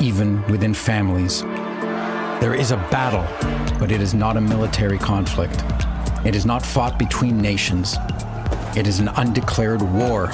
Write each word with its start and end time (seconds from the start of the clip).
even 0.00 0.42
within 0.48 0.74
families. 0.74 1.42
There 2.40 2.54
is 2.54 2.70
a 2.70 2.76
battle, 2.90 3.24
but 3.78 3.90
it 3.90 4.00
is 4.00 4.14
not 4.14 4.36
a 4.36 4.40
military 4.40 4.98
conflict. 4.98 5.62
It 6.24 6.34
is 6.34 6.44
not 6.44 6.64
fought 6.64 6.98
between 6.98 7.40
nations. 7.40 7.96
It 8.76 8.86
is 8.86 8.98
an 8.98 9.08
undeclared 9.08 9.82
war. 9.82 10.30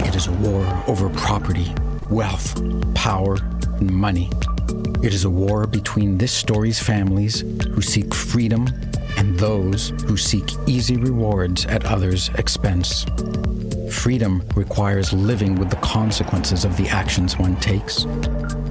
It 0.00 0.14
is 0.14 0.26
a 0.28 0.32
war 0.32 0.64
over 0.86 1.08
property, 1.10 1.74
wealth, 2.10 2.60
power, 2.94 3.38
and 3.78 3.90
money. 3.90 4.30
It 5.02 5.12
is 5.12 5.24
a 5.24 5.30
war 5.30 5.66
between 5.66 6.18
this 6.18 6.32
story's 6.32 6.78
families 6.78 7.40
who 7.40 7.82
seek 7.82 8.14
freedom 8.14 8.68
and 9.16 9.38
those 9.38 9.90
who 10.06 10.16
seek 10.16 10.48
easy 10.66 10.96
rewards 10.96 11.66
at 11.66 11.84
others' 11.86 12.30
expense. 12.36 13.04
Freedom 13.92 14.42
requires 14.56 15.12
living 15.12 15.54
with 15.54 15.70
the 15.70 15.76
consequences 15.76 16.64
of 16.64 16.76
the 16.76 16.88
actions 16.88 17.38
one 17.38 17.54
takes. 17.56 18.04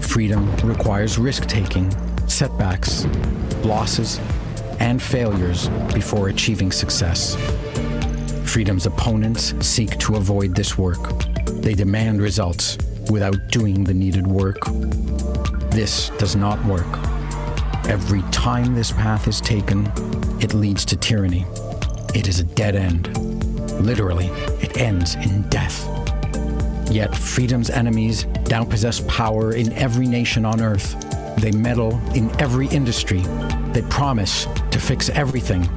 Freedom 0.01 0.53
requires 0.57 1.17
risk 1.17 1.47
taking, 1.47 1.89
setbacks, 2.27 3.05
losses, 3.63 4.19
and 4.81 5.01
failures 5.01 5.69
before 5.93 6.27
achieving 6.27 6.69
success. 6.69 7.37
Freedom's 8.43 8.87
opponents 8.87 9.53
seek 9.65 9.97
to 9.99 10.15
avoid 10.15 10.53
this 10.53 10.77
work. 10.77 10.99
They 11.45 11.75
demand 11.75 12.21
results 12.21 12.77
without 13.09 13.47
doing 13.47 13.85
the 13.85 13.93
needed 13.93 14.27
work. 14.27 14.59
This 15.69 16.09
does 16.17 16.35
not 16.35 16.61
work. 16.65 16.97
Every 17.87 18.21
time 18.31 18.75
this 18.75 18.91
path 18.91 19.29
is 19.29 19.39
taken, 19.39 19.85
it 20.41 20.53
leads 20.53 20.83
to 20.85 20.97
tyranny. 20.97 21.45
It 22.13 22.27
is 22.27 22.41
a 22.41 22.43
dead 22.43 22.75
end. 22.75 23.30
Literally, 23.81 24.27
it 24.61 24.77
ends 24.77 25.15
in 25.15 25.41
death. 25.49 25.87
Yet 26.91 27.15
freedom's 27.15 27.71
enemies 27.71 28.27
now 28.47 28.63
possess 28.63 29.01
power 29.07 29.53
in 29.55 29.73
every 29.73 30.05
nation 30.05 30.45
on 30.45 30.61
earth. 30.61 30.95
They 31.37 31.51
meddle 31.51 31.99
in 32.13 32.29
every 32.39 32.67
industry. 32.67 33.21
They 33.73 33.81
promise 33.89 34.45
to 34.69 34.79
fix 34.79 35.09
everything 35.09 35.67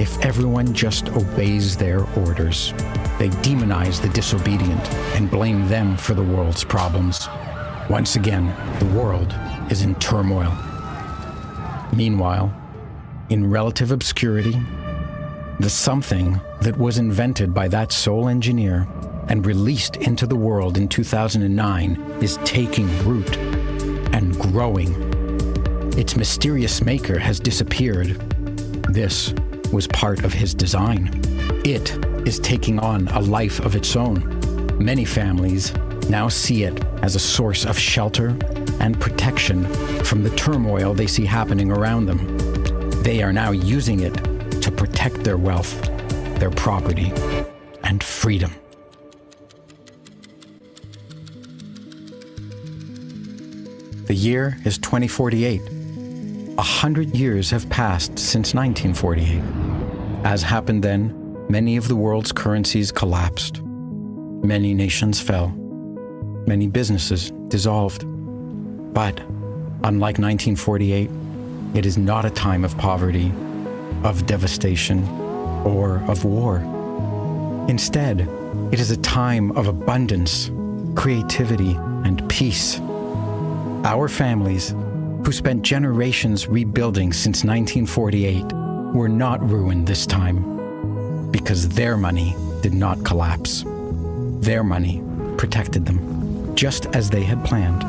if 0.00 0.18
everyone 0.24 0.72
just 0.72 1.10
obeys 1.10 1.76
their 1.76 2.04
orders. 2.18 2.72
They 3.18 3.28
demonize 3.42 4.00
the 4.00 4.08
disobedient 4.08 4.90
and 5.14 5.30
blame 5.30 5.68
them 5.68 5.98
for 5.98 6.14
the 6.14 6.22
world's 6.22 6.64
problems. 6.64 7.28
Once 7.90 8.16
again, 8.16 8.46
the 8.78 8.98
world 8.98 9.34
is 9.70 9.82
in 9.82 9.94
turmoil. 9.96 10.56
Meanwhile, 11.94 12.50
in 13.28 13.50
relative 13.50 13.92
obscurity, 13.92 14.58
the 15.60 15.70
something 15.70 16.40
that 16.60 16.76
was 16.76 16.98
invented 16.98 17.52
by 17.52 17.68
that 17.68 17.92
sole 17.92 18.28
engineer 18.28 18.88
and 19.28 19.46
released 19.46 19.96
into 19.96 20.26
the 20.26 20.36
world 20.36 20.76
in 20.76 20.88
2009 20.88 21.96
is 22.20 22.38
taking 22.44 22.86
root 23.04 23.36
and 24.14 24.38
growing. 24.38 24.92
Its 25.96 26.16
mysterious 26.16 26.82
maker 26.82 27.18
has 27.18 27.38
disappeared. 27.38 28.08
This 28.88 29.34
was 29.72 29.86
part 29.88 30.24
of 30.24 30.32
his 30.32 30.54
design. 30.54 31.20
It 31.64 31.92
is 32.26 32.38
taking 32.40 32.78
on 32.78 33.08
a 33.08 33.20
life 33.20 33.60
of 33.60 33.76
its 33.76 33.94
own. 33.94 34.38
Many 34.82 35.04
families 35.04 35.74
now 36.08 36.28
see 36.28 36.64
it 36.64 36.82
as 37.02 37.14
a 37.14 37.20
source 37.20 37.64
of 37.64 37.78
shelter 37.78 38.36
and 38.80 39.00
protection 39.00 39.64
from 40.02 40.24
the 40.24 40.30
turmoil 40.30 40.94
they 40.94 41.06
see 41.06 41.24
happening 41.24 41.70
around 41.70 42.06
them. 42.06 42.38
They 43.02 43.22
are 43.22 43.32
now 43.32 43.52
using 43.52 44.00
it 44.00 44.31
protect 45.02 45.24
their 45.24 45.36
wealth, 45.36 45.82
their 46.38 46.50
property, 46.50 47.12
and 47.82 48.04
freedom. 48.04 48.54
The 54.06 54.14
year 54.14 54.58
is 54.64 54.78
2048. 54.78 55.60
A 56.56 56.62
hundred 56.62 57.16
years 57.16 57.50
have 57.50 57.68
passed 57.68 58.16
since 58.16 58.54
1948. 58.54 59.42
As 60.24 60.40
happened 60.40 60.84
then, 60.84 61.46
many 61.48 61.76
of 61.76 61.88
the 61.88 61.96
world's 61.96 62.30
currencies 62.30 62.92
collapsed. 62.92 63.60
Many 63.60 64.72
nations 64.72 65.20
fell. 65.20 65.48
Many 66.46 66.68
businesses 66.68 67.32
dissolved. 67.48 68.04
But, 68.94 69.18
unlike 69.82 70.18
1948, 70.18 71.10
it 71.74 71.86
is 71.86 71.98
not 71.98 72.24
a 72.24 72.30
time 72.30 72.64
of 72.64 72.78
poverty, 72.78 73.32
of 74.04 74.26
devastation, 74.26 75.06
or 75.64 76.02
of 76.08 76.24
war. 76.24 76.58
Instead, 77.68 78.28
it 78.72 78.80
is 78.80 78.90
a 78.90 78.96
time 78.96 79.52
of 79.52 79.68
abundance, 79.68 80.50
creativity, 80.94 81.74
and 82.04 82.28
peace. 82.28 82.80
Our 83.84 84.08
families, 84.08 84.74
who 85.24 85.32
spent 85.32 85.62
generations 85.62 86.48
rebuilding 86.48 87.12
since 87.12 87.44
1948, 87.44 88.44
were 88.94 89.08
not 89.08 89.48
ruined 89.48 89.86
this 89.86 90.06
time 90.06 91.30
because 91.30 91.68
their 91.68 91.96
money 91.96 92.36
did 92.60 92.74
not 92.74 93.04
collapse. 93.04 93.64
Their 94.40 94.64
money 94.64 95.02
protected 95.38 95.86
them, 95.86 96.54
just 96.54 96.86
as 96.94 97.08
they 97.08 97.22
had 97.22 97.44
planned. 97.44 97.82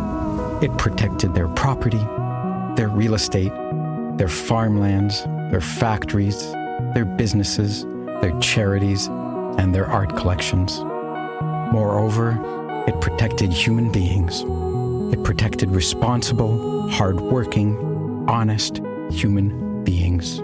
It 0.64 0.76
protected 0.78 1.34
their 1.34 1.48
property, 1.50 2.06
their 2.76 2.90
real 2.90 3.16
estate, 3.16 3.52
their 4.18 4.30
farmlands, 4.30 5.24
their 5.54 5.62
factories, 5.62 6.52
their 6.96 7.06
businesses, 7.06 7.86
their 8.22 8.36
charities, 8.40 9.06
and 9.60 9.74
their 9.74 9.86
art 9.86 10.10
collections. 10.18 10.80
Moreover, 11.72 12.40
it 12.88 13.00
protected 13.00 13.54
human 13.54 13.92
beings. 13.92 14.42
It 15.14 15.24
protected 15.24 15.70
responsible, 15.70 16.90
hardworking, 16.90 18.26
honest 18.28 18.82
human 19.12 19.84
beings. 19.84 20.40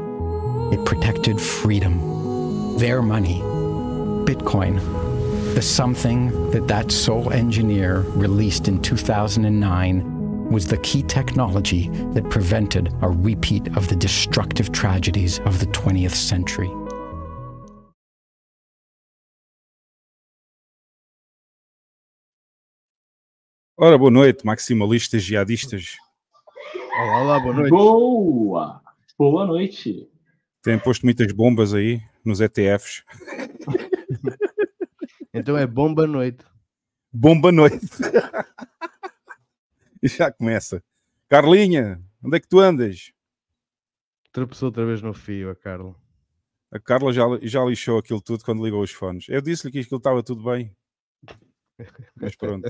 It 0.72 0.86
protected 0.86 1.42
freedom. 1.42 2.78
Their 2.78 3.02
money 3.02 3.40
Bitcoin, 4.30 4.76
the 5.56 5.62
something 5.64 6.52
that 6.52 6.68
that 6.68 6.92
sole 6.92 7.34
engineer 7.34 8.02
released 8.02 8.68
in 8.68 8.80
2009 8.80 10.09
was 10.50 10.66
the 10.66 10.78
key 10.78 11.04
technology 11.04 11.90
that 12.14 12.30
prevented 12.30 12.94
a 13.02 13.10
repeat 13.10 13.68
of 13.78 13.88
the 13.88 13.96
destructive 13.96 14.72
tragedies 14.72 15.40
of 15.46 15.60
the 15.60 15.66
20th 15.68 16.16
century. 16.16 16.70
Ora, 23.78 23.98
boa 23.98 24.12
noite, 24.12 24.44
maximalistas, 24.44 25.22
jihadistas. 25.24 25.96
Olá, 26.98 27.22
olá, 27.22 27.40
boa 27.40 27.54
noite. 27.54 27.70
Boa! 27.70 28.82
Boa 29.18 29.46
noite. 29.46 30.10
Têm 30.62 30.78
posto 30.78 31.06
muitas 31.06 31.32
bombas 31.32 31.74
aí 31.74 32.02
nos 32.26 32.42
ETFs. 32.42 33.04
Então 35.32 35.56
é 35.56 35.66
bomba 35.66 36.08
noite. 36.08 36.44
Bomba 37.14 37.52
noite. 37.52 37.80
e 40.02 40.08
já 40.08 40.32
começa. 40.32 40.84
Carlinha, 41.28 42.02
onde 42.24 42.38
é 42.38 42.40
que 42.40 42.48
tu 42.48 42.60
andas? 42.60 43.12
Tropeçou 44.32 44.68
outra 44.68 44.86
vez 44.86 45.02
no 45.02 45.14
fio, 45.14 45.50
a 45.50 45.56
Carla. 45.56 45.96
A 46.72 46.80
Carla 46.80 47.12
já, 47.12 47.24
já 47.42 47.64
lixou 47.66 47.98
aquilo 47.98 48.22
tudo 48.22 48.44
quando 48.44 48.64
ligou 48.64 48.82
os 48.82 48.92
fones. 48.92 49.28
Eu 49.28 49.42
disse-lhe 49.42 49.72
que 49.72 49.80
aquilo 49.80 49.98
estava 49.98 50.22
tudo 50.22 50.44
bem. 50.44 50.76
Mas 52.16 52.36
pronto. 52.36 52.68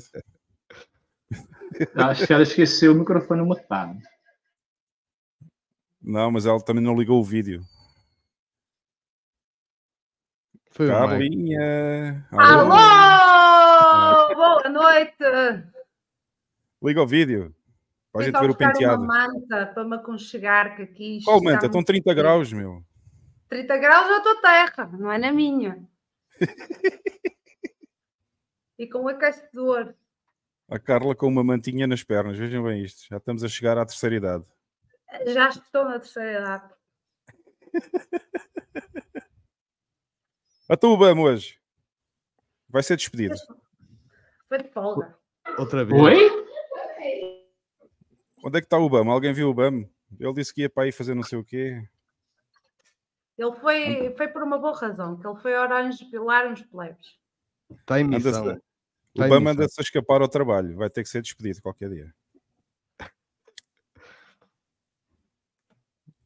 Acho 1.95 2.25
que 2.25 2.33
ela 2.33 2.43
esqueceu 2.43 2.93
o 2.93 2.95
microfone 2.95 3.41
mutado. 3.41 3.99
Não, 6.01 6.31
mas 6.31 6.45
ela 6.45 6.63
também 6.63 6.83
não 6.83 6.97
ligou 6.97 7.19
o 7.19 7.23
vídeo. 7.23 7.61
Foi. 10.71 10.87
Carlinha. 10.87 12.25
Alô! 12.31 12.75
Boa 14.33 14.69
noite! 14.69 15.23
Liga 16.81 17.01
o 17.01 17.07
vídeo. 17.07 17.53
Para 18.11 18.21
a 18.21 18.25
gente 18.25 18.39
ver 18.39 18.49
o 18.49 18.55
penteado. 18.55 19.03
uma 19.03 19.27
manta 19.27 19.67
para 19.67 19.83
me 19.83 19.95
aconchegar 19.95 20.75
que 20.75 20.81
aqui 20.81 21.19
Qual 21.23 21.43
manta? 21.43 21.65
Estão 21.65 21.77
muito 21.77 21.87
30 21.87 22.03
frio. 22.03 22.15
graus, 22.15 22.51
meu. 22.53 22.83
30 23.49 23.77
graus 23.77 24.09
na 24.09 24.21
tua 24.21 24.41
terra, 24.41 24.89
não 24.97 25.11
é 25.11 25.17
na 25.17 25.31
minha. 25.31 25.83
e 28.79 28.87
com 28.87 29.03
o 29.03 29.09
aquecedor. 29.09 29.93
A 30.69 30.79
Carla 30.79 31.15
com 31.15 31.27
uma 31.27 31.43
mantinha 31.43 31.85
nas 31.85 32.03
pernas. 32.03 32.37
Vejam 32.37 32.63
bem 32.63 32.83
isto. 32.83 33.07
Já 33.09 33.17
estamos 33.17 33.43
a 33.43 33.47
chegar 33.47 33.77
à 33.77 33.85
terceira 33.85 34.15
idade. 34.15 34.45
Já 35.27 35.49
estou 35.49 35.83
na 35.85 35.99
terceira 35.99 36.39
idade. 36.39 36.73
A 40.69 40.77
tu, 40.77 40.95
Bam, 40.95 41.19
hoje. 41.19 41.59
Vai 42.67 42.83
ser 42.83 42.95
despedido. 42.95 43.35
Foi 44.47 44.59
de 44.59 44.69
folga. 44.69 45.17
Outra 45.57 45.83
vez. 45.83 45.99
Oi? 45.99 46.38
Onde 48.43 48.57
é 48.57 48.61
que 48.61 48.65
está 48.65 48.77
o 48.77 48.89
Bam? 48.89 49.09
Alguém 49.09 49.33
viu 49.33 49.49
o 49.49 49.53
Bam? 49.53 49.85
Ele 50.19 50.33
disse 50.33 50.53
que 50.53 50.61
ia 50.61 50.69
para 50.69 50.83
aí 50.83 50.91
fazer 50.91 51.13
não 51.13 51.23
sei 51.23 51.37
o 51.37 51.43
quê. 51.43 51.83
Ele 53.37 53.55
foi, 53.55 54.13
foi 54.17 54.27
por 54.27 54.43
uma 54.43 54.57
boa 54.57 54.77
razão, 54.77 55.17
que 55.17 55.25
ele 55.25 55.39
foi 55.39 55.53
orar 55.55 55.85
uns, 55.85 56.01
pilar 56.03 56.51
uns 56.51 56.61
plebes. 56.63 57.17
Está 57.69 57.99
em 57.99 58.03
missão. 58.03 58.47
O 58.47 58.61
Está 59.15 59.27
em 59.27 59.29
Bam 59.29 59.51
anda-se 59.51 59.79
a 59.79 59.83
escapar 59.83 60.21
ao 60.21 60.27
trabalho. 60.27 60.75
Vai 60.75 60.89
ter 60.89 61.03
que 61.03 61.09
ser 61.09 61.21
despedido 61.21 61.61
qualquer 61.61 61.89
dia. 61.89 62.13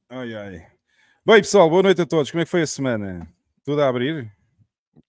Ai, 0.10 0.36
ai. 0.36 0.68
Bem, 1.26 1.42
pessoal, 1.42 1.68
boa 1.70 1.82
noite 1.82 2.02
a 2.02 2.06
todos. 2.06 2.30
Como 2.30 2.42
é 2.42 2.46
que 2.46 2.52
foi 2.52 2.62
a 2.62 2.68
semana? 2.68 3.28
Tudo 3.64 3.82
a 3.82 3.88
abrir? 3.88 4.32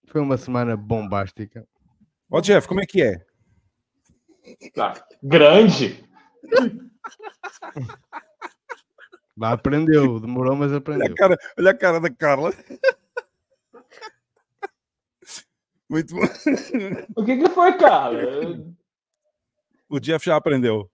Foi 0.07 0.21
uma 0.21 0.39
semana 0.39 0.77
bombástica. 0.77 1.67
Ó, 2.31 2.41
Jeff, 2.41 2.67
como 2.67 2.81
é 2.81 2.87
que 2.87 3.03
é? 3.03 3.27
Tá. 4.73 5.07
Grande. 5.23 6.03
Lá 9.37 9.53
aprendeu, 9.53 10.21
demorou, 10.21 10.55
mas 10.55 10.71
Olha 10.71 10.79
aprendeu. 10.79 11.13
a 11.13 11.17
cara, 11.17 11.37
olha 11.59 11.71
a 11.71 11.77
cara 11.77 12.01
da 12.01 12.11
Carla. 12.11 12.53
Muito 15.91 16.15
bom. 16.15 16.23
O 17.17 17.25
que, 17.25 17.37
que 17.37 17.49
foi, 17.51 17.77
cara? 17.77 18.15
Eu, 18.23 18.73
O 19.89 19.99
Jeff 20.01 20.25
já 20.25 20.37
aprendeu. 20.37 20.89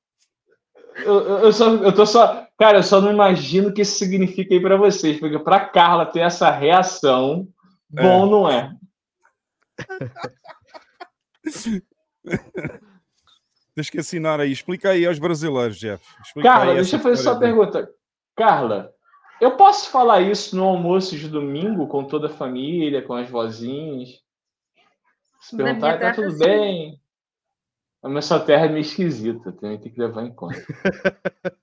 eu, 0.97 1.21
eu 1.39 1.53
só, 1.53 1.69
eu 1.77 1.95
tô 1.95 2.05
só. 2.07 2.47
Cara, 2.59 2.79
eu 2.79 2.83
só 2.83 3.01
não 3.01 3.13
imagino 3.13 3.69
o 3.69 3.73
que 3.73 3.83
isso 3.83 3.99
significa 3.99 4.53
aí 4.55 4.61
pra 4.61 4.77
vocês, 4.77 5.21
porque 5.21 5.39
pra 5.39 5.61
Carla 5.67 6.07
ter 6.07 6.21
essa 6.21 6.51
reação, 6.51 7.47
bom 7.89 8.27
não 8.27 8.51
é. 8.51 8.75
Tens 13.75 13.91
que 13.91 13.99
assinar 13.99 14.41
aí. 14.41 14.51
Explica 14.51 14.91
aí 14.91 15.07
aos 15.07 15.19
brasileiros, 15.19 15.79
Jeff. 15.79 16.05
Explica 16.23 16.49
Carla, 16.49 16.73
aí 16.73 16.77
deixa 16.77 16.97
eu 16.97 16.99
essa 16.99 17.09
fazer 17.09 17.23
só 17.23 17.33
uma 17.33 17.41
pergunta. 17.41 17.91
Carla, 18.37 18.93
eu 19.41 19.57
posso 19.57 19.91
falar 19.91 20.21
isso 20.21 20.57
no 20.57 20.65
almoço 20.65 21.17
de 21.17 21.29
domingo 21.29 21.87
com 21.87 22.05
toda 22.05 22.27
a 22.27 22.31
família, 22.31 23.03
com 23.03 23.15
as 23.15 23.29
vozinhas? 23.29 24.23
Se 25.41 25.57
perguntar, 25.57 25.99
minha 25.99 26.11
tá 26.11 26.15
tudo 26.15 26.33
sim. 26.33 26.39
bem. 26.39 27.01
A 28.03 28.23
sua 28.23 28.41
terra 28.41 28.67
é 28.67 28.69
meio 28.69 28.81
esquisita, 28.81 29.53
também 29.53 29.79
tem 29.79 29.93
que 29.93 30.01
levar 30.01 30.25
em 30.25 30.33
conta. 30.33 30.57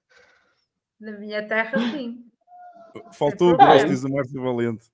Na 1.00 1.12
minha 1.14 1.48
terra, 1.48 1.78
sim. 1.92 2.26
Faltou 3.12 3.52
o 3.52 3.54
É. 3.54 3.58
grosso, 3.58 3.88
diz 3.88 4.04
o 4.04 4.10
Márcio 4.10 4.42
Valente. 4.42 4.86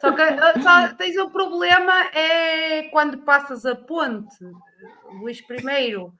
Só 0.00 0.12
que 0.12 0.22
ah, 0.22 0.62
só 0.62 0.94
tens 0.94 1.16
o 1.16 1.30
problema 1.30 1.92
é 2.14 2.84
quando 2.90 3.18
passas 3.18 3.66
a 3.66 3.74
ponte, 3.74 4.44
Luís 5.20 5.40
I. 5.40 6.10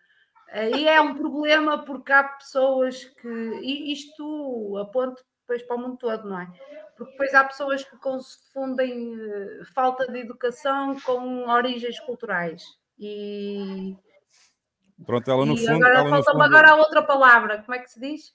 Aí 0.50 0.86
é 0.88 1.00
um 1.00 1.14
problema 1.14 1.84
porque 1.84 2.12
há 2.12 2.24
pessoas 2.24 3.04
que. 3.04 3.28
e 3.28 3.92
Isto, 3.92 4.76
a 4.78 4.86
ponte, 4.86 5.22
depois 5.42 5.62
para 5.62 5.76
o 5.76 5.78
mundo 5.80 5.96
todo, 5.98 6.28
não 6.28 6.40
é? 6.40 6.46
Porque 6.96 7.12
depois 7.12 7.34
há 7.34 7.44
pessoas 7.44 7.84
que 7.84 7.96
confundem 7.98 9.14
eh, 9.20 9.60
falta 9.74 10.10
de 10.10 10.18
educação 10.18 10.98
com 11.00 11.46
origens 11.48 12.00
culturais. 12.00 12.62
E, 12.98 13.96
Pronto, 15.06 15.30
ela 15.30 15.46
no 15.46 15.54
e 15.54 15.58
fundo. 15.66 15.84
agora 15.86 16.08
falta-me 16.08 16.24
fundo 16.24 16.42
agora 16.42 16.70
a 16.70 16.76
outra 16.76 17.02
palavra. 17.02 17.62
Como 17.62 17.74
é 17.74 17.78
que 17.78 17.90
se 17.90 18.00
diz? 18.00 18.34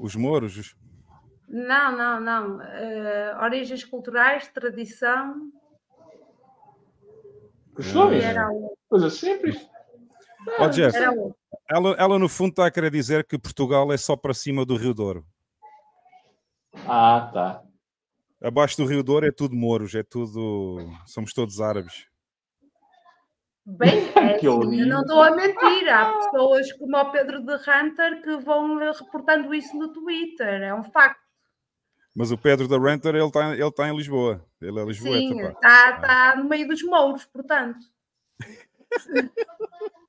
Os 0.00 0.14
mouros. 0.16 0.56
os- 0.56 0.76
Não, 1.48 1.96
não, 1.96 2.20
não. 2.20 2.62
Eh, 2.62 3.36
origens 3.42 3.84
culturais, 3.84 4.46
tradição. 4.48 5.50
Costumes? 7.74 8.22
E 8.22 8.26
era. 8.26 8.48
Coisa 8.88 9.10
simples. 9.10 9.69
Ó, 10.58 10.68
Jeff, 10.68 10.96
Era 10.96 11.12
o. 11.12 11.34
ela, 11.68 11.90
ela 11.98 12.18
no 12.18 12.28
fundo 12.28 12.50
está 12.50 12.66
a 12.66 12.70
querer 12.70 12.90
dizer 12.90 13.24
que 13.24 13.38
Portugal 13.38 13.92
é 13.92 13.96
só 13.96 14.16
para 14.16 14.34
cima 14.34 14.64
do 14.64 14.76
Rio 14.76 14.94
Douro. 14.94 15.24
Ah, 16.86 17.30
tá. 17.32 17.62
Abaixo 18.42 18.76
do 18.76 18.86
Rio 18.86 19.02
Douro 19.02 19.26
é 19.26 19.32
tudo 19.32 19.54
mouros, 19.54 19.94
é 19.94 20.02
tudo. 20.02 20.78
Somos 21.06 21.32
todos 21.32 21.60
árabes. 21.60 22.06
Bem, 23.66 23.90
é 24.16 24.36
assim, 24.36 24.46
eu 24.80 24.86
não 24.86 25.02
estou 25.02 25.22
a 25.22 25.36
mentir. 25.36 25.88
Há 25.88 26.12
pessoas 26.14 26.72
como 26.72 26.96
o 26.96 27.10
Pedro 27.10 27.44
de 27.44 27.54
Hunter 27.54 28.22
que 28.22 28.36
vão 28.38 28.78
reportando 28.92 29.54
isso 29.54 29.76
no 29.76 29.92
Twitter. 29.92 30.62
É 30.62 30.74
um 30.74 30.82
facto. 30.82 31.20
Mas 32.14 32.32
o 32.32 32.38
Pedro 32.38 32.66
da 32.66 32.78
Renter, 32.78 33.14
ele 33.14 33.24
está 33.24 33.54
ele 33.54 33.72
tá 33.72 33.88
em 33.88 33.96
Lisboa. 33.96 34.44
Ele 34.60 34.80
é 34.80 34.84
Lisboeta, 34.84 35.18
Sim, 35.18 35.40
está 35.42 35.90
está 35.90 36.36
no 36.36 36.48
meio 36.48 36.66
dos 36.66 36.82
mouros, 36.82 37.24
portanto. 37.26 37.78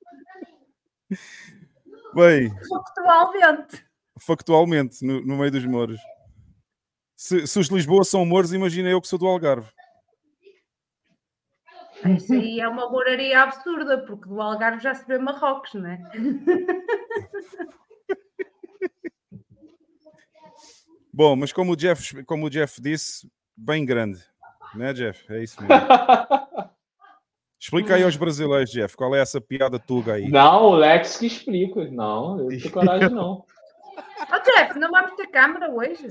Bem, 2.14 2.50
Factualmente. 2.68 3.84
factualmente, 4.20 5.04
no, 5.04 5.20
no 5.24 5.38
meio 5.38 5.50
dos 5.50 5.64
mouros. 5.64 5.98
Se, 7.16 7.46
se 7.46 7.58
os 7.58 7.68
de 7.68 7.74
Lisboa 7.74 8.04
são 8.04 8.26
mouros, 8.26 8.52
imagina 8.52 8.88
eu 8.90 9.00
que 9.00 9.08
sou 9.08 9.18
do 9.18 9.26
Algarve. 9.26 9.70
Isso 12.16 12.32
aí 12.34 12.60
é 12.60 12.68
uma 12.68 12.90
moraria 12.90 13.42
absurda, 13.42 14.04
porque 14.04 14.28
do 14.28 14.42
Algarve 14.42 14.82
já 14.82 14.94
se 14.94 15.06
vê 15.06 15.16
Marrocos, 15.18 15.72
não 15.74 15.86
é? 15.88 15.98
Bom, 21.14 21.36
mas 21.36 21.52
como 21.52 21.72
o 21.72 21.76
Jeff, 21.76 22.24
como 22.24 22.46
o 22.46 22.50
Jeff 22.50 22.80
disse, 22.80 23.30
bem 23.56 23.84
grande. 23.84 24.20
Né, 24.74 24.92
Jeff? 24.92 25.30
É 25.32 25.42
isso 25.42 25.60
mesmo. 25.62 25.74
Explica 27.62 27.94
aí 27.94 28.02
aos 28.02 28.16
brasileiros, 28.16 28.70
Jeff, 28.72 28.96
qual 28.96 29.14
é 29.14 29.20
essa 29.20 29.40
piada 29.40 29.78
tuga 29.78 30.14
aí? 30.14 30.28
Não, 30.28 30.64
o 30.64 30.74
Lex 30.74 31.16
que 31.16 31.26
explica. 31.26 31.84
Não, 31.92 32.38
eu 32.38 32.44
não 32.44 32.48
tenho 32.48 32.70
coragem, 32.72 33.08
não. 33.10 33.44
Ó 34.30 34.38
Jeff, 34.44 34.76
não 34.80 34.90
vamos 34.90 35.12
ter 35.14 35.28
câmara 35.28 35.70
hoje? 35.70 36.08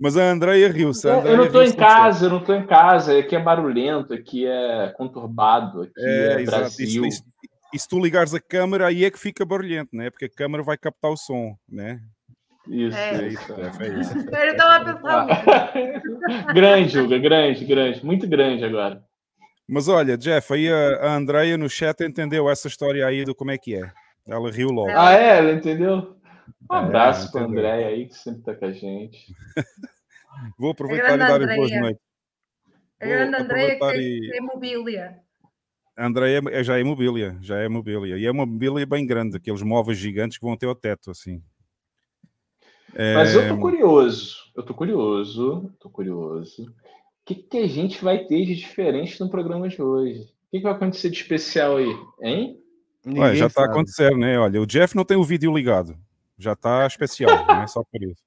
Mas 0.00 0.16
a 0.16 0.24
Andreia 0.24 0.68
riu-se. 0.68 1.06
Eu, 1.06 1.20
eu 1.20 1.36
não 1.36 1.44
riu-se 1.48 1.72
em 1.72 1.76
casa, 1.76 2.26
eu 2.26 2.30
não 2.30 2.40
tô 2.42 2.52
em 2.52 2.66
casa. 2.66 3.16
Aqui 3.16 3.36
é 3.36 3.40
barulhento, 3.40 4.12
aqui 4.12 4.44
é 4.44 4.92
conturbado, 4.96 5.82
aqui 5.82 5.92
é, 5.98 6.42
É. 6.42 6.44
Brasil. 6.44 7.04
Isso- 7.04 7.06
isso- 7.06 7.24
e 7.72 7.78
se 7.78 7.86
tu 7.88 8.00
ligares 8.00 8.32
a 8.34 8.40
câmara, 8.40 8.86
aí 8.88 9.04
é 9.04 9.10
que 9.10 9.18
fica 9.20 9.44
barulhento, 9.44 9.94
né? 9.94 10.10
Porque 10.10 10.24
a 10.24 10.30
câmara 10.30 10.62
vai 10.64 10.76
captar 10.78 11.10
o 11.12 11.16
som, 11.16 11.54
né? 11.68 12.00
Isso, 12.66 12.96
É. 12.96 13.24
É 13.24 13.28
isso. 13.28 13.54
Jeff, 13.54 13.82
é 13.84 14.00
isso. 14.00 14.14
Eu 14.18 14.50
estava 14.52 14.76
a 14.76 14.94
pensar. 14.94 15.26
Ah. 15.30 16.52
grande, 16.54 16.98
Hugo, 16.98 17.20
grande, 17.20 17.64
grande. 17.64 18.04
Muito 18.04 18.26
grande 18.28 18.64
agora. 18.64 19.02
Mas 19.68 19.86
olha, 19.86 20.16
Jeff, 20.16 20.52
aí 20.54 20.68
a, 20.72 20.96
a 21.08 21.14
Andrea 21.16 21.58
no 21.58 21.68
chat 21.68 22.02
entendeu 22.02 22.48
essa 22.48 22.68
história 22.68 23.06
aí 23.06 23.24
do 23.24 23.34
como 23.34 23.50
é 23.50 23.58
que 23.58 23.74
é. 23.74 23.92
Ela 24.26 24.50
riu 24.50 24.70
logo. 24.70 24.90
Ah, 24.90 25.12
é? 25.12 25.38
Ela 25.38 25.52
entendeu? 25.52 26.16
Um 26.70 26.74
É, 26.74 26.78
abraço 26.78 27.30
pra 27.30 27.42
entendeu. 27.42 27.58
André 27.60 27.84
aí, 27.84 28.06
que 28.06 28.14
sempre 28.14 28.42
tá 28.42 28.54
com 28.54 28.64
a 28.64 28.72
gente. 28.72 29.36
Vou 30.58 30.70
aproveitar 30.70 31.14
e 31.14 31.18
dar 31.18 31.42
as 31.42 31.54
boas 31.54 31.70
noites. 31.70 32.02
A 33.00 33.06
grande 33.06 33.36
Andreia 33.36 33.78
que 33.78 33.84
é, 33.84 33.98
e- 33.98 34.30
é 34.36 34.40
mobília. 34.40 35.20
A 35.96 36.06
Andrea 36.06 36.40
é- 36.50 36.64
já 36.64 36.78
é 36.78 36.84
mobília, 36.84 37.36
já 37.40 37.58
é 37.58 37.68
mobília. 37.68 38.16
E 38.16 38.24
é 38.24 38.30
uma 38.30 38.46
mobília 38.46 38.86
bem 38.86 39.04
grande, 39.06 39.36
aqueles 39.36 39.62
móveis 39.62 39.98
gigantes 39.98 40.38
que 40.38 40.44
vão 40.44 40.56
ter 40.56 40.66
o 40.66 40.74
teto, 40.74 41.10
assim. 41.10 41.42
É, 42.94 43.14
Mas 43.14 43.34
eu 43.34 43.48
tô 43.48 43.58
curioso, 43.60 44.36
eu 44.56 44.62
tô 44.62 44.74
curioso, 44.74 45.72
tô 45.78 45.90
curioso. 45.90 46.74
O 47.28 47.34
que, 47.34 47.34
que 47.34 47.58
a 47.58 47.66
gente 47.66 48.02
vai 48.02 48.24
ter 48.24 48.46
de 48.46 48.56
diferente 48.56 49.20
no 49.20 49.28
programa 49.28 49.68
de 49.68 49.82
hoje? 49.82 50.20
O 50.20 50.50
que, 50.50 50.56
que 50.56 50.62
vai 50.62 50.72
acontecer 50.72 51.10
de 51.10 51.18
especial 51.18 51.76
aí, 51.76 51.94
hein? 52.22 52.58
Ué, 53.06 53.36
já 53.36 53.48
está 53.48 53.60
a 53.60 53.64
sabe. 53.66 53.76
acontecer, 53.76 54.16
né? 54.16 54.38
Olha, 54.38 54.62
o 54.62 54.66
Jeff 54.66 54.96
não 54.96 55.04
tem 55.04 55.14
o 55.18 55.22
vídeo 55.22 55.54
ligado. 55.54 55.94
Já 56.38 56.54
está 56.54 56.86
especial, 56.86 57.28
não 57.46 57.60
é 57.60 57.66
só 57.66 57.82
por 57.84 58.02
isso. 58.02 58.22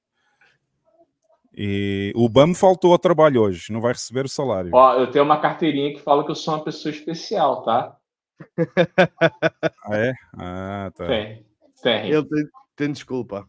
E 1.52 2.12
o 2.14 2.28
BAM 2.28 2.54
faltou 2.54 2.92
ao 2.92 2.98
trabalho 2.98 3.42
hoje, 3.42 3.72
não 3.72 3.80
vai 3.80 3.92
receber 3.92 4.24
o 4.24 4.28
salário. 4.28 4.70
Ó, 4.72 4.94
eu 4.94 5.10
tenho 5.10 5.24
uma 5.24 5.40
carteirinha 5.40 5.92
que 5.92 6.00
fala 6.00 6.24
que 6.24 6.30
eu 6.30 6.36
sou 6.36 6.54
uma 6.54 6.62
pessoa 6.62 6.94
especial, 6.94 7.64
tá? 7.64 7.96
Ah, 9.84 9.96
é? 9.96 10.12
Ah, 10.38 10.92
tá. 10.94 11.08
Tem, 11.08 11.44
tem, 11.82 12.08
Ele 12.08 12.24
tem, 12.24 12.44
tem 12.76 12.92
desculpa. 12.92 13.48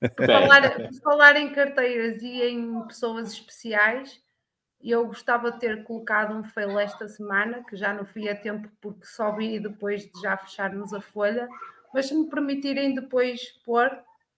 Tem. 0.00 0.26
falar, 0.26 0.90
falar 1.02 1.36
em 1.36 1.52
carteiras 1.52 2.22
e 2.22 2.42
em 2.44 2.86
pessoas 2.86 3.32
especiais, 3.32 4.22
eu 4.90 5.06
gostava 5.06 5.50
de 5.52 5.58
ter 5.60 5.82
colocado 5.84 6.34
um 6.34 6.44
fail 6.44 6.78
esta 6.78 7.08
semana, 7.08 7.64
que 7.64 7.76
já 7.76 7.92
não 7.94 8.04
fui 8.04 8.28
a 8.28 8.36
tempo 8.36 8.68
porque 8.80 9.06
só 9.06 9.34
vi 9.34 9.58
depois 9.58 10.02
de 10.02 10.20
já 10.20 10.36
fecharmos 10.36 10.92
a 10.92 11.00
folha, 11.00 11.48
mas 11.92 12.06
se 12.06 12.14
me 12.14 12.28
permitirem 12.28 12.94
depois 12.94 13.40
pôr, 13.64 13.90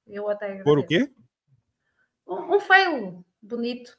eu 0.06 0.28
até 0.28 0.62
Por 0.62 0.78
o 0.78 0.82
agradeço. 0.82 0.86
quê? 1.06 1.12
Um, 2.26 2.56
um 2.56 2.60
fail 2.60 3.24
bonito. 3.42 3.96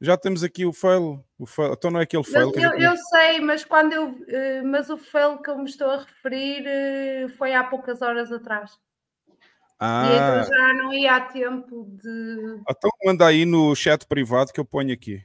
Já 0.00 0.16
temos 0.16 0.42
aqui 0.42 0.66
o 0.66 0.72
fail. 0.72 1.24
O 1.38 1.46
fail. 1.46 1.72
Então 1.72 1.90
não 1.90 2.00
é 2.00 2.02
aquele 2.02 2.24
fail 2.24 2.48
Eu, 2.48 2.52
que 2.52 2.58
eu, 2.58 2.70
gente- 2.72 2.82
eu 2.82 2.96
sei, 2.96 3.40
mas 3.40 3.64
quando 3.64 3.92
eu 3.92 4.18
eh, 4.28 4.62
mas 4.62 4.90
o 4.90 4.98
fail 4.98 5.38
que 5.38 5.48
eu 5.48 5.56
me 5.58 5.64
estou 5.64 5.90
a 5.90 5.98
referir 5.98 6.64
eh, 6.66 7.28
foi 7.38 7.54
há 7.54 7.64
poucas 7.64 8.02
horas 8.02 8.30
atrás. 8.30 8.72
E 8.72 9.76
Ah, 9.80 10.02
então 10.04 10.42
já 10.56 10.74
não 10.74 10.92
ia 10.92 11.16
a 11.16 11.20
tempo 11.20 11.84
de 12.02 12.60
então 12.68 12.90
manda 13.04 13.26
aí 13.26 13.44
no 13.44 13.74
chat 13.74 14.06
privado 14.06 14.52
que 14.52 14.60
eu 14.60 14.64
ponho 14.64 14.92
aqui. 14.92 15.24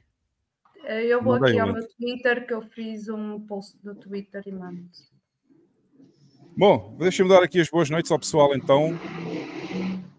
Eh, 0.90 1.06
Eu 1.06 1.22
vou 1.22 1.34
aqui 1.34 1.56
ao 1.56 1.72
meu 1.72 1.86
Twitter, 1.96 2.44
que 2.44 2.52
eu 2.52 2.62
fiz 2.62 3.08
um 3.08 3.38
post 3.46 3.78
do 3.80 3.94
Twitter 3.94 4.42
e 4.44 4.50
mando. 4.50 4.90
Bom, 6.56 6.96
deixa-me 6.98 7.28
dar 7.28 7.44
aqui 7.44 7.60
as 7.60 7.70
boas 7.70 7.88
noites 7.88 8.10
ao 8.10 8.18
pessoal 8.18 8.56
então. 8.56 8.98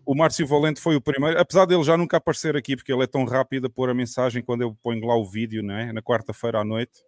O 0.05 0.15
Márcio 0.15 0.47
Valente 0.47 0.79
foi 0.79 0.95
o 0.95 1.01
primeiro, 1.01 1.37
apesar 1.37 1.65
dele 1.65 1.83
já 1.83 1.97
nunca 1.97 2.17
aparecer 2.17 2.55
aqui, 2.55 2.77
porque 2.77 2.91
ele 2.91 3.03
é 3.03 3.07
tão 3.07 3.25
rápido 3.25 3.67
a 3.67 3.69
pôr 3.69 3.89
a 3.89 3.93
mensagem 3.93 4.41
quando 4.41 4.61
eu 4.61 4.73
ponho 4.81 5.05
lá 5.05 5.15
o 5.15 5.25
vídeo, 5.25 5.61
não 5.61 5.75
é? 5.75 5.91
Na 5.91 6.01
quarta-feira 6.01 6.59
à 6.59 6.63
noite, 6.63 7.03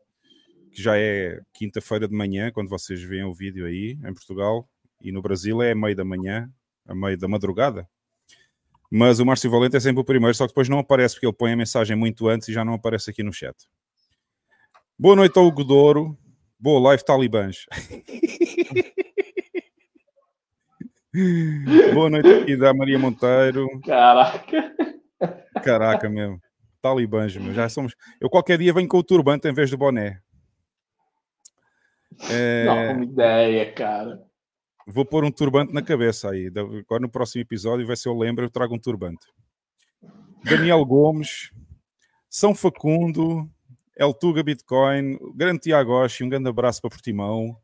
que 0.69 0.81
já 0.81 0.97
é 0.97 1.39
quinta-feira 1.53 2.05
de 2.05 2.13
manhã, 2.13 2.51
quando 2.51 2.67
vocês 2.69 3.01
veem 3.01 3.23
o 3.23 3.33
vídeo 3.33 3.65
aí 3.65 3.97
em 4.05 4.13
Portugal, 4.13 4.69
e 5.01 5.09
no 5.09 5.21
Brasil 5.21 5.61
é 5.61 5.73
meio 5.73 5.95
da 5.95 6.03
manhã, 6.03 6.49
a 6.85 6.93
meio 6.93 7.17
da 7.17 7.29
madrugada. 7.29 7.87
Mas 8.95 9.19
o 9.19 9.25
Márcio 9.25 9.49
Valente 9.49 9.75
é 9.75 9.79
sempre 9.79 10.01
o 10.01 10.05
primeiro, 10.05 10.35
só 10.35 10.45
que 10.45 10.49
depois 10.49 10.69
não 10.69 10.77
aparece, 10.77 11.15
porque 11.15 11.25
ele 11.25 11.33
põe 11.33 11.51
a 11.51 11.57
mensagem 11.57 11.97
muito 11.97 12.27
antes 12.27 12.47
e 12.47 12.53
já 12.53 12.63
não 12.63 12.75
aparece 12.75 13.09
aqui 13.09 13.23
no 13.23 13.33
chat. 13.33 13.55
Boa 14.99 15.15
noite 15.15 15.35
ao 15.35 15.51
Godouro. 15.51 16.15
Boa 16.59 16.79
live, 16.89 17.03
talibãs. 17.03 17.65
Boa 21.95 22.11
noite 22.11 22.27
aqui 22.27 22.55
da 22.55 22.71
Maria 22.71 22.99
Monteiro. 22.99 23.67
Caraca. 23.83 24.75
Caraca, 25.63 26.07
mesmo. 26.07 26.39
Talibãs, 26.79 27.35
meu. 27.35 27.51
Já 27.51 27.67
somos. 27.69 27.95
Eu 28.21 28.29
qualquer 28.29 28.59
dia 28.59 28.73
venho 28.73 28.87
com 28.87 28.97
o 28.97 29.03
turbante 29.03 29.47
em 29.47 29.53
vez 29.53 29.71
do 29.71 29.77
boné. 29.77 30.19
É, 32.29 32.65
Não, 32.65 32.93
uma 32.93 33.05
ideia, 33.05 33.73
cara. 33.73 34.21
Vou 34.87 35.05
pôr 35.05 35.23
um 35.23 35.31
turbante 35.31 35.73
na 35.73 35.81
cabeça 35.81 36.29
aí. 36.29 36.47
Agora 36.47 37.01
no 37.01 37.09
próximo 37.09 37.41
episódio, 37.41 37.87
vai 37.87 37.95
ser 37.95 38.09
eu 38.09 38.17
lembro, 38.17 38.45
eu 38.45 38.49
trago 38.49 38.75
um 38.75 38.79
turbante. 38.79 39.25
Daniel 40.43 40.83
Gomes, 40.85 41.51
São 42.29 42.53
Facundo, 42.53 43.49
El 43.95 44.13
Tuga 44.13 44.43
Bitcoin, 44.43 45.15
o 45.21 45.33
grande 45.33 45.61
Tiago 45.61 45.93
um 46.21 46.29
grande 46.29 46.49
abraço 46.49 46.81
para 46.81 46.89
Portimão. 46.89 47.57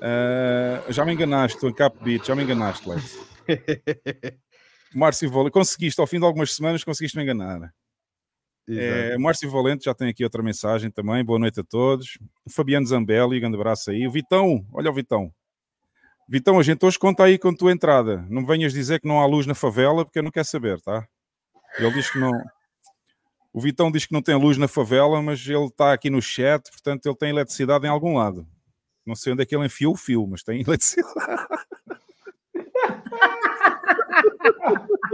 Ah, 0.00 0.84
já 0.90 1.04
me 1.04 1.12
enganaste, 1.12 1.56
estou 1.56 1.70
em 1.70 1.72
Cap 1.72 1.96
já 2.24 2.34
me 2.34 2.42
enganaste, 2.42 2.88
Lex. 2.88 3.18
Márcio 4.94 5.30
Valente, 5.30 5.52
conseguiste, 5.52 6.00
ao 6.00 6.06
fim 6.06 6.18
de 6.18 6.24
algumas 6.24 6.54
semanas, 6.54 6.84
conseguiste 6.84 7.16
me 7.16 7.22
enganar. 7.22 7.72
É. 8.68 9.16
Márcio 9.18 9.50
Valente 9.50 9.84
já 9.84 9.94
tem 9.94 10.08
aqui 10.08 10.24
outra 10.24 10.42
mensagem 10.42 10.90
também. 10.90 11.24
Boa 11.24 11.38
noite 11.38 11.60
a 11.60 11.64
todos. 11.64 12.18
O 12.44 12.50
Fabiano 12.50 12.86
Zambelli, 12.86 13.38
grande 13.38 13.56
abraço 13.56 13.90
aí. 13.90 14.06
O 14.06 14.10
Vitão, 14.10 14.66
olha 14.72 14.90
o 14.90 14.94
Vitão. 14.94 15.32
Vitão, 16.28 16.58
a 16.58 16.62
gente 16.62 16.84
hoje 16.84 16.98
conta 16.98 17.22
aí 17.22 17.38
com 17.38 17.50
a 17.50 17.54
tua 17.54 17.70
entrada. 17.70 18.26
Não 18.28 18.42
me 18.42 18.48
venhas 18.48 18.72
dizer 18.72 19.00
que 19.00 19.06
não 19.06 19.20
há 19.20 19.26
luz 19.26 19.46
na 19.46 19.54
favela, 19.54 20.04
porque 20.04 20.18
eu 20.18 20.24
não 20.24 20.30
quero 20.30 20.46
saber, 20.46 20.80
tá? 20.80 21.06
Ele 21.78 21.92
diz 21.92 22.10
que 22.10 22.18
não. 22.18 22.32
O 23.52 23.60
Vitão 23.60 23.92
diz 23.92 24.06
que 24.06 24.12
não 24.12 24.20
tem 24.20 24.34
luz 24.34 24.58
na 24.58 24.66
favela, 24.66 25.22
mas 25.22 25.46
ele 25.46 25.66
está 25.66 25.92
aqui 25.92 26.10
no 26.10 26.20
chat, 26.20 26.68
portanto 26.70 27.06
ele 27.06 27.16
tem 27.16 27.30
eletricidade 27.30 27.86
em 27.86 27.90
algum 27.90 28.16
lado. 28.16 28.46
Não 29.06 29.14
sei 29.14 29.32
onde 29.32 29.42
é 29.42 29.46
que 29.46 29.54
ele 29.54 29.66
enfiou 29.66 29.94
o 29.94 29.96
fio, 29.96 30.26
mas 30.26 30.42
tem 30.42 30.62
eletricidade. 30.66 31.14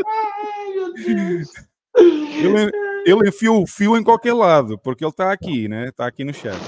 Ai, 0.06 0.70
meu 0.74 0.94
Deus. 0.94 1.48
Ele, 1.94 2.70
ele 3.04 3.28
enfiou 3.28 3.62
o 3.62 3.66
fio 3.66 3.98
em 3.98 4.02
qualquer 4.02 4.32
lado, 4.32 4.78
porque 4.78 5.04
ele 5.04 5.10
está 5.10 5.30
aqui, 5.30 5.68
né? 5.68 5.88
Está 5.88 6.06
aqui 6.06 6.24
no 6.24 6.32
chat. 6.32 6.58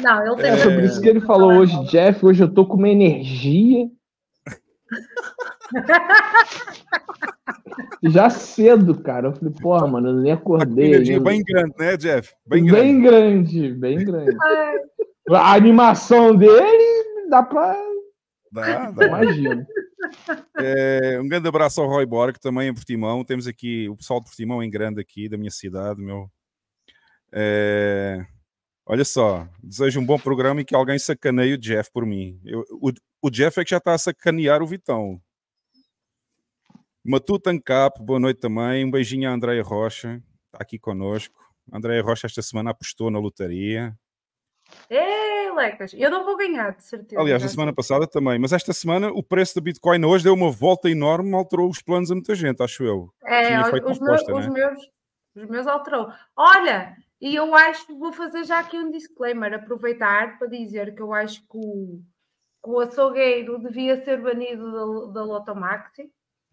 Não, 0.00 0.26
ele 0.26 0.36
tem. 0.36 0.50
É 0.50 0.56
sobre 0.58 0.86
isso 0.86 1.00
que 1.00 1.08
ele 1.08 1.20
falou 1.20 1.52
hoje, 1.52 1.76
Jeff. 1.86 2.24
Hoje 2.24 2.42
eu 2.42 2.52
tô 2.52 2.66
com 2.66 2.76
uma 2.76 2.88
energia. 2.88 3.88
Já 8.02 8.30
cedo, 8.30 9.00
cara. 9.02 9.28
Eu 9.28 9.32
falei, 9.32 9.54
porra, 9.60 9.86
mano, 9.86 10.08
eu 10.08 10.16
nem 10.16 10.32
acordei. 10.32 10.94
energia 10.94 11.16
ainda. 11.16 11.30
bem 11.30 11.42
grande, 11.42 11.74
né, 11.78 11.96
Jeff? 11.96 12.34
Bem 12.46 12.64
grande. 12.64 12.82
Bem 12.82 13.00
grande, 13.00 13.74
bem 13.74 14.04
grande. 14.04 14.36
A 15.30 15.54
animação 15.54 16.36
dele 16.36 17.28
dá 17.28 17.42
pra. 17.42 17.76
Dá, 18.52 18.90
dá. 18.90 19.06
Imagina. 19.06 19.66
É, 20.58 21.18
um 21.20 21.28
grande 21.28 21.48
abraço 21.48 21.80
ao 21.80 21.88
Roy 21.88 22.06
Borg, 22.06 22.38
também 22.38 22.68
em 22.68 22.74
Portimão. 22.74 23.24
Temos 23.24 23.46
aqui 23.46 23.88
o 23.88 23.96
pessoal 23.96 24.20
de 24.20 24.26
Portimão 24.26 24.62
em 24.62 24.70
grande 24.70 25.00
aqui, 25.00 25.28
da 25.28 25.36
minha 25.36 25.50
cidade, 25.50 26.00
meu. 26.00 26.30
É, 27.32 28.24
olha 28.86 29.04
só, 29.04 29.46
desejo 29.62 30.00
um 30.00 30.06
bom 30.06 30.18
programa 30.18 30.60
e 30.60 30.64
que 30.64 30.74
alguém 30.74 30.98
sacaneie 30.98 31.54
o 31.54 31.58
Jeff 31.58 31.90
por 31.92 32.06
mim. 32.06 32.40
Eu- 32.44 32.64
o, 32.80 32.90
o 33.22 33.30
Jeff 33.30 33.60
é 33.60 33.64
que 33.64 33.70
já 33.70 33.78
está 33.78 33.92
a 33.92 33.98
sacanear 33.98 34.62
o 34.62 34.66
Vitão. 34.66 35.20
Matuta 37.04 37.50
Ancap, 37.50 38.02
boa 38.02 38.18
noite 38.18 38.40
também. 38.40 38.84
Um 38.84 38.90
beijinho 38.90 39.28
à 39.28 39.32
Andréia 39.32 39.62
Rocha, 39.62 40.22
está 40.46 40.58
aqui 40.60 40.78
connosco. 40.78 41.38
A 41.70 41.76
Andréia 41.78 42.02
Rocha 42.02 42.26
esta 42.26 42.42
semana 42.42 42.70
apostou 42.70 43.10
na 43.10 43.18
lotaria. 43.18 43.94
Ei, 44.90 45.52
Lecas, 45.52 45.92
eu 45.94 46.10
não 46.10 46.24
vou 46.24 46.36
ganhar, 46.36 46.74
de 46.74 46.82
certeza. 46.82 47.20
Aliás, 47.20 47.40
na 47.40 47.48
semana 47.48 47.72
passada 47.72 48.06
também, 48.06 48.38
mas 48.38 48.52
esta 48.52 48.72
semana 48.72 49.08
o 49.12 49.22
preço 49.22 49.54
da 49.54 49.60
Bitcoin 49.60 50.04
hoje 50.04 50.24
deu 50.24 50.34
uma 50.34 50.50
volta 50.50 50.90
enorme, 50.90 51.32
alterou 51.34 51.70
os 51.70 51.80
planos 51.80 52.10
a 52.10 52.14
muita 52.14 52.34
gente, 52.34 52.60
acho 52.62 52.82
eu. 52.82 53.08
É, 53.24 53.60
os, 53.60 53.70
meus, 53.70 54.00
aposta, 54.02 54.34
os, 54.34 54.46
né? 54.46 54.52
meus, 54.52 54.90
os 55.36 55.48
meus 55.48 55.66
alterou. 55.68 56.08
Olha, 56.36 56.96
e 57.20 57.34
eu 57.34 57.54
acho 57.54 57.86
que 57.86 57.94
vou 57.94 58.12
fazer 58.12 58.44
já 58.44 58.60
aqui 58.60 58.78
um 58.78 58.90
disclaimer, 58.90 59.54
aproveitar 59.54 60.38
para 60.38 60.48
dizer 60.48 60.94
que 60.94 61.02
eu 61.02 61.12
acho 61.12 61.40
que 61.42 61.56
o, 61.56 62.02
que 62.62 62.70
o 62.70 62.80
açougueiro 62.80 63.58
devia 63.58 64.04
ser 64.04 64.20
banido 64.20 64.72
da, 64.72 65.12
da 65.12 65.24
Lotomaxi, 65.24 66.10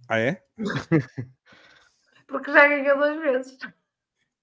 Ah, 0.07 0.19
é? 0.19 0.43
porque 2.27 2.51
já 2.51 2.67
ganhou 2.67 2.97
duas 2.97 3.19
vezes. 3.19 3.57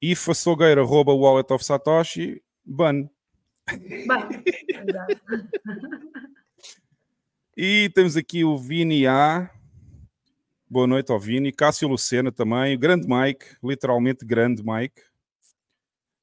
If 0.03 0.29
açougueiro 0.29 0.83
arroba 0.83 1.13
wallet 1.13 1.53
of 1.53 1.65
Satoshi, 1.65 2.43
ban. 2.65 3.09
Exato. 3.69 4.41
E 7.63 7.91
temos 7.91 8.17
aqui 8.17 8.43
o 8.43 8.57
Vini 8.57 9.07
A. 9.07 9.51
Boa 10.67 10.87
noite 10.87 11.13
ao 11.13 11.21
Vini. 11.21 11.53
Cássio 11.53 11.89
Lucena 11.89 12.33
também. 12.33 12.75
O 12.75 12.79
grande 12.79 13.07
Mike, 13.07 13.45
literalmente 13.63 14.25
grande 14.25 14.63
Mike. 14.65 15.03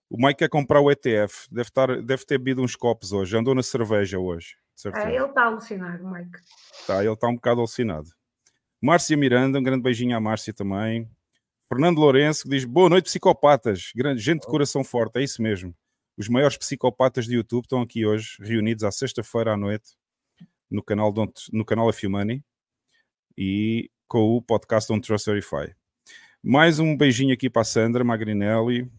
O 0.09 0.17
Mike 0.17 0.39
quer 0.39 0.49
comprar 0.49 0.79
o 0.79 0.89
ETF. 0.89 1.47
Deve, 1.51 1.67
estar, 1.67 2.01
deve 2.01 2.25
ter 2.25 2.37
bebido 2.37 2.61
uns 2.61 2.75
copos 2.75 3.11
hoje. 3.11 3.37
Andou 3.37 3.53
na 3.53 3.63
cerveja 3.63 4.17
hoje. 4.17 4.55
de 4.75 4.81
certeza. 4.81 5.09
É, 5.09 5.15
ele 5.15 5.25
está 5.25 5.45
alucinado, 5.45 6.07
Mike. 6.07 6.39
Tá, 6.85 7.03
ele 7.03 7.11
está 7.11 7.27
um 7.27 7.35
bocado 7.35 7.59
alucinado. 7.59 8.09
Márcia 8.81 9.17
Miranda, 9.17 9.59
um 9.59 9.63
grande 9.63 9.83
beijinho 9.83 10.15
à 10.15 10.19
Márcia 10.19 10.53
também. 10.53 11.09
Fernando 11.67 11.97
Lourenço 11.97 12.43
que 12.43 12.49
diz: 12.49 12.63
Boa 12.63 12.89
noite, 12.89 13.05
psicopatas. 13.05 13.91
Grande, 13.95 14.21
gente 14.21 14.41
de 14.41 14.47
coração 14.47 14.83
forte, 14.83 15.17
é 15.17 15.23
isso 15.23 15.41
mesmo. 15.41 15.75
Os 16.17 16.29
maiores 16.29 16.57
psicopatas 16.57 17.25
de 17.25 17.35
YouTube 17.35 17.65
estão 17.65 17.81
aqui 17.81 18.05
hoje, 18.05 18.37
reunidos 18.39 18.83
à 18.83 18.91
sexta-feira 18.91 19.53
à 19.53 19.57
noite, 19.57 19.95
no 20.69 20.81
canal, 20.81 21.11
Don't, 21.11 21.33
no 21.51 21.65
canal 21.65 21.91
Few 21.91 22.09
Money 22.09 22.43
e 23.37 23.91
com 24.07 24.35
o 24.35 24.41
podcast 24.41 24.87
Don't 24.87 25.05
Trust 25.05 25.29
Verify. 25.29 25.75
Mais 26.41 26.79
um 26.79 26.95
beijinho 26.95 27.33
aqui 27.33 27.49
para 27.49 27.61
a 27.61 27.65
Sandra 27.65 28.03
Magrinelli. 28.03 28.89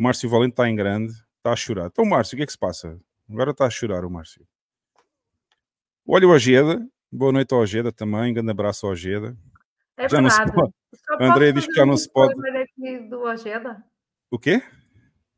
O 0.00 0.02
Márcio 0.02 0.30
Valente 0.30 0.52
está 0.54 0.66
em 0.66 0.74
grande, 0.74 1.12
está 1.12 1.52
a 1.52 1.56
chorar. 1.56 1.88
Então, 1.88 2.06
Márcio, 2.06 2.34
o 2.34 2.38
que 2.38 2.42
é 2.42 2.46
que 2.46 2.52
se 2.52 2.58
passa? 2.58 2.98
Agora 3.28 3.50
está 3.50 3.66
a 3.66 3.70
chorar 3.70 4.02
o 4.02 4.10
Márcio. 4.10 4.48
Olha 6.08 6.26
o 6.26 6.30
Ojeda. 6.30 6.88
Boa 7.12 7.30
noite 7.32 7.52
ao 7.52 7.60
Ojeda 7.60 7.92
também. 7.92 8.32
Grande 8.32 8.50
abraço 8.50 8.86
ao 8.86 8.92
Ojeda. 8.92 9.36
É 9.98 10.08
Já 10.08 10.22
não 10.22 10.30
se 10.30 10.38
verdade. 10.38 10.56
pode. 10.58 10.72
Só 10.94 11.14
A 11.22 11.26
Andrea 11.30 11.52
posso 11.52 11.66
diz 11.66 11.66
que 11.66 11.78
já 11.78 11.84
não 11.84 11.96
se 11.98 12.10
pode. 12.10 12.34
do 13.10 13.20
Ojeda? 13.20 13.84
O 14.30 14.38
quê? 14.38 14.62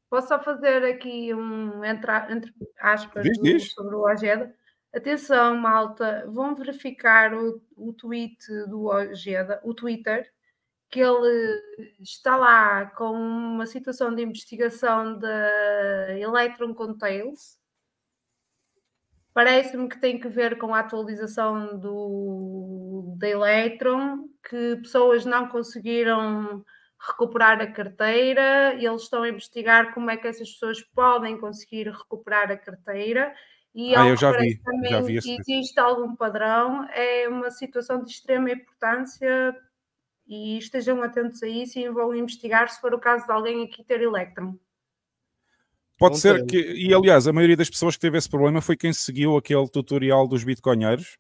Posso 0.09 0.29
só 0.29 0.41
fazer 0.41 0.85
aqui 0.85 1.35
um 1.35 1.85
entre, 1.85 2.13
entre 2.33 2.55
aspas 2.79 3.25
Diz, 3.25 3.39
do- 3.39 3.43
diz. 3.43 3.73
sobre 3.73 3.97
o 3.97 4.03
Ojeda? 4.03 4.55
Atenção, 4.95 5.57
malta, 5.57 6.25
vão 6.31 6.55
verificar 6.55 7.35
o, 7.35 7.61
o 7.77 7.93
tweet 7.95 8.47
do 8.69 8.85
Ojeda, 8.85 9.61
o 9.65 9.75
Twitter, 9.75 10.31
que 10.93 11.01
ele 11.01 11.59
está 11.99 12.37
lá 12.37 12.85
com 12.85 13.13
uma 13.13 13.65
situação 13.65 14.15
de 14.15 14.23
investigação 14.23 15.19
da 15.19 16.19
Electron 16.19 16.75
Contales. 16.75 17.59
Parece-me 19.33 19.89
que 19.89 19.99
tem 19.99 20.21
que 20.21 20.29
ver 20.29 20.59
com 20.59 20.75
a 20.75 20.81
atualização 20.81 21.79
do, 21.79 23.15
da 23.17 23.27
Electron, 23.27 24.29
que 24.47 24.77
pessoas 24.83 25.25
não 25.25 25.49
conseguiram 25.49 26.63
recuperar 27.01 27.59
a 27.63 27.73
carteira, 27.73 28.75
e 28.75 28.85
eles 28.85 29.05
estão 29.05 29.23
a 29.23 29.31
investigar 29.31 29.95
como 29.95 30.11
é 30.11 30.19
que 30.19 30.29
essas 30.29 30.51
pessoas 30.51 30.83
podem 30.83 31.41
conseguir 31.41 31.89
recuperar 31.89 32.53
a 32.53 32.57
carteira. 32.59 33.35
E 33.75 33.95
Ah, 33.95 34.03
ao 34.03 34.09
eu 34.11 34.17
já 34.19 34.31
vi, 34.33 34.59
também 34.63 34.91
já 34.91 35.01
vi 35.01 35.17
existe 35.17 35.81
algum 35.81 36.15
padrão, 36.15 36.87
é 36.91 37.27
uma 37.31 37.51
situação 37.51 38.05
de 38.05 38.11
extrema 38.11 38.51
importância 38.51 39.57
e 40.27 40.59
estejam 40.59 41.03
atentos 41.03 41.43
a 41.43 41.49
isso 41.49 41.79
e 41.79 41.89
vão 41.89 42.15
investigar 42.15 42.69
se 42.69 42.81
for 42.81 42.95
o 42.95 42.99
caso 43.01 43.27
de 43.27 43.33
alguém 43.33 43.65
aqui 43.65 43.85
ter 43.85 44.01
Electron. 44.01 44.57
Pode 45.99 46.15
Não 46.15 46.21
ser 46.21 46.39
tem. 46.39 46.47
que, 46.47 46.73
e 46.73 46.93
aliás, 46.95 47.29
a 47.29 47.33
maioria 47.33 47.57
das 47.57 47.71
pessoas 47.71 47.95
que 47.95 48.01
teve 48.01 48.19
esse 48.19 48.29
problema 48.29 48.61
foi 48.61 48.77
quem 48.77 48.93
seguiu 48.93 49.37
aquele 49.37 49.69
tutorial 49.69 50.27
dos 50.27 50.43
bitcoinheiros. 50.43 51.19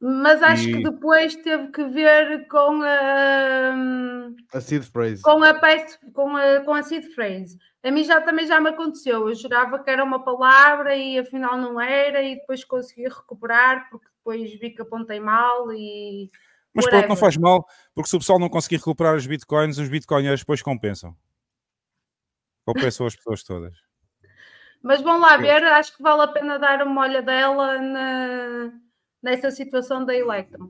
Mas 0.00 0.42
acho 0.42 0.68
E- 0.68 0.72
que 0.72 0.82
depois 0.82 1.34
teve 1.36 1.68
que 1.72 1.84
ver 1.84 2.46
com 2.48 2.82
a, 2.82 3.74
A 4.52 4.60
seed 4.60 4.82
phrase. 4.84 5.22
com 5.22 5.42
a, 5.42 5.54
com 6.12 6.36
a, 6.36 6.60
com 6.60 6.74
a 6.74 6.82
seed 6.82 7.04
phrase. 7.14 7.58
A 7.82 7.90
mim 7.90 8.02
já 8.04 8.20
também 8.20 8.46
já 8.46 8.60
me 8.60 8.70
aconteceu. 8.70 9.28
Eu 9.28 9.34
jurava 9.34 9.78
que 9.82 9.90
era 9.90 10.02
uma 10.04 10.22
palavra 10.24 10.94
e 10.96 11.18
afinal 11.18 11.56
não 11.58 11.80
era, 11.80 12.22
e 12.22 12.36
depois 12.36 12.64
consegui 12.64 13.04
recuperar 13.08 13.88
porque 13.90 14.06
depois 14.18 14.50
vi 14.58 14.70
que 14.70 14.82
apontei 14.82 15.20
mal 15.20 15.72
e 15.72 16.30
Mas 16.74 16.86
pronto, 16.88 17.08
não 17.08 17.16
faz 17.16 17.36
mal, 17.36 17.64
porque 17.94 18.10
se 18.10 18.16
o 18.16 18.18
pessoal 18.18 18.38
não 18.38 18.48
conseguir 18.48 18.76
recuperar 18.76 19.14
os 19.14 19.26
bitcoins, 19.26 19.78
os 19.78 19.88
bitcoinheiros 19.88 20.40
depois 20.40 20.60
compensam. 20.60 21.16
Compensam 22.64 23.06
as 23.06 23.14
pessoas 23.14 23.44
todas. 23.44 23.74
Mas 24.82 25.00
vão 25.00 25.20
lá 25.20 25.36
ver, 25.36 25.64
acho 25.64 25.96
que 25.96 26.02
vale 26.02 26.22
a 26.22 26.28
pena 26.28 26.58
dar 26.58 26.82
uma 26.82 27.02
olhadela 27.02 27.78
na, 27.80 28.72
nessa 29.22 29.50
situação 29.50 30.04
da 30.04 30.14
Electron. 30.14 30.68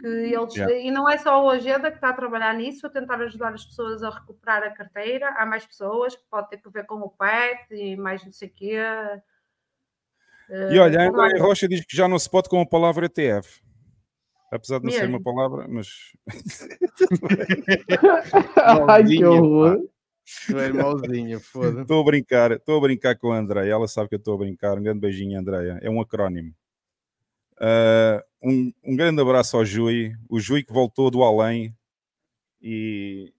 Que 0.00 0.06
eles, 0.06 0.54
Yeah. 0.54 0.78
E 0.78 0.90
não 0.90 1.08
é 1.08 1.16
só 1.16 1.40
o 1.40 1.46
Ojeda 1.46 1.90
que 1.90 1.98
está 1.98 2.08
a 2.08 2.14
trabalhar 2.14 2.54
nisso, 2.54 2.86
a 2.86 2.90
tentar 2.90 3.20
ajudar 3.20 3.54
as 3.54 3.64
pessoas 3.64 4.02
a 4.02 4.10
recuperar 4.10 4.64
a 4.64 4.70
carteira. 4.70 5.28
Há 5.38 5.46
mais 5.46 5.64
pessoas 5.64 6.16
que 6.16 6.24
pode 6.28 6.50
ter 6.50 6.56
que 6.56 6.70
ver 6.70 6.86
com 6.86 6.96
o 6.96 7.10
PET 7.10 7.72
e 7.72 7.96
mais 7.96 8.24
não 8.24 8.32
sei 8.32 8.48
o 8.48 8.52
quê. 8.52 8.78
E 10.70 10.78
olha, 10.78 11.00
a 11.00 11.04
Eh, 11.04 11.08
André 11.08 11.38
Rocha 11.38 11.68
diz 11.68 11.84
que 11.86 11.96
já 11.96 12.08
não 12.08 12.18
se 12.18 12.28
pode 12.28 12.48
com 12.48 12.60
a 12.60 12.66
palavra 12.66 13.06
ETF. 13.06 13.62
Apesar 14.52 14.78
de 14.80 14.84
não 14.84 14.92
ser 14.92 15.08
Mesmo? 15.08 15.16
uma 15.16 15.22
palavra, 15.22 15.66
mas 15.66 15.88
Ai, 18.86 19.02
que 19.04 19.24
horror. 19.24 19.80
Tu 20.46 20.58
és 20.58 20.74
mauzinho, 20.74 21.40
foda-se. 21.40 21.80
estou 21.80 22.02
a 22.02 22.04
brincar, 22.04 22.52
estou 22.52 22.76
a 22.76 22.80
brincar 22.80 23.16
com 23.18 23.32
a 23.32 23.38
Andréia. 23.38 23.72
Ela 23.72 23.88
sabe 23.88 24.10
que 24.10 24.14
eu 24.14 24.18
estou 24.18 24.34
a 24.34 24.38
brincar. 24.38 24.78
Um 24.78 24.82
grande 24.82 25.00
beijinho, 25.00 25.40
Andréia. 25.40 25.78
É 25.82 25.88
um 25.88 26.00
acrónimo. 26.02 26.54
Ah, 27.58 28.22
um, 28.42 28.70
um 28.84 28.94
grande 28.94 29.22
abraço 29.22 29.56
ao 29.56 29.64
Jui, 29.64 30.12
o 30.28 30.38
Jui 30.38 30.62
que 30.62 30.72
voltou 30.72 31.10
do 31.10 31.22
além 31.22 31.74
e 32.60 33.32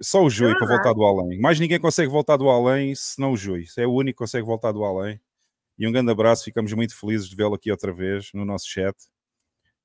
só 0.00 0.22
o 0.22 0.30
Jui 0.30 0.50
É 0.50 0.54
para 0.58 0.66
voltar 0.68 0.92
do 0.92 1.04
além. 1.04 1.40
Mais 1.40 1.58
ninguém 1.58 1.80
consegue 1.80 2.10
voltar 2.10 2.36
do 2.36 2.50
além 2.50 2.94
senão 2.94 3.32
o 3.32 3.36
Jui. 3.36 3.64
É 3.78 3.86
o 3.86 3.92
único 3.92 4.18
que 4.18 4.24
consegue 4.24 4.44
voltar 4.46 4.72
do 4.72 4.84
além. 4.84 5.18
E 5.78 5.86
um 5.86 5.92
grande 5.92 6.10
abraço, 6.12 6.44
ficamos 6.44 6.72
muito 6.74 6.94
felizes 6.98 7.28
de 7.28 7.36
vê-lo 7.36 7.54
aqui 7.54 7.70
outra 7.70 7.92
vez 7.92 8.30
no 8.34 8.44
nosso 8.44 8.68
chat. 8.68 8.94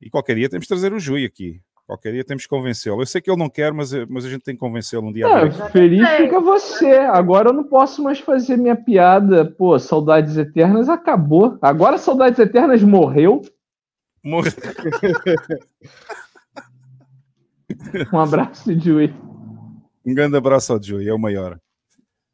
E 0.06 0.10
qualquer 0.10 0.36
dia 0.36 0.50
temos 0.50 0.66
de 0.66 0.70
trazer 0.70 0.92
o 0.94 1.00
Jui 1.00 1.26
aqui. 1.26 1.62
Qualquer 1.86 2.14
dia 2.14 2.24
temos 2.24 2.44
que 2.44 2.50
convencê-lo. 2.50 3.02
Eu 3.02 3.06
sei 3.06 3.22
que 3.22 3.30
ele 3.30 3.38
não 3.38 3.50
quer, 3.50 3.74
mas, 3.74 3.92
mas 4.08 4.24
a 4.26 4.30
gente 4.30 4.42
tem 4.44 4.54
que 4.56 4.60
convencê-lo 4.60 5.08
um 5.08 5.12
dia. 5.14 5.28
É, 5.28 5.52
feliz 5.70 6.08
fica 6.12 6.40
você. 6.40 6.92
Agora 6.92 7.50
eu 7.50 7.54
não 7.54 7.64
posso 7.66 8.02
mais 8.02 8.20
fazer 8.20 8.56
minha 8.58 8.76
piada. 8.76 9.46
Pô, 9.46 9.78
Saudades 9.78 10.38
Eternas 10.38 10.88
acabou. 10.88 11.58
Agora 11.62 11.98
Saudades 11.98 12.40
Eternas 12.40 12.82
morreu. 12.82 13.42
Morre- 14.24 14.52
Um 18.14 18.20
abraço, 18.20 18.78
Jui. 18.80 19.14
Um 20.06 20.14
grande 20.14 20.38
abraço 20.38 20.74
ao 20.74 20.82
Jui, 20.82 21.08
é 21.08 21.14
o 21.14 21.20
maior. 21.20 21.60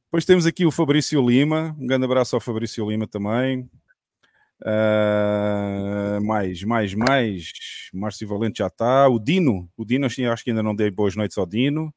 Depois 0.05 0.25
temos 0.25 0.45
aqui 0.45 0.65
o 0.65 0.71
Fabrício 0.71 1.21
Lima. 1.27 1.75
Um 1.79 1.85
grande 1.87 2.05
abraço 2.05 2.35
ao 2.35 2.39
Fabrício 2.41 2.87
Lima 2.89 3.07
também. 3.07 3.69
Ah, 4.65 6.19
mais, 6.21 6.63
mais, 6.63 6.93
mais. 6.93 7.51
Márcio 7.93 8.27
Valente 8.27 8.59
já 8.59 8.67
está. 8.67 9.07
O 9.07 9.19
Dino. 9.19 9.69
O 9.77 9.85
Dino, 9.85 10.05
acho 10.05 10.43
que 10.43 10.49
ainda 10.49 10.63
não 10.63 10.75
dei 10.75 10.91
boas 10.91 11.15
noites 11.15 11.37
ao 11.37 11.45
Dino. 11.45 11.93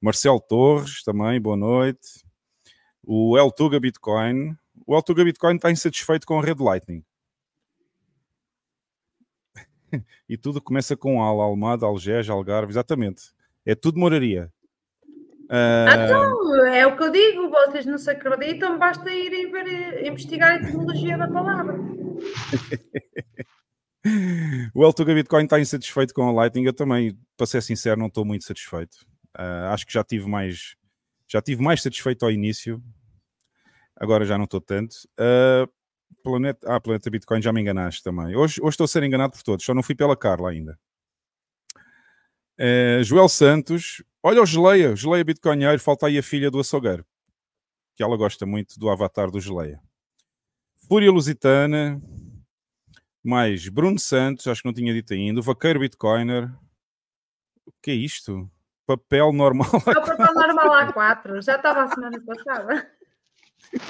Marcelo 0.00 0.40
Torres 0.40 1.02
também, 1.02 1.40
boa 1.40 1.56
noite. 1.56 2.24
O 3.02 3.38
El 3.38 3.50
Tuga 3.50 3.80
Bitcoin. 3.80 4.56
O 4.86 4.94
El 4.94 5.02
Tuga 5.02 5.24
Bitcoin 5.24 5.56
está 5.56 5.70
insatisfeito 5.70 6.26
com 6.26 6.38
a 6.38 6.42
rede 6.42 6.62
Lightning. 6.62 7.04
e 10.28 10.36
tudo 10.36 10.60
começa 10.60 10.96
com 10.96 11.22
Al, 11.22 11.40
Almada, 11.40 11.86
Algés, 11.86 12.28
Algarve, 12.28 12.72
exatamente. 12.72 13.32
É 13.64 13.74
tudo 13.74 13.98
moraria. 13.98 14.52
Ah, 15.56 16.04
Então, 16.04 16.66
é 16.66 16.84
o 16.84 16.96
que 16.96 17.04
eu 17.04 17.12
digo, 17.12 17.48
vocês 17.48 17.86
não 17.86 17.96
se 17.96 18.10
acreditam, 18.10 18.76
basta 18.76 19.08
irem 19.08 19.52
ver, 19.52 20.04
investigar 20.04 20.50
a 20.52 20.56
etimologia 20.56 21.16
da 21.16 21.28
palavra. 21.28 21.74
O 24.74 24.84
El 24.84 24.92
Tuga 24.92 25.14
Bitcoin 25.14 25.44
está 25.44 25.58
insatisfeito 25.58 26.12
com 26.12 26.28
a 26.28 26.32
Lightning. 26.32 26.66
Eu 26.66 26.74
também, 26.74 27.18
para 27.38 27.46
ser 27.46 27.62
sincero, 27.62 27.98
não 27.98 28.08
estou 28.08 28.22
muito 28.22 28.44
satisfeito. 28.44 28.98
Ah, 29.32 29.72
acho 29.72 29.86
que 29.86 29.92
já 29.94 30.04
tive 30.04 30.28
mais 30.28 30.76
já 31.26 31.40
tive 31.40 31.62
mais 31.62 31.82
satisfeito 31.82 32.22
ao 32.22 32.30
início. 32.30 32.82
Agora 33.96 34.26
já 34.26 34.36
não 34.36 34.44
estou 34.44 34.60
tanto. 34.60 34.94
Ah, 35.18 35.66
Planeta, 36.22 36.66
ah, 36.70 36.78
Planeta 36.78 37.08
Bitcoin, 37.08 37.40
já 37.40 37.50
me 37.50 37.62
enganaste 37.62 38.02
também. 38.02 38.36
Hoje, 38.36 38.60
hoje 38.60 38.74
estou 38.74 38.84
a 38.84 38.88
ser 38.88 39.02
enganado 39.02 39.32
por 39.32 39.42
todos, 39.42 39.64
só 39.64 39.72
não 39.72 39.82
fui 39.82 39.94
pela 39.94 40.16
Carla 40.16 40.50
ainda. 40.50 40.78
Eh, 42.58 43.00
Joel 43.02 43.28
Santos, 43.28 44.02
olha 44.24 44.42
o 44.42 44.46
Geleia, 44.46 44.92
o 44.92 44.96
Geleia 44.96 45.22
Bitcoinheiro, 45.22 45.78
falta 45.78 46.06
aí 46.06 46.16
a 46.16 46.22
filha 46.22 46.50
do 46.50 46.58
açougueiro, 46.58 47.04
que 47.94 48.02
ela 48.02 48.16
gosta 48.16 48.46
muito 48.46 48.78
do 48.78 48.88
avatar 48.88 49.30
do 49.30 49.38
Geleia. 49.38 49.78
Fúria 50.88 51.12
Lusitana, 51.12 52.00
mais 53.22 53.68
Bruno 53.68 53.98
Santos, 53.98 54.46
acho 54.46 54.62
que 54.62 54.68
não 54.68 54.74
tinha 54.74 54.94
dito 54.94 55.12
ainda, 55.12 55.40
o 55.40 55.42
Vaqueiro 55.42 55.80
Bitcoiner. 55.80 56.50
O 57.66 57.72
que 57.82 57.90
é 57.90 57.94
isto? 57.94 58.50
Papel 58.86 59.32
normal. 59.32 59.68
É 59.74 59.98
o 59.98 60.04
papel 60.04 60.34
normal 60.34 60.92
A4, 60.92 61.42
já 61.42 61.56
estava 61.56 61.84
a 61.84 61.88
semana 61.88 62.20
passada. 62.24 62.90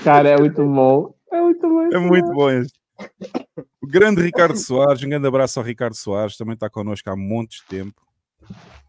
Cara, 0.02 0.30
é 0.30 0.36
muito 0.36 0.64
bom. 0.64 1.14
É 1.32 1.40
muito 1.40 1.68
bom. 1.68 1.82
É 1.92 1.98
muito 1.98 2.32
bom 2.32 2.50
este. 2.50 2.78
O 3.80 3.86
grande 3.86 4.22
Ricardo 4.22 4.56
Soares, 4.56 5.02
um 5.02 5.08
grande 5.08 5.26
abraço 5.26 5.58
ao 5.58 5.64
Ricardo 5.64 5.94
Soares, 5.94 6.36
também 6.36 6.54
está 6.54 6.70
connosco 6.70 7.10
há 7.10 7.16
montes 7.16 7.60
de 7.60 7.66
tempo. 7.66 8.00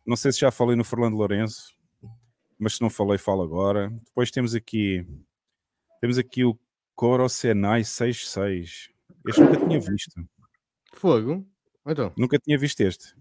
Não 0.05 0.15
sei 0.15 0.31
se 0.31 0.39
já 0.39 0.51
falei 0.51 0.75
no 0.75 0.83
Fernando 0.83 1.15
Lourenço, 1.15 1.73
mas 2.59 2.75
se 2.75 2.81
não 2.81 2.89
falei, 2.89 3.17
falo 3.17 3.41
agora. 3.41 3.89
Depois 4.05 4.29
temos 4.31 4.53
aqui 4.53 5.05
temos 5.99 6.17
aqui 6.17 6.43
o 6.43 6.57
Corosenai 6.95 7.83
66. 7.83 8.89
Este 9.27 9.41
nunca 9.41 9.57
tinha 9.65 9.79
visto. 9.79 10.29
Fogo. 10.93 11.45
Então, 11.87 12.11
Nunca 12.17 12.37
tinha 12.39 12.57
visto 12.57 12.81
este. 12.81 13.15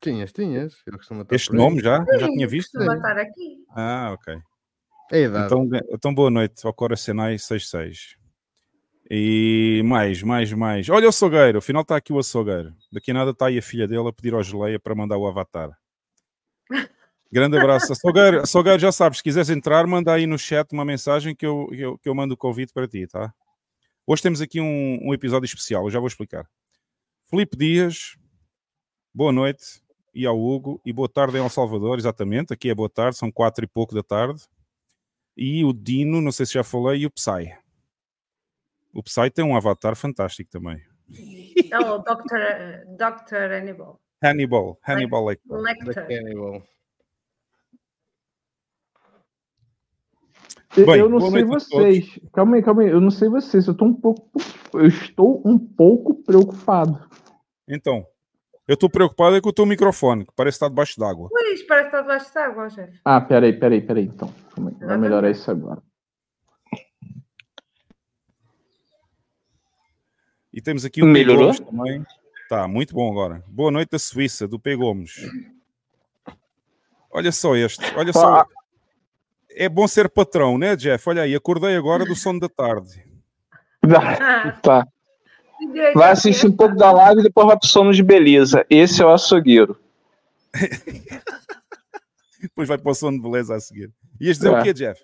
tinhas, 0.00 0.32
tinhas. 0.32 0.76
Eu 0.86 0.96
costumo 0.96 1.22
estar 1.22 1.34
Este 1.34 1.52
nome 1.52 1.80
já? 1.80 2.04
Já 2.18 2.26
Sim, 2.26 2.32
tinha 2.34 2.48
visto? 2.48 2.80
estar 2.80 3.18
aqui. 3.18 3.64
Ah, 3.70 4.12
ok. 4.12 4.38
É 5.10 5.16
a 5.16 5.20
idade. 5.20 5.46
Então, 5.46 5.68
então 5.90 6.14
boa 6.14 6.30
noite 6.30 6.66
ao 6.66 6.72
Coracenai 6.72 7.38
66. 7.38 8.16
E 9.10 9.82
mais, 9.84 10.22
mais, 10.22 10.52
mais. 10.52 10.88
Olha 10.88 11.06
o 11.06 11.08
açougueiro, 11.08 11.58
afinal 11.58 11.82
está 11.82 11.96
aqui 11.96 12.12
o 12.12 12.18
açougueiro. 12.18 12.74
Daqui 12.92 13.10
a 13.10 13.14
nada 13.14 13.30
está 13.30 13.46
aí 13.46 13.58
a 13.58 13.62
filha 13.62 13.88
dele 13.88 14.08
a 14.08 14.12
pedir 14.12 14.34
ao 14.34 14.42
Geleia 14.42 14.78
para 14.78 14.94
mandar 14.94 15.16
o 15.16 15.26
avatar. 15.26 15.70
Grande 17.30 17.58
abraço. 17.58 17.94
Salgueiro, 17.94 18.46
Salgueiro, 18.46 18.78
já 18.78 18.90
sabes, 18.90 19.18
se 19.18 19.24
quiseres 19.24 19.50
entrar, 19.50 19.86
manda 19.86 20.12
aí 20.12 20.26
no 20.26 20.38
chat 20.38 20.72
uma 20.72 20.84
mensagem 20.84 21.34
que 21.34 21.44
eu, 21.44 21.66
que 21.68 21.80
eu, 21.80 21.98
que 21.98 22.08
eu 22.08 22.14
mando 22.14 22.34
o 22.34 22.36
convite 22.36 22.72
para 22.72 22.88
ti, 22.88 23.06
tá? 23.06 23.32
Hoje 24.06 24.22
temos 24.22 24.40
aqui 24.40 24.60
um, 24.60 24.98
um 25.02 25.12
episódio 25.12 25.44
especial, 25.44 25.84
eu 25.84 25.90
já 25.90 25.98
vou 25.98 26.08
explicar. 26.08 26.48
Felipe 27.28 27.56
Dias, 27.56 28.16
boa 29.12 29.30
noite, 29.30 29.82
e 30.14 30.24
ao 30.24 30.40
Hugo, 30.40 30.80
e 30.84 30.92
boa 30.92 31.08
tarde 31.08 31.36
em 31.36 31.42
El 31.42 31.50
Salvador, 31.50 31.98
exatamente, 31.98 32.54
aqui 32.54 32.70
é 32.70 32.74
boa 32.74 32.88
tarde, 32.88 33.18
são 33.18 33.30
quatro 33.30 33.62
e 33.62 33.68
pouco 33.68 33.94
da 33.94 34.02
tarde. 34.02 34.42
E 35.36 35.62
o 35.64 35.72
Dino, 35.74 36.22
não 36.22 36.32
sei 36.32 36.46
se 36.46 36.54
já 36.54 36.64
falei, 36.64 37.02
e 37.02 37.06
o 37.06 37.10
Psy. 37.10 37.54
O 38.92 39.02
Psy 39.02 39.30
tem 39.30 39.44
um 39.44 39.54
avatar 39.54 39.94
fantástico 39.94 40.50
também. 40.50 40.82
Não, 41.70 41.96
o 41.96 41.98
Dr. 41.98 42.86
Dr. 42.96 43.52
Hannibal. 43.52 44.00
Hannibal, 44.22 44.78
Hannibal 44.86 45.24
Lecter. 45.26 45.56
Lecter. 45.56 46.04
Hannibal. 46.04 46.62
Eu- 50.76 50.86
Bem, 50.86 50.98
eu 51.00 51.08
não 51.08 51.20
sei 51.20 51.44
vocês. 51.44 52.20
Calma 52.32 52.56
aí, 52.56 52.62
calma 52.62 52.82
aí. 52.82 52.88
Eu 52.88 53.00
não 53.00 53.10
sei 53.10 53.28
vocês. 53.28 53.66
Eu 53.66 53.74
tô 53.76 53.84
um 53.86 53.94
pouco. 53.94 54.30
Eu 54.74 54.86
estou 54.86 55.42
um 55.44 55.58
pouco 55.58 56.22
preocupado. 56.22 57.08
Então, 57.66 58.06
eu 58.66 58.74
estou 58.74 58.90
preocupado 58.90 59.36
é 59.36 59.40
com 59.40 59.48
o 59.48 59.52
teu 59.52 59.64
microfone, 59.66 60.26
que 60.26 60.32
parece 60.36 60.56
estar 60.56 60.68
debaixo 60.68 60.98
d'água. 61.00 61.28
Pois, 61.30 61.62
parece 61.66 61.90
que 61.90 61.96
está 61.96 62.02
debaixo 62.02 62.32
de 62.32 62.38
água, 62.38 62.70
chefe. 62.70 63.00
Ah, 63.04 63.20
peraí, 63.20 63.58
peraí, 63.58 63.80
peraí. 63.80 64.04
Então, 64.04 64.32
calma 64.54 64.70
aí. 64.70 64.86
Vai 64.86 64.98
melhorar 64.98 65.30
isso 65.30 65.50
agora. 65.50 65.82
E 70.52 70.60
temos 70.60 70.84
aqui 70.84 71.02
o 71.02 71.06
Melhorou? 71.06 71.54
Também. 71.54 72.04
Tá, 72.48 72.66
muito 72.66 72.94
bom 72.94 73.10
agora. 73.10 73.42
Boa 73.46 73.70
noite 73.70 73.90
da 73.90 73.98
Suíça, 73.98 74.48
do 74.48 74.58
P. 74.58 74.74
Gomes. 74.76 75.12
Olha 77.10 77.30
só 77.32 77.54
este, 77.56 77.84
olha 77.96 78.12
só. 78.12 78.46
É 79.50 79.68
bom 79.68 79.86
ser 79.88 80.08
patrão, 80.08 80.56
né, 80.56 80.76
Jeff? 80.76 81.08
Olha 81.08 81.22
aí, 81.22 81.34
acordei 81.34 81.76
agora 81.76 82.04
do 82.04 82.14
sono 82.14 82.38
da 82.40 82.48
tarde. 82.48 83.04
Ah, 83.82 84.52
Tá. 84.62 84.86
Vai 85.94 86.12
assistir 86.12 86.46
um 86.46 86.52
pouco 86.56 86.76
da 86.76 86.92
live 86.92 87.20
e 87.20 87.24
depois 87.24 87.46
vai 87.48 87.58
pro 87.58 87.66
sono 87.68 87.92
de 87.92 88.02
beleza. 88.02 88.64
Esse 88.70 89.02
é 89.02 89.04
o 89.04 89.10
açougueiro. 89.10 89.76
Depois 92.40 92.68
vai 92.68 92.78
para 92.78 92.92
o 92.92 92.94
sono 92.94 93.16
de 93.16 93.22
beleza 93.24 93.56
a 93.56 93.60
seguir. 93.60 93.90
Ias 94.20 94.36
dizer 94.38 94.52
É. 94.54 94.60
o 94.60 94.62
quê, 94.62 94.72
Jeff? 94.72 95.02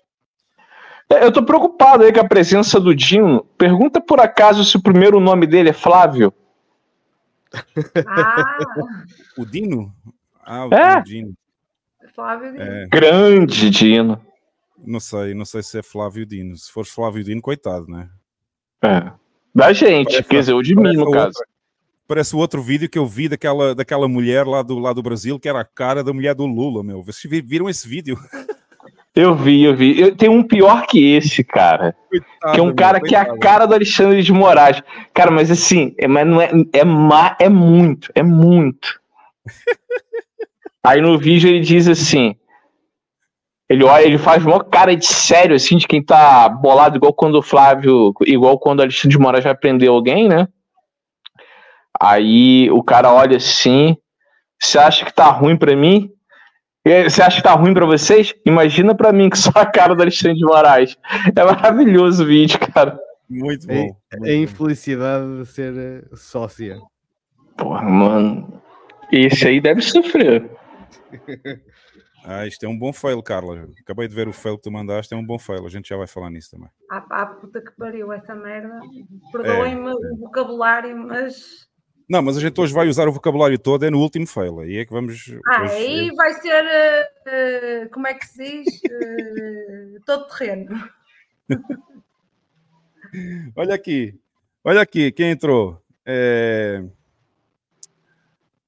É, 1.09 1.25
Eu 1.25 1.33
tô 1.33 1.43
preocupado 1.43 2.05
aí 2.05 2.13
com 2.13 2.21
a 2.21 2.27
presença 2.27 2.79
do 2.79 2.95
Dino. 2.95 3.43
Pergunta 3.57 3.99
por 3.99 4.21
acaso 4.21 4.63
se 4.63 4.77
o 4.77 4.81
primeiro 4.81 5.19
nome 5.19 5.45
dele 5.45 5.69
é 5.71 5.73
Flávio. 5.73 6.33
Ah, 8.07 8.57
O 9.37 9.45
Dino? 9.45 9.93
Ah, 10.43 10.65
o 10.67 10.73
É? 10.73 11.01
Dino. 11.01 11.33
Flávio 12.13 12.51
Dino. 12.51 12.63
É, 12.63 12.87
Grande 12.87 13.69
Dino. 13.69 14.21
não 14.85 14.99
sei, 14.99 15.33
não 15.33 15.45
sei 15.45 15.61
se 15.63 15.79
é 15.79 15.83
Flávio 15.83 16.25
Dino. 16.25 16.55
Se 16.57 16.71
for 16.71 16.85
Flávio 16.85 17.23
Dino, 17.23 17.41
coitado, 17.41 17.87
né? 17.87 18.09
É. 18.83 19.11
Da 19.53 19.73
gente, 19.73 20.11
Parece- 20.11 20.23
quer 20.29 20.39
dizer, 20.41 20.53
o 20.53 20.61
de 20.61 20.75
mim, 20.75 20.93
no 20.95 21.11
caso. 21.11 21.27
outra. 21.27 21.45
Parece 22.07 22.35
o 22.35 22.39
outro 22.39 22.61
vídeo 22.61 22.87
que 22.87 22.99
eu 22.99 23.07
vi 23.07 23.27
daquela, 23.27 23.73
daquela 23.73 24.07
mulher 24.07 24.45
lá 24.45 24.61
do, 24.61 24.77
lá 24.77 24.93
do 24.93 25.01
Brasil, 25.01 25.39
que 25.39 25.49
era 25.49 25.61
a 25.61 25.65
cara 25.65 26.03
da 26.03 26.13
mulher 26.13 26.35
do 26.35 26.45
Lula, 26.45 26.83
meu. 26.83 27.01
Vocês 27.01 27.29
vi- 27.29 27.41
viram 27.41 27.67
esse 27.67 27.87
vídeo? 27.87 28.15
Eu 29.15 29.33
vi, 29.33 29.63
eu 29.63 29.75
vi. 29.75 29.99
Eu, 29.99 30.15
tem 30.15 30.27
um 30.29 30.43
pior 30.43 30.85
que 30.87 31.13
esse, 31.15 31.43
cara. 31.43 31.95
Que 32.51 32.59
é 32.59 32.61
um 32.61 32.67
meu, 32.67 32.75
cara 32.75 32.99
que 32.99 33.15
é 33.15 33.19
a 33.19 33.25
coitado. 33.25 33.39
cara 33.39 33.65
do 33.65 33.73
Alexandre 33.73 34.21
de 34.21 34.33
Moraes. 34.33 34.81
Cara, 35.13 35.31
mas 35.31 35.49
assim, 35.49 35.95
é, 35.97 36.07
mas 36.07 36.27
não 36.27 36.41
é, 36.41 36.51
é, 36.73 36.83
ma- 36.83 37.35
é 37.39 37.47
muito, 37.47 38.11
é 38.13 38.21
muito. 38.21 38.99
Aí 40.83 40.99
no 41.01 41.17
vídeo 41.17 41.49
ele 41.49 41.61
diz 41.61 41.87
assim. 41.87 42.35
Ele 43.69 43.83
olha, 43.83 44.03
ele 44.03 44.17
faz 44.19 44.45
uma 44.45 44.63
cara 44.63 44.95
de 44.95 45.05
sério, 45.07 45.55
assim, 45.55 45.77
de 45.77 45.87
quem 45.87 46.03
tá 46.03 46.47
bolado, 46.47 46.97
igual 46.97 47.13
quando 47.13 47.35
o 47.35 47.41
Flávio, 47.41 48.13
igual 48.27 48.59
quando 48.59 48.79
o 48.79 48.81
Alexandre 48.83 49.17
de 49.17 49.19
Moraes 49.23 49.43
vai 49.43 49.55
prender 49.55 49.89
alguém, 49.89 50.27
né? 50.27 50.47
Aí 51.99 52.69
o 52.69 52.83
cara 52.83 53.11
olha 53.11 53.37
assim. 53.37 53.95
Você 54.61 54.77
acha 54.77 55.05
que 55.05 55.13
tá 55.13 55.25
ruim 55.31 55.57
pra 55.57 55.75
mim? 55.75 56.11
Você 56.85 57.21
acha 57.21 57.37
que 57.37 57.43
tá 57.43 57.53
ruim 57.53 57.73
pra 57.73 57.85
vocês? 57.85 58.33
Imagina 58.45 58.93
pra 58.93 59.11
mim 59.11 59.29
que 59.29 59.37
sou 59.39 59.51
a 59.55 59.65
cara 59.65 59.95
do 59.95 60.01
Alexandre 60.01 60.37
de 60.37 60.45
Moraes. 60.45 60.95
É 61.35 61.43
maravilhoso 61.43 62.23
o 62.23 62.27
vídeo, 62.27 62.59
cara. 62.73 62.99
Muito 63.27 63.69
É, 63.69 63.75
bom. 63.75 63.81
muito 63.83 63.97
a 64.13 64.17
bom. 64.19 64.25
infelicidade 64.27 65.37
de 65.39 65.45
ser 65.47 65.73
eh, 65.75 66.03
sócia. 66.15 66.77
Porra, 67.57 67.81
mano. 67.89 68.61
Esse 69.11 69.47
aí 69.47 69.59
deve 69.59 69.81
sofrer. 69.81 70.49
Ah, 72.27 72.47
isto 72.47 72.65
é 72.65 72.67
um 72.67 72.75
bom 72.75 72.91
fail, 72.91 73.21
Carla. 73.21 73.67
Acabei 73.81 74.07
de 74.07 74.15
ver 74.15 74.27
o 74.27 74.33
fail 74.33 74.57
que 74.57 74.63
tu 74.63 74.71
mandaste, 74.71 75.13
é 75.13 75.15
um 75.17 75.23
bom 75.23 75.37
fail. 75.37 75.63
A 75.63 75.69
gente 75.69 75.89
já 75.89 75.95
vai 75.95 76.07
falar 76.07 76.31
nisso 76.31 76.49
também. 76.49 76.67
Ah, 76.89 76.99
pá, 76.99 77.23
puta 77.27 77.61
que 77.61 77.69
pariu 77.77 78.11
essa 78.11 78.33
merda. 78.33 78.79
Perdoem-me 79.31 79.91
É. 79.91 79.93
o 79.93 80.17
vocabulário, 80.21 80.97
mas. 80.97 81.67
Não, 82.07 82.21
mas 82.21 82.37
a 82.37 82.39
gente 82.41 82.59
hoje 82.61 82.73
vai 82.73 82.87
usar 82.87 83.07
o 83.07 83.11
vocabulário 83.11 83.57
todo, 83.57 83.83
é 83.85 83.89
no 83.89 83.99
último 83.99 84.27
fail. 84.27 84.59
Aí 84.59 84.77
é 84.77 84.85
que 84.85 84.91
vamos. 84.91 85.27
Ah, 85.47 85.63
hoje- 85.63 85.73
aí 85.73 86.11
vai 86.15 86.33
ser. 86.33 86.63
eh, 87.25 87.89
como 87.91 88.05
é 88.07 88.13
que 88.13 88.25
se 88.27 88.63
diz? 88.63 88.81
Eh, 88.91 89.97
todo 90.05 90.27
terreno. 90.27 90.89
Olha 93.55 93.73
aqui, 93.75 94.19
olha 94.63 94.81
aqui, 94.81 95.09
quem 95.11 95.29
entrou? 95.31 95.81
É... 96.05 96.83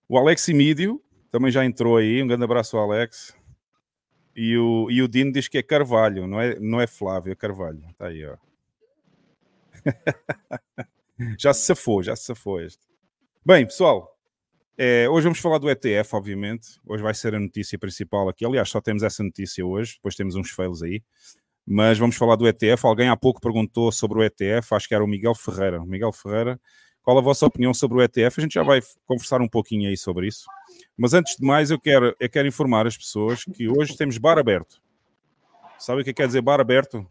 O 0.07 0.17
Alex 0.17 0.47
Imídio 0.47 1.01
também 1.29 1.51
já 1.51 1.65
entrou 1.65 1.97
aí. 1.97 2.23
Um 2.23 2.27
grande 2.27 2.45
abraço 2.45 2.77
ao 2.77 2.89
Alex. 2.89 3.35
E 4.33 4.57
o, 4.57 4.89
e 4.89 5.01
o 5.01 5.07
Dino 5.07 5.33
diz 5.33 5.47
que 5.49 5.57
é 5.57 5.63
Carvalho, 5.63 6.27
não 6.27 6.39
é, 6.39 6.57
não 6.59 6.79
é 6.79 6.87
Flávio, 6.87 7.33
é 7.33 7.35
Carvalho. 7.35 7.83
Está 7.89 8.07
aí, 8.07 8.25
ó. 8.25 8.37
já 11.37 11.53
se 11.53 11.65
safou, 11.65 12.01
já 12.01 12.15
se 12.15 12.23
safou 12.25 12.61
este. 12.61 12.86
Bem, 13.47 13.65
pessoal, 13.65 14.13
é, 14.77 15.07
hoje 15.07 15.23
vamos 15.23 15.39
falar 15.39 15.57
do 15.57 15.69
ETF, 15.69 16.17
obviamente. 16.17 16.67
Hoje 16.85 17.01
vai 17.01 17.13
ser 17.13 17.33
a 17.33 17.39
notícia 17.39 17.79
principal 17.79 18.27
aqui. 18.27 18.45
Aliás, 18.45 18.67
só 18.67 18.81
temos 18.81 19.03
essa 19.03 19.23
notícia 19.23 19.65
hoje, 19.65 19.93
depois 19.93 20.15
temos 20.17 20.35
uns 20.35 20.51
fails 20.51 20.83
aí. 20.83 21.01
Mas 21.65 21.97
vamos 21.97 22.17
falar 22.17 22.35
do 22.35 22.45
ETF. 22.45 22.85
Alguém 22.85 23.07
há 23.07 23.15
pouco 23.15 23.39
perguntou 23.39 23.89
sobre 23.89 24.19
o 24.19 24.21
ETF, 24.21 24.75
acho 24.75 24.89
que 24.89 24.93
era 24.93 25.01
o 25.01 25.07
Miguel 25.07 25.33
Ferreira. 25.33 25.79
Miguel 25.85 26.11
Ferreira, 26.11 26.59
qual 27.01 27.17
a 27.17 27.21
vossa 27.21 27.45
opinião 27.45 27.73
sobre 27.73 27.99
o 27.99 28.01
ETF? 28.01 28.37
A 28.37 28.41
gente 28.41 28.55
já 28.55 28.63
vai 28.63 28.81
conversar 29.05 29.41
um 29.41 29.47
pouquinho 29.47 29.87
aí 29.87 29.95
sobre 29.95 30.27
isso. 30.27 30.45
Mas 30.97 31.13
antes 31.13 31.37
de 31.37 31.47
mais, 31.47 31.71
eu 31.71 31.79
quero, 31.79 32.13
eu 32.19 32.29
quero 32.29 32.49
informar 32.49 32.85
as 32.85 32.97
pessoas 32.97 33.45
que 33.45 33.69
hoje 33.69 33.95
temos 33.95 34.17
bar 34.17 34.37
aberto. 34.37 34.81
Sabe 35.79 36.01
o 36.01 36.03
que 36.03 36.13
quer 36.13 36.27
dizer 36.27 36.41
bar 36.41 36.59
aberto? 36.59 37.07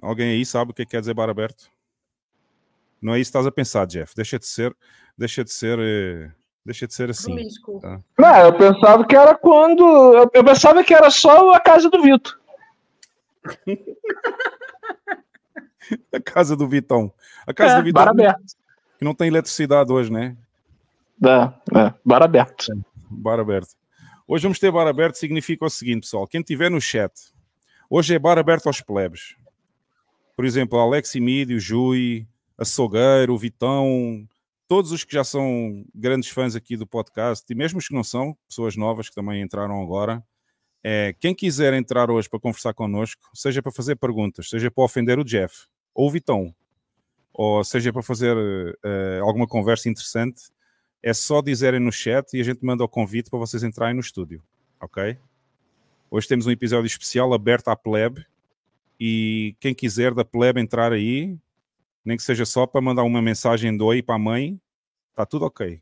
Alguém 0.00 0.30
aí 0.30 0.46
sabe 0.46 0.70
o 0.70 0.74
que 0.74 0.86
quer 0.86 1.00
dizer 1.00 1.12
bar 1.12 1.28
aberto? 1.28 1.70
Não 3.00 3.14
é 3.14 3.18
isso 3.20 3.28
que 3.30 3.38
estás 3.38 3.46
a 3.46 3.52
pensar, 3.52 3.86
Jeff. 3.86 4.14
Deixa 4.14 4.38
de 4.38 4.46
ser, 4.46 4.76
deixa 5.16 5.42
de 5.44 5.50
ser, 5.52 5.78
eh, 5.80 6.30
deixa 6.64 6.86
de 6.86 6.94
ser 6.94 7.10
assim. 7.10 7.34
Promíscuo. 7.34 7.80
Não, 8.18 8.36
eu 8.38 8.52
pensava 8.56 9.06
que 9.06 9.16
era 9.16 9.34
quando. 9.34 9.82
Eu, 10.34 10.44
pensava 10.44 10.84
que 10.84 10.92
era 10.94 11.10
só 11.10 11.52
a 11.52 11.60
casa 11.60 11.88
do 11.88 12.02
Vitor. 12.02 12.38
A 16.12 16.20
casa 16.20 16.54
do 16.56 16.68
Vitão. 16.68 17.12
A 17.46 17.52
casa 17.52 17.74
do 17.76 17.80
É, 17.80 17.84
Vitão 17.84 18.04
bar 18.04 18.10
aberto. 18.10 18.54
que 18.98 19.04
não 19.04 19.14
tem 19.14 19.28
eletricidade 19.28 19.92
hoje, 19.92 20.12
né? 20.12 20.36
É, 21.24 21.78
é, 21.78 21.94
bar 22.04 22.22
aberto. 22.22 22.66
Bar 23.10 23.40
aberto. 23.40 23.70
Hoje 24.26 24.44
vamos 24.44 24.58
ter 24.60 24.70
bar 24.70 24.86
aberto, 24.86 25.16
significa 25.16 25.64
o 25.64 25.70
seguinte, 25.70 26.02
pessoal. 26.02 26.28
Quem 26.28 26.42
tiver 26.42 26.70
no 26.70 26.80
chat, 26.80 27.12
hoje 27.88 28.14
é 28.14 28.18
bar 28.18 28.38
aberto 28.38 28.68
aos 28.68 28.80
plebes. 28.80 29.34
Por 30.36 30.44
exemplo, 30.44 30.78
Alex 30.78 31.14
Imídio, 31.16 31.58
Jui, 31.58 32.26
Açougueiro, 32.60 33.38
Vitão, 33.38 34.28
todos 34.68 34.92
os 34.92 35.02
que 35.02 35.14
já 35.14 35.24
são 35.24 35.84
grandes 35.94 36.28
fãs 36.28 36.54
aqui 36.54 36.76
do 36.76 36.86
podcast, 36.86 37.50
e 37.50 37.56
mesmo 37.56 37.78
os 37.78 37.88
que 37.88 37.94
não 37.94 38.04
são, 38.04 38.36
pessoas 38.46 38.76
novas 38.76 39.08
que 39.08 39.14
também 39.14 39.40
entraram 39.40 39.82
agora, 39.82 40.22
é, 40.84 41.14
quem 41.18 41.34
quiser 41.34 41.72
entrar 41.72 42.10
hoje 42.10 42.28
para 42.28 42.38
conversar 42.38 42.74
connosco, 42.74 43.22
seja 43.34 43.62
para 43.62 43.72
fazer 43.72 43.96
perguntas, 43.96 44.50
seja 44.50 44.70
para 44.70 44.84
ofender 44.84 45.18
o 45.18 45.24
Jeff 45.24 45.66
ou 45.94 46.08
o 46.08 46.10
Vitão, 46.10 46.54
ou 47.32 47.64
seja 47.64 47.92
para 47.92 48.02
fazer 48.02 48.36
eh, 48.82 49.20
alguma 49.22 49.46
conversa 49.46 49.88
interessante, 49.88 50.50
é 51.02 51.14
só 51.14 51.40
dizerem 51.40 51.80
no 51.80 51.90
chat 51.90 52.36
e 52.36 52.40
a 52.40 52.44
gente 52.44 52.64
manda 52.64 52.84
o 52.84 52.88
convite 52.88 53.30
para 53.30 53.38
vocês 53.38 53.62
entrarem 53.62 53.94
no 53.94 54.00
estúdio, 54.00 54.42
ok? 54.80 55.16
Hoje 56.10 56.28
temos 56.28 56.46
um 56.46 56.50
episódio 56.50 56.86
especial 56.86 57.32
aberto 57.32 57.68
à 57.68 57.76
plebe 57.76 58.26
e 58.98 59.54
quem 59.60 59.74
quiser 59.74 60.12
da 60.12 60.24
plebe 60.24 60.60
entrar 60.60 60.92
aí, 60.92 61.38
nem 62.04 62.16
que 62.16 62.22
seja 62.22 62.44
só 62.44 62.66
para 62.66 62.80
mandar 62.80 63.02
uma 63.02 63.20
mensagem 63.22 63.76
do 63.76 63.86
oi 63.86 64.02
para 64.02 64.16
a 64.16 64.18
mãe, 64.18 64.60
está 65.10 65.24
tudo 65.26 65.44
ok. 65.46 65.80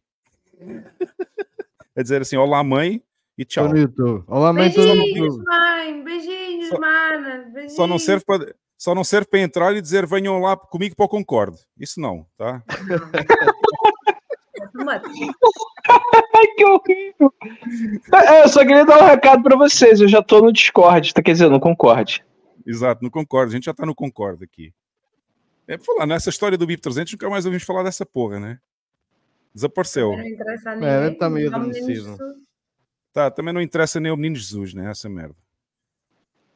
é 1.96 2.02
dizer 2.02 2.22
assim, 2.22 2.36
olá 2.36 2.62
mãe 2.64 3.02
e 3.36 3.44
tchau. 3.44 3.74
YouTube. 3.76 4.24
Olá, 4.26 4.52
mãe, 4.52 4.70
Beijinhos, 4.72 5.16
YouTube. 5.16 5.44
mãe. 5.44 6.04
Beijinhos, 6.04 6.68
Só- 6.68 6.80
mana. 6.80 7.38
Beijinhos. 7.52 7.74
Só 7.76 7.86
não 7.86 7.98
serve 7.98 8.24
para 8.24 8.54
só 8.76 8.94
não 8.94 9.02
serve 9.02 9.26
para 9.28 9.40
entrar 9.40 9.74
e 9.74 9.82
dizer 9.82 10.06
venham 10.06 10.38
lá 10.40 10.56
comigo 10.56 10.94
para 10.94 11.06
o 11.06 11.08
Concorde. 11.08 11.58
Isso 11.78 12.00
não, 12.00 12.24
tá? 12.36 12.62
Que 16.56 16.64
horrível. 16.64 17.32
É, 18.12 18.42
Eu 18.44 18.48
só 18.48 18.60
queria 18.60 18.84
dar 18.84 19.02
um 19.02 19.06
recado 19.06 19.42
pra 19.42 19.56
vocês. 19.56 20.00
Eu 20.00 20.08
já 20.08 20.22
tô 20.22 20.40
no 20.40 20.52
Discord, 20.52 21.12
tá? 21.14 21.22
Quer 21.22 21.32
dizer, 21.32 21.48
no 21.48 21.60
Concorde. 21.60 22.24
Exato, 22.66 23.02
no 23.02 23.10
Concorde. 23.10 23.50
A 23.52 23.54
gente 23.56 23.64
já 23.64 23.74
tá 23.74 23.84
no 23.86 23.94
Concorde 23.94 24.44
aqui. 24.44 24.72
É 25.68 25.76
pra 25.76 25.84
falar, 25.84 26.06
nessa 26.06 26.30
história 26.30 26.56
do 26.56 26.66
BIP 26.66 26.80
300, 26.80 27.12
nunca 27.12 27.28
mais 27.28 27.44
ouvimos 27.44 27.62
falar 27.64 27.82
dessa 27.82 28.04
porra, 28.06 28.40
né? 28.40 28.58
Desapareceu. 29.54 30.12
Não 30.16 30.26
interessa 30.26 30.70
a 30.70 30.72
É, 30.72 30.76
ninguém. 30.76 30.90
deve 31.00 31.12
estar 31.12 31.30
meio 31.30 31.48
adormecido. 31.54 32.16
Tá, 33.12 33.30
também 33.30 33.52
não 33.52 33.60
interessa 33.60 34.00
nem 34.00 34.10
o 34.10 34.16
Menino 34.16 34.36
Jesus, 34.36 34.72
né? 34.74 34.90
Essa 34.90 35.08
merda. 35.08 35.36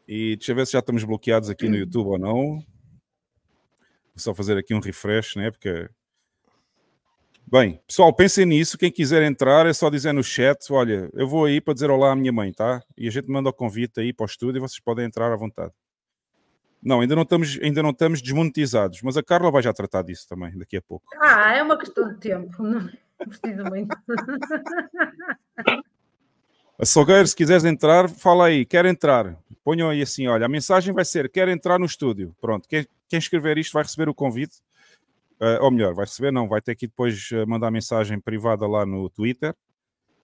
E 0.09 0.37
deixa 0.37 0.53
eu 0.53 0.57
ver 0.57 0.67
se 0.67 0.73
já 0.73 0.79
estamos 0.79 1.05
bloqueados 1.05 1.49
aqui 1.51 1.69
no 1.69 1.77
YouTube 1.77 2.09
ou 2.09 2.19
não. 2.19 2.57
Vou 2.57 2.65
só 4.17 4.35
fazer 4.35 4.57
aqui 4.59 4.75
um 4.75 4.81
refresh, 4.81 5.37
né? 5.37 5.51
Porque. 5.51 5.89
Bem, 7.47 7.81
pessoal, 7.87 8.13
pensem 8.15 8.47
nisso. 8.47 8.79
Quem 8.79 8.91
quiser 8.91 9.23
entrar 9.23 9.67
é 9.67 9.73
só 9.73 9.91
dizer 9.91 10.13
no 10.13 10.23
chat: 10.23 10.73
olha, 10.73 11.11
eu 11.15 11.27
vou 11.27 11.45
aí 11.45 11.61
para 11.61 11.75
dizer 11.75 11.91
olá 11.91 12.13
à 12.13 12.17
minha 12.17 12.33
mãe, 12.33 12.53
tá? 12.53 12.83
E 12.97 13.09
a 13.09 13.11
gente 13.11 13.29
manda 13.29 13.49
o 13.51 13.53
convite 13.53 14.01
aí 14.01 14.13
para 14.13 14.25
o 14.25 14.27
estúdio 14.27 14.59
e 14.59 14.61
vocês 14.61 14.81
podem 14.81 15.05
entrar 15.05 15.33
à 15.33 15.37
vontade. 15.37 15.73
Não, 16.83 17.01
ainda 17.01 17.15
não 17.15 17.23
estamos, 17.23 17.59
ainda 17.63 17.83
não 17.83 17.91
estamos 17.91 18.21
desmonetizados, 18.21 19.01
mas 19.03 19.17
a 19.17 19.23
Carla 19.23 19.51
vai 19.51 19.63
já 19.63 19.73
tratar 19.73 20.03
disso 20.03 20.27
também 20.29 20.57
daqui 20.59 20.77
a 20.77 20.83
pouco. 20.83 21.07
Ah, 21.21 21.55
é 21.55 21.63
uma 21.63 21.79
questão 21.79 22.09
de 22.09 22.19
tempo. 22.19 22.63
Não 22.63 22.91
preciso 23.19 23.65
muito. 23.65 23.97
A 26.79 26.85
Salgueiro, 26.85 27.29
se 27.29 27.37
quiseres 27.37 27.65
entrar, 27.65 28.09
fala 28.09 28.47
aí, 28.47 28.65
quer 28.65 28.85
entrar. 28.87 29.39
Ponham 29.63 29.89
aí 29.89 30.03
assim, 30.03 30.27
olha, 30.27 30.47
a 30.47 30.49
mensagem 30.49 30.93
vai 30.93 31.05
ser, 31.05 31.31
quer 31.31 31.47
entrar 31.47 31.79
no 31.79 31.87
estúdio. 31.87 32.35
Pronto, 32.41 32.69
quem, 32.69 32.85
quem 33.09 33.21
escrever 33.21 33.57
isto 33.57 33.73
vai 33.73 33.85
receber 33.85 34.09
o 34.09 34.15
convite. 34.15 34.57
Eh, 35.39 35.59
ou 35.61 35.71
melhor, 35.71 35.95
vai 35.95 36.07
receber, 36.07 36.33
não, 36.33 36.49
vai 36.49 36.61
ter 36.61 36.75
que 36.75 36.89
depois 36.89 37.29
eh, 37.33 37.47
mandar 37.47 37.71
mensagem 37.71 38.19
privada 38.19 38.67
lá 38.67 38.85
no 38.85 39.09
Twitter 39.09 39.55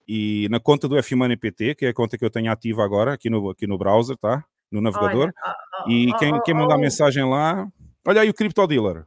e 0.07 0.49
na 0.49 0.59
conta 0.59 0.87
do 0.87 0.97
F-Money 0.97 1.37
PT, 1.37 1.75
que 1.75 1.85
é 1.85 1.89
a 1.89 1.93
conta 1.93 2.17
que 2.17 2.25
eu 2.25 2.29
tenho 2.29 2.51
ativa 2.51 2.83
agora 2.83 3.13
aqui 3.13 3.29
no, 3.29 3.49
aqui 3.51 3.65
no 3.65 3.77
browser, 3.77 4.17
tá? 4.17 4.43
No 4.71 4.81
navegador. 4.81 5.31
Olha, 5.43 5.55
ó, 5.85 5.89
e 5.89 6.13
quem, 6.19 6.33
ó, 6.33 6.41
quem 6.41 6.53
mandar 6.53 6.77
mensagem 6.77 7.23
lá, 7.27 7.67
olha 8.05 8.21
aí 8.21 8.29
o 8.29 8.33
Crypto 8.33 8.65
Dealer. 8.67 9.05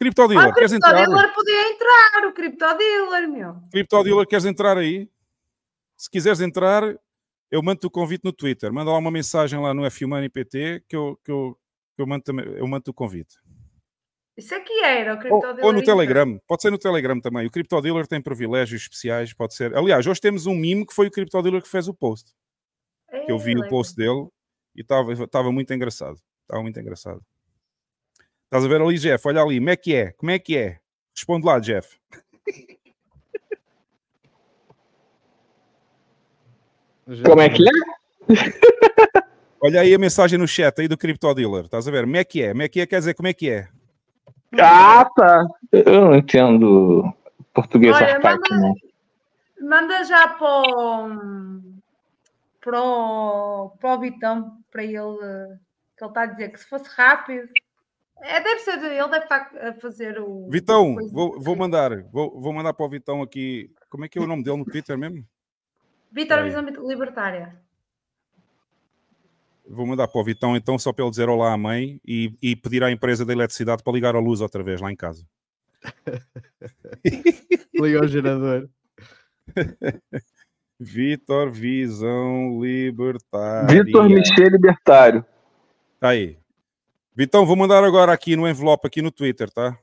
Crypto 0.00 0.22
Ah, 0.22 0.26
Dealer, 0.28 0.50
o 0.50 0.54
queres 0.54 0.72
entrar? 0.72 0.92
criptodealer 0.94 1.34
podia 1.34 1.70
entrar, 1.72 2.28
o 2.28 2.32
criptodealer, 2.32 3.28
meu. 3.28 3.56
Crypto 3.72 4.02
Dealer, 4.04 4.26
queres 4.26 4.44
entrar 4.44 4.76
aí? 4.78 5.08
Se 5.96 6.08
quiseres 6.10 6.40
entrar, 6.40 6.82
eu 7.50 7.62
mando 7.62 7.80
o 7.86 7.90
convite 7.90 8.22
no 8.24 8.32
Twitter. 8.32 8.72
Manda 8.72 8.90
lá 8.92 8.98
uma 8.98 9.10
mensagem 9.10 9.58
lá 9.58 9.74
no 9.74 9.84
F-Money 9.86 10.28
PT 10.28 10.84
que 10.88 10.94
eu, 10.94 11.18
que 11.24 11.30
eu, 11.32 11.58
que 11.96 12.02
eu 12.02 12.06
mando, 12.06 12.22
eu 12.56 12.66
mando 12.68 12.84
o 12.90 12.94
convite. 12.94 13.34
Isso 14.36 14.54
é 14.54 14.60
que 14.60 14.84
era, 14.84 15.14
o 15.14 15.16
Ou, 15.16 15.20
criptodealer. 15.20 15.64
ou 15.64 15.72
no. 15.72 15.82
Telegram. 15.82 16.38
Pode 16.46 16.62
ser 16.62 16.70
no 16.70 16.78
Telegram 16.78 17.20
também. 17.20 17.44
O 17.46 17.50
Crypto 17.50 17.80
Dealer 17.80 18.06
tem 18.06 18.22
privilégios 18.22 18.82
especiais. 18.82 19.32
Pode 19.34 19.54
ser. 19.54 19.74
Aliás, 19.76 20.06
hoje 20.06 20.20
temos 20.20 20.46
um 20.46 20.54
mimo 20.54 20.86
que 20.86 20.94
foi 20.94 21.08
o 21.08 21.10
Crypto 21.10 21.42
Dealer 21.42 21.60
que 21.62 21.68
fez 21.68 21.88
o 21.88 21.94
post. 21.94 22.30
Que 23.26 23.32
eu 23.32 23.38
vi 23.38 23.56
o 23.56 23.66
post 23.68 23.96
dele 23.96 24.28
e 24.78 25.24
estava 25.24 25.50
muito 25.50 25.74
engraçado. 25.74 26.18
Estava 26.42 26.62
muito 26.62 26.78
engraçado. 26.78 27.20
Estás 28.44 28.64
a 28.64 28.68
ver 28.68 28.80
ali, 28.80 28.96
Jeff? 28.98 29.26
Olha 29.26 29.42
ali. 29.42 29.58
Como 29.58 29.70
é 29.70 29.76
que 29.76 29.94
é? 29.94 30.12
Como 30.12 30.30
é 30.30 30.38
que 30.38 30.56
é? 30.56 30.78
Responde 31.14 31.44
lá, 31.44 31.58
Jeff. 31.58 31.98
Como 37.24 37.40
é 37.40 37.48
que 37.48 37.62
é? 37.62 37.70
Olha 39.60 39.80
aí 39.80 39.92
a 39.92 39.98
mensagem 39.98 40.38
no 40.38 40.46
chat 40.46 40.80
aí 40.80 40.86
do 40.86 40.96
Crypto 40.96 41.34
Dealer. 41.34 41.64
Estás 41.64 41.88
a 41.88 41.90
ver? 41.90 42.04
Como 42.04 42.16
é 42.16 42.24
que 42.24 42.42
é? 42.42 42.50
Como 42.50 42.62
é 42.62 42.68
que 42.68 42.80
é? 42.80 42.86
Quer 42.86 42.98
dizer, 43.00 43.14
como 43.14 43.26
é 43.26 43.34
que 43.34 43.50
é? 43.50 43.68
Ah, 44.58 45.04
tá. 45.16 45.44
Eu 45.72 46.00
não 46.06 46.14
entendo 46.14 47.12
português 47.52 47.96
Olha, 47.96 48.14
arcaico, 48.14 48.44
manda-. 48.50 48.74
Manda 49.60 50.04
já 50.04 50.28
para 50.28 50.46
o, 50.46 51.60
para 52.60 52.82
o, 52.82 53.70
para 53.78 53.94
o 53.94 54.00
Vitão, 54.00 54.58
para 54.70 54.84
ele, 54.84 54.96
que 55.96 56.04
ele 56.04 56.10
está 56.10 56.22
a 56.22 56.26
dizer 56.26 56.48
que 56.50 56.60
se 56.60 56.68
fosse 56.68 56.88
rápido. 56.94 57.48
É, 58.20 58.40
deve 58.40 58.60
ser, 58.60 58.78
ele 58.82 59.08
deve 59.08 59.24
estar 59.24 59.50
a 59.56 59.72
fazer 59.74 60.20
o. 60.20 60.48
Vitão, 60.50 60.96
vou, 61.12 61.40
vou 61.40 61.56
mandar. 61.56 62.02
Vou, 62.04 62.40
vou 62.40 62.52
mandar 62.52 62.74
para 62.74 62.84
o 62.84 62.88
Vitão 62.88 63.22
aqui. 63.22 63.70
Como 63.88 64.04
é 64.04 64.08
que 64.08 64.18
é 64.18 64.22
o 64.22 64.26
nome 64.26 64.42
dele 64.42 64.56
no 64.56 64.64
Twitter 64.64 64.98
mesmo? 64.98 65.24
Vitor 66.10 66.38
Peraí. 66.38 66.48
Visão 66.48 66.88
Libertária. 66.88 67.60
Vou 69.68 69.86
mandar 69.86 70.08
para 70.08 70.20
o 70.20 70.24
Vitão 70.24 70.56
então 70.56 70.78
só 70.78 70.92
para 70.92 71.04
ele 71.04 71.10
dizer 71.10 71.28
olá 71.28 71.52
à 71.52 71.56
mãe 71.56 72.00
e, 72.04 72.34
e 72.40 72.56
pedir 72.56 72.82
à 72.82 72.90
empresa 72.90 73.24
da 73.24 73.34
eletricidade 73.34 73.82
para 73.82 73.92
ligar 73.92 74.16
a 74.16 74.18
luz 74.18 74.40
outra 74.40 74.62
vez 74.62 74.80
lá 74.80 74.90
em 74.90 74.96
casa. 74.96 75.26
Liga 77.74 78.00
ao 78.00 78.08
gerador. 78.08 78.68
Vitor 80.80 81.50
Visão 81.50 82.60
Libertária. 82.60 83.82
Vitor 83.82 84.08
Michel 84.08 84.48
Libertário. 84.48 85.24
Tá 85.98 86.10
aí. 86.10 86.38
Vitão, 87.14 87.44
vou 87.44 87.56
mandar 87.56 87.82
agora 87.82 88.12
aqui 88.12 88.36
no 88.36 88.48
envelope, 88.48 88.86
aqui 88.86 89.02
no 89.02 89.10
Twitter, 89.10 89.50
tá? 89.50 89.76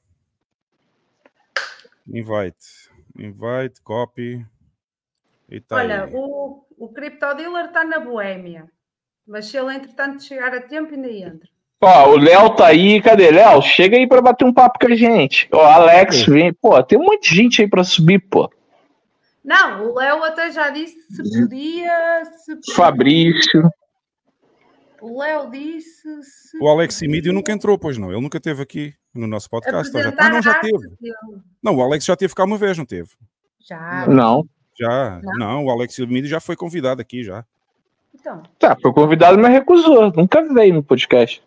Invite. 2.07 2.89
Invite, 3.17 3.81
copy. 3.83 4.45
E 5.49 5.59
tá 5.59 5.75
Olha, 5.75 6.05
aí. 6.05 6.11
o, 6.13 6.63
o 6.77 6.89
criptodealer 6.89 7.65
está 7.65 7.83
na 7.83 7.99
Boémia. 7.99 8.69
Mas 9.27 9.47
se 9.47 9.57
ele, 9.57 9.73
entretanto, 9.73 10.23
chegar 10.23 10.53
a 10.53 10.61
tempo, 10.61 10.93
ainda 10.93 11.09
entra. 11.09 11.49
Ó, 11.81 12.11
o 12.11 12.17
Léo 12.17 12.55
tá 12.55 12.67
aí. 12.67 13.01
Cadê, 13.01 13.31
Léo? 13.31 13.61
Chega 13.61 13.97
aí 13.97 14.07
pra 14.07 14.21
bater 14.21 14.45
um 14.45 14.53
papo 14.53 14.79
com 14.79 14.91
a 14.91 14.95
gente. 14.95 15.47
Ó, 15.51 15.61
Alex, 15.61 16.25
vem. 16.25 16.53
Pô, 16.53 16.81
tem 16.81 16.97
um 16.97 17.03
monte 17.03 17.29
de 17.29 17.35
gente 17.35 17.61
aí 17.61 17.67
pra 17.67 17.83
subir, 17.83 18.19
pô. 18.19 18.49
Não, 19.45 19.89
o 19.89 19.95
Léo 19.95 20.23
até 20.23 20.51
já 20.51 20.69
disse 20.71 20.95
se 21.09 21.23
podia. 21.41 22.25
Se 22.43 22.55
podia. 22.55 22.75
Fabrício. 22.75 23.69
O 25.01 25.19
Léo 25.19 25.51
disse. 25.51 26.23
Se 26.23 26.57
O 26.59 26.67
Alex 26.67 27.01
Emílio 27.01 27.31
nunca 27.31 27.51
entrou, 27.51 27.77
pois 27.77 27.97
não. 27.97 28.11
Ele 28.11 28.21
nunca 28.21 28.37
esteve 28.37 28.63
aqui 28.63 28.93
no 29.13 29.27
nosso 29.27 29.49
podcast. 29.49 29.91
já... 29.91 29.99
apresentar 29.99 30.25
Ah, 30.25 30.29
não, 30.29 30.41
já 30.41 30.55
teve. 30.59 30.77
dele. 30.99 31.15
Não, 31.61 31.75
o 31.75 31.81
Alex 31.81 32.03
já 32.03 32.15
teve 32.15 32.33
cá 32.33 32.43
uma 32.43 32.57
vez, 32.57 32.77
não 32.77 32.85
teve? 32.85 33.09
Já. 33.59 34.07
Não. 34.07 34.47
Já. 34.79 35.21
Não? 35.23 35.37
Não, 35.37 35.65
o 35.65 35.69
Alex 35.69 35.99
Emílio 35.99 36.27
já 36.27 36.39
foi 36.39 36.55
convidado 36.55 37.01
aqui, 37.01 37.23
já. 37.23 37.45
Então, 38.13 38.41
Tá, 38.57 38.75
foi 38.81 38.91
convidado, 38.93 39.37
mas 39.37 39.51
recusou. 39.51 40.11
Nunca 40.11 40.41
veio 40.41 40.73
no 40.73 40.83
podcast. 40.83 41.43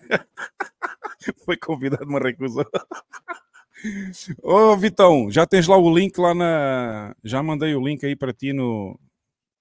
Foi 1.44 1.56
convidado, 1.56 2.06
mas 2.06 2.22
recusou. 2.22 2.64
Ô, 4.42 4.76
Vitão, 4.76 5.30
já 5.30 5.46
tens 5.46 5.66
lá 5.66 5.76
o 5.76 5.96
link 5.96 6.18
lá 6.18 6.34
na. 6.34 7.14
Já 7.24 7.42
mandei 7.42 7.74
o 7.74 7.86
link 7.86 8.04
aí 8.04 8.16
para 8.16 8.32
ti 8.32 8.52
no... 8.52 8.98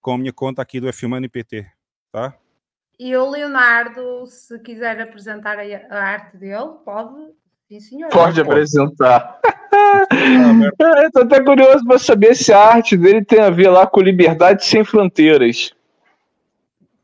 com 0.01 0.13
a 0.13 0.17
minha 0.17 0.33
conta 0.33 0.61
aqui 0.61 0.79
do 0.79 0.87
F-Money 0.87 1.29
PT, 1.29 1.65
tá? 2.11 2.37
e 2.99 3.15
o 3.15 3.29
Leonardo, 3.29 4.25
se 4.25 4.57
quiser 4.59 4.99
apresentar 5.01 5.57
a, 5.59 5.97
arte 5.97 6.37
dele, 6.37 6.71
pode. 6.83 7.33
Sim, 7.67 7.79
senhor. 7.79 8.09
Pode 8.09 8.39
apresentar. 8.39 9.19
Tá. 9.19 9.39
É, 10.13 11.03
Eu 11.05 11.11
tô 11.11 11.21
até 11.21 11.43
curioso 11.43 11.83
pra 11.85 11.97
saber 11.97 12.35
se 12.35 12.53
a 12.53 12.59
arte 12.59 12.95
dele 12.95 13.25
tem 13.25 13.39
a 13.39 13.49
ver 13.49 13.69
lá 13.69 13.87
com 13.87 14.01
liberdade 14.01 14.63
sem 14.65 14.83
fronteiras. 14.83 15.73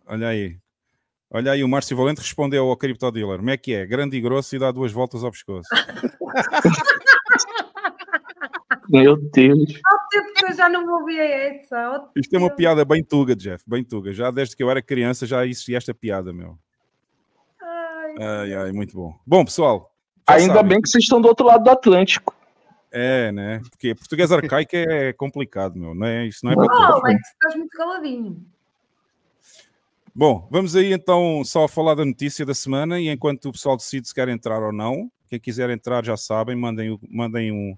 Olha 0.05 0.27
aí. 0.27 0.60
Olha 1.33 1.53
aí, 1.53 1.63
o 1.63 1.67
Márcio 1.67 1.95
Valente 1.95 2.19
respondeu 2.19 2.67
ao 2.67 2.75
Crypto 2.75 3.09
Dealer. 3.09 3.37
Como 3.37 3.49
é 3.49 3.55
que 3.57 3.73
é? 3.73 3.85
Grande 3.85 4.17
e 4.17 4.21
grosso 4.21 4.53
e 4.55 4.59
dá 4.59 4.69
duas 4.71 4.91
voltas 4.91 5.23
ao 5.23 5.31
pescoço. 5.31 5.69
Meu 8.89 9.15
Deus. 9.15 9.79
Há 9.85 9.97
tempo 10.09 10.33
que 10.33 10.45
eu 10.51 10.53
já 10.53 10.67
não 10.67 10.85
ouvia 10.99 11.23
essa. 11.23 12.09
Isto 12.15 12.35
é 12.35 12.39
uma 12.39 12.49
piada 12.49 12.83
bem 12.83 13.01
tuga, 13.03 13.35
Jeff, 13.35 13.63
bem 13.65 13.83
tuga. 13.83 14.11
Já 14.11 14.29
desde 14.31 14.55
que 14.55 14.63
eu 14.63 14.69
era 14.69 14.81
criança 14.81 15.25
já 15.25 15.45
existia 15.45 15.77
esta 15.77 15.93
piada, 15.93 16.33
meu. 16.33 16.57
Ai, 17.61 18.15
Ai, 18.19 18.53
ai, 18.53 18.71
muito 18.73 18.93
bom. 18.93 19.17
Bom, 19.25 19.45
pessoal. 19.45 19.95
Ainda 20.27 20.55
sabem. 20.55 20.69
bem 20.69 20.81
que 20.81 20.89
vocês 20.89 21.03
estão 21.05 21.21
do 21.21 21.27
outro 21.29 21.45
lado 21.45 21.63
do 21.63 21.69
Atlântico. 21.69 22.35
É, 22.91 23.31
né? 23.31 23.61
Porque 23.69 23.95
português 23.95 24.29
arcaico 24.31 24.75
é 24.75 25.13
complicado, 25.13 25.79
meu. 25.79 25.95
Não 25.95 26.05
é, 26.05 26.25
isso 26.25 26.39
não 26.43 26.51
é 26.51 26.55
para 26.55 26.65
Oh, 26.65 26.67
todos. 26.67 27.03
Alex, 27.05 27.21
estás 27.29 27.55
muito 27.55 27.71
caladinho. 27.71 28.45
Bom, 30.13 30.47
vamos 30.51 30.75
aí 30.75 30.91
então 30.91 31.41
só 31.45 31.67
falar 31.69 31.95
da 31.95 32.03
notícia 32.03 32.45
da 32.45 32.53
semana 32.53 32.99
e 32.99 33.07
enquanto 33.07 33.45
o 33.45 33.51
pessoal 33.53 33.77
decide 33.77 34.07
se 34.07 34.13
quer 34.13 34.27
entrar 34.27 34.61
ou 34.61 34.73
não, 34.73 35.09
quem 35.27 35.39
quiser 35.39 35.69
entrar 35.69 36.03
já 36.03 36.17
sabem, 36.17 36.53
mandem, 36.53 36.99
mandem 37.09 37.51
um 37.51 37.77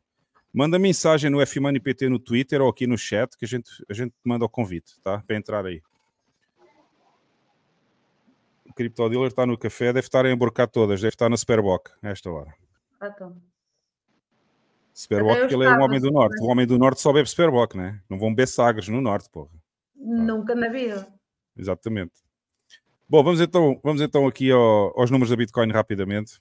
manda 0.52 0.80
mensagem 0.80 1.30
no 1.30 1.46
FMoney 1.46 1.80
PT 1.80 2.10
no 2.10 2.17
Twitter 2.17 2.60
ou 2.60 2.69
aqui 2.69 2.88
no 2.88 2.98
chat 2.98 3.38
que 3.38 3.46
a 3.46 3.48
gente, 3.48 3.69
a 3.88 3.93
gente 3.93 4.13
manda 4.24 4.46
o 4.46 4.50
convite, 4.50 5.00
tá? 5.02 5.22
Para 5.26 5.36
entrar 5.36 5.63
aí. 5.63 5.82
O 8.67 8.74
Crypto 8.74 9.10
Dealer 9.10 9.28
está 9.28 9.46
no 9.46 9.58
café, 9.58 9.93
deve 9.93 10.08
estar 10.08 10.26
a 10.26 10.32
emborcar 10.32 10.67
todas, 10.67 11.02
deve 11.02 11.13
estar 11.13 11.30
na 11.30 11.38
Superboc 11.38 11.91
a 12.02 12.10
esta 12.10 12.32
hora. 12.32 12.52
Ah, 13.00 13.12
então. 13.13 13.36
Superboc, 14.91 15.32
Até 15.32 15.39
eu 15.39 15.48
porque 15.48 15.56
ele 15.56 15.65
é 15.65 15.78
um 15.78 15.84
homem 15.84 16.00
do 16.00 16.08
sim, 16.08 16.13
norte. 16.13 16.43
O 16.43 16.48
homem 16.48 16.65
do 16.65 16.80
norte 16.80 17.02
só 17.02 17.13
bebe 17.13 17.30
Superboc, 17.30 17.76
né? 17.76 18.02
Não 18.10 18.17
vão 18.17 18.30
beber 18.30 18.48
sagres 18.48 18.88
no 18.88 19.02
norte, 19.02 19.30
porra. 19.30 19.52
Nunca 19.96 20.56
na 20.56 20.69
vida. 20.69 21.08
Exatamente. 21.58 22.13
Bom, 23.08 23.24
vamos 23.24 23.39
então, 23.42 23.80
vamos 23.84 24.02
então 24.02 24.26
aqui 24.28 24.52
ao- 24.52 25.00
aos 25.00 25.12
números 25.12 25.30
da 25.30 25.36
Bitcoin 25.36 25.72
rapidamente. 25.72 26.39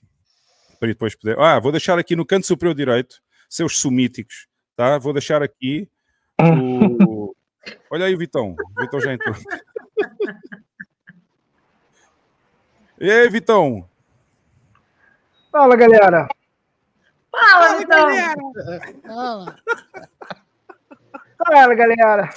Para 0.79 0.87
depois 0.89 1.15
poder. 1.15 1.39
Ah, 1.39 1.59
vou 1.59 1.71
deixar 1.71 1.97
aqui 1.99 2.15
no 2.15 2.25
canto 2.25 2.45
superior 2.47 2.75
direito, 2.75 3.21
seus 3.49 3.77
sumíticos, 3.79 4.47
tá? 4.75 4.97
Vou 4.97 5.13
deixar 5.13 5.41
aqui 5.43 5.87
o, 6.41 7.33
Olha 7.91 8.05
aí 8.05 8.13
o 8.15 8.17
Vitão. 8.17 8.55
O 8.77 8.81
Vitão 8.81 8.99
já 8.99 9.13
entrou. 9.13 9.35
E 12.99 13.09
aí, 13.11 13.29
Vitão? 13.29 13.87
Fala, 15.51 15.75
galera. 15.75 16.27
Fala, 17.31 17.81
então. 17.81 18.07
Fala. 19.05 19.55
Fala, 21.37 21.75
galera. 21.75 22.29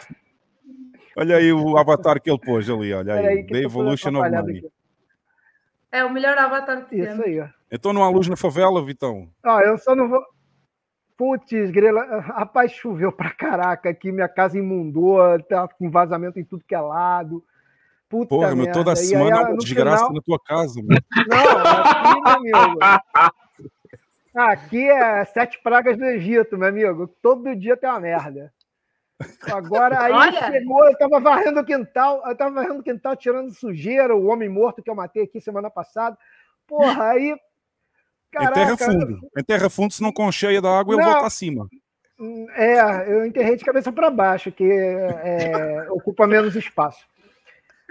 Olha 1.16 1.36
aí 1.36 1.52
o 1.52 1.78
avatar 1.78 2.20
que 2.20 2.30
ele 2.30 2.38
pôs 2.38 2.68
ali, 2.68 2.92
olha 2.92 3.14
aí. 3.14 3.44
Que 3.44 3.54
The 3.54 3.62
Evolution 3.62 4.10
of 4.20 4.30
Money. 4.30 4.62
É 5.90 6.04
o 6.04 6.10
melhor 6.12 6.36
avatar 6.36 6.84
que 6.86 6.96
Isso 6.96 7.22
aí, 7.22 7.40
ó. 7.40 7.46
Então 7.70 7.92
não 7.92 8.04
há 8.04 8.08
luz 8.10 8.28
na 8.28 8.36
favela, 8.36 8.84
Vitão? 8.84 9.28
Ó, 9.44 9.60
eu 9.60 9.78
só 9.78 9.94
não 9.94 10.08
vou. 10.08 10.22
Putz, 11.16 11.70
grela. 11.70 12.20
Rapaz, 12.20 12.72
choveu 12.72 13.10
pra 13.10 13.30
caraca 13.30 13.88
aqui, 13.88 14.12
minha 14.12 14.28
casa 14.28 14.58
imundou, 14.58 15.18
tá 15.44 15.66
com 15.66 15.90
vazamento 15.90 16.38
em 16.38 16.44
tudo 16.44 16.64
que 16.68 16.74
é 16.74 16.80
lado. 16.80 17.42
Puta 18.08 18.28
Porra, 18.28 18.48
meu, 18.48 18.58
merda. 18.66 18.72
toda 18.72 18.90
E 18.90 18.98
aí, 18.98 19.06
semana 19.06 19.36
é 19.36 19.40
uma 19.40 19.56
desgraça 19.56 19.96
final- 20.06 20.14
na 20.14 20.20
tua 20.20 20.38
casa, 20.38 20.80
meu. 20.82 20.98
Não, 21.28 21.58
aqui, 21.58 22.20
meu 22.42 22.56
amigo. 22.56 22.78
Aqui 24.34 24.86
é 24.90 25.24
sete 25.24 25.58
pragas 25.62 25.96
do 25.96 26.04
Egito, 26.04 26.58
meu 26.58 26.68
amigo. 26.68 27.08
Todo 27.22 27.56
dia 27.56 27.74
tem 27.74 27.88
uma 27.88 27.98
merda. 27.98 28.52
Agora 29.50 30.02
aí 30.02 30.12
Olha. 30.12 30.52
chegou, 30.52 30.86
eu 30.86 30.98
tava 30.98 31.20
varrendo 31.20 31.60
o 31.60 31.64
quintal, 31.64 32.22
eu 32.26 32.36
tava 32.36 32.54
varrendo 32.54 32.80
o 32.80 32.82
quintal, 32.82 33.16
tirando 33.16 33.54
sujeira, 33.54 34.14
o 34.14 34.26
homem 34.26 34.48
morto 34.48 34.82
que 34.82 34.90
eu 34.90 34.94
matei 34.94 35.22
aqui 35.22 35.40
semana 35.40 35.70
passada. 35.70 36.16
Porra, 36.66 37.10
aí. 37.10 37.30
em 37.32 37.36
terra 38.38 38.50
Caraca, 38.52 38.76
fundo. 38.76 39.20
Em 39.36 39.44
terra 39.44 39.70
fundo, 39.70 39.94
se 39.94 40.02
não 40.02 40.12
concheia 40.12 40.60
da 40.60 40.78
água, 40.78 40.94
ele 40.94 41.02
Não. 41.02 41.12
volta 41.12 41.26
acima. 41.26 41.66
É, 42.54 43.12
eu 43.12 43.26
enterrei 43.26 43.56
de 43.56 43.64
cabeça 43.64 43.92
para 43.92 44.10
baixo, 44.10 44.50
que 44.50 44.64
é, 44.64 45.86
ocupa 45.90 46.26
menos 46.26 46.56
espaço. 46.56 47.06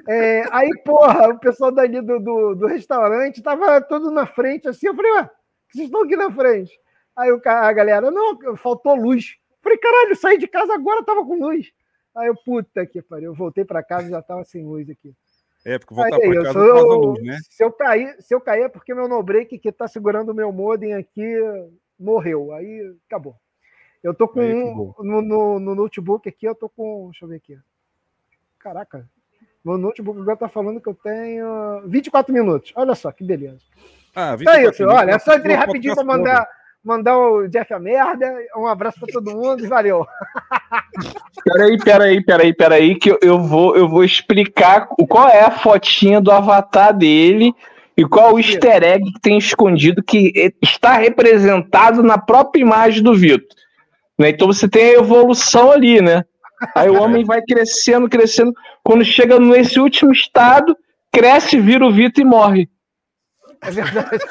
É, 0.08 0.44
aí, 0.52 0.70
porra, 0.84 1.30
o 1.30 1.40
pessoal 1.40 1.72
dali 1.72 2.02
do, 2.02 2.20
do, 2.20 2.56
do 2.56 2.68
restaurante 2.68 3.42
tava 3.42 3.82
todo 3.82 4.12
na 4.12 4.26
frente, 4.26 4.68
assim. 4.68 4.88
Eu 4.88 4.96
falei, 4.96 5.12
ué, 5.14 5.30
vocês 5.72 5.86
estão 5.86 6.04
aqui 6.04 6.16
na 6.16 6.32
frente? 6.32 6.72
Aí 7.16 7.32
o, 7.32 7.42
a 7.44 7.74
galera, 7.74 8.12
não, 8.12 8.56
faltou 8.58 8.96
luz. 8.96 9.38
Eu 9.66 9.72
falei, 9.72 9.78
caralho, 9.80 10.16
saí 10.16 10.38
de 10.38 10.48
casa 10.48 10.74
agora, 10.74 11.04
tava 11.04 11.26
com 11.26 11.40
luz. 11.40 11.72
Aí 12.16 12.28
eu, 12.28 12.36
puta 12.36 12.86
que 12.86 13.02
pariu, 13.02 13.32
eu 13.32 13.34
voltei 13.34 13.66
para 13.66 13.84
casa 13.84 14.08
e 14.08 14.12
já 14.12 14.22
tava 14.22 14.44
sem 14.44 14.64
luz 14.64 14.90
aqui. 14.90 15.14
É, 15.66 15.80
porque 15.80 15.96
voltar 15.96 16.20
para 16.20 16.44
casa 16.44 16.54
sou- 16.54 16.88
por 16.88 17.06
luz, 17.08 17.24
né? 17.24 17.38
Se 17.50 17.64
eu 17.64 17.72
cair, 17.72 18.16
se 18.22 18.34
eu 18.36 18.40
cair 18.40 18.64
é 18.64 18.70
porque 18.70 18.94
meu 18.94 19.08
no-break 19.08 19.58
que 19.58 19.72
tá 19.72 19.88
segurando 19.88 20.30
o 20.30 20.36
meu 20.36 20.52
modem 20.52 20.94
aqui 20.94 21.36
morreu. 22.00 22.54
Aí 22.54 22.96
acabou. 23.08 23.36
Eu 24.04 24.14
tô 24.14 24.28
com 24.28 24.40
Aí 24.40 24.54
um, 24.54 24.94
no, 25.00 25.22
no, 25.24 25.60
no 25.60 25.74
notebook 25.76 26.30
aqui, 26.30 26.46
eu 26.48 26.54
tô 26.54 26.70
com. 26.70 27.06
Deixa 27.10 27.26
eu 27.26 27.30
ver 27.30 27.38
aqui. 27.38 27.58
Caraca. 28.60 29.10
Meu 29.64 29.78
notebook 29.80 30.20
agora 30.22 30.38
tá 30.38 30.48
falando 30.48 30.80
que 30.80 30.88
eu 30.88 30.94
tenho 30.94 31.82
24 31.88 32.32
minutos. 32.32 32.72
Olha 32.76 32.94
só, 32.94 33.12
que 33.12 33.24
beleza. 33.24 33.60
Ah, 34.16 34.38
Então 34.40 34.54
é 34.54 34.58
24 34.62 34.70
isso, 34.72 34.82
minutos, 34.84 35.02
olha, 35.02 35.12
é 35.12 35.20
só 35.20 35.36
entrei 35.36 35.56
rapidinho 35.56 35.96
para 35.96 36.04
mandar, 36.04 36.48
mandar 36.86 37.18
o 37.18 37.48
Jeff 37.48 37.74
a 37.74 37.80
merda. 37.80 38.32
Um 38.56 38.68
abraço 38.68 39.00
para 39.00 39.12
todo 39.12 39.36
mundo 39.36 39.66
e 39.66 39.68
valeu. 39.68 40.06
Peraí, 41.44 41.78
peraí, 41.78 42.24
peraí, 42.24 42.54
peraí, 42.54 42.96
que 42.96 43.12
eu, 43.12 43.20
eu 43.22 43.40
vou, 43.40 43.76
eu 43.76 43.90
vou 43.90 44.04
explicar 44.04 44.88
qual 45.10 45.28
é 45.28 45.42
a 45.42 45.52
fotinha 45.52 46.22
do 46.22 46.32
avatar 46.32 46.96
dele 46.96 47.54
e 47.98 48.06
qual 48.06 48.34
o 48.34 48.40
easter 48.40 48.84
egg 48.84 49.12
que 49.12 49.20
tem 49.22 49.38
escondido 49.38 50.04
que 50.04 50.32
é- 50.36 50.52
está 50.62 50.94
representado 50.98 52.04
na 52.04 52.18
própria 52.18 52.62
imagem 52.62 53.02
do 53.02 53.14
Vitor. 53.14 53.48
Né? 54.18 54.30
Então 54.30 54.48
você 54.48 54.68
tem 54.68 54.90
a 54.90 55.00
evolução 55.00 55.72
ali, 55.72 56.02
né? 56.02 56.24
Aí 56.74 56.90
o 56.90 57.02
homem 57.02 57.24
vai 57.24 57.42
crescendo, 57.42 58.08
crescendo. 58.08 58.54
Quando 58.84 59.04
chega 59.04 59.40
nesse 59.40 59.80
último 59.80 60.12
estado, 60.12 60.76
cresce, 61.12 61.60
vira 61.60 61.86
o 61.86 61.92
Vitor 61.92 62.24
e 62.24 62.28
morre. 62.28 62.70
É 63.68 63.72
verdade. 63.72 64.26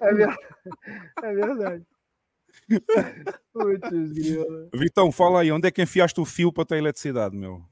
É 0.00 0.14
verdade. 0.14 0.38
É 1.22 1.34
verdade. 1.34 1.86
Putz. 3.52 3.90
Vitão, 4.74 5.12
fala 5.12 5.40
aí, 5.40 5.52
onde 5.52 5.68
é 5.68 5.70
que 5.70 5.82
enfiaste 5.82 6.20
o 6.20 6.24
fio 6.24 6.52
para 6.52 6.64
ter 6.64 6.76
eletricidade, 6.78 7.36
meu? 7.36 7.62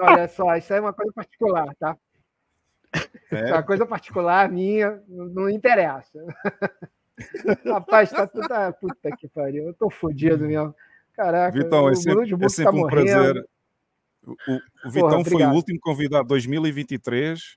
Olha 0.00 0.28
só, 0.28 0.56
isso 0.56 0.72
aí 0.72 0.78
é 0.78 0.82
uma 0.82 0.92
coisa 0.92 1.12
particular, 1.12 1.74
tá? 1.78 1.96
É? 3.32 3.50
É 3.50 3.52
uma 3.52 3.62
coisa 3.62 3.84
particular 3.86 4.50
minha, 4.50 5.02
não, 5.08 5.50
interessa. 5.50 6.24
Rapaz, 7.64 8.10
tá 8.10 8.26
tudo. 8.26 8.46
Ah, 8.52 8.72
puta 8.72 9.10
que 9.16 9.28
pariu, 9.28 9.66
eu 9.66 9.74
tô 9.74 9.90
fodido 9.90 10.46
mesmo. 10.46 10.74
Caraca, 11.14 11.56
Vitão, 11.56 11.88
é 11.88 11.94
sempre, 11.94 12.32
é 12.32 12.48
sempre 12.48 12.64
tá 12.64 12.70
um 12.70 12.80
morrendo. 12.80 13.10
prazer. 13.10 13.48
O, 14.26 14.32
o- 14.32 14.90
Vitão 14.90 15.24
foi 15.24 15.44
o 15.44 15.50
último 15.52 15.78
convidado 15.80 16.24
de 16.24 16.28
2023 16.28 17.56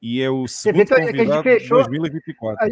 e 0.00 0.22
é 0.22 0.30
o 0.30 0.42
vê 0.42 0.48
segundo 0.48 0.86
que 0.86 0.94
a 0.94 1.00
gente 1.00 1.10
convidado 1.16 1.42
de 1.42 1.48
fechou- 1.58 1.78
2024. 1.78 2.70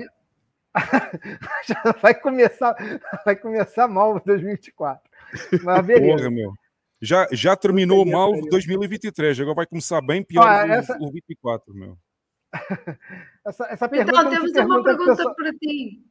Já 1.66 1.92
vai 2.02 2.14
começar, 2.14 2.74
vai 3.24 3.36
começar 3.36 3.88
mal 3.88 4.20
2024. 4.24 5.10
Mas 5.62 5.84
beleza. 5.86 6.16
Porra, 6.16 6.30
meu. 6.30 6.52
Já, 7.00 7.28
já 7.32 7.54
terminou 7.56 8.04
mal 8.06 8.30
pariu. 8.32 8.48
2023, 8.50 9.40
agora 9.40 9.56
vai 9.56 9.66
começar 9.66 10.00
bem 10.00 10.22
pior 10.22 10.46
Ah, 10.46 10.64
o, 10.64 10.72
essa- 10.72 10.96
o 11.00 11.10
24, 11.10 11.74
meu. 11.74 11.98
Essa, 13.46 13.66
essa 13.66 13.88
pergunta 13.88 14.10
Então, 14.12 14.24
não 14.24 14.46
se 14.46 14.52
temos 14.52 14.70
uma 14.70 14.82
pergunta 14.82 14.82
pro 14.84 14.96
pergunta 14.96 15.16
pessoal- 15.16 15.34
para 15.34 15.52
ti. 15.52 16.02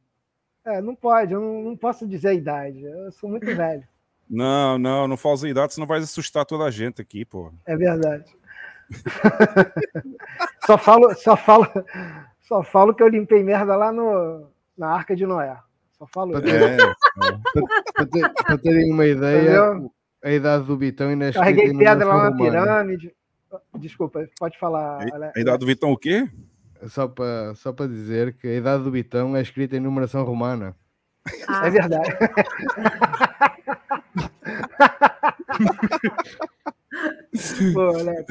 É, 0.66 0.82
não 0.82 0.94
pode, 0.96 1.34
eu 1.34 1.42
não, 1.42 1.62
não 1.64 1.76
posso 1.78 2.08
dizer 2.08 2.28
a 2.30 2.34
idade. 2.34 2.84
Eu 2.84 3.12
sou 3.12 3.30
muito 3.30 3.46
velho. 3.46 3.88
Não, 4.30 4.78
não, 4.80 5.08
não 5.08 5.18
fala 5.18 5.38
a 5.44 5.50
idade, 5.50 5.74
senão 5.74 5.88
vai 5.88 6.00
assustar 6.00 6.46
toda 6.46 6.64
a 6.64 6.72
gente 6.72 7.02
aqui, 7.02 7.24
pô. 7.26 7.52
É 7.66 7.76
verdade. 7.76 8.26
só 10.66 10.78
falo, 10.78 11.14
só 11.16 11.36
falo, 11.38 11.68
só 12.42 12.64
falo 12.64 12.94
que 12.94 13.02
eu 13.04 13.08
limpei 13.08 13.44
merda 13.44 13.76
lá 13.76 13.92
no, 13.92 14.48
na 14.78 14.90
Arca 14.90 15.16
de 15.16 15.26
Noé. 15.26 15.56
Só 15.98 16.06
falo 16.08 16.38
isso. 16.38 16.48
É, 16.48 16.78
Para, 17.94 18.06
ter- 18.08 18.34
para 18.34 18.58
terem 18.58 18.92
uma 18.92 19.06
ideia, 19.06 19.42
Entendeu? 19.42 19.92
a 20.24 20.32
idade 20.32 20.66
do 20.66 20.76
Bitão 20.76 21.10
ainda 21.10 21.26
é 21.26 21.30
escrita 21.30 21.52
Carreguei 21.56 21.78
pedra 21.78 22.06
lá 22.06 22.30
na 22.30 22.36
pirâmide. 22.38 23.14
Desculpa, 23.78 24.28
pode 24.40 24.58
falar. 24.58 25.00
A 25.36 25.40
idade 25.40 25.60
do 25.60 25.66
Vitão 25.68 25.92
o 25.92 25.98
quê? 25.98 26.28
Só 26.88 27.08
para, 27.08 27.54
só 27.56 27.72
para 27.72 27.88
dizer 27.88 28.34
que 28.36 28.48
a 28.48 28.56
idade 28.56 28.84
do 28.84 28.92
Bitão 28.92 29.36
é 29.36 29.42
escrita 29.42 29.78
em 29.78 29.80
numeração 29.80 30.24
romana. 30.24 30.76
Ah, 31.48 31.68
É 31.68 31.70
verdade. 31.70 32.10
Boa, 37.74 38.00
Alex. 38.00 38.26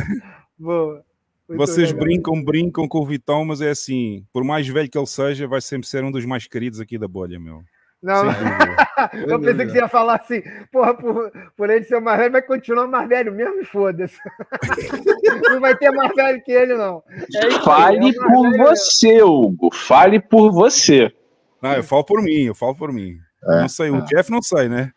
Boa. 0.59 1.05
Muito 1.49 1.59
Vocês 1.59 1.89
legal. 1.89 2.05
brincam, 2.05 2.43
brincam 2.43 2.89
com 2.89 2.99
o 2.99 3.07
Vitão, 3.07 3.45
mas 3.45 3.61
é 3.61 3.71
assim, 3.71 4.25
por 4.33 4.45
mais 4.45 4.67
velho 4.67 4.89
que 4.89 4.97
ele 4.97 5.07
seja, 5.07 5.47
vai 5.47 5.61
sempre 5.61 5.87
ser 5.87 6.05
um 6.05 6.11
dos 6.11 6.25
mais 6.25 6.47
queridos 6.47 6.81
aqui 6.81 6.97
da 6.97 7.09
bolha, 7.09 7.39
meu. 7.39 7.63
Não, 8.03 8.25
eu 9.29 9.39
pensei 9.39 9.67
que 9.67 9.73
você 9.73 9.79
ia 9.79 9.89
falar 9.89 10.17
assim, 10.17 10.43
porra, 10.73 10.93
por, 10.93 11.31
por 11.57 11.71
ele 11.71 11.85
ser 11.85 12.01
mais 12.01 12.19
velho, 12.19 12.33
vai 12.33 12.43
continuar 12.43 12.89
mais 12.89 13.09
velho 13.09 13.33
mesmo 13.33 13.61
e 13.61 13.65
foda-se. 13.65 14.19
Não 15.51 15.61
vai 15.61 15.77
ter 15.77 15.91
mais 15.93 16.13
velho 16.15 16.43
que 16.43 16.51
ele, 16.51 16.75
não. 16.75 17.03
É 17.11 17.49
isso 17.49 17.63
Fale 17.63 17.99
é 17.99 18.11
o 18.11 18.15
por 18.15 18.57
você, 18.57 19.23
Hugo. 19.23 19.75
Fale 19.75 20.19
por 20.19 20.51
você. 20.51 21.13
Não, 21.61 21.75
eu 21.75 21.85
falo 21.85 22.05
por 22.05 22.23
mim, 22.23 22.45
eu 22.45 22.55
falo 22.55 22.75
por 22.75 22.93
mim. 22.93 23.19
Não 23.43 23.69
sei, 23.69 23.91
o 23.91 24.01
Jeff 24.03 24.31
não 24.31 24.43
sei, 24.43 24.69
né? 24.69 24.91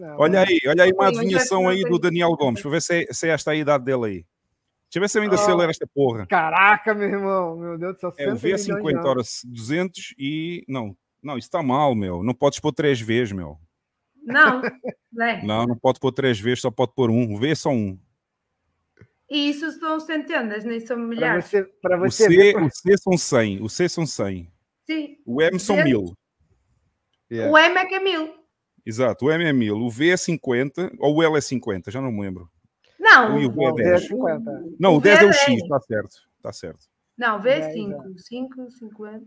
Não, 0.00 0.16
Olha 0.18 0.40
aí, 0.40 0.58
olha 0.66 0.84
aí 0.84 0.92
uma 0.92 1.04
o 1.04 1.06
adivinhação 1.08 1.68
aí 1.68 1.82
do 1.82 1.98
Daniel 1.98 2.34
Gomes, 2.34 2.62
para 2.62 2.70
ver 2.70 2.80
se 2.80 3.02
é, 3.04 3.12
se 3.12 3.28
é 3.28 3.32
esta 3.32 3.50
a 3.50 3.54
idade 3.54 3.84
dele 3.84 4.04
aí. 4.06 4.12
Deixa 4.12 4.96
eu 4.96 5.00
ver 5.02 5.08
se 5.10 5.18
eu 5.18 5.22
ainda 5.22 5.36
sei 5.36 5.52
ler 5.54 5.68
esta 5.68 5.86
porra. 5.86 6.26
Caraca, 6.26 6.94
meu 6.94 7.06
irmão, 7.08 7.56
meu 7.58 7.76
Deus 7.78 7.96
do 7.96 8.00
céu. 8.00 8.14
É 8.16 8.32
o 8.32 8.36
100 8.38 8.42
milhões 8.42 8.64
de 8.64 8.72
V50, 8.72 8.88
anos. 8.88 9.04
ora 9.06 9.22
200 9.52 10.14
e. 10.18 10.64
Não, 10.66 10.96
não, 11.22 11.36
isso 11.36 11.48
está 11.48 11.62
mal, 11.62 11.94
meu. 11.94 12.22
Não 12.22 12.32
podes 12.32 12.58
pôr 12.58 12.72
três 12.72 12.98
vezes, 12.98 13.30
meu. 13.32 13.58
Não, 14.24 14.62
né? 15.12 15.42
Não, 15.44 15.66
não 15.66 15.76
pode 15.76 16.00
pôr 16.00 16.12
três 16.12 16.40
vezes, 16.40 16.62
só 16.62 16.70
pode 16.70 16.94
pôr 16.94 17.10
um. 17.10 17.34
O 17.34 17.38
V 17.38 17.50
é 17.50 17.54
só 17.54 17.68
um. 17.68 17.98
E 19.28 19.50
isso 19.50 19.70
são 19.78 20.00
centenas, 20.00 20.64
nem 20.64 20.80
são 20.80 20.96
Para 20.96 21.06
milhares. 21.06 21.44
você, 21.44 21.62
pra 21.82 21.96
O 21.98 22.00
você 22.10 22.24
C, 22.24 22.28
ver. 22.36 22.56
o 22.56 22.70
C 22.70 22.96
são 22.98 23.18
100. 23.18 23.62
O 23.62 23.68
C 23.68 23.88
são 23.88 24.06
100. 24.06 24.50
Sim. 24.86 25.16
O 25.26 25.40
M 25.42 25.60
são 25.60 25.76
Vê? 25.76 25.84
1000. 25.84 26.16
Yeah. 27.30 27.52
O 27.52 27.56
M 27.58 27.76
é 27.78 27.84
que 27.86 27.94
é 27.94 28.00
mil. 28.00 28.39
Exato, 28.90 29.26
o 29.26 29.30
M 29.30 29.44
é 29.44 29.52
1000. 29.52 29.76
O 29.76 29.88
V 29.88 30.10
é 30.10 30.16
50. 30.16 30.90
Ou 30.98 31.16
o 31.16 31.22
L 31.22 31.36
é 31.36 31.40
50, 31.40 31.90
já 31.92 32.00
não 32.00 32.10
me 32.10 32.20
lembro. 32.22 32.50
Não, 32.98 33.38
E 33.40 33.46
o 33.46 33.52
V 33.52 33.62
é 33.64 33.68
Não, 33.70 33.78
é 33.78 33.82
10. 33.84 34.08
50. 34.08 34.64
Não, 34.80 34.94
o 34.94 34.96
O 34.96 35.00
10 35.00 35.16
é 35.16 35.20
V 35.20 35.26
o 35.26 35.30
é 35.30 35.32
X, 35.32 35.46
10. 35.46 35.62
está 35.62 35.80
certo. 35.80 36.16
Está 36.36 36.52
certo. 36.52 36.86
não, 37.16 37.40
vê 37.40 37.60
Dez, 37.60 37.72
5. 37.72 38.18
5, 38.18 38.70
50. 38.72 39.22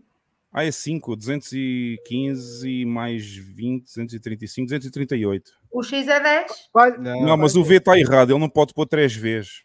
Ah, 0.52 0.64
é 0.64 0.70
5, 0.70 1.16
215 1.16 2.84
mais 2.84 3.24
20, 3.34 3.84
235, 3.84 4.66
238. 4.68 5.50
O 5.72 5.82
X 5.82 6.06
é 6.08 6.20
10? 6.20 6.68
Quase- 6.72 6.98
Não, 6.98 7.36
mas 7.36 7.56
o 7.56 7.64
V 7.64 7.76
está 7.76 7.98
errado, 7.98 8.30
ele 8.30 8.38
não 8.38 8.48
pode 8.50 8.74
pôr 8.74 8.86
três 8.86 9.14
vezes. 9.16 9.64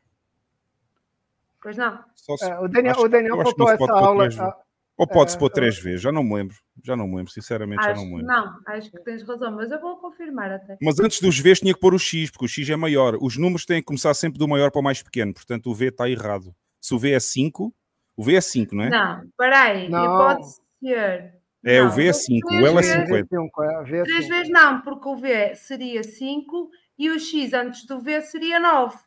Pois 1.62 1.76
não. 1.76 2.00
Só 2.16 2.38
se- 2.38 2.46
É, 2.50 2.58
o 2.58 2.68
Daniel, 2.70 2.94
acho- 2.94 3.06
o 3.06 3.10
Daniel 3.10 3.36
eu 3.36 3.42
acho 3.42 3.52
que 3.54 3.58
faltou 3.78 3.88
não 4.16 4.24
essa 4.24 4.44
aula. 4.44 4.58
Ou 5.00 5.08
pode-se 5.08 5.38
É, 5.38 5.40
pôr 5.40 5.50
três 5.50 5.80
vezes, 5.80 6.02
já 6.02 6.12
não 6.12 6.24
me 6.24 6.36
lembro. 6.36 6.56
Já 6.84 6.96
não 6.96 7.08
me 7.08 7.16
lembro, 7.16 7.32
sinceramente 7.32 7.82
já 7.84 7.92
Acho, 7.92 8.02
não 8.02 8.08
me 8.10 8.18
lembro. 8.18 8.28
não, 8.28 8.60
acho 8.68 8.92
que 8.92 9.00
tens 9.04 9.24
razão, 9.24 9.52
mas 9.56 9.72
eu 9.72 9.80
vou 9.80 9.98
confirmar 9.98 10.52
até. 10.52 10.78
Mas 10.82 11.00
antes 11.00 11.22
dos 11.22 11.40
Vs 11.40 11.60
tinha 11.62 11.74
que 11.74 11.80
pôr 11.80 11.94
o 11.94 12.00
X, 12.00 12.30
porque 12.30 12.46
o 12.46 12.48
X 12.50 12.70
é 12.70 12.76
maior. 12.76 13.18
Os 13.22 13.38
números 13.38 13.66
têm 13.66 13.80
que 13.80 13.86
começar 13.86 14.14
sempre 14.14 14.38
do 14.38 14.48
maior 14.48 14.70
para 14.72 14.80
o 14.82 14.84
mais 14.84 15.02
pequeno, 15.02 15.34
portanto 15.34 15.68
o 15.70 15.74
V 15.74 15.88
está 15.88 16.10
errado. 16.10 16.54
Se 16.82 16.94
o 16.94 17.00
V 17.00 17.12
é 17.12 17.20
5, 17.20 17.74
o 18.18 18.24
V 18.24 18.36
é 18.36 18.42
5, 18.42 18.76
não 18.76 18.84
é? 18.84 18.90
Não, 18.90 19.22
peraí, 19.38 19.90
Não. 19.90 20.06
pode 20.06 20.46
ser. 20.82 21.34
É, 21.66 21.80
Não, 21.82 21.88
o 21.88 21.92
V 21.92 22.02
é 22.02 22.12
três 22.12 22.26
5, 22.26 22.48
o 22.50 22.54
L 22.56 22.66
é 22.68 22.74
vezes- 22.74 22.92
50. 22.92 23.36
V5, 23.36 23.64
é, 23.64 23.84
V5. 23.84 24.04
Três 24.04 24.28
vezes 24.28 24.50
não, 24.50 24.82
porque 24.82 25.08
o 25.10 25.16
V 25.16 25.56
seria 25.56 26.04
5 26.04 26.70
e 26.98 27.10
o 27.10 27.18
X 27.20 27.54
antes 27.54 27.86
do 27.86 28.00
V 28.02 28.22
seria 28.22 28.60
9. 28.60 28.98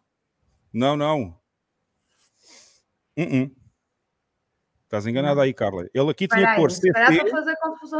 Não, 0.73 0.97
não. 0.97 1.39
Uh-uh. 3.19 3.51
Estás 4.93 5.07
enganado 5.07 5.41
aí, 5.41 5.55
Carla. 5.55 5.89
Ele 5.95 6.11
aqui 6.11 6.29
tinha 6.29 6.51
que 6.51 6.57
pôr 6.57 6.71
CC, 6.71 6.93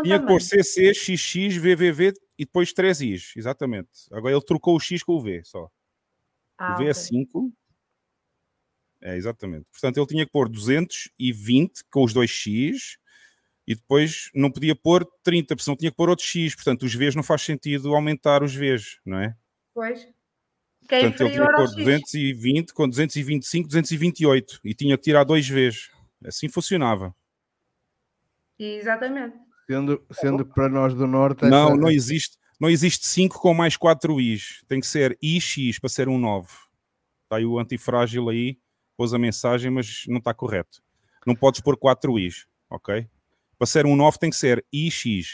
tinha 0.03 0.21
que 0.21 0.27
pôr 0.27 0.43
CC, 0.43 0.93
XX, 0.93 1.57
VVV 1.57 2.13
e 2.39 2.45
depois 2.45 2.71
3 2.75 3.01
Is. 3.01 3.33
Exatamente. 3.35 3.89
Agora 4.13 4.35
ele 4.35 4.45
trocou 4.45 4.77
o 4.77 4.79
X 4.79 5.03
com 5.03 5.15
o 5.15 5.23
V 5.23 5.41
só. 5.43 5.71
Ah, 6.59 6.75
o 6.75 6.77
V 6.77 6.85
é 6.85 6.91
ok. 6.91 6.95
5. 7.03 7.51
É, 9.01 9.17
exatamente. 9.17 9.65
Portanto, 9.73 9.97
ele 9.97 10.07
tinha 10.07 10.27
que 10.27 10.33
pôr 10.33 10.51
220 10.51 11.83
com 11.91 12.05
os 12.05 12.13
dois 12.13 12.29
X 12.29 12.99
e 13.67 13.75
depois 13.75 14.29
não 14.35 14.51
podia 14.51 14.77
pôr 14.77 15.09
30, 15.23 15.57
porque 15.57 15.65
senão 15.65 15.77
tinha 15.79 15.91
que 15.91 15.97
pôr 15.97 16.11
outro 16.11 16.27
X. 16.27 16.55
Portanto, 16.55 16.83
os 16.83 16.95
Vs 16.95 17.15
não 17.15 17.23
faz 17.23 17.41
sentido 17.41 17.95
aumentar 17.95 18.43
os 18.43 18.55
Vs, 18.55 18.99
não 19.07 19.19
é? 19.19 19.35
Pois. 19.73 20.07
Que 20.87 20.97
é 20.97 21.01
Portanto, 21.01 21.21
ele 21.23 21.31
tinha 21.31 21.47
que 21.47 21.55
pôr 21.55 21.69
X. 21.69 21.75
220 21.75 22.75
com 22.75 22.87
225, 22.87 23.67
228 23.67 24.61
e 24.63 24.75
tinha 24.75 24.99
que 24.99 25.05
tirar 25.05 25.25
dois 25.25 25.49
Vs. 25.49 25.91
Assim 26.27 26.49
funcionava. 26.49 27.15
Exatamente. 28.59 29.37
Sendo, 29.67 30.05
sendo 30.11 30.45
que 30.45 30.53
para 30.55 30.69
nós 30.69 30.95
do 30.95 31.07
Norte. 31.07 31.45
Não, 31.45 31.69
essa- 31.69 31.77
não 31.77 31.91
existe. 31.91 32.37
Não 32.61 32.71
existe 32.71 33.07
5 33.09 33.41
com 33.41 33.53
mais 33.55 33.77
4 33.77 34.21
Is. 34.21 34.63
Tem 34.69 34.79
que 34.81 34.87
ser 34.87 35.19
IX 35.21 35.79
para 35.81 35.89
ser 35.89 36.09
um 36.09 36.17
9. 36.19 36.47
Está 37.25 37.37
aí 37.39 37.45
o 37.45 37.59
antifrágil 37.59 38.29
aí, 38.29 38.57
pôs 38.97 39.13
a 39.13 39.19
mensagem, 39.19 39.69
mas 39.71 40.05
não 40.07 40.19
está 40.19 40.33
correto. 40.33 40.81
Não 41.27 41.35
podes 41.35 41.61
pôr 41.61 41.77
4 41.77 42.19
Is, 42.21 42.47
ok? 42.71 43.09
Para 43.59 43.67
ser 43.67 43.85
um 43.87 43.97
9 43.97 44.19
tem 44.19 44.31
que 44.31 44.37
ser 44.37 44.65
IX, 44.73 45.27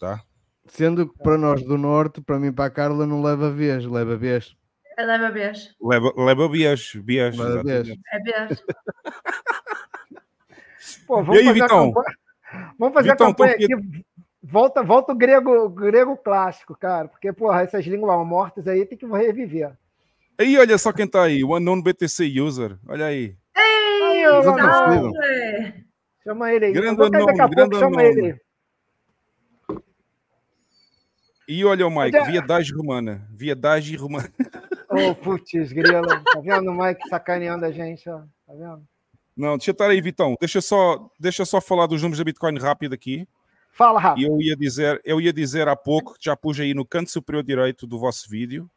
tá? 0.00 0.24
Sendo 0.66 1.08
que 1.08 1.18
para 1.22 1.36
nós 1.38 1.62
do 1.62 1.76
Norte, 1.78 2.20
para 2.20 2.38
mim 2.38 2.52
para 2.52 2.64
a 2.64 2.70
Carla 2.70 3.06
não 3.06 3.22
leva 3.22 3.50
vez, 3.50 3.84
leva 3.84 4.16
vez. 4.16 4.56
Leva 4.98 5.30
vez. 5.30 5.74
Leva, 5.80 6.12
leva 6.16 6.48
bias, 6.48 6.92
bias. 6.96 7.36
Leva 7.36 7.62
vez. 7.62 7.88
É 7.88 8.18
vez. 8.18 8.62
Pô, 11.06 11.20
E 11.20 11.24
vamos 11.24 11.38
aí, 11.38 11.44
fazer 11.46 11.60
Vitão? 11.62 11.78
a 11.78 11.86
campanha. 11.94 12.16
Vamos 12.78 12.94
fazer 12.94 13.10
Vitão, 13.10 13.26
a 13.26 13.30
campanha 13.30 13.52
aqui. 13.54 14.04
Volta, 14.42 14.82
volta 14.82 15.12
o 15.12 15.16
grego, 15.16 15.68
grego 15.70 16.16
clássico, 16.16 16.76
cara. 16.76 17.06
Porque, 17.08 17.32
porra, 17.32 17.62
essas 17.62 17.84
línguas 17.86 18.26
mortas 18.26 18.66
aí 18.66 18.84
tem 18.84 18.98
que 18.98 19.06
reviver. 19.06 19.72
Aí, 20.38 20.58
olha 20.58 20.76
só 20.78 20.92
quem 20.92 21.04
está 21.06 21.22
aí, 21.24 21.44
o 21.44 21.56
Unknown 21.56 21.80
BTC 21.82 22.40
User. 22.40 22.76
Olha 22.88 23.06
aí. 23.06 23.36
Aí, 23.54 24.22
Não, 24.24 24.42
Ronaldo, 24.42 25.10
não. 25.12 25.24
É. 25.24 25.74
chama 26.24 26.52
ele 26.52 26.64
aí. 26.66 26.72
Grande 26.72 27.00
Eu 27.00 27.10
daqui 27.10 27.16
a 27.40 27.48
pouco, 27.48 27.54
grande 27.54 27.78
chama 27.78 27.90
nome. 27.90 28.04
ele 28.04 28.32
aí. 28.32 28.40
E 31.48 31.64
olha 31.64 31.86
o 31.86 31.90
Mike, 31.90 32.16
Onde 32.16 32.28
é- 32.28 32.30
viadagem 32.32 32.76
romana. 32.76 33.26
Viadagem 33.30 33.96
romana. 33.96 34.32
Ô, 34.88 35.14
putz, 35.14 35.72
grila. 35.72 36.02
Tá 36.24 36.40
vendo 36.40 36.70
o 36.70 36.74
Mike 36.74 37.08
sacaneando 37.08 37.64
a 37.66 37.70
gente, 37.72 38.08
ó? 38.08 38.20
Tá 38.46 38.54
vendo? 38.54 38.82
Não, 39.36 39.56
deixa 39.56 39.70
eu 39.70 39.72
estar 39.72 39.88
aí, 39.88 40.00
Vitão. 40.00 40.36
Deixa 40.38 40.60
só, 40.60 41.10
deixa 41.18 41.44
só 41.44 41.60
falar 41.60 41.86
dos 41.86 42.02
números 42.02 42.18
da 42.18 42.24
Bitcoin 42.24 42.58
rápido 42.58 42.94
aqui. 42.94 43.26
Fala, 43.72 43.98
Rafa. 43.98 44.20
eu 44.20 44.40
ia 44.40 44.54
dizer, 44.54 45.00
eu 45.04 45.20
ia 45.20 45.32
dizer 45.32 45.66
há 45.66 45.74
pouco, 45.74 46.14
que 46.14 46.26
já 46.26 46.36
pus 46.36 46.60
aí 46.60 46.74
no 46.74 46.84
canto 46.84 47.10
superior 47.10 47.42
direito 47.42 47.86
do 47.86 47.98
vosso 47.98 48.28
vídeo, 48.28 48.70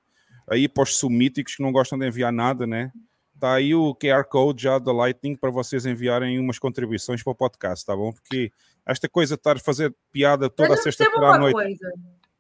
aí 0.50 0.70
para 0.70 0.84
os 0.84 0.98
submíticos 0.98 1.58
que 1.58 1.64
não 1.64 1.72
gostam 1.72 2.00
de 2.00 2.08
enviar 2.08 2.32
nada, 2.32 2.66
né? 2.66 2.92
Está 3.34 3.56
aí 3.56 3.76
o 3.76 3.94
QR 3.94 4.24
Code 4.24 4.64
já 4.64 4.80
da 4.80 4.94
Lightning 4.94 5.36
para 5.36 5.52
vocês 5.52 5.86
enviarem 5.86 6.40
umas 6.40 6.58
contribuições 6.58 7.22
para 7.22 7.32
o 7.32 7.36
podcast, 7.36 7.86
tá 7.86 7.94
bom? 7.94 8.14
Porque 8.14 8.50
esta 8.86 9.10
coisa 9.10 9.36
de 9.36 9.40
estar 9.40 9.58
a 9.58 9.60
fazer 9.60 9.94
piada 10.10 10.50
toda 10.50 10.78
sexta-feira 10.78 11.36
à 11.36 11.38
noite. 11.38 11.54
coisa. 11.54 11.94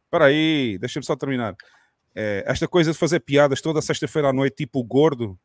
Espera 0.05 0.26
aí, 0.26 0.78
deixa-me 0.80 1.05
só 1.05 1.13
terminar. 1.18 1.53
É, 2.16 2.45
esta 2.47 2.66
coisa 2.70 2.93
de 2.93 2.97
fazer 2.97 3.20
piadas 3.20 3.59
toda 3.59 3.82
sexta-feira 3.82 4.30
à 4.30 4.34
noite, 4.34 4.55
tipo 4.55 4.82
gordo, 4.82 5.38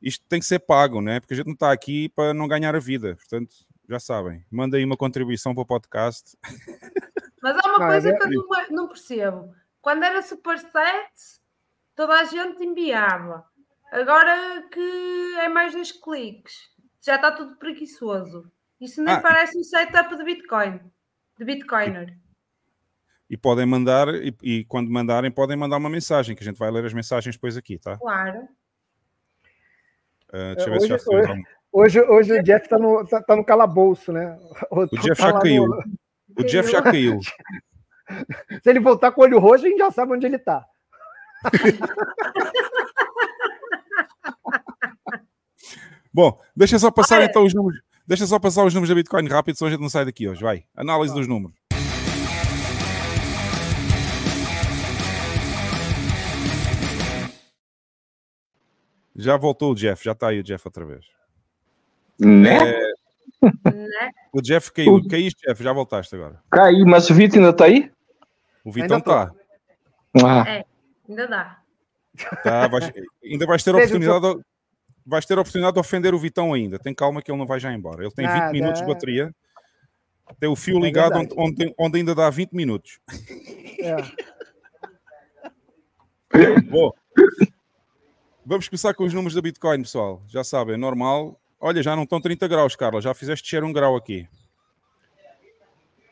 isto 0.00 0.24
tem 0.28 0.40
que 0.40 0.46
ser 0.46 0.60
pago, 0.60 1.00
né? 1.00 1.20
Porque 1.20 1.34
a 1.34 1.36
gente 1.36 1.46
não 1.46 1.54
está 1.54 1.72
aqui 1.72 2.08
para 2.10 2.32
não 2.34 2.46
ganhar 2.48 2.74
a 2.74 2.80
vida. 2.80 3.16
Portanto, 3.16 3.54
já 3.88 3.98
sabem, 3.98 4.44
manda 4.50 4.76
aí 4.76 4.84
uma 4.84 4.96
contribuição 4.96 5.54
para 5.54 5.62
o 5.62 5.66
podcast. 5.66 6.36
Mas 7.42 7.56
há 7.56 7.68
uma 7.76 7.84
é 7.84 7.88
coisa 7.88 8.10
ver- 8.12 8.18
que 8.18 8.24
eu 8.24 8.30
não, 8.30 8.66
não 8.70 8.88
percebo. 8.88 9.54
Quando 9.80 10.02
era 10.02 10.20
Superset, 10.22 11.12
toda 11.94 12.14
a 12.14 12.24
gente 12.24 12.62
enviava. 12.64 13.44
Agora 13.90 14.62
que 14.70 15.34
é 15.38 15.48
mais 15.48 15.72
dois 15.72 15.92
cliques, 15.92 16.54
já 17.00 17.14
está 17.16 17.30
tudo 17.32 17.56
preguiçoso. 17.56 18.50
Isso 18.80 19.02
nem 19.02 19.14
Ah. 19.14 19.20
parece 19.20 19.58
um 19.58 19.62
setup 19.64 20.14
de 20.16 20.24
Bitcoin, 20.24 20.80
de 21.38 21.44
Bitcoiner. 21.44 22.16
E 23.30 23.36
podem 23.36 23.66
mandar, 23.66 24.08
e, 24.14 24.34
e 24.42 24.64
quando 24.64 24.90
mandarem, 24.90 25.30
podem 25.30 25.56
mandar 25.56 25.76
uma 25.76 25.90
mensagem, 25.90 26.34
que 26.36 26.42
a 26.42 26.46
gente 26.46 26.58
vai 26.58 26.70
ler 26.70 26.84
as 26.84 26.92
mensagens 26.94 27.34
depois 27.36 27.56
aqui, 27.56 27.78
tá? 27.78 27.96
Claro. 27.98 28.48
Uh, 30.32 30.54
deixa 30.54 30.68
eu 30.68 30.72
ver 30.72 30.80
se 30.80 30.88
já 30.88 30.94
Hoje- 30.96 31.04
foi. 31.04 31.16
hoje- 31.20 31.42
Hoje, 31.70 32.00
hoje 32.00 32.32
o 32.32 32.42
Jeff 32.42 32.66
tá 32.66 32.78
no, 32.78 33.06
tá, 33.06 33.22
tá 33.22 33.36
no 33.36 33.44
calabouço, 33.44 34.10
né? 34.10 34.38
O 34.70 34.86
Jeff 34.86 35.20
Tá 35.20 35.28
já 35.28 35.32
lá 35.34 35.40
caiu. 35.40 35.66
no- 35.66 35.82
O 36.38 36.42
Jeff 36.44 36.72
já 36.72 36.80
caiu. 36.82 37.18
Se 38.64 38.70
ele 38.70 38.80
voltar 38.80 39.12
com 39.12 39.20
o 39.20 39.24
olho 39.24 39.38
roxo, 39.38 39.66
a 39.66 39.68
gente 39.68 39.78
já 39.78 39.90
sabe 39.90 40.12
onde 40.14 40.24
ele 40.26 40.38
tá. 40.38 40.64
Bom, 46.12 46.40
deixa 46.56 46.78
só 46.78 46.90
passar 46.90 47.16
Olha. 47.18 47.26
então 47.26 47.44
os 47.44 47.54
números. 47.54 47.80
Deixa 48.06 48.26
só 48.26 48.38
passar 48.38 48.64
os 48.64 48.72
números 48.72 48.88
da 48.88 48.94
Bitcoin 48.94 49.28
rápido, 49.28 49.56
senão 49.56 49.68
a 49.68 49.72
gente 49.72 49.82
não 49.82 49.90
sai 49.90 50.06
daqui 50.06 50.26
hoje. 50.26 50.42
Vai. 50.42 50.64
Análise 50.74 51.12
dos 51.12 51.28
números. 51.28 51.54
Já 59.18 59.36
voltou 59.36 59.72
o 59.72 59.74
Jeff, 59.74 60.02
já 60.04 60.12
está 60.12 60.28
aí 60.28 60.38
o 60.38 60.44
Jeff 60.44 60.66
outra 60.66 60.84
vez. 60.86 61.04
Né? 62.20 62.58
Né? 63.42 64.10
O 64.32 64.40
Jeff 64.40 64.72
caiu. 64.72 65.06
Caíste, 65.08 65.46
Jeff, 65.46 65.62
já 65.62 65.72
voltaste 65.72 66.14
agora. 66.14 66.40
Caí, 66.50 66.84
mas 66.84 67.10
o 67.10 67.14
Vitor 67.14 67.38
ainda 67.40 67.52
tá 67.52 67.64
aí? 67.66 67.90
O 68.64 68.70
Vitão 68.72 68.98
está. 68.98 69.32
Ah, 70.24 70.64
Ainda 71.08 71.26
dá. 71.26 71.58
Tá, 72.42 72.66
vais- 72.68 72.92
ainda 73.24 73.46
vais 73.46 73.62
ter 73.62 73.70
a 73.74 73.76
oportunidade. 73.78 74.34
de- 74.34 74.42
Vais 75.06 75.24
ter 75.24 75.38
a 75.38 75.40
oportunidade 75.40 75.74
de 75.74 75.80
ofender 75.80 76.14
o 76.14 76.18
Vitão 76.18 76.52
ainda. 76.52 76.78
Tem 76.78 76.92
calma 76.94 77.22
que 77.22 77.30
ele 77.30 77.38
não 77.38 77.46
vai 77.46 77.58
já 77.58 77.72
embora. 77.72 78.02
Ele 78.02 78.12
tem 78.12 78.26
20 78.26 78.36
Nada. 78.36 78.52
minutos 78.52 78.80
de 78.82 78.86
bateria. 78.86 79.34
Tem 80.38 80.48
o 80.50 80.54
fio 80.56 80.76
É 80.78 80.80
ligado 80.82 81.16
onde, 81.18 81.34
onde, 81.36 81.74
onde 81.78 81.98
ainda 81.98 82.14
dá 82.14 82.28
20 82.28 82.52
minutos. 82.52 83.00
É. 83.80 83.96
Bom, 86.68 86.92
vamos 88.48 88.68
começar 88.68 88.94
com 88.94 89.04
os 89.04 89.12
números 89.14 89.34
da 89.34 89.42
Bitcoin, 89.42 89.82
pessoal. 89.82 90.22
Já 90.28 90.42
sabem, 90.42 90.74
é 90.74 90.76
normal. 90.78 91.38
Olha, 91.60 91.82
já 91.82 91.94
não 91.94 92.04
estão 92.04 92.20
30 92.20 92.48
graus, 92.48 92.74
Carla. 92.76 93.00
Já 93.00 93.12
fizeste 93.14 93.44
descer 93.44 93.62
um 93.64 93.72
grau 93.72 93.94
aqui. 93.96 94.26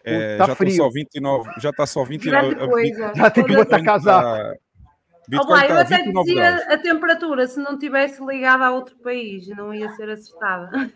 É, 0.04 0.36
Tá 0.36 0.46
já 0.46 0.54
frio. 0.54 0.70
estão 0.70 0.86
só 0.86 0.92
29. 0.92 1.50
Já 1.60 1.70
está 1.70 1.86
só 1.86 2.04
29. 2.04 2.48
Grande 2.48 2.60
a- 2.60 2.64
a- 2.64 2.68
coisa. 2.68 3.12
Já 3.14 3.30
tem 3.30 3.44
que 3.44 3.54
botar 3.56 3.82
casaco. 3.82 4.22
tá- 4.28 4.56
Bitcoin 5.28 5.50
lá, 5.50 5.60
eu 5.60 5.64
está 5.64 5.78
a 5.78 5.80
até 5.82 5.96
29 5.96 6.34
graus. 6.34 6.56
dizia 6.60 6.74
a 6.74 6.78
temperatura 6.78 7.46
se 7.48 7.58
não 7.58 7.76
tivesse 7.76 8.24
ligado 8.24 8.62
a 8.62 8.70
outro 8.70 8.96
país, 8.98 9.48
não 9.48 9.74
ia 9.74 9.88
ser 9.96 10.08
acertada. 10.08 10.92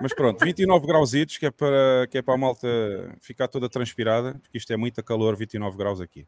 Mas 0.00 0.14
pronto, 0.14 0.44
29 0.44 0.86
grauzitos, 0.86 1.38
que 1.38 1.46
é, 1.46 1.50
para, 1.50 2.06
que 2.10 2.18
é 2.18 2.22
para 2.22 2.34
a 2.34 2.36
malta 2.36 2.68
ficar 3.20 3.48
toda 3.48 3.68
transpirada, 3.68 4.34
porque 4.42 4.58
isto 4.58 4.72
é 4.72 4.76
muito 4.76 5.02
calor, 5.02 5.34
29 5.34 5.76
graus 5.76 6.00
aqui. 6.00 6.24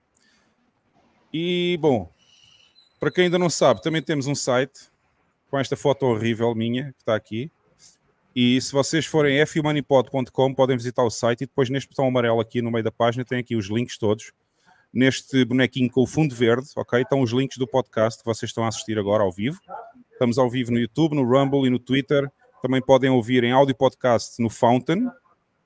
E, 1.32 1.78
bom, 1.80 2.11
para 3.01 3.11
quem 3.11 3.24
ainda 3.24 3.38
não 3.38 3.48
sabe, 3.48 3.82
também 3.82 4.03
temos 4.03 4.26
um 4.26 4.34
site 4.34 4.90
com 5.51 5.59
esta 5.59 5.74
foto 5.76 6.05
horrível 6.05 6.55
minha, 6.55 6.92
que 6.92 7.01
está 7.01 7.16
aqui. 7.16 7.51
E 8.36 8.61
se 8.61 8.72
vocês 8.72 9.07
forem 9.07 9.44
fumoneypod.com, 9.44 10.55
podem 10.55 10.76
visitar 10.76 11.03
o 11.03 11.11
site 11.11 11.42
e 11.42 11.46
depois 11.46 11.68
neste 11.68 11.88
botão 11.88 12.07
amarelo 12.07 12.38
aqui 12.38 12.62
no 12.62 12.70
meio 12.70 12.84
da 12.84 12.92
página 12.92 13.24
tem 13.24 13.38
aqui 13.38 13.57
os 13.57 13.66
links 13.66 13.98
todos. 13.98 14.32
Neste 14.92 15.44
bonequinho 15.44 15.90
com 15.90 16.03
o 16.03 16.07
fundo 16.07 16.34
verde, 16.34 16.68
ok? 16.76 17.03
Estão 17.03 17.20
os 17.22 17.32
links 17.32 17.57
do 17.57 17.66
podcast 17.66 18.20
que 18.20 18.26
vocês 18.26 18.51
estão 18.51 18.64
a 18.64 18.68
assistir 18.68 18.98
agora 18.98 19.24
ao 19.24 19.32
vivo. 19.32 19.59
Estamos 20.12 20.38
ao 20.38 20.51
vivo 20.51 20.70
no 20.70 20.78
YouTube, 20.78 21.14
no 21.14 21.24
Rumble 21.24 21.66
e 21.66 21.70
no 21.70 21.78
Twitter. 21.78 22.30
Também 22.62 22.82
podem 22.82 23.11
ouvir 23.11 23.42
em 23.42 23.53
áudio 23.53 23.74
podcast 23.74 24.40
no 24.40 24.51
Fountain, 24.51 25.09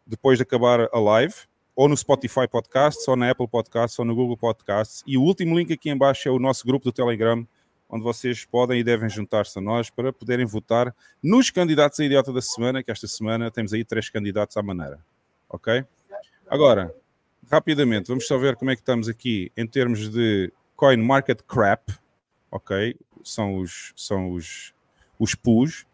depois 0.06 0.38
de 0.38 0.42
acabar 0.42 0.88
a 0.92 1.00
live, 1.00 1.34
ou 1.76 1.88
no 1.88 1.96
Spotify 1.96 2.46
Podcasts, 2.48 3.06
ou 3.08 3.16
na 3.16 3.30
Apple 3.30 3.48
Podcasts, 3.48 3.98
ou 3.98 4.04
no 4.04 4.14
Google 4.14 4.36
Podcasts. 4.36 5.02
E 5.06 5.18
o 5.18 5.22
último 5.22 5.58
link 5.58 5.72
aqui 5.72 5.90
em 5.90 5.96
baixo 5.96 6.28
é 6.28 6.30
o 6.30 6.38
nosso 6.38 6.66
grupo 6.66 6.84
do 6.84 6.92
Telegram, 6.92 7.46
onde 7.88 8.02
vocês 8.02 8.44
podem 8.44 8.80
e 8.80 8.84
devem 8.84 9.08
juntar-se 9.08 9.58
a 9.58 9.62
nós 9.62 9.90
para 9.90 10.12
poderem 10.12 10.46
votar 10.46 10.94
nos 11.22 11.50
candidatos 11.50 11.98
a 12.00 12.04
idiota 12.04 12.32
da 12.32 12.40
semana, 12.40 12.82
que 12.82 12.90
esta 12.90 13.06
semana 13.06 13.50
temos 13.50 13.72
aí 13.72 13.84
três 13.84 14.08
candidatos 14.08 14.56
à 14.56 14.62
maneira. 14.62 14.98
ok? 15.48 15.84
Agora, 16.48 16.94
rapidamente, 17.50 18.08
vamos 18.08 18.26
só 18.26 18.38
ver 18.38 18.56
como 18.56 18.70
é 18.70 18.76
que 18.76 18.82
estamos 18.82 19.08
aqui 19.08 19.50
em 19.56 19.66
termos 19.66 20.08
de 20.10 20.52
Coin 20.76 20.98
Market 20.98 21.42
Crap, 21.42 21.90
ok? 22.50 22.96
São 23.22 23.58
os, 23.58 23.92
são 23.96 24.32
os, 24.32 24.72
os 25.18 25.34
PUs, 25.34 25.86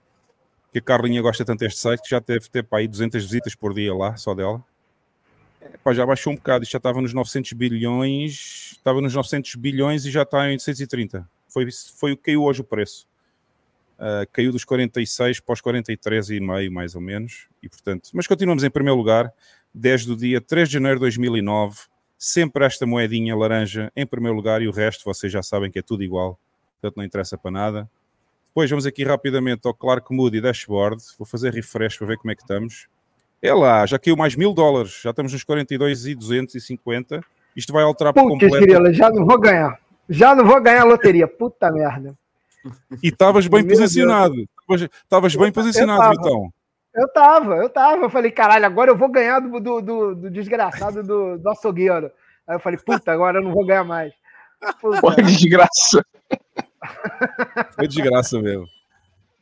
que 0.73 0.79
a 0.79 0.83
Carlinha 0.83 1.23
gosta 1.23 1.45
tanto 1.45 1.61
deste 1.61 1.81
site, 1.81 2.03
que 2.03 2.11
já 2.11 2.21
deve 2.21 2.49
ter 2.49 2.65
para 2.65 2.79
aí 2.79 2.89
200 2.89 3.23
visitas 3.25 3.55
por 3.55 3.75
dia 3.75 3.95
lá, 3.95 4.17
só 4.17 4.35
dela. 4.35 4.65
Epá, 5.63 5.93
já 5.93 6.07
baixou 6.07 6.33
um 6.33 6.37
bocado, 6.37 6.65
já 6.65 6.79
estava 6.79 7.01
nos 7.01 7.13
900 7.13 7.53
bilhões, 7.53 8.73
estava 8.73 9.01
nos 9.01 9.15
900 9.15 9.55
bilhões 9.57 10.05
e 10.07 10.11
já 10.11 10.23
está 10.23 10.49
em 10.49 10.53
830. 10.53 11.29
Foi, 11.49 11.69
foi 11.99 12.13
o 12.13 12.17
que 12.17 12.25
caiu 12.25 12.45
hoje 12.45 12.63
o 12.63 12.65
preço. 12.65 13.07
Uh, 13.99 14.27
caiu 14.33 14.51
dos 14.51 14.65
46 14.65 15.41
para 15.41 15.53
os 15.53 15.61
43,5 15.61 16.71
mais 16.71 16.95
ou 16.95 17.03
menos, 17.03 17.49
e 17.63 17.69
portanto, 17.69 18.09
mas 18.15 18.27
continuamos 18.27 18.65
em 18.65 18.71
primeiro 18.71 18.97
lugar, 18.97 19.31
desde 19.75 20.11
o 20.11 20.17
dia 20.17 20.41
3 20.41 20.69
de 20.69 20.73
janeiro 20.75 20.97
de 20.97 21.01
2009, 21.01 21.81
sempre 22.17 22.65
esta 22.65 22.87
moedinha 22.87 23.37
laranja 23.37 23.93
em 23.95 24.07
primeiro 24.07 24.35
lugar 24.35 24.63
e 24.63 24.69
o 24.69 24.71
resto 24.71 25.05
vocês 25.05 25.31
já 25.31 25.43
sabem 25.43 25.71
que 25.71 25.79
é 25.79 25.83
tudo 25.83 26.03
igual, 26.03 26.39
portanto 26.81 26.97
não 26.97 27.05
interessa 27.05 27.37
para 27.37 27.51
nada. 27.51 27.91
Depois 28.47 28.69
vamos 28.71 28.87
aqui 28.87 29.05
rapidamente 29.05 29.67
ao 29.67 29.75
Clark 29.75 30.13
Moody 30.13 30.41
Dashboard, 30.41 31.03
vou 31.19 31.27
fazer 31.27 31.53
refresh 31.53 31.99
para 31.99 32.07
ver 32.07 32.17
como 32.17 32.31
é 32.31 32.35
que 32.35 32.43
estamos. 32.43 32.89
É 33.43 33.55
lá, 33.55 33.87
já 33.87 33.99
caiu 33.99 34.17
mais 34.17 34.37
mil 34.37 34.53
dólares, 34.53 35.01
já 35.03 35.11
estamos 35.11 35.33
nos 35.33 35.43
42,250. 35.45 37.25
Isto 37.57 37.73
vai 37.73 37.83
alterar 37.83 38.13
por 38.13 38.23
Putz, 38.23 38.33
completo. 38.35 38.59
Cirila, 38.59 38.93
já 38.93 39.11
não 39.11 39.25
vou 39.25 39.39
ganhar. 39.39 39.79
Já 40.09 40.35
não 40.35 40.45
vou 40.45 40.61
ganhar 40.61 40.83
a 40.83 40.85
loteria. 40.85 41.27
Puta 41.27 41.71
merda. 41.71 42.15
E 43.03 43.09
estavas 43.09 43.47
bem 43.47 43.63
Meu 43.63 43.71
posicionado. 43.77 44.35
Estavas- 45.05 45.35
bem 45.35 45.51
posicionado. 45.51 46.11
Vitão. 46.11 46.53
Eu 46.95 47.09
tava, 47.13 47.57
eu 47.57 47.69
tava. 47.71 48.05
Eu 48.05 48.11
falei, 48.11 48.31
caralho, 48.31 48.67
agora 48.67 48.91
eu 48.91 48.97
vou 48.97 49.09
ganhar 49.09 49.41
do, 49.41 49.59
do, 49.61 49.81
do- 49.81 50.15
do 50.15 50.31
desgraçado 50.31 51.03
do, 51.03 51.39
do 51.39 51.49
açougueiro. 51.49 52.11
Aí 52.47 52.57
eu 52.57 52.61
falei, 52.61 52.79
puta, 52.79 53.11
agora 53.13 53.39
eu 53.39 53.43
não 53.43 53.53
vou 53.53 53.65
ganhar 53.65 53.85
mais. 53.85 54.13
Puta. 54.81 55.23
Desgraça. 55.23 56.05
Foi 57.75 57.89
desgraça 57.89 58.41
mesmo. 58.41 58.67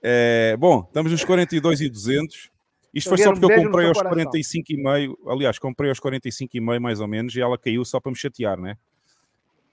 É, 0.03 0.57
bom, 0.59 0.85
estamos 0.87 1.11
nos 1.11 1.25
42,200. 1.25 2.51
Isto 2.95 3.11
foi 3.11 3.19
só 3.19 3.33
porque 3.33 3.45
eu 3.45 3.63
comprei 3.63 3.87
aos 3.87 3.99
coração. 4.01 4.31
45,5. 4.33 5.17
Aliás, 5.29 5.59
comprei 5.59 5.91
aos 5.91 6.01
45,5 6.01 6.81
mais 6.81 7.01
ou 7.01 7.07
menos 7.09 7.35
e 7.35 7.41
ela 7.41 7.59
caiu 7.59 7.85
só 7.85 8.01
para 8.01 8.11
me 8.11 8.17
chatear, 8.19 8.59
né? 8.59 8.77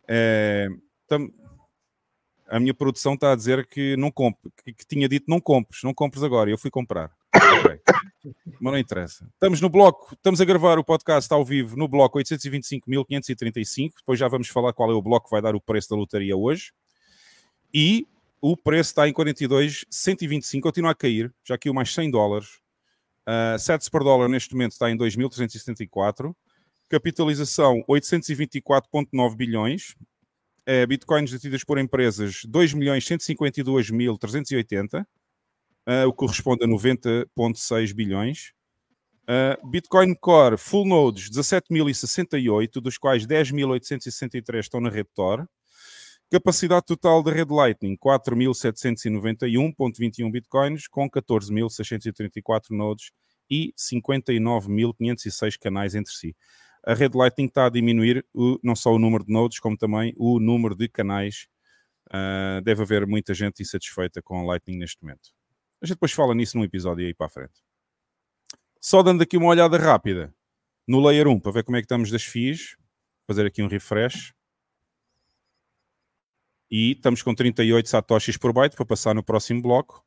É, 0.08 0.68
tam- 1.08 1.32
a 2.48 2.60
minha 2.60 2.74
produção 2.74 3.16
está 3.16 3.32
a 3.32 3.36
dizer 3.36 3.66
que 3.66 3.96
não 3.98 4.12
compre, 4.12 4.52
que, 4.64 4.74
que 4.74 4.86
tinha 4.86 5.08
dito 5.10 5.26
não 5.28 5.40
compres, 5.40 5.82
não 5.84 5.94
compres 5.94 6.22
agora. 6.24 6.50
e 6.50 6.54
Eu 6.54 6.58
fui 6.58 6.70
comprar. 6.70 7.12
Ok. 7.34 7.80
Mas 8.60 8.74
não 8.74 8.78
interessa. 8.78 9.28
Estamos 9.34 9.62
no 9.62 9.70
bloco, 9.70 10.14
estamos 10.14 10.40
a 10.42 10.46
gravar 10.46 10.78
o 10.80 10.84
podcast 10.84 11.32
ao 11.34 11.44
vivo 11.44 11.76
no 11.76 11.88
bloco 11.88 12.18
825.535. 12.20 13.94
Depois 13.98 14.20
já 14.20 14.28
vamos 14.28 14.48
falar 14.48 14.74
qual 14.74 14.92
é 14.92 14.94
o 14.94 15.02
bloco 15.02 15.26
que 15.28 15.32
vai 15.32 15.42
dar 15.42 15.56
o 15.56 15.62
preço 15.62 15.90
da 15.90 15.96
lotaria 15.96 16.36
hoje. 16.36 16.72
E 17.74 18.08
o 18.42 18.56
preço 18.56 18.92
está 18.92 19.08
em 19.08 19.14
42,125, 19.14 20.62
continua 20.62 20.92
a 20.92 20.96
cair, 20.96 21.34
já 21.44 21.58
caiu 21.58 21.74
mais 21.74 21.94
100 21.94 22.12
dólares. 22.12 22.60
Uh, 23.28 23.58
sets 23.58 23.90
por 23.90 24.04
dólar 24.04 24.30
neste 24.30 24.54
momento 24.54 24.74
está 24.74 24.92
em 24.92 24.98
2.374. 24.98 26.36
Capitalização 26.88 27.84
824,9 27.90 29.36
bilhões. 29.36 29.96
Uh, 30.68 30.86
bitcoins 30.88 31.32
detidas 31.32 31.64
por 31.64 31.78
empresas 31.78 32.42
2.152.380, 32.48 35.04
uh, 35.04 35.06
o 36.08 36.12
que 36.12 36.18
corresponde 36.18 36.64
a 36.64 36.68
90,6 36.68 37.94
bilhões. 37.94 38.56
Uh, 39.26 39.58
Bitcoin 39.68 40.16
Core 40.16 40.58
Full 40.58 40.86
Nodes 40.86 41.30
17.068, 41.32 42.80
dos 42.80 42.98
quais 42.98 43.26
10.863 43.26 44.60
estão 44.60 44.80
na 44.80 44.90
rede 44.90 45.10
Tor. 45.16 45.48
Capacidade 46.32 46.86
total 46.86 47.24
da 47.24 47.32
rede 47.32 47.54
Lightning 47.54 47.96
4.791.21 47.98 50.32
bitcoins 50.32 50.88
com 50.88 51.10
14.634 51.10 52.72
nodes 52.72 53.12
e 53.50 53.74
59.506 53.78 55.58
canais 55.60 55.96
entre 55.96 56.14
si. 56.14 56.36
A 56.84 56.94
rede 56.94 57.18
Lightning 57.18 57.46
está 57.48 57.68
a 57.68 57.70
diminuir 57.70 58.26
o- 58.34 58.60
não 58.64 58.76
só 58.76 58.92
o 58.94 59.00
número 59.00 59.24
de 59.24 59.32
nodes, 59.32 59.60
como 59.60 59.78
também 59.78 60.14
o 60.18 60.40
número 60.40 60.76
de 60.76 60.90
canais. 60.90 61.48
Ah, 62.12 62.60
deve 62.64 62.82
haver 62.84 63.06
muita 63.08 63.34
gente 63.34 63.62
insatisfeita 63.62 64.22
com 64.22 64.40
a 64.40 64.44
Lightning 64.44 64.78
neste 64.78 65.02
momento. 65.02 65.30
A 65.82 65.86
gente 65.86 65.96
depois 65.96 66.12
fala 66.12 66.34
nisso 66.36 66.58
num 66.58 66.64
episódio 66.64 67.06
aí 67.06 67.14
para 67.14 67.28
a 67.28 67.30
frente. 67.30 67.54
Só 68.82 69.02
dando 69.04 69.22
aqui 69.22 69.38
uma 69.38 69.48
olhada 69.48 69.78
rápida 69.78 70.34
no 70.88 71.00
Layer 71.00 71.28
1 71.28 71.40
para 71.40 71.52
ver 71.52 71.64
como 71.64 71.78
é 71.78 71.82
que 71.82 71.86
estamos 71.86 72.12
das 72.12 72.24
FIIs, 72.24 72.76
fazer 73.28 73.46
aqui 73.46 73.62
um 73.64 73.68
refresh 73.68 74.34
e 76.70 76.92
estamos 76.92 77.22
com 77.22 77.34
38 77.34 77.88
satoshis 77.90 78.38
por 78.38 78.54
byte 78.54 78.76
para 78.76 78.86
passar 78.86 79.14
no 79.14 79.24
próximo 79.24 79.62
bloco, 79.62 80.04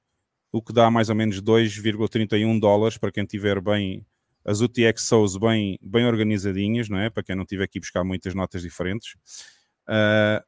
o 0.53 0.63
que 0.63 0.73
dá 0.73 0.91
mais 0.91 1.09
ou 1.09 1.15
menos 1.15 1.41
2,31 1.41 2.59
dólares 2.59 2.99
para 2.99 3.13
quem 3.13 3.25
tiver 3.25 3.61
bem 3.61 4.07
as 4.45 4.61
UTXOs 4.61 5.37
bem, 5.37 5.79
bem 5.83 6.07
organizadinhas, 6.07 6.89
não 6.89 6.99
é? 6.99 7.11
Para 7.11 7.23
quem 7.23 7.37
não 7.37 7.45
tiver 7.45 7.67
que 7.67 7.79
buscar 7.79 8.03
muitas 8.03 8.35
notas 8.35 8.63
diferentes. 8.63 9.15
Ah, 9.87 10.43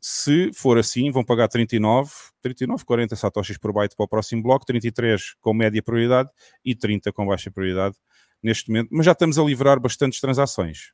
se 0.00 0.50
for 0.52 0.78
assim, 0.78 1.10
vão 1.12 1.24
pagar 1.24 1.48
39, 1.48 2.10
39, 2.42 2.84
40 2.84 3.14
satoshis 3.14 3.56
por 3.56 3.72
byte 3.72 3.94
para 3.94 4.04
o 4.04 4.08
próximo 4.08 4.42
bloco, 4.42 4.66
33 4.66 5.34
com 5.40 5.54
média 5.54 5.82
prioridade 5.82 6.28
e 6.64 6.74
30 6.74 7.12
com 7.12 7.24
baixa 7.26 7.50
prioridade 7.50 7.96
neste 8.42 8.68
momento, 8.68 8.88
mas 8.90 9.06
já 9.06 9.12
estamos 9.12 9.38
a 9.38 9.44
livrar 9.44 9.78
bastantes 9.80 10.20
transações. 10.20 10.92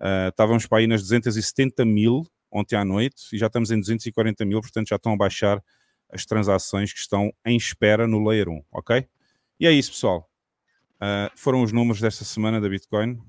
Ah, 0.00 0.28
estávamos 0.30 0.66
para 0.66 0.78
aí 0.78 0.86
nas 0.86 1.02
270 1.02 1.84
mil 1.84 2.26
ontem 2.52 2.76
à 2.76 2.84
noite 2.84 3.34
e 3.34 3.38
já 3.38 3.46
estamos 3.46 3.70
em 3.70 3.80
240 3.80 4.44
mil, 4.44 4.60
portanto 4.60 4.88
já 4.88 4.96
estão 4.96 5.12
a 5.12 5.16
baixar 5.16 5.62
as 6.10 6.26
transações 6.26 6.92
que 6.92 6.98
estão 6.98 7.32
em 7.44 7.56
espera 7.56 8.06
no 8.06 8.22
Layer 8.22 8.48
1, 8.48 8.62
ok? 8.70 9.08
E 9.58 9.66
é 9.66 9.72
isso, 9.72 9.92
pessoal. 9.92 10.28
Ah, 11.00 11.32
foram 11.34 11.62
os 11.62 11.72
números 11.72 12.00
desta 12.00 12.24
semana 12.24 12.60
da 12.60 12.68
Bitcoin. 12.68 13.20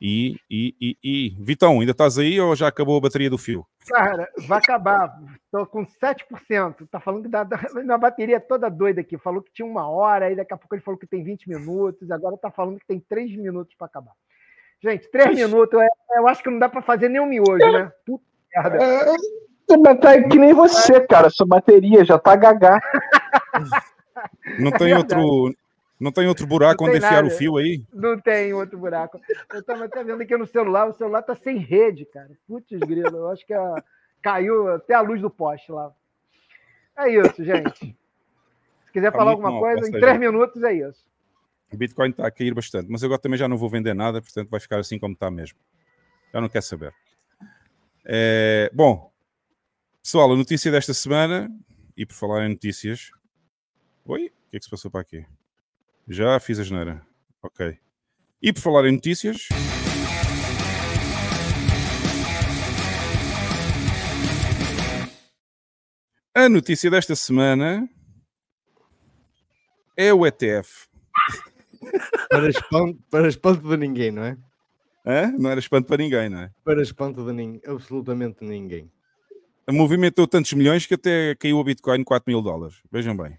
E, 0.00 0.36
e, 0.50 0.74
e, 0.80 0.98
e, 1.04 1.36
Vitão, 1.38 1.78
ainda 1.78 1.92
estás 1.92 2.18
aí 2.18 2.40
ou 2.40 2.56
já 2.56 2.66
acabou 2.66 2.96
a 2.96 3.00
bateria 3.00 3.30
do 3.30 3.38
fio? 3.38 3.64
Cara, 3.86 4.28
vai 4.48 4.58
acabar. 4.58 5.16
Estou 5.44 5.64
com 5.66 5.86
7%. 5.86 6.88
Tá 6.90 6.98
falando 6.98 7.22
que 7.22 7.28
dá- 7.28 7.46
minha 7.74 7.96
bateria 7.96 8.36
é 8.36 8.40
toda 8.40 8.68
doida 8.68 9.02
aqui. 9.02 9.16
Falou 9.16 9.40
que 9.40 9.52
tinha 9.52 9.64
uma 9.64 9.88
hora, 9.88 10.26
aí 10.26 10.34
daqui 10.34 10.52
a 10.52 10.56
pouco 10.56 10.74
ele 10.74 10.82
falou 10.82 10.98
que 10.98 11.06
tem 11.06 11.22
20 11.22 11.48
minutos, 11.48 12.10
agora 12.10 12.36
tá 12.36 12.50
falando 12.50 12.80
que 12.80 12.86
tem 12.86 12.98
3 12.98 13.36
minutos 13.36 13.74
para 13.76 13.86
acabar. 13.86 14.12
Gente, 14.84 15.08
3 15.08 15.34
minutos, 15.34 15.80
é- 15.80 15.88
eu 16.18 16.28
acho 16.28 16.42
que 16.42 16.50
não 16.50 16.58
dá 16.58 16.68
para 16.68 16.82
fazer 16.82 17.08
nem 17.08 17.18
um 17.18 17.24
miojo, 17.24 17.56
né? 17.72 17.90
Puta 18.04 18.22
merda. 18.54 18.78
Vai 19.82 19.96
tá 19.96 20.22
que 20.28 20.38
nem 20.38 20.52
você, 20.52 21.00
cara. 21.00 21.30
Sua 21.30 21.46
bateria 21.46 22.04
já 22.04 22.18
tá 22.18 22.36
gagá. 22.36 22.78
Não 24.58 24.70
tem 24.70 24.92
É 24.92 24.96
outro, 24.98 25.54
não 25.98 26.12
tem 26.12 26.26
outro 26.28 26.46
buraco 26.46 26.82
Não 26.84 26.90
onde 26.90 26.98
enfiar 26.98 27.22
nada. 27.22 27.28
o 27.28 27.30
fio 27.30 27.56
aí? 27.56 27.82
Não 27.94 28.20
tem 28.20 28.52
outro 28.52 28.76
buraco. 28.76 29.18
Eu 29.52 29.60
estava 29.60 29.86
até 29.86 30.04
vendo 30.04 30.20
aqui 30.20 30.36
no 30.36 30.46
celular, 30.46 30.86
o 30.86 30.92
celular 30.92 31.22
tá 31.22 31.34
sem 31.34 31.56
rede, 31.56 32.04
cara. 32.04 32.28
Putz, 32.46 32.78
grilo, 32.80 33.16
eu 33.16 33.30
acho 33.30 33.46
que 33.46 33.54
a- 33.54 33.82
caiu 34.20 34.68
até 34.68 34.92
a 34.92 35.00
luz 35.00 35.18
do 35.22 35.30
poste 35.30 35.72
lá. 35.72 35.90
É 36.98 37.08
isso, 37.08 37.42
gente. 37.42 37.96
Se 38.84 38.92
quiser 38.92 39.10
Tá 39.10 39.16
falar 39.18 39.30
alguma 39.30 39.50
mal, 39.50 39.60
coisa, 39.60 39.88
em 39.88 39.92
três 39.92 40.18
minutos 40.18 40.62
é 40.62 40.74
isso. 40.74 41.02
O 41.74 41.76
Bitcoin 41.76 42.10
está 42.10 42.24
a 42.24 42.30
cair 42.30 42.54
bastante, 42.54 42.88
mas 42.88 43.02
agora 43.02 43.20
também 43.20 43.36
já 43.36 43.48
não 43.48 43.56
vou 43.56 43.68
vender 43.68 43.94
nada, 43.94 44.22
portanto 44.22 44.48
vai 44.48 44.60
ficar 44.60 44.78
assim 44.78 44.96
como 44.96 45.14
está 45.14 45.28
mesmo. 45.28 45.58
Já 46.32 46.40
não 46.40 46.48
quer 46.48 46.62
saber. 46.62 46.94
É, 48.04 48.70
bom, 48.72 49.12
pessoal, 50.00 50.32
a 50.32 50.36
notícia 50.36 50.70
desta 50.70 50.94
semana, 50.94 51.50
e 51.96 52.06
por 52.06 52.14
falar 52.14 52.46
em 52.46 52.50
notícias. 52.50 53.10
Oi? 54.04 54.26
O 54.26 54.50
que 54.50 54.56
é 54.56 54.58
que 54.58 54.64
se 54.64 54.70
passou 54.70 54.88
para 54.88 55.00
aqui? 55.00 55.26
Já 56.06 56.38
fiz 56.38 56.60
a 56.60 56.62
geneira. 56.62 57.04
Ok. 57.42 57.76
E 58.40 58.52
por 58.52 58.60
falar 58.60 58.86
em 58.86 58.92
notícias. 58.92 59.48
A 66.32 66.48
notícia 66.48 66.88
desta 66.88 67.16
semana 67.16 67.88
é 69.96 70.12
o 70.12 70.24
ETF. 70.24 70.93
Para 72.28 72.48
espanto, 72.48 72.98
para 73.10 73.28
espanto 73.28 73.68
de 73.68 73.76
ninguém, 73.76 74.10
não 74.10 74.24
é? 74.24 74.36
Hã? 75.06 75.32
Não 75.38 75.50
era 75.50 75.60
espanto 75.60 75.86
para 75.86 76.02
ninguém, 76.02 76.28
não 76.28 76.40
é? 76.40 76.50
Para 76.64 76.82
espanto 76.82 77.24
de 77.24 77.32
ninguém, 77.32 77.60
absolutamente 77.66 78.44
ninguém. 78.44 78.90
Movimentou 79.70 80.26
tantos 80.26 80.52
milhões 80.52 80.86
que 80.86 80.94
até 80.94 81.34
caiu 81.34 81.58
o 81.58 81.64
Bitcoin 81.64 82.04
4 82.04 82.30
mil 82.30 82.42
dólares. 82.42 82.76
Vejam 82.90 83.16
bem. 83.16 83.38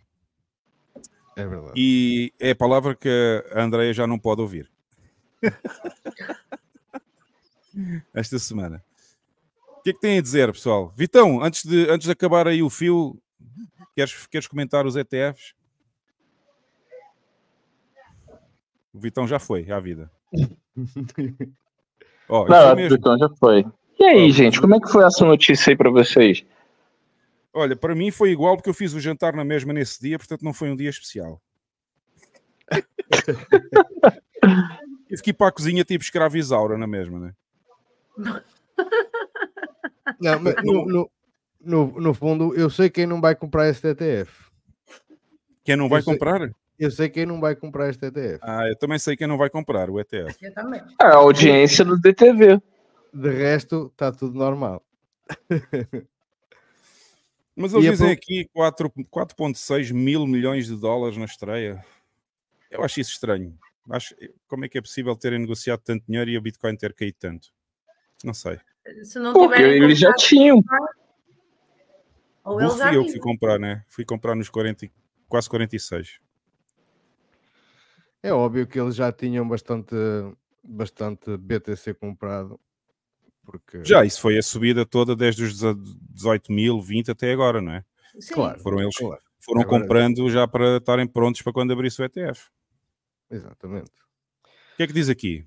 É 1.36 1.46
verdade. 1.46 1.74
E 1.76 2.34
é 2.40 2.52
a 2.52 2.56
palavra 2.56 2.96
que 2.96 3.10
a 3.54 3.62
Andrea 3.62 3.94
já 3.94 4.08
não 4.08 4.18
pode 4.18 4.42
ouvir. 4.42 4.72
Esta 8.14 8.40
semana. 8.40 8.84
O 9.78 9.82
que 9.84 9.90
é 9.90 9.94
que 9.94 10.00
tem 10.00 10.18
a 10.18 10.22
dizer, 10.22 10.52
pessoal? 10.52 10.94
Vitão, 10.96 11.44
antes 11.44 11.64
de, 11.64 11.90
antes 11.90 12.06
de 12.06 12.12
acabar 12.12 12.48
aí 12.48 12.64
o 12.64 12.70
fio, 12.70 13.22
queres, 13.94 14.26
queres 14.28 14.48
comentar 14.48 14.86
os 14.86 14.96
ETFs? 14.96 15.54
O 18.96 19.00
Vitão 19.00 19.28
já 19.28 19.38
foi 19.40 19.70
à 19.70 19.78
vida. 19.78 20.10
Ó, 22.30 22.48
Não, 22.48 22.58
isso 22.58 22.68
a 22.68 22.76
mesmo. 22.76 22.96
Bitcoin 22.98 23.20
já 23.20 23.30
foi. 23.38 23.66
E 24.00 24.04
aí, 24.06 24.32
gente, 24.32 24.62
como 24.62 24.74
é 24.76 24.80
que 24.80 24.88
foi 24.90 25.04
essa 25.04 25.26
notícia 25.26 25.72
aí 25.72 25.76
pra 25.76 25.90
vocês? 25.90 26.46
Olha, 27.54 27.76
para 27.76 27.94
mim 27.94 28.10
foi 28.10 28.32
igual 28.32 28.56
porque 28.56 28.70
eu 28.70 28.74
fiz 28.74 28.94
o 28.94 29.00
jantar 29.02 29.34
na 29.34 29.44
mesma 29.44 29.74
nesse 29.74 30.00
dia, 30.02 30.18
portanto 30.18 30.44
não 30.44 30.54
foi 30.54 30.70
um 30.70 30.76
dia 30.78 30.90
especial. 30.90 31.42
Tive 35.10 35.22
que 35.22 35.30
ir 35.32 35.34
para 35.34 35.48
a 35.50 35.52
cozinha 35.52 35.84
tipo 35.84 36.02
escravo 36.04 36.38
Isaura 36.38 36.78
na 36.78 36.88
mesma, 36.88 37.20
né? 37.20 37.34
Não, 40.20 40.40
mas 40.40 40.56
no, 40.64 40.86
no, 40.86 41.12
no, 41.62 42.02
no 42.02 42.14
fundo, 42.14 42.56
eu 42.56 42.70
sei 42.70 42.90
quem 42.90 43.06
não 43.06 43.20
vai 43.22 43.36
comprar 43.36 43.68
este 43.70 43.88
ETF. 43.90 44.46
Quem 45.66 45.76
não 45.76 45.90
vai 45.90 46.00
Eu 46.00 46.04
sei. 46.04 46.14
comprar? 46.14 46.50
Eu 46.78 46.92
sei 46.92 47.10
quem 47.10 47.26
não 47.26 47.40
vai 47.40 47.56
comprar 47.56 47.90
este 47.90 48.06
ETF. 48.06 48.40
Ah, 48.42 48.68
eu 48.68 48.76
também 48.78 49.00
sei 49.00 49.16
quem 49.16 49.28
não 49.28 49.38
vai 49.38 49.50
comprar 49.50 49.90
o 49.90 50.00
ETF. 50.00 50.36
Eu 50.42 50.54
também. 50.54 50.82
É 51.02 51.06
a 51.06 51.16
audiência 51.16 51.86
do 51.86 51.98
DTV. 52.00 52.62
De 53.14 53.30
resto, 53.30 53.88
está 53.94 54.12
tudo 54.12 54.38
normal. 54.38 54.84
Mas 57.56 57.74
eles 57.74 57.86
E 57.86 57.90
dizem 57.92 58.08
pro- 58.08 58.14
aqui 58.14 58.50
4 58.54 58.90
4,6 59.10 59.92
mil 59.94 60.28
milhões 60.28 60.68
de 60.68 60.76
dólares 60.76 61.18
na 61.18 61.24
estreia. 61.26 61.84
Eu 62.70 62.84
acho 62.84 63.00
isso 63.00 63.12
estranho. 63.12 63.58
Acho, 63.90 64.14
como 64.48 64.66
é 64.66 64.70
que 64.70 64.78
é 64.78 64.82
possível 64.82 65.16
terem 65.16 65.40
negociado 65.40 65.80
tanto 65.80 66.04
dinheiro 66.06 66.30
e 66.32 66.36
a 66.36 66.42
Bitcoin 66.42 66.76
ter 66.76 66.94
caído 66.94 67.16
tanto? 67.20 67.48
Não 68.24 68.34
sei. 68.34 68.60
Se 69.04 69.18
não 69.20 69.32
Porque 69.32 69.62
eles 69.62 69.98
já 69.98 70.14
tinham. 70.16 70.62
ou 72.44 72.60
eles 72.60 72.78
já 72.78 72.88
fui 72.90 72.98
eu 72.98 73.06
que 73.06 73.12
fui 73.12 73.20
comprar, 73.22 73.58
né? 73.60 73.84
Fui 73.88 74.04
comprar 74.04 74.36
nos 74.36 74.50
40, 74.50 74.86
e- 74.86 74.92
quase 75.30 75.50
46. 75.50 76.20
É 78.26 78.34
óbvio 78.34 78.66
que 78.66 78.80
eles 78.80 78.96
já 78.96 79.12
tinham 79.12 79.48
bastante, 79.48 79.94
bastante 80.64 81.38
BTC 81.38 81.94
comprado. 81.94 82.60
Porque, 83.46 83.84
Já, 83.86 84.04
isso 84.04 84.20
foi 84.20 84.36
a 84.38 84.42
subida 84.42 84.84
toda 84.84 85.16
desde 85.16 85.44
os 85.44 85.60
18 86.10 86.52
mil, 86.52 86.82
20 86.82 87.12
até 87.12 87.32
agora, 87.32 87.62
não 87.62 87.74
é? 87.74 87.86
Sim. 88.20 88.34
Claro. 88.34 88.60
Foram 88.62 88.82
eles 88.82 88.98
claro, 88.98 89.22
foram 89.40 89.62
Agora- 89.62 89.82
comprando 89.84 90.28
já 90.32 90.48
para 90.48 90.78
estarem 90.78 91.06
prontos 91.08 91.44
para 91.44 91.54
quando 91.54 91.72
abrisse 91.72 92.02
o 92.02 92.06
ETF. 92.06 92.50
exatamente. 93.30 93.92
O 94.44 94.78
que 94.78 94.84
é 94.84 94.88
que 94.88 94.94
diz 94.94 95.08
aqui? 95.08 95.46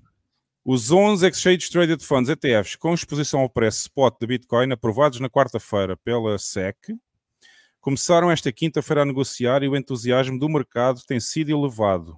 Os 0.63 0.89
11 0.89 1.27
Exchange 1.27 1.69
Traded 1.69 2.01
Funds 2.01 2.29
ETFs 2.29 2.77
com 2.77 2.93
exposição 2.93 3.41
ao 3.41 3.49
preço 3.49 3.81
spot 3.81 4.15
de 4.21 4.25
Bitcoin 4.27 4.71
aprovados 4.71 5.19
na 5.19 5.29
quarta-feira 5.29 5.97
pela 5.97 6.37
SEC 6.39 6.77
começaram 7.81 8.31
esta 8.31 8.51
quinta-feira 8.53 9.01
a 9.01 9.05
negociar 9.05 9.63
e 9.63 9.67
o 9.67 9.75
entusiasmo 9.75 10.39
do 10.39 10.47
mercado 10.47 11.01
tem 11.05 11.19
sido 11.19 11.49
elevado. 11.51 12.17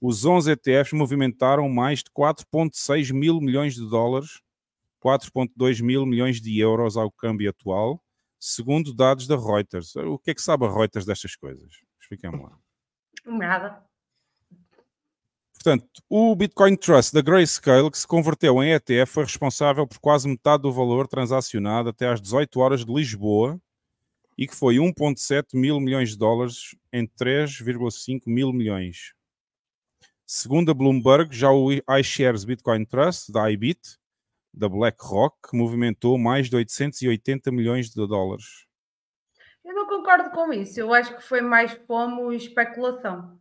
Os 0.00 0.24
11 0.24 0.52
ETFs 0.52 0.92
movimentaram 0.92 1.68
mais 1.68 2.00
de 2.00 2.10
4,6 2.10 3.12
mil 3.12 3.40
milhões 3.40 3.74
de 3.74 3.88
dólares, 3.88 4.40
4,2 5.02 5.82
mil 5.82 6.04
milhões 6.04 6.40
de 6.40 6.58
euros 6.58 6.96
ao 6.96 7.10
câmbio 7.10 7.48
atual, 7.48 8.02
segundo 8.38 8.94
dados 8.94 9.26
da 9.26 9.36
Reuters. 9.36 9.96
O 9.96 10.18
que 10.18 10.30
é 10.30 10.34
que 10.34 10.42
sabe 10.42 10.66
a 10.66 10.72
Reuters 10.72 11.06
destas 11.06 11.34
coisas? 11.34 11.70
Expliquem-me 12.00 12.42
lá. 12.42 12.58
Nada. 13.24 13.82
Portanto, 15.52 16.02
o 16.08 16.36
Bitcoin 16.36 16.76
Trust 16.76 17.12
da 17.12 17.20
Grayscale, 17.20 17.90
que 17.90 17.98
se 17.98 18.06
converteu 18.06 18.62
em 18.62 18.72
ETF, 18.72 19.10
foi 19.10 19.24
responsável 19.24 19.84
por 19.86 19.98
quase 19.98 20.28
metade 20.28 20.62
do 20.62 20.72
valor 20.72 21.08
transacionado 21.08 21.88
até 21.88 22.06
às 22.06 22.20
18 22.20 22.60
horas 22.60 22.84
de 22.84 22.92
Lisboa 22.92 23.60
e 24.38 24.46
que 24.46 24.54
foi 24.54 24.76
1,7 24.76 25.46
mil 25.54 25.80
milhões 25.80 26.10
de 26.10 26.18
dólares 26.18 26.76
em 26.92 27.04
3,5 27.04 28.20
mil 28.26 28.52
milhões. 28.52 29.15
Segundo 30.28 30.72
a 30.72 30.74
Bloomberg, 30.74 31.34
já 31.34 31.52
o 31.52 31.70
iShares 32.00 32.44
Bitcoin 32.44 32.84
Trust, 32.84 33.30
da 33.30 33.48
IBIT, 33.48 33.96
da 34.52 34.68
BlackRock, 34.68 35.36
movimentou 35.54 36.18
mais 36.18 36.50
de 36.50 36.56
880 36.56 37.52
milhões 37.52 37.90
de 37.90 38.06
dólares. 38.08 38.66
Eu 39.64 39.72
não 39.72 39.86
concordo 39.86 40.30
com 40.30 40.52
isso. 40.52 40.80
Eu 40.80 40.92
acho 40.92 41.14
que 41.14 41.22
foi 41.22 41.40
mais 41.40 41.74
como 41.86 42.32
especulação. 42.32 43.38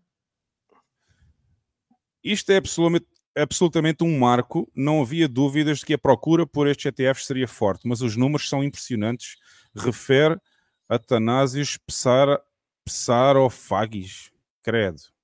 Isto 2.24 2.52
é 2.52 2.58
absolutamente, 2.58 3.08
absolutamente 3.36 4.04
um 4.04 4.20
marco. 4.20 4.72
Não 4.76 5.02
havia 5.02 5.28
dúvidas 5.28 5.80
de 5.80 5.86
que 5.86 5.94
a 5.94 5.98
procura 5.98 6.46
por 6.46 6.68
estes 6.68 6.86
ETFs 6.86 7.26
seria 7.26 7.48
forte, 7.48 7.88
mas 7.88 8.02
os 8.02 8.16
números 8.16 8.48
são 8.48 8.64
impressionantes. 8.64 9.38
Refere 9.76 10.40
Atanásios 10.88 11.78
Psar, 11.78 12.40
Psarofagis. 12.84 14.32
Credo. 14.62 15.15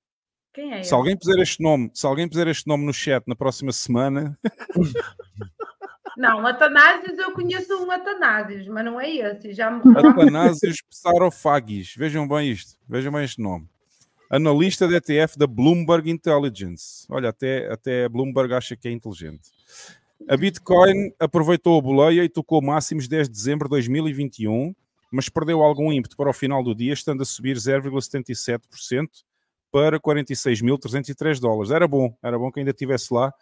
Quem 0.52 0.72
é 0.72 0.82
Se 0.82 0.92
alguém 0.92 1.16
puser 1.16 1.38
este 1.40 1.62
nome, 1.62 1.90
se 1.94 2.06
alguém 2.06 2.28
puser 2.28 2.46
este 2.48 2.66
nome 2.66 2.84
no 2.84 2.92
chat 2.92 3.24
na 3.26 3.34
próxima 3.34 3.72
semana, 3.72 4.38
Não, 6.16 6.46
Atanásios, 6.46 7.18
eu 7.18 7.32
conheço 7.32 7.74
um 7.82 7.90
Atanásios, 7.90 8.68
mas 8.68 8.84
não 8.84 9.00
é 9.00 9.10
esse. 9.10 9.54
Já 9.54 9.70
me 9.70 9.80
Atanásios 9.96 10.82
Psarofagis. 10.82 11.94
Vejam 11.96 12.28
bem 12.28 12.50
isto, 12.50 12.78
vejam 12.86 13.12
bem 13.12 13.24
este 13.24 13.40
nome. 13.40 13.66
Analista 14.28 14.86
de 14.86 14.94
ETF 14.94 15.38
da 15.38 15.46
Bloomberg 15.46 16.10
Intelligence. 16.10 17.06
Olha, 17.10 17.30
até, 17.30 17.70
até 17.72 18.04
a 18.04 18.08
Bloomberg 18.08 18.52
acha 18.54 18.76
que 18.76 18.88
é 18.88 18.90
inteligente. 18.90 19.50
A 20.28 20.36
Bitcoin 20.36 21.12
aproveitou 21.18 21.78
a 21.78 21.82
boleia 21.82 22.24
e 22.24 22.28
tocou 22.28 22.62
máximos 22.62 23.08
desde 23.08 23.32
dezembro 23.32 23.66
de 23.66 23.70
2021, 23.70 24.74
mas 25.10 25.28
perdeu 25.28 25.62
algum 25.62 25.92
ímpeto 25.92 26.16
para 26.16 26.30
o 26.30 26.32
final 26.32 26.62
do 26.62 26.74
dia, 26.74 26.92
estando 26.92 27.22
a 27.22 27.26
subir 27.26 27.56
0,77% 27.56 29.08
para 29.72 29.98
46.303 29.98 31.40
dólares. 31.40 31.70
Era 31.70 31.88
bom, 31.88 32.14
era 32.22 32.38
bom 32.38 32.52
que 32.52 32.60
ainda 32.60 32.70
estivesse 32.70 33.12
lá, 33.12 33.32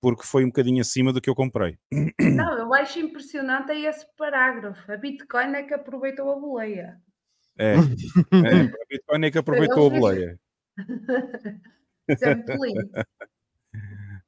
porque 0.00 0.24
foi 0.24 0.44
um 0.44 0.48
bocadinho 0.48 0.82
acima 0.82 1.12
do 1.12 1.20
que 1.20 1.30
eu 1.30 1.34
comprei. 1.34 1.78
Não, 2.20 2.58
eu 2.58 2.74
acho 2.74 3.00
impressionante 3.00 3.72
é 3.72 3.88
esse 3.88 4.06
parágrafo. 4.16 4.92
A 4.92 4.96
Bitcoin 4.96 5.54
é 5.54 5.62
que 5.62 5.74
aproveitou 5.74 6.30
a 6.30 6.38
boleia. 6.38 7.00
É, 7.58 7.74
é, 7.74 7.76
a 7.76 8.86
Bitcoin 8.88 9.24
é 9.24 9.30
que 9.30 9.38
aproveitou 9.38 9.86
a 9.86 9.90
boleia. 9.90 10.40
Isso 12.08 12.24
é 12.24 12.34
muito 12.34 12.64
lindo. 12.64 12.90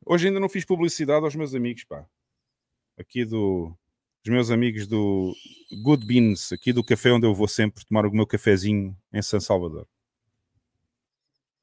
Hoje 0.05 0.29
ainda 0.29 0.41
não 0.41 0.49
fiz 0.49 0.65
publicidade 0.65 1.25
aos 1.25 1.37
meus 1.37 1.55
amigos, 1.55 1.85
pá. 1.85 2.05
Aqui 2.99 3.25
do. 3.25 3.77
Dos 4.25 4.33
meus 4.33 4.53
amigos 4.53 4.87
do 4.87 5.35
Good 5.83 6.07
Beans, 6.07 6.53
aqui 6.53 6.73
do 6.73 6.85
café 6.85 7.11
onde 7.11 7.27
eu 7.27 7.35
vou 7.35 7.49
sempre 7.49 7.85
tomar 7.85 8.07
o 8.07 8.13
meu 8.13 8.25
cafezinho 8.25 8.97
em 9.13 9.21
São 9.21 9.41
Salvador. 9.41 9.85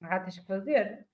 Ah, 0.01 0.19
tens 0.19 0.39
que 0.39 0.45
fazer. 0.45 1.05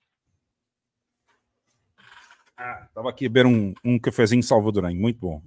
Ah, 2.57 2.85
estava 2.87 3.09
aqui 3.09 3.25
a 3.25 3.29
beber 3.29 3.45
um, 3.45 3.73
um 3.83 3.99
cafezinho 3.99 4.41
salvadorenho, 4.43 4.99
muito 4.99 5.19
bom. 5.19 5.41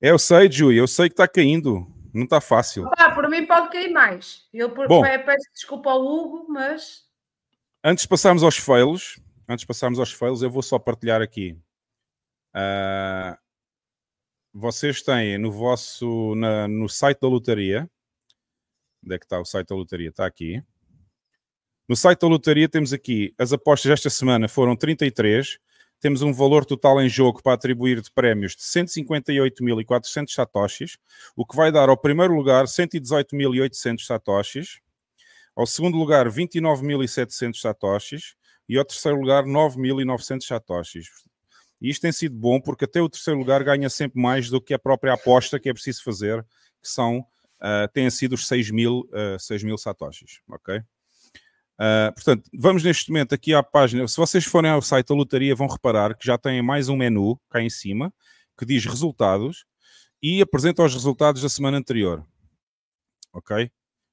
É, 0.00 0.10
eu 0.10 0.18
sei, 0.18 0.50
Jui, 0.50 0.76
eu 0.78 0.88
sei 0.88 1.08
que 1.08 1.12
está 1.12 1.28
caindo. 1.28 1.86
Não 2.14 2.24
está 2.24 2.40
fácil. 2.40 2.88
Pá, 2.90 3.14
por 3.14 3.28
mim 3.28 3.46
pode 3.46 3.70
cair 3.70 3.90
mais. 3.90 4.46
Eu 4.52 4.74
por- 4.74 4.86
Bom. 4.86 5.02
pe- 5.02 5.18
peço 5.20 5.50
desculpa 5.54 5.90
ao 5.90 6.02
Hugo, 6.04 6.46
mas 6.48 7.10
Antes 7.84 8.02
de 8.02 8.08
passarmos 8.08 8.42
aos 8.44 8.56
fails, 8.56 9.20
antes 9.48 9.62
de 9.62 9.66
passarmos 9.66 9.98
aos 9.98 10.12
fails, 10.12 10.40
eu 10.42 10.50
vou 10.50 10.62
só 10.62 10.78
partilhar 10.78 11.20
aqui. 11.20 11.58
Ah, 12.54 13.38
vocês 14.52 15.02
têm 15.02 15.36
no 15.38 15.50
vosso 15.50 16.34
na- 16.36 16.68
no 16.68 16.88
site 16.88 17.18
da 17.20 17.28
lotaria. 17.28 17.90
Onde 19.04 19.14
é 19.16 19.18
que 19.18 19.24
está 19.24 19.40
o 19.40 19.44
site 19.44 19.68
da 19.68 19.74
lotaria? 19.74 20.10
Está 20.10 20.26
aqui. 20.26 20.62
No 21.92 21.96
site 21.96 22.20
da 22.20 22.26
lotaria 22.26 22.66
temos 22.66 22.94
aqui 22.94 23.34
as 23.38 23.52
apostas 23.52 23.92
esta 23.92 24.08
semana 24.08 24.48
foram 24.48 24.74
33. 24.74 25.58
Temos 26.00 26.22
um 26.22 26.32
valor 26.32 26.64
total 26.64 27.02
em 27.02 27.06
jogo 27.06 27.42
para 27.42 27.52
atribuir 27.52 28.00
de 28.00 28.10
prémios 28.10 28.56
de 28.56 28.62
158.400 28.62 30.30
satoshis, 30.30 30.96
o 31.36 31.44
que 31.44 31.54
vai 31.54 31.70
dar 31.70 31.90
ao 31.90 31.96
primeiro 31.98 32.34
lugar 32.34 32.64
118.800 32.64 34.06
satoshis, 34.06 34.80
ao 35.54 35.66
segundo 35.66 35.98
lugar 35.98 36.30
29.700 36.30 37.60
satoshis 37.60 38.36
e 38.66 38.78
ao 38.78 38.86
terceiro 38.86 39.20
lugar 39.20 39.44
9.900 39.44 40.46
satoshis. 40.46 41.08
E 41.78 41.90
isto 41.90 42.00
tem 42.00 42.12
sido 42.12 42.34
bom 42.34 42.58
porque 42.58 42.86
até 42.86 43.02
o 43.02 43.08
terceiro 43.10 43.38
lugar 43.38 43.62
ganha 43.62 43.90
sempre 43.90 44.18
mais 44.18 44.48
do 44.48 44.62
que 44.62 44.72
a 44.72 44.78
própria 44.78 45.12
aposta 45.12 45.60
que 45.60 45.68
é 45.68 45.74
preciso 45.74 46.02
fazer, 46.02 46.42
que 46.80 46.88
são, 46.88 47.22
ah, 47.60 47.86
têm 47.92 48.08
sido 48.08 48.32
os 48.32 48.48
6.000 48.48 49.02
ah, 49.12 49.36
6.000 49.36 49.76
satoshis, 49.76 50.40
ok? 50.48 50.82
Ah, 51.78 52.12
portanto, 52.14 52.48
vamos 52.52 52.82
neste 52.82 53.10
momento 53.10 53.34
aqui 53.34 53.54
à 53.54 53.62
página. 53.62 54.06
Se 54.06 54.16
vocês 54.16 54.44
forem 54.44 54.70
ao 54.70 54.82
site 54.82 55.08
da 55.08 55.14
lotaria, 55.14 55.54
vão 55.54 55.66
reparar 55.66 56.16
que 56.16 56.26
já 56.26 56.38
tem 56.38 56.62
mais 56.62 56.88
um 56.88 56.96
menu 56.96 57.40
cá 57.50 57.60
em 57.60 57.70
cima 57.70 58.12
que 58.58 58.66
diz 58.66 58.84
resultados 58.84 59.64
e 60.22 60.40
apresenta 60.40 60.84
os 60.84 60.94
resultados 60.94 61.42
da 61.42 61.48
semana 61.48 61.78
anterior. 61.78 62.24
Ok? 63.32 63.70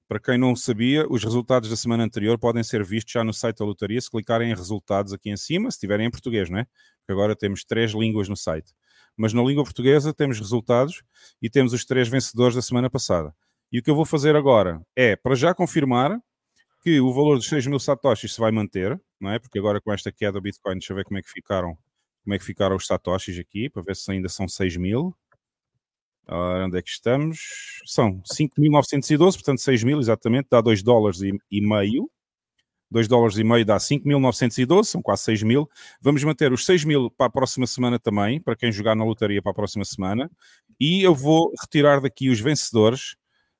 Para 0.07 0.19
quem 0.19 0.39
não 0.39 0.55
sabia, 0.55 1.05
os 1.07 1.23
resultados 1.23 1.69
da 1.69 1.75
semana 1.75 2.03
anterior 2.03 2.39
podem 2.39 2.63
ser 2.63 2.83
vistos 2.83 3.13
já 3.13 3.23
no 3.23 3.31
site 3.31 3.59
da 3.59 3.65
lotaria 3.65 4.01
se 4.01 4.09
clicarem 4.09 4.49
em 4.49 4.55
resultados 4.55 5.13
aqui 5.13 5.29
em 5.29 5.37
cima, 5.37 5.69
se 5.69 5.75
estiverem 5.75 6.07
em 6.07 6.09
português, 6.09 6.49
não 6.49 6.57
é? 6.57 6.65
Porque 6.99 7.11
agora 7.11 7.35
temos 7.35 7.63
três 7.63 7.91
línguas 7.91 8.27
no 8.27 8.35
site. 8.35 8.73
Mas 9.15 9.33
na 9.33 9.43
língua 9.43 9.63
portuguesa 9.63 10.11
temos 10.11 10.39
resultados 10.39 11.03
e 11.39 11.47
temos 11.47 11.73
os 11.73 11.85
três 11.85 12.07
vencedores 12.07 12.55
da 12.55 12.61
semana 12.63 12.89
passada. 12.89 13.35
E 13.71 13.77
o 13.77 13.83
que 13.83 13.91
eu 13.91 13.95
vou 13.95 14.05
fazer 14.05 14.35
agora 14.35 14.81
é, 14.95 15.15
para 15.15 15.35
já 15.35 15.53
confirmar 15.53 16.19
que 16.81 16.99
o 16.99 17.13
valor 17.13 17.35
dos 17.37 17.47
6 17.47 17.67
mil 17.67 17.79
satoshis 17.79 18.33
se 18.33 18.39
vai 18.39 18.51
manter, 18.51 18.99
não 19.19 19.31
é? 19.31 19.39
Porque 19.39 19.59
agora 19.59 19.81
com 19.81 19.91
esta 19.91 20.11
queda 20.11 20.33
do 20.33 20.41
Bitcoin, 20.41 20.75
deixa 20.75 20.93
eu 20.93 20.97
ver 20.97 21.03
como 21.03 21.17
é 21.17 21.21
que 21.21 21.29
ficaram, 21.29 21.77
como 22.23 22.33
é 22.33 22.39
que 22.39 22.45
ficaram 22.45 22.75
os 22.75 22.85
satoshis 22.85 23.37
aqui, 23.39 23.69
para 23.69 23.81
ver 23.81 23.95
se 23.95 24.11
ainda 24.11 24.29
são 24.29 24.47
6 24.47 24.77
mil. 24.77 25.15
Ora, 26.27 26.65
onde 26.65 26.77
é 26.77 26.81
que 26.81 26.89
estamos? 26.89 27.81
São 27.85 28.21
5.912, 28.21 29.33
portanto 29.33 29.59
6 29.61 29.83
mil 29.83 29.99
exatamente, 29.99 30.47
dá 30.49 30.61
2 30.61 30.83
dólares 30.83 31.21
e, 31.21 31.31
e 31.51 31.61
meio. 31.61 32.09
2 32.91 33.07
dólares 33.07 33.37
e 33.37 33.43
meio 33.43 33.65
dá 33.65 33.77
5.912, 33.77 34.83
são 34.85 35.01
quase 35.01 35.23
6 35.23 35.43
mil. 35.43 35.69
Vamos 36.01 36.23
manter 36.23 36.51
os 36.51 36.65
6 36.65 36.85
mil 36.85 37.11
para 37.11 37.27
a 37.27 37.29
próxima 37.29 37.67
semana 37.67 37.99
também, 37.99 38.41
para 38.41 38.55
quem 38.55 38.71
jogar 38.71 38.95
na 38.95 39.03
lotaria 39.03 39.41
para 39.41 39.51
a 39.51 39.55
próxima 39.55 39.85
semana. 39.85 40.29
E 40.79 41.03
eu 41.03 41.13
vou 41.13 41.51
retirar 41.61 41.99
daqui 41.99 42.29
os 42.29 42.39
vencedores 42.39 43.15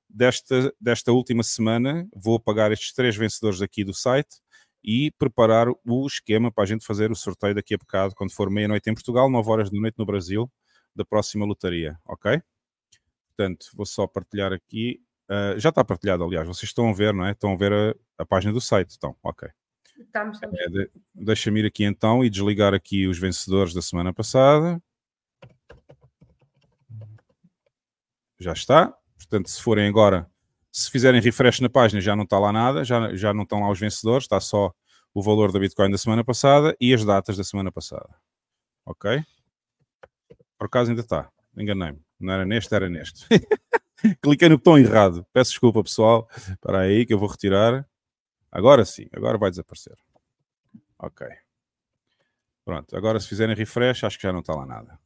desta, 0.10 0.74
desta 0.80 1.12
última 1.12 1.44
semana. 1.44 2.08
Vou 2.14 2.36
apagar 2.36 2.72
estes 2.72 2.94
três 2.94 3.16
vencedores 3.16 3.62
aqui 3.62 3.84
do 3.84 3.94
site 3.94 4.38
e 4.84 5.12
preparar 5.12 5.68
o 5.70 6.08
esquema 6.08 6.52
para 6.52 6.64
a 6.64 6.68
gente 6.68 6.86
fazer 6.86 7.12
o 7.12 7.16
sorteio 7.16 7.54
daqui 7.54 7.74
a 7.74 7.78
bocado, 7.78 8.16
quando 8.16 8.32
for 8.32 8.50
meia-noite 8.50 8.90
em 8.90 8.94
Portugal, 8.94 9.30
9 9.30 9.50
horas 9.50 9.70
da 9.70 9.80
noite 9.80 9.96
no 9.98 10.06
Brasil, 10.06 10.50
da 10.96 11.06
próxima 11.06 11.46
lotaria, 11.46 12.00
ok? 12.06 12.42
Portanto, 13.28 13.68
vou 13.74 13.86
só 13.86 14.08
partilhar 14.08 14.52
aqui. 14.52 15.02
Uh, 15.30 15.60
já 15.60 15.70
está 15.70 15.84
partilhado, 15.84 16.24
aliás, 16.24 16.48
vocês 16.48 16.70
estão 16.70 16.90
a 16.90 16.94
ver, 16.94 17.14
não 17.14 17.26
é? 17.26 17.32
Estão 17.32 17.54
a 17.54 17.56
ver 17.56 17.72
a, 17.72 17.96
a 18.24 18.26
página 18.26 18.52
do 18.52 18.60
site, 18.60 18.96
então, 18.98 19.16
ok. 19.22 19.50
Estamos, 20.00 20.38
estamos. 20.38 20.60
É, 20.60 20.70
de, 20.70 20.92
Deixa-me 21.14 21.60
ir 21.60 21.66
aqui 21.66 21.84
então 21.84 22.24
e 22.24 22.30
desligar 22.30 22.74
aqui 22.74 23.06
os 23.06 23.20
vencedores 23.20 23.74
da 23.74 23.82
semana 23.82 24.14
passada. 24.14 24.82
Já 28.40 28.54
está. 28.54 28.99
Portanto, 29.30 29.50
se 29.50 29.62
forem 29.62 29.88
agora, 29.88 30.28
se 30.72 30.90
fizerem 30.90 31.22
refresh 31.22 31.60
na 31.60 31.70
página, 31.70 32.02
já 32.02 32.16
não 32.16 32.24
está 32.24 32.40
lá 32.40 32.52
nada, 32.52 32.84
já, 32.84 33.16
já 33.16 33.34
não 33.34 33.44
estão 33.44 33.62
lá 33.62 33.70
os 33.70 33.80
vencedores, 33.80 34.24
está 34.24 34.40
só 34.40 34.74
o 35.14 35.22
valor 35.22 35.52
da 35.52 35.60
Bitcoin 35.60 35.92
da 35.92 35.98
semana 35.98 36.24
passada 36.24 36.76
e 36.80 36.94
as 36.94 37.06
datas 37.06 37.38
da 37.38 37.44
semana 37.44 37.72
passada. 37.72 38.10
Ok? 38.86 39.24
Por 40.58 40.66
acaso 40.66 40.90
ainda 40.90 41.02
está. 41.02 41.30
Enganei-me. 41.56 42.02
Não 42.20 42.34
era 42.34 42.46
neste, 42.46 42.74
era 42.74 42.90
neste. 42.90 43.28
Cliquei 44.22 44.50
no 44.50 44.58
botão 44.58 44.78
errado. 44.78 45.26
Peço 45.32 45.52
desculpa, 45.52 45.84
pessoal. 45.84 46.28
Para 46.60 46.80
aí 46.80 47.06
que 47.06 47.14
eu 47.14 47.20
vou 47.20 47.30
retirar. 47.30 47.88
Agora 48.52 48.84
sim, 48.84 49.08
agora 49.14 49.38
vai 49.38 49.52
desaparecer. 49.52 49.96
Ok. 50.98 51.28
Pronto, 52.66 52.96
agora 52.98 53.20
se 53.20 53.28
fizerem 53.28 53.56
refresh, 53.56 54.04
acho 54.04 54.18
que 54.18 54.24
já 54.24 54.34
não 54.34 54.40
está 54.40 54.56
lá 54.56 54.66
nada. 54.66 55.00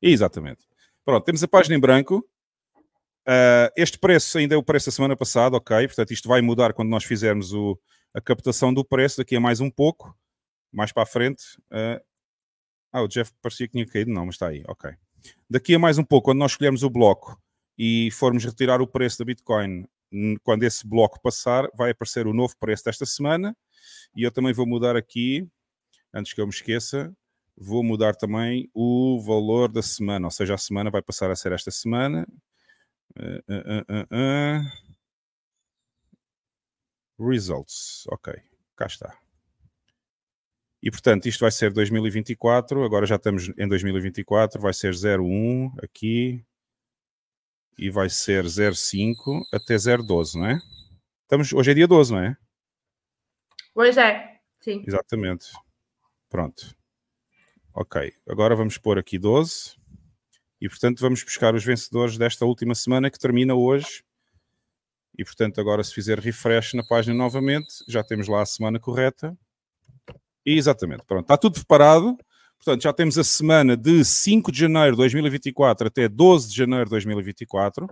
Exatamente. 0.00 0.64
Pronto, 1.04 1.24
temos 1.24 1.42
a 1.42 1.48
página 1.48 1.76
em 1.76 1.80
branco. 1.80 2.26
Uh, 3.28 3.70
este 3.76 3.98
preço 3.98 4.38
ainda 4.38 4.54
é 4.54 4.58
o 4.58 4.62
preço 4.62 4.86
da 4.86 4.92
semana 4.92 5.16
passada, 5.16 5.56
ok? 5.56 5.86
Portanto, 5.86 6.12
isto 6.12 6.28
vai 6.28 6.40
mudar 6.40 6.72
quando 6.72 6.88
nós 6.88 7.04
fizermos 7.04 7.52
o, 7.52 7.78
a 8.14 8.20
captação 8.20 8.74
do 8.74 8.84
preço 8.84 9.18
daqui 9.18 9.36
a 9.36 9.40
mais 9.40 9.60
um 9.60 9.70
pouco, 9.70 10.16
mais 10.72 10.92
para 10.92 11.04
a 11.04 11.06
frente. 11.06 11.42
Uh, 11.70 12.02
ah, 12.92 13.02
o 13.02 13.08
Jeff 13.08 13.32
parecia 13.40 13.66
que 13.66 13.72
tinha 13.72 13.86
caído, 13.86 14.10
não, 14.10 14.26
mas 14.26 14.34
está 14.34 14.48
aí, 14.48 14.62
ok. 14.66 14.90
Daqui 15.48 15.74
a 15.74 15.78
mais 15.78 15.98
um 15.98 16.04
pouco, 16.04 16.26
quando 16.26 16.38
nós 16.38 16.52
escolhermos 16.52 16.82
o 16.82 16.90
bloco 16.90 17.40
e 17.78 18.10
formos 18.10 18.44
retirar 18.44 18.80
o 18.80 18.86
preço 18.86 19.18
da 19.18 19.24
Bitcoin, 19.24 19.86
quando 20.42 20.64
esse 20.64 20.86
bloco 20.86 21.20
passar, 21.22 21.68
vai 21.74 21.92
aparecer 21.92 22.26
o 22.26 22.34
novo 22.34 22.54
preço 22.58 22.84
desta 22.84 23.06
semana. 23.06 23.56
E 24.14 24.22
eu 24.24 24.30
também 24.30 24.52
vou 24.52 24.66
mudar 24.66 24.96
aqui, 24.96 25.48
antes 26.12 26.32
que 26.32 26.40
eu 26.40 26.46
me 26.46 26.52
esqueça, 26.52 27.14
vou 27.56 27.82
mudar 27.82 28.14
também 28.14 28.68
o 28.74 29.20
valor 29.20 29.70
da 29.70 29.82
semana, 29.82 30.26
ou 30.26 30.30
seja, 30.30 30.54
a 30.54 30.58
semana 30.58 30.90
vai 30.90 31.00
passar 31.02 31.30
a 31.30 31.36
ser 31.36 31.52
esta 31.52 31.70
semana. 31.70 32.26
Uh, 33.18 33.42
uh, 34.10 34.82
Results, 37.18 38.04
ok, 38.08 38.34
cá 38.74 38.86
está. 38.86 39.18
E 40.82 40.90
portanto, 40.90 41.26
isto 41.26 41.40
vai 41.40 41.52
ser 41.52 41.72
2024, 41.72 42.82
agora 42.82 43.06
já 43.06 43.16
estamos 43.16 43.50
em 43.56 43.68
2024, 43.68 44.60
vai 44.60 44.72
ser 44.72 44.94
01 44.94 45.72
aqui 45.82 46.44
e 47.78 47.90
vai 47.90 48.08
ser 48.08 48.44
05 48.48 49.42
até 49.52 49.76
012, 49.76 50.38
não 50.38 50.46
é? 50.46 50.58
Estamos, 51.22 51.52
hoje 51.52 51.70
é 51.70 51.74
dia 51.74 51.86
12, 51.86 52.12
não 52.12 52.20
é? 52.20 52.36
Hoje 53.74 54.00
é, 54.00 54.40
sim. 54.60 54.82
Exatamente. 54.86 55.52
Pronto. 56.28 56.74
Ok, 57.74 58.12
agora 58.26 58.56
vamos 58.56 58.76
pôr 58.76 58.98
aqui 58.98 59.18
12 59.18 59.81
e 60.62 60.68
portanto 60.68 61.00
vamos 61.00 61.24
buscar 61.24 61.56
os 61.56 61.64
vencedores 61.64 62.16
desta 62.16 62.46
última 62.46 62.72
semana 62.72 63.10
que 63.10 63.18
termina 63.18 63.52
hoje. 63.52 64.04
E 65.18 65.24
portanto, 65.24 65.60
agora 65.60 65.82
se 65.82 65.92
fizer 65.92 66.20
refresh 66.20 66.74
na 66.74 66.84
página 66.84 67.16
novamente, 67.16 67.84
já 67.88 68.04
temos 68.04 68.28
lá 68.28 68.42
a 68.42 68.46
semana 68.46 68.78
correta. 68.78 69.36
E, 70.46 70.56
exatamente, 70.56 71.02
pronto, 71.04 71.22
está 71.22 71.36
tudo 71.36 71.54
preparado. 71.54 72.16
Portanto, 72.58 72.80
já 72.80 72.92
temos 72.92 73.18
a 73.18 73.24
semana 73.24 73.76
de 73.76 74.04
5 74.04 74.52
de 74.52 74.60
janeiro 74.60 74.92
de 74.92 74.98
2024 74.98 75.88
até 75.88 76.08
12 76.08 76.50
de 76.50 76.56
janeiro 76.56 76.84
de 76.84 76.90
2024, 76.90 77.88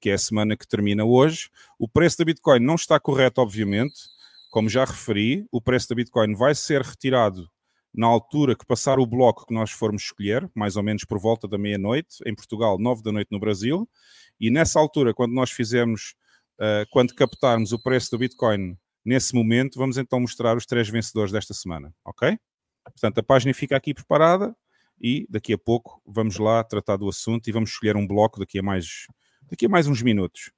que 0.00 0.08
é 0.08 0.14
a 0.14 0.18
semana 0.18 0.56
que 0.56 0.66
termina 0.66 1.04
hoje. 1.04 1.50
O 1.78 1.86
preço 1.86 2.16
da 2.16 2.24
Bitcoin 2.24 2.60
não 2.60 2.76
está 2.76 2.98
correto, 2.98 3.42
obviamente. 3.42 4.00
Como 4.50 4.70
já 4.70 4.86
referi, 4.86 5.46
o 5.52 5.60
preço 5.60 5.90
da 5.90 5.94
Bitcoin 5.94 6.34
vai 6.34 6.54
ser 6.54 6.80
retirado 6.80 7.50
na 7.94 8.06
altura 8.06 8.56
que 8.56 8.66
passar 8.66 8.98
o 8.98 9.06
bloco 9.06 9.46
que 9.46 9.54
nós 9.54 9.70
formos 9.70 10.02
escolher, 10.02 10.50
mais 10.54 10.76
ou 10.76 10.82
menos 10.82 11.04
por 11.04 11.18
volta 11.18 11.46
da 11.46 11.56
meia-noite, 11.56 12.16
em 12.26 12.34
Portugal, 12.34 12.76
9 12.78 13.02
da 13.02 13.12
noite 13.12 13.28
no 13.30 13.38
Brasil. 13.38 13.88
E 14.40 14.50
nessa 14.50 14.80
altura, 14.80 15.14
quando 15.14 15.32
nós 15.32 15.50
fizermos, 15.50 16.14
uh, 16.58 16.84
quando 16.90 17.14
captarmos 17.14 17.72
o 17.72 17.80
preço 17.80 18.10
do 18.10 18.18
Bitcoin 18.18 18.76
nesse 19.04 19.34
momento, 19.34 19.78
vamos 19.78 19.96
então 19.96 20.18
mostrar 20.18 20.56
os 20.56 20.66
três 20.66 20.88
vencedores 20.88 21.30
desta 21.30 21.54
semana, 21.54 21.94
ok? 22.04 22.36
Portanto, 22.84 23.18
a 23.18 23.22
página 23.22 23.54
fica 23.54 23.76
aqui 23.76 23.94
preparada 23.94 24.54
e 25.00 25.26
daqui 25.30 25.52
a 25.52 25.58
pouco 25.58 26.02
vamos 26.04 26.36
lá 26.38 26.64
tratar 26.64 26.96
do 26.96 27.08
assunto 27.08 27.48
e 27.48 27.52
vamos 27.52 27.70
escolher 27.70 27.96
um 27.96 28.06
bloco 28.06 28.40
daqui 28.40 28.58
a 28.58 28.62
mais, 28.62 29.06
daqui 29.48 29.66
a 29.66 29.68
mais 29.68 29.86
uns 29.86 30.02
minutos. 30.02 30.50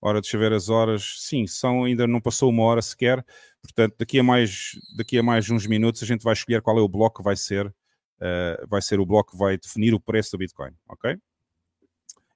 Hora 0.00 0.20
de 0.20 0.28
chover 0.28 0.52
as 0.52 0.68
horas, 0.68 1.16
sim, 1.18 1.46
são, 1.46 1.84
ainda 1.84 2.06
não 2.06 2.20
passou 2.20 2.48
uma 2.48 2.62
hora 2.62 2.80
sequer, 2.80 3.24
portanto, 3.62 3.96
daqui 3.98 4.18
a 4.18 4.22
mais, 4.22 4.72
daqui 4.96 5.18
a 5.18 5.22
mais 5.22 5.50
uns 5.50 5.66
minutos 5.66 6.02
a 6.02 6.06
gente 6.06 6.22
vai 6.22 6.32
escolher 6.32 6.62
qual 6.62 6.78
é 6.78 6.80
o 6.80 6.88
bloco 6.88 7.18
que 7.18 7.24
vai 7.24 7.36
ser, 7.36 7.66
uh, 7.66 8.66
vai 8.66 8.80
ser 8.80 8.98
o 8.98 9.04
bloco 9.04 9.32
que 9.32 9.38
vai 9.38 9.58
definir 9.58 9.92
o 9.92 10.00
preço 10.00 10.32
do 10.32 10.38
Bitcoin, 10.38 10.72
ok? 10.88 11.18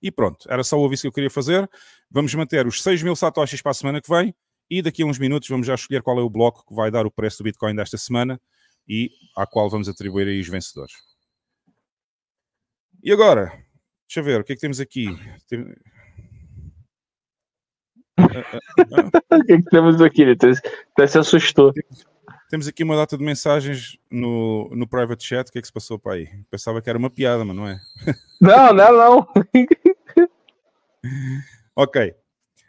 E 0.02 0.10
pronto, 0.10 0.46
era 0.50 0.62
só 0.62 0.78
o 0.78 0.84
aviso 0.84 1.02
que 1.02 1.08
eu 1.08 1.12
queria 1.12 1.30
fazer. 1.30 1.66
Vamos 2.10 2.34
manter 2.34 2.66
os 2.66 2.82
6 2.82 3.02
mil 3.02 3.16
satoshis 3.16 3.62
para 3.62 3.70
a 3.70 3.74
semana 3.74 4.02
que 4.02 4.10
vem 4.10 4.34
e 4.68 4.82
daqui 4.82 5.02
a 5.02 5.06
uns 5.06 5.18
minutos 5.18 5.48
vamos 5.48 5.66
já 5.66 5.74
escolher 5.74 6.02
qual 6.02 6.18
é 6.18 6.22
o 6.22 6.28
bloco 6.28 6.66
que 6.66 6.74
vai 6.74 6.90
dar 6.90 7.06
o 7.06 7.10
preço 7.10 7.38
do 7.38 7.44
Bitcoin 7.44 7.74
desta 7.74 7.96
semana 7.96 8.38
e 8.86 9.10
à 9.34 9.46
qual 9.46 9.70
vamos 9.70 9.88
atribuir 9.88 10.28
aí 10.28 10.38
os 10.38 10.48
vencedores. 10.48 10.92
E 13.02 13.10
agora, 13.10 13.46
deixa 14.06 14.20
eu 14.20 14.24
ver, 14.24 14.40
o 14.40 14.44
que 14.44 14.52
é 14.52 14.56
que 14.56 14.60
temos 14.60 14.78
aqui? 14.78 15.06
Tem... 15.48 15.74
o 19.30 19.44
que 19.44 19.52
é 19.52 19.56
que 19.56 19.70
temos 19.70 20.00
aqui? 20.00 20.24
Até 20.30 21.06
se 21.06 21.18
assustou. 21.18 21.72
Temos 22.48 22.68
aqui 22.68 22.84
uma 22.84 22.96
data 22.96 23.18
de 23.18 23.24
mensagens 23.24 23.98
no, 24.10 24.70
no 24.74 24.86
private 24.86 25.24
chat. 25.24 25.48
O 25.48 25.52
que 25.52 25.58
é 25.58 25.60
que 25.60 25.66
se 25.66 25.72
passou 25.72 25.98
para 25.98 26.14
aí? 26.14 26.28
Pensava 26.50 26.80
que 26.80 26.88
era 26.88 26.98
uma 26.98 27.10
piada, 27.10 27.44
mas 27.44 27.56
não 27.56 27.66
é? 27.66 27.80
Não, 28.40 28.74
não, 28.74 28.92
não. 28.92 29.28
ok. 31.74 32.14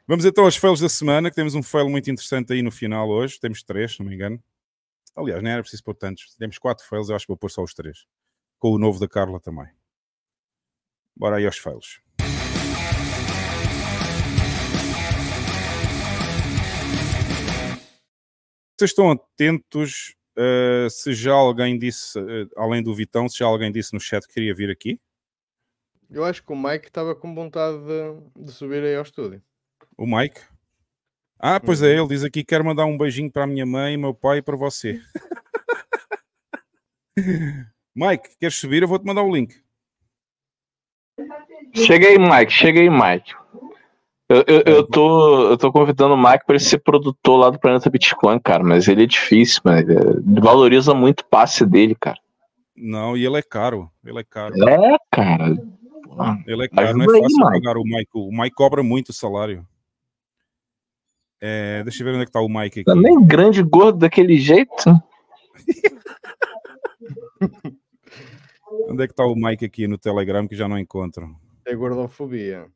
Vamos 0.07 0.23
então 0.23 0.45
aos 0.45 0.55
fails 0.55 0.79
da 0.79 0.87
semana, 0.87 1.29
que 1.29 1.35
temos 1.35 1.53
um 1.53 1.61
fail 1.61 1.89
muito 1.89 2.09
interessante 2.09 2.53
aí 2.53 2.61
no 2.61 2.71
final 2.71 3.09
hoje. 3.09 3.37
Temos 3.39 3.61
três, 3.61 3.93
se 3.93 3.99
não 3.99 4.07
me 4.07 4.15
engano. 4.15 4.41
Aliás, 5.15 5.43
nem 5.43 5.51
era 5.51 5.61
preciso 5.61 5.83
pôr 5.83 5.95
tantos. 5.95 6.33
Temos 6.37 6.57
quatro 6.57 6.85
fails, 6.85 7.09
eu 7.09 7.15
acho 7.15 7.25
que 7.25 7.31
vou 7.31 7.37
pôr 7.37 7.51
só 7.51 7.61
os 7.61 7.73
três. 7.73 8.05
Com 8.57 8.69
o 8.69 8.77
novo 8.77 8.99
da 8.99 9.07
Carla 9.07 9.39
também. 9.39 9.67
Bora 11.15 11.37
aí 11.37 11.45
aos 11.45 11.57
fails. 11.57 12.04
Vocês 18.77 18.91
estão 18.91 19.11
atentos 19.11 20.15
uh, 20.37 20.89
se 20.89 21.13
já 21.13 21.33
alguém 21.33 21.79
disse, 21.79 22.19
uh, 22.19 22.49
além 22.57 22.83
do 22.83 22.93
Vitão, 22.93 23.29
se 23.29 23.39
já 23.39 23.45
alguém 23.45 23.71
disse 23.71 23.93
no 23.93 23.99
chat 23.99 24.27
que 24.27 24.33
queria 24.33 24.53
vir 24.53 24.69
aqui? 24.69 24.99
Eu 26.09 26.25
acho 26.25 26.43
que 26.43 26.51
o 26.51 26.55
Mike 26.55 26.87
estava 26.87 27.15
com 27.15 27.33
vontade 27.33 27.77
de, 27.77 28.43
de 28.45 28.51
subir 28.51 28.83
aí 28.83 28.95
ao 28.95 29.03
estúdio. 29.03 29.41
O 29.97 30.05
Mike? 30.05 30.41
Ah, 31.39 31.59
pois 31.59 31.81
é, 31.81 31.97
ele 31.97 32.07
diz 32.07 32.23
aqui: 32.23 32.43
quero 32.43 32.65
mandar 32.65 32.85
um 32.85 32.97
beijinho 32.97 33.31
para 33.31 33.43
a 33.43 33.47
minha 33.47 33.65
mãe, 33.65 33.97
meu 33.97 34.13
pai 34.13 34.39
e 34.39 34.41
para 34.41 34.55
você. 34.55 35.01
Mike, 37.95 38.37
queres 38.37 38.55
subir? 38.55 38.81
Eu 38.81 38.87
vou-te 38.87 39.05
mandar 39.05 39.23
o 39.23 39.33
link. 39.33 39.55
Chega 41.73 42.07
aí, 42.07 42.17
Mike, 42.17 42.51
chega 42.51 42.79
aí, 42.81 42.89
Mike. 42.89 43.33
Eu, 44.27 44.43
eu, 44.47 44.63
eu, 44.65 44.87
tô, 44.87 45.51
eu 45.51 45.57
tô 45.57 45.71
convidando 45.71 46.15
o 46.15 46.17
Mike 46.17 46.45
para 46.45 46.55
ele 46.55 46.63
ser 46.63 46.79
produtor 46.79 47.37
lá 47.37 47.49
do 47.51 47.59
Planeta 47.59 47.89
Bitcoin, 47.89 48.39
cara, 48.39 48.63
mas 48.63 48.87
ele 48.87 49.03
é 49.03 49.05
difícil, 49.05 49.61
mano. 49.63 49.79
Ele 49.79 50.41
valoriza 50.41 50.95
muito 50.95 51.21
o 51.21 51.25
passe 51.25 51.65
dele, 51.65 51.95
cara. 51.95 52.17
Não, 52.75 53.15
e 53.15 53.25
ele 53.25 53.37
é 53.37 53.43
caro. 53.43 53.89
Ele 54.03 54.19
é 54.19 54.23
caro. 54.23 54.55
É, 54.67 54.97
cara. 55.11 55.55
Ele 56.47 56.65
é 56.65 56.67
caro, 56.67 56.97
não 56.97 57.05
é 57.05 57.21
fácil 57.21 57.47
aí, 57.47 57.61
pagar 57.61 57.77
o 57.77 57.83
Mike. 57.83 58.09
O 58.15 58.31
Mike 58.31 58.55
cobra 58.55 58.81
muito 58.81 59.13
salário. 59.13 59.65
É, 61.39 61.83
deixa 61.83 62.01
eu 62.01 62.05
ver 62.05 62.13
onde 62.13 62.23
é 62.23 62.25
que 62.25 62.31
tá 62.31 62.41
o 62.41 62.49
Mike 62.49 62.79
aqui. 62.79 62.83
Também 62.83 63.23
grande 63.25 63.61
gordo 63.61 63.99
daquele 63.99 64.37
jeito. 64.37 64.71
Onde 68.87 69.03
é 69.03 69.07
que 69.07 69.13
tá 69.13 69.25
o 69.25 69.35
Mike 69.35 69.65
aqui 69.65 69.87
no 69.87 69.97
Telegram 69.97 70.47
que 70.47 70.55
já 70.55 70.67
não 70.67 70.77
encontro? 70.77 71.35
É 71.65 71.75
gordofobia. 71.75 72.67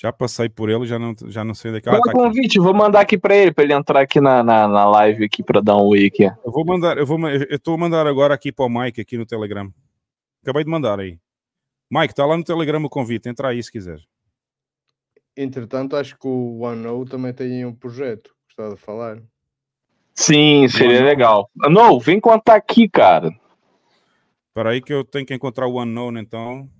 Já 0.00 0.10
passei 0.10 0.48
por 0.48 0.70
ele, 0.70 0.86
já 0.86 0.98
não, 0.98 1.14
já 1.26 1.44
não 1.44 1.52
sei 1.52 1.70
onde 1.70 1.78
é 1.78 1.82
que 1.82 1.88
ah, 1.90 2.00
tá 2.00 2.12
convite, 2.12 2.58
vou 2.58 2.72
mandar 2.72 3.00
aqui 3.00 3.18
pra 3.18 3.36
ele, 3.36 3.52
pra 3.52 3.64
ele 3.64 3.74
entrar 3.74 4.00
aqui 4.00 4.18
na, 4.18 4.42
na, 4.42 4.66
na 4.66 4.86
live 4.86 5.26
aqui 5.26 5.42
pra 5.42 5.60
dar 5.60 5.76
um 5.76 5.88
oi 5.88 6.06
aqui. 6.06 6.24
Eu 6.24 6.50
vou 6.50 6.64
mandar, 6.64 6.96
eu 6.96 7.04
vou, 7.04 7.18
eu 7.28 7.56
estou 7.56 7.74
a 7.74 7.76
mandar 7.76 8.06
agora 8.06 8.32
aqui 8.32 8.50
para 8.50 8.64
o 8.64 8.70
Mike 8.70 8.98
aqui 8.98 9.18
no 9.18 9.26
Telegram. 9.26 9.70
Acabei 10.42 10.64
de 10.64 10.70
mandar 10.70 10.98
aí. 10.98 11.18
Mike, 11.90 12.14
está 12.14 12.24
lá 12.24 12.34
no 12.34 12.42
Telegram 12.42 12.82
o 12.82 12.88
convite, 12.88 13.28
entra 13.28 13.48
aí 13.48 13.62
se 13.62 13.70
quiser. 13.70 13.98
Entretanto, 15.36 15.94
acho 15.96 16.18
que 16.18 16.26
o 16.26 16.60
OneNote 16.62 17.10
também 17.10 17.34
tem 17.34 17.66
um 17.66 17.74
projeto. 17.74 18.30
Gostava 18.46 18.76
de 18.76 18.80
falar. 18.80 19.18
Sim, 20.14 20.66
seria 20.68 21.04
legal. 21.04 21.50
Não, 21.54 22.00
vem 22.00 22.18
contar 22.18 22.54
aqui, 22.54 22.88
cara. 22.88 23.28
Espera 24.48 24.70
aí 24.70 24.80
que 24.80 24.94
eu 24.94 25.04
tenho 25.04 25.26
que 25.26 25.34
encontrar 25.34 25.66
o 25.66 25.78
Unknown 25.78 26.16
então. 26.16 26.70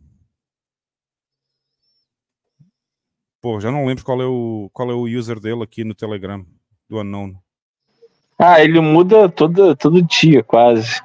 Pô, 3.41 3.59
já 3.59 3.71
não 3.71 3.87
lembro 3.87 4.05
qual 4.05 4.21
é 4.21 4.27
o, 4.27 4.71
qual 4.73 4.91
é 4.91 4.95
o 4.95 5.05
user 5.05 5.41
dele 5.41 5.63
aqui 5.63 5.83
no 5.83 5.95
Telegram, 5.95 6.45
do 6.89 7.01
Unknown. 7.01 7.35
Ah, 8.39 8.63
ele 8.63 8.81
muda 8.81 9.29
todo, 9.29 9.75
todo 9.75 10.03
dia, 10.03 10.43
quase. 10.43 11.03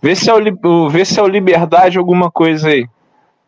Vê 0.00 0.14
se, 0.14 0.30
é 0.30 0.34
o, 0.34 0.88
vê 0.88 1.04
se 1.04 1.18
é 1.18 1.22
o 1.22 1.28
Liberdade 1.28 1.98
alguma 1.98 2.30
coisa 2.30 2.68
aí. 2.68 2.88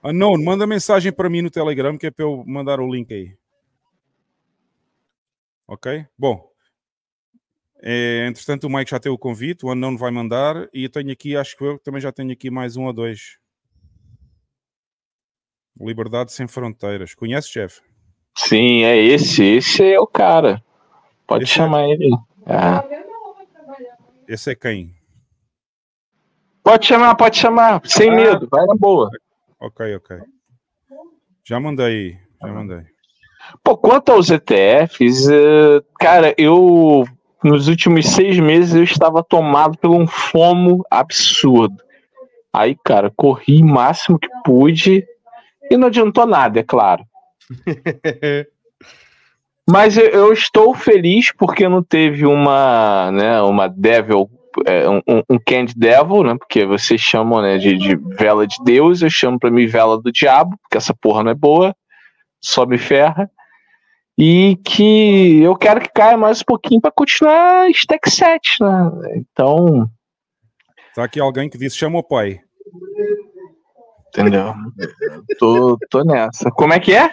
Unknown, 0.03 0.43
manda 0.43 0.67
mensagem 0.67 1.13
para 1.13 1.31
mim 1.31 1.43
no 1.43 1.51
Telegram 1.51 1.97
que 1.97 2.07
é 2.07 2.11
para 2.11 2.25
eu 2.25 2.45
mandar 2.47 2.81
o 2.81 2.93
link 2.93 3.13
aí. 3.13 3.37
Ok? 5.67 6.07
Bom. 6.19 6.49
É, 7.83 8.27
entretanto, 8.29 8.65
o 8.65 8.71
Mike 8.71 8.91
já 8.91 8.99
tem 8.99 9.13
o 9.13 9.19
convite, 9.19 9.65
o 9.65 9.73
Unknown 9.73 9.97
vai 9.97 10.11
mandar 10.11 10.69
e 10.73 10.85
eu 10.85 10.91
tenho 10.91 11.13
aqui, 11.13 11.37
acho 11.37 11.57
que 11.57 11.65
eu 11.65 11.79
também 11.79 12.01
já 12.01 12.11
tenho 12.11 12.33
aqui 12.33 12.51
mais 12.51 12.77
um 12.77 12.85
ou 12.85 12.93
dois. 12.93 13.39
Liberdade 15.79 16.33
sem 16.33 16.47
fronteiras. 16.47 17.15
Conhece, 17.15 17.49
chefe? 17.49 17.81
Sim, 18.37 18.83
é 18.85 18.97
esse. 18.97 19.43
Esse 19.45 19.93
é 19.95 20.01
o 20.01 20.07
cara. 20.07 20.63
Pode 21.27 21.45
Esse 21.45 21.53
é- 21.53 21.57
chamar 21.57 21.89
ele. 21.89 22.11
É. 22.47 23.05
Esse 24.29 24.53
é 24.53 24.55
quem? 24.55 24.95
Pode 26.63 26.87
chamar, 26.87 27.15
pode 27.15 27.37
chamar. 27.39 27.81
Sem 27.85 28.11
Ah. 28.11 28.15
medo, 28.15 28.49
vai 28.51 28.65
na 28.67 28.75
boa. 28.75 29.11
Ok, 29.61 29.95
ok. 29.97 30.19
Já 31.47 31.61
mandei, 31.61 32.19
já 32.41 32.49
mandei. 32.49 32.83
Pô, 33.63 33.77
quanto 33.77 34.13
aos 34.13 34.31
ETFs, 34.31 35.29
eh, 35.29 35.83
cara, 36.01 36.35
eu 36.39 37.05
nos 37.43 37.69
últimos 37.69 38.07
seis 38.09 38.39
meses 38.39 38.75
eu 38.75 38.83
estava 38.83 39.23
tomado 39.23 39.77
por 39.77 39.91
um 39.91 40.07
fomo 40.07 40.83
absurdo. 40.91 41.77
Aí, 42.51 42.75
cara, 42.83 43.11
corri 43.15 43.61
o 43.63 43.67
máximo 43.67 44.19
que 44.19 44.29
pude 44.43 45.07
e 45.71 45.77
não 45.77 45.89
adiantou 45.89 46.25
nada, 46.27 46.61
é 46.61 46.63
claro. 46.63 47.05
Mas 49.69 49.97
eu, 49.97 50.33
estou 50.33 50.75
feliz 50.75 51.33
porque 51.33 51.69
não 51.69 51.83
teve 51.83 52.27
uma, 52.27 53.11
né, 53.11 53.41
uma 53.41 53.67
devil, 53.67 54.31
é, 54.67 54.89
um, 54.89 55.01
um- 55.31 55.39
candy 55.45 55.75
devil, 55.75 56.23
né? 56.23 56.37
Porque 56.39 56.67
vocês 56.67 57.01
chamam 57.01 57.41
né, 57.41 57.57
de, 57.57 57.77
de 57.79 57.97
vela 57.97 58.47
de 58.47 58.57
Deus, 58.63 59.01
eu 59.01 59.09
chamo 59.09 59.39
pra 59.39 59.51
mim 59.51 59.67
vela 59.67 60.01
do 60.01 60.13
diabo, 60.13 60.57
porque 60.63 60.77
essa 60.77 60.95
porra 60.95 61.23
não 61.25 61.31
é 61.31 61.35
boa, 61.35 61.75
só 62.41 62.67
me 62.67 62.77
ferra. 62.77 63.31
E 64.19 64.57
que 64.65 65.41
eu 65.43 65.57
quero 65.57 65.81
que 65.81 65.89
caia 65.89 66.17
mais 66.17 66.41
um 66.41 66.45
pouquinho 66.45 66.81
para 66.81 66.93
continuar 66.93 67.69
stack 67.71 68.09
7, 68.09 68.63
né? 68.63 68.91
Então, 69.17 69.91
Está 70.91 71.03
aqui 71.05 71.19
alguém 71.19 71.49
que 71.49 71.59
disse: 71.59 71.77
chama 71.77 71.99
o 71.99 72.03
pai. 72.05 72.39
entendeu? 74.09 74.55
tô, 75.41 75.77
tô 75.91 76.05
nessa. 76.05 76.49
Como 76.53 76.73
é 76.73 76.79
que 76.79 76.95
é? 76.95 77.13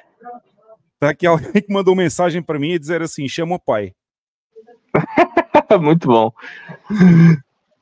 Está 1.01 1.09
aqui 1.09 1.25
alguém 1.25 1.51
que 1.53 1.73
mandou 1.73 1.95
mensagem 1.95 2.43
para 2.43 2.59
mim 2.59 2.73
e 2.73 2.79
dizer 2.79 3.01
assim: 3.01 3.27
chama 3.27 3.55
o 3.55 3.59
pai. 3.59 3.95
Muito 5.81 6.07
bom. 6.07 6.31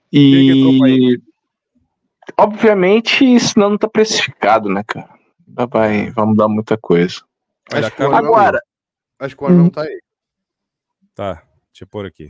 Que 0.09 0.13
E 0.13 1.21
obviamente 2.37 3.25
isso 3.25 3.59
não 3.59 3.77
tá 3.77 3.89
precificado, 3.89 4.69
né, 4.69 4.83
cara? 4.87 5.09
Vai, 5.69 6.09
vai 6.11 6.25
mudar 6.25 6.47
muita 6.47 6.77
coisa. 6.77 7.21
Olha, 7.73 7.91
que 7.91 8.01
Agora, 8.01 8.61
Acho 9.19 9.35
que 9.35 9.43
o 9.43 9.47
OneNote 9.47 9.67
está 9.67 9.81
aí. 9.81 9.99
Tá, 11.13 11.43
deixa 11.73 11.83
eu 11.83 11.87
pôr 11.87 12.05
aqui. 12.05 12.25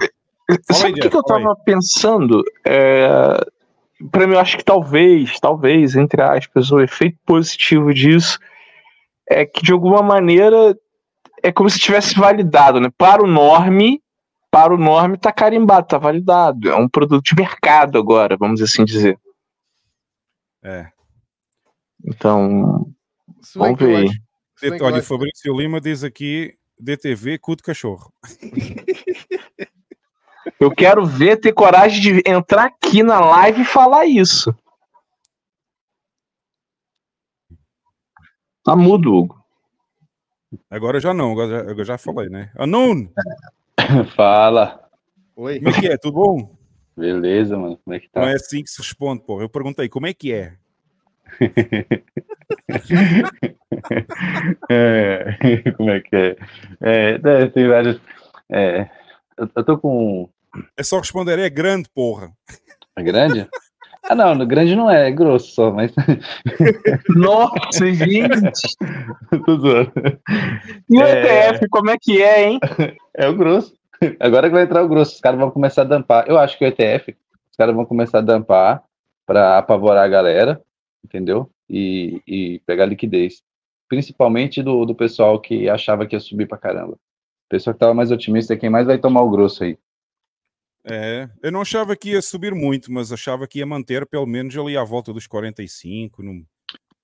sabe 0.71 0.93
o 0.93 0.95
que, 0.95 1.07
que 1.07 1.15
eu 1.15 1.21
fala 1.21 1.37
aí. 1.37 1.43
tava 1.43 1.55
pensando? 1.57 2.43
É, 2.65 3.37
para 4.09 4.25
mim, 4.25 4.33
eu 4.33 4.39
acho 4.39 4.57
que 4.57 4.65
talvez, 4.65 5.39
talvez, 5.39 5.95
entre 5.95 6.19
aspas, 6.19 6.71
o 6.71 6.79
efeito 6.79 7.19
positivo 7.27 7.93
disso 7.93 8.39
é 9.29 9.45
que 9.45 9.61
de 9.61 9.71
alguma 9.71 10.01
maneira 10.01 10.77
é 11.43 11.51
como 11.51 11.69
se 11.69 11.79
tivesse 11.79 12.15
validado, 12.15 12.79
né? 12.79 12.89
Para 12.97 13.23
o 13.23 13.27
norme, 13.27 14.01
para 14.51 14.73
o 14.73 14.77
norme 14.77 15.17
tá 15.17 15.31
carimbado, 15.31 15.87
tá 15.87 15.97
validado. 15.97 16.69
É 16.69 16.75
um 16.75 16.89
produto 16.89 17.23
de 17.23 17.35
mercado 17.35 17.97
agora, 17.97 18.35
vamos 18.35 18.61
assim 18.61 18.83
dizer. 18.83 19.17
É. 20.63 20.87
Então, 22.05 22.85
Vamos 23.55 23.77
que 23.77 23.83
eu 23.83 23.87
ver 23.87 23.95
aí. 23.97 24.05
acho- 24.05 24.19
eu 24.61 24.73
Olha, 24.85 24.95
o 24.95 24.99
acho- 24.99 25.07
Fabrício 25.07 25.55
Lima 25.55 25.79
diz 25.79 26.03
aqui: 26.03 26.53
DTV, 26.79 27.37
cu 27.37 27.55
de 27.55 27.63
cachorro. 27.63 28.11
eu 30.59 30.71
quero 30.71 31.05
ver 31.05 31.37
ter 31.37 31.53
coragem 31.53 32.01
de 32.01 32.23
entrar 32.29 32.65
aqui 32.65 33.03
na 33.03 33.19
live 33.19 33.61
e 33.61 33.65
falar 33.65 34.05
isso. 34.05 34.53
Tá 38.63 38.75
mudo, 38.75 39.13
Hugo. 39.13 39.39
Agora 40.69 40.99
já 40.99 41.13
não, 41.13 41.31
agora 41.31 41.49
já, 41.49 41.71
eu 41.71 41.85
já 41.85 41.97
falei, 41.97 42.29
né? 42.29 42.51
Anon, 42.57 43.07
Fala. 44.15 44.87
Oi. 45.35 45.59
como 45.59 45.69
é 45.69 45.79
que 45.79 45.87
é? 45.87 45.97
Tudo 45.97 46.13
bom? 46.15 46.55
Beleza, 46.97 47.57
mano. 47.57 47.79
Como 47.83 47.95
é 47.95 47.99
que 47.99 48.09
tá? 48.09 48.21
Não 48.21 48.27
é 48.27 48.33
assim 48.33 48.63
que 48.63 48.69
se 48.69 48.79
responde, 48.79 49.23
pô. 49.23 49.41
Eu 49.41 49.49
perguntei: 49.49 49.87
como 49.89 50.07
é 50.07 50.13
que 50.13 50.33
é? 50.33 50.55
É, 54.69 55.71
como 55.77 55.89
é 55.91 55.99
que 56.01 56.15
é? 56.15 56.35
É, 56.81 57.17
né, 57.17 57.47
tem 57.47 57.67
vários. 57.67 58.01
É, 58.49 58.89
eu, 59.37 59.49
eu 59.55 59.63
tô 59.63 59.77
com. 59.77 60.29
É 60.75 60.83
só 60.83 60.99
responder: 60.99 61.39
é 61.39 61.49
grande, 61.49 61.89
porra. 61.89 62.31
É 62.95 63.03
grande? 63.03 63.47
Ah, 64.09 64.15
não, 64.15 64.33
no 64.33 64.45
grande 64.47 64.75
não 64.75 64.89
é, 64.89 65.07
é 65.07 65.11
grosso 65.11 65.53
só, 65.53 65.71
mas. 65.71 65.93
Nossa, 67.15 67.93
gente. 67.93 68.75
tô 69.45 69.57
zoando. 69.59 69.91
E 70.89 70.97
o 70.97 71.03
É. 71.03 71.49
ETF, 71.49 71.69
como 71.69 71.91
é 71.91 71.97
que 72.01 72.21
é, 72.21 72.49
hein? 72.49 72.59
É 73.15 73.27
o 73.29 73.35
grosso. 73.35 73.73
Agora 74.19 74.47
que 74.47 74.53
vai 74.55 74.63
entrar 74.63 74.83
o 74.83 74.87
grosso, 74.87 75.13
os 75.13 75.21
caras 75.21 75.39
vão 75.39 75.51
começar 75.51 75.83
a 75.83 75.85
dampar. 75.85 76.27
Eu 76.27 76.39
acho 76.39 76.57
que 76.57 76.65
o 76.65 76.67
ETF, 76.67 77.15
os 77.51 77.57
caras 77.57 77.75
vão 77.75 77.85
começar 77.85 78.17
a 78.19 78.21
dampar 78.21 78.81
para 79.27 79.59
apavorar 79.59 80.05
a 80.05 80.09
galera, 80.09 80.59
entendeu? 81.05 81.47
E, 81.69 82.19
e 82.27 82.61
pegar 82.65 82.85
liquidez. 82.87 83.43
Principalmente 83.87 84.63
do, 84.63 84.85
do 84.85 84.95
pessoal 84.95 85.39
que 85.39 85.69
achava 85.69 86.05
que 86.07 86.15
ia 86.15 86.19
subir 86.19 86.47
pra 86.47 86.57
caramba. 86.57 86.93
O 86.93 87.49
pessoal 87.49 87.73
que 87.75 87.79
tava 87.79 87.93
mais 87.93 88.11
otimista 88.11 88.53
é 88.53 88.57
quem 88.57 88.69
mais 88.69 88.87
vai 88.87 88.97
tomar 88.97 89.21
o 89.21 89.29
grosso 89.29 89.63
aí. 89.63 89.77
É, 90.85 91.29
eu 91.43 91.51
não 91.51 91.61
achava 91.61 91.95
que 91.95 92.11
ia 92.11 92.21
subir 92.21 92.53
muito, 92.55 92.91
mas 92.91 93.11
achava 93.11 93.47
que 93.47 93.59
ia 93.59 93.65
manter 93.65 94.05
pelo 94.05 94.25
menos 94.25 94.55
ali 94.57 94.77
à 94.77 94.83
volta 94.83 95.11
dos 95.13 95.27
45. 95.27 96.23
No, 96.23 96.43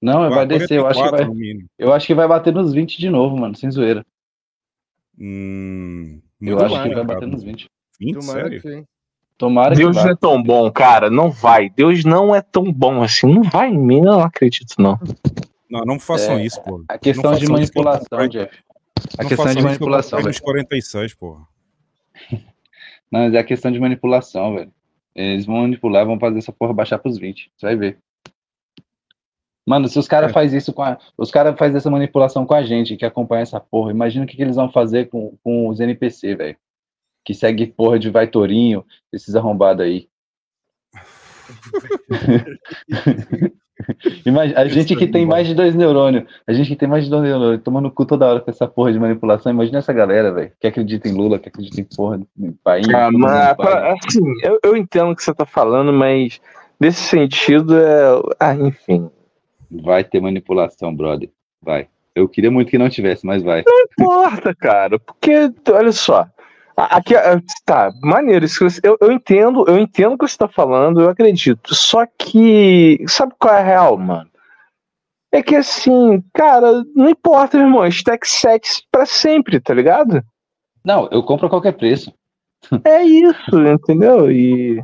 Não, 0.01 0.29
vai 0.29 0.45
descer, 0.47 0.77
eu 0.77 0.87
acho 0.87 1.01
que 1.03 1.09
44 1.09 1.33
vai, 1.33 1.67
eu 1.77 1.93
acho 1.93 2.07
que 2.07 2.15
vai 2.15 2.27
bater 2.27 2.53
nos 2.53 2.73
20 2.73 2.97
de 2.97 3.09
novo, 3.09 3.37
mano, 3.37 3.55
sem 3.55 3.69
zoeira. 3.69 4.05
Hum, 5.19 6.21
Eu 6.41 6.57
acho 6.59 6.69
que 6.69 6.79
vai 6.79 6.89
cara. 6.91 7.03
bater 7.03 7.27
nos 7.27 7.43
20. 7.43 7.69
20, 7.99 8.13
Tomara 8.19 8.41
sério? 8.43 8.61
que 8.61 8.69
sim. 8.69 8.85
Tomara 9.37 9.75
Deus 9.75 9.97
que 9.97 10.03
não 10.03 10.09
é 10.11 10.15
tão 10.15 10.41
bom, 10.41 10.71
cara. 10.71 11.09
Não 11.09 11.29
vai. 11.29 11.69
Deus 11.69 12.05
não 12.05 12.33
é 12.33 12.41
tão 12.41 12.71
bom 12.71 13.01
assim. 13.03 13.27
Não 13.33 13.43
vai 13.43 13.69
em 13.69 13.77
mim, 13.77 13.97
eu 13.99 14.03
não 14.05 14.21
acredito, 14.21 14.75
não. 14.79 14.97
Não, 15.69 15.81
não 15.81 15.99
façam 15.99 16.37
É, 16.37 16.45
isso, 16.45 16.61
pô. 16.63 16.83
A 16.87 16.97
questão 16.97 17.31
Não 17.31 17.37
de 17.37 17.43
isso 17.43 17.51
manipulação. 17.53 18.27
Jeff. 18.29 18.57
A 19.17 19.23
Não 19.23 19.29
questão 19.29 19.45
façam 19.45 19.45
de 19.45 19.49
isso 19.49 19.51
que 19.51 19.59
eu 19.59 19.65
manipulação, 19.65 20.21
nos 20.21 20.39
46, 20.39 21.13
porra. 21.15 21.45
Não, 23.15 23.21
mas 23.23 23.33
é 23.33 23.39
a 23.39 23.43
questão 23.45 23.71
de 23.71 23.79
manipulação, 23.79 24.55
velho. 24.55 24.73
Eles 25.15 25.45
vão 25.45 25.61
manipular, 25.61 26.05
vão 26.05 26.19
fazer 26.19 26.39
essa 26.39 26.51
porra 26.51 26.73
baixar 26.73 26.99
pros 26.99 27.17
20. 27.17 27.49
Você 27.55 27.65
vai 27.65 27.77
ver. 27.77 27.97
Mano, 29.65 29.87
se 29.87 29.97
os 29.97 30.05
caras 30.05 30.31
É. 30.31 30.33
fazem 30.33 30.57
isso 30.57 30.73
com 30.73 30.83
a. 30.83 30.99
Os 31.17 31.31
caras 31.31 31.57
fazem 31.57 31.77
essa 31.77 31.89
manipulação 31.89 32.45
com 32.45 32.53
a 32.53 32.61
gente 32.61 32.97
que 32.97 33.05
acompanha 33.05 33.43
essa 33.43 33.57
porra. 33.57 33.91
Imagina 33.91 34.25
o 34.25 34.27
que, 34.27 34.35
que 34.35 34.41
eles 34.41 34.57
vão 34.57 34.69
fazer 34.69 35.07
com, 35.07 35.37
com 35.41 35.69
os 35.69 35.79
NPC, 35.79 36.35
velho. 36.35 36.57
Que 37.23 37.33
segue 37.33 37.65
porra 37.67 37.97
de 37.97 38.09
Vai 38.09 38.27
Torinho, 38.27 38.85
esses 39.13 39.33
arrombados 39.33 39.85
aí. 39.85 40.09
Imagina, 44.25 44.59
a 44.59 44.67
gente 44.67 44.93
Isso 44.93 44.97
que 44.99 45.07
tem 45.07 45.25
mais 45.25 45.47
de 45.47 45.53
dois 45.53 45.75
neurônios, 45.75 46.23
a 46.47 46.53
gente 46.53 46.69
que 46.69 46.75
tem 46.75 46.87
mais 46.87 47.03
de 47.03 47.09
dois 47.09 47.23
neurônios, 47.23 47.61
tomando 47.63 47.91
cu 47.91 48.05
toda 48.05 48.25
hora 48.27 48.39
com 48.39 48.49
essa 48.49 48.67
porra 48.67 48.91
de 48.93 48.99
manipulação. 48.99 49.51
Imagina 49.51 49.79
essa 49.79 49.91
galera, 49.93 50.31
velho, 50.31 50.51
que 50.59 50.67
acredita 50.67 51.07
em 51.07 51.13
Lula, 51.13 51.37
que 51.39 51.49
acredita 51.49 51.79
em 51.81 51.83
porra 51.83 52.21
em 52.39 52.51
país. 52.63 52.87
Ah, 52.93 53.09
mas, 53.11 53.53
pra- 53.55 53.93
assim, 53.93 54.23
eu, 54.43 54.59
eu 54.63 54.77
entendo 54.77 55.11
o 55.11 55.15
que 55.15 55.23
você 55.23 55.33
tá 55.33 55.45
falando, 55.45 55.91
mas 55.91 56.39
nesse 56.79 57.01
sentido 57.01 57.77
é. 57.77 58.21
Ah, 58.39 58.55
enfim. 58.55 59.09
Vai 59.69 60.03
ter 60.03 60.21
manipulação, 60.21 60.95
brother. 60.95 61.29
Vai. 61.61 61.87
Eu 62.15 62.29
queria 62.29 62.49
muito 62.49 62.69
que 62.69 62.77
não 62.77 62.87
tivesse, 62.89 63.25
mas 63.25 63.43
vai. 63.43 63.63
Não 63.67 63.81
importa, 63.81 64.55
cara, 64.55 64.97
porque, 64.97 65.51
olha 65.69 65.91
só. 65.91 66.25
Aqui, 66.77 67.15
a- 67.15 67.41
tá, 67.65 67.91
maneiro. 68.01 68.45
Isso 68.45 68.65
eu, 68.83 68.97
eu 68.99 69.11
entendo, 69.11 69.63
eu 69.67 69.77
entendo 69.77 70.13
o 70.13 70.17
que 70.17 70.27
você 70.27 70.37
tá 70.37 70.47
falando, 70.47 71.01
eu 71.01 71.09
acredito. 71.09 71.73
Só 71.73 72.05
que, 72.05 73.03
sabe 73.07 73.33
qual 73.39 73.53
é 73.55 73.59
a 73.61 73.63
real, 73.63 73.97
mano? 73.97 74.29
É 75.31 75.41
que 75.41 75.55
assim, 75.55 76.23
cara, 76.33 76.83
não 76.95 77.09
importa, 77.09 77.57
meu 77.57 77.67
irmão, 77.67 77.85
stack 77.87 78.27
7 78.27 78.85
pra 78.91 79.05
sempre, 79.05 79.59
tá 79.59 79.73
ligado? 79.73 80.23
Não, 80.83 81.07
eu 81.11 81.23
compro 81.23 81.47
a 81.47 81.49
qualquer 81.49 81.73
preço. 81.73 82.13
É 82.83 83.03
isso, 83.03 83.67
entendeu? 83.67 84.31
E, 84.31 84.77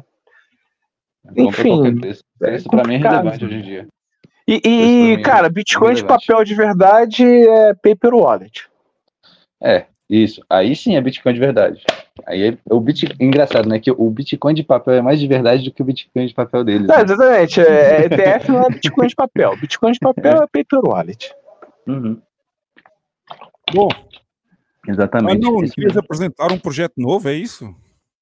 Eu 1.36 1.46
Enfim, 1.46 2.00
preço. 2.00 2.24
é 2.44 2.56
Isso 2.56 2.70
pra 2.70 2.84
mim 2.84 2.96
é 2.96 2.98
relevante 2.98 3.46
hoje 3.46 3.56
em 3.56 3.62
dia. 3.62 3.88
e, 4.48 4.56
Isso 4.56 4.68
e, 5.20 5.22
cara, 5.24 5.48
é 5.48 5.50
Bitcoin 5.50 5.94
de 5.96 6.04
papel 6.04 6.44
de 6.44 6.54
verdade 6.56 7.24
é 7.26 7.74
paper 7.76 8.14
wallet. 8.14 8.68
É, 9.62 9.86
isso. 10.12 10.43
Aí 10.49 10.76
sim 10.76 10.95
é 10.95 11.01
Bitcoin 11.01 11.34
de 11.34 11.39
verdade. 11.39 11.84
Aí 12.28 12.49
é, 12.49 12.57
o 12.70 12.80
Bitcoin, 12.80 13.16
engraçado, 13.20 13.70
né? 13.70 13.80
Que 13.80 13.91
o 13.91 14.09
Bitcoin 14.09 14.53
de 14.53 14.64
papel 14.64 14.95
é 14.95 15.01
mais 15.01 15.20
de 15.20 15.28
verdade 15.28 15.64
do 15.64 15.72
que 15.72 15.82
o 15.82 15.86
Bitcoin 15.86 16.26
de 16.26 16.34
papel 16.34 16.64
deles. 16.64 16.88
Não, 16.88 16.97
né? 16.97 17.03
exatamente. 17.03 17.62
É, 17.62 18.05
ETF 18.05 18.51
não 18.51 18.64
é 18.64 18.70
Bitcoin 18.70 19.07
de 19.07 19.16
papel. 19.16 19.57
Bitcoin 19.57 19.91
de 19.93 19.99
papel 19.99 20.43
é 20.43 20.47
paper 20.47 20.80
wallet. 20.84 21.34
Uhum, 21.88 22.22
Bom, 23.74 23.88
exatamente. 24.88 25.41
não, 25.41 25.64
Isso 25.64 25.74
querias 25.74 25.93
mesmo. 25.93 26.03
apresentar 26.03 26.51
um 26.51 26.59
projeto 26.59 26.93
novo, 26.97 27.30
é 27.30 27.34
isso? 27.34 27.74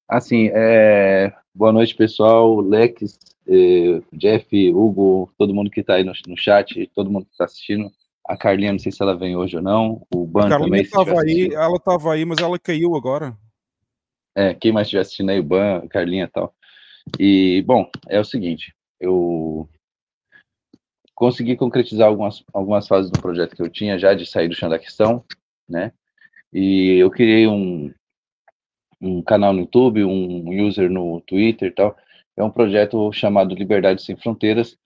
Assim, 0.08 0.50
é... 0.52 1.32
boa 1.54 1.72
noite, 1.72 1.94
pessoal. 1.94 2.60
Lex, 2.60 3.18
eh, 3.48 4.00
Jeff, 4.12 4.72
Hugo, 4.72 5.30
todo 5.36 5.54
mundo 5.54 5.70
que 5.70 5.82
tá 5.82 5.94
aí 5.94 6.04
no, 6.04 6.12
no 6.26 6.36
chat, 6.36 6.88
todo 6.94 7.10
mundo 7.10 7.26
que 7.26 7.36
tá 7.36 7.44
assistindo. 7.44 7.90
A 8.30 8.36
Carlinha, 8.36 8.70
não 8.70 8.78
sei 8.78 8.92
se 8.92 9.02
ela 9.02 9.16
vem 9.16 9.34
hoje 9.34 9.56
ou 9.56 9.62
não. 9.62 10.06
O 10.14 10.24
Ban 10.24 10.46
A 10.46 10.50
Carlinha 10.50 10.82
estava 10.82 11.20
aí, 11.20 11.52
ela 11.52 11.74
estava 11.74 12.12
aí, 12.12 12.24
mas 12.24 12.38
ela 12.38 12.56
caiu 12.60 12.94
agora. 12.94 13.36
É, 14.36 14.54
quem 14.54 14.70
mais 14.70 14.86
estiver 14.86 15.00
assistindo 15.00 15.30
aí, 15.30 15.40
o 15.40 15.42
Ban, 15.42 15.84
Carlinha 15.88 16.26
e 16.26 16.28
tal. 16.28 16.54
E, 17.18 17.60
bom, 17.66 17.90
é 18.08 18.20
o 18.20 18.24
seguinte, 18.24 18.72
eu 19.00 19.68
consegui 21.12 21.56
concretizar 21.56 22.06
algumas, 22.06 22.44
algumas 22.54 22.86
fases 22.86 23.10
do 23.10 23.20
projeto 23.20 23.56
que 23.56 23.62
eu 23.62 23.68
tinha 23.68 23.98
já 23.98 24.14
de 24.14 24.24
sair 24.24 24.46
do 24.46 24.54
chão 24.54 24.68
da 24.68 24.78
questão, 24.78 25.24
né? 25.68 25.92
E 26.52 26.98
eu 27.00 27.10
criei 27.10 27.48
um, 27.48 27.92
um 29.00 29.20
canal 29.22 29.52
no 29.52 29.62
YouTube, 29.62 30.04
um 30.04 30.68
user 30.68 30.88
no 30.88 31.20
Twitter 31.22 31.66
e 31.66 31.74
tal. 31.74 31.96
É 32.36 32.44
um 32.44 32.50
projeto 32.50 33.12
chamado 33.12 33.56
Liberdade 33.56 34.00
Sem 34.00 34.14
Fronteiras, 34.14 34.78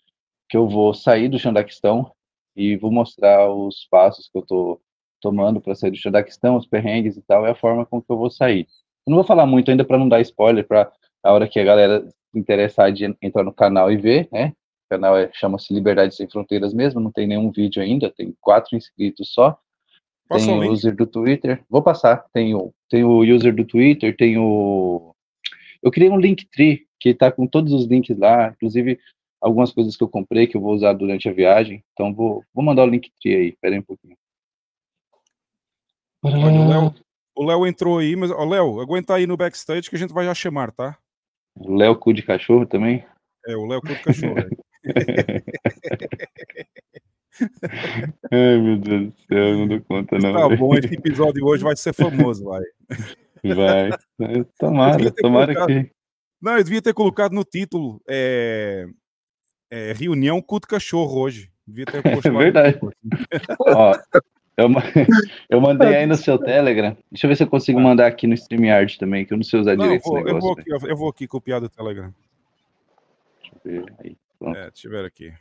que 0.49 0.57
eu 0.57 0.67
vou 0.67 0.95
sair 0.95 1.29
do 1.29 1.39
chão 1.39 1.53
da 1.53 1.63
questão 1.63 2.11
e 2.57 2.77
vou 2.77 2.91
mostrar 2.91 3.51
os 3.51 3.87
passos 3.91 4.29
que 4.29 4.39
eu 4.39 4.43
tô 4.43 4.81
tomando 5.21 5.61
para 5.61 5.75
sair 5.75 5.91
do 5.91 6.11
da 6.11 6.23
questão, 6.23 6.57
os 6.57 6.67
perrengues 6.67 7.17
e 7.17 7.23
tal, 7.23 7.47
é 7.47 7.51
a 7.51 7.55
forma 7.55 7.87
com 7.87 8.01
que 8.01 8.11
eu 8.11 8.17
vou 8.17 8.31
sair. 8.31 8.67
Eu 9.07 9.11
não 9.11 9.17
vou 9.17 9.25
falar 9.25 9.47
muito 9.47 9.71
ainda 9.71 9.85
para 9.85 9.99
não 9.99 10.09
dar 10.09 10.21
spoiler, 10.21 10.67
para 10.67 10.93
a 11.23 11.33
hora 11.33 11.49
que 11.49 11.59
a 11.59 11.65
galera 11.65 12.07
se 12.07 12.39
interessar 12.39 12.93
de 12.93 13.07
en- 13.07 13.17
entrar 13.23 13.43
no 13.43 13.53
canal 13.53 13.91
e 13.91 13.97
ver, 13.97 14.29
né? 14.31 14.53
O 14.87 14.91
canal 14.91 15.17
é, 15.17 15.31
chama-se 15.33 15.73
Liberdade 15.73 16.15
Sem 16.15 16.29
Fronteiras 16.29 16.75
mesmo, 16.75 17.01
não 17.01 17.11
tem 17.11 17.27
nenhum 17.27 17.51
vídeo 17.51 17.83
ainda, 17.83 18.11
tem 18.11 18.35
quatro 18.41 18.77
inscritos 18.77 19.33
só. 19.33 19.59
Passa 20.29 20.47
tem 20.47 20.59
o 20.59 20.73
user 20.73 20.95
do 20.95 21.07
Twitter, 21.07 21.63
vou 21.69 21.83
passar, 21.83 22.25
tem 22.33 22.55
o, 22.55 22.73
tem 22.89 23.05
o 23.05 23.21
user 23.21 23.55
do 23.55 23.65
Twitter, 23.65 24.17
tem 24.17 24.39
o... 24.39 25.15
Eu 25.83 25.91
criei 25.91 26.11
um 26.11 26.19
Linktree, 26.19 26.87
que 26.99 27.15
tá 27.15 27.31
com 27.31 27.47
todos 27.47 27.73
os 27.73 27.87
links 27.87 28.17
lá, 28.17 28.49
inclusive 28.49 28.99
algumas 29.45 29.71
coisas 29.71 29.97
que 29.97 30.03
eu 30.03 30.09
comprei 30.09 30.47
que 30.47 30.57
eu 30.57 30.61
vou 30.61 30.75
usar 30.75 30.93
durante 30.95 31.29
a 31.29 31.33
viagem, 31.33 31.85
então 31.93 32.13
vou, 32.15 32.43
vou 32.53 32.65
mandar 32.65 32.85
o 32.85 32.87
Linktree 32.87 33.35
aí, 33.37 33.49
espera 33.51 33.75
aí 33.75 33.81
um 33.81 33.85
pouquinho. 33.85 34.17
Olha, 36.25 36.37
o 36.39 36.69
Léo, 36.69 36.95
o 37.37 37.45
Léo 37.45 37.67
entrou 37.67 37.99
aí, 37.99 38.17
mas, 38.17 38.31
ó, 38.31 38.45
Léo, 38.45 38.81
aguenta 38.81 39.15
aí 39.15 39.27
no 39.27 39.37
backstage 39.37 39.91
que 39.91 39.97
a 39.97 39.99
gente 39.99 40.15
vai 40.15 40.25
já 40.25 40.35
chamar, 40.35 40.73
tá? 40.73 40.97
O 41.57 41.77
Léo 41.77 41.95
Cu 41.97 42.15
de 42.15 42.23
Cachorro 42.23 42.65
também. 42.65 43.05
É, 43.47 43.55
o 43.57 43.67
Léo 43.67 43.83
Couto 43.83 44.03
Cachorro. 44.03 44.39
é. 44.39 44.49
Ai, 48.33 48.59
meu 48.61 48.79
Deus 48.79 49.13
do 49.13 49.15
céu, 49.29 49.59
não 49.59 49.69
dou 49.69 49.81
conta 49.83 50.19
não. 50.19 50.33
Tá 50.33 50.57
bom, 50.57 50.75
esse 50.75 50.95
episódio 50.95 51.45
hoje 51.45 51.63
vai 51.63 51.77
ser 51.77 51.93
famoso, 51.93 52.45
vai. 52.45 52.63
Vai. 53.43 53.91
Tomara, 54.59 55.11
tomara 55.13 55.55
colocado- 55.55 55.67
que. 55.67 55.91
Não, 56.41 56.57
eu 56.59 56.65
devia 56.65 56.83
ter 56.83 56.95
colocado 56.95 57.33
no 57.33 57.45
título 57.45 58.01
é, 58.09 58.87
é, 59.75 59.93
Reunião 59.93 60.41
Culto 60.41 60.69
Cachorro 60.69 61.21
hoje. 61.21 61.51
Devia 61.67 61.87
ter 61.87 62.03
posto 62.03 62.29
É 62.29 62.31
verdade. 62.31 62.79
Ó, 63.61 63.95
eu, 64.57 64.69
eu 65.51 65.61
mandei 65.61 65.97
aí 65.97 66.07
no 66.07 66.15
seu 66.17 66.39
Telegram. 66.39 66.97
Deixa 67.11 67.27
eu 67.27 67.29
ver 67.29 67.37
se 67.37 67.43
eu 67.43 67.49
consigo 67.49 67.81
mandar 67.81 68.07
aqui 68.07 68.27
no 68.27 68.35
StreamYard 68.35 68.99
também, 68.99 69.25
que 69.25 69.33
eu 69.33 69.37
não 69.37 69.45
sei 69.45 69.61
usar 69.61 69.75
Não, 69.77 69.85
eu 69.85 69.89
direito 69.99 70.03
esse 70.03 70.09
vou, 70.11 70.19
eu, 70.19 70.25
negócio. 70.25 70.41
vou 70.47 70.55
velho. 70.57 70.77
aqui, 70.77 70.91
eu 70.91 70.97
vou 70.97 71.09
aqui 71.09 71.27
copiar 71.27 71.61
do 71.61 71.69
Telegram. 71.69 72.13
Deixa 73.43 73.57
eu 73.65 73.85
ver 73.85 73.95
aí. 74.05 74.17
Pronto. 74.39 74.57
É, 74.59 74.71
tiver 74.71 75.05
aqui. 75.05 75.33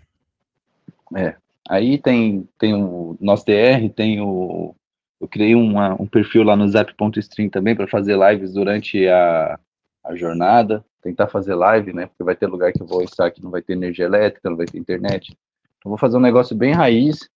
É. 1.16 1.36
Aí 1.70 1.98
tem, 1.98 2.48
tem 2.58 2.74
o 2.74 3.18
nosso 3.22 3.46
DR, 3.46 3.90
tem 3.96 4.20
o. 4.22 4.76
Eu 5.22 5.28
criei 5.28 5.56
uma- 5.56 6.00
um 6.02 6.06
perfil 6.06 6.44
lá 6.44 6.56
no 6.56 6.68
zap.stream 6.68 7.50
também 7.50 7.76
para 7.76 7.88
fazer 7.88 8.18
lives 8.18 8.54
durante 8.54 9.08
a, 9.08 9.58
a 10.04 10.16
jornada. 10.16 10.84
Tentar 11.04 11.28
fazer 11.28 11.54
live, 11.54 11.94
né? 11.94 12.08
Porque 12.08 12.24
vai 12.24 12.36
ter 12.36 12.48
lugar 12.48 12.72
que 12.72 12.82
eu 12.82 12.88
vou 12.88 13.04
estar 13.04 13.30
que 13.30 13.44
não 13.44 13.52
vai 13.52 13.62
ter 13.62 13.74
energia 13.74 14.06
elétrica, 14.06 14.50
não 14.50 14.58
vai 14.58 14.66
ter 14.66 14.78
internet. 14.78 15.38
Então 15.78 15.90
vou 15.90 15.98
fazer 15.98 16.16
um 16.18 16.22
negócio 16.22 16.56
bem 16.56 16.72
raiz. 16.72 17.30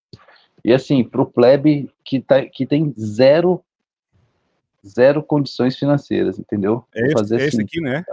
E 0.64 0.72
assim, 0.72 1.04
pro 1.04 1.26
plebe 1.26 1.90
que, 2.02 2.18
tá, 2.20 2.44
que 2.46 2.66
tem 2.66 2.92
zero, 2.98 3.62
zero 4.84 5.22
condições 5.22 5.76
financeiras, 5.76 6.38
entendeu? 6.38 6.84
É 6.94 7.02
esse, 7.02 7.12
fazer 7.12 7.34
é 7.34 7.38
esse 7.46 7.56
assim. 7.56 7.64
aqui, 7.64 7.80
né? 7.80 8.04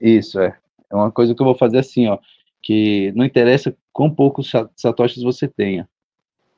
Isso, 0.00 0.38
é. 0.38 0.56
É 0.90 0.94
uma 0.94 1.10
coisa 1.10 1.34
que 1.34 1.40
eu 1.40 1.46
vou 1.46 1.56
fazer 1.56 1.78
assim, 1.78 2.06
ó. 2.08 2.18
Que 2.62 3.10
não 3.16 3.24
interessa 3.24 3.74
quão 3.92 4.14
poucos 4.14 4.50
sa- 4.50 4.68
satoshis 4.76 5.22
você 5.22 5.48
tenha. 5.48 5.88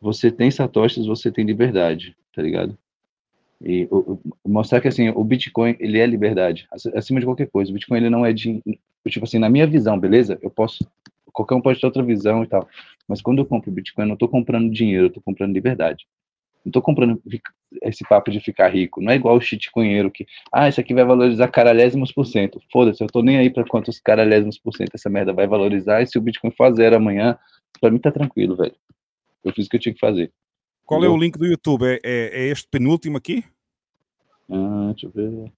Você 0.00 0.30
tem 0.30 0.50
satoshis, 0.50 1.06
você 1.06 1.30
tem 1.30 1.46
liberdade, 1.46 2.16
tá 2.34 2.42
ligado? 2.42 2.76
E 3.64 3.88
o- 3.90 4.12
o- 4.12 4.20
mostrar 4.46 4.80
que, 4.80 4.88
assim, 4.88 5.08
o 5.08 5.24
Bitcoin, 5.24 5.74
ele 5.80 5.98
é 5.98 6.06
liberdade, 6.06 6.66
ac- 6.70 6.94
acima 6.94 7.18
de 7.20 7.26
qualquer 7.26 7.46
coisa. 7.48 7.70
O 7.70 7.74
Bitcoin, 7.74 7.96
ele 7.98 8.10
não 8.10 8.24
é 8.26 8.32
de... 8.32 8.62
Tipo 9.08 9.24
assim, 9.24 9.38
na 9.38 9.48
minha 9.48 9.66
visão, 9.66 9.98
beleza? 9.98 10.38
Eu 10.42 10.50
posso... 10.50 10.86
Qualquer 11.32 11.54
um 11.54 11.60
pode 11.60 11.80
ter 11.80 11.86
outra 11.86 12.02
visão 12.02 12.44
e 12.44 12.46
tal. 12.46 12.68
Mas 13.08 13.20
quando 13.22 13.38
eu 13.38 13.46
compro 13.46 13.70
Bitcoin, 13.70 14.04
eu 14.04 14.08
não 14.10 14.16
tô 14.16 14.28
comprando 14.28 14.70
dinheiro, 14.70 15.06
eu 15.06 15.10
tô 15.10 15.20
comprando 15.20 15.52
liberdade. 15.52 16.06
Não 16.64 16.70
tô 16.72 16.80
comprando 16.80 17.20
esse 17.82 18.04
papo 18.08 18.30
de 18.30 18.40
ficar 18.40 18.68
rico. 18.68 19.00
Não 19.02 19.12
é 19.12 19.16
igual 19.16 19.36
o 19.36 19.40
shitcoinheiro 19.40 20.10
que 20.10 20.26
ah, 20.52 20.68
isso 20.68 20.80
aqui 20.80 20.94
vai 20.94 21.04
valorizar 21.04 21.48
caralhésimos 21.48 22.12
por 22.12 22.24
cento. 22.24 22.60
Foda-se, 22.72 23.02
eu 23.02 23.08
tô 23.08 23.20
nem 23.22 23.36
aí 23.36 23.50
pra 23.50 23.64
quantos 23.64 23.98
caralhésimos 23.98 24.58
por 24.58 24.74
cento 24.74 24.94
essa 24.94 25.10
merda 25.10 25.32
vai 25.32 25.46
valorizar. 25.46 26.00
E 26.02 26.06
se 26.06 26.16
o 26.16 26.22
Bitcoin 26.22 26.50
for 26.52 26.72
zero 26.74 26.96
amanhã, 26.96 27.36
pra 27.80 27.90
mim 27.90 27.98
tá 27.98 28.10
tranquilo, 28.12 28.56
velho. 28.56 28.74
Eu 29.44 29.52
fiz 29.52 29.66
o 29.66 29.68
que 29.68 29.76
eu 29.76 29.80
tinha 29.80 29.92
que 29.94 30.00
fazer. 30.00 30.32
Qual 30.86 31.00
é 31.00 31.04
Entendeu? 31.04 31.18
o 31.18 31.20
link 31.22 31.36
do 31.38 31.46
YouTube? 31.46 31.84
É, 31.86 31.98
é- 32.04 32.44
é 32.44 32.46
este 32.48 32.66
penúltimo 32.70 33.16
aqui? 33.18 33.44
Ah, 34.50 34.90
deixa 34.92 35.06
eu 35.06 35.10
ver. 35.10 35.52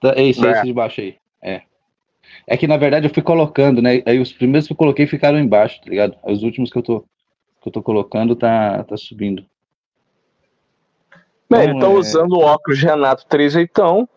Tá, 0.00 0.14
é 0.16 0.22
isso, 0.24 0.44
é 0.44 0.48
É. 0.48 0.52
esse 0.52 0.66
de 0.66 0.72
baixo 0.72 1.00
aí. 1.00 1.16
É. 1.40 1.62
É 2.46 2.56
que 2.56 2.66
na 2.66 2.76
verdade 2.76 3.06
eu 3.06 3.12
fui 3.12 3.22
colocando, 3.22 3.82
né? 3.82 4.02
Aí 4.06 4.18
os 4.18 4.32
primeiros 4.32 4.66
que 4.66 4.72
eu 4.72 4.76
coloquei 4.76 5.06
ficaram 5.06 5.38
embaixo, 5.38 5.80
tá 5.82 5.90
ligado? 5.90 6.16
Aí 6.24 6.32
Os 6.32 6.42
últimos 6.42 6.70
que 6.70 6.78
eu 6.78 6.82
tô, 6.82 7.00
que 7.60 7.68
eu 7.68 7.72
tô 7.72 7.82
colocando 7.82 8.34
tá, 8.36 8.84
tá 8.84 8.96
subindo. 8.96 9.44
Bem, 11.50 11.60
Então, 11.60 11.70
ele 11.70 11.80
tá 11.80 11.86
é- 11.86 11.90
usando 11.90 12.32
o 12.32 12.40
óculos 12.40 12.80
Renato 12.80 13.26
3 13.26 13.54
oitão. 13.56 14.08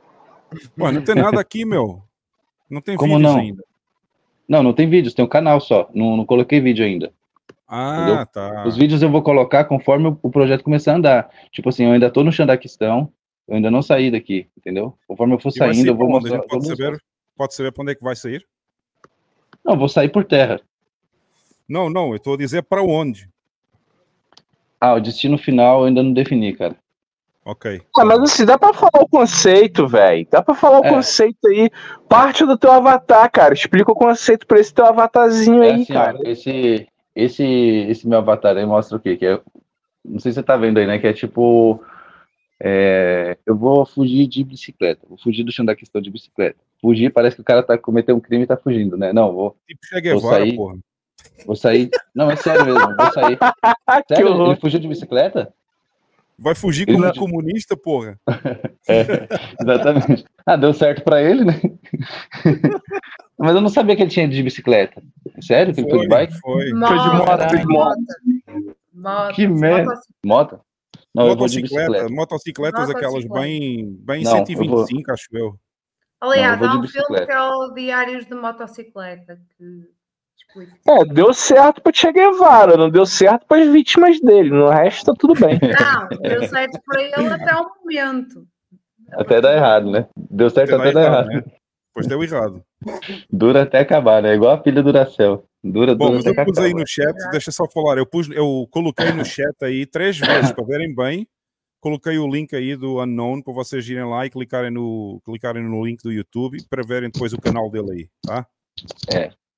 Ué, 0.80 0.92
não 0.92 1.02
tem 1.04 1.16
nada 1.16 1.40
aqui, 1.40 1.66
meu. 1.66 2.02
Não 2.70 2.82
tem 2.82 2.96
Como 2.96 3.18
vídeos 3.18 3.34
não? 3.34 3.40
ainda. 3.42 3.64
Não, 4.48 4.64
não 4.64 4.74
tem 4.74 4.88
vídeos, 4.88 5.14
tem 5.14 5.26
um 5.26 5.30
canal 5.30 5.60
só. 5.60 5.90
Não, 5.94 6.16
não 6.16 6.26
coloquei 6.26 6.60
vídeo 6.62 6.86
ainda. 6.86 7.12
Ah, 7.68 7.98
Entendeu? 7.98 8.26
tá. 8.28 8.64
Os 8.68 8.78
vídeos 8.78 9.02
eu 9.02 9.10
vou 9.10 9.22
colocar 9.24 9.66
conforme 9.66 10.08
o- 10.10 10.20
o 10.22 10.30
projeto 10.30 10.64
começar 10.64 10.94
a 10.94 10.96
andar. 10.96 11.30
Tipo 11.52 11.70
assim, 11.70 11.86
eu 11.86 11.92
ainda 11.92 12.10
tô 12.12 12.24
no 12.24 12.32
Xandaquistão, 12.32 13.12
eu 13.48 13.56
ainda 13.56 13.70
não 13.72 13.82
saí 13.82 14.10
daqui, 14.12 14.48
entendeu? 14.58 14.98
Conforme 15.08 15.34
eu 15.36 15.40
for 15.40 15.50
E 15.50 15.58
saindo, 15.58 15.88
eu 15.88 15.96
vou 15.96 16.10
mostrar. 16.10 16.40
pode 16.44 16.68
vou 16.68 16.76
saber, 16.76 17.02
pode 17.38 17.54
saber 17.56 17.72
para 17.72 17.82
onde 17.84 17.92
é 17.92 17.96
que 17.96 18.04
vai 18.04 18.16
sair? 18.16 18.46
Não, 19.64 19.74
eu 19.74 19.80
vou 19.80 19.90
sair 19.90 20.10
por 20.10 20.24
terra. 20.24 20.60
Não, 21.68 21.90
não, 21.90 22.10
eu 22.10 22.18
estou 22.18 22.34
a 22.36 22.38
dizer 22.38 22.64
para 22.64 22.84
onde. 22.84 23.30
Ah, 24.80 24.94
o 24.94 25.00
destino 25.00 25.38
final 25.38 25.82
eu 25.82 25.86
ainda 25.88 26.04
não 26.04 26.14
defini, 26.14 26.54
cara. 26.54 26.76
Ok. 27.44 27.82
Ah, 27.98 28.06
mas 28.06 28.20
assim, 28.22 28.46
dá 28.46 28.58
pra 28.58 28.74
falar 28.74 29.02
o 29.04 29.08
conceito, 29.08 29.88
velho. 29.88 30.28
Dá 30.32 30.42
pra 30.42 30.56
falar 30.56 30.80
o 30.82 30.86
É. 30.86 30.90
conceito 30.90 31.48
aí. 31.48 31.70
Parte 32.10 32.44
do 32.46 32.58
teu 32.58 32.72
avatar, 32.72 33.32
cara. 33.32 33.54
Explica 33.54 33.92
o 33.92 33.96
conceito 33.96 34.48
pra 34.48 34.60
esse 34.60 34.74
teu 34.74 34.86
avatarzinho 34.86 35.64
É 35.64 35.72
aí, 35.72 35.82
assim, 35.84 35.94
cara. 35.94 36.20
esse, 36.24 36.88
esse, 37.16 37.44
esse 37.44 38.08
meu 38.08 38.18
avatar 38.20 38.58
aí 38.58 38.66
mostra 38.66 38.98
o 38.98 39.00
quê? 39.00 39.16
Que 39.16 39.26
é, 39.28 39.42
não 40.04 40.20
sei 40.20 40.32
se 40.32 40.36
você 40.36 40.44
tá 40.44 40.58
vendo 40.58 40.80
aí, 40.80 40.88
né? 40.88 40.98
Que 41.00 41.08
é 41.08 41.14
tipo. 41.14 41.84
É, 42.62 43.38
eu 43.46 43.56
vou 43.56 43.86
fugir 43.86 44.28
de 44.28 44.44
bicicleta. 44.44 45.06
Vou 45.08 45.18
fugir 45.18 45.44
do 45.44 45.52
chão 45.52 45.66
da 45.66 45.76
questão 45.76 46.02
de 46.02 46.10
bicicleta. 46.10 46.58
Fugir, 46.82 47.12
parece 47.12 47.36
que 47.36 47.42
o 47.42 47.46
cara 47.46 47.64
tá 47.64 47.78
cometendo 47.78 48.18
um 48.18 48.22
crime 48.22 48.44
e 48.44 48.48
tá 48.48 48.56
fugindo, 48.58 48.96
né? 48.98 49.12
Não, 49.14 49.34
vou, 49.34 49.56
Tipo 49.68 49.86
Che 49.86 50.02
Guevara, 50.02 50.38
sair. 50.44 50.56
porra. 50.56 50.78
vou 51.46 51.56
sair. 51.56 51.90
Não, 52.14 52.30
é 52.32 52.36
sério 52.36 52.66
mesmo, 52.66 52.96
vou 52.96 53.12
sair. 53.14 53.38
que 54.08 54.16
Sério? 54.16 54.32
horror. 54.32 54.52
Ele 54.52 54.60
fugiu 54.62 54.80
de 54.80 54.88
bicicleta? 54.88 55.54
Vai 56.38 56.54
fugir 56.54 56.86
como 56.86 57.00
não- 57.00 57.14
comunista, 57.14 57.76
porra. 57.78 58.20
É, 58.88 59.28
exatamente. 59.60 60.26
Ah, 60.46 60.56
deu 60.56 60.72
certo 60.72 61.04
pra 61.04 61.20
ele, 61.20 61.44
né? 61.44 61.54
Mas 63.38 63.56
eu 63.56 63.62
não 63.62 63.70
sabia 63.70 63.96
que 63.96 64.04
ele 64.04 64.12
tinha 64.12 64.26
ido 64.26 64.36
de 64.36 64.44
bicicleta. 64.44 65.02
Sério? 65.42 65.74
Que 65.74 65.82
ele 65.82 65.90
foi 65.90 66.00
de 66.02 66.08
bike? 66.08 66.34
foi. 66.40 66.54
Foi 66.56 66.66
de 66.70 66.74
moto, 67.18 67.50
foi 67.50 67.58
de 67.60 67.66
moto. 67.66 67.98
Moto, 68.94 69.34
Que 69.36 69.48
merda. 69.48 69.84
motocicleta. 69.86 70.02
Moto? 70.26 70.62
Não, 71.16 71.28
eu 71.28 71.36
Motocicleta, 71.36 71.92
bicicleta. 71.92 72.14
motocicletas 72.14 72.90
aquelas 72.90 73.26
bem, 73.26 73.96
bem 74.02 74.24
Não, 74.24 74.32
eu 74.32 74.46
125, 74.46 75.12
acho 75.12 75.28
eu. 75.34 75.56
Aliás, 76.22 76.60
Não, 76.60 76.66
eu 76.68 76.72
há 76.72 76.78
um 76.80 76.88
filme 76.88 77.26
que 77.26 77.32
é 77.32 77.42
o 77.42 77.70
Diários 77.74 78.26
de 78.26 78.34
Motocicleta 78.36 79.40
que 79.58 79.64
explica. 80.38 80.74
É, 80.88 81.06
deu 81.06 81.34
certo 81.34 81.82
pra 81.82 81.94
Che 81.94 82.12
Guevara, 82.12 82.76
não 82.78 82.90
deu 82.90 83.06
certo 83.06 83.46
para 83.48 83.62
as 83.62 83.68
vítimas 83.70 84.20
dele. 84.20 84.50
No 84.50 84.70
resto 84.70 85.06
tá 85.06 85.14
tudo 85.18 85.34
bem. 85.40 85.58
Não, 85.62 86.08
deu 86.20 86.48
certo 86.48 86.80
para 86.86 87.02
ele 87.02 87.14
até 87.16 87.56
o 87.56 87.70
momento. 87.80 88.46
Até 89.14 89.40
dá 89.40 89.54
errado, 89.54 89.90
né? 89.92 90.08
Deu 90.18 90.50
certo 90.50 90.76
até, 90.76 90.90
Até 90.90 90.94
dar 90.94 91.02
dá 91.02 91.08
errado. 91.08 91.32
errado, 91.32 91.46
né? 91.46 91.52
Pois 91.96 92.08
deu 92.08 92.22
errado. 92.22 92.62
Dura 93.32 93.62
até 93.62 93.80
acabar, 93.80 94.22
né? 94.22 94.36
Igual 94.36 94.52
a 94.52 94.58
pilha 94.58 94.84
Duracell. 94.84 95.46
Dura, 95.64 95.96
Bom, 95.96 96.08
dura 96.08 96.18
mas 96.18 96.28
até 96.28 96.42
eu 96.42 96.46
pus 96.46 96.58
aí 96.58 96.74
no 96.74 96.86
chat, 96.86 97.16
deixa 97.32 97.52
só 97.52 97.66
falar, 97.72 97.98
eu, 97.98 98.06
pus, 98.06 98.30
eu 98.30 98.68
coloquei 98.70 99.14
no 99.14 99.24
chat 99.24 99.56
aí 99.64 99.86
três 99.86 100.20
vezes 100.20 100.52
para 100.52 100.66
verem 100.66 100.94
bem. 100.94 101.26
Coloquei 101.80 102.18
o 102.18 102.28
link 102.28 102.54
aí 102.54 102.76
do 102.76 103.02
Unknown 103.02 103.42
para 103.42 103.54
vocês 103.54 103.88
irem 103.88 104.04
lá 104.04 104.26
e 104.26 104.30
clicarem 104.30 104.72
no, 104.72 105.22
clicarem 105.24 105.64
no 105.64 105.86
link 105.86 106.04
do 106.04 106.12
YouTube 106.12 106.58
para 106.70 106.84
verem 106.86 107.10
depois 107.10 107.32
o 107.32 107.40
canal 107.40 107.72
dele 107.72 107.92
aí, 107.92 108.08
tá? 108.24 108.46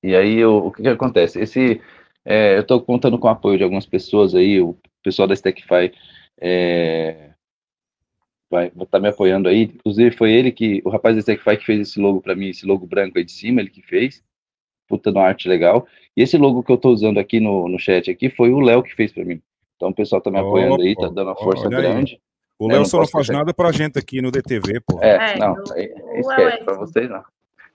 E 0.03 0.15
aí, 0.15 0.45
o, 0.45 0.67
o 0.67 0.71
que 0.71 0.83
que 0.83 0.89
acontece? 0.89 1.39
Esse, 1.39 1.81
é, 2.23 2.55
eu 2.55 2.61
estou 2.61 2.79
contando 2.81 3.17
com 3.17 3.27
o 3.27 3.31
apoio 3.31 3.57
de 3.57 3.63
algumas 3.63 3.88
pessoas 3.88 4.35
aí, 4.35 4.61
o 4.61 4.77
pessoal 5.03 5.27
da 5.27 5.33
Stackify 5.33 5.91
é, 6.39 7.26
vai 8.49 8.71
estar 8.81 8.99
me 8.99 9.09
apoiando 9.09 9.49
aí. 9.49 9.63
Inclusive, 9.63 10.15
foi 10.15 10.31
ele 10.31 10.51
que, 10.51 10.81
o 10.85 10.89
rapaz 10.89 11.15
da 11.15 11.19
Stackify 11.21 11.57
que 11.57 11.65
fez 11.65 11.81
esse 11.89 11.99
logo 11.99 12.21
para 12.21 12.35
mim, 12.35 12.49
esse 12.49 12.65
logo 12.65 12.85
branco 12.85 13.17
aí 13.17 13.23
de 13.23 13.31
cima, 13.31 13.61
ele 13.61 13.69
que 13.69 13.81
fez. 13.81 14.23
Puta, 14.87 15.09
uma 15.11 15.23
arte 15.23 15.49
legal. 15.49 15.85
E 16.15 16.21
esse 16.21 16.37
logo 16.37 16.63
que 16.63 16.71
eu 16.71 16.75
estou 16.77 16.93
usando 16.93 17.17
aqui 17.19 17.39
no, 17.39 17.67
no 17.67 17.77
chat 17.77 18.09
aqui 18.09 18.29
foi 18.29 18.51
o 18.51 18.59
Léo 18.59 18.81
que 18.83 18.95
fez 18.95 19.11
para 19.11 19.25
mim. 19.25 19.41
Então, 19.75 19.89
o 19.89 19.93
pessoal 19.93 20.21
tá 20.21 20.31
me 20.31 20.39
apoiando 20.39 20.81
aí, 20.81 20.95
tá 20.95 21.07
dando 21.07 21.27
uma 21.27 21.35
força 21.35 21.67
olha 21.67 21.77
aí. 21.77 21.83
grande. 21.83 22.19
O 22.57 22.71
É, 22.71 22.75
Léo 22.75 22.85
só 22.85 22.99
não 22.99 23.07
faz 23.07 23.27
deixar- 23.27 23.39
nada 23.39 23.53
pra 23.53 23.71
gente 23.71 23.99
aqui 23.99 24.21
no 24.21 24.31
DTV, 24.31 24.79
pô. 24.87 24.99
É, 25.01 25.33
É, 25.33 25.37
não, 25.37 25.53
o 25.53 25.69
Léo 25.69 26.19
esquece, 26.19 26.57
é 26.61 26.63
pra 26.63 26.73
vocês 26.77 27.09
não. 27.09 27.23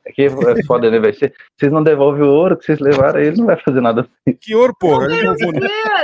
É 0.05 0.11
que 0.12 0.22
é 0.22 0.30
foda, 0.66 0.90
né, 0.90 0.98
velho? 0.98 1.14
Cê- 1.16 1.32
Vocês 1.57 1.70
não 1.70 1.82
devolvem 1.82 2.24
o 2.24 2.28
ouro 2.30 2.57
que 2.57 2.64
vocês 2.64 2.80
levaram, 2.80 3.20
ele 3.20 3.36
não 3.36 3.46
vai 3.46 3.57
fazer 3.57 3.80
nada. 3.80 4.07
Que 4.40 4.55
ouro, 4.55 4.74
porra. 4.78 5.07
Devolver? 5.07 5.53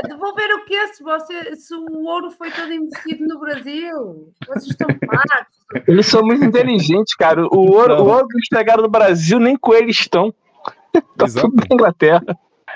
Devolver 0.06 0.50
o 0.54 0.64
quê 0.66 0.86
se, 0.94 1.02
você, 1.02 1.56
se 1.56 1.74
o 1.74 2.04
ouro 2.04 2.30
foi 2.30 2.48
todo 2.50 2.72
investido 2.72 3.26
no 3.26 3.40
Brasil? 3.40 4.32
Vocês 4.46 4.66
estão 4.68 4.86
pagos. 4.86 5.82
Eles 5.88 6.06
são 6.06 6.22
muito 6.22 6.44
inteligentes, 6.44 7.14
cara. 7.16 7.44
O 7.46 7.72
ouro, 7.72 7.94
o 8.02 8.06
ouro 8.06 8.28
que 8.28 8.36
eles 8.36 8.48
pegaram 8.48 8.82
no 8.84 8.88
Brasil, 8.88 9.40
nem 9.40 9.56
com 9.56 9.74
eles 9.74 9.96
estão. 9.98 10.32
Tá 11.16 11.24
Exato. 11.26 11.48
tudo 11.50 11.56
na 11.68 11.74
Inglaterra. 11.74 12.22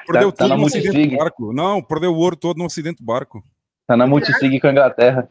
Perdeu 0.07 0.33
tá 0.33 0.39
tudo 0.45 0.49
na 0.49 0.57
no 0.57 0.67
acidente 0.67 0.87
Multisig. 0.89 1.11
do 1.17 1.19
barco. 1.19 1.53
Não, 1.53 1.81
perdeu 1.83 2.11
o 2.13 2.17
ouro 2.19 2.35
todo 2.37 2.59
no 2.59 2.67
acidente 2.67 2.99
do 2.99 3.05
barco. 3.05 3.43
Tá 3.87 3.97
na 3.97 4.07
multisig 4.07 4.59
com 4.61 4.67
a 4.67 4.71
Inglaterra. 4.73 5.29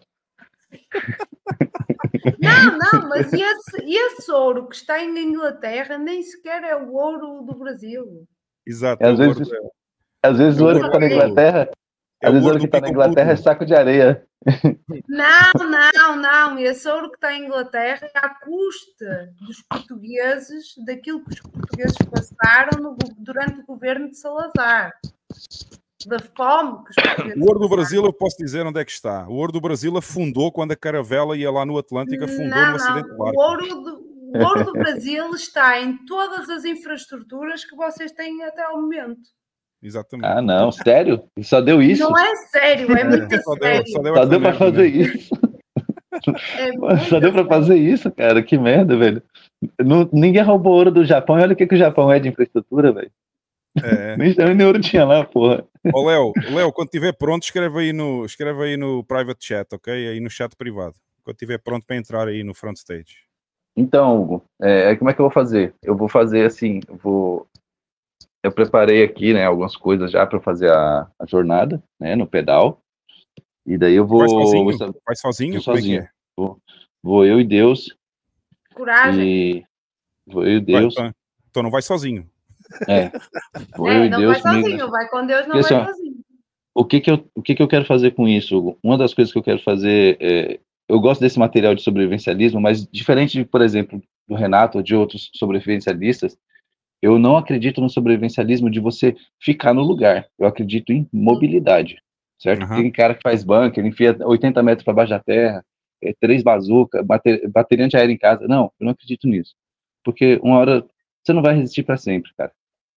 Não, 2.39 2.77
não, 2.77 3.09
mas 3.09 3.31
esse, 3.33 3.83
esse 3.85 4.31
ouro 4.31 4.67
que 4.67 4.75
está 4.75 4.97
na 4.97 5.19
Inglaterra 5.19 5.97
nem 5.97 6.21
sequer 6.23 6.63
é 6.63 6.75
o 6.75 6.93
ouro 6.93 7.41
do 7.43 7.55
Brasil. 7.57 8.27
Exato. 8.65 9.03
Às 9.05 9.19
é 9.19 9.23
o 9.23 9.27
ouro 9.27 9.33
vezes- 9.39 9.51
dela. 9.51 9.69
Às 10.23 10.37
vezes 10.37 10.59
o 10.59 10.63
É 10.63 10.63
o 10.63 10.67
ouro 10.67 10.79
que 10.79 10.85
ouro 10.85 10.91
tá 10.93 10.99
na 10.99 11.07
Inglaterra, 11.13 11.69
É 12.21 12.27
às 12.27 12.33
vezes 12.33 12.45
o 12.45 12.47
ouro 12.49 12.59
que 12.59 12.67
do 12.67 12.71
tá 12.71 12.79
na 12.81 12.89
Inglaterra 12.89 13.31
é 13.31 13.35
saco 13.35 13.65
de 13.65 13.73
areia. 13.75 14.25
Não, 15.07 15.51
não, 15.67 16.15
não. 16.15 16.59
Esse 16.59 16.87
ouro 16.89 17.09
que 17.09 17.17
está 17.17 17.33
em 17.33 17.45
Inglaterra 17.45 18.07
é 18.13 18.17
à 18.19 18.29
custa 18.29 19.33
dos 19.39 19.61
portugueses, 19.63 20.73
daquilo 20.85 21.23
que 21.23 21.33
os 21.33 21.39
portugueses 21.41 21.97
passaram 22.09 22.81
no 22.81 22.97
durante 23.17 23.59
o 23.61 23.65
governo 23.65 24.09
de 24.09 24.17
Salazar. 24.17 24.91
Da 26.07 26.19
fome 26.19 26.79
que 26.85 26.93
O 27.39 27.45
ouro 27.45 27.59
do 27.59 27.59
passaram. 27.61 27.69
Brasil, 27.69 28.05
eu 28.05 28.13
posso 28.13 28.37
dizer 28.37 28.65
onde 28.65 28.79
é 28.79 28.85
que 28.85 28.91
está. 28.91 29.27
O 29.27 29.33
ouro 29.35 29.51
do 29.51 29.61
Brasil 29.61 29.95
afundou 29.97 30.51
quando 30.51 30.71
a 30.71 30.75
caravela 30.75 31.35
ia 31.37 31.51
lá 31.51 31.65
no 31.65 31.77
Atlântico, 31.77 32.23
afundou 32.23 32.47
Não, 32.47 32.69
no 32.71 32.75
acidente 32.75 33.09
não. 33.09 33.17
barco. 33.17 33.39
O 33.39 33.43
ouro, 33.43 33.67
do, 33.67 34.37
o 34.37 34.43
ouro 34.43 34.63
do 34.65 34.73
Brasil 34.73 35.29
está 35.35 35.79
em 35.81 35.97
todas 36.05 36.49
as 36.49 36.65
infraestruturas 36.65 37.63
que 37.65 37.75
vocês 37.75 38.11
têm 38.11 38.43
até 38.43 38.63
ao 38.63 38.81
momento. 38.81 39.19
Exatamente. 39.83 40.27
Ah, 40.31 40.41
não, 40.41 40.71
sério? 40.71 41.23
E 41.35 41.43
só 41.43 41.59
deu 41.59 41.81
isso? 41.81 42.03
Não 42.03 42.15
é 42.17 42.35
sério, 42.35 42.91
é 42.95 43.03
muito 43.03 43.41
Só 43.41 43.55
deu, 43.55 43.63
sério. 43.63 43.87
só 43.91 44.01
deu, 44.01 44.15
Só 44.15 44.25
deu 44.25 44.39
pra 44.39 44.51
merda, 44.51 44.65
fazer 44.65 44.85
isso. 44.87 45.29
É 46.57 46.71
Só 47.09 47.19
deu 47.19 47.31
sério. 47.31 47.47
fazer 47.47 47.75
isso, 47.77 48.11
cara. 48.11 48.43
Que 48.43 48.57
merda, 48.59 48.95
velho. 48.95 49.23
Não- 49.83 50.07
ninguém 50.13 50.43
roubou 50.43 50.73
ouro 50.73 50.91
do 50.91 51.03
Japão. 51.03 51.39
E 51.39 51.41
olha 51.41 51.53
o 51.53 51.55
que, 51.55 51.65
que 51.65 51.73
o 51.73 51.77
Japão 51.79 52.11
é 52.11 52.19
de 52.19 52.29
infraestrutura, 52.29 52.91
velho. 52.91 53.11
É. 53.83 54.15
Nem, 54.17 54.35
nem 54.55 54.67
ouro 54.67 54.79
tinha 54.79 55.03
lá, 55.05 55.23
porra. 55.25 55.65
Ó, 55.93 56.07
Léo, 56.07 56.31
Léo, 56.53 56.71
quando 56.71 56.87
estiver 56.87 57.13
pronto, 57.13 57.43
escreve 57.43 57.79
aí, 57.79 57.93
no, 57.93 58.23
escreve 58.25 58.63
aí 58.63 58.77
no 58.77 59.03
private 59.03 59.43
chat, 59.45 59.73
ok? 59.73 59.91
Aí 60.09 60.19
no 60.19 60.29
chat 60.29 60.55
privado. 60.55 60.95
Quando 61.23 61.35
estiver 61.35 61.57
pronto 61.57 61.85
para 61.85 61.95
entrar 61.95 62.27
aí 62.27 62.43
no 62.43 62.53
front 62.53 62.77
stage. 62.77 63.23
Então, 63.75 64.21
Hugo, 64.21 64.43
é, 64.61 64.95
como 64.95 65.09
é 65.09 65.13
que 65.13 65.21
eu 65.21 65.25
vou 65.25 65.31
fazer? 65.31 65.73
Eu 65.81 65.95
vou 65.95 66.09
fazer 66.09 66.45
assim, 66.45 66.81
eu 66.87 66.97
vou. 66.97 67.47
Eu 68.43 68.51
preparei 68.51 69.03
aqui, 69.03 69.33
né, 69.33 69.45
algumas 69.45 69.75
coisas 69.75 70.11
já 70.11 70.25
para 70.25 70.39
fazer 70.39 70.71
a, 70.71 71.09
a 71.19 71.25
jornada, 71.25 71.81
né, 71.99 72.15
no 72.15 72.27
pedal. 72.27 72.81
E 73.65 73.77
daí 73.77 73.93
eu 73.95 74.05
vou. 74.05 74.19
Vai 74.19 74.29
sozinho? 74.29 74.77
vou- 74.77 75.01
Vai 75.05 75.15
sozinho? 75.15 75.51
Vou 75.53 75.59
é 75.59 75.63
sozinho. 75.63 76.01
é? 76.01 76.09
Vou, 76.35 76.59
vou 77.03 77.25
eu 77.25 77.39
e 77.39 77.43
Deus. 77.43 77.95
Coragem. 78.73 79.27
E. 79.27 79.65
Vou 80.27 80.43
eu 80.43 80.57
e 80.57 80.59
Vai, 80.59 80.81
Deus. 80.81 80.93
então, 80.93 81.13
então 81.49 81.63
não 81.63 81.71
vai 81.71 81.81
sozinho. 81.81 82.29
É. 82.87 83.11
Vou 83.75 83.87
eu 83.91 84.03
É, 84.03 84.09
não 84.09 84.19
Deus 84.19 84.41
vai 84.41 84.63
sozinho, 84.63 84.89
vai 84.89 85.09
com 85.09 85.25
Deus, 85.25 85.47
não 85.47 85.57
assim, 85.57 85.73
vai 85.73 85.83
ó, 85.83 85.85
sozinho. 85.87 86.15
o 86.73 86.85
que 86.85 86.99
que 86.99 87.11
eu, 87.11 87.25
o 87.35 87.41
que 87.41 87.55
que 87.55 87.61
eu 87.61 87.67
quero 87.67 87.85
fazer 87.85 88.11
com 88.11 88.27
isso? 88.27 88.57
Hugo? 88.57 88.79
Uma 88.83 88.97
das 88.97 89.13
coisas 89.13 89.31
que 89.31 89.37
eu 89.39 89.43
quero 89.43 89.59
fazer 89.63 90.17
é, 90.19 90.59
eu 90.87 90.99
gosto 90.99 91.21
desse 91.21 91.39
material 91.39 91.73
de 91.73 91.81
sobrevivencialismo, 91.81 92.59
mas 92.59 92.85
diferente, 92.85 93.37
de, 93.37 93.45
por 93.45 93.61
exemplo, 93.61 94.01
do 94.27 94.35
Renato 94.35 94.77
ou 94.77 94.83
de 94.83 94.93
outros 94.95 95.29
sobrevivencialistas, 95.35 96.37
eu 97.01 97.17
não 97.17 97.37
acredito 97.37 97.81
no 97.81 97.89
sobrevivencialismo 97.89 98.69
de 98.69 98.79
você 98.79 99.15
ficar 99.39 99.73
no 99.73 99.81
lugar. 99.81 100.27
Eu 100.37 100.45
acredito 100.45 100.91
em 100.91 101.07
mobilidade, 101.11 101.97
certo? 102.37 102.63
Aham. 102.63 102.75
Tem 102.75 102.91
cara 102.91 103.15
que 103.15 103.23
faz 103.23 103.43
banco, 103.43 103.79
ele 103.79 103.87
enfia 103.87 104.15
80 104.19 104.61
metros 104.61 104.83
para 104.83 104.93
baixo 104.93 105.09
da 105.11 105.19
terra, 105.19 105.63
é, 106.03 106.13
três 106.19 106.43
bazucas, 106.43 107.05
bater, 107.05 107.47
bateria 107.49 107.85
antiaérea 107.85 108.13
em 108.13 108.17
casa. 108.17 108.47
Não, 108.47 108.65
eu 108.79 108.85
não 108.85 108.91
acredito 108.91 109.27
nisso. 109.27 109.55
Porque 110.03 110.39
uma 110.43 110.57
hora 110.57 110.85
você 111.23 111.33
não 111.33 111.41
vai 111.41 111.55
resistir 111.55 111.83
para 111.83 111.97
sempre, 111.97 112.31
cara. 112.37 112.51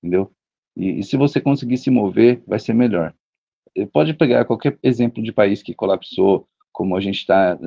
Entendeu? 0.05 0.31
E, 0.77 0.99
e 0.99 1.03
se 1.03 1.17
você 1.17 1.41
conseguir 1.41 1.79
se 1.79 1.89
mover, 1.91 2.43
vai 2.47 2.59
ser 2.59 2.75
melhor. 2.75 3.15
Eh, 3.75 3.87
Pode 3.87 4.13
pegar 4.13 4.45
qualquer 4.45 4.79
exemplo 4.83 5.23
de 5.23 5.33
país 5.33 5.63
que 5.63 5.73
colapsou, 5.75 6.47
como 6.71 6.95
a 6.95 7.01
gente 7.01 7.21
está 7.21 7.59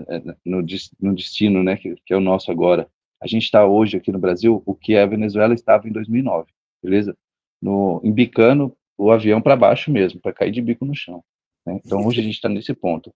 no, 0.45 0.61
des- 0.61 0.91
no 1.01 1.15
destino, 1.15 1.63
né, 1.63 1.77
que, 1.77 1.95
que 2.05 2.13
é 2.13 2.17
o 2.17 2.21
nosso 2.21 2.51
agora. 2.51 2.87
A 3.19 3.25
gente 3.25 3.43
está 3.45 3.65
hoje 3.65 3.97
aqui 3.97 4.11
no 4.11 4.19
Brasil, 4.19 4.61
o 4.67 4.75
que 4.75 4.95
a 4.95 5.05
Venezuela 5.07 5.55
estava 5.55 5.87
em 5.87 5.91
2009, 5.91 6.51
beleza? 6.83 7.17
No, 7.59 7.99
embicando 8.03 8.75
o 8.95 9.09
avião 9.11 9.41
para 9.41 9.55
baixo 9.55 9.89
mesmo, 9.91 10.21
para 10.21 10.33
cair 10.33 10.51
de 10.51 10.61
bico 10.61 10.85
no 10.85 10.93
chão. 10.93 11.23
né? 11.65 11.79
Então 11.83 12.05
hoje 12.05 12.19
a 12.19 12.23
gente 12.23 12.35
está 12.35 12.49
nesse 12.49 12.71
ponto. 12.75 13.11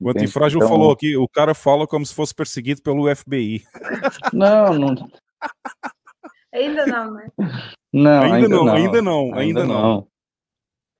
O? 0.00 0.08
Antifrágil 0.10 0.58
Então, 0.58 0.68
falou 0.68 0.92
aqui, 0.92 1.14
o 1.14 1.28
cara 1.28 1.54
fala 1.54 1.86
como 1.86 2.06
se 2.06 2.14
fosse 2.14 2.34
perseguido 2.34 2.80
pelo 2.80 3.14
FBI. 3.14 3.64
Não, 4.32 4.72
não, 4.78 4.94
Ainda 6.56 6.86
não, 6.86 7.12
né? 7.14 7.28
não, 7.92 8.22
Ainda 8.22 8.48
não, 8.48 8.68
ainda 8.72 9.02
não, 9.02 9.34
ainda 9.34 9.64
não. 9.64 9.82
não. 9.82 10.06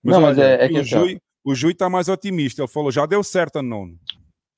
Não, 0.04 0.20
mas 0.20 0.38
é- 0.38 0.64
é 0.64 0.68
que 0.68 0.78
o. 0.80 0.84
Jui, 0.84 1.18
o 1.44 1.54
Jui 1.54 1.74
tá 1.74 1.88
mais 1.88 2.08
otimista. 2.08 2.62
Ele 2.62 2.68
falou, 2.68 2.90
já 2.92 3.06
deu 3.06 3.22
certo, 3.24 3.62
não. 3.62 3.88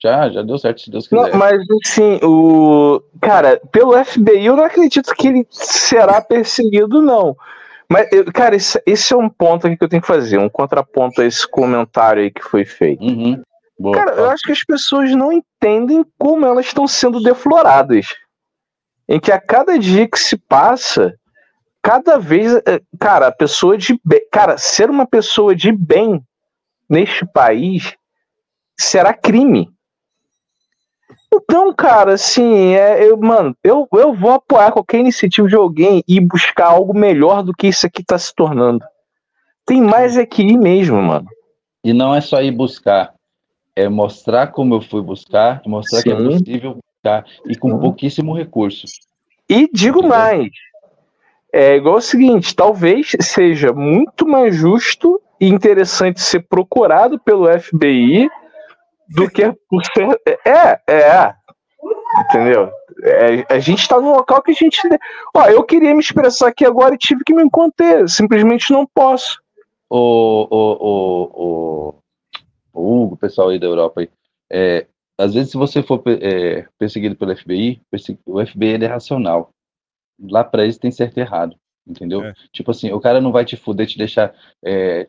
Já, 0.03 0.29
já 0.31 0.43
deu 0.43 0.59
certo, 0.59 0.81
se 0.81 0.91
Deus 0.91 1.09
Não, 1.11 1.25
quiser. 1.25 1.37
mas 1.37 1.61
assim, 1.87 2.21
o. 2.23 3.03
Cara, 3.21 3.61
pelo 3.73 3.93
FBI 4.05 4.47
eu 4.47 4.57
não 4.57 4.65
acredito 4.65 5.13
que 5.15 5.29
ele 5.29 5.47
será 5.51 6.21
perseguido, 6.21 7.01
não. 7.03 7.37
Mas, 7.91 8.07
eu- 8.13 8.25
cara, 8.33 8.55
esse, 8.55 8.81
esse 8.87 9.13
é 9.15 9.17
um 9.17 9.29
ponto 9.29 9.67
aqui 9.67 9.77
que 9.77 9.83
eu 9.85 9.89
tenho 9.89 10.03
que 10.03 10.07
fazer, 10.09 10.39
um 10.39 10.49
contraponto 10.49 11.21
a 11.21 11.25
esse 11.25 11.49
comentário 11.49 12.23
aí 12.23 12.31
que 12.31 12.43
foi 12.43 12.65
feito. 12.65 13.03
Uhum. 13.03 13.43
Boa, 13.81 13.95
Cara, 13.95 14.11
eu 14.13 14.17
fala. 14.17 14.33
acho 14.33 14.43
que 14.43 14.53
as 14.53 14.63
pessoas 14.65 15.11
não 15.13 15.33
entendem 15.33 16.05
como 16.19 16.45
elas 16.45 16.67
estão 16.67 16.87
sendo 16.87 17.23
defloradas. 17.23 18.07
Em 19.09 19.19
que 19.19 19.33
a 19.33 19.41
cada 19.41 19.79
dia 19.79 20.07
que 20.07 20.19
se 20.19 20.37
passa, 20.37 21.15
cada 21.83 22.19
vez, 22.19 22.55
é, 22.67 22.81
cara, 23.01 23.29
a 23.29 23.33
pessoa 23.33 23.79
de 23.79 23.99
bem, 24.05 24.21
cara, 24.31 24.59
ser 24.59 24.91
uma 24.91 25.07
pessoa 25.07 25.57
de 25.57 25.73
bem 25.73 26.23
neste 26.89 27.25
país 27.25 27.97
será 28.79 29.15
crime. 29.15 29.71
Então, 31.33 31.73
cara, 31.75 32.15
assim, 32.15 32.75
é, 32.75 33.07
eu, 33.09 33.17
mano, 33.17 33.57
eu, 33.63 33.87
eu 33.93 34.15
vou 34.15 34.33
apoiar 34.33 34.73
qualquer 34.73 35.01
iniciativa 35.01 35.49
de 35.49 35.55
alguém 35.55 36.03
e 36.07 36.21
buscar 36.21 36.69
algo 36.69 36.97
melhor 36.97 37.43
do 37.43 37.53
que 37.53 37.69
isso 37.69 37.87
aqui 37.87 38.03
tá 38.03 38.19
se 38.19 38.35
tornando. 38.35 38.85
Tem 39.67 39.81
mais 39.81 40.17
é 40.17 40.25
que 40.25 40.43
ir 40.43 40.57
mesmo, 40.57 41.01
mano. 41.01 41.29
E 41.85 41.93
não 41.93 42.15
é 42.15 42.21
só 42.21 42.43
ir 42.43 42.51
buscar, 42.51 43.15
é 43.77 43.89
mostrar 43.89 44.49
como 44.49 44.75
eu 44.75 44.81
fui 44.81 45.03
buscar, 45.03 45.63
mostrar 45.67 46.03
que 46.03 46.11
é 46.11 46.17
Sim. 46.17 46.25
possível 46.25 46.79
buscar 46.99 47.25
e 47.47 47.57
com 47.57 47.79
pouquíssimo 47.79 48.37
recurso. 48.37 48.87
E 49.49 49.69
digo 49.73 49.99
Entendeu? 49.99 50.17
mais. 50.17 50.51
É 51.53 51.77
igual 51.77 51.97
o 51.97 52.01
seguinte, 52.01 52.55
talvez 52.55 53.13
seja 53.21 53.73
muito 53.73 54.27
mais 54.27 54.55
justo 54.55 55.21
e 55.41 55.49
interessante 55.49 56.21
ser 56.21 56.41
procurado 56.47 57.19
pelo 57.19 57.49
FBI 57.59 58.29
do 59.09 59.31
que 59.31 59.51
por 59.69 59.83
ser. 59.87 60.21
É, 60.45 60.81
é. 60.93 61.35
Entendeu? 62.21 62.71
É, 63.03 63.55
a 63.55 63.59
gente 63.61 63.89
tá 63.89 63.99
num 63.99 64.11
local 64.11 64.43
que 64.43 64.51
a 64.51 64.55
gente. 64.55 64.79
Ó, 65.35 65.47
eu 65.47 65.63
queria 65.65 65.95
me 65.95 66.01
expressar 66.01 66.49
aqui 66.49 66.67
agora 66.67 66.95
e 66.95 66.99
tive 66.99 67.25
que 67.25 67.33
me 67.33 67.49
conter. 67.49 68.09
Simplesmente 68.09 68.73
não 68.73 68.87
posso. 68.87 69.41
O, 69.89 70.47
o, 70.51 70.77
o, 70.81 71.95
o, 71.95 71.95
o 72.75 73.05
Hugo, 73.05 73.17
pessoal 73.17 73.49
aí 73.49 73.59
da 73.59 73.67
Europa 73.67 74.03
aí, 74.03 74.11
é, 74.53 74.87
às 75.19 75.35
vezes 75.35 75.51
se 75.51 75.57
você 75.57 75.83
for 75.83 76.03
é, 76.07 76.67
perseguido 76.79 77.17
pelo 77.17 77.37
FBI, 77.37 77.83
o 78.25 78.47
FBI 78.47 78.75
é 78.75 78.87
racional. 78.87 79.51
Lá 80.21 80.45
pra 80.45 80.63
eles 80.63 80.79
tem 80.79 80.91
certo 80.91 81.19
e 81.19 81.21
errado, 81.21 81.57
entendeu? 81.87 82.25
É. 82.25 82.35
Tipo 82.53 82.71
assim, 82.71 82.93
o 82.93 83.01
cara 83.01 83.21
não 83.21 83.33
vai 83.33 83.45
te 83.45 83.57
fuder, 83.57 83.87
te 83.87 83.99
deixar 83.99 84.35
é, 84.65 85.09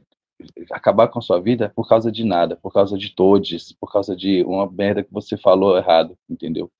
acabar 0.72 1.08
com 1.08 1.20
a 1.20 1.22
sua 1.22 1.40
vida 1.40 1.72
por 1.76 1.88
causa 1.88 2.12
de 2.12 2.24
nada, 2.24 2.56
por 2.56 2.74
causa 2.74 2.98
de 2.98 3.14
todes, 3.14 3.72
por 3.74 3.92
causa 3.92 4.16
de 4.16 4.44
uma 4.44 4.70
merda 4.70 5.04
que 5.04 5.14
você 5.14 5.38
falou 5.38 5.78
errado, 5.78 6.18
entendeu? 6.30 6.72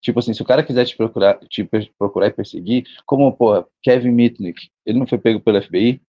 Tipo 0.00 0.18
assim, 0.18 0.34
se 0.34 0.42
o 0.42 0.44
cara 0.44 0.64
quiser 0.64 0.84
te 0.84 0.96
procurar, 0.96 1.38
te 1.48 1.68
procurar 1.96 2.26
e 2.26 2.32
perseguir, 2.32 2.84
como, 3.06 3.32
pô, 3.32 3.64
Kevin 3.82 4.10
Mitnick, 4.10 4.68
ele 4.84 4.98
não 4.98 5.06
foi 5.06 5.18
pego 5.18 5.40
pelo 5.40 5.62
FBI? 5.62 6.00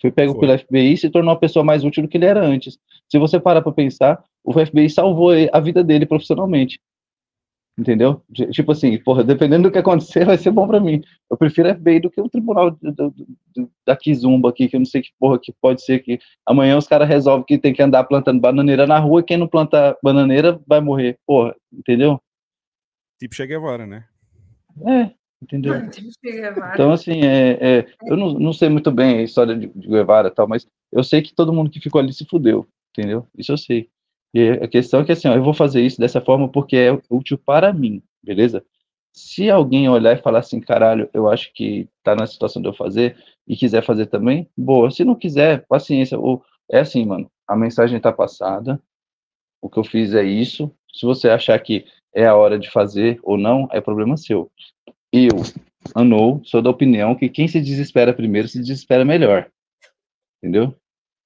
Foi 0.00 0.10
pego 0.10 0.32
Foi. 0.32 0.40
pelo 0.40 0.58
FBI 0.58 0.92
e 0.92 0.96
se 0.96 1.10
tornou 1.10 1.32
uma 1.32 1.38
pessoa 1.38 1.64
mais 1.64 1.84
útil 1.84 2.02
do 2.02 2.08
que 2.08 2.16
ele 2.16 2.24
era 2.24 2.42
antes. 2.42 2.78
Se 3.08 3.18
você 3.18 3.38
parar 3.38 3.60
pra 3.60 3.72
pensar, 3.72 4.24
o 4.44 4.52
FBI 4.52 4.88
salvou 4.90 5.30
a 5.52 5.60
vida 5.60 5.82
dele 5.84 6.06
profissionalmente. 6.06 6.78
Entendeu? 7.78 8.22
Ti- 8.34 8.50
Tipo 8.50 8.72
assim, 8.72 8.98
porra, 8.98 9.24
dependendo 9.24 9.68
do 9.68 9.72
que 9.72 9.78
acontecer, 9.78 10.24
vai 10.26 10.36
ser 10.36 10.50
bom 10.50 10.66
pra 10.66 10.80
mim. 10.80 11.00
Eu 11.30 11.36
prefiro 11.36 11.68
FBI 11.68 12.00
do 12.00 12.10
que 12.10 12.20
o 12.20 12.28
tribunal 12.28 12.70
do- 12.72 12.92
do- 12.92 13.10
do- 13.56 13.70
da 13.86 13.96
Kizumba 13.96 14.50
aqui, 14.50 14.68
que 14.68 14.76
eu 14.76 14.80
não 14.80 14.84
sei 14.86 15.00
que 15.02 15.10
porra 15.18 15.38
que 15.40 15.52
pode 15.60 15.82
ser 15.82 16.00
que 16.00 16.18
amanhã 16.44 16.76
os 16.76 16.86
caras 16.86 17.08
resolvem 17.08 17.46
que 17.46 17.56
tem 17.58 17.72
que 17.72 17.82
andar 17.82 18.04
plantando 18.04 18.40
bananeira 18.40 18.86
na 18.86 18.98
rua 18.98 19.20
e 19.20 19.24
quem 19.24 19.38
não 19.38 19.48
planta 19.48 19.96
bananeira 20.02 20.60
vai 20.66 20.80
morrer. 20.80 21.18
Porra, 21.26 21.54
entendeu? 21.72 22.20
Tipo 23.18 23.34
Che 23.34 23.46
Guevara, 23.46 23.86
né? 23.86 24.04
É, 24.86 25.10
entendeu? 25.42 25.74
Vai. 25.74 26.74
Então, 26.74 26.90
assim, 26.92 27.20
é, 27.22 27.58
é, 27.78 27.86
eu 28.06 28.16
não, 28.16 28.34
não 28.34 28.52
sei 28.52 28.68
muito 28.68 28.90
bem 28.90 29.18
a 29.18 29.22
história 29.22 29.56
de, 29.56 29.68
de 29.68 29.88
Guevara 29.88 30.28
e 30.28 30.30
tal, 30.30 30.46
mas 30.48 30.66
eu 30.92 31.02
sei 31.04 31.22
que 31.22 31.34
todo 31.34 31.52
mundo 31.52 31.70
que 31.70 31.80
ficou 31.80 32.00
ali 32.00 32.12
se 32.12 32.24
fudeu, 32.26 32.66
entendeu? 32.96 33.26
Isso 33.36 33.52
eu 33.52 33.58
sei. 33.58 33.88
E 34.32 34.50
a 34.50 34.68
questão 34.68 35.00
é 35.00 35.04
que, 35.04 35.12
assim, 35.12 35.28
ó, 35.28 35.34
eu 35.34 35.42
vou 35.42 35.54
fazer 35.54 35.82
isso 35.82 35.98
dessa 35.98 36.20
forma 36.20 36.48
porque 36.48 36.76
é 36.76 36.98
útil 37.08 37.38
para 37.38 37.72
mim, 37.72 38.02
beleza? 38.22 38.64
Se 39.12 39.50
alguém 39.50 39.88
olhar 39.88 40.16
e 40.16 40.22
falar 40.22 40.38
assim, 40.38 40.60
caralho, 40.60 41.10
eu 41.12 41.28
acho 41.28 41.52
que 41.52 41.88
tá 42.02 42.14
na 42.14 42.26
situação 42.26 42.62
de 42.62 42.68
eu 42.68 42.72
fazer 42.72 43.16
e 43.46 43.56
quiser 43.56 43.82
fazer 43.82 44.06
também, 44.06 44.48
boa. 44.56 44.90
Se 44.90 45.04
não 45.04 45.16
quiser, 45.16 45.66
paciência. 45.66 46.18
O, 46.18 46.40
é 46.70 46.80
assim, 46.80 47.04
mano, 47.04 47.30
a 47.46 47.56
mensagem 47.56 47.98
tá 47.98 48.12
passada, 48.12 48.80
o 49.60 49.68
que 49.68 49.78
eu 49.78 49.84
fiz 49.84 50.14
é 50.14 50.22
isso. 50.22 50.72
Se 50.94 51.04
você 51.04 51.28
achar 51.28 51.58
que 51.58 51.84
é 52.14 52.26
a 52.26 52.36
hora 52.36 52.58
de 52.58 52.70
fazer 52.70 53.18
ou 53.22 53.36
não, 53.36 53.68
é 53.72 53.80
problema 53.80 54.16
seu. 54.16 54.50
Eu, 55.12 55.42
Anou, 55.94 56.42
sou 56.44 56.60
da 56.60 56.70
opinião 56.70 57.14
que 57.14 57.28
quem 57.28 57.48
se 57.48 57.60
desespera 57.60 58.12
primeiro 58.12 58.48
se 58.48 58.58
desespera 58.58 59.04
melhor. 59.04 59.50
Entendeu? 60.38 60.74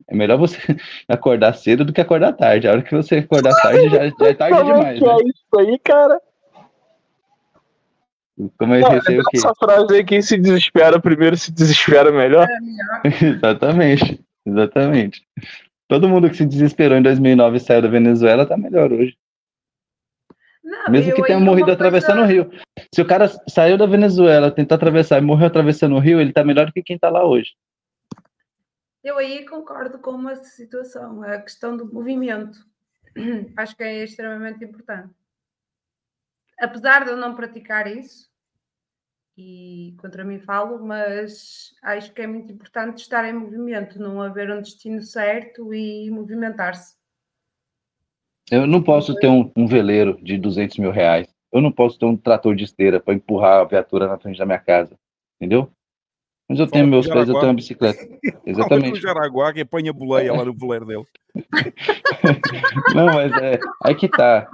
É 0.08 0.14
melhor 0.14 0.36
você 0.38 0.58
acordar 1.08 1.54
cedo 1.54 1.84
do 1.84 1.92
que 1.92 2.00
acordar 2.00 2.32
tarde. 2.34 2.68
A 2.68 2.72
hora 2.72 2.82
que 2.82 2.94
você 2.94 3.16
acordar 3.16 3.54
tarde 3.62 3.88
já, 3.88 4.06
já 4.08 4.26
é 4.28 4.34
tarde 4.34 4.62
demais. 4.64 4.98
que 4.98 5.04
Né? 5.04 5.12
é 5.12 5.16
isso 5.28 5.58
aí, 5.58 5.78
cara? 5.78 6.20
Como 8.58 8.74
é 8.74 8.80
Não, 8.80 8.90
que 8.90 8.96
o 8.96 9.24
quê? 9.24 9.36
essa 9.36 9.54
frase 9.54 9.94
aí, 9.94 10.04
quem 10.04 10.20
se 10.20 10.36
desespera 10.36 11.00
primeiro 11.00 11.36
se 11.36 11.52
desespera 11.52 12.10
melhor. 12.10 12.46
Exatamente. 13.22 14.20
Exatamente. 14.44 15.22
Todo 15.88 16.08
mundo 16.08 16.28
que 16.28 16.36
se 16.36 16.44
desesperou 16.46 16.98
em 16.98 17.02
2009 17.02 17.56
e 17.56 17.60
saiu 17.60 17.82
da 17.82 17.88
Venezuela 17.88 18.44
tá 18.44 18.56
melhor 18.56 18.92
hoje. 18.92 19.16
Não, 20.62 20.90
Mesmo 20.90 21.12
eu 21.12 21.16
que 21.16 21.22
tenha 21.22 21.38
morrido 21.38 21.70
atravessando 21.70 22.22
o 22.22 22.26
rio. 22.26 22.50
Se 22.92 23.00
o 23.00 23.06
cara 23.06 23.28
saiu 23.48 23.78
da 23.78 23.86
Venezuela, 23.86 24.50
tentou 24.50 24.74
atravessar 24.74 25.18
e 25.18 25.20
morreu 25.20 25.46
atravessando 25.46 25.94
o 25.94 26.00
rio, 26.00 26.20
ele 26.20 26.32
tá 26.32 26.42
melhor 26.42 26.66
do 26.66 26.72
que 26.72 26.82
quem 26.82 26.98
tá 26.98 27.08
lá 27.10 27.24
hoje. 27.24 27.52
Eu 29.05 29.18
aí 29.18 29.47
concordo 29.47 29.98
com 29.98 30.12
uma 30.12 30.35
situação, 30.35 31.22
a 31.22 31.39
questão 31.39 31.76
do 31.76 31.93
movimento. 31.93 32.66
Acho 33.55 33.76
que 33.76 33.85
é 33.85 34.02
extremamente 34.02 34.64
importante. 34.64 35.14
Apesar 36.59 37.05
de 37.05 37.10
eu 37.10 37.16
não 37.16 37.35
praticar 37.35 37.86
isso, 37.86 38.32
e 39.36 39.94
contra 39.98 40.24
mim 40.24 40.39
falo, 40.39 40.78
mas 40.85 41.74
acho 41.82 42.12
que 42.12 42.22
é 42.22 42.26
muito 42.26 42.52
importante 42.52 42.98
estar 42.98 43.28
em 43.28 43.32
movimento, 43.32 43.98
não 43.98 44.22
haver 44.22 44.48
um 44.51 44.62
destino 44.62 45.02
certo 45.02 45.74
e 45.74 46.09
movimentar-se. 46.10 46.94
Eu 48.48 48.66
não 48.66 48.81
posso 48.81 49.14
ter 49.16 49.26
um, 49.26 49.51
um 49.56 49.66
veleiro 49.66 50.16
de 50.22 50.39
200 50.39 50.78
mil 50.78 50.93
reais. 50.93 51.26
Eu 51.52 51.60
não 51.60 51.72
posso 51.72 51.98
ter 51.98 52.06
um 52.06 52.16
trator 52.16 52.55
de 52.55 52.64
esteira 52.64 53.01
para 53.01 53.14
empurrar 53.14 53.60
a 53.60 53.64
viatura 53.64 54.06
na 54.06 54.18
frente 54.18 54.39
da 54.39 54.47
minha 54.47 54.59
casa. 54.59 54.97
Entendeu? 55.40 55.73
Mas 56.48 56.58
eu 56.58 56.66
Fala 56.66 56.72
tenho 56.72 56.86
meus 56.86 57.06
pés, 57.06 57.28
eu 57.28 57.34
tenho 57.34 57.46
uma 57.46 57.54
bicicleta. 57.54 57.98
Fala 58.04 58.32
com 58.32 58.38
o 58.38 58.50
Exatamente. 58.50 59.00
Jaraguá 59.00 59.52
que 59.52 59.60
apanha 59.60 59.92
boleia 59.92 60.32
lá 60.32 60.44
no 60.44 60.54
voleiro 60.54 60.84
dele. 60.84 61.06
Não, 62.94 63.06
mas 63.06 63.32
é. 63.42 63.58
Aí 63.82 63.94
que 63.94 64.08
tá. 64.08 64.50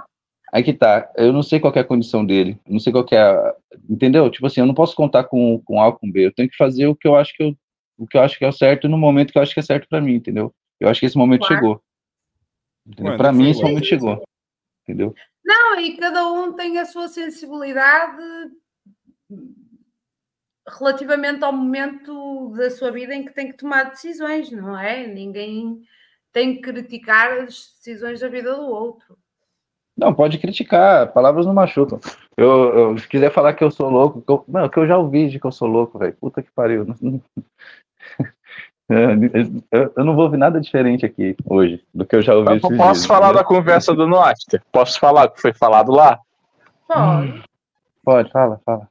Aí 0.53 0.63
que 0.63 0.73
tá. 0.73 1.11
Eu 1.15 1.31
não 1.31 1.43
sei 1.43 1.59
qual 1.59 1.71
que 1.71 1.79
é 1.79 1.81
a 1.81 1.87
condição 1.87 2.25
dele. 2.25 2.59
Eu 2.65 2.73
não 2.73 2.79
sei 2.79 2.91
qual 2.91 3.05
que 3.05 3.15
é 3.15 3.21
a. 3.21 3.55
Entendeu? 3.89 4.29
Tipo 4.29 4.47
assim, 4.47 4.61
eu 4.61 4.65
não 4.65 4.73
posso 4.73 4.95
contar 4.95 5.25
com, 5.25 5.61
com 5.63 5.81
A 5.81 5.87
ou 5.87 5.93
com 5.93 6.11
B. 6.11 6.25
Eu 6.25 6.33
tenho 6.33 6.49
que 6.49 6.57
fazer 6.57 6.87
o 6.87 6.95
que 6.95 7.07
eu 7.07 7.15
acho 7.15 7.33
que 7.35 7.43
eu, 7.43 7.55
o 7.97 8.07
que 8.07 8.17
eu 8.17 8.21
acho 8.21 8.37
que 8.37 8.43
é 8.43 8.47
o 8.47 8.53
certo 8.53 8.89
no 8.89 8.97
momento 8.97 9.31
que 9.31 9.37
eu 9.37 9.41
acho 9.41 9.53
que 9.53 9.59
é 9.59 9.63
certo 9.63 9.87
para 9.87 10.01
mim, 10.01 10.15
entendeu? 10.15 10.53
Eu 10.79 10.89
acho 10.89 10.99
que 10.99 11.05
esse 11.05 11.17
momento 11.17 11.45
Claro. 11.47 11.55
chegou. 11.55 11.83
Para 13.17 13.31
mim, 13.31 13.49
esse 13.49 13.61
momento 13.61 13.85
chegou. 13.85 14.23
Entendeu? 14.83 15.13
Não, 15.45 15.79
e 15.79 15.95
cada 15.95 16.29
um 16.31 16.53
tem 16.53 16.77
a 16.79 16.85
sua 16.85 17.07
sensibilidade 17.07 18.21
relativamente 20.79 21.43
ao 21.43 21.51
momento 21.53 22.49
da 22.55 22.69
sua 22.69 22.91
vida 22.91 23.13
em 23.13 23.25
que 23.25 23.33
tem 23.33 23.47
que 23.51 23.57
tomar 23.57 23.83
decisões, 23.89 24.51
não 24.51 24.77
é? 24.77 25.05
Ninguém 25.07 25.81
tem 26.33 26.55
que 26.55 26.61
criticar 26.61 27.31
as 27.39 27.73
decisões 27.77 28.19
da 28.19 28.27
vida 28.27 28.55
do 28.55 28.63
outro. 28.67 29.17
Não, 29.97 30.13
pode 30.13 30.37
criticar, 30.39 31.11
palavras 31.11 31.45
não 31.45 31.53
machucam. 31.53 31.99
Eu, 32.37 32.49
eu- 32.77 32.97
se 32.97 33.07
quiser 33.07 33.31
falar 33.31 33.53
que 33.53 33.63
eu 33.63 33.69
sou 33.69 33.89
louco, 33.89 34.21
que 34.21 34.31
eu, 34.31 34.43
não, 34.47 34.69
que 34.69 34.77
eu 34.79 34.87
já 34.87 34.97
ouvi 34.97 35.29
de 35.29 35.39
que 35.39 35.45
eu 35.45 35.51
sou 35.51 35.67
louco, 35.67 35.99
velho. 35.99 36.15
Puta 36.19 36.41
que 36.41 36.49
pariu. 36.51 36.85
Eu, 39.71 39.91
eu 39.95 40.03
não 40.03 40.13
vou 40.15 40.25
ouvir 40.25 40.35
nada 40.35 40.59
diferente 40.59 41.05
aqui 41.05 41.33
hoje 41.45 41.81
do 41.93 42.05
que 42.05 42.13
eu 42.13 42.21
já 42.21 42.35
ouvi 42.35 42.49
Eu 42.51 42.57
esses 42.57 42.77
posso 42.77 42.93
dias, 42.93 43.05
falar 43.05 43.27
da 43.31 43.39
entendeu? 43.39 43.45
conversa 43.45 43.93
do 43.95 44.05
Noster? 44.05 44.61
Posso 44.69 44.99
falar 44.99 45.27
o 45.27 45.31
que 45.31 45.39
foi 45.39 45.53
falado 45.53 45.93
lá? 45.93 46.19
Pode. 46.89 47.41
Pode, 48.03 48.29
fala, 48.31 48.59
fala. 48.65 48.89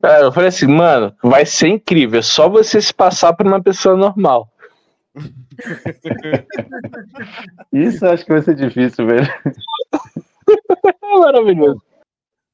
Cara, 0.00 0.24
eu 0.24 0.32
falei 0.32 0.48
assim, 0.48 0.66
mano, 0.66 1.14
vai 1.22 1.44
ser 1.44 1.68
incrível. 1.68 2.20
É 2.20 2.22
só 2.22 2.48
você 2.48 2.80
se 2.80 2.94
passar 2.94 3.34
por 3.34 3.46
uma 3.46 3.62
pessoa 3.62 3.96
normal. 3.96 4.50
Isso 7.72 8.04
eu 8.04 8.12
acho 8.12 8.24
que 8.24 8.32
vai 8.32 8.42
ser 8.42 8.54
difícil, 8.54 9.06
velho. 9.06 9.26
É 11.02 11.18
maravilhoso. 11.18 11.82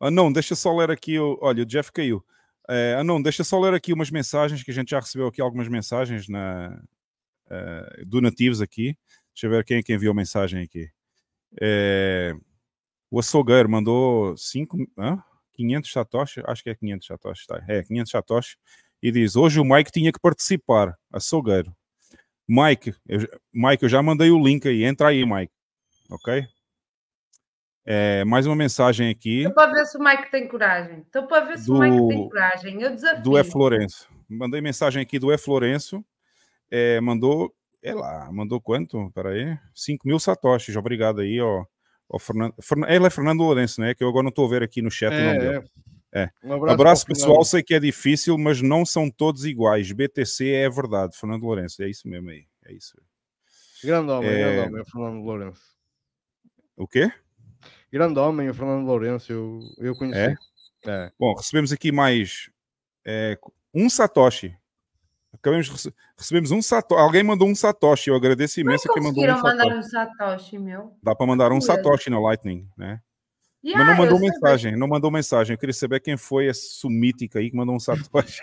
Ah, 0.01 0.11
não, 0.11 0.33
deixa 0.33 0.55
só 0.55 0.75
ler 0.75 0.91
aqui. 0.91 1.19
O... 1.19 1.39
Olha, 1.41 1.63
o 1.63 1.67
Jeff 1.67 1.93
caiu. 1.93 2.25
É, 2.69 2.97
ah, 2.99 3.05
não, 3.05 3.21
deixa 3.21 3.45
só 3.45 3.61
ler 3.61 3.75
aqui 3.75 3.93
umas 3.93 4.11
mensagens 4.11 4.63
que 4.63 4.71
a 4.71 4.75
gente 4.75 4.91
já 4.91 5.01
recebeu 5.01 5.27
aqui 5.27 5.41
algumas 5.41 5.69
mensagens 5.69 6.29
na, 6.29 6.81
eh, 7.51 8.03
donativos 8.07 8.61
aqui. 8.61 8.97
Deixa 9.35 9.47
eu 9.47 9.51
ver 9.51 9.65
quem 9.65 9.79
é 9.79 9.83
que 9.83 9.93
enviou 9.93 10.15
mensagem 10.15 10.63
aqui. 10.63 10.89
É, 11.61 12.35
o 13.11 13.19
açougueiro 13.19 13.69
mandou 13.69 14.37
5, 14.37 14.77
500 15.55 15.91
satoshi, 15.93 16.43
acho 16.47 16.63
que 16.63 16.71
é 16.71 16.75
500 16.75 17.07
satoshi, 17.07 17.47
tá? 17.47 17.65
É, 17.69 17.83
500 17.83 18.11
satoshi. 18.11 18.57
E 19.03 19.11
diz, 19.13 19.37
hoje 19.37 19.61
o 19.61 19.65
Mike 19.65 19.91
tinha 19.93 20.13
que 20.13 20.19
participar, 20.21 20.95
açougueiro. 21.13 21.75
Mike, 22.49 22.95
eu, 23.07 23.21
já- 23.21 23.29
Mike, 23.53 23.83
eu 23.85 23.89
já 23.89 24.03
mandei 24.03 24.31
o 24.31 24.43
link 24.43 24.67
aí, 24.69 24.85
entra 24.85 25.09
aí, 25.09 25.25
Mike. 25.25 25.53
Ok? 26.11 26.47
É, 27.87 28.25
mais 28.25 28.47
uma 28.47 28.57
mensagem 28.57 29.11
aqui 29.11 29.41
Estou 29.41 29.53
para 29.55 29.73
ver 29.73 29.85
se 29.87 29.99
o 29.99 30.01
Mike 30.03 30.31
tem 30.31 30.49
coragem. 30.49 31.01
Estou 31.01 31.27
para 31.27 31.45
ver 31.45 31.59
se 31.59 31.71
o 31.71 31.75
Do- 31.75 31.81
Mike 31.81 32.09
tem 32.09 32.29
coragem. 32.29 32.83
Eu 32.83 32.95
desafio. 32.95 33.23
do 33.23 33.39
E 33.39 33.45
Florenço. 33.45 34.09
Mandei 34.29 34.61
mensagem 34.61 35.03
aqui 35.03 35.19
do 35.19 35.31
E 35.33 35.37
Florenço. 35.37 36.03
É, 36.71 36.99
mandou, 37.01 37.55
é 37.83 37.93
lá, 37.95 38.31
mandou 38.33 38.59
quanto? 38.61 39.11
Peraí, 39.15 39.59
5 39.75 40.09
mil 40.09 40.19
satoshis. 40.19 40.77
Obrigado 40.77 41.21
aí, 41.21 41.39
ó. 41.41 41.65
Ó 42.09 42.19
Fernando, 42.19 42.55
Fernan- 42.61 42.89
ele 42.89 43.07
é 43.07 43.11
Fernando 43.11 43.41
Lourenço, 43.41 43.81
né? 43.81 43.95
Que 43.95 44.03
eu 44.05 44.09
agora 44.09 44.23
não 44.25 44.31
estou 44.31 44.47
a 44.47 44.49
ver 44.51 44.63
aqui 44.63 44.81
no 44.83 44.91
chat 44.91 45.13
o 45.13 45.17
nome 45.25 45.39
dele. 45.39 45.69
É, 46.13 46.23
É. 46.23 46.31
Um 46.45 46.53
Abraço, 46.71 47.05
para 47.05 47.13
o 47.13 47.15
pessoal. 47.17 47.45
Sei 47.45 47.61
que 47.63 47.75
é 47.75 47.81
difícil, 47.81 48.39
mas 48.39 48.63
não 48.63 48.85
são 48.87 49.11
todos 49.11 49.45
iguais. 49.45 49.91
BTC 49.91 50.49
é 50.49 50.71
verdade, 50.71 51.17
Fernando 51.19 51.43
Lourenço. 51.43 51.83
É 51.83 51.89
isso 51.89 52.07
mesmo 52.07 52.31
aí. 52.31 52.47
É 52.67 52.73
isso. 52.73 52.95
Grande 53.83 54.11
homem, 54.13 54.31
É. 54.31 54.39
grande 54.55 54.69
homem, 54.69 54.81
o 54.81 54.85
Fernando 54.85 55.25
Lourenço. 55.25 55.63
O 56.77 56.87
quê? 56.87 57.11
Grande 57.93 58.19
homem, 58.19 58.49
o 58.49 58.55
Fernando 58.55 58.87
Lourenço, 58.87 59.33
eu, 59.33 59.61
eu 59.79 59.95
conheci. 59.97 60.19
É? 60.21 60.37
É. 60.87 61.13
Bom, 61.19 61.35
recebemos 61.35 61.73
aqui 61.73 61.91
mais 61.91 62.49
é, 63.05 63.37
um 63.75 63.91
Satoshi. 63.91 64.57
Acabamos 65.35 65.69
rece- 65.69 65.93
recebemos 66.17 66.51
um 66.51 66.63
Satoshi. 66.63 67.01
Alguém 67.03 67.23
mandou 67.23 67.49
um 67.49 67.55
Satoshi. 67.55 68.09
Eu 68.11 68.17
agradeço 68.17 68.61
imenso 68.61 68.89
quem 68.93 69.03
mandou 69.03 69.23
um 69.25 69.27
Conseguiram 69.27 69.43
mandar 69.43 69.65
Satoshi. 69.65 69.79
um 69.79 69.83
Satoshi, 69.91 70.59
meu. 70.59 70.97
Dá 71.03 71.15
para 71.15 71.27
mandar 71.27 71.53
um. 71.53 71.61
Satoshi 71.61 72.11
no 72.11 72.21
Lightning, 72.23 72.69
né? 72.79 73.01
Yeah, 73.65 73.83
Mas 73.83 73.97
não 73.97 74.05
mandou 74.05 74.19
sei, 74.19 74.29
mensagem, 74.29 74.77
não 74.77 74.87
mandou 74.87 75.11
mensagem. 75.11 75.55
Eu 75.55 75.59
queria 75.59 75.73
saber 75.73 75.99
quem 76.01 76.17
foi 76.19 76.47
esse 76.47 76.75
sumítico 76.75 77.39
aí 77.39 77.51
que 77.51 77.57
mandou 77.57 77.75
um 77.75 77.81
Satoshi. 77.81 78.43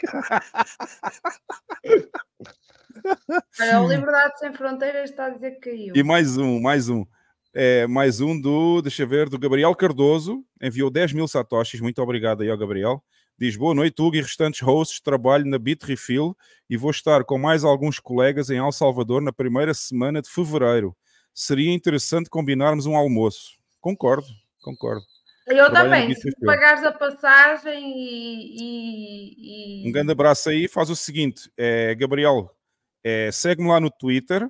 Olha, 3.60 3.82
o 3.82 3.88
Liberdade 3.88 4.40
Sem 4.40 4.54
Fronteiras 4.54 5.10
está 5.10 5.26
a 5.26 5.30
dizer 5.30 5.52
que 5.52 5.70
caiu. 5.70 5.94
E 5.96 6.04
mais 6.04 6.38
um, 6.38 6.60
mais 6.60 6.90
um. 6.90 7.06
É, 7.54 7.86
mais 7.88 8.22
um 8.22 8.40
do, 8.40 8.82
deixa 8.82 9.04
eu 9.04 9.08
ver, 9.08 9.28
do 9.30 9.38
Gabriel 9.38 9.76
Cardoso, 9.76 10.44
enviou 10.62 10.90
10 10.90 11.12
mil 11.14 11.28
satoshis, 11.28 11.82
muito 11.82 12.02
obrigado 12.02 12.42
aí 12.42 12.50
ao 12.50 12.58
Gabriel. 12.58 13.04
Diz, 13.42 13.56
boa 13.56 13.74
noite, 13.74 14.00
Hugo 14.00 14.16
e 14.18 14.22
restantes 14.22 14.60
hosts, 14.62 15.02
trabalho 15.02 15.48
na 15.48 15.58
Bitrefill 15.58 16.38
e 16.70 16.78
vou 16.78 16.92
estar 16.92 17.24
com 17.24 17.40
mais 17.40 17.64
alguns 17.64 18.00
colegas 18.00 18.52
em 18.52 18.58
El 18.58 18.72
Salvador 18.72 19.20
na 19.20 19.34
primeira 19.34 19.74
semana 19.74 20.22
de 20.22 20.30
fevereiro. 20.30 20.96
Seria 21.34 21.74
interessante 21.74 22.30
combinarmos 22.30 22.86
um 22.86 22.96
almoço. 22.96 23.58
Concordo, 23.80 24.28
concordo. 24.62 25.02
Eu 25.48 25.72
Trabalho 25.72 25.90
também, 25.90 26.14
se 26.14 26.32
pagares 26.46 26.84
a 26.84 26.92
passagem 26.92 27.92
e. 27.98 28.62
e- 28.62 29.86
e- 29.86 29.90
Um 29.90 29.92
grande 29.92 30.12
abraço 30.12 30.48
aí. 30.48 30.68
Faz 30.68 30.92
o 30.92 30.96
seguinte, 30.96 31.52
é, 31.58 31.96
Gabriel, 31.96 32.56
é, 33.04 33.32
segue-me 33.32 33.70
lá 33.70 33.80
no 33.80 33.90
Twitter, 33.90 34.48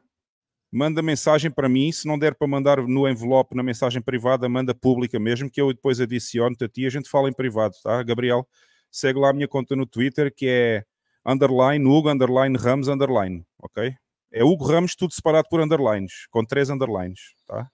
manda 0.69 1.01
mensagem 1.01 1.49
para 1.49 1.69
mim. 1.69 1.93
Se 1.93 2.05
não 2.05 2.19
der 2.19 2.35
para 2.35 2.45
mandar 2.45 2.85
no 2.85 3.07
envelope, 3.07 3.55
na 3.55 3.63
mensagem 3.63 4.01
privada, 4.01 4.49
manda 4.49 4.76
pública 4.76 5.18
mesmo, 5.18 5.49
que 5.49 5.61
eu 5.61 5.72
depois 5.72 6.01
adiciono-te 6.01 6.65
a 6.65 6.68
ti. 6.68 6.85
A 6.85 6.89
gente 6.89 7.09
fala 7.09 7.30
em 7.30 7.34
privado, 7.34 7.73
tá? 7.81 8.03
Gabriel, 8.03 8.45
segue 8.91 9.19
lá 9.19 9.30
a 9.30 9.34
minha 9.34 9.47
conta 9.47 9.76
no 9.76 9.85
Twitter, 9.85 10.34
que 10.34 10.47
é 10.47 10.84
underline 11.26 11.85
Hugo, 11.85 12.09
underline 12.09 12.57
Ramos, 12.57 12.88
underline, 12.88 13.45
ok? 13.59 13.95
É 14.31 14.43
Hugo 14.43 14.65
Ramos, 14.65 14.95
tudo 14.95 15.13
separado 15.13 15.47
por 15.49 15.61
underlines, 15.61 16.27
com 16.30 16.45
três 16.45 16.69
underlines, 16.69 17.34
tá? 17.47 17.69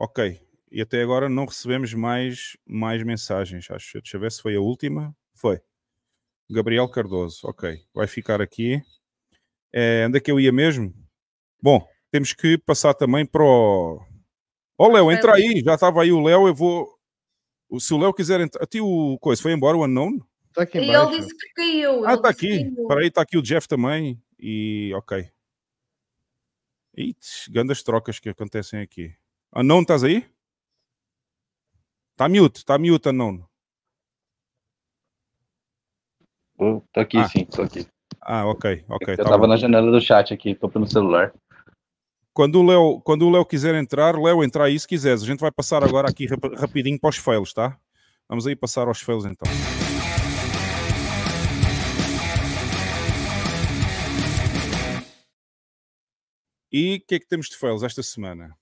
Ok. 0.00 0.40
E 0.72 0.80
até 0.80 1.02
agora 1.02 1.28
não 1.28 1.44
recebemos 1.44 1.92
mais, 1.92 2.56
mais 2.64 3.02
mensagens. 3.02 3.70
Acho. 3.70 4.00
Deixa 4.00 4.16
eu 4.16 4.20
ver 4.20 4.32
se 4.32 4.40
foi 4.40 4.56
a 4.56 4.60
última. 4.60 5.14
Foi. 5.34 5.60
Gabriel 6.48 6.88
Cardoso. 6.88 7.40
Ok. 7.44 7.82
Vai 7.92 8.06
ficar 8.06 8.40
aqui. 8.40 8.80
É, 9.72 10.06
onde 10.08 10.16
é 10.16 10.20
que 10.20 10.30
eu 10.30 10.40
ia 10.40 10.50
mesmo? 10.50 10.94
Bom, 11.62 11.86
temos 12.10 12.32
que 12.32 12.56
passar 12.56 12.94
também 12.94 13.26
para 13.26 13.44
o. 13.44 14.00
Ó, 14.78 14.88
Léo, 14.88 15.12
entra 15.12 15.34
aí. 15.34 15.60
Já 15.62 15.74
estava 15.74 16.02
aí 16.02 16.12
o 16.12 16.22
Léo. 16.22 16.48
Eu 16.48 16.54
vou. 16.54 16.88
O- 17.70 17.80
Se 17.80 17.94
o 17.94 17.98
Léo 17.98 18.12
quiser 18.12 18.40
entrar. 18.40 18.62
A 18.62 18.66
ti 18.66 18.80
o 18.80 19.18
coisa 19.18 19.40
foi 19.40 19.52
embora, 19.52 19.76
o 19.76 19.84
Unknown? 19.84 20.18
Está 20.48 20.62
aqui 20.62 20.78
E 20.78 20.84
embaixo. 20.84 21.10
ele 21.12 21.18
disse 21.20 21.36
que 21.36 21.52
caiu. 21.54 22.04
Ah, 22.06 22.14
está 22.14 22.28
aqui. 22.28 22.48
Espera 22.48 23.00
aí, 23.00 23.06
está 23.06 23.22
aqui 23.22 23.36
o 23.38 23.42
Jeff 23.42 23.68
também. 23.68 24.20
E 24.38 24.92
ok. 24.94 25.30
Its, 26.96 27.48
grandes 27.48 27.82
trocas 27.82 28.18
que 28.18 28.28
acontecem 28.28 28.80
aqui. 28.80 29.14
Unknown, 29.54 29.82
estás 29.82 30.02
aí? 30.04 30.26
Está 32.12 32.28
mute, 32.28 32.56
está 32.58 32.76
mute, 32.78 33.08
Unknown. 33.08 33.44
Eu 36.58 36.84
tô 36.92 37.00
aqui 37.00 37.16
Ah. 37.18 37.28
sim, 37.28 37.44
tô 37.46 37.62
aqui. 37.62 37.86
Ah, 38.20 38.46
ok, 38.46 38.84
ok. 38.88 39.14
eu 39.14 39.16
tá 39.16 39.24
tava 39.24 39.38
bom. 39.38 39.46
na 39.46 39.56
janela 39.56 39.90
do 39.90 40.00
chat 40.00 40.34
aqui, 40.34 40.54
tô 40.54 40.68
pelo 40.68 40.86
celular. 40.86 41.32
Quando 42.32 42.60
o 42.60 42.66
Léo, 42.66 43.00
quando 43.00 43.26
o 43.26 43.30
Léo 43.30 43.44
quiser 43.44 43.74
entrar, 43.74 44.16
Léo, 44.16 44.44
entrar 44.44 44.64
aí 44.64 44.78
se 44.78 44.86
quiseres. 44.86 45.22
A 45.22 45.26
gente 45.26 45.40
vai 45.40 45.50
passar 45.50 45.82
agora 45.82 46.08
aqui 46.08 46.26
rap- 46.26 46.54
rapidinho 46.56 46.98
para 46.98 47.10
os 47.10 47.16
fails, 47.16 47.52
tá? 47.52 47.76
Vamos 48.28 48.46
aí 48.46 48.54
passar 48.54 48.86
aos 48.86 49.00
fails 49.00 49.24
então. 49.24 49.50
E 56.72 56.96
o 56.96 57.06
que 57.06 57.16
é 57.16 57.18
que 57.18 57.26
temos 57.26 57.48
de 57.48 57.56
fails 57.56 57.82
esta 57.82 58.02
semana? 58.02 58.56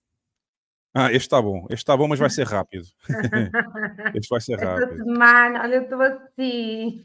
Ah, 0.94 1.08
este 1.12 1.18
está 1.26 1.40
bom. 1.40 1.64
Este 1.66 1.76
está 1.76 1.96
bom, 1.96 2.08
mas 2.08 2.18
vai 2.18 2.30
ser 2.30 2.46
rápido. 2.46 2.84
este 4.14 4.28
vai 4.30 4.40
ser 4.40 4.54
Esta 4.54 4.64
rápido. 4.66 4.96
semana, 5.04 5.62
olha, 5.62 5.74
eu 5.76 5.82
estou 5.82 6.00
assim. 6.00 7.04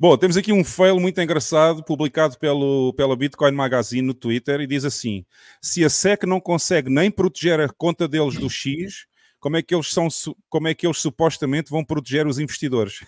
Bom, 0.00 0.16
temos 0.16 0.36
aqui 0.36 0.52
um 0.52 0.62
fail 0.62 1.00
muito 1.00 1.20
engraçado 1.20 1.82
publicado 1.82 2.38
pelo, 2.38 2.92
pela 2.94 3.16
Bitcoin 3.16 3.50
Magazine 3.50 4.06
no 4.06 4.14
Twitter 4.14 4.60
e 4.60 4.66
diz 4.66 4.84
assim: 4.84 5.24
se 5.60 5.84
a 5.84 5.90
SEC 5.90 6.22
não 6.22 6.40
consegue 6.40 6.88
nem 6.88 7.10
proteger 7.10 7.58
a 7.58 7.68
conta 7.68 8.06
deles 8.06 8.36
do 8.36 8.48
X, 8.48 9.08
como 9.40 9.56
é 9.56 9.62
que 9.62 9.74
eles 9.74 9.92
são 9.92 10.06
como 10.48 10.68
é 10.68 10.74
que 10.74 10.86
eles 10.86 10.98
supostamente 10.98 11.72
vão 11.72 11.84
proteger 11.84 12.28
os 12.28 12.38
investidores? 12.38 13.00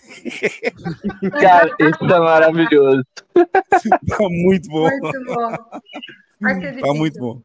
Cara, 1.41 1.73
isso 1.79 2.05
é 2.05 2.19
maravilhoso. 2.19 3.05
Está 3.37 4.19
muito 4.29 4.69
bom. 4.69 4.89
Muito 4.91 5.25
bom. 5.25 5.53
Está 6.75 6.95
muito 6.95 7.21
bom. 7.21 7.43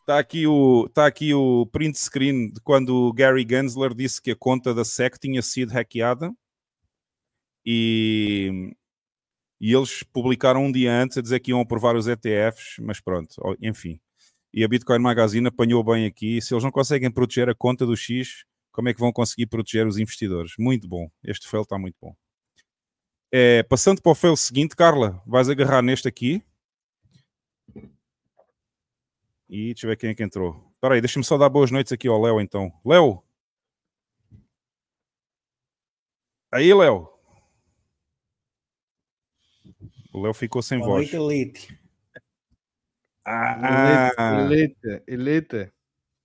Está 0.00 0.18
aqui, 0.18 0.44
o, 0.48 0.88
tá 0.92 1.06
aqui 1.06 1.32
o 1.32 1.66
print 1.66 1.96
screen 1.96 2.48
de 2.48 2.60
quando 2.60 2.92
o 2.92 3.12
Gary 3.12 3.46
Gensler 3.48 3.94
disse 3.94 4.20
que 4.20 4.32
a 4.32 4.36
conta 4.36 4.74
da 4.74 4.84
SEC 4.84 5.16
tinha 5.20 5.40
sido 5.40 5.70
hackeada 5.70 6.32
e, 7.64 8.74
e 9.60 9.72
eles 9.72 10.02
publicaram 10.02 10.64
um 10.64 10.72
dia 10.72 10.92
antes 10.92 11.18
a 11.18 11.22
dizer 11.22 11.40
que 11.40 11.50
iam 11.50 11.60
aprovar 11.60 11.96
os 11.96 12.06
ETFs, 12.08 12.76
mas 12.80 13.00
pronto, 13.00 13.34
enfim. 13.60 14.00
E 14.52 14.62
a 14.64 14.68
Bitcoin 14.68 14.98
Magazine 14.98 15.46
apanhou 15.48 15.82
bem 15.82 16.04
aqui. 16.04 16.40
Se 16.42 16.52
eles 16.52 16.64
não 16.64 16.70
conseguem 16.70 17.10
proteger 17.10 17.48
a 17.48 17.54
conta 17.54 17.86
do 17.86 17.96
X, 17.96 18.44
como 18.70 18.88
é 18.88 18.94
que 18.94 19.00
vão 19.00 19.12
conseguir 19.12 19.46
proteger 19.46 19.86
os 19.86 19.98
investidores? 19.98 20.52
Muito 20.58 20.86
bom. 20.88 21.10
Este 21.24 21.48
fail 21.48 21.62
está 21.62 21.78
muito 21.78 21.96
bom. 22.00 22.14
É, 23.30 23.62
passando 23.62 24.02
para 24.02 24.12
o 24.12 24.14
fail 24.14 24.36
seguinte, 24.36 24.76
Carla, 24.76 25.22
vais 25.26 25.48
agarrar 25.48 25.80
neste 25.80 26.06
aqui. 26.06 26.42
E 29.48 29.66
deixa 29.72 29.86
eu 29.86 29.90
ver 29.90 29.96
quem 29.96 30.10
é 30.10 30.14
que 30.14 30.22
entrou. 30.22 30.70
Espera 30.74 30.94
aí, 30.94 31.00
deixa-me 31.00 31.24
só 31.24 31.38
dar 31.38 31.48
boas 31.48 31.70
noites 31.70 31.92
aqui 31.92 32.08
ao 32.08 32.20
Léo, 32.20 32.40
então. 32.40 32.72
Léo! 32.84 33.22
Aí, 36.50 36.72
Léo! 36.74 37.11
O 40.12 40.20
Léo 40.20 40.34
ficou 40.34 40.62
sem 40.62 40.78
Boa 40.78 40.90
voz. 40.90 41.12
noite, 41.12 41.16
Elite. 41.16 41.78
Ah, 43.24 44.44
Elite, 44.50 45.02
elite. 45.06 45.70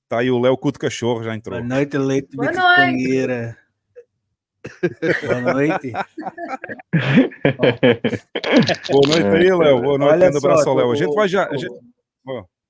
tá 0.10 0.20
aí 0.20 0.32
o 0.32 0.40
Léo 0.40 0.58
cu 0.58 0.72
de 0.72 0.80
cachorro, 0.80 1.24
já 1.24 1.36
entrou. 1.36 1.58
Boa 1.60 1.68
noite, 1.68 1.96
Elite 1.96 2.36
Boa 2.36 2.52
Bitcoinheira. 2.52 3.58
Boa 5.26 5.54
noite. 5.54 5.92
Boa 8.92 9.08
noite 9.08 9.28
aí, 9.28 9.56
Léo. 9.56 9.82
Boa 9.82 9.98
noite, 9.98 10.12
Olha 10.14 10.20
grande 10.30 10.38
abraço 10.38 10.64
só, 10.64 10.70
ao 10.72 10.76
Léo. 10.76 10.92
A 10.92 10.96
gente 10.96 11.14
vai 11.14 11.28
já. 11.28 11.50
Gente, 11.56 11.80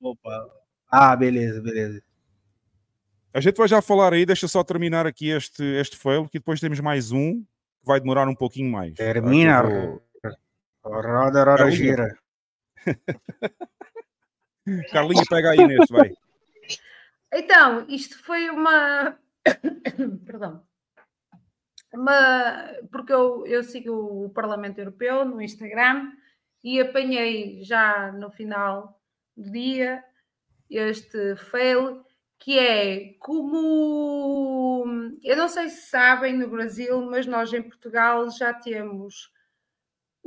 Opa. 0.01 0.47
Ah, 0.89 1.15
beleza, 1.15 1.61
beleza. 1.61 2.01
a 3.33 3.41
gente 3.41 3.57
vai 3.57 3.67
já 3.67 3.81
falar 3.81 4.13
aí, 4.13 4.25
deixa 4.25 4.47
só 4.47 4.63
terminar 4.63 5.05
aqui 5.07 5.29
este, 5.29 5.63
este 5.63 5.97
fail, 5.97 6.27
que 6.27 6.37
depois 6.37 6.59
temos 6.59 6.79
mais 6.79 7.11
um 7.11 7.41
que 7.41 7.85
vai 7.85 7.99
demorar 7.99 8.27
um 8.27 8.35
pouquinho 8.35 8.71
mais. 8.71 8.91
tá? 8.93 9.03
Termina. 9.03 9.63
Vou- 9.63 10.01
Roda, 10.87 11.07
roda, 11.07 11.45
Carlinha. 11.45 11.71
gira. 11.71 12.17
Carlinha, 14.91 15.23
pega 15.29 15.51
aí 15.51 15.67
neste, 15.67 15.93
vai. 15.93 16.11
Então, 17.33 17.85
isto 17.89 18.17
foi 18.23 18.49
uma. 18.49 19.19
Perdão. 20.25 20.65
Uma... 21.93 22.71
Porque 22.91 23.13
eu, 23.13 23.45
eu 23.45 23.63
sigo 23.63 24.25
o 24.25 24.29
Parlamento 24.29 24.79
Europeu 24.79 25.25
no 25.25 25.41
Instagram 25.41 26.11
e 26.63 26.79
apanhei 26.79 27.63
já 27.63 28.11
no 28.11 28.31
final 28.31 29.01
do 29.35 29.51
dia 29.51 30.03
este 30.69 31.35
fail 31.35 32.05
que 32.39 32.59
é 32.59 33.15
como 33.19 34.85
eu 35.23 35.35
não 35.35 35.49
sei 35.49 35.69
se 35.69 35.89
sabem 35.89 36.37
no 36.37 36.49
Brasil, 36.49 37.01
mas 37.01 37.25
nós 37.25 37.51
em 37.51 37.61
Portugal 37.61 38.29
já 38.29 38.53
temos 38.53 39.31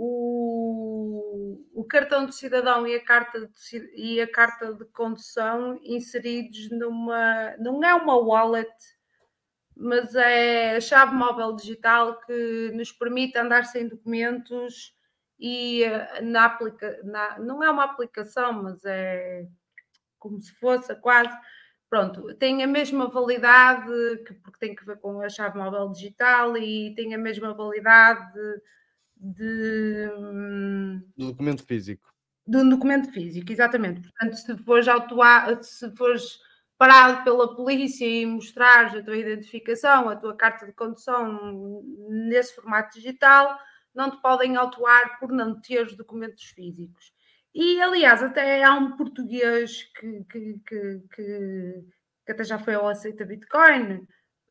o, 0.03 1.63
o 1.75 1.85
cartão 1.85 2.25
de 2.25 2.35
cidadão 2.35 2.87
e 2.87 2.95
a 2.95 3.05
carta 3.05 3.39
de, 3.41 3.93
e 3.95 4.19
a 4.19 4.31
carta 4.31 4.73
de 4.73 4.87
condução 4.87 5.79
inseridos 5.83 6.71
numa. 6.71 7.55
Não 7.59 7.85
é 7.85 7.95
uma 7.95 8.17
wallet, 8.17 8.73
mas 9.77 10.15
é 10.15 10.77
a 10.77 10.81
chave 10.81 11.15
móvel 11.15 11.55
digital 11.55 12.19
que 12.21 12.71
nos 12.75 12.91
permite 12.93 13.37
andar 13.37 13.67
sem 13.67 13.89
documentos 13.89 14.95
e 15.39 15.85
eh, 15.85 16.23
na 16.23 16.47
aplica, 16.47 16.99
na, 17.05 17.39
não 17.39 17.63
é 17.63 17.71
uma 17.71 17.85
aplicação, 17.85 18.55
mas 18.55 18.83
é 18.87 19.47
como 20.19 20.41
se 20.41 20.53
fosse 20.55 20.95
quase. 20.97 21.37
Pronto, 21.91 22.35
tem 22.37 22.63
a 22.63 22.67
mesma 22.67 23.09
validade, 23.11 23.91
que, 24.27 24.33
porque 24.35 24.59
tem 24.61 24.75
que 24.75 24.87
ver 24.87 24.99
com 24.99 25.21
a 25.21 25.29
chave 25.29 25.59
móvel 25.59 25.91
digital 25.91 26.57
e 26.57 26.95
tem 26.95 27.15
a 27.15 27.19
mesma 27.19 27.53
validade 27.53 28.33
de, 29.21 30.09
Do 31.17 31.27
documento 31.27 31.65
físico. 31.65 32.13
de 32.47 32.57
um 32.57 32.69
documento 32.69 33.13
físico, 33.13 33.53
exatamente. 33.53 34.01
Portanto, 34.01 34.35
se 34.37 34.57
fores 34.65 34.89
autuar, 34.89 35.63
se 35.63 35.95
fores 35.95 36.39
parado 36.79 37.23
pela 37.25 37.55
polícia 37.55 38.07
e 38.07 38.25
mostrares 38.25 38.95
a 38.95 39.03
tua 39.03 39.17
identificação, 39.17 40.09
a 40.09 40.17
tua 40.17 40.35
carta 40.35 40.65
de 40.65 40.73
condução 40.73 41.83
nesse 42.09 42.55
formato 42.55 42.97
digital, 42.97 43.59
não 43.95 44.11
te 44.11 44.21
podem 44.23 44.57
autuar 44.57 45.19
por 45.19 45.31
não 45.31 45.61
teres 45.61 45.95
documentos 45.95 46.45
físicos. 46.45 47.13
E, 47.55 47.81
aliás, 47.83 48.23
até 48.23 48.63
há 48.65 48.73
um 48.75 48.97
português 48.97 49.83
que, 49.99 50.25
que, 50.25 50.61
que, 50.67 51.03
que, 51.15 51.85
que 52.25 52.33
até 52.33 52.45
já 52.45 52.59
foi 52.59 52.75
ao 52.75 52.89
Aceita 52.89 53.27
Bitcoin, 53.27 54.07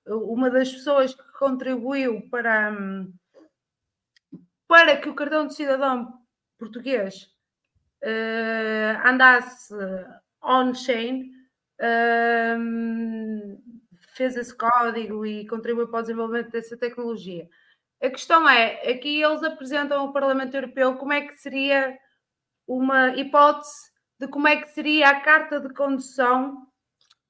uma 0.06 0.50
das 0.50 0.72
pessoas 0.72 1.16
que 1.16 1.32
contribuiu 1.40 2.30
para, 2.30 2.72
hum, 2.72 3.12
para 4.70 4.96
que 4.98 5.10
o 5.10 5.16
cartão 5.16 5.48
de 5.48 5.56
cidadão 5.56 6.14
português 6.60 7.28
eh, 8.04 9.02
andasse 9.04 9.74
on-chain, 10.44 11.32
ehm, 11.82 13.58
fez 14.14 14.38
esse 14.38 14.56
código 14.56 15.26
e 15.26 15.48
contribuiu 15.48 15.88
para 15.88 16.00
o 16.00 16.02
desenvolvimento 16.04 16.52
dessa 16.52 16.78
tecnologia. 16.78 17.50
A 18.00 18.10
questão 18.12 18.48
é, 18.48 18.92
aqui 18.92 19.20
eles 19.20 19.42
apresentam 19.42 20.02
ao 20.02 20.14
Parlamento 20.14 20.54
Europeu 20.54 20.96
como 20.98 21.14
é 21.14 21.22
que 21.22 21.34
seria 21.34 21.98
uma 22.68 23.16
hipótese 23.16 23.90
de 24.20 24.28
como 24.28 24.48
é 24.48 24.58
que 24.58 24.70
seria 24.70 25.10
a 25.10 25.22
carta 25.22 25.60
de 25.60 25.74
condução 25.74 26.68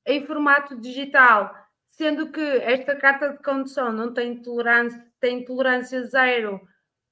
em 0.06 0.26
formato 0.26 0.76
digital, 0.76 1.56
sendo 1.88 2.32
que 2.32 2.42
esta 2.42 2.98
carta 2.98 3.30
de 3.30 3.42
condução 3.42 3.94
não 3.94 4.14
tem 4.14 4.42
tolerância, 4.42 5.02
tem 5.22 5.46
tolerância 5.46 6.04
zero 6.04 6.60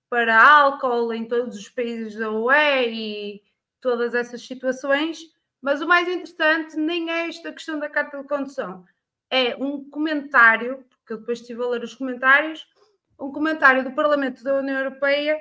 para 0.10 0.42
álcool 0.42 1.14
em 1.14 1.26
todos 1.28 1.58
os 1.58 1.70
países 1.70 2.16
da 2.16 2.32
UE 2.32 2.90
e 2.90 3.44
todas 3.82 4.14
essas 4.16 4.42
situações, 4.42 5.20
mas 5.62 5.82
o 5.82 5.88
mais 5.88 6.08
interessante 6.08 6.76
nem 6.78 7.10
é 7.12 7.28
esta 7.28 7.52
questão 7.52 7.80
da 7.80 7.90
carta 7.90 8.22
de 8.22 8.28
condução, 8.28 8.86
é 9.30 9.56
um 9.58 9.90
comentário, 9.90 10.86
porque 10.90 11.14
eu 11.14 11.18
depois 11.20 11.40
estive 11.42 11.62
a 11.64 11.68
ler 11.68 11.84
os 11.84 11.96
comentários, 11.96 12.66
um 13.20 13.32
comentário 13.32 13.84
do 13.84 13.92
Parlamento 13.94 14.44
da 14.44 14.56
União 14.60 14.78
Europeia 14.78 15.40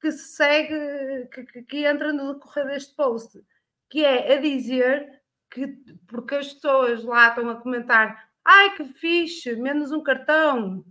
que 0.00 0.12
se 0.12 0.34
segue, 0.36 1.26
que, 1.28 1.62
que- 1.62 1.86
entra 1.86 2.12
no 2.12 2.34
decorrer 2.34 2.66
deste 2.66 2.94
post, 2.94 3.42
que 3.90 4.04
é 4.04 4.34
a 4.36 4.40
dizer 4.40 5.22
que, 5.50 5.66
porque 6.06 6.34
as 6.36 6.52
pessoas 6.52 7.02
lá 7.04 7.28
estão 7.28 7.48
a 7.48 7.56
comentar, 7.60 8.28
ai 8.44 8.76
que 8.76 8.84
fixe, 8.84 9.56
menos 9.56 9.92
um 9.92 10.02
cartão, 10.02 10.84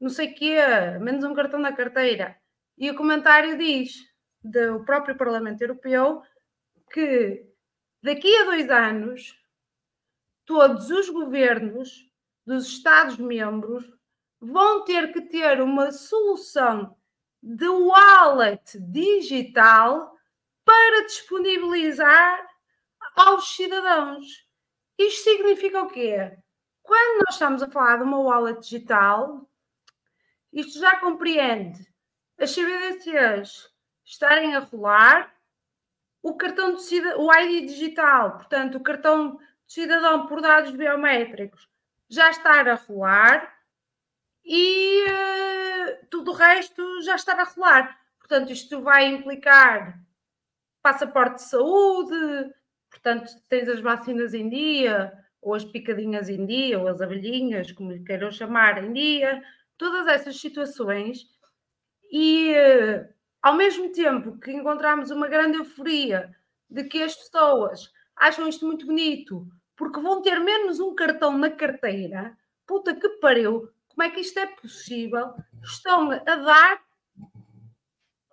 não 0.00 0.08
sei 0.10 0.32
o 0.32 0.34
quê, 0.34 0.56
menos 1.00 1.24
um 1.24 1.34
cartão 1.34 1.60
na 1.60 1.72
carteira. 1.74 2.36
E 2.78 2.88
o 2.88 2.94
comentário 2.94 3.58
diz, 3.58 4.08
do 4.40 4.84
próprio 4.84 5.16
Parlamento 5.16 5.60
Europeu, 5.62 6.22
que 6.92 7.44
daqui 8.00 8.36
a 8.36 8.44
dois 8.44 8.70
anos, 8.70 9.36
todos 10.46 10.88
os 10.88 11.10
governos 11.10 12.08
dos 12.46 12.68
Estados-membros 12.68 13.84
vão 14.40 14.84
ter 14.84 15.12
que 15.12 15.22
ter 15.22 15.60
uma 15.60 15.90
solução 15.90 16.96
de 17.42 17.68
wallet 17.68 18.78
digital 18.78 20.16
para 20.64 21.04
disponibilizar 21.04 22.46
aos 23.16 23.56
cidadãos. 23.56 24.46
Isto 24.96 25.24
significa 25.24 25.82
o 25.82 25.88
quê? 25.88 26.38
Quando 26.80 27.24
nós 27.24 27.34
estamos 27.34 27.60
a 27.60 27.70
falar 27.70 27.96
de 27.96 28.04
uma 28.04 28.20
wallet 28.20 28.60
digital, 28.60 29.50
isto 30.52 30.78
já 30.78 31.00
compreende 31.00 31.88
as 32.38 32.54
CBDCs 32.54 33.70
estarem 34.04 34.54
a 34.54 34.60
rolar, 34.60 35.34
o 36.22 36.34
cartão 36.34 36.74
de 36.74 36.82
cidadão, 36.82 37.26
o 37.26 37.32
ID 37.32 37.66
digital, 37.66 38.36
portanto, 38.36 38.76
o 38.76 38.82
cartão 38.82 39.36
de 39.36 39.72
cidadão 39.72 40.26
por 40.26 40.40
dados 40.40 40.70
biométricos, 40.70 41.68
já 42.08 42.30
estar 42.30 42.68
a 42.68 42.74
rolar 42.74 43.54
e 44.44 45.04
eh, 45.08 46.00
tudo 46.10 46.30
o 46.30 46.34
resto 46.34 47.02
já 47.02 47.14
estar 47.14 47.38
a 47.38 47.44
rolar. 47.44 47.98
Portanto, 48.18 48.50
isto 48.50 48.80
vai 48.82 49.06
implicar 49.06 50.00
passaporte 50.82 51.36
de 51.36 51.42
saúde, 51.42 52.52
portanto, 52.90 53.30
tens 53.48 53.68
as 53.68 53.80
vacinas 53.80 54.32
em 54.32 54.48
dia, 54.48 55.12
ou 55.40 55.54
as 55.54 55.64
picadinhas 55.64 56.28
em 56.28 56.44
dia, 56.46 56.78
ou 56.78 56.88
as 56.88 57.00
abelhinhas, 57.00 57.72
como 57.72 57.92
lhe 57.92 58.02
queiram 58.02 58.30
chamar, 58.30 58.82
em 58.82 58.92
dia, 58.92 59.42
todas 59.76 60.06
essas 60.06 60.40
situações. 60.40 61.26
E 62.10 62.54
ao 63.42 63.54
mesmo 63.54 63.90
tempo 63.92 64.38
que 64.38 64.52
encontramos 64.52 65.10
uma 65.10 65.28
grande 65.28 65.58
euforia 65.58 66.34
de 66.68 66.84
que 66.84 67.02
as 67.02 67.14
pessoas 67.14 67.92
acham 68.16 68.48
isto 68.48 68.66
muito 68.66 68.86
bonito, 68.86 69.46
porque 69.76 70.00
vão 70.00 70.20
ter 70.20 70.38
menos 70.40 70.80
um 70.80 70.94
cartão 70.94 71.36
na 71.36 71.50
carteira, 71.50 72.36
puta 72.66 72.94
que 72.94 73.08
pariu, 73.20 73.70
como 73.88 74.02
é 74.02 74.10
que 74.10 74.20
isto 74.20 74.38
é 74.38 74.46
possível? 74.46 75.34
Estão 75.62 76.10
a 76.10 76.16
dar 76.16 76.82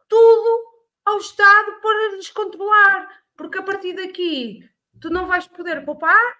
tudo 0.07 0.76
ao 1.06 1.18
Estado 1.18 1.80
para 1.81 2.15
lhes 2.15 2.30
controlar, 2.30 3.23
porque 3.35 3.57
a 3.57 3.64
partir 3.64 3.93
daqui 3.93 4.69
tu 4.99 5.10
não 5.10 5.27
vais 5.27 5.47
poder 5.47 5.85
poupar, 5.85 6.38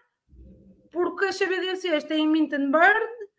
porque 0.92 1.26
as 1.26 1.38
CBDCs 1.38 2.06
têm 2.06 2.28
mint 2.28 2.54
and 2.54 2.72
burn, 2.72 3.30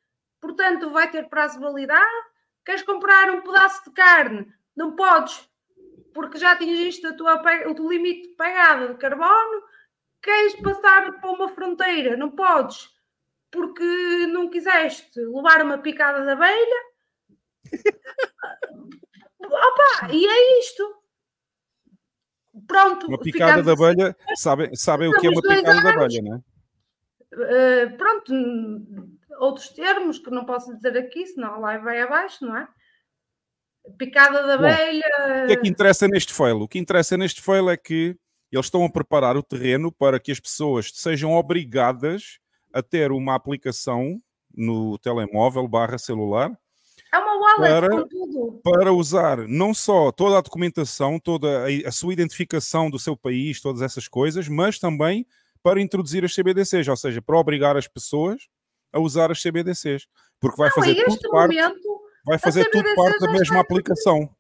portanto 0.41 0.91
vai 0.91 1.11
ter 1.11 1.29
prazo 1.29 1.59
de 1.59 1.65
validade. 1.65 2.27
Queres 2.67 2.83
comprar 2.83 3.31
um 3.31 3.43
pedaço 3.43 3.85
de 3.85 3.93
carne? 3.93 4.53
Não 4.75 4.97
podes, 4.97 5.49
porque 6.13 6.37
já 6.37 6.51
atingiste 6.51 7.07
a 7.07 7.15
tua, 7.15 7.41
o 7.69 7.75
teu 7.77 7.89
limite 7.89 8.29
de 8.31 8.35
pegada 8.35 8.89
de 8.89 8.99
carbono. 8.99 9.63
Queres 10.21 10.57
passar 10.57 11.13
para 11.21 11.31
uma 11.31 11.49
fronteira? 11.49 12.17
Não 12.17 12.33
podes, 12.33 12.91
porque 13.53 14.27
não 14.27 14.51
quiseste 14.51 15.21
levar 15.21 15.63
uma 15.63 15.79
picada 15.79 16.25
de 16.25 16.31
abelha. 16.31 16.83
Opa, 19.39 20.13
e 20.13 20.27
é 20.27 20.59
isto. 20.59 20.97
Pronto, 22.67 23.07
Uma 23.07 23.19
picada 23.19 23.63
ficamos 23.63 23.67
de 23.67 23.73
assim. 23.73 23.85
abelha, 23.85 24.17
sabem, 24.35 24.75
sabem 24.75 25.09
o 25.09 25.13
que 25.13 25.29
é 25.29 25.31
uma 25.31 25.43
picada 25.43 25.81
de 25.81 25.89
abelha, 25.89 26.23
não 26.23 26.35
é? 26.35 26.41
Uh, 27.33 27.97
pronto, 27.97 28.33
outros 29.39 29.69
termos 29.71 30.19
que 30.19 30.31
não 30.31 30.45
posso 30.45 30.75
dizer 30.75 30.97
aqui, 30.97 31.27
senão 31.27 31.55
a 31.55 31.59
live 31.59 31.85
vai 31.85 32.01
abaixo, 32.01 32.45
não 32.45 32.57
é? 32.57 32.69
Picada 33.99 34.45
da 34.47 34.55
abelha. 34.55 35.05
O 35.45 35.47
que 35.47 35.53
é 35.53 35.57
que 35.57 35.69
interessa 35.69 36.09
neste 36.09 36.33
fail? 36.35 36.61
O 36.61 36.69
que 36.69 36.79
interessa 36.79 37.17
neste 37.17 37.41
fail 37.41 37.71
é 37.71 37.77
que 37.77 38.17
eles 38.51 38.67
estão 38.67 38.85
a 38.85 38.91
preparar 38.91 39.37
o 39.37 39.43
terreno 39.43 39.93
para 39.93 40.19
que 40.19 40.33
as 40.33 40.41
pessoas 40.41 40.91
sejam 40.95 41.33
obrigadas 41.35 42.39
a 42.73 42.83
ter 42.83 43.13
uma 43.13 43.35
aplicação 43.35 44.21
no 44.55 44.99
telemóvel 44.99 45.69
barra 45.69 45.99
celular 45.99 46.51
É 47.13 47.19
uma 47.19 47.35
wallet 47.39 47.89
para- 47.89 48.05
tudo. 48.09 48.61
para 48.65 48.93
usar 48.93 49.39
não 49.47 49.73
só 49.73 50.11
toda 50.11 50.39
a 50.39 50.41
documentação, 50.41 51.19
toda 51.21 51.65
a, 51.67 51.89
a 51.89 51.93
sua 51.93 52.13
identificação 52.13 52.91
do 52.91 52.99
seu 52.99 53.17
país, 53.17 53.61
todas 53.61 53.83
essas 53.83 54.09
coisas, 54.09 54.49
mas 54.49 54.79
também 54.79 55.27
para 55.63 55.81
introduzir 55.81 56.25
as 56.25 56.35
CBDCs, 56.35 56.89
ou 56.89 56.97
seja, 56.97 57.21
para 57.23 57.39
obrigar 57.39 57.77
as 57.77 57.87
pessoas 57.87 58.49
a 58.93 59.01
usar 59.01 59.31
as 59.31 59.41
CBDCs, 59.43 60.07
porque 60.41 60.57
vai 60.57 60.69
Não, 60.69 60.75
fazer 60.75 61.05
tudo 61.05 61.31
parte, 61.31 61.55
momento, 61.55 62.01
vai 62.25 62.39
fazer 62.39 62.71
tudo 62.71 62.95
parte 62.95 63.19
da 63.21 63.33
mesma 63.33 63.61
aplicação. 63.61 64.35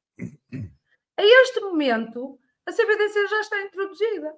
a 1.16 1.22
este 1.22 1.60
momento, 1.60 2.38
a 2.66 2.72
CBDC 2.72 3.28
já 3.28 3.40
está 3.40 3.62
introduzida. 3.62 4.32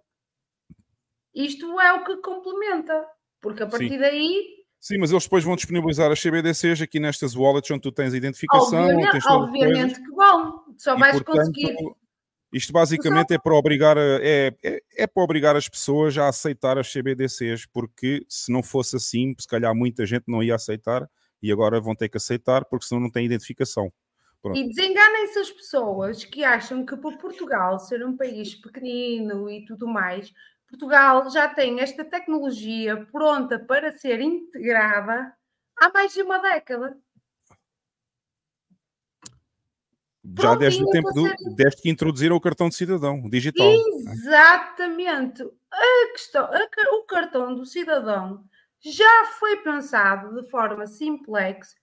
Isto 1.34 1.80
é 1.80 1.92
o 1.92 2.04
que 2.04 2.16
complementa, 2.18 3.06
porque 3.40 3.62
a 3.62 3.66
partir 3.66 3.90
Sim. 3.90 3.98
daí, 3.98 4.58
Sim, 4.80 4.98
mas 4.98 5.10
eles 5.10 5.24
depois 5.24 5.42
vão 5.42 5.56
disponibilizar 5.56 6.10
as 6.10 6.20
CBDCs 6.22 6.80
aqui 6.82 7.00
nestas 7.00 7.34
wallets 7.34 7.68
onde 7.70 7.80
tu 7.82 7.90
tens 7.90 8.14
a 8.14 8.16
identificação, 8.16 8.78
obviamente, 8.84 9.10
tens 9.10 9.24
coisas. 9.24 9.42
obviamente 9.48 10.02
que 10.02 10.10
vão. 10.12 10.64
Só 10.78 10.94
E, 10.94 11.00
vais 11.00 11.12
portanto, 11.16 11.36
conseguir. 11.36 11.76
Isto 12.52 12.72
basicamente 12.72 13.34
é 13.34 13.38
para 13.38 13.54
obrigar 13.54 13.96
é, 13.98 14.54
é, 14.64 14.80
é 14.96 15.06
para 15.06 15.22
obrigar 15.22 15.54
as 15.54 15.68
pessoas 15.68 16.16
a 16.16 16.28
aceitar 16.28 16.78
as 16.78 16.90
CBDCs, 16.90 17.66
porque 17.66 18.24
se 18.28 18.50
não 18.50 18.62
fosse 18.62 18.96
assim, 18.96 19.34
se 19.38 19.46
calhar 19.46 19.74
muita 19.74 20.06
gente 20.06 20.24
não 20.26 20.42
ia 20.42 20.54
aceitar 20.54 21.08
e 21.42 21.52
agora 21.52 21.80
vão 21.80 21.94
ter 21.94 22.08
que 22.08 22.16
aceitar 22.16 22.64
porque 22.64 22.86
senão 22.86 23.02
não 23.02 23.10
tem 23.10 23.26
identificação. 23.26 23.92
Pronto. 24.40 24.58
E 24.58 24.68
desenganem-se 24.68 25.38
as 25.40 25.50
pessoas 25.50 26.24
que 26.24 26.44
acham 26.44 26.86
que 26.86 26.96
por 26.96 27.18
Portugal 27.18 27.78
ser 27.78 28.04
um 28.06 28.16
país 28.16 28.54
pequenino 28.54 29.50
e 29.50 29.64
tudo 29.64 29.86
mais, 29.86 30.32
Portugal 30.68 31.28
já 31.30 31.48
tem 31.48 31.80
esta 31.80 32.04
tecnologia 32.04 33.06
pronta 33.10 33.58
para 33.58 33.90
ser 33.92 34.20
integrada 34.20 35.32
há 35.80 35.90
mais 35.92 36.12
de 36.12 36.22
uma 36.22 36.38
década. 36.38 36.96
Já 40.36 40.54
desde 40.54 40.82
o 40.82 40.90
tempo 40.90 41.12
do, 41.12 41.24
desde 41.54 41.82
que 41.82 41.90
introduziram 41.90 42.36
o 42.36 42.40
cartão 42.40 42.68
de 42.68 42.74
cidadão 42.74 43.22
digital. 43.28 43.72
Exatamente. 44.06 45.42
A 45.42 46.12
questão, 46.12 46.44
a 46.44 46.94
o 46.96 47.04
cartão 47.04 47.54
do 47.54 47.64
cidadão 47.64 48.44
já 48.80 49.24
foi 49.38 49.56
pensado 49.58 50.40
de 50.40 50.48
forma 50.50 50.86
simplex 50.86 51.74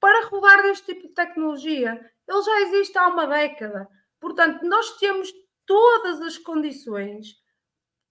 para 0.00 0.26
rodar 0.26 0.64
este 0.66 0.94
tipo 0.94 1.08
de 1.08 1.14
tecnologia. 1.14 2.00
Ele 2.28 2.42
já 2.42 2.60
existe 2.62 2.96
há 2.98 3.08
uma 3.08 3.26
década. 3.26 3.88
Portanto, 4.20 4.64
nós 4.64 4.96
temos 4.98 5.32
todas 5.66 6.20
as 6.20 6.38
condições 6.38 7.36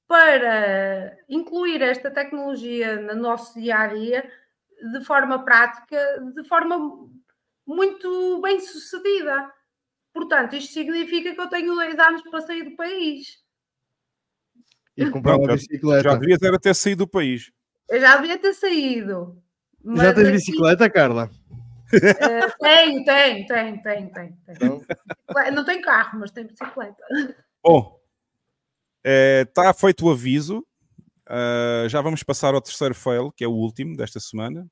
para 0.07 1.17
incluir 1.27 1.81
esta 1.81 2.09
tecnologia 2.09 2.95
no 3.01 3.15
nosso 3.21 3.59
dia 3.59 3.77
a 3.77 3.87
dia 3.87 4.31
de 4.93 5.03
forma 5.03 5.43
prática, 5.43 5.97
de 6.33 6.43
forma 6.45 7.09
muito 7.65 8.39
bem 8.41 8.59
sucedida. 8.59 9.51
Portanto, 10.17 10.55
isto 10.55 10.73
significa 10.73 11.33
que 11.35 11.39
eu 11.39 11.47
tenho 11.47 11.75
dois 11.75 11.97
anos 11.99 12.23
para 12.23 12.41
sair 12.41 12.63
do 12.63 12.75
país. 12.75 13.37
E 14.97 15.05
comprar 15.11 15.33
Não, 15.33 15.39
uma 15.41 15.47
já- 15.49 15.53
bicicleta. 15.55 16.03
Já 16.03 16.09
Já, 16.11 16.15
devias 16.17 16.41
era 16.41 16.59
ter 16.59 16.73
saído 16.73 17.05
do 17.05 17.09
país. 17.09 17.51
Eu 17.87 18.01
já 18.01 18.17
devia 18.17 18.37
ter 18.39 18.53
saído. 18.55 19.39
Mas 19.83 20.13
tens 20.15 20.23
aqui- 20.27 20.31
bicicleta, 20.31 20.89
Carla? 20.89 21.29
Eh, 21.93 22.49
tenho, 22.59 23.05
tenho, 23.05 23.45
tenho, 23.45 23.47
tenho, 23.47 23.83
tenho. 23.83 24.11
tenho. 24.11 24.37
Então, 24.49 24.81
Não 25.53 25.63
tenho 25.63 25.81
carro, 25.83 26.19
mas 26.19 26.31
tenho 26.31 26.47
bicicleta. 26.47 26.97
Bom, 27.63 27.97
está 29.05 29.71
feito 29.73 30.05
o 30.07 30.11
aviso. 30.11 30.65
Ah, 31.29 31.85
já 31.87 32.01
vamos 32.01 32.23
passar 32.23 32.55
ao 32.55 32.61
terceiro 32.61 32.95
fail, 32.95 33.31
que 33.31 33.43
é 33.43 33.47
o 33.47 33.51
último 33.53 33.95
desta 33.95 34.19
semana. 34.19 34.67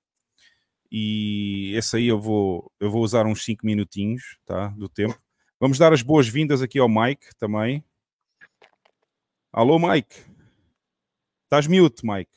E 0.92 1.74
esse 1.76 1.98
aí 1.98 2.08
eu 2.08 2.20
vou, 2.20 2.72
eu 2.80 2.90
vou 2.90 3.04
usar 3.04 3.26
uns 3.26 3.44
5 3.46 3.66
minutinhos 3.66 4.38
tá, 4.46 4.70
do 4.70 4.90
tempo. 4.90 5.18
Vamos 5.60 5.78
dar 5.78 5.94
as 5.94 6.02
boas-vindas 6.02 6.62
aqui 6.62 6.80
ao 6.80 6.90
Mike 6.90 7.36
também. 7.38 7.84
Alô, 9.52 9.78
Mike. 9.80 10.16
Estás 11.46 11.68
mute, 11.68 12.06
Mike. 12.06 12.32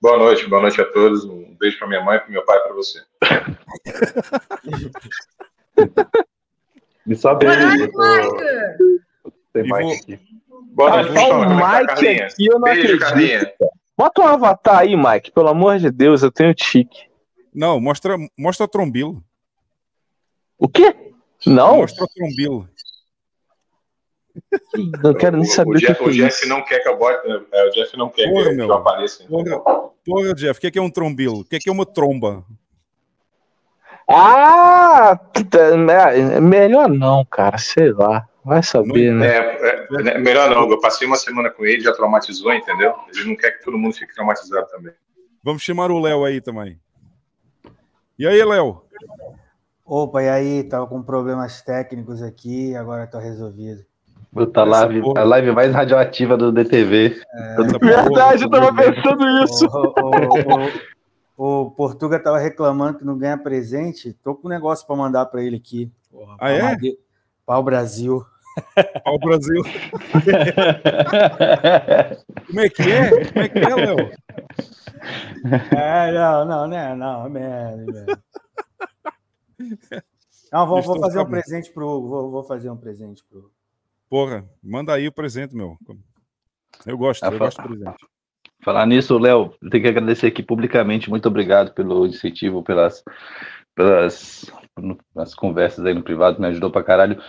Boa 0.00 0.18
noite, 0.18 0.46
boa 0.48 0.62
noite 0.62 0.80
a 0.80 0.84
todos. 0.92 1.24
Um 1.24 1.54
beijo 1.56 1.78
para 1.78 1.88
minha 1.88 2.02
mãe, 2.04 2.18
para 2.18 2.28
meu 2.28 2.44
pai 2.44 2.58
e 2.58 2.62
para 2.62 2.74
você. 2.74 3.04
Me 7.06 7.14
sobe 7.14 7.46
Boa 7.46 7.56
noite, 7.56 7.92
Mike! 7.96 9.04
Tem 9.52 9.64
E 9.64 9.68
vou- 9.68 9.92
aqui. 9.92 10.18
Boa 10.72 10.90
noite, 11.02 11.10
o 11.10 11.14
tá, 11.14 11.48
Mike 11.48 11.86
Carlinhos? 11.86 12.32
aqui, 12.34 12.46
eu 12.46 12.54
não 12.58 12.62
Beijo, 12.62 12.80
acredito. 12.80 13.00
Carlinhos. 13.00 13.44
Bota 13.96 14.22
um 14.22 14.26
avatar 14.26 14.78
aí, 14.80 14.96
Mike. 14.96 15.30
Pelo 15.30 15.48
amor 15.48 15.78
de 15.78 15.90
Deus, 15.90 16.22
eu 16.22 16.30
tenho 16.32 16.52
tique. 16.54 17.06
Não, 17.54 17.80
mostra, 17.80 18.16
mostra 18.38 18.64
o 18.64 18.68
trombilo. 18.68 19.22
O 20.58 20.68
quê? 20.68 21.12
Não, 21.46 21.78
Mostra 21.78 22.04
o 22.04 22.08
trombilo. 22.08 22.68
não 25.02 25.14
quero 25.14 25.36
nem 25.36 25.46
saber 25.46 25.70
o, 25.70 25.72
o 25.72 25.78
que 25.80 25.86
Jeff, 25.86 26.02
é 26.02 26.06
o 26.06 26.10
Jeff 26.12 26.40
isso. 26.40 26.48
não 26.48 26.62
quer 26.64 26.80
que 26.80 26.88
eu 26.88 26.98
bote. 26.98 27.26
é, 27.52 27.64
o 27.66 27.70
Jeff 27.70 27.96
não 27.96 28.08
quer 28.10 28.28
Porra, 28.30 28.44
que, 28.50 28.54
meu. 28.56 28.66
que 28.66 28.72
eu 28.72 28.76
apareça. 28.76 29.24
Porra, 29.24 29.90
porra, 30.04 30.34
Jeff, 30.34 30.58
o 30.58 30.60
que 30.60 30.66
é, 30.66 30.70
que 30.70 30.78
é 30.78 30.82
um 30.82 30.90
trombilo? 30.90 31.40
O 31.40 31.44
que 31.44 31.56
é, 31.56 31.58
que 31.58 31.68
é 31.68 31.72
uma 31.72 31.86
tromba? 31.86 32.44
Ah, 34.08 35.16
puta, 35.34 35.58
é- 35.58 36.40
melhor 36.40 36.88
não, 36.88 37.24
cara. 37.24 37.58
Sei 37.58 37.92
lá. 37.92 38.28
Vai 38.44 38.62
saber, 38.62 39.12
né? 39.12 39.26
É, 39.26 39.38
é, 39.38 39.86
é, 40.14 40.18
melhor 40.18 40.48
não, 40.48 40.70
eu 40.70 40.78
passei 40.78 41.04
uma 41.04 41.16
semana 41.16 41.50
com 41.50 41.66
ele, 41.66 41.80
já 41.80 41.92
traumatizou, 41.92 42.52
entendeu? 42.54 42.94
Ele 43.12 43.30
não 43.30 43.36
quer 43.36 43.50
que 43.58 43.64
todo 43.64 43.76
mundo 43.76 43.96
fique 43.96 44.14
traumatizado 44.14 44.68
também. 44.68 44.92
Vamos 45.42 45.62
chamar 45.62 45.90
o 45.90 45.98
Léo 45.98 46.24
aí 46.24 46.40
também. 46.40 46.78
E 48.16 48.24
aí, 48.24 48.42
Léo? 48.44 48.82
Opa, 49.86 50.22
e 50.22 50.28
aí? 50.28 50.64
Tava 50.64 50.86
com 50.86 51.02
problemas 51.02 51.62
técnicos 51.62 52.22
aqui, 52.22 52.74
agora 52.74 53.06
tá 53.06 53.20
resolvido. 53.20 53.82
Puta, 54.32 54.62
a 54.62 54.64
live, 54.64 55.00
porra. 55.00 55.20
a 55.20 55.24
live 55.24 55.52
mais 55.52 55.72
radioativa 55.72 56.36
do 56.36 56.50
DTV. 56.52 57.16
Porra- 57.56 57.78
Verdade, 57.80 58.42
eu 58.44 58.50
tava 58.50 58.74
pensando 58.74 59.28
isso. 59.44 59.66
O, 59.66 59.94
o, 61.36 61.36
o, 61.36 61.62
o 61.62 61.70
Portuga 61.70 62.18
tava 62.18 62.38
reclamando 62.38 62.98
que 62.98 63.04
não 63.04 63.16
ganha 63.16 63.38
presente. 63.38 64.12
Tô 64.24 64.34
com 64.34 64.48
um 64.48 64.50
negócio 64.50 64.86
para 64.86 64.96
mandar 64.96 65.26
para 65.26 65.42
ele 65.42 65.56
aqui. 65.56 65.90
Porra, 66.10 66.36
Ah, 66.40 66.50
é? 66.50 66.76
Para 67.46 67.58
o 67.58 67.62
Brasil. 67.62 68.24
Ao 69.04 69.18
Brasil. 69.18 69.62
Como 72.46 72.60
é 72.60 72.68
que 72.68 72.82
é? 72.82 73.10
Como 73.10 73.44
é 73.44 73.48
que 73.48 73.58
é, 73.58 73.74
Léo? 73.74 73.96
É, 75.72 76.12
não, 76.12 76.44
não, 76.44 76.66
né? 76.66 76.94
Não, 76.94 77.28
merda, 77.30 77.84
merda. 77.92 78.18
Não, 80.52 80.66
vou, 80.66 80.82
vou 80.82 81.00
fazer 81.00 81.20
um 81.20 81.26
presente 81.26 81.70
pro 81.72 81.88
Hugo. 81.88 82.08
Vou, 82.08 82.30
vou 82.30 82.42
fazer 82.44 82.70
um 82.70 82.76
presente 82.76 83.24
pro 83.24 83.38
Hugo. 83.38 83.52
Porra, 84.08 84.48
manda 84.62 84.94
aí 84.94 85.08
o 85.08 85.12
presente, 85.12 85.54
meu. 85.56 85.76
Eu 86.86 86.96
gosto, 86.96 87.24
eu 87.24 87.38
gosto 87.38 87.60
do 87.62 87.68
presente. 87.68 88.06
Falar 88.62 88.86
nisso, 88.86 89.18
Léo, 89.18 89.54
eu 89.62 89.70
tenho 89.70 89.82
que 89.82 89.88
agradecer 89.88 90.26
aqui 90.28 90.42
publicamente. 90.42 91.10
Muito 91.10 91.26
obrigado 91.26 91.72
pelo 91.74 92.06
incentivo, 92.06 92.62
pelas, 92.62 93.02
pelas 93.74 94.50
as 95.16 95.34
conversas 95.34 95.84
aí 95.84 95.94
no 95.94 96.02
privado, 96.02 96.40
me 96.40 96.46
ajudou 96.48 96.70
pra 96.70 96.82
caralho. 96.84 97.20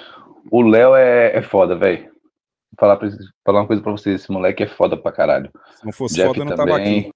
O 0.51 0.61
Léo 0.61 0.95
é, 0.95 1.35
é 1.35 1.41
foda, 1.41 1.75
velho. 1.75 2.11
Falar, 2.79 2.97
pra- 2.97 3.09
falar 3.45 3.61
uma 3.61 3.67
coisa 3.67 3.81
pra 3.81 3.91
vocês, 3.91 4.21
esse 4.21 4.31
moleque 4.31 4.63
é 4.63 4.67
foda 4.67 4.95
pra 4.97 5.11
caralho. 5.11 5.51
Se 5.75 5.85
não 5.85 5.91
fosse 5.91 6.15
Jeff 6.15 6.27
foda, 6.27 6.39
eu 6.41 6.45
não 6.45 6.55
tava 6.55 6.77
aqui. 6.77 7.11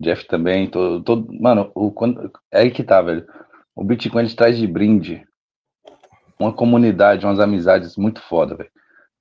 Jeff 0.00 0.26
também, 0.26 0.68
todo, 0.68 1.02
todo 1.02 1.32
mano, 1.40 1.70
o, 1.74 1.90
quando, 1.90 2.30
é 2.52 2.60
aí 2.60 2.70
que 2.70 2.84
tá, 2.84 3.00
velho. 3.00 3.26
O 3.76 3.84
Bitcoin 3.84 4.24
ele 4.24 4.34
traz 4.34 4.56
de 4.56 4.66
brinde 4.66 5.28
uma 6.40 6.52
comunidade, 6.52 7.26
umas 7.26 7.38
amizades 7.38 7.94
muito 7.96 8.22
foda, 8.22 8.56
velho. 8.56 8.70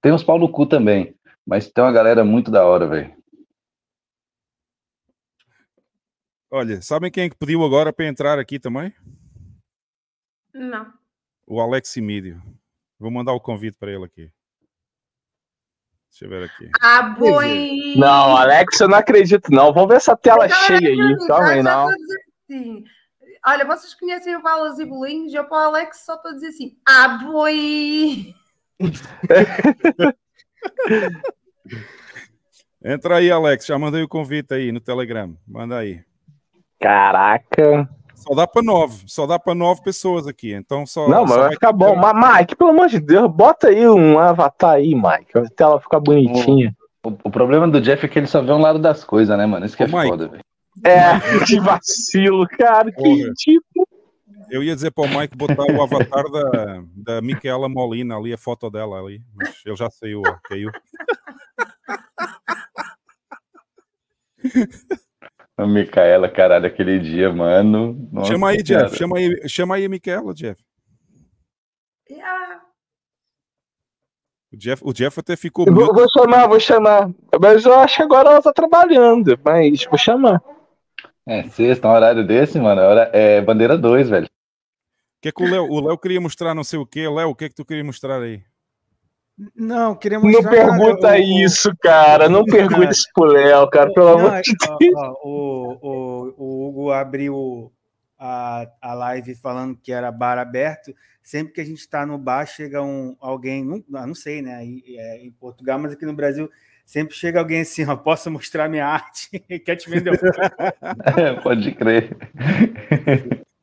Tem 0.01 0.13
uns 0.13 0.23
pau 0.23 0.39
no 0.39 0.49
cu 0.49 0.65
também, 0.65 1.13
mas 1.45 1.69
tem 1.69 1.83
uma 1.83 1.91
galera 1.91 2.23
muito 2.23 2.49
da 2.49 2.65
hora, 2.65 2.87
velho. 2.87 3.13
Olha, 6.49 6.81
sabem 6.81 7.11
quem 7.11 7.25
é 7.25 7.29
que 7.29 7.35
pediu 7.35 7.65
agora 7.65 7.91
para 7.91 8.05
entrar 8.05 8.39
aqui 8.39 8.57
também? 8.57 8.93
Não. 10.53 10.93
O 11.45 11.59
Alex 11.59 11.97
Mídio. 11.97 12.41
Vou 12.97 13.11
mandar 13.11 13.33
o 13.33 13.41
convite 13.41 13.77
para 13.77 13.91
ele 13.91 14.05
aqui. 14.05 14.31
Deixa 16.09 16.25
eu 16.25 16.29
ver 16.29 16.45
aqui. 16.45 16.69
Ah, 16.81 17.01
boi! 17.01 17.95
Não, 17.97 18.37
Alex, 18.37 18.79
eu 18.79 18.87
não 18.87 18.97
acredito, 18.97 19.51
não. 19.51 19.73
Vamos 19.73 19.89
ver 19.89 19.97
essa 19.97 20.15
tela 20.15 20.47
cheia 20.47 20.89
aí. 20.89 21.27
Calma 21.27 21.49
aí, 21.49 21.61
não. 21.61 21.89
Assim. 21.89 22.85
Olha, 23.47 23.63
vocês 23.63 23.93
conhecem 23.93 24.35
o 24.35 24.41
Balas 24.41 24.79
e 24.79 24.85
Bolinhos? 24.85 25.31
Eu 25.31 25.45
para 25.45 25.57
o 25.57 25.61
Alex 25.65 26.03
só 26.03 26.15
estou 26.15 26.31
a 26.31 26.33
dizer 26.33 26.47
assim: 26.47 26.75
Ah, 26.87 27.19
boi! 27.23 28.33
Entra 32.83 33.17
aí, 33.17 33.29
Alex. 33.29 33.67
Já 33.67 33.77
mandei 33.77 34.01
o 34.01 34.07
convite 34.07 34.51
aí 34.55 34.71
no 34.71 34.79
Telegram. 34.79 35.37
Manda 35.47 35.77
aí. 35.77 36.01
Caraca. 36.81 37.87
Só 38.15 38.33
dá 38.33 38.47
para 38.47 38.63
nove. 38.63 39.03
Só 39.05 39.27
dá 39.27 39.37
para 39.37 39.53
nove 39.53 39.83
pessoas 39.83 40.25
aqui. 40.25 40.51
Então 40.51 40.83
só. 40.87 41.07
Não, 41.07 41.21
mas 41.21 41.33
só 41.33 41.41
vai 41.41 41.51
ficar 41.51 41.71
bom. 41.71 41.95
Mas, 41.95 42.39
Mike, 42.39 42.55
pelo 42.55 42.71
amor 42.71 42.87
de 42.87 42.99
Deus, 42.99 43.31
bota 43.31 43.67
aí 43.67 43.87
um 43.87 44.17
avatar 44.17 44.71
aí, 44.71 44.95
Mike. 44.95 45.37
A 45.37 45.45
tela 45.55 45.79
ficar 45.79 45.99
bonitinha. 45.99 46.75
O, 47.03 47.09
o 47.25 47.29
problema 47.29 47.67
do 47.67 47.79
Jeff 47.79 48.03
é 48.03 48.09
que 48.09 48.17
ele 48.17 48.25
só 48.25 48.41
vê 48.41 48.51
um 48.51 48.61
lado 48.61 48.79
das 48.79 49.03
coisas, 49.03 49.37
né, 49.37 49.45
mano? 49.45 49.67
Isso 49.67 49.77
que 49.77 49.83
é 49.83 49.85
Ô, 49.85 49.89
foda, 49.89 50.29
velho. 50.29 50.43
É, 50.83 51.45
que 51.45 51.59
vacilo, 51.59 52.47
cara. 52.47 52.91
Que 52.91 52.97
Porra. 52.97 53.15
ridículo. 53.15 53.87
Eu 54.49 54.61
ia 54.61 54.75
dizer 54.75 54.91
para 54.91 55.05
o 55.05 55.19
Mike 55.19 55.35
botar 55.35 55.63
o 55.63 55.81
avatar 55.81 56.29
da, 56.29 56.83
da 56.95 57.21
Micaela 57.21 57.67
Molina 57.67 58.15
ali, 58.15 58.33
a 58.33 58.37
foto 58.37 58.69
dela 58.69 58.99
ali. 58.99 59.21
Mas 59.33 59.61
ele 59.65 59.75
já 59.75 59.89
saiu, 59.89 60.21
ó, 60.25 60.37
caiu. 60.43 60.69
A 65.57 65.65
Micaela, 65.65 66.29
caralho, 66.29 66.67
aquele 66.67 66.99
dia, 66.99 67.31
mano. 67.31 68.07
Nossa 68.11 68.33
chama 68.33 68.49
aí. 68.49 68.61
Jeff. 68.61 68.95
Chama 68.95 69.17
aí, 69.17 69.49
chama 69.49 69.75
aí 69.75 69.85
a 69.85 69.89
Micaela, 69.89 70.33
Jeff. 70.33 70.61
Ah, 72.21 72.61
O 74.53 74.57
Jeff, 74.57 74.81
o 74.85 74.93
Jeff 74.93 75.19
até 75.19 75.35
ficou 75.35 75.65
Eu 75.65 75.73
Vou, 75.73 75.93
vou 75.93 76.05
chamar, 76.11 76.47
vou 76.47 76.59
chamar. 76.59 77.09
Mas 77.41 77.65
eu 77.65 77.73
acho 77.79 77.97
que 77.97 78.03
agora 78.03 78.29
ela 78.29 78.41
tá 78.41 78.53
trabalhando. 78.53 79.39
Mas 79.43 79.85
vou 79.85 79.97
chamar. 79.97 80.41
É, 81.27 81.43
sexta, 81.49 81.87
um 81.87 81.91
horário 81.91 82.25
desse, 82.25 82.59
mano, 82.59 82.81
é, 82.81 82.87
hora- 82.87 83.09
é 83.13 83.41
bandeira 83.41 83.77
2, 83.77 84.09
velho. 84.09 84.25
O 84.27 85.21
que 85.21 85.29
é 85.29 85.31
que 85.31 85.43
o 85.43 85.49
Léo, 85.49 85.63
o 85.65 85.79
Léo 85.87 85.97
queria 85.97 86.21
mostrar 86.21 86.53
não 86.53 86.63
sei 86.63 86.77
o 86.77 86.85
quê? 86.85 87.07
Léo, 87.09 87.29
o 87.29 87.35
que 87.35 87.45
é 87.45 87.49
que 87.49 87.55
tu 87.55 87.65
queria 87.65 87.83
mostrar 87.83 88.21
aí? 88.21 88.43
Não, 89.55 89.95
queria 89.95 90.19
Não 90.19 90.29
mostrar. 90.29 90.49
pergunta 90.51 91.07
o- 91.07 91.11
o- 91.11 91.15
isso, 91.43 91.75
cara. 91.81 92.29
Não 92.29 92.45
pergunta 92.45 92.91
isso 92.91 93.07
pro 93.13 93.25
Léo, 93.25 93.67
cara. 93.69 93.91
Pelo 93.91 94.05
Não, 94.11 94.19
amor 94.19 94.33
é 94.35 94.41
de 94.41 94.55
que, 94.55 94.95
ó, 94.95 95.11
ó, 95.11 95.13
o, 95.23 95.79
o, 95.81 96.33
o 96.37 96.67
Hugo 96.69 96.91
abriu, 96.91 97.71
a, 98.17 98.65
a 98.81 98.93
live 98.93 99.35
falando 99.35 99.75
que 99.75 99.91
era 99.91 100.11
bar 100.11 100.37
aberto. 100.37 100.95
Sempre 101.21 101.53
que 101.53 101.61
a 101.61 101.65
gente 101.65 101.79
está 101.79 102.05
no 102.05 102.17
bar, 102.19 102.45
chega 102.45 102.81
um, 102.83 103.15
alguém, 103.19 103.65
não, 103.65 103.83
ah, 103.95 104.05
não 104.07 104.15
sei, 104.15 104.41
né? 104.43 104.55
Aí, 104.55 104.83
é, 104.95 105.17
em 105.25 105.31
Portugal, 105.31 105.79
mas 105.79 105.91
aqui 105.93 106.05
no 106.05 106.13
Brasil, 106.13 106.49
sempre 106.85 107.15
chega 107.15 107.39
alguém 107.39 107.61
assim, 107.61 107.85
ó, 107.85 107.95
posso 107.95 108.29
mostrar 108.31 108.69
minha 108.69 108.85
arte? 108.85 109.29
Quer 109.65 109.75
te 109.75 109.89
vender 109.89 110.11
um 110.11 110.15
Pode 111.43 111.71
crer. 111.73 112.15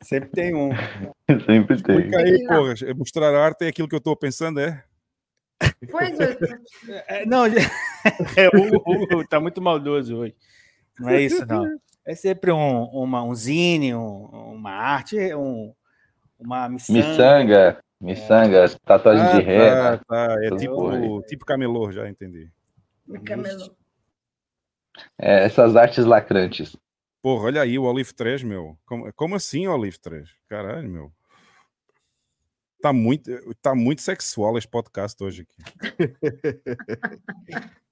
Sempre 0.03 0.31
tem 0.31 0.55
um. 0.55 0.71
Sempre 1.47 1.81
tem. 1.83 1.97
Explica 1.99 2.19
aí, 2.19 2.45
porra. 2.47 2.75
Mostrar 2.97 3.33
a 3.35 3.45
arte 3.45 3.65
é 3.65 3.69
aquilo 3.69 3.89
que 3.89 3.95
eu 3.95 3.99
estou 3.99 4.17
pensando, 4.17 4.59
é? 4.61 4.83
Pois 5.91 6.19
é. 6.19 6.37
É, 7.07 7.25
não, 7.27 7.45
é, 8.37 8.49
o, 8.53 9.19
o- 9.19 9.29
tá 9.29 9.39
muito 9.39 9.63
maldoso 9.63 10.17
hoje. 10.17 10.35
Não 10.99 11.09
é 11.09 11.21
isso, 11.21 11.47
não. 11.47 11.67
É 12.05 12.17
sempre 12.17 12.51
um, 12.51 12.85
uma, 12.87 13.23
um 13.23 13.33
zine, 13.35 13.95
um- 13.95 14.25
uma 14.57 14.73
arte, 14.73 15.17
um, 15.37 15.73
uma. 16.37 16.69
Miçanga, 16.69 17.79
miçanga, 18.01 18.69
tatuagem 18.85 19.25
Ah, 19.25 19.39
de 19.39 19.41
ré. 19.41 19.71
tá, 19.71 19.99
tá. 19.99 20.37
É 20.45 20.51
tipo, 20.57 21.23
tipo 21.29 21.45
camelô, 21.47 21.93
já 21.93 22.09
entendi. 22.09 22.51
Camelo. 23.25 23.77
É, 25.19 25.45
essas 25.45 25.77
artes 25.77 26.05
lacrantes. 26.05 26.77
Porra, 27.23 27.45
olha 27.45 27.63
aí 27.63 27.79
o 27.79 27.85
Olive 27.85 28.13
3, 28.13 28.43
meu. 28.43 28.77
Como, 28.85 29.13
como 29.15 29.37
assim, 29.37 29.67
Olive 29.67 29.99
3? 30.01 30.29
Caralho, 30.49 30.89
meu. 30.89 31.13
Tá 32.81 32.93
muito, 32.93 33.31
tá 33.63 33.75
muito 33.77 34.03
sexual 34.03 34.59
este 34.59 34.69
podcast 34.69 35.23
hoje 35.23 35.43
aqui. 35.43 35.63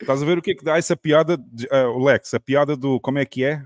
Estás 0.00 0.22
a 0.22 0.26
ver 0.26 0.38
o 0.38 0.42
que 0.42 0.52
é 0.52 0.54
que 0.54 0.64
dá 0.64 0.78
essa 0.78 0.96
piada, 0.96 1.36
de- 1.36 1.66
o 1.72 2.02
Lex, 2.04 2.32
a 2.32 2.38
piada 2.40 2.76
do 2.76 3.00
como 3.00 3.18
é 3.18 3.26
que 3.26 3.44
é? 3.44 3.62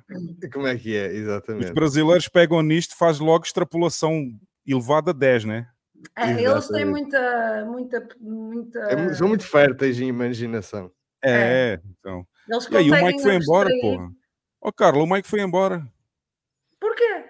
Como 0.52 0.66
é 0.66 0.76
que 0.78 0.96
é? 0.96 1.08
Os 1.08 1.14
Exatamente. 1.14 1.72
brasileiros 1.72 2.26
pegam 2.26 2.60
nisto, 2.62 2.96
faz 2.96 3.18
logo 3.20 3.44
extrapolação 3.44 4.28
elevada 4.66 5.10
a 5.10 5.14
10, 5.14 5.44
né? 5.44 5.70
É, 6.16 6.42
eles 6.42 6.68
têm 6.68 6.84
muita, 6.84 7.64
muita, 7.66 8.08
muita. 8.20 8.78
É 8.80 9.14
são 9.14 9.28
muito 9.28 9.46
férteis 9.46 10.00
em 10.00 10.06
imaginação. 10.08 10.90
É, 11.22 11.80
então. 11.98 12.26
Eles 12.48 12.68
E 12.70 12.76
aí 12.76 12.90
o 12.90 13.04
Mike 13.04 13.22
foi 13.22 13.36
embora, 13.36 13.68
abstrair. 13.68 13.96
porra. 13.96 14.10
Ó, 14.60 14.72
Carlos, 14.72 15.04
o 15.04 15.06
Mike 15.06 15.28
foi 15.28 15.40
embora. 15.40 15.86
Porquê? 16.80 17.24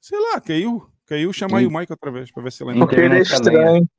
Sei 0.00 0.18
lá, 0.18 0.40
caiu. 0.40 0.88
Caiu, 1.06 1.32
chama 1.32 1.58
aí 1.58 1.66
o 1.66 1.70
Mike 1.70 1.92
outra 1.92 2.10
vez 2.10 2.30
para 2.30 2.42
ver 2.42 2.52
se 2.52 2.62
ele 2.62 2.72
ainda 2.72 2.86
Porque 2.86 3.00
ele 3.00 3.16
é 3.16 3.20
estranho. 3.20 3.80
Mike. 3.82 3.90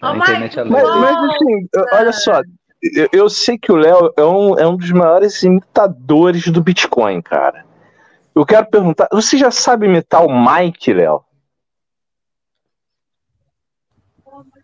Mas, 0.00 0.54
mas 0.66 1.34
assim, 1.34 1.68
olha 1.92 2.12
só, 2.12 2.42
eu, 2.82 3.08
eu 3.12 3.30
sei 3.30 3.56
que 3.56 3.72
o 3.72 3.76
Léo 3.76 4.12
é 4.16 4.24
um, 4.24 4.58
é 4.58 4.66
um 4.66 4.76
dos 4.76 4.90
maiores 4.90 5.42
imitadores 5.42 6.46
do 6.48 6.62
Bitcoin, 6.62 7.22
cara. 7.22 7.64
Eu 8.34 8.44
quero 8.44 8.66
perguntar, 8.66 9.08
você 9.10 9.38
já 9.38 9.50
sabe 9.50 9.86
imitar 9.86 10.24
o 10.24 10.28
Mike, 10.28 10.92
Léo? 10.92 11.22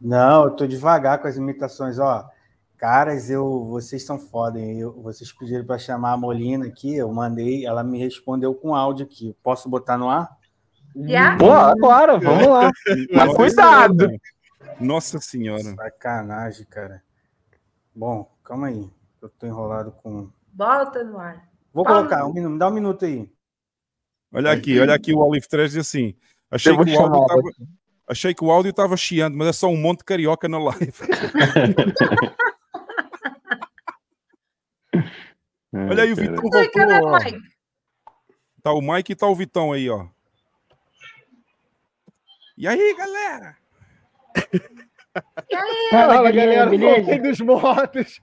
Não, 0.01 0.45
eu 0.45 0.51
tô 0.53 0.67
devagar 0.67 1.21
com 1.21 1.29
as 1.29 1.37
imitações, 1.37 1.99
ó. 1.99 2.29
Caras, 2.79 3.29
eu, 3.29 3.65
vocês 3.65 4.03
são 4.05 4.19
foda, 4.19 4.59
hein? 4.59 4.81
Eu, 4.81 5.03
vocês 5.03 5.31
pediram 5.31 5.67
para 5.67 5.79
chamar 5.79 6.13
a 6.13 6.17
Molina 6.17 6.67
aqui, 6.67 6.97
eu 6.97 7.13
mandei, 7.13 7.67
ela 7.67 7.85
me 7.85 7.99
respondeu 7.99 8.55
com 8.55 8.75
áudio 8.75 9.05
aqui. 9.05 9.37
Posso 9.43 9.69
botar 9.69 9.99
no 9.99 10.09
ar? 10.09 10.31
Yeah? 10.97 11.37
Pô, 11.37 11.53
agora, 11.53 12.19
vamos 12.19 12.47
lá. 12.47 12.71
Mas 13.13 13.37
cuidado. 13.37 14.09
Nossa 14.81 15.21
senhora. 15.21 15.75
Sacanagem, 15.75 16.67
cara. 16.67 17.03
Bom, 17.95 18.31
calma 18.43 18.69
aí. 18.69 18.91
Eu 19.21 19.29
tô 19.29 19.47
enrolado 19.47 19.93
com. 20.03 20.31
Bota 20.51 21.05
no 21.05 21.19
ar. 21.19 21.49
Vou 21.73 21.85
colocar, 21.85 22.27
um 22.27 22.33
minuto, 22.33 22.53
me 22.53 22.59
dá 22.59 22.69
um 22.69 22.73
minuto 22.73 23.05
aí. 23.05 23.31
Olha 24.33 24.53
aqui, 24.53 24.79
olha 24.81 24.95
aqui 24.95 25.13
o 25.13 25.19
Olive 25.19 25.47
3 25.47 25.73
diz 25.73 25.87
assim: 25.87 26.17
achei 26.51 26.73
que, 26.73 26.79
o 26.79 27.01
áudio 27.01 27.27
tava, 27.27 27.43
achei 28.11 28.35
que 28.35 28.45
o 28.45 28.51
áudio 28.51 28.71
estava 28.71 28.97
chiando, 28.97 29.37
mas 29.39 29.47
é 29.49 29.53
só 29.53 29.69
um 29.69 29.77
monte 29.77 29.99
de 29.99 30.05
carioca 30.05 30.49
na 30.49 30.59
live. 30.59 30.93
Olha 35.73 36.03
aí, 36.03 36.13
o 36.13 36.17
Vitão 36.17 36.43
voltou. 36.43 36.61
ó. 37.05 37.21
Tá 38.63 38.73
o 38.73 38.83
Mike 38.83 39.13
e 39.13 39.17
tá 39.17 39.29
o 39.29 39.35
Vitão 39.35 39.73
aí, 39.73 39.89
ó. 39.89 40.07
E 42.59 42.67
aí, 42.67 42.95
galera? 42.97 43.57
E 45.49 45.55
aí? 45.55 45.89
Fala, 45.91 46.31
galera. 46.31 46.69
Voltei 46.69 47.19
dos 47.21 47.41
mortos. 47.41 48.21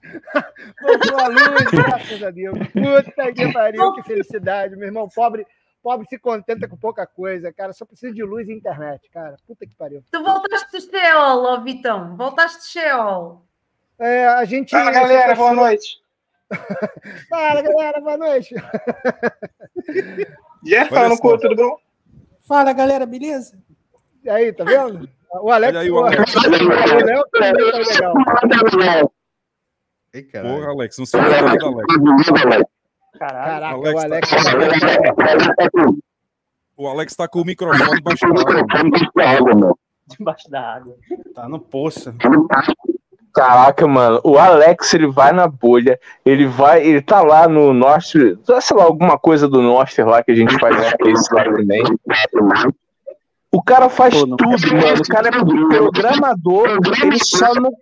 Voltou 0.80 1.18
a 1.18 1.28
luz, 1.28 1.64
graças 1.72 2.22
a 2.22 2.30
Deus. 2.30 2.58
Puta 2.58 3.32
que 3.32 3.52
pariu, 3.52 3.92
que 3.94 4.02
felicidade. 4.02 4.76
Meu 4.76 4.86
irmão, 4.88 5.08
pobre, 5.08 5.46
pobre 5.82 6.06
se 6.08 6.18
contenta 6.18 6.68
com 6.68 6.76
pouca 6.76 7.06
coisa, 7.06 7.52
cara. 7.52 7.72
Só 7.72 7.84
precisa 7.84 8.12
de 8.12 8.22
luz 8.22 8.48
e 8.48 8.52
internet, 8.52 9.08
cara. 9.10 9.36
Puta 9.46 9.66
que 9.66 9.74
pariu. 9.74 10.02
Tu 10.10 10.22
voltaste 10.22 10.78
de 10.78 10.90
Sheol, 10.90 11.44
ó, 11.44 11.60
Vitão. 11.60 12.16
Voltaste 12.16 12.60
de 12.60 12.66
Sheol. 12.66 13.42
É, 13.98 14.26
a 14.26 14.44
gente. 14.44 14.70
Fala, 14.70 14.90
galera, 14.90 15.34
boa 15.34 15.54
noite. 15.54 16.00
Fala, 17.28 17.62
galera, 17.62 18.00
boa 18.00 18.16
noite. 18.16 18.54
Jeff, 20.64 20.92
Olha 20.92 21.00
falando 21.02 21.16
só. 21.16 21.22
com 21.22 21.28
o 21.28 21.38
tudo 21.38 21.56
bom? 21.56 21.76
Fala, 22.46 22.72
galera, 22.72 23.04
beleza? 23.06 23.58
E 24.24 24.30
aí, 24.30 24.52
tá 24.52 24.64
vendo? 24.64 25.08
O 25.42 25.50
Alex. 25.50 25.76
Aí 25.76 25.90
o 25.90 25.98
Alex. 25.98 26.34
o 26.36 27.04
Léo 27.04 27.24
também 27.30 27.52
tá 27.52 27.78
legal. 28.76 29.12
Ei, 30.12 30.22
caralho. 30.22 30.54
Porra, 30.54 30.70
Alex, 30.70 30.98
não 30.98 31.06
sei 31.06 31.20
nada, 31.20 31.36
Alex. 31.38 32.68
Caraca, 33.18 33.66
Alex 33.74 33.94
o 33.94 33.98
Alex. 33.98 34.30
O 36.76 36.86
Alex 36.86 37.16
tá 37.16 37.26
com 37.26 37.40
o 37.40 37.44
microfone 37.44 38.00
baixo 38.00 38.26
da 39.14 39.30
água. 39.30 39.76
Debaixo 40.06 40.50
da 40.50 40.74
água. 40.74 40.96
Tá 41.34 41.48
no 41.48 41.58
poço. 41.58 42.14
Caraca, 43.34 43.86
mano, 43.86 44.20
o 44.24 44.38
Alex 44.38 44.94
ele 44.94 45.06
vai 45.06 45.32
na 45.32 45.46
bolha, 45.46 45.98
ele 46.24 46.46
vai, 46.46 46.84
ele 46.84 47.00
tá 47.00 47.20
lá 47.20 47.46
no 47.46 47.72
Nostr, 47.72 48.36
sei 48.44 48.76
lá, 48.76 48.84
alguma 48.84 49.18
coisa 49.18 49.46
do 49.46 49.60
Nostr 49.62 50.04
lá 50.06 50.22
que 50.22 50.32
a 50.32 50.34
gente 50.34 50.58
faz 50.58 50.76
space 50.88 51.34
lá 51.34 51.44
também. 51.44 51.82
O 53.52 53.62
cara 53.62 53.88
faz 53.88 54.14
Pô, 54.14 54.36
tudo, 54.36 54.74
mano. 54.74 55.00
O 55.00 55.08
cara 55.08 55.28
é 55.28 55.30
programador, 55.30 56.68
ele 57.02 57.18
só 57.22 57.54
não. 57.54 57.72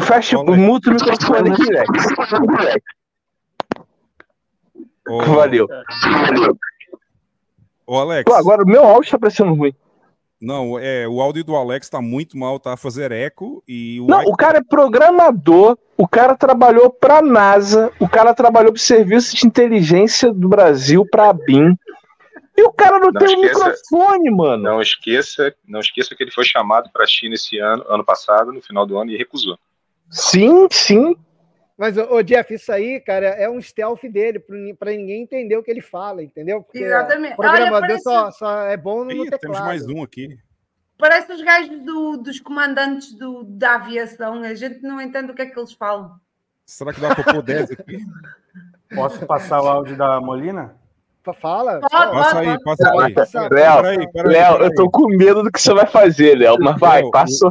Fecha, 0.00 0.38
Alex. 0.38 0.58
muta 0.58 0.90
o 0.90 0.94
microfone 0.94 1.50
aqui, 1.50 1.64
Lex. 1.64 1.88
Ô, 5.08 5.18
Valeu. 5.24 5.68
ô, 7.86 7.98
Alex. 7.98 8.24
Pô, 8.24 8.34
agora 8.36 8.62
o 8.62 8.66
meu 8.66 8.84
áudio 8.84 9.10
tá 9.10 9.18
parecendo 9.18 9.54
ruim. 9.54 9.74
Não, 10.40 10.76
é, 10.76 11.06
o 11.06 11.20
áudio 11.20 11.44
do 11.44 11.54
Alex 11.54 11.88
tá 11.88 12.00
muito 12.02 12.36
mal, 12.36 12.58
tá 12.58 12.72
a 12.72 12.76
fazer 12.76 13.12
eco 13.12 13.62
e 13.68 14.00
o 14.00 14.06
Não, 14.08 14.24
o 14.24 14.36
cara 14.36 14.58
é 14.58 14.62
programador, 14.62 15.78
o 15.96 16.08
cara 16.08 16.36
trabalhou 16.36 16.90
pra 16.90 17.22
NASA, 17.22 17.92
o 18.00 18.08
cara 18.08 18.34
trabalhou 18.34 18.72
pro 18.72 18.80
Serviço 18.82 19.36
de 19.36 19.46
Inteligência 19.46 20.32
do 20.32 20.48
Brasil, 20.48 21.06
pra 21.08 21.32
BIM. 21.32 21.76
E 22.56 22.62
o 22.64 22.72
cara 22.72 22.98
não, 22.98 23.12
Não 23.12 23.20
tem 23.20 23.36
um 23.38 23.44
esqueça- 23.44 23.68
microfone, 23.68 24.30
mano. 24.30 24.62
Não 24.64 24.82
esqueça, 24.82 25.54
não 25.66 25.78
esqueça 25.80 26.14
que 26.16 26.24
ele 26.24 26.32
foi 26.32 26.44
chamado 26.44 26.90
para 26.92 27.04
a 27.04 27.06
China 27.06 27.34
esse 27.34 27.58
ano, 27.58 27.84
ano 27.88 28.04
passado, 28.04 28.52
no 28.52 28.60
final 28.60 28.84
do 28.84 28.98
ano, 28.98 29.12
e 29.12 29.16
recusou. 29.16 29.56
Sim, 30.10 30.66
sim. 30.70 31.14
Mas, 31.76 31.96
ô, 31.96 32.02
ô, 32.16 32.22
Jeff, 32.22 32.52
isso 32.54 32.70
aí, 32.70 33.00
cara, 33.00 33.26
é 33.26 33.48
um 33.48 33.60
stealth 33.60 34.02
dele, 34.04 34.38
para 34.78 34.90
ninguém 34.92 35.22
entender 35.22 35.56
o 35.56 35.62
que 35.62 35.70
ele 35.70 35.80
fala, 35.80 36.22
entendeu? 36.22 36.62
Porque 36.62 36.78
Exatamente. 36.78 37.32
o 37.34 37.36
programador 37.36 37.72
Olha, 37.72 37.80
parece- 37.80 38.02
só, 38.02 38.30
só 38.30 38.60
é 38.66 38.76
bom 38.76 39.04
no 39.04 39.12
Ih, 39.12 39.30
teclado. 39.30 39.40
temos 39.40 39.60
mais 39.60 39.86
um 39.88 40.02
aqui. 40.02 40.38
Parece 40.98 41.32
os 41.32 41.42
gajos 41.42 41.80
do- 41.80 42.16
dos 42.18 42.38
comandantes 42.38 43.12
do- 43.14 43.42
da 43.44 43.74
aviação. 43.76 44.42
A 44.44 44.54
gente 44.54 44.82
não 44.82 45.00
entende 45.00 45.32
o 45.32 45.34
que 45.34 45.42
é 45.42 45.46
que 45.46 45.58
eles 45.58 45.72
falam. 45.72 46.12
Será 46.64 46.92
que 46.92 47.00
dá 47.00 47.14
para 47.14 47.32
pôr 47.34 47.42
10 47.42 47.70
aqui? 47.72 47.98
Posso 48.94 49.26
passar 49.26 49.60
o 49.62 49.66
áudio 49.66 49.96
da 49.96 50.20
Molina? 50.20 50.76
Fa- 51.24 51.32
Fala. 51.32 51.80
Fala. 51.90 52.12
Passa 52.12 52.38
aí, 52.40 52.62
passa 52.62 52.90
aí. 53.02 53.14
Passa. 53.14 53.48
Léo, 53.50 54.56
eu 54.62 54.74
tô 54.74 54.90
com 54.90 55.08
medo 55.08 55.42
do 55.42 55.50
que 55.50 55.60
você 55.60 55.72
vai 55.72 55.86
fazer, 55.86 56.36
Léo. 56.36 56.56
Mas 56.60 56.78
vai, 56.78 57.02
passou. 57.10 57.50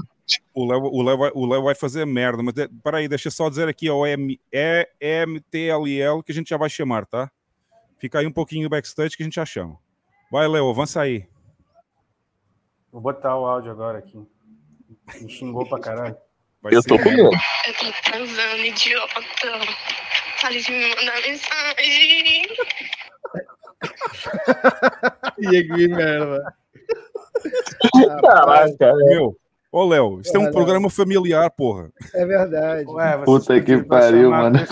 O 0.53 0.65
Léo, 0.65 0.81
o, 0.83 1.01
Léo 1.01 1.17
vai, 1.17 1.31
o 1.33 1.45
Léo 1.45 1.63
vai 1.63 1.75
fazer 1.75 2.05
merda, 2.05 2.41
mas 2.43 2.53
de- 2.53 2.67
peraí, 2.83 3.07
deixa 3.07 3.27
eu 3.27 3.31
só 3.31 3.49
dizer 3.49 3.67
aqui 3.67 3.89
ó, 3.89 4.05
M, 4.05 4.39
é 4.51 4.89
MTLL 5.25 6.21
que 6.23 6.31
a 6.31 6.35
gente 6.35 6.49
já 6.49 6.57
vai 6.57 6.69
chamar, 6.69 7.05
tá? 7.05 7.29
Fica 7.97 8.19
aí 8.19 8.27
um 8.27 8.31
pouquinho 8.31 8.69
backstage 8.69 9.15
que 9.15 9.23
a 9.23 9.25
gente 9.25 9.35
já 9.35 9.45
chama. 9.45 9.77
Vai, 10.31 10.47
Léo, 10.47 10.69
avança 10.69 11.01
aí. 11.01 11.27
Vou 12.91 13.01
botar 13.01 13.37
o 13.37 13.45
áudio 13.45 13.71
agora 13.71 13.99
aqui. 13.99 14.17
Me 15.21 15.29
xingou 15.29 15.65
pra 15.67 15.79
caralho. 15.79 16.17
Vai 16.61 16.73
Eu 16.75 16.81
ser 16.81 16.89
tô 16.89 16.97
com 16.97 17.09
medo. 17.09 17.29
Eu 17.67 17.73
tô 17.73 18.11
transando, 18.11 18.65
idiota. 18.65 19.21
Para 20.41 20.59
de 20.59 20.71
me 20.71 20.95
mandar 20.95 21.21
mensagem. 21.21 22.45
E 25.39 25.63
que 25.63 25.87
merda. 25.87 26.55
Caraca, 28.21 28.93
Meu, 29.05 29.35
ô 29.71 29.85
Léo, 29.87 30.19
isso 30.21 30.35
é 30.35 30.39
um 30.39 30.51
programa 30.51 30.89
familiar, 30.89 31.49
porra. 31.51 31.89
É 32.13 32.25
verdade. 32.25 32.85
Ué, 32.89 33.17
Puta 33.25 33.59
que 33.61 33.81
pariu, 33.83 34.29
mano. 34.31 34.59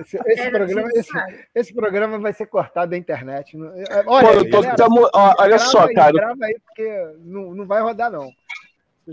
Esse, 0.00 0.16
esse 0.26 0.50
programa, 0.50 0.80
esse, 0.88 0.96
necessário. 0.96 1.38
esse 1.54 1.74
programa 1.74 2.18
vai 2.18 2.32
ser 2.32 2.46
cortado 2.46 2.90
da 2.90 2.96
internet. 2.96 3.56
É, 3.88 4.02
Olha, 4.06 4.28
Pô, 4.28 4.44
tô 4.44 4.60
galera, 4.62 4.76
com 4.76 4.82
a 4.82 4.88
mo- 4.88 5.10
ó, 5.14 5.34
olha 5.38 5.58
só, 5.58 5.86
aí, 5.86 5.94
cara. 5.94 6.12
Grava 6.12 6.44
aí, 6.44 6.56
porque 6.66 7.06
não, 7.20 7.54
não 7.54 7.66
vai 7.66 7.82
rodar, 7.82 8.10
não. 8.10 8.28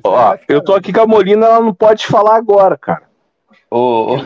Ó, 0.03 0.37
eu 0.47 0.63
tô 0.63 0.73
aqui 0.73 0.91
com 0.93 1.01
a 1.01 1.05
Molina, 1.07 1.45
ela 1.45 1.59
não 1.59 1.73
pode 1.73 2.07
falar 2.07 2.37
agora, 2.37 2.77
cara. 2.77 3.03
Ô, 3.69 4.15
ô, 4.15 4.17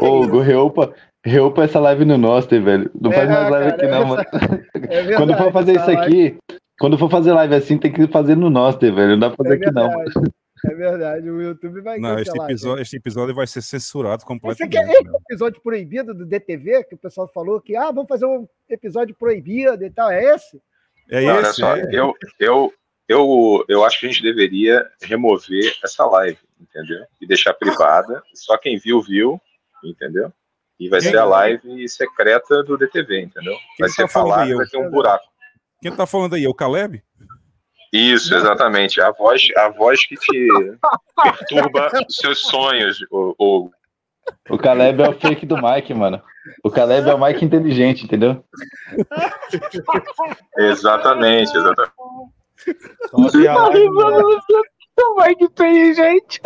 ô, 0.00 0.20
Hugo, 0.20 0.40
reopa, 0.40 0.92
reopa 1.24 1.62
essa 1.64 1.78
live 1.80 2.04
no 2.04 2.18
Noster, 2.18 2.62
velho. 2.62 2.90
Não 3.00 3.10
faz 3.12 3.30
É, 3.30 3.32
mais 3.32 3.50
live 3.50 3.70
cara, 3.70 3.76
aqui, 3.76 3.86
não, 3.86 3.98
essa- 4.02 4.08
mano. 4.08 4.64
É 4.74 5.02
verdade, 5.02 5.16
Quando 5.16 5.36
for 5.38 5.52
fazer 5.52 5.76
isso 5.76 5.90
aqui, 5.90 6.36
quando 6.78 6.98
for 6.98 7.10
fazer 7.10 7.32
live 7.32 7.54
assim, 7.54 7.78
tem 7.78 7.92
que 7.92 8.06
fazer 8.08 8.36
no 8.36 8.50
Noster, 8.50 8.94
velho. 8.94 9.10
Não 9.12 9.18
dá 9.18 9.30
pra 9.30 9.36
fazer 9.44 9.54
É 9.62 9.66
aqui, 9.66 9.74
não. 9.74 9.90
É 10.66 10.74
verdade, 10.74 11.30
o 11.30 11.40
YouTube 11.40 11.80
vai 11.82 12.00
Não, 12.00 12.18
este 12.18 12.36
episódio, 12.36 12.82
este 12.82 12.96
episódio 12.96 13.32
vai 13.34 13.46
ser 13.46 13.62
censurado 13.62 14.16
Esse 14.16 14.26
completamente. 14.26 14.76
aqui 14.76 14.88
é 14.90 14.92
esse 14.92 15.10
episódio 15.28 15.60
proibido 15.62 16.12
do 16.12 16.26
DTV, 16.26 16.82
que 16.84 16.96
o 16.96 16.98
pessoal 16.98 17.28
falou 17.32 17.60
que, 17.60 17.76
ah, 17.76 17.92
vamos 17.92 18.08
fazer 18.08 18.26
um 18.26 18.44
episódio 18.68 19.14
proibido 19.14 19.84
e 19.84 19.90
tal. 19.90 20.10
É 20.10 20.34
esse? 20.34 20.60
É 21.10 21.20
Não, 21.22 21.36
olha 21.36 21.42
esse, 21.42 21.60
só, 21.60 21.76
é. 21.76 21.88
eu, 21.92 22.12
eu, 22.40 22.72
eu, 23.08 23.64
eu 23.68 23.84
acho 23.84 24.00
que 24.00 24.06
a 24.06 24.08
gente 24.10 24.20
deveria 24.22 24.84
remover 25.00 25.76
essa 25.84 26.04
live, 26.06 26.38
entendeu? 26.60 27.04
E 27.20 27.26
deixar 27.26 27.54
privada. 27.54 28.20
Só 28.34 28.58
quem 28.58 28.76
viu, 28.78 29.00
viu, 29.00 29.40
entendeu? 29.84 30.32
E 30.80 30.88
vai 30.88 31.00
Quem- 31.00 31.12
ser 31.12 31.18
a 31.18 31.24
live 31.24 31.88
secreta 31.88 32.64
do 32.64 32.76
DTV, 32.76 33.20
entendeu? 33.22 33.54
Vai 33.78 33.88
Quem 33.88 33.90
ser 33.90 34.02
tá 34.02 34.08
falado, 34.08 34.56
vai 34.56 34.66
ter 34.66 34.78
um 34.78 34.90
buraco. 34.90 35.24
Quem 35.80 35.94
tá 35.94 36.06
falando 36.06 36.34
aí? 36.34 36.44
É 36.44 36.48
o 36.48 36.54
Caleb? 36.54 37.02
Isso, 37.92 38.34
exatamente. 38.34 39.00
A 39.00 39.10
voz, 39.12 39.48
a 39.56 39.68
voz 39.70 40.04
que 40.06 40.14
te 40.16 40.48
perturba 41.22 41.90
os 42.06 42.16
seus 42.16 42.40
sonhos, 42.40 42.98
o, 43.10 43.34
o, 43.38 43.70
O 44.50 44.58
Caleb 44.58 45.02
é 45.02 45.08
o 45.08 45.18
fake 45.18 45.46
do 45.46 45.56
Mike, 45.56 45.94
mano. 45.94 46.20
O 46.62 46.70
Caleb 46.70 47.08
é 47.08 47.14
o 47.14 47.20
Mike 47.20 47.44
inteligente, 47.44 48.04
entendeu? 48.04 48.44
Exatamente, 50.58 51.56
exatamente. 51.56 51.92
Live, 53.12 53.88
mano. 53.90 54.42
Vai 55.16 55.34
que 55.34 55.44
inteligente. 55.44 56.40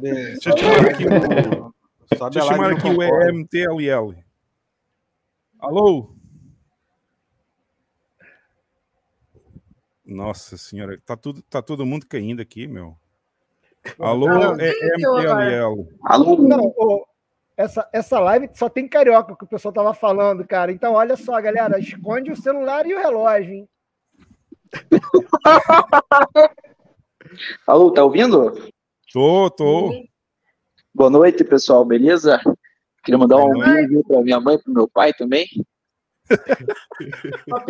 Deixa 0.00 0.50
eu 0.50 0.58
chamar 0.58 0.90
aqui 0.90 1.06
o, 1.06 1.10
deixa 2.10 2.38
eu 2.38 2.42
chamar 2.42 2.72
aqui 2.72 2.88
o. 2.88 3.02
EMTLL. 3.02 4.14
Alô? 5.58 6.14
Nossa 10.10 10.56
senhora, 10.56 11.00
tá, 11.06 11.16
tudo, 11.16 11.40
tá 11.42 11.62
todo 11.62 11.86
mundo 11.86 12.04
caindo 12.04 12.42
aqui, 12.42 12.66
meu. 12.66 12.96
Alô, 13.96 14.26
Não, 14.26 14.56
é 14.58 14.72
EMTLL. 14.72 15.86
Não, 16.48 16.74
ô, 16.76 17.06
essa, 17.56 17.88
essa 17.92 18.18
live 18.18 18.50
só 18.52 18.68
tem 18.68 18.88
carioca 18.88 19.36
que 19.36 19.44
o 19.44 19.48
pessoal 19.48 19.72
tava 19.72 19.94
falando, 19.94 20.44
cara. 20.44 20.72
Então, 20.72 20.94
olha 20.94 21.16
só, 21.16 21.40
galera, 21.40 21.78
esconde 21.78 22.32
o 22.32 22.36
celular 22.36 22.84
e 22.86 22.94
o 22.94 22.98
relógio, 22.98 23.54
hein? 23.54 23.68
Alô, 27.64 27.92
tá 27.92 28.02
ouvindo? 28.02 28.68
Tô, 29.12 29.48
tô. 29.48 29.92
Boa 30.92 31.08
noite, 31.08 31.44
pessoal, 31.44 31.84
beleza? 31.84 32.40
Queria 33.04 33.16
mandar 33.18 33.36
um 33.36 33.58
beijo 33.60 34.02
para 34.08 34.22
minha 34.22 34.40
mãe 34.40 34.56
e 34.56 34.58
pro 34.62 34.72
meu 34.72 34.88
pai 34.88 35.12
também. 35.14 35.46
Para 37.48 37.64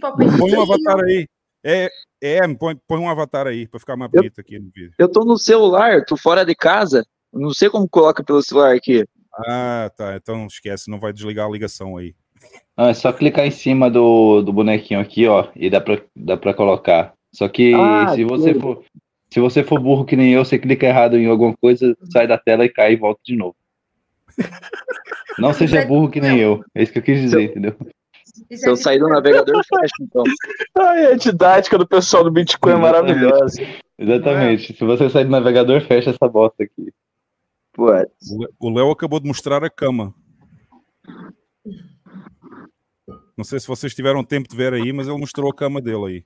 para 0.00 0.16
Põe 0.38 0.54
um 0.54 0.62
avatar 0.62 1.00
aí. 1.04 1.26
É, 1.64 1.88
é 2.22 2.54
põe, 2.54 2.76
põe 2.86 2.98
um 2.98 3.08
avatar 3.08 3.46
aí 3.46 3.66
pra 3.66 3.80
ficar 3.80 3.96
mais 3.96 4.10
bonito 4.10 4.40
aqui 4.40 4.58
no 4.58 4.70
vídeo. 4.74 4.92
Eu 4.98 5.10
tô 5.10 5.24
no 5.24 5.38
celular, 5.38 6.04
tô 6.04 6.16
fora 6.16 6.44
de 6.44 6.54
casa. 6.54 7.06
Não 7.32 7.50
sei 7.50 7.68
como 7.70 7.88
coloca 7.88 8.24
pelo 8.24 8.42
celular 8.42 8.74
aqui. 8.74 9.06
Ah, 9.46 9.90
tá. 9.96 10.16
Então 10.16 10.46
esquece, 10.46 10.90
não 10.90 10.98
vai 10.98 11.12
desligar 11.12 11.46
a 11.46 11.50
ligação 11.50 11.96
aí. 11.96 12.14
Não, 12.76 12.88
é 12.88 12.94
só 12.94 13.12
clicar 13.12 13.46
em 13.46 13.50
cima 13.50 13.90
do, 13.90 14.42
do 14.42 14.52
bonequinho 14.52 14.98
aqui, 15.00 15.26
ó, 15.26 15.48
e 15.54 15.68
dá 15.68 15.80
pra, 15.80 16.00
dá 16.16 16.36
pra 16.36 16.54
colocar. 16.54 17.12
Só 17.32 17.46
que 17.48 17.74
Ah, 17.74 18.14
se 18.14 18.24
você 18.24 18.54
tudo. 18.54 18.60
for 18.60 18.84
se 19.32 19.38
você 19.38 19.62
for 19.62 19.80
burro 19.80 20.04
que 20.04 20.16
nem 20.16 20.32
eu, 20.32 20.44
você 20.44 20.58
clica 20.58 20.86
errado 20.86 21.16
em 21.16 21.26
alguma 21.26 21.56
coisa, 21.56 21.96
sai 22.12 22.26
da 22.26 22.36
tela 22.36 22.64
e 22.64 22.68
cai 22.68 22.94
e 22.94 22.96
volta 22.96 23.20
de 23.24 23.36
novo. 23.36 23.54
Não 25.38 25.52
seja 25.54 25.86
burro 25.86 26.10
que 26.10 26.20
nem 26.20 26.38
eu. 26.40 26.64
É 26.74 26.82
isso 26.82 26.92
que 26.92 26.98
eu 26.98 27.02
quis 27.02 27.20
dizer, 27.20 27.42
entendeu? 27.42 27.76
Se 28.56 28.66
eu 28.68 28.72
é 28.72 28.76
sair 28.76 28.98
do 28.98 29.08
navegador, 29.08 29.62
fecha, 29.64 29.94
então. 30.00 30.24
Ai, 30.78 31.12
a 31.12 31.16
didática 31.16 31.76
do 31.78 31.86
pessoal 31.86 32.24
do 32.24 32.30
Bitcoin 32.30 32.72
é 32.72 32.76
maravilhosa. 32.76 33.60
Exatamente. 33.98 34.74
Se 34.76 34.84
você 34.84 35.08
sair 35.10 35.24
do 35.24 35.30
navegador, 35.30 35.80
fecha 35.82 36.10
essa 36.10 36.28
bosta 36.28 36.62
aqui. 36.64 36.92
O 37.78 37.86
Le- 37.86 38.48
O 38.58 38.70
Léo 38.70 38.90
acabou 38.90 39.20
de 39.20 39.28
mostrar 39.28 39.62
a 39.64 39.70
cama. 39.70 40.12
Não 43.36 43.44
sei 43.44 43.58
se 43.60 43.66
vocês 43.66 43.94
tiveram 43.94 44.22
tempo 44.24 44.48
de 44.48 44.56
ver 44.56 44.74
aí, 44.74 44.92
mas 44.92 45.08
ele 45.08 45.16
mostrou 45.18 45.50
a 45.50 45.54
cama 45.54 45.80
dele 45.80 46.04
aí. 46.06 46.24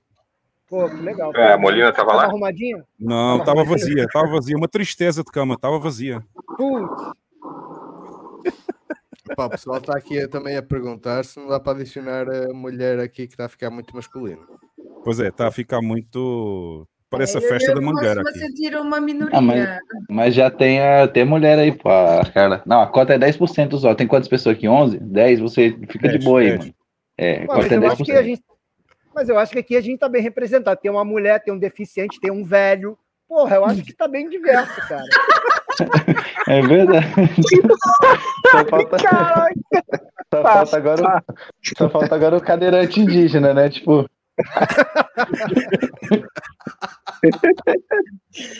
Pô, 0.67 0.89
que 0.89 0.95
legal. 0.97 1.31
É, 1.35 1.53
a 1.53 1.57
Molina 1.57 1.93
tava 1.93 2.13
lá? 2.13 2.23
arrumadinha? 2.25 2.83
Não, 2.99 3.37
Tava 3.37 3.61
estava 3.61 3.63
vazia? 3.63 4.03
estava 4.03 4.27
vazia. 4.27 4.57
Uma 4.57 4.67
tristeza 4.67 5.23
de 5.23 5.31
cama, 5.31 5.53
estava 5.53 5.77
vazia. 5.79 6.23
Putz, 6.57 7.13
Pá, 9.35 9.45
o 9.45 9.49
pessoal 9.49 9.77
está 9.77 9.97
aqui 9.97 10.27
também 10.27 10.55
a 10.57 10.61
perguntar 10.61 11.23
se 11.25 11.39
não 11.39 11.47
dá 11.47 11.59
para 11.59 11.79
adicionar 11.79 12.27
a 12.29 12.53
mulher 12.53 12.99
aqui 12.99 13.25
que 13.27 13.33
está 13.33 13.45
a 13.45 13.49
ficar 13.49 13.69
muito 13.69 13.95
masculino. 13.95 14.41
Pois 15.03 15.19
é, 15.19 15.29
está 15.29 15.47
a 15.47 15.51
ficar 15.51 15.81
muito. 15.81 16.87
Parece 17.09 17.37
a 17.37 17.41
Eu- 17.41 17.47
festa 17.47 17.71
eu 17.71 17.75
da 17.75 17.81
Mangueira 17.81 18.21
aqui. 18.21 18.29
a 18.29 18.33
sentir 18.33 18.75
uma 18.75 18.99
minoria. 18.99 19.37
Ah, 19.37 19.41
mas, 19.41 19.79
mas 20.09 20.33
já 20.35 20.51
tem, 20.51 20.81
a, 20.81 21.07
tem 21.07 21.23
mulher 21.25 21.57
aí, 21.57 21.71
pô, 21.71 21.89
a 21.89 22.25
Carla. 22.31 22.61
Não, 22.65 22.81
a 22.81 22.87
cota 22.87 23.13
é 23.13 23.17
10% 23.19 23.77
só. 23.79 23.95
Tem 23.95 24.07
quantas 24.07 24.27
pessoas 24.27 24.57
aqui? 24.57 24.67
11? 24.67 24.99
10? 24.99 25.39
Você 25.39 25.71
fica 25.89 26.07
de 26.07 26.17
10, 26.17 26.23
boa 26.23 26.39
aí, 26.41 26.47
10. 26.49 26.59
mano. 26.59 26.73
É, 27.17 27.43
a 27.43 27.47
mas 27.47 27.71
é 27.71 27.77
eu 27.77 27.87
acho 27.87 28.03
que 28.03 28.11
a 28.11 28.15
10%. 28.21 28.25
gente. 28.25 28.43
Mas 29.13 29.29
eu 29.29 29.39
acho 29.39 29.53
que 29.53 29.59
aqui 29.59 29.77
a 29.77 29.81
gente 29.81 29.99
tá 29.99 30.09
bem 30.09 30.21
representado. 30.21 30.79
Tem 30.81 30.91
uma 30.91 31.05
mulher, 31.05 31.41
tem 31.41 31.53
um 31.53 31.57
deficiente, 31.59 32.19
tem 32.19 32.31
um 32.31 32.43
velho. 32.43 32.97
Porra, 33.27 33.55
eu 33.55 33.65
acho 33.65 33.83
que 33.83 33.93
tá 33.93 34.07
bem 34.07 34.29
diverso, 34.29 34.75
cara. 34.87 35.03
É 36.47 36.61
verdade. 36.61 37.05
só 38.49 38.63
falta, 38.69 38.97
só 40.31 40.41
falta 40.43 40.77
agora, 40.77 41.01
o- 41.03 41.77
só 41.77 41.89
falta 41.89 42.15
agora 42.15 42.37
o 42.37 42.41
cadeirante 42.41 43.01
indígena, 43.01 43.53
né? 43.53 43.69
Tipo, 43.69 44.07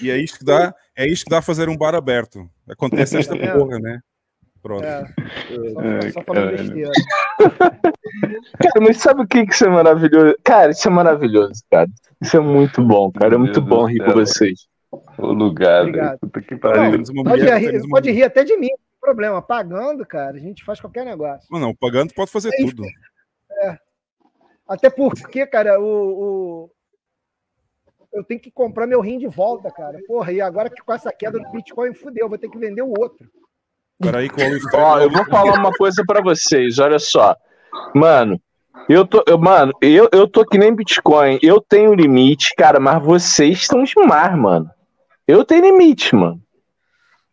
E 0.01 0.09
é 0.11 0.17
isto 0.17 0.39
que 0.39 0.45
dá, 0.45 0.73
é 0.95 1.07
isto 1.07 1.25
que 1.25 1.29
dá 1.29 1.41
fazer 1.41 1.69
um 1.69 1.77
bar 1.77 1.95
aberto. 1.95 2.49
Acontece 2.69 3.17
esta 3.17 3.35
É. 3.35 3.53
porra, 3.53 3.79
né? 3.79 3.99
Pronto. 4.65 4.83
É, 4.83 5.05
só, 5.05 5.79
Ai, 5.79 6.11
só 6.11 6.21
falando 6.23 6.49
besteira. 6.57 6.89
Cara, 8.59 8.81
mas 8.81 8.97
sabe 8.97 9.21
o 9.21 9.27
que, 9.27 9.45
que 9.45 9.53
isso 9.53 9.63
é 9.65 9.69
maravilhoso? 9.69 10.35
Cara, 10.43 10.71
isso 10.71 10.87
é 10.87 10.91
maravilhoso, 10.91 11.61
cara. 11.69 11.87
Isso 12.19 12.35
é 12.35 12.39
muito 12.39 12.81
bom, 12.81 13.11
cara. 13.11 13.35
É 13.35 13.37
muito 13.37 13.61
Meu 13.61 13.69
bom 13.69 13.85
Deus 13.85 13.91
rir 13.91 14.03
com 14.05 14.11
vocês. 14.13 14.67
o 15.19 15.27
lugar, 15.27 15.81
Obrigado. 15.83 16.07
velho. 16.07 16.19
Puta 16.19 16.41
que 16.41 16.53
Não, 16.55 16.59
pariu. 16.59 16.91
Temos 16.91 17.09
uma 17.09 17.23
Pode, 17.23 17.41
mulher, 17.43 17.57
rir, 17.59 17.71
pode 17.87 17.87
mulher. 18.09 18.11
rir 18.13 18.23
até 18.23 18.43
de 18.43 18.57
mim, 18.57 18.69
não 18.71 18.77
tem 18.77 18.99
problema. 18.99 19.39
Pagando, 19.39 20.03
cara, 20.03 20.35
a 20.35 20.39
gente 20.39 20.63
faz 20.63 20.81
qualquer 20.81 21.05
negócio. 21.05 21.47
Não, 21.51 21.59
não, 21.59 21.75
pagando 21.75 22.11
pode 22.15 22.31
fazer 22.31 22.49
É 22.49 22.57
tudo. 22.57 22.83
Até 24.67 24.89
porque, 24.89 25.45
cara, 25.45 25.79
o, 25.79 25.85
o- 26.63 26.71
eu 28.13 28.23
tenho 28.23 28.39
que 28.39 28.49
comprar 28.49 28.87
meu 28.87 28.99
rim 28.99 29.19
de 29.19 29.27
volta, 29.27 29.69
cara. 29.69 29.99
Porra, 30.07 30.31
e 30.31 30.41
agora 30.41 30.71
que 30.71 30.81
com 30.83 30.91
essa 30.93 31.11
queda 31.11 31.37
do 31.37 31.51
Bitcoin, 31.51 31.93
fudeu, 31.93 32.27
vou 32.27 32.37
ter 32.39 32.49
que 32.49 32.57
vender 32.57 32.81
o 32.81 32.93
outro. 32.97 33.29
Peraí, 33.99 34.29
que 34.29 34.41
o 34.41 34.47
Olive 34.47 34.65
Ó, 34.73 34.99
eu 34.99 35.09
vou 35.09 35.25
falar 35.25 35.59
uma 35.59 35.71
coisa 35.71 36.03
pra 36.05 36.21
vocês, 36.21 36.79
olha 36.79 36.99
só. 36.99 37.35
Mano, 37.93 38.39
eu 38.89 39.05
tô, 39.05 39.23
eu, 39.27 39.37
mano, 39.37 39.71
eu, 39.81 40.09
eu 40.11 40.27
tô 40.27 40.45
que 40.45 40.57
nem 40.57 40.75
Bitcoin, 40.75 41.39
eu 41.41 41.61
tenho 41.61 41.93
limite, 41.93 42.53
cara, 42.57 42.79
mas 42.79 43.01
vocês 43.01 43.59
estão 43.59 43.83
demais, 43.83 44.37
mano. 44.37 44.69
Eu 45.27 45.43
tenho 45.43 45.63
limite, 45.63 46.15
mano. 46.15 46.39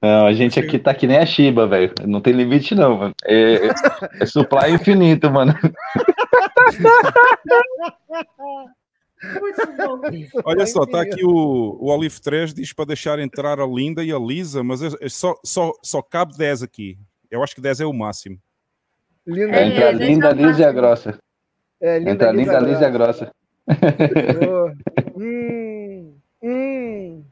Não, 0.01 0.27
a 0.27 0.33
gente 0.33 0.59
aqui 0.59 0.79
tá 0.79 0.95
que 0.95 1.07
nem 1.07 1.19
a 1.19 1.27
Shiba, 1.27 1.67
velho. 1.67 1.93
Não 2.07 2.21
tem 2.21 2.33
limite, 2.33 2.75
não, 2.75 2.99
mano. 2.99 3.15
É, 3.25 3.67
é, 3.67 3.71
é 4.21 4.27
supply 4.27 4.73
infinito, 4.73 5.31
mano. 5.31 5.55
Muito 9.23 9.77
bom. 9.77 10.01
Olha 10.45 10.67
só, 10.67 10.83
está 10.83 11.03
aqui 11.03 11.25
o, 11.25 11.31
o 11.81 11.87
Olive 11.91 12.21
3 12.21 12.53
diz 12.55 12.73
para 12.73 12.87
deixar 12.87 13.19
entrar 13.19 13.61
a 13.61 13.67
Linda 13.67 14.03
e 14.03 14.13
a 14.13 14.19
Lisa, 14.19 14.63
mas 14.65 14.83
é- 14.83 14.89
é 15.01 15.09
só, 15.09 15.35
só, 15.45 15.73
só 15.83 16.03
cabe 16.03 16.37
10 16.37 16.63
aqui. 16.63 16.99
Eu 17.31 17.43
acho 17.43 17.55
que 17.55 17.61
10 17.61 17.81
é 17.81 17.87
o 17.87 17.93
máximo. 17.93 18.39
Linda, 19.27 19.57
É, 19.57 19.67
Entra 19.69 19.89
a 19.89 19.93
gente, 19.93 20.05
linda, 20.07 20.29
é 20.29 20.33
o 20.33 20.35
lisa 20.47 20.61
e 20.61 20.65
a 20.65 20.73
grossa. 20.73 21.19
é, 21.81 21.99
linda, 21.99 22.11
Entra 22.11 22.29
a 22.29 22.33
Lisa 22.33 22.53
linda, 22.59 22.69
lisa 22.71 22.83
e 22.83 22.85
a 22.85 22.91
Grossa. 22.91 23.33
Ô, 23.67 24.73
Hum, 25.17 26.15
hum, 26.43 27.25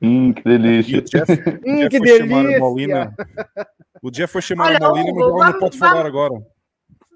Hum, 0.00 0.32
que 0.32 0.42
delícia. 0.42 0.98
o 0.98 1.02
Jeff, 1.02 1.32
o 1.32 1.70
hum, 1.70 1.76
Jeff 1.76 1.88
que 1.90 1.98
foi 1.98 2.18
chamar 2.18 2.38
a 2.38 2.42
delícia! 2.42 2.58
Molina. 2.60 3.14
O 4.02 4.10
Jeff 4.10 4.32
foi 4.32 4.42
chamar 4.42 4.66
Olha, 4.68 4.76
a 4.76 4.88
Molina, 4.88 5.12
mas 5.12 5.22
ela 5.26 5.52
não 5.52 5.58
pode 5.58 5.78
falar 5.78 6.06
agora. 6.06 6.46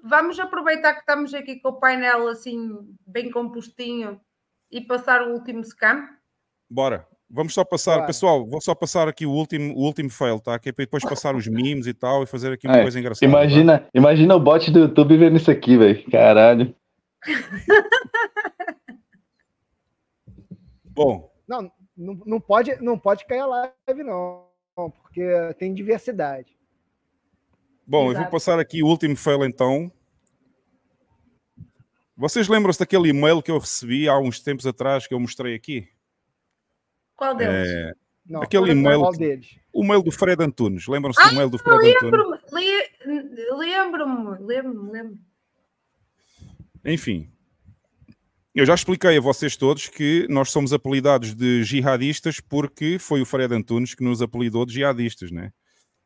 Vamos 0.03 0.39
aproveitar 0.39 0.93
que 0.93 0.99
estamos 1.01 1.33
aqui 1.33 1.59
com 1.59 1.69
o 1.69 1.79
painel 1.79 2.27
assim, 2.27 2.77
bem 3.05 3.29
compostinho, 3.31 4.19
e 4.71 4.81
passar 4.81 5.21
o 5.27 5.33
último 5.33 5.63
scam. 5.63 6.07
Bora. 6.69 7.07
Vamos 7.33 7.53
só 7.53 7.63
passar, 7.63 7.93
Claro. 7.93 8.07
pessoal, 8.07 8.45
vou 8.45 8.59
só 8.59 8.75
passar 8.75 9.07
aqui 9.07 9.25
o 9.25 9.31
último, 9.31 9.73
o 9.73 9.79
último 9.85 10.09
fail, 10.09 10.37
tá? 10.39 10.59
Que 10.59 10.67
é 10.67 10.71
para 10.73 10.83
depois 10.83 11.01
passar 11.03 11.33
os 11.33 11.47
memes 11.47 11.87
e 11.87 11.93
tal 11.93 12.23
e 12.23 12.25
fazer 12.25 12.51
aqui 12.51 12.67
uma 12.67 12.77
É, 12.79 12.81
coisa 12.81 12.99
engraçada. 12.99 13.25
Imagina, 13.25 13.87
imagina 13.93 14.35
o 14.35 14.39
bot 14.39 14.69
do 14.69 14.79
YouTube 14.79 15.15
vendo 15.17 15.37
isso 15.37 15.49
aqui, 15.49 15.77
velho. 15.77 16.03
Caralho. 16.11 16.75
Bom, 20.93 21.31
Não, 21.47 21.71
não, 21.95 22.19
não 22.25 22.39
pode, 22.41 22.75
não 22.81 22.97
pode 22.99 23.25
cair 23.25 23.39
a 23.39 23.45
live, 23.45 24.03
não, 24.03 24.47
porque 24.75 25.23
tem 25.57 25.73
diversidade. 25.73 26.57
Bom, 27.85 28.01
eu 28.03 28.11
vou 28.13 28.21
Exato. 28.21 28.31
passar 28.31 28.59
aqui 28.59 28.81
o 28.83 28.87
último 28.87 29.15
fail 29.15 29.43
então. 29.45 29.91
Vocês 32.15 32.47
lembram-se 32.47 32.79
daquele 32.79 33.09
e-mail 33.09 33.41
que 33.41 33.49
eu 33.51 33.57
recebi 33.57 34.07
há 34.07 34.17
uns 34.17 34.39
tempos 34.39 34.65
atrás 34.67 35.07
que 35.07 35.13
eu 35.13 35.19
mostrei 35.19 35.55
aqui? 35.55 35.87
Qual 37.15 37.35
deles? 37.35 37.67
É, 37.67 37.93
Não, 38.25 38.41
aquele 38.43 38.63
qual 38.65 38.71
e-mail, 38.77 39.11
deles? 39.11 39.55
o 39.73 39.83
e-mail 39.83 40.03
do 40.03 40.11
Fred 40.11 40.41
Antunes. 40.43 40.87
Lembram-se 40.87 41.19
Ah, 41.19 41.27
do 41.27 41.33
e-mail 41.33 41.49
do 41.49 41.57
Fred 41.57 41.75
Antunes? 41.95 42.01
Lembro-me, 42.03 42.39
le- 42.51 43.55
lembro-me, 43.55 44.45
lembro-me, 44.45 44.91
lembro-me. 44.91 45.21
Enfim, 46.85 47.31
eu 48.55 48.65
já 48.65 48.73
expliquei 48.75 49.17
a 49.17 49.21
vocês 49.21 49.55
todos 49.55 49.87
que 49.87 50.27
nós 50.29 50.49
somos 50.51 50.73
apelidados 50.73 51.33
de 51.35 51.63
jihadistas 51.63 52.39
porque 52.39 52.97
foi 52.99 53.21
o 53.21 53.25
Fred 53.25 53.53
Antunes 53.53 53.95
que 53.95 54.03
nos 54.03 54.21
apelidou 54.21 54.65
de 54.65 54.73
jihadistas, 54.73 55.31
né? 55.31 55.51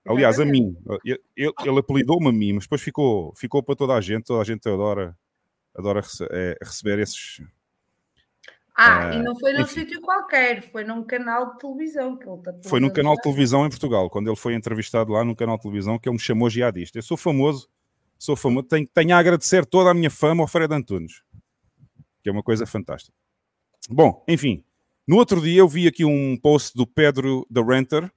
Aliás, 0.08 0.40
a 0.40 0.46
mim. 0.46 0.78
Ele, 1.04 1.20
ele- 1.36 1.80
apelidou-me 1.80 2.28
a 2.30 2.32
mim, 2.32 2.54
mas 2.54 2.66
depois 2.66 2.82
ficou, 2.82 3.34
ficou 3.36 3.64
para 3.64 3.76
toda 3.76 3.94
a 3.94 4.02
gente. 4.02 4.26
Toda 4.26 4.42
a 4.42 4.46
gente 4.46 4.68
adora, 4.70 5.18
adora 5.76 6.02
eh, 6.32 6.58
receber 6.62 7.00
esses. 7.00 7.42
Ah, 8.78 9.10
Ah, 9.10 9.16
e 9.16 9.24
não 9.24 9.40
foi 9.40 9.54
num 9.54 9.66
sítio 9.66 10.02
qualquer, 10.02 10.62
foi 10.70 10.84
num 10.84 11.02
canal 11.02 11.54
de 11.54 11.60
televisão 11.60 12.18
que 12.18 12.28
ele 12.28 12.38
está 12.38 12.54
Foi 12.70 12.80
num 12.82 12.90
canal 12.90 13.16
de 13.16 13.22
televisão 13.22 13.66
em 13.66 13.70
Portugal, 13.70 14.10
quando 14.10 14.28
ele 14.28 14.36
foi 14.36 14.54
entrevistado 14.54 15.14
lá 15.14 15.24
num 15.24 15.34
canal 15.34 15.56
de 15.56 15.64
televisão, 15.64 15.98
que 15.98 16.10
ele 16.10 16.16
me 16.18 16.22
chamou 16.22 16.50
jihadista. 16.50 16.98
Eu 16.98 17.04
sou 17.04 17.16
famoso, 17.16 17.70
sou 18.20 18.36
famoso, 18.36 18.68
tenho, 18.68 18.86
tenho 18.86 19.16
a 19.16 19.18
agradecer 19.18 19.66
toda 19.66 19.92
a 19.92 19.94
minha 19.94 20.12
fama 20.12 20.44
ao 20.44 20.48
Fred 20.48 20.74
Antunes, 20.74 21.24
que 22.22 22.28
é 22.28 22.32
uma 22.34 22.44
coisa 22.44 22.66
fantástica. 22.66 23.16
Bom, 23.90 24.24
enfim, 24.28 24.62
no 25.08 25.16
outro 25.16 25.40
dia 25.40 25.60
eu 25.62 25.70
vi 25.70 25.88
aqui 25.88 26.04
um 26.04 26.36
post 26.38 26.76
do 26.76 26.86
Pedro 26.86 27.48
da 27.50 27.64
Renter 27.64 28.12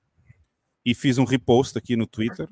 e 0.88 0.94
fiz 0.94 1.18
um 1.18 1.24
repost 1.24 1.76
aqui 1.76 1.96
no 1.96 2.06
Twitter. 2.06 2.48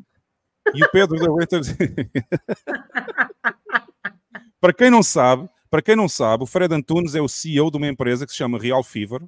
E 0.75 0.85
o 0.85 0.91
Pedro 0.91 1.19
da 1.19 1.35
Renter. 1.35 1.63
para 4.61 4.75
quem 4.75 4.91
não 4.91 5.03
sabe, 5.03 5.49
para 5.71 5.81
quem 5.81 5.97
não 5.97 6.07
sabe, 6.07 6.43
o 6.43 6.47
Fred 6.47 6.75
Antunes 6.75 7.15
é 7.15 7.23
o 7.23 7.29
CEO 7.29 7.71
de 7.71 7.79
uma 7.79 7.89
empresa 7.89 8.27
que 8.27 8.33
se 8.33 8.37
chama 8.37 8.59
Real 8.59 8.85
Fever, 8.85 9.23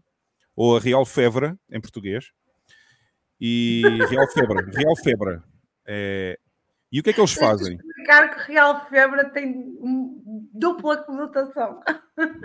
ou 0.54 0.76
a 0.76 0.80
Real 0.80 1.06
Febra, 1.06 1.58
em 1.70 1.80
português. 1.80 2.32
E 3.40 3.80
Real 4.10 4.30
Febra, 4.30 4.62
Real 4.74 4.96
Febra. 5.02 5.42
É, 5.86 6.38
E 6.92 7.00
o 7.00 7.02
que 7.02 7.08
é 7.08 7.12
que 7.14 7.20
eles 7.20 7.32
fazem? 7.32 7.76
explicar 7.76 8.34
que 8.34 8.52
Real 8.52 8.86
Febre 8.90 9.24
tem 9.30 9.74
dupla 10.52 10.98
conotação. 10.98 11.80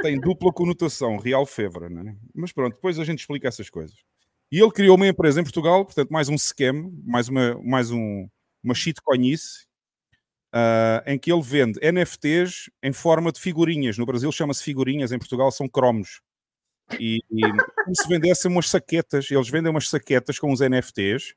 Tem 0.02 0.18
dupla 0.18 0.54
conotação, 0.54 1.18
Real 1.18 1.46
Febra, 1.46 1.90
né? 1.90 2.16
Mas 2.34 2.54
pronto, 2.54 2.76
depois 2.76 2.98
a 3.00 3.04
gente 3.04 3.20
explica 3.20 3.50
essas 3.50 3.70
coisas. 3.70 3.98
E 4.54 4.62
ele 4.62 4.70
criou 4.70 4.96
uma 4.96 5.08
empresa 5.08 5.42
em 5.42 5.44
Portugal, 5.44 5.84
portanto, 5.84 6.12
mais 6.12 6.30
um 6.30 6.38
scam, 6.38 6.92
mais 7.04 7.28
uma, 7.28 7.60
mais 7.64 7.90
um, 7.90 8.30
uma 8.64 8.76
shitcoinice, 8.76 9.66
ah, 10.52 11.04
em 11.08 11.18
que 11.18 11.34
ele 11.34 11.42
vende 11.42 11.80
NFTs 11.82 12.70
em 12.84 12.94
forma 12.94 13.32
de 13.32 13.42
figurinhas. 13.42 13.98
No 13.98 14.06
Brasil 14.06 14.32
chama-se 14.32 14.64
figurinhas, 14.64 15.12
em 15.12 15.18
Portugal 15.18 15.52
são 15.52 15.68
cromos. 15.68 16.22
E, 17.00 17.18
e 17.32 17.42
como 17.42 17.96
se 17.96 18.08
vendessem 18.08 18.52
umas 18.52 18.70
saquetas, 18.70 19.32
eles 19.32 19.50
vendem 19.50 19.72
umas 19.72 19.90
saquetas 19.90 20.38
com 20.38 20.54
os 20.54 20.60
NFTs 20.60 21.34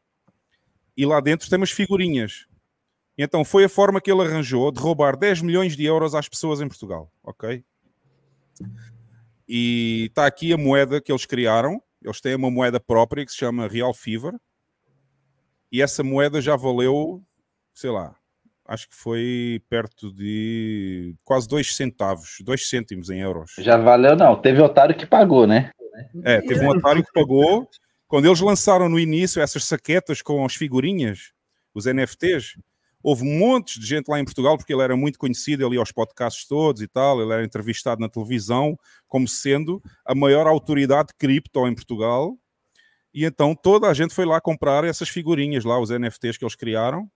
e 0.94 1.06
lá 1.06 1.18
dentro 1.18 1.48
tem 1.48 1.56
umas 1.56 1.70
figurinhas. 1.70 2.44
E 3.16 3.22
então 3.22 3.47
foi 3.47 3.64
a 3.64 3.68
forma 3.70 3.98
que 3.98 4.12
ele 4.12 4.20
arranjou 4.20 4.70
de 4.70 4.78
roubar 4.78 5.16
10 5.16 5.40
milhões 5.40 5.74
de 5.74 5.86
euros 5.86 6.14
às 6.14 6.28
pessoas 6.28 6.60
em 6.60 6.68
Portugal, 6.68 7.10
ok? 7.24 7.64
E 9.48 10.09
está 10.10 10.26
aqui 10.26 10.52
a 10.52 10.59
moeda 10.59 11.01
que 11.01 11.10
eles 11.10 11.24
criaram. 11.24 11.80
Eles 12.06 12.20
têm 12.20 12.36
uma 12.36 12.50
moeda 12.52 12.78
própria 12.78 13.24
que 13.26 13.32
se 13.32 13.38
chama 13.38 13.66
Real 13.66 13.92
Fever. 13.92 14.32
E 15.72 15.82
essa 15.82 16.04
moeda 16.04 16.40
já 16.40 16.54
valeu, 16.54 17.20
sei 17.74 17.90
lá, 17.90 18.14
acho 18.64 18.88
que 18.88 18.94
foi 18.94 19.60
perto 19.68 20.14
de 20.14 21.16
quase 21.24 21.48
2 21.48 21.74
centavos, 21.74 22.36
2 22.42 22.68
cêntimos 22.68 23.10
em 23.10 23.18
euros. 23.18 23.54
Já 23.58 23.76
valeu, 23.76 24.14
não. 24.14 24.40
Teve 24.40 24.62
otário 24.62 24.96
que 24.96 25.04
pagou, 25.04 25.48
né? 25.48 25.72
É, 26.22 26.40
teve 26.40 26.64
um 26.64 26.68
otário 26.68 27.04
que 27.04 27.12
pagou. 27.12 27.68
Quando 28.06 28.26
eles 28.26 28.40
lançaram 28.40 28.88
no 28.88 29.00
início 29.00 29.42
essas 29.42 29.64
saquetas 29.64 30.22
com 30.22 30.44
as 30.44 30.54
figurinhas, 30.54 31.32
os 31.74 31.86
NFTs, 31.86 32.56
houve 33.06 33.22
montes 33.22 33.78
de 33.78 33.86
gente 33.86 34.08
lá 34.08 34.18
em 34.18 34.24
Portugal, 34.24 34.56
porque 34.56 34.72
ele 34.72 34.82
era 34.82 34.96
muito 34.96 35.16
conhecido, 35.16 35.64
ele 35.64 35.76
ia 35.76 35.80
aos 35.80 35.92
podcasts 35.92 36.44
todos 36.44 36.82
e 36.82 36.88
tal, 36.88 37.22
ele 37.22 37.32
era 37.32 37.44
entrevistado 37.44 38.00
na 38.00 38.08
televisão 38.08 38.76
como 39.06 39.28
sendo 39.28 39.80
a 40.04 40.12
maior 40.12 40.48
autoridade 40.48 41.10
de 41.10 41.14
cripto 41.14 41.68
em 41.68 41.74
Portugal. 41.74 42.36
E 43.14 43.24
então 43.24 43.54
toda 43.54 43.86
a 43.86 43.94
gente 43.94 44.12
foi 44.12 44.24
lá 44.24 44.40
comprar 44.40 44.82
essas 44.82 45.08
figurinhas 45.08 45.64
lá, 45.64 45.78
os 45.78 45.88
NFTs 45.88 46.36
que 46.36 46.44
eles 46.44 46.56
criaram, 46.56 47.08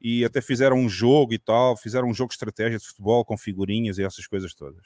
e 0.00 0.24
até 0.24 0.40
fizeram 0.40 0.78
um 0.78 0.88
jogo 0.88 1.34
e 1.34 1.38
tal, 1.38 1.76
fizeram 1.76 2.08
um 2.08 2.14
jogo 2.14 2.30
de 2.30 2.36
estratégia 2.36 2.78
de 2.78 2.86
futebol 2.86 3.22
com 3.22 3.36
figurinhas 3.36 3.98
e 3.98 4.02
essas 4.02 4.26
coisas 4.26 4.54
todas. 4.54 4.82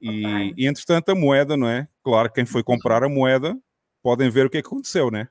E, 0.00 0.52
e 0.56 0.66
entretanto 0.66 1.10
a 1.10 1.14
moeda, 1.14 1.56
não 1.56 1.68
é? 1.68 1.86
Claro, 2.02 2.32
quem 2.32 2.44
foi 2.44 2.64
comprar 2.64 3.04
a 3.04 3.08
moeda 3.08 3.56
podem 4.08 4.30
ver 4.30 4.46
o 4.46 4.50
que 4.50 4.56
é 4.56 4.62
que 4.62 4.66
aconteceu, 4.66 5.10
né? 5.10 5.28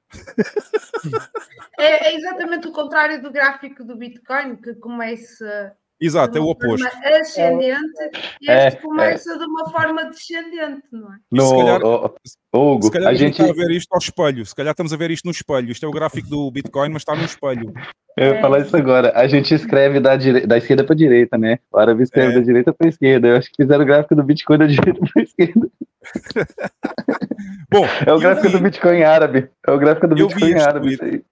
É, 1.80 2.10
é 2.10 2.16
exatamente 2.16 2.68
o 2.68 2.72
contrário 2.72 3.22
do 3.22 3.32
gráfico 3.32 3.84
do 3.84 3.96
Bitcoin, 3.96 4.56
que 4.56 4.74
começa 4.76 5.76
Exato, 6.00 6.38
é 6.38 6.42
o 6.42 6.44
uma 6.46 6.52
oposto. 6.52 6.88
forma 6.88 7.18
ascendente 7.18 8.12
e 8.42 8.52
É, 8.52 8.68
este 8.68 8.82
começa 8.82 9.38
de 9.38 9.44
uma 9.46 9.70
forma 9.70 10.04
descendente, 10.06 10.84
não 10.92 11.12
é? 11.12 11.18
No, 11.32 11.46
se 11.48 11.56
calhar- 11.58 11.84
ô, 11.84 12.16
ô, 12.54 12.74
Hugo, 12.74 12.84
Se 12.86 12.92
calhar 12.92 13.08
a 13.08 13.12
a 13.12 13.16
gente 13.16 13.42
está 13.42 13.52
a 13.52 13.56
ver 13.56 13.72
isto 13.72 13.92
ao 13.92 13.98
espelho, 14.00 14.46
se 14.46 14.54
calhar 14.56 14.72
estamos 14.72 14.94
a 14.94 14.98
ver 14.98 15.10
isto 15.10 15.26
no 15.26 15.32
espelho. 15.32 15.72
Isto 15.72 15.86
é 15.86 15.90
o 15.90 15.92
gráfico 15.92 16.30
do 16.30 16.52
Bitcoin, 16.52 16.90
mas 16.90 17.02
está 17.02 17.16
no 17.16 17.24
espelho. 17.26 17.74
Eu 18.16 18.34
ia 18.36 18.42
falar 18.42 18.60
isso 18.60 18.76
agora. 18.78 19.12
A 19.16 19.28
gente 19.28 19.54
escreve 19.54 20.00
da, 20.00 20.16
dire... 20.16 20.46
da 20.46 20.58
esquerda 20.58 20.84
para 20.84 20.96
direita, 20.96 21.38
né? 21.38 21.60
O 21.72 21.78
árabe 21.80 22.04
escreve 22.04 22.32
É. 22.32 22.36
da 22.36 22.42
direita 22.42 22.74
para 22.74 22.88
esquerda. 22.90 23.28
Eu 23.28 23.38
acho 23.38 23.50
que 23.52 23.64
fizeram 23.64 23.84
o 23.84 23.88
gráfico 23.88 24.16
do 24.16 24.24
Bitcoin 24.24 24.58
da 24.60 24.68
direita 24.68 25.00
para 25.14 25.24
esquerda. 25.24 25.68
Bom, 27.72 27.86
É 28.06 28.14
o 28.14 28.20
gráfico 28.20 28.48
vi- 28.50 28.54
do 28.58 28.64
Bitcoin 28.64 29.04
árabe. 29.04 29.50
É 29.68 29.72
o 29.72 29.78
gráfico 29.78 30.08
do 30.08 30.18
Eu 30.18 30.28
vi 30.30 30.36
Bitcoin 30.36 30.52
este 30.54 30.68
árabe. 30.68 31.26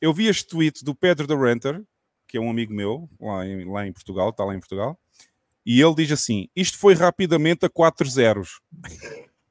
eu 0.00 0.12
vi 0.12 0.26
este 0.28 0.46
tweet 0.46 0.84
do 0.84 0.94
Pedro 0.94 1.26
da 1.26 1.36
Renter, 1.36 1.82
que 2.26 2.36
é 2.36 2.40
um 2.40 2.50
amigo 2.50 2.74
meu, 2.74 3.08
lá 3.20 3.46
em, 3.46 3.64
lá 3.64 3.86
em 3.86 3.92
Portugal, 3.92 4.30
está 4.30 4.44
lá 4.44 4.54
em 4.54 4.60
Portugal, 4.60 4.98
e 5.64 5.80
ele 5.80 5.94
diz 5.94 6.12
assim: 6.12 6.48
isto 6.54 6.78
foi 6.78 6.94
rapidamente 6.94 7.66
a 7.66 7.68
4 7.68 8.08
zeros. 8.08 8.60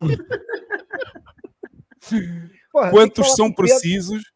Porra, 2.72 2.92
Quantos 2.92 3.34
são 3.36 3.52
precisos? 3.52 4.32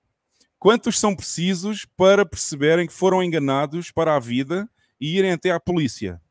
Quantos 0.57 0.99
são 0.99 1.15
precisos 1.15 1.85
para 1.95 2.25
perceberem 2.25 2.87
que 2.87 2.93
foram 2.93 3.23
enganados 3.23 3.91
para 3.91 4.15
a 4.15 4.19
vida 4.19 4.69
e 4.99 5.17
irem 5.17 5.31
até 5.31 5.51
à 5.51 5.59
polícia? 5.59 6.21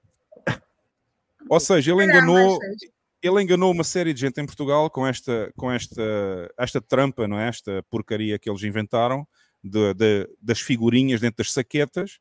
Ou 1.49 1.59
seja, 1.59 1.93
ele 1.93 2.05
enganou, 2.05 2.59
ele 3.23 3.43
enganou 3.43 3.73
uma 3.73 3.85
série 3.85 4.13
de 4.13 4.21
gente 4.21 4.39
em 4.39 4.45
Portugal 4.45 4.91
com 4.91 5.07
esta, 5.07 5.51
com 5.57 5.73
esta, 5.73 6.03
esta 6.59 6.81
trampa, 6.81 7.27
não 7.27 7.39
é? 7.39 7.49
Esta 7.49 7.83
porcaria 7.89 8.39
que 8.39 8.51
eles 8.51 8.63
inventaram 8.63 9.27
de- 9.63 9.95
de- 9.95 10.29
das 10.41 10.61
figurinhas 10.61 11.21
dentro 11.21 11.39
das 11.39 11.53
saquetas 11.53 12.19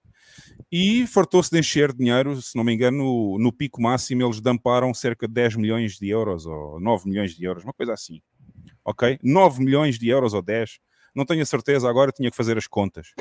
e 0.71 1.05
fartou-se 1.07 1.49
de 1.51 1.59
encher 1.59 1.93
dinheiro. 1.93 2.41
Se 2.41 2.55
não 2.55 2.63
me 2.63 2.73
engano, 2.73 2.97
no, 2.97 3.37
no 3.39 3.51
pico 3.53 3.81
máximo 3.81 4.23
eles 4.23 4.41
damparam 4.41 4.93
cerca 4.93 5.27
de 5.27 5.33
10 5.33 5.55
milhões 5.55 5.97
de 5.97 6.09
euros 6.09 6.45
ou 6.45 6.79
9 6.79 7.07
milhões 7.09 7.35
de 7.35 7.43
euros, 7.45 7.63
uma 7.63 7.73
coisa 7.73 7.93
assim. 7.93 8.21
Ok? 8.83 9.19
9 9.23 9.63
milhões 9.63 9.97
de 9.99 10.07
euros 10.09 10.33
ou 10.33 10.41
10, 10.41 10.79
não 11.15 11.25
tenho 11.25 11.41
a 11.41 11.45
certeza, 11.45 11.89
agora 11.89 12.11
tinha 12.11 12.29
que 12.31 12.37
fazer 12.37 12.57
as 12.57 12.67
contas. 12.67 13.13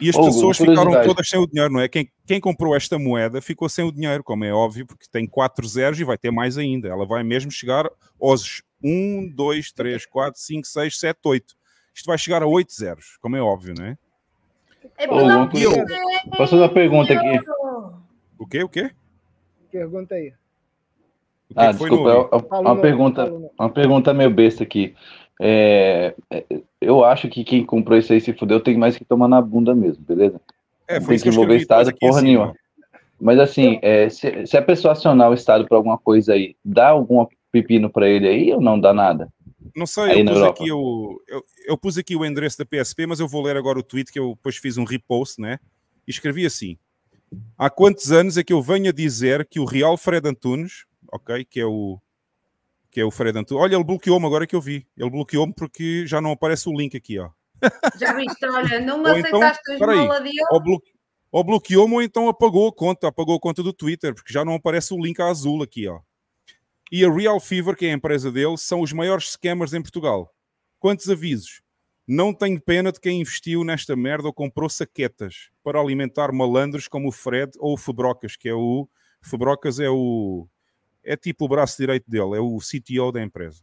E 0.00 0.08
as 0.08 0.14
Hugo, 0.14 0.26
pessoas 0.26 0.56
ficaram 0.56 0.92
todas 1.06 1.28
sem 1.28 1.40
o 1.40 1.46
dinheiro, 1.46 1.72
não 1.72 1.80
é? 1.80 1.88
Quem, 1.88 2.08
quem 2.24 2.40
comprou 2.40 2.74
esta 2.76 2.98
moeda 2.98 3.42
ficou 3.42 3.68
sem 3.68 3.84
o 3.84 3.90
dinheiro, 3.90 4.22
como 4.22 4.44
é 4.44 4.52
óbvio, 4.52 4.86
porque 4.86 5.06
tem 5.10 5.26
4 5.26 5.66
zeros 5.66 5.98
e 5.98 6.04
vai 6.04 6.16
ter 6.16 6.30
mais 6.30 6.56
ainda. 6.56 6.88
Ela 6.88 7.04
vai 7.04 7.24
mesmo 7.24 7.50
chegar 7.50 7.90
aos 8.20 8.62
1, 8.82 9.28
2, 9.34 9.72
3, 9.72 10.06
4, 10.06 10.40
5, 10.40 10.66
6, 10.66 10.98
7, 10.98 11.18
8. 11.24 11.54
Isto 11.94 12.06
vai 12.06 12.18
chegar 12.18 12.42
a 12.42 12.46
8 12.46 12.72
zeros, 12.72 13.18
como 13.20 13.36
é 13.36 13.40
óbvio, 13.40 13.74
não 13.76 13.84
é? 13.84 13.98
É 14.98 15.08
Ô, 15.08 15.24
uma 16.56 16.68
pergunta 16.68 17.12
aqui? 17.12 17.40
O 18.38 18.46
quê? 18.46 18.62
O 18.62 18.68
quê? 18.68 18.90
Pergunta 19.70 20.14
aí. 20.14 20.32
Que 21.48 21.54
Ah, 21.56 21.66
que 21.72 21.78
desculpa, 21.78 22.12
no... 22.12 22.28
é 22.30 22.60
uma, 22.60 22.80
pergunta, 22.80 23.32
uma 23.58 23.70
pergunta 23.70 24.14
meio 24.14 24.30
besta 24.30 24.62
aqui. 24.62 24.94
É, 25.40 26.14
é, 26.30 26.44
eu 26.80 27.04
acho 27.04 27.28
que 27.28 27.44
quem 27.44 27.64
comprou 27.64 27.98
isso 27.98 28.12
aí 28.12 28.20
se 28.20 28.32
fudeu 28.32 28.60
tem 28.60 28.76
mais 28.76 28.96
que 28.96 29.04
tomar 29.04 29.28
na 29.28 29.40
bunda 29.40 29.74
mesmo, 29.74 30.04
beleza? 30.04 30.40
É, 30.86 30.98
tem 31.00 31.14
isso 31.14 31.24
que 31.24 31.30
que 31.30 31.34
envolver 31.34 31.58
depois 31.58 31.62
Estado 31.62 31.88
aqui 31.88 31.98
porra 32.00 32.20
em 32.20 32.24
nenhuma. 32.24 32.54
Mas 33.20 33.38
assim, 33.38 33.78
é, 33.82 34.08
se, 34.08 34.46
se 34.46 34.56
a 34.56 34.62
pessoa 34.62 34.92
acionar 34.92 35.30
o 35.30 35.34
Estado 35.34 35.66
por 35.66 35.76
alguma 35.76 35.98
coisa 35.98 36.32
aí, 36.32 36.56
dá 36.64 36.88
algum 36.88 37.26
pepino 37.50 37.90
pra 37.90 38.08
ele 38.08 38.28
aí 38.28 38.52
ou 38.52 38.60
não 38.60 38.78
dá 38.78 38.92
nada? 38.92 39.28
Não 39.74 39.86
sei, 39.86 40.20
eu 40.20 40.24
pus, 40.26 40.42
aqui 40.42 40.72
o, 40.72 41.22
eu, 41.28 41.44
eu 41.66 41.78
pus 41.78 41.98
aqui 41.98 42.16
o 42.16 42.24
endereço 42.24 42.58
da 42.58 42.64
PSP, 42.64 43.06
mas 43.06 43.20
eu 43.20 43.28
vou 43.28 43.42
ler 43.42 43.56
agora 43.56 43.78
o 43.78 43.82
tweet 43.82 44.12
que 44.12 44.18
eu 44.18 44.34
depois 44.34 44.56
fiz 44.56 44.76
um 44.76 44.84
repost, 44.84 45.40
né? 45.40 45.58
E 46.06 46.10
escrevi 46.10 46.44
assim: 46.44 46.76
Há 47.56 47.70
quantos 47.70 48.12
anos 48.12 48.36
é 48.36 48.44
que 48.44 48.52
eu 48.52 48.62
venho 48.62 48.88
a 48.88 48.92
dizer 48.92 49.46
que 49.46 49.60
o 49.60 49.64
Real 49.64 49.96
Fred 49.96 50.28
Antunes, 50.28 50.84
ok, 51.10 51.44
que 51.44 51.60
é 51.60 51.66
o 51.66 51.98
que 52.90 53.00
é 53.00 53.04
o 53.04 53.10
Fred 53.10 53.38
Antunes. 53.38 53.62
Olha, 53.62 53.74
ele 53.74 53.84
bloqueou-me 53.84 54.26
agora 54.26 54.46
que 54.46 54.54
eu 54.54 54.60
vi. 54.60 54.86
Ele 54.98 55.08
bloqueou-me 55.08 55.54
porque 55.54 56.06
já 56.06 56.20
não 56.20 56.32
aparece 56.32 56.68
o 56.68 56.76
link 56.76 56.94
aqui, 56.94 57.18
ó. 57.18 57.30
Já 57.98 58.12
viste, 58.12 58.44
olha, 58.44 58.80
não 58.80 59.00
então, 59.00 59.12
aceitaste 59.12 59.70
a 59.70 59.72
espera 59.72 59.92
aí, 59.92 59.98
esmola 59.98 60.20
dele. 60.20 60.36
ou, 60.50 60.62
blo 60.62 60.82
ou 61.30 61.44
bloqueou-me 61.44 61.94
ou 61.94 62.02
então 62.02 62.28
apagou 62.28 62.68
a 62.68 62.72
conta, 62.72 63.08
apagou 63.08 63.36
a 63.36 63.40
conta 63.40 63.62
do 63.62 63.72
Twitter, 63.72 64.14
porque 64.14 64.32
já 64.32 64.44
não 64.44 64.54
aparece 64.54 64.92
o 64.92 65.00
link 65.00 65.20
azul 65.22 65.62
aqui, 65.62 65.88
ó. 65.88 66.00
E 66.92 67.04
a 67.06 67.10
Real 67.10 67.40
Fever, 67.40 67.74
que 67.74 67.86
é 67.86 67.90
a 67.90 67.94
empresa 67.94 68.30
dele, 68.30 68.58
são 68.58 68.82
os 68.82 68.92
maiores 68.92 69.30
scammers 69.32 69.72
em 69.72 69.80
Portugal. 69.80 70.30
Quantos 70.78 71.08
avisos? 71.08 71.62
Não 72.06 72.34
tenho 72.34 72.60
pena 72.60 72.92
de 72.92 73.00
quem 73.00 73.20
investiu 73.22 73.64
nesta 73.64 73.96
merda 73.96 74.26
ou 74.26 74.32
comprou 74.34 74.68
saquetas 74.68 75.48
para 75.64 75.80
alimentar 75.80 76.30
malandros 76.32 76.88
como 76.88 77.08
o 77.08 77.12
Fred 77.12 77.52
ou 77.58 77.72
o 77.74 77.78
Febrocas, 77.78 78.36
que 78.36 78.48
é 78.48 78.54
o. 78.54 78.86
Febrocas 79.22 79.80
é 79.80 79.88
o. 79.88 80.46
É 81.02 81.16
tipo 81.16 81.46
o 81.46 81.48
braço 81.48 81.78
direito 81.78 82.10
dele, 82.10 82.36
é 82.36 82.40
o 82.40 82.58
CTO 82.58 83.10
da 83.10 83.22
empresa. 83.22 83.62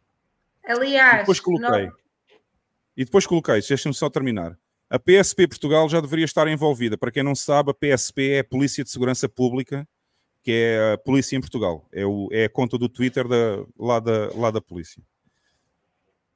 E 0.68 0.72
Aliás, 0.72 1.20
depois 1.20 1.40
coloquei. 1.40 1.86
não- 1.88 1.94
E 2.98 3.06
depois 3.06 3.28
coloquei, 3.28 3.62
deixa-me 3.62 3.94
só 3.94 4.10
terminar. 4.10 4.58
A 4.90 4.98
PSP 4.98 5.48
Portugal 5.48 5.88
já 5.88 6.02
deveria 6.02 6.26
estar 6.26 6.48
envolvida. 6.48 6.98
Para 6.98 7.12
quem 7.12 7.22
não 7.24 7.36
sabe, 7.36 7.70
a 7.72 7.74
PSP 7.74 8.32
é 8.32 8.40
a 8.40 8.44
Polícia 8.44 8.84
de 8.84 8.90
Segurança 8.90 9.30
Pública, 9.30 9.88
que 10.50 10.54
é 10.56 10.94
a 10.94 10.98
polícia 10.98 11.38
em 11.38 11.40
Portugal. 11.42 11.88
É, 11.94 12.04
o- 12.08 12.28
é 12.32 12.46
a 12.46 12.50
conta 12.50 12.76
do 12.76 12.90
Twitter 12.90 13.28
da, 13.28 13.64
lá, 13.78 14.00
da, 14.00 14.32
lá 14.34 14.50
da 14.50 14.60
polícia. 14.60 15.00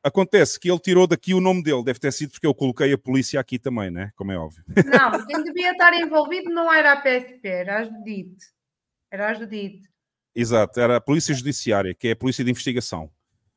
Acontece 0.04 0.60
que 0.60 0.70
ele 0.70 0.78
tirou 0.80 1.08
daqui 1.08 1.34
o 1.34 1.42
nome 1.42 1.64
dele. 1.64 1.84
Deve 1.84 1.98
ter 1.98 2.12
sido 2.14 2.30
porque 2.32 2.46
eu 2.46 2.54
coloquei 2.54 2.94
a 2.94 2.98
polícia 2.98 3.40
aqui 3.40 3.58
também, 3.58 3.90
né? 3.90 4.12
Como 4.16 4.32
é 4.32 4.38
óbvio. 4.38 4.64
Não, 4.68 5.26
quem 5.26 5.44
devia 5.44 5.72
estar 5.72 5.92
envolvido 5.96 6.52
não 6.52 6.72
era 6.72 6.92
a 6.94 7.02
PSP, 7.02 7.48
era 7.48 7.80
a 7.80 7.84
Judite. 7.86 8.46
Era 9.10 9.30
a 9.30 9.34
Judite. 9.34 9.90
Exato, 10.36 10.80
era 10.80 10.98
a 10.98 11.02
Polícia 11.02 11.34
Judiciária, 11.34 11.96
que 11.96 12.10
é 12.10 12.12
a 12.12 12.16
Polícia 12.16 12.44
de 12.44 12.52
Investigação. 12.52 13.10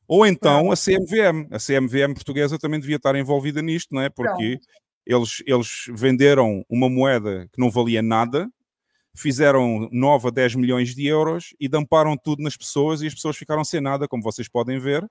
Ou 0.07 0.25
então 0.25 0.71
a 0.71 0.75
CMVM. 0.75 1.47
A 1.51 1.59
CMVM 1.59 2.13
portuguesa 2.15 2.57
também 2.57 2.79
devia 2.79 2.95
estar 2.95 3.15
envolvida 3.15 3.61
nisto, 3.61 3.93
não 3.93 4.01
é? 4.01 4.09
Porque 4.09 4.57
eles, 5.05 5.43
eles 5.45 5.85
venderam 5.93 6.65
uma 6.67 6.89
moeda 6.89 7.47
que 7.53 7.59
não 7.59 7.69
valia 7.69 8.01
nada, 8.01 8.49
fizeram 9.17 9.89
9 9.91 10.27
a 10.27 10.31
10 10.31 10.55
milhões 10.55 10.93
de 10.95 11.05
euros 11.07 11.53
e 11.59 11.67
damparam 11.67 12.15
tudo 12.15 12.41
nas 12.43 12.55
pessoas 12.55 13.01
e 13.01 13.07
as 13.07 13.13
pessoas 13.13 13.35
ficaram 13.35 13.63
sem 13.63 13.81
nada, 13.81 14.07
como 14.07 14.23
vocês 14.23 14.47
podem 14.47 14.79
ver. 14.79 15.05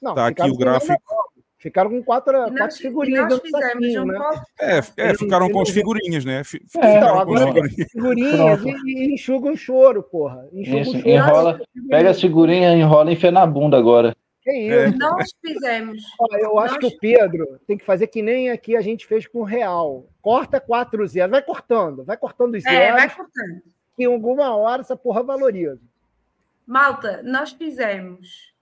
Não, 0.00 0.12
Está 0.12 0.28
aqui 0.28 0.42
o 0.50 0.56
gráfico. 0.56 0.94
não. 1.10 1.30
Ficaram 1.58 1.90
com 1.90 2.02
quatro, 2.02 2.32
nós, 2.32 2.56
quatro 2.56 2.76
figurinhas 2.78 3.28
nós 3.28 3.38
fizemos 3.42 3.94
um 3.96 4.04
né? 4.06 4.18
É, 4.58 4.78
é, 4.96 5.14
ficaram 5.14 5.50
com 5.50 5.60
as 5.60 5.68
figurinhas, 5.68 6.24
né? 6.24 6.42
Fi- 6.42 6.56
É, 6.56 6.94
ficaram 6.94 6.96
então, 6.96 7.14
as 7.16 7.20
agora 7.20 7.46
figurinhas. 7.52 7.90
figurinhas 7.92 8.62
e, 8.64 8.70
e 8.88 9.14
enxuga 9.14 9.52
o 9.52 9.56
choro, 9.58 10.02
porra. 10.02 10.48
Enxuga 10.54 10.80
Isso, 10.80 10.90
o 10.92 10.94
choro. 10.94 11.08
enrola, 11.10 11.60
pega 11.90 12.10
a 12.12 12.14
figurinha, 12.14 12.74
enrola 12.74 13.10
e 13.10 13.12
enfia 13.12 13.30
na 13.30 13.46
bunda 13.46 13.76
agora. 13.76 14.16
Que 14.50 14.86
isso? 14.86 14.98
Nós 14.98 15.30
fizemos. 15.44 16.02
Ó, 16.18 16.36
eu 16.36 16.58
acho 16.58 16.78
que 16.78 16.86
o 16.86 16.98
Pedro 16.98 17.58
tem 17.66 17.76
que 17.78 17.84
fazer 17.84 18.06
que 18.08 18.22
nem 18.22 18.50
aqui 18.50 18.76
a 18.76 18.80
gente 18.80 19.06
fez 19.06 19.26
com 19.26 19.40
o 19.40 19.44
Real. 19.44 20.08
Corta 20.20 20.60
quatro 20.60 21.06
zeros, 21.06 21.30
vai 21.30 21.42
cortando, 21.42 22.04
vai 22.04 22.16
cortando 22.16 22.54
os 22.56 22.64
É, 22.66 22.70
zeros, 22.70 23.00
vai 23.00 23.14
cortando. 23.14 23.62
que 23.96 24.02
em 24.02 24.06
alguma 24.06 24.54
hora 24.56 24.82
essa 24.82 24.96
porra 24.96 25.22
valoriza. 25.22 25.80
Malta, 26.66 27.22
nós 27.22 27.52
fizemos 27.52 28.52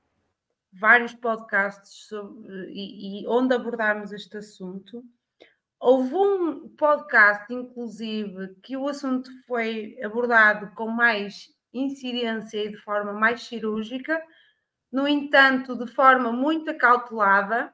vários 0.73 1.13
podcasts 1.15 2.07
sobre- 2.09 2.71
e, 2.71 3.23
e 3.23 3.29
onde 3.29 3.55
abordámos 3.55 4.13
este 4.13 4.37
assunto. 4.39 5.03
Houve 5.81 6.15
um 6.15 6.69
podcast, 6.71 7.53
inclusive, 7.53 8.55
que 8.63 8.77
o 8.77 8.89
assunto 8.89 9.31
foi 9.47 9.97
abordado 10.03 10.73
com 10.75 10.89
mais 10.89 11.49
incidência 11.73 12.65
e 12.65 12.71
de 12.71 12.77
forma 12.79 13.13
mais 13.13 13.43
cirúrgica, 13.43 14.21
no 14.91 15.07
entanto, 15.07 15.77
de 15.77 15.87
forma 15.87 16.33
muito 16.33 16.71
acautelada, 16.71 17.73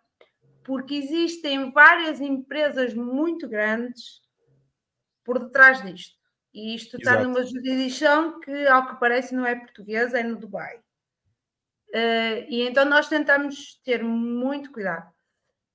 porque 0.64 0.94
existem 0.94 1.70
várias 1.70 2.20
empresas 2.20 2.94
muito 2.94 3.48
grandes 3.48 4.22
por 5.24 5.38
detrás 5.38 5.82
disto. 5.82 6.16
E 6.52 6.74
isto 6.74 6.96
está 6.96 7.12
Exato. 7.12 7.28
numa 7.28 7.42
jurisdição 7.42 8.40
que, 8.40 8.66
ao 8.66 8.86
que 8.88 9.00
parece, 9.00 9.34
não 9.34 9.44
é 9.44 9.54
portuguesa, 9.56 10.20
é 10.20 10.22
no 10.22 10.36
Dubai. 10.36 10.80
Eh, 11.92 12.46
e 12.48 12.62
então 12.62 12.84
nós 12.84 13.08
tentamos 13.08 13.80
ter 13.84 14.02
muito 14.02 14.72
cuidado. 14.72 15.12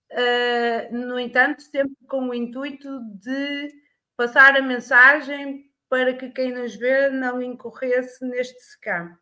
Eh, 0.09 0.89
no 0.91 1.19
entanto, 1.19 1.61
sempre 1.61 1.95
com 2.07 2.29
o 2.29 2.33
intuito 2.33 2.99
de 3.15 3.69
passar 4.17 4.55
a 4.57 4.61
mensagem 4.61 5.69
para 5.89 6.13
que 6.13 6.29
quem 6.29 6.53
nos 6.53 6.75
vê 6.75 7.09
não 7.09 7.41
incorresse 7.41 8.25
neste 8.25 8.59
scam. 8.59 9.17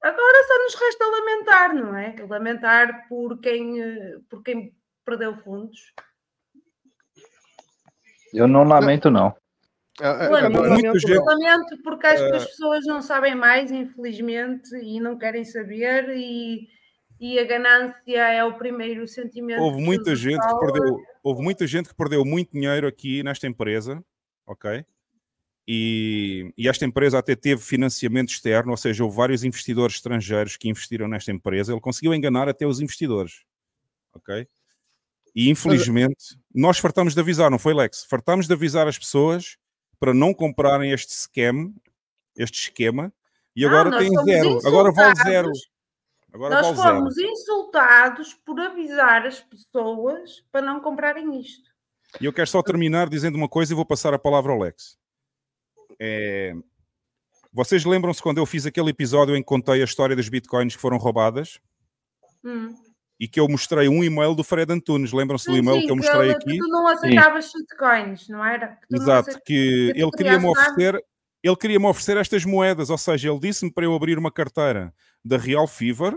Agora 0.00 0.44
só 0.46 0.58
nos 0.64 0.74
resta 0.74 1.04
lamentar, 1.06 1.74
não 1.74 1.96
é? 1.96 2.14
Lamentar 2.28 3.08
por 3.08 3.40
quem, 3.40 3.82
eh, 3.82 4.18
por 4.30 4.42
quem 4.42 4.72
perdeu 5.04 5.36
fundos. 5.38 5.92
Eu 8.32 8.46
não 8.46 8.62
lamento, 8.64 9.10
não. 9.10 9.34
É, 10.00 10.28
Lamento, 10.28 10.96
gente- 11.00 11.18
lamento 11.18 11.82
porque 11.82 12.06
acho 12.06 12.24
que 12.30 12.36
as 12.36 12.42
Eh, 12.44 12.46
pessoas 12.46 12.84
não 12.86 13.02
sabem 13.02 13.34
mais, 13.34 13.72
infelizmente, 13.72 14.68
e 14.76 15.00
não 15.00 15.18
querem 15.18 15.44
saber, 15.44 16.08
e, 16.10 16.68
e 17.18 17.36
a 17.36 17.44
ganância 17.44 18.16
é 18.30 18.44
o 18.44 18.56
primeiro 18.56 19.08
sentimento. 19.08 19.60
Houve 19.60 19.78
que 19.78 19.84
muita 19.84 20.14
gente 20.14 20.46
que 20.46 20.58
perdeu, 20.60 20.96
houve 21.20 21.42
muita 21.42 21.66
gente 21.66 21.88
que 21.88 21.96
perdeu 21.96 22.24
muito 22.24 22.52
dinheiro 22.52 22.86
aqui 22.86 23.24
nesta 23.24 23.48
empresa, 23.48 24.00
ok? 24.46 24.84
E, 25.70 26.50
e 26.56 26.66
esta 26.66 26.86
empresa 26.86 27.18
até 27.18 27.36
teve 27.36 27.60
financiamento 27.60 28.30
externo, 28.30 28.70
ou 28.70 28.76
seja, 28.78 29.04
houve 29.04 29.14
vários 29.14 29.44
investidores 29.44 29.96
estrangeiros 29.96 30.56
que 30.56 30.66
investiram 30.66 31.06
nesta 31.06 31.30
empresa. 31.30 31.72
Ele 31.72 31.80
conseguiu 31.80 32.14
enganar 32.14 32.48
até 32.48 32.66
os 32.66 32.80
investidores, 32.80 33.42
ok? 34.14 34.48
E 35.36 35.50
infelizmente, 35.50 36.38
nós 36.54 36.78
fartamos 36.78 37.14
de 37.14 37.20
avisar, 37.20 37.50
não 37.50 37.58
foi, 37.58 37.74
Lex? 37.74 38.06
Fartamos 38.08 38.46
de 38.46 38.54
avisar 38.54 38.88
as 38.88 38.98
pessoas 38.98 39.58
para 40.00 40.14
não 40.14 40.32
comprarem 40.32 40.90
este 40.90 41.12
scam, 41.12 41.74
este 42.34 42.62
esquema, 42.62 43.12
e 43.54 43.62
Não, 43.62 43.68
agora 43.68 43.90
nós 43.90 43.98
tem 44.00 44.24
zero. 44.24 44.66
Agora 44.66 44.90
vale 44.90 45.14
zero. 45.16 45.52
Agora 46.32 46.54
Nós 46.54 46.66
vale 46.66 46.76
zero. 46.76 46.96
fomos 46.96 47.18
insultados 47.18 48.32
por 48.32 48.58
avisar 48.58 49.26
as 49.26 49.40
pessoas 49.40 50.44
para 50.50 50.64
não 50.64 50.80
comprarem 50.80 51.38
isto. 51.38 51.68
E 52.20 52.24
eu 52.24 52.32
quero 52.32 52.48
só 52.48 52.62
terminar 52.62 53.08
dizendo 53.08 53.34
uma 53.36 53.48
coisa 53.48 53.72
e 53.72 53.76
vou 53.76 53.84
passar 53.84 54.14
a 54.14 54.18
palavra 54.18 54.52
ao 54.52 54.58
Lex. 54.58 54.96
É, 56.00 56.54
Vocês 57.52 57.84
lembram-se 57.84 58.22
quando 58.22 58.38
eu 58.38 58.46
fiz 58.46 58.66
aquele 58.66 58.90
episódio 58.90 59.34
em 59.34 59.40
que 59.40 59.46
contei 59.46 59.80
a 59.80 59.84
história 59.84 60.14
das 60.14 60.28
bitcoins 60.28 60.76
que 60.76 60.82
foram 60.82 60.96
roubadas 60.98 61.58
Hum. 62.44 62.74
e 63.18 63.26
que 63.26 63.40
eu 63.40 63.48
mostrei 63.48 63.88
um 63.88 64.04
e-mail 64.04 64.34
do 64.34 64.44
Fred 64.44 64.72
Antunes? 64.72 65.12
Lembram-se 65.12 65.50
do 65.50 65.56
e-mail 65.56 65.80
sim, 65.80 65.86
que 65.86 65.90
eu 65.92 65.96
mostrei 65.96 66.28
ele- 66.28 66.32
aqui? 66.36 66.52
Que 66.52 66.58
tu 66.58 66.68
não 66.68 66.86
aceitavas 66.86 67.50
shitcoins, 67.50 68.28
não 68.28 68.44
era? 68.44 68.68
Que 68.68 68.86
não 68.90 69.02
Exato, 69.02 69.30
aceit- 69.30 69.44
que 69.44 69.92
tu 69.94 69.98
ele 70.00 70.10
queria-me 70.12 70.46
oferecer, 70.46 71.04
ele 71.42 71.56
queria-me 71.56 71.86
oferecer 71.86 72.16
estas 72.16 72.44
moedas, 72.44 72.90
ou 72.90 72.98
seja, 72.98 73.28
ele 73.30 73.40
disse-me 73.40 73.72
para 73.72 73.84
eu 73.84 73.94
abrir 73.94 74.18
uma 74.18 74.30
carteira 74.30 74.92
da 75.24 75.36
Real 75.38 75.66
Fever 75.66 76.16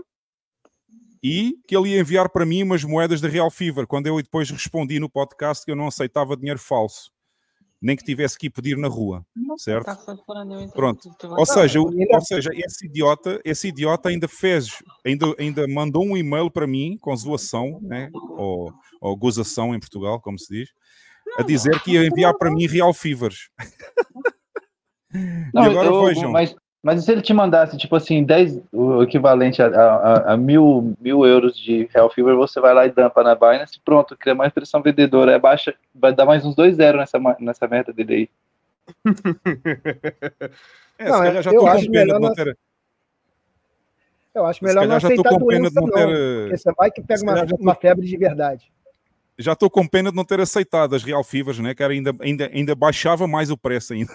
e 1.22 1.56
que 1.66 1.76
ele 1.76 1.90
ia 1.90 2.00
enviar 2.00 2.28
para 2.28 2.44
mim 2.44 2.62
umas 2.62 2.82
moedas 2.84 3.20
da 3.20 3.28
Real 3.28 3.50
Fever, 3.50 3.86
quando 3.86 4.06
eu 4.06 4.16
depois 4.22 4.50
respondi 4.50 4.98
no 4.98 5.08
podcast 5.08 5.64
que 5.64 5.70
eu 5.70 5.76
não 5.76 5.86
aceitava 5.86 6.36
dinheiro 6.36 6.58
falso, 6.58 7.11
nem 7.82 7.96
que 7.96 8.04
tivesse 8.04 8.38
que 8.38 8.46
ir 8.46 8.50
pedir 8.50 8.76
na 8.78 8.86
rua, 8.88 9.26
certo? 9.58 9.84
Pronto. 10.72 11.08
Ou 11.40 11.44
seja, 11.62 11.80
o- 11.80 11.90
ou 12.14 12.20
seja, 12.20 12.50
esse 12.54 12.86
idiota, 12.86 13.40
esse 13.44 13.68
idiota 13.68 14.08
ainda 14.08 14.28
fez, 14.28 14.68
ainda, 15.04 15.26
ainda 15.38 15.66
mandou 15.66 16.04
um 16.04 16.16
e-mail 16.16 16.48
para 16.50 16.66
mim 16.66 16.96
com 17.00 17.14
zoação, 17.16 17.80
né? 17.82 18.08
ou, 18.12 18.72
ou 19.00 19.16
gozação 19.16 19.74
em 19.74 19.80
Portugal, 19.80 20.20
como 20.20 20.38
se 20.38 20.54
diz, 20.60 20.68
a 21.36 21.42
dizer 21.42 21.80
que 21.82 21.92
ia 21.92 22.06
enviar 22.06 22.34
para 22.38 22.50
mim 22.52 22.66
Real 22.66 22.94
Fevers. 22.94 23.50
Não, 25.52 25.64
e 25.64 25.66
agora 25.66 25.88
eu- 25.88 26.04
vejam. 26.06 26.30
Mas, 26.32 26.54
mas 26.82 27.04
se 27.04 27.12
ele 27.12 27.22
te 27.22 27.32
mandasse, 27.32 27.76
tipo 27.78 27.94
assim, 27.94 28.24
10, 28.24 28.60
o 28.72 29.02
equivalente 29.02 29.62
a, 29.62 29.66
a, 29.68 29.94
a- 29.96 30.32
a 30.32 30.36
mil, 30.36 30.94
mil 31.00 31.24
euros 31.24 31.56
de 31.56 31.88
Real 31.94 32.10
Fever, 32.10 32.34
você 32.36 32.60
vai 32.60 32.74
lá 32.74 32.84
e 32.86 32.90
dampa 32.90 33.22
na 33.22 33.34
Binance, 33.34 33.78
pronto, 33.84 34.16
cria 34.16 34.34
mais 34.34 34.52
pressão 34.52 34.82
vendedora, 34.82 35.32
é 35.32 35.38
baixa, 35.38 35.74
vai 35.94 36.12
dar 36.14 36.26
mais 36.26 36.44
uns 36.44 36.54
2 36.56 36.76
zero 36.76 36.98
nessa, 36.98 37.18
ma- 37.18 37.36
nessa 37.38 37.68
meta 37.68 37.92
dele 37.92 38.14
aí. 38.14 38.28
É, 40.98 41.08
Não, 41.08 41.24
já 41.24 41.32
eu 41.32 41.40
estou 41.40 41.66
acho 41.68 41.86
com 41.86 41.92
pena 41.92 42.18
não 42.18 42.34
ter. 42.34 42.56
Eu 44.34 44.46
acho 44.46 44.62
melhor 44.64 44.82
não 44.82 44.88
calhar 44.88 45.00
já 45.00 45.08
estou 45.08 45.22
aceitar 45.22 45.30
com 45.40 45.46
pena 45.46 45.70
doença, 45.70 45.80
de 45.80 45.86
não. 45.86 46.42
Porque 46.42 46.56
você 46.58 46.72
vai 46.76 46.90
que 46.90 47.02
pega 47.02 47.22
uma, 47.22 47.36
já 47.46 47.56
uma 47.58 47.74
febre 47.74 48.06
de 48.06 48.16
verdade. 48.16 48.72
Já 49.38 49.52
estou 49.54 49.68
com 49.70 49.86
pena 49.88 50.10
de 50.10 50.16
não 50.16 50.24
ter 50.24 50.38
aceitado 50.40 50.94
as 50.94 51.02
Real 51.02 51.24
Fevers, 51.24 51.58
né? 51.58 51.74
Que 51.74 51.82
ainda, 51.82 52.12
ainda, 52.20 52.50
ainda 52.52 52.74
baixava 52.74 53.26
mais 53.26 53.50
o 53.50 53.56
preço 53.56 53.94
ainda. 53.94 54.12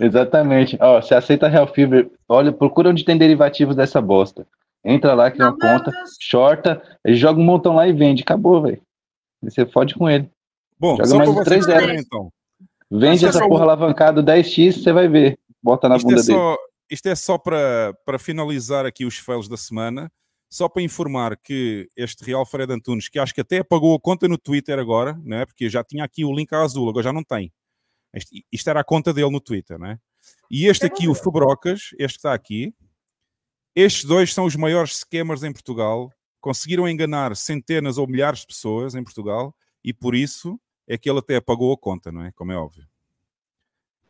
Exatamente. 0.00 0.76
Ó, 0.80 1.00
você 1.00 1.14
aceita 1.14 1.48
Real 1.48 1.66
Fever, 1.72 2.10
olha, 2.28 2.52
procura 2.52 2.90
onde 2.90 3.04
tem 3.04 3.16
derivativos 3.16 3.76
dessa 3.76 4.00
bosta. 4.00 4.46
Entra 4.84 5.14
lá, 5.14 5.30
cria 5.30 5.46
uma 5.46 5.58
conta, 5.58 5.92
shorta, 6.20 6.82
ele 7.04 7.16
joga 7.16 7.38
um 7.40 7.44
montão 7.44 7.74
lá 7.74 7.86
e 7.86 7.92
vende. 7.92 8.22
Acabou, 8.22 8.62
velho. 8.62 8.80
Você 9.42 9.66
fode 9.66 9.94
com 9.94 10.08
ele. 10.08 10.30
Bom, 10.78 10.92
joga 10.96 11.06
só 11.06 11.16
mais 11.18 11.28
de 11.28 11.34
vocês 11.34 11.46
3 11.46 11.66
verem, 11.66 11.86
zero. 11.88 12.00
então. 12.00 12.32
Vende 12.90 13.24
é 13.24 13.28
essa 13.28 13.46
porra 13.46 13.60
um- 13.60 13.62
alavancado 13.64 14.22
10x, 14.22 14.82
você 14.82 14.92
vai 14.92 15.06
ver. 15.08 15.38
Bota 15.62 15.88
na 15.88 15.96
Isto 15.96 16.06
é 16.06 16.10
bunda 16.10 16.22
dele. 16.22 16.38
só, 16.38 16.56
isto 16.90 17.06
é 17.08 17.14
só 17.14 17.38
para, 17.38 17.94
para 18.04 18.18
finalizar 18.18 18.86
aqui 18.86 19.04
os 19.04 19.18
fails 19.18 19.48
da 19.48 19.56
semana. 19.56 20.10
Só 20.52 20.68
para 20.68 20.82
informar 20.82 21.36
que 21.36 21.86
este 21.96 22.24
Real 22.24 22.44
Fred 22.44 22.72
Antunes, 22.72 23.08
que 23.08 23.20
acho 23.20 23.32
que 23.32 23.40
até 23.40 23.58
apagou 23.58 23.94
a 23.94 24.00
conta 24.00 24.26
no 24.26 24.36
Twitter 24.36 24.78
agora, 24.80 25.16
não 25.24 25.36
é? 25.36 25.46
porque 25.46 25.68
já 25.68 25.84
tinha 25.84 26.02
aqui 26.02 26.24
o 26.24 26.34
link 26.34 26.52
azul, 26.52 26.88
agora 26.88 27.04
já 27.04 27.12
não 27.12 27.22
tem. 27.22 27.52
Isto, 28.14 28.30
isto 28.52 28.70
era 28.70 28.80
a 28.80 28.84
conta 28.84 29.12
dele 29.12 29.30
no 29.30 29.40
Twitter, 29.40 29.78
não 29.78 29.86
é? 29.88 29.98
E 30.50 30.66
este 30.66 30.84
aqui, 30.86 31.08
o 31.08 31.14
Fubrocas, 31.14 31.90
este 31.98 32.14
que 32.14 32.18
está 32.18 32.34
aqui, 32.34 32.74
estes 33.74 34.04
dois 34.04 34.34
são 34.34 34.44
os 34.44 34.56
maiores 34.56 34.98
scammers 34.98 35.42
em 35.44 35.52
Portugal. 35.52 36.12
Conseguiram 36.40 36.88
enganar 36.88 37.36
centenas 37.36 37.98
ou 37.98 38.06
milhares 38.06 38.40
de 38.40 38.46
pessoas 38.48 38.94
em 38.94 39.04
Portugal 39.04 39.54
e 39.84 39.92
por 39.92 40.14
isso 40.14 40.58
é 40.88 40.98
que 40.98 41.08
ele 41.08 41.18
até 41.20 41.36
apagou 41.36 41.72
a 41.72 41.78
conta, 41.78 42.10
não 42.10 42.24
é? 42.24 42.32
Como 42.32 42.50
é 42.50 42.56
óbvio. 42.56 42.86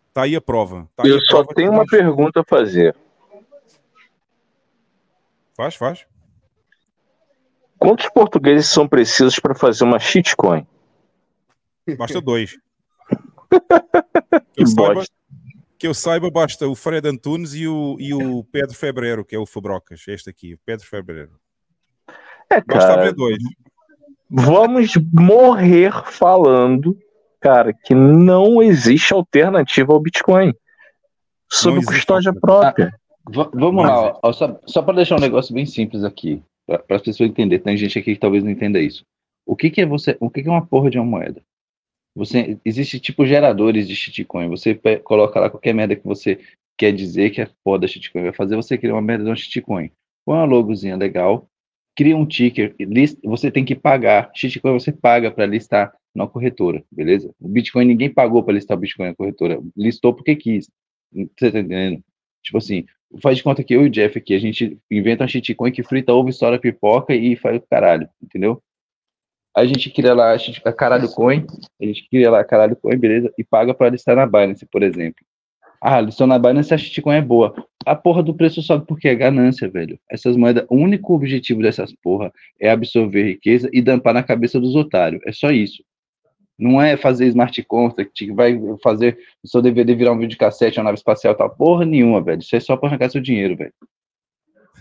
Está 0.08 0.22
aí 0.22 0.34
a 0.34 0.40
prova. 0.40 0.88
Está 0.90 1.02
aí 1.04 1.10
Eu 1.10 1.16
a 1.18 1.20
só 1.20 1.36
prova 1.44 1.54
tenho 1.54 1.70
uma 1.70 1.78
nós- 1.78 1.90
pergunta 1.90 2.40
a 2.40 2.44
fazer. 2.44 2.96
Faz, 5.56 5.74
faz. 5.74 6.06
Quantos 7.78 8.08
portugueses 8.10 8.66
são 8.68 8.88
precisos 8.88 9.38
para 9.38 9.54
fazer 9.54 9.84
uma 9.84 9.98
shitcoin? 9.98 10.66
Basta 11.98 12.20
dois. 12.20 12.56
Que 14.54 14.62
eu, 14.62 14.66
saiba, 14.66 15.04
que 15.78 15.86
eu 15.86 15.94
saiba, 15.94 16.30
basta 16.30 16.66
o 16.68 16.74
Fred 16.74 17.06
Antunes 17.08 17.54
e 17.54 17.66
o, 17.66 17.96
e 17.98 18.12
o 18.14 18.44
Pedro 18.44 18.74
Febreiro, 18.76 19.24
que 19.24 19.34
é 19.34 19.38
o 19.38 19.46
Fabrocas. 19.46 20.02
Este 20.06 20.30
aqui, 20.30 20.54
o 20.54 20.58
Pedro 20.64 20.86
Febreiro. 20.86 21.32
É, 22.50 22.56
Basta 22.60 22.88
cara, 22.88 23.00
haver 23.02 23.14
dois. 23.14 23.38
vamos 24.28 24.92
morrer 25.12 25.92
falando, 26.06 26.98
cara, 27.40 27.72
que 27.72 27.94
não 27.94 28.62
existe 28.62 29.12
alternativa 29.14 29.92
ao 29.92 30.00
Bitcoin. 30.00 30.52
Sob 31.48 31.84
custódia 31.84 32.32
própria. 32.32 32.92
Va- 33.32 33.50
vamos 33.52 33.84
lá, 33.84 34.18
ó, 34.22 34.32
só, 34.32 34.58
só 34.66 34.82
para 34.82 34.96
deixar 34.96 35.16
um 35.16 35.20
negócio 35.20 35.54
bem 35.54 35.66
simples 35.66 36.04
aqui, 36.04 36.42
para 36.66 36.96
as 36.96 37.02
pessoas 37.02 37.30
entenderem. 37.30 37.62
Tem 37.62 37.76
gente 37.76 37.98
aqui 37.98 38.14
que 38.14 38.20
talvez 38.20 38.42
não 38.42 38.50
entenda 38.50 38.80
isso. 38.80 39.04
O 39.46 39.56
que, 39.56 39.70
que 39.70 39.80
é 39.80 39.86
você? 39.86 40.16
O 40.20 40.30
que, 40.30 40.42
que 40.42 40.48
é 40.48 40.52
uma 40.52 40.64
porra 40.64 40.90
de 40.90 40.98
uma 40.98 41.04
moeda? 41.06 41.42
Você 42.14 42.58
existe 42.64 42.98
tipo 42.98 43.26
geradores 43.26 43.86
de 43.86 43.94
shitcoin. 43.94 44.48
Você 44.48 44.74
coloca 45.04 45.38
lá 45.38 45.50
qualquer 45.50 45.72
merda 45.72 45.96
que 45.96 46.04
você 46.04 46.40
quer 46.76 46.92
dizer 46.92 47.30
que 47.30 47.40
é 47.40 47.48
foda 47.62 47.86
shitcoin 47.86 48.22
vai 48.22 48.32
fazer. 48.32 48.56
Você 48.56 48.76
cria 48.76 48.94
uma 48.94 49.02
merda 49.02 49.24
de 49.24 49.30
uma 49.30 49.36
shitcoin. 49.36 49.90
Põe 50.24 50.36
uma 50.36 50.44
logozinha 50.44 50.96
legal, 50.96 51.48
cria 51.96 52.16
um 52.16 52.26
ticker, 52.26 52.74
list, 52.78 53.18
você 53.22 53.50
tem 53.50 53.64
que 53.64 53.74
pagar. 53.74 54.30
Shitcoin 54.34 54.72
você 54.72 54.92
paga 54.92 55.30
para 55.30 55.46
listar 55.46 55.92
na 56.14 56.26
corretora, 56.26 56.82
beleza? 56.90 57.32
O 57.40 57.48
Bitcoin 57.48 57.84
ninguém 57.84 58.12
pagou 58.12 58.42
para 58.42 58.54
listar 58.54 58.76
o 58.76 58.80
Bitcoin 58.80 59.08
na 59.08 59.14
corretora, 59.14 59.60
listou 59.76 60.14
porque 60.14 60.34
quis. 60.34 60.70
Você 61.12 61.52
tá 61.52 61.58
entendendo? 61.60 62.02
Tipo 62.42 62.58
assim, 62.58 62.84
faz 63.22 63.36
de 63.36 63.42
conta 63.42 63.62
que 63.62 63.74
eu 63.74 63.82
e 63.82 63.86
o 63.86 63.90
Jeff 63.90 64.18
aqui, 64.18 64.34
a 64.34 64.38
gente 64.38 64.78
inventa 64.90 65.24
uma 65.24 65.28
shitcoin 65.28 65.72
que 65.72 65.82
frita 65.82 66.12
ovo, 66.12 66.28
estoura 66.28 66.58
pipoca 66.58 67.14
e 67.14 67.36
faz 67.36 67.56
o 67.56 67.66
caralho, 67.68 68.08
entendeu? 68.22 68.62
A 69.60 69.66
gente 69.66 69.90
cria 69.90 70.14
lá 70.14 70.32
a, 70.32 70.38
shit- 70.38 70.62
a 70.64 70.72
caralho 70.72 71.06
coin, 71.10 71.44
a 71.80 71.84
gente 71.84 72.08
cria 72.08 72.30
lá 72.30 72.40
a 72.40 72.44
caralho 72.44 72.74
coin, 72.74 72.96
beleza? 72.96 73.30
E 73.36 73.44
paga 73.44 73.74
para 73.74 73.90
listar 73.90 74.16
na 74.16 74.24
Binance, 74.26 74.64
por 74.64 74.82
exemplo. 74.82 75.22
Ah, 75.82 76.00
listou 76.00 76.26
na 76.26 76.38
Binance, 76.38 76.72
a 76.72 76.78
shitcoin 76.78 77.16
é 77.16 77.20
boa. 77.22 77.54
A 77.84 77.94
porra 77.94 78.22
do 78.22 78.32
preço 78.34 78.62
sobe 78.62 78.86
porque 78.86 79.06
é 79.06 79.14
ganância, 79.14 79.68
velho. 79.68 79.98
Essas 80.10 80.34
moedas, 80.34 80.64
o 80.70 80.76
único 80.76 81.14
objetivo 81.14 81.60
dessas 81.60 81.94
porra 82.02 82.32
é 82.58 82.70
absorver 82.70 83.22
riqueza 83.24 83.68
e 83.70 83.82
dampar 83.82 84.14
na 84.14 84.22
cabeça 84.22 84.58
dos 84.58 84.74
otários. 84.74 85.20
É 85.26 85.32
só 85.32 85.50
isso. 85.50 85.82
Não 86.58 86.80
é 86.80 86.96
fazer 86.96 87.26
smart 87.26 87.62
contract, 87.64 88.26
que 88.26 88.32
vai 88.32 88.58
fazer 88.82 89.18
o 89.42 89.48
seu 89.48 89.60
DVD 89.60 89.94
virar 89.94 90.12
um 90.12 90.18
vídeo 90.18 90.38
cassete, 90.38 90.78
uma 90.78 90.84
nave 90.84 90.96
espacial, 90.96 91.34
tal 91.34 91.50
porra 91.50 91.84
nenhuma, 91.84 92.22
velho. 92.22 92.40
Isso 92.40 92.56
é 92.56 92.60
só 92.60 92.78
para 92.78 92.88
arrancar 92.88 93.10
seu 93.10 93.20
dinheiro, 93.20 93.56
velho. 93.56 93.72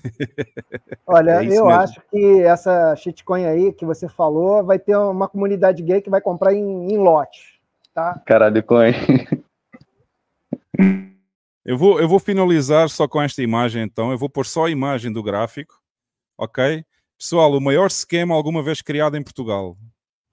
Olha, 1.05 1.31
É 1.31 1.45
eu 1.45 1.49
mesmo. 1.49 1.69
acho 1.69 2.01
que 2.09 2.41
essa 2.41 2.95
shitcoin 2.95 3.45
aí 3.45 3.73
que 3.73 3.85
você 3.85 4.07
falou 4.07 4.63
vai 4.63 4.79
ter 4.79 4.95
uma 4.97 5.27
comunidade 5.27 5.81
gay 5.83 6.01
que 6.01 6.09
vai 6.09 6.21
comprar 6.21 6.53
em, 6.53 6.91
em 6.91 6.97
lote, 6.97 7.59
tá? 7.93 8.21
Caralho 8.25 8.63
coin. 8.63 8.93
Eu 11.65 11.77
vou, 11.77 11.99
eu 11.99 12.07
vou 12.07 12.19
finalizar 12.19 12.89
só 12.89 13.07
com 13.07 13.21
esta 13.21 13.41
imagem, 13.43 13.83
então. 13.83 14.11
Eu 14.11 14.17
vou 14.17 14.29
pôr 14.29 14.45
só 14.45 14.65
a 14.65 14.71
imagem 14.71 15.11
do 15.11 15.21
gráfico. 15.21 15.75
Ok? 16.37 16.83
Pessoal, 17.17 17.51
o 17.51 17.61
maior 17.61 17.87
esquema 17.87 18.33
alguma 18.33 18.63
vez 18.63 18.81
criado 18.81 19.17
em 19.17 19.23
Portugal. 19.23 19.77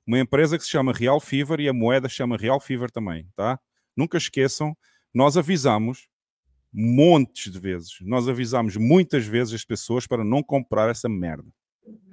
Uma 0.06 0.20
empresa 0.20 0.56
que 0.56 0.62
se 0.64 0.70
chama 0.70 0.92
Real 0.92 1.18
Fever 1.18 1.58
e 1.60 1.68
a 1.68 1.72
moeda 1.72 2.08
se 2.08 2.14
chama 2.14 2.36
Real 2.36 2.60
Fever 2.60 2.90
também, 2.90 3.28
tá? 3.34 3.58
Nunca 3.96 4.16
esqueçam, 4.16 4.76
nós 5.12 5.36
avisamos 5.36 6.08
montes 6.72 7.52
de 7.52 7.58
vezes. 7.58 7.98
Nós 8.02 8.28
avisamos 8.28 8.76
muitas 8.76 9.26
vezes 9.26 9.54
as 9.54 9.64
pessoas 9.64 10.06
para 10.06 10.24
não 10.24 10.42
comprar 10.42 10.90
essa 10.90 11.08
merda. 11.08 11.48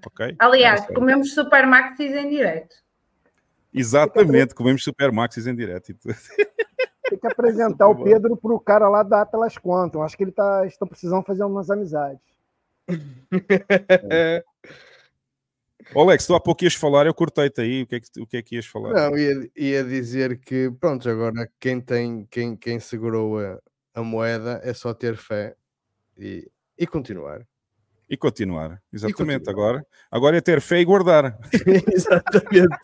Ok? 0.06 0.36
Aliás, 0.40 0.82
É 0.90 0.94
comemos 0.94 1.34
Super 1.34 1.66
Maxis 1.66 2.14
em 2.14 2.30
direto. 2.30 2.76
Exatamente, 3.74 4.54
comemos 4.54 4.84
Supermaxis 4.84 5.48
em 5.48 5.56
direto. 5.56 5.94
Tem 7.10 7.20
que 7.20 7.28
apresentar 7.28 7.88
o 7.88 8.04
Pedro 8.04 8.38
pro 8.38 8.60
cara 8.60 8.88
lá 8.88 9.04
da 9.04 9.22
Atlas 9.22 9.58
Quantum. 9.58 10.04
Acho 10.04 10.16
que 10.16 10.24
ele 10.24 10.32
tá, 10.32 10.66
estão 10.66 10.88
precisando 10.88 11.24
fazer 11.24 11.44
umas 11.44 11.70
amizades. 11.70 12.22
Ô, 15.94 16.02
Alex, 16.02 16.26
tu 16.26 16.34
há 16.34 16.40
pouco 16.40 16.64
ias 16.64 16.76
falar, 16.76 17.06
eu 17.06 17.14
cortei-te 17.14 17.60
aí. 17.62 17.84
O 17.84 17.88
que, 17.88 17.96
é 17.96 18.00
que, 18.00 18.22
o 18.22 18.26
que 18.28 18.38
é 18.38 18.42
que 18.42 18.56
ias 18.56 18.66
falar? 18.66 18.94
Não, 18.94 19.18
ia, 19.18 19.50
ia 19.56 19.84
dizer 19.84 20.40
que, 20.40 20.72
pronto, 20.80 21.10
agora 21.10 21.50
quem 21.60 21.82
tem, 21.82 22.26
quem, 22.32 22.56
quem 22.56 22.80
segurou 22.80 23.40
a, 23.40 23.60
a 23.94 24.02
moeda 24.02 24.60
é 24.64 24.74
só 24.74 24.94
ter 24.94 25.16
fé 25.16 25.56
e, 26.18 26.50
e 26.78 26.88
continuar. 26.88 27.46
E 28.10 28.18
continuar, 28.18 28.82
exatamente. 28.92 29.46
continuar. 29.46 29.52
Agora, 29.52 29.88
agora 30.12 30.38
é 30.38 30.42
ter 30.42 30.62
fé 30.62 30.80
e 30.80 30.86
guardar. 30.86 31.38
Exatamente. 31.92 32.78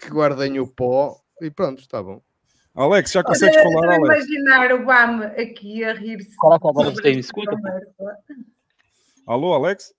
Que 0.00 0.10
guardem 0.10 0.58
o 0.60 0.66
pó 0.66 1.20
e 1.40 1.50
pronto, 1.50 1.80
está 1.80 2.02
bom. 2.02 2.20
Alex, 2.74 3.12
já 3.12 3.22
consegues 3.22 3.56
falar, 3.56 3.94
Alex? 3.94 4.26
imaginar 4.26 4.72
o 4.72 4.84
Bam 4.84 5.22
aqui 5.28 5.82
a 5.82 5.94
rir-se. 5.94 6.36
Vocês 6.36 7.02
me 7.02 7.10
esta 7.10 7.20
escutam? 7.20 7.56
conversa. 7.56 8.18
Alô, 9.26 9.54
Alex? 9.54 9.94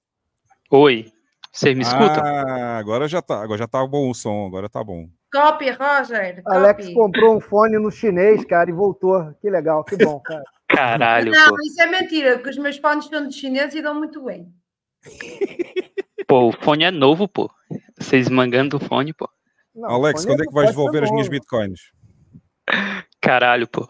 Oi, 0.70 1.12
vocês 1.52 1.76
me 1.76 1.82
escutam? 1.82 2.24
Ah, 2.24 2.78
agora 2.78 3.08
já 3.08 3.22
tá, 3.22 3.42
agora 3.42 3.58
já 3.58 3.68
tá 3.68 3.86
bom 3.88 4.10
o 4.12 4.14
som, 4.14 4.46
agora 4.46 4.70
tá 4.70 4.84
bom. 4.84 5.10
Copy, 5.32 5.70
Roger. 5.72 6.42
Alex 6.46 6.88
comprou 6.94 7.36
um 7.38 7.42
fone 7.42 7.78
no 7.78 7.92
chinês, 7.92 8.44
cara, 8.46 8.70
e 8.70 8.74
voltou. 8.74 9.34
Que 9.42 9.50
legal, 9.50 9.84
que 9.84 9.96
bom, 9.96 10.20
cara. 10.20 10.44
Caralho, 10.68 11.32
Não, 11.32 11.50
pô. 11.50 11.62
isso 11.62 11.82
é 11.82 11.88
mentira, 11.88 12.36
porque 12.36 12.50
os 12.52 12.58
meus 12.58 12.78
fones 12.78 13.06
são 13.08 13.28
de 13.28 13.34
chinês 13.36 13.74
e 13.74 13.82
dão 13.82 13.96
muito 13.96 14.24
bem. 14.24 14.48
Pô, 16.28 16.50
o 16.50 16.52
fone 16.52 16.84
é 16.84 16.92
novo, 16.92 17.26
pô. 17.28 17.50
Vocês 17.98 18.28
mangando 18.28 18.76
o 18.76 18.80
fone, 18.82 19.14
pô. 19.14 19.30
Alex, 19.84 20.26
quando 20.26 20.42
é 20.42 20.46
que 20.46 20.54
vais 20.54 20.70
devolver 20.70 21.04
as 21.04 21.12
minhas 21.12 21.30
bitcoins? 21.30 21.80
Caralho, 23.22 23.68
pô. 23.68 23.88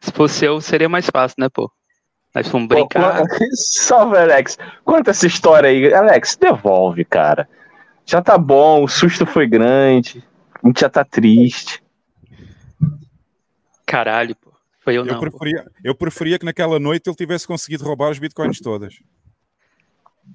Se 0.00 0.12
fosse 0.12 0.44
eu, 0.44 0.60
seria 0.60 0.88
mais 0.88 1.06
fácil, 1.06 1.36
né, 1.38 1.48
pô? 1.48 1.70
Nós 2.34 2.46
vamos 2.48 2.68
Pô, 2.68 2.74
brincar. 2.74 3.26
quan- 3.26 3.26
Salve, 3.54 4.18
Alex. 4.18 4.58
Conta 4.84 5.10
essa 5.12 5.26
história 5.26 5.70
aí. 5.70 5.92
Alex, 5.94 6.36
devolve, 6.36 7.04
cara. 7.04 7.48
Já 8.04 8.20
tá 8.20 8.36
bom, 8.36 8.84
o 8.84 8.88
susto 8.88 9.24
foi 9.24 9.46
grande. 9.46 10.22
A 10.62 10.66
gente 10.66 10.80
já 10.80 10.88
tá 10.88 11.04
triste. 11.04 11.82
Caralho, 13.86 14.34
pô. 14.36 14.52
Foi 14.80 14.94
eu 14.94 15.02
Eu 15.02 15.06
não. 15.06 15.14
pô. 15.14 15.20
preferia, 15.20 15.66
eu 15.84 15.94
preferia 15.94 16.38
que 16.38 16.44
naquela 16.44 16.78
noite 16.78 17.08
ele 17.08 17.16
tivesse 17.16 17.46
conseguido 17.46 17.84
roubar 17.84 18.10
as 18.10 18.18
bitcoins 18.18 18.60
todas. 18.60 18.98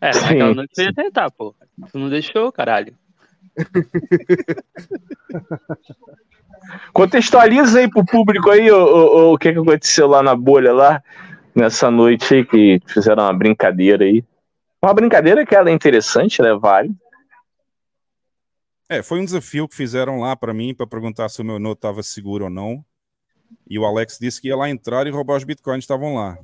É, 0.01 0.11
naquela 0.11 0.53
noite 0.53 0.71
você 0.73 0.85
ia 0.85 0.93
tentar, 0.93 1.29
pô. 1.31 1.55
Tu 1.91 1.99
não 1.99 2.09
deixou, 2.09 2.51
caralho. 2.51 2.95
Contextualiza 6.93 7.79
aí 7.79 7.89
pro 7.89 8.05
público 8.05 8.49
aí 8.49 8.71
o, 8.71 8.77
o, 8.77 9.33
o 9.33 9.37
que, 9.37 9.51
que 9.51 9.59
aconteceu 9.59 10.07
lá 10.07 10.23
na 10.23 10.35
bolha 10.35 10.73
lá, 10.73 11.03
nessa 11.53 11.91
noite 11.91 12.33
aí, 12.33 12.45
que 12.45 12.81
fizeram 12.87 13.23
uma 13.23 13.33
brincadeira 13.33 14.05
aí. 14.05 14.23
Uma 14.81 14.93
brincadeira 14.93 15.45
que 15.45 15.55
ela 15.55 15.69
é 15.69 15.73
interessante, 15.73 16.41
né? 16.41 16.53
Vale. 16.53 16.91
É, 18.89 19.01
foi 19.01 19.19
um 19.19 19.25
desafio 19.25 19.67
que 19.67 19.75
fizeram 19.75 20.19
lá 20.19 20.35
para 20.35 20.53
mim 20.53 20.75
para 20.75 20.85
perguntar 20.85 21.29
se 21.29 21.41
o 21.41 21.45
meu 21.45 21.57
note 21.59 21.77
estava 21.79 22.03
seguro 22.03 22.45
ou 22.45 22.49
não. 22.49 22.83
E 23.69 23.79
o 23.79 23.85
Alex 23.85 24.17
disse 24.19 24.41
que 24.41 24.49
ia 24.49 24.55
lá 24.55 24.69
entrar 24.69 25.07
e 25.07 25.09
roubar 25.09 25.37
os 25.37 25.43
bitcoins 25.43 25.79
que 25.79 25.83
estavam 25.83 26.15
lá. 26.15 26.37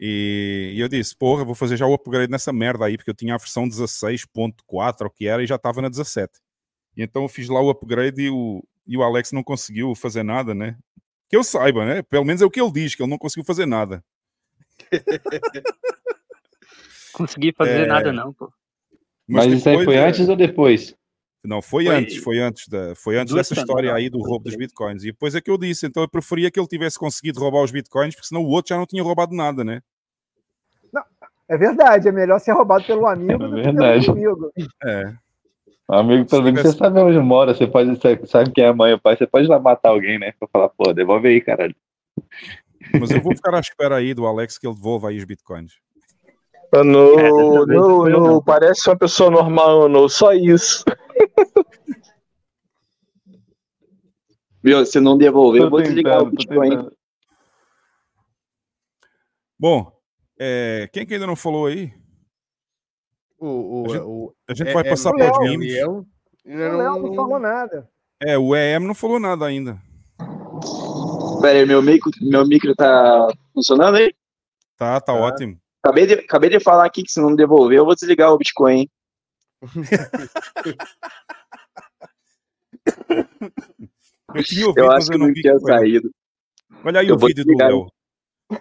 E, 0.00 0.72
e 0.76 0.80
eu 0.80 0.88
disse, 0.88 1.16
porra, 1.16 1.44
vou 1.44 1.54
fazer 1.54 1.76
já 1.76 1.86
o 1.86 1.94
upgrade 1.94 2.30
nessa 2.30 2.52
merda 2.52 2.84
aí, 2.84 2.96
porque 2.96 3.10
eu 3.10 3.14
tinha 3.14 3.34
a 3.34 3.38
versão 3.38 3.68
16.4 3.68 5.02
ou 5.02 5.10
que 5.10 5.26
era 5.26 5.42
e 5.42 5.46
já 5.46 5.56
estava 5.56 5.82
na 5.82 5.88
17. 5.88 6.32
E 6.96 7.02
então 7.02 7.22
eu 7.22 7.28
fiz 7.28 7.48
lá 7.48 7.60
o 7.60 7.70
upgrade 7.70 8.22
e 8.22 8.30
o, 8.30 8.62
e 8.86 8.96
o 8.96 9.02
Alex 9.02 9.32
não 9.32 9.42
conseguiu 9.42 9.94
fazer 9.94 10.22
nada, 10.22 10.54
né? 10.54 10.76
Que 11.28 11.36
eu 11.36 11.42
saiba, 11.42 11.84
né? 11.84 12.02
Pelo 12.02 12.24
menos 12.24 12.42
é 12.42 12.44
o 12.44 12.50
que 12.50 12.60
ele 12.60 12.70
diz, 12.70 12.94
que 12.94 13.02
ele 13.02 13.10
não 13.10 13.18
conseguiu 13.18 13.44
fazer 13.44 13.66
nada. 13.66 14.04
consegui 17.12 17.52
fazer 17.52 17.82
É. 17.82 17.86
nada, 17.86 18.12
não, 18.12 18.32
pô. 18.32 18.52
Mas, 19.28 19.52
isso 19.52 19.68
aí 19.68 19.84
foi 19.84 19.94
é, 19.94 20.06
antes 20.06 20.28
ou 20.28 20.36
depois? 20.36 20.94
Não, 21.44 21.62
foi, 21.62 21.84
Foi 21.84 21.94
antes, 21.94 22.16
foi 22.16 22.38
antes, 22.40 22.68
da, 22.68 22.94
foi 22.94 23.18
antes 23.18 23.34
dessa 23.34 23.54
história 23.54 23.94
aí 23.94 24.10
do 24.10 24.18
roubo 24.18 24.44
dos 24.44 24.56
bitcoins. 24.56 25.02
E 25.02 25.06
depois 25.06 25.34
é 25.34 25.40
que 25.40 25.50
eu 25.50 25.56
disse, 25.56 25.86
então 25.86 26.02
eu 26.02 26.08
preferia 26.08 26.50
que 26.50 26.58
ele 26.58 26.66
tivesse 26.66 26.98
conseguido 26.98 27.38
roubar 27.38 27.62
os 27.62 27.70
bitcoins, 27.70 28.14
porque 28.14 28.26
senão 28.26 28.42
o 28.42 28.48
outro 28.48 28.70
já 28.70 28.76
não 28.76 28.86
tinha 28.86 29.02
roubado 29.02 29.34
nada, 29.34 29.62
né? 29.62 29.80
É 31.48 31.56
verdade, 31.56 32.06
é 32.08 32.12
melhor 32.12 32.38
ser 32.38 32.52
roubado 32.52 32.84
pelo 32.84 33.06
amigo 33.06 33.38
do 33.38 33.56
que 33.56 33.62
verdade. 33.62 34.04
pelo 34.04 34.18
inimigo. 34.18 34.52
É. 34.84 35.14
Amigo, 35.88 36.28
pelo 36.28 36.42
menos 36.42 36.60
você 36.60 36.72
sabe 36.72 37.00
onde 37.00 37.18
mora, 37.18 37.54
você 37.54 37.66
pode, 37.66 37.96
você 37.96 38.26
sabe 38.26 38.50
quem 38.50 38.64
é 38.64 38.68
a 38.68 38.74
mãe 38.74 38.90
e 38.90 38.94
o 38.94 39.00
pai, 39.00 39.16
você 39.16 39.26
pode 39.26 39.46
ir 39.46 39.48
lá 39.48 39.58
matar 39.58 39.88
alguém, 39.88 40.18
né? 40.18 40.34
Pra 40.38 40.46
falar, 40.46 40.68
pô, 40.68 40.92
devolve 40.92 41.28
aí, 41.28 41.40
caralho. 41.40 41.74
Mas 43.00 43.10
eu 43.10 43.22
vou 43.22 43.34
ficar 43.34 43.54
à 43.54 43.60
espera 43.60 43.96
aí 43.96 44.12
do 44.12 44.26
Alex 44.26 44.58
que 44.58 44.66
ele 44.66 44.74
devolva 44.74 45.08
aí 45.08 45.16
os 45.16 45.24
bitcoins. 45.24 45.72
No, 46.72 47.18
É, 47.18 47.28
eu 47.30 47.66
no- 47.66 48.08
não. 48.08 48.42
parece 48.42 48.88
uma 48.90 48.96
pessoa 48.98 49.30
normal, 49.30 49.88
no, 49.88 50.08
só 50.08 50.32
isso. 50.34 50.84
Viu? 54.62 54.84
Se 54.84 55.00
não 55.00 55.16
devolver, 55.16 55.62
eu 55.62 55.66
Tô 55.66 55.70
vou 55.70 55.82
desligar 55.82 56.20
o 56.20 56.30
Bitcoin. 56.30 56.90
Bom, 59.58 59.90
é, 60.38 60.88
quem 60.92 61.06
que 61.06 61.14
ainda 61.14 61.26
não 61.26 61.36
falou 61.36 61.66
aí? 61.66 61.92
O, 63.38 63.46
o, 63.46 63.86
A 63.86 63.88
gente- 63.94 64.02
o- 64.04 64.34
a 64.48 64.54
gente 64.54 64.68
é- 64.68 64.72
vai 64.74 64.82
é 64.84 64.90
passar 64.90 65.10
Léo, 65.14 65.32
para 65.32 65.42
os 65.42 65.48
memes. 65.50 65.74
O 65.84 66.04
Léo 66.44 67.02
não 67.02 67.14
falou 67.14 67.38
nada. 67.38 67.88
É, 68.20 68.36
o 68.36 68.54
EM 68.54 68.80
não 68.86 68.94
falou 68.94 69.18
nada 69.20 69.46
ainda. 69.46 69.80
Pera 71.40 71.60
aí, 71.60 71.64
meu 71.66 71.80
micro, 71.80 72.10
meu 72.20 72.44
micro 72.46 72.74
tá 72.74 73.28
funcionando 73.54 73.96
aí? 73.96 74.12
Tá, 74.76 75.00
tá 75.00 75.14
ótimo. 75.14 75.56
Acabei 75.82 76.06
de, 76.06 76.14
acabei 76.14 76.50
de 76.50 76.60
falar 76.60 76.86
aqui 76.86 77.02
que 77.02 77.10
se 77.10 77.20
não 77.20 77.34
devolver, 77.34 77.78
eu 77.78 77.84
vou 77.84 77.94
desligar 77.94 78.32
o 78.32 78.38
Bitcoin. 78.38 78.80
hein? 78.80 78.90
Eu 84.34 84.44
tinha 84.44 84.66
ouvido, 84.66 84.84
Eu 84.84 84.92
acho 84.92 85.08
que 85.08 85.14
eu 85.14 85.18
não 85.18 85.32
tinha 85.32 85.58
saído. 85.58 86.10
Olha 86.84 87.00
aí 87.00 87.08
Eu 87.08 87.14
o 87.14 87.18
vídeo 87.18 87.44
do. 87.44 87.56
Léo. 87.56 87.86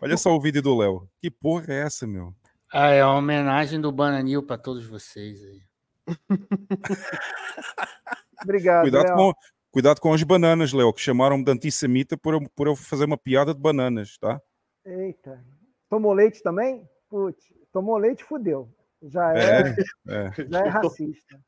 Olha 0.01 0.17
só 0.17 0.33
o 0.33 0.39
vídeo 0.39 0.61
do 0.61 0.77
Léo. 0.77 1.09
Que 1.19 1.29
porra 1.29 1.65
é 1.73 1.81
essa, 1.81 2.07
meu? 2.07 2.33
Ah, 2.71 2.89
é 2.89 3.03
uma 3.03 3.15
homenagem 3.15 3.79
do 3.79 3.91
Bananil 3.91 4.43
para 4.43 4.57
todos 4.57 4.85
vocês 4.85 5.41
aí. 5.43 5.61
Obrigado, 8.43 8.83
Cuidado 8.83 9.05
Léo. 9.07 9.15
com, 9.15 9.33
cuidado 9.71 9.99
com 9.99 10.13
as 10.13 10.23
bananas, 10.23 10.73
Léo, 10.73 10.93
que 10.93 11.01
chamaram-me 11.01 11.43
de 11.43 11.51
antissemita 11.51 12.17
por 12.17 12.33
eu, 12.33 12.41
por 12.55 12.67
eu 12.67 12.75
fazer 12.75 13.05
uma 13.05 13.17
piada 13.17 13.53
de 13.53 13.59
bananas, 13.59 14.17
tá? 14.17 14.41
Eita. 14.85 15.43
Tomou 15.89 16.13
leite 16.13 16.41
também? 16.41 16.87
Putz, 17.09 17.43
tomou 17.71 17.97
leite, 17.97 18.23
fudeu. 18.23 18.69
Já 19.03 19.33
É, 19.37 19.61
é, 19.61 19.75
é. 20.07 20.31
já 20.49 20.59
é 20.65 20.67
racista. 20.69 21.39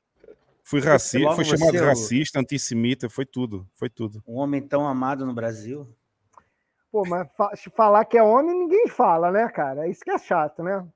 Fui 0.64 0.80
racista, 0.81 1.31
foi 1.31 1.44
chamado 1.45 1.72
de 1.72 1.77
você, 1.80 1.84
o- 1.84 1.88
racista, 1.88 2.40
antissemita, 2.40 3.10
foi 3.10 3.26
tudo, 3.26 3.68
foi 3.73 3.90
tudo. 3.90 4.23
Um 4.27 4.36
homem 4.36 4.61
tão 4.61 4.88
amado 4.88 5.26
no 5.26 5.34
Brasil. 5.34 5.88
Pô, 6.91 7.03
mas 7.07 7.27
fa- 7.36 7.52
falar 7.76 8.06
que 8.06 8.18
é 8.18 8.23
homem, 8.23 8.57
ninguém 8.57 8.88
fala, 8.88 9.31
né, 9.31 9.48
cara? 9.49 9.88
Isso 9.88 10.03
que 10.03 10.11
é 10.11 10.18
chato, 10.18 10.61
né? 10.64 10.88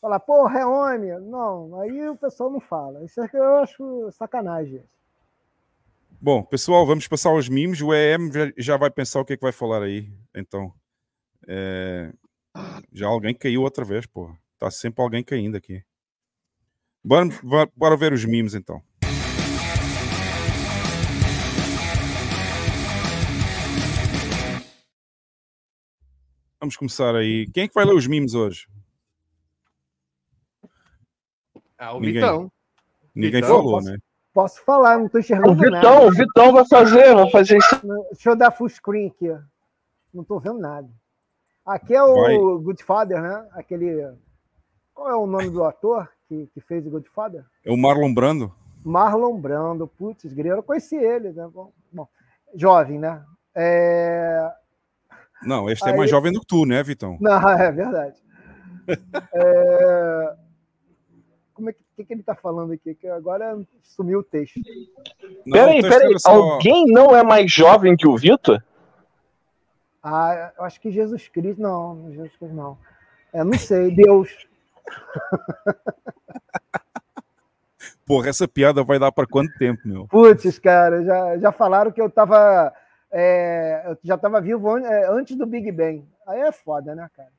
Falar, 0.00 0.20
porra, 0.20 0.60
é 0.60 0.66
homem. 0.66 1.18
Não, 1.20 1.78
aí 1.80 2.08
o 2.08 2.16
pessoal 2.16 2.50
não 2.50 2.60
fala. 2.60 3.04
Isso 3.04 3.20
é 3.22 3.28
que 3.28 3.36
eu 3.36 3.56
acho 3.58 4.10
sacanagem. 4.12 4.82
Bom, 6.20 6.42
pessoal, 6.42 6.86
vamos 6.86 7.08
passar 7.08 7.30
aos 7.30 7.48
memes. 7.48 7.80
O 7.80 7.94
EM 7.94 8.30
já, 8.32 8.52
já 8.56 8.76
vai 8.76 8.90
pensar 8.90 9.20
o 9.20 9.24
que 9.24 9.32
é 9.34 9.36
que 9.36 9.42
vai 9.42 9.52
falar 9.52 9.82
aí. 9.82 10.10
Então, 10.34 10.72
é, 11.46 12.12
já 12.92 13.06
alguém 13.06 13.34
caiu 13.34 13.62
outra 13.62 13.84
vez, 13.84 14.06
porra. 14.06 14.38
Tá 14.58 14.70
sempre 14.70 15.02
alguém 15.02 15.22
caindo 15.24 15.56
aqui. 15.56 15.82
Bora, 17.02 17.26
bora- 17.74 17.96
ver 17.96 18.12
os 18.12 18.24
memes, 18.24 18.54
então. 18.54 18.82
Vamos 26.60 26.76
começar 26.76 27.14
aí. 27.14 27.46
Quem 27.52 27.64
é 27.64 27.68
que 27.68 27.74
vai 27.74 27.84
ler 27.84 27.94
os 27.94 28.06
memes 28.06 28.34
hoje? 28.34 28.66
Ah, 31.78 31.94
o 31.94 32.00
Ninguém. 32.00 32.14
Vitão. 32.14 32.52
Ninguém 33.14 33.40
Vitão, 33.40 33.56
falou, 33.56 33.72
posso- 33.76 33.90
né? 33.90 33.98
Posso 34.32 34.64
falar, 34.64 34.98
não 34.98 35.08
tô 35.08 35.18
enxergando 35.18 35.50
O 35.52 35.54
Vitão, 35.56 35.70
nada. 35.72 36.06
o 36.06 36.10
Vitão 36.12 36.52
vai 36.52 36.64
fazer, 36.68 37.14
vai 37.14 37.30
fazer 37.30 37.56
isso. 37.58 37.80
Deixa 38.12 38.30
eu 38.30 38.36
dar 38.36 38.50
full 38.52 38.68
screen 38.68 39.08
aqui. 39.08 39.28
ó. 39.30 39.40
Não 40.12 40.22
tô 40.22 40.38
vendo 40.38 40.58
nada. 40.58 40.88
Aqui 41.64 41.94
é 41.94 42.02
o 42.02 42.14
Vai. 42.14 42.36
Goodfather, 42.62 43.20
né? 43.22 43.46
Aquele. 43.52 44.12
Qual 44.94 45.08
é 45.08 45.16
o 45.16 45.26
nome 45.26 45.50
do 45.50 45.64
ator 45.64 46.08
que, 46.28 46.46
que 46.52 46.60
fez 46.60 46.86
o 46.86 46.90
Goodfather? 46.90 47.44
É 47.64 47.70
o 47.70 47.76
Marlon 47.76 48.12
Brando? 48.12 48.52
Marlon 48.84 49.36
Brando. 49.38 49.86
Putz, 49.86 50.32
grilo, 50.32 50.56
eu 50.56 50.62
conheci 50.62 50.96
ele, 50.96 51.30
né? 51.32 51.48
Bom, 51.52 51.72
bom, 51.92 52.08
jovem, 52.54 52.98
né? 52.98 53.22
É... 53.54 54.50
Não, 55.42 55.70
este 55.70 55.86
é 55.88 55.92
Aí- 55.92 55.96
mais 55.96 56.10
jovem 56.10 56.32
do 56.32 56.40
que 56.40 56.46
tu, 56.46 56.64
né, 56.66 56.82
Vitão? 56.82 57.16
Não, 57.20 57.32
é 57.48 57.70
verdade. 57.72 58.16
É, 59.32 60.34
Como 61.54 61.70
é 61.70 61.72
que, 61.72 61.78
que, 61.96 62.04
que 62.04 62.12
ele 62.12 62.22
tá 62.24 62.34
falando 62.34 62.72
aqui? 62.72 62.92
Que 62.94 63.06
agora 63.06 63.56
sumiu 63.84 64.18
o 64.18 64.22
texto. 64.22 64.58
Não, 65.46 65.52
Peraí, 65.52 65.78
o 65.78 65.82
texto 65.82 65.92
peraí, 65.92 66.08
era 66.10 66.18
só- 66.18 66.30
alguém 66.32 66.86
não 66.86 67.14
é 67.14 67.22
mais 67.22 67.52
jovem 67.52 67.96
que 67.96 68.08
o 68.08 68.16
Vitor? 68.16 68.60
Ah, 70.02 70.52
eu 70.56 70.64
acho 70.64 70.80
que 70.80 70.90
Jesus 70.90 71.28
Cristo. 71.28 71.60
Não, 71.60 72.10
Jesus 72.10 72.36
Cristo 72.36 72.54
não. 72.54 72.78
É, 73.32 73.44
não 73.44 73.58
sei, 73.58 73.94
Deus. 73.94 74.46
Porra, 78.06 78.28
essa 78.28 78.48
piada 78.48 78.82
vai 78.82 78.98
dar 78.98 79.12
para 79.12 79.26
quanto 79.26 79.56
tempo, 79.56 79.80
meu? 79.84 80.06
Putz, 80.08 80.58
cara, 80.58 81.04
já, 81.04 81.38
já 81.38 81.52
falaram 81.52 81.92
que 81.92 82.00
eu 82.00 82.10
tava. 82.10 82.72
é, 83.10 83.84
eu 83.86 83.96
já 84.02 84.18
tava 84.18 84.40
vivo 84.40 84.76
é, 84.78 85.08
antes 85.08 85.36
do 85.36 85.46
Big 85.46 85.70
Bang. 85.70 86.04
Aí 86.26 86.40
é 86.40 86.52
foda, 86.52 86.94
né, 86.94 87.08
cara? 87.16 87.30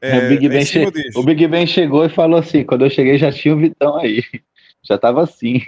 É, 0.00 0.16
o, 0.16 0.28
Big 0.28 0.46
é 0.46 0.48
ben 0.48 0.64
che- 0.64 0.84
o 1.16 1.22
Big 1.24 1.48
Ben 1.48 1.66
chegou 1.66 2.04
e 2.04 2.08
falou 2.08 2.38
assim: 2.38 2.64
quando 2.64 2.84
eu 2.84 2.90
cheguei 2.90 3.18
já 3.18 3.32
tinha 3.32 3.54
o 3.54 3.58
Vitão 3.58 3.96
aí. 3.96 4.22
Já 4.80 4.96
tava 4.96 5.24
assim. 5.24 5.60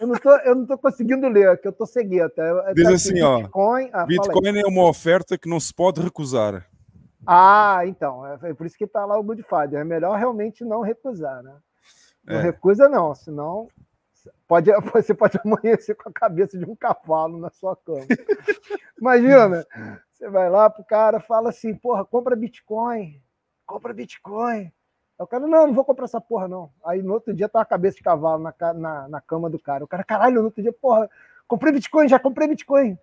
Eu 0.00 0.06
não 0.06 0.14
tô, 0.16 0.36
eu 0.38 0.54
não 0.54 0.66
tô 0.66 0.78
conseguindo 0.78 1.28
ler, 1.28 1.58
que 1.60 1.68
eu 1.68 1.72
tô 1.72 1.86
cegueta. 1.86 2.42
Eu- 2.42 2.74
Diz 2.74 2.84
tá 2.84 2.90
assim, 2.94 3.10
aqui, 3.10 3.22
ó. 3.22 3.36
Bitcoin. 3.38 3.90
Ah. 3.92 4.06
Bitcoin 4.06 4.58
é 4.58 4.66
uma 4.66 4.88
oferta 4.88 5.36
que 5.38 5.48
não 5.48 5.58
se 5.60 5.72
pode 5.72 6.00
recusar. 6.00 6.66
Ah, 7.26 7.80
então. 7.84 8.26
É 8.26 8.38
é 8.50 8.54
por 8.54 8.66
isso 8.66 8.76
que 8.78 8.86
tá 8.86 9.04
lá 9.04 9.18
o 9.18 9.22
Goodfather. 9.22 9.80
É 9.80 9.84
melhor 9.84 10.16
realmente 10.18 10.64
não 10.64 10.80
recusar, 10.80 11.42
né? 11.42 11.54
Não 12.24 12.36
É. 12.36 12.42
recusa, 12.42 12.88
não, 12.88 13.14
senão 13.14 13.68
pode, 14.46 14.70
você 14.94 15.14
pode 15.14 15.38
amanhecer 15.44 15.94
com 15.94 16.08
a 16.08 16.12
cabeça 16.12 16.58
de 16.58 16.64
um 16.64 16.76
cavalo 16.76 17.38
na 17.38 17.50
sua 17.50 17.76
cama. 17.76 18.04
Imagina, 19.00 19.66
você 20.12 20.28
vai 20.28 20.50
lá 20.50 20.68
pro 20.68 20.84
cara, 20.84 21.20
fala 21.20 21.50
assim, 21.50 21.74
porra, 21.74 22.04
compra 22.04 22.34
Bitcoin, 22.36 23.20
compra 23.66 23.92
Bitcoin. 23.94 24.72
Aí 25.18 25.24
o 25.24 25.26
cara, 25.26 25.46
não, 25.46 25.66
não 25.66 25.74
vou 25.74 25.84
comprar 25.84 26.04
essa 26.04 26.20
porra, 26.20 26.46
não. 26.46 26.70
Aí 26.84 27.02
no 27.02 27.12
outro 27.12 27.34
dia 27.34 27.48
tá 27.48 27.60
a 27.60 27.66
cabeça 27.66 27.96
de 27.96 28.02
cavalo 28.02 28.42
na, 28.42 28.54
na, 28.74 29.08
na 29.08 29.20
cama 29.20 29.50
do 29.50 29.58
cara. 29.58 29.84
O 29.84 29.88
cara, 29.88 30.04
caralho, 30.04 30.36
no 30.36 30.44
outro 30.46 30.62
dia, 30.62 30.72
porra, 30.72 31.10
comprei 31.46 31.72
Bitcoin, 31.72 32.08
já 32.08 32.18
comprei 32.18 32.46
Bitcoin. 32.48 32.96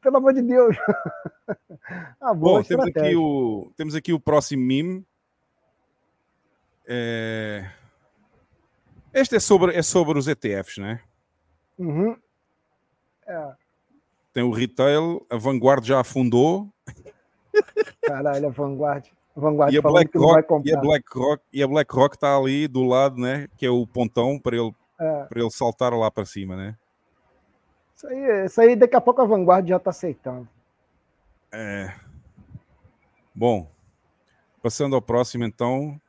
Pelo 0.00 0.16
amor 0.18 0.34
de 0.34 0.42
Deus. 0.42 0.76
ah, 2.20 2.34
boa 2.34 2.58
Bom, 2.58 2.62
temos 2.62 2.86
aqui, 2.86 3.16
o, 3.16 3.72
temos 3.76 3.94
aqui 3.94 4.12
o 4.12 4.20
próximo 4.20 4.62
meme. 4.62 5.04
É, 6.86 7.70
Este 9.14 9.36
é 9.36 9.40
sobre, 9.40 9.76
é 9.76 9.82
sobre 9.82 10.18
os 10.18 10.28
ETFs, 10.28 10.78
né? 10.78 11.00
Uhum. 11.78 12.16
É, 13.26 13.52
Tem 14.32 14.42
o 14.42 14.50
retail, 14.50 15.24
a 15.30 15.36
Vanguard 15.36 15.84
já 15.84 16.00
afundou 16.00 16.68
caralho, 18.02 18.46
a 18.46 18.50
Vanguard. 18.50 19.06
Vanguard 19.34 19.72
e 19.72 19.78
a, 19.78 19.80
vai 19.80 19.92
BlackRock, 19.92 20.68
e, 20.68 20.74
a. 20.74 20.80
BlackRock, 20.80 21.42
e 21.52 21.62
a 21.62 21.66
BlackRock 21.68 22.16
está 22.16 22.36
ali 22.36 22.66
do 22.66 22.84
lado, 22.84 23.16
né? 23.20 23.48
Que 23.56 23.66
é 23.66 23.70
o 23.70 23.86
pontão 23.86 24.38
para 24.38 24.56
ele, 24.56 24.74
É. 24.98 25.24
para 25.24 25.40
ele 25.40 25.50
saltar 25.50 25.92
lá 25.92 26.10
para 26.10 26.24
cima, 26.24 26.56
né? 26.56 26.76
Isso 27.96 28.06
aí, 28.06 28.44
isso 28.46 28.60
aí 28.60 28.76
daqui 28.76 28.96
a 28.96 29.00
pouco 29.00 29.20
a 29.22 29.24
Vanguard 29.24 29.66
já 29.68 29.78
tá 29.78 29.90
aceitando. 29.90 30.48
É. 31.52 31.94
Bom, 33.34 33.70
passando 34.62 34.94
ao 34.96 35.02
próximo, 35.02 35.44
então. 35.44 36.00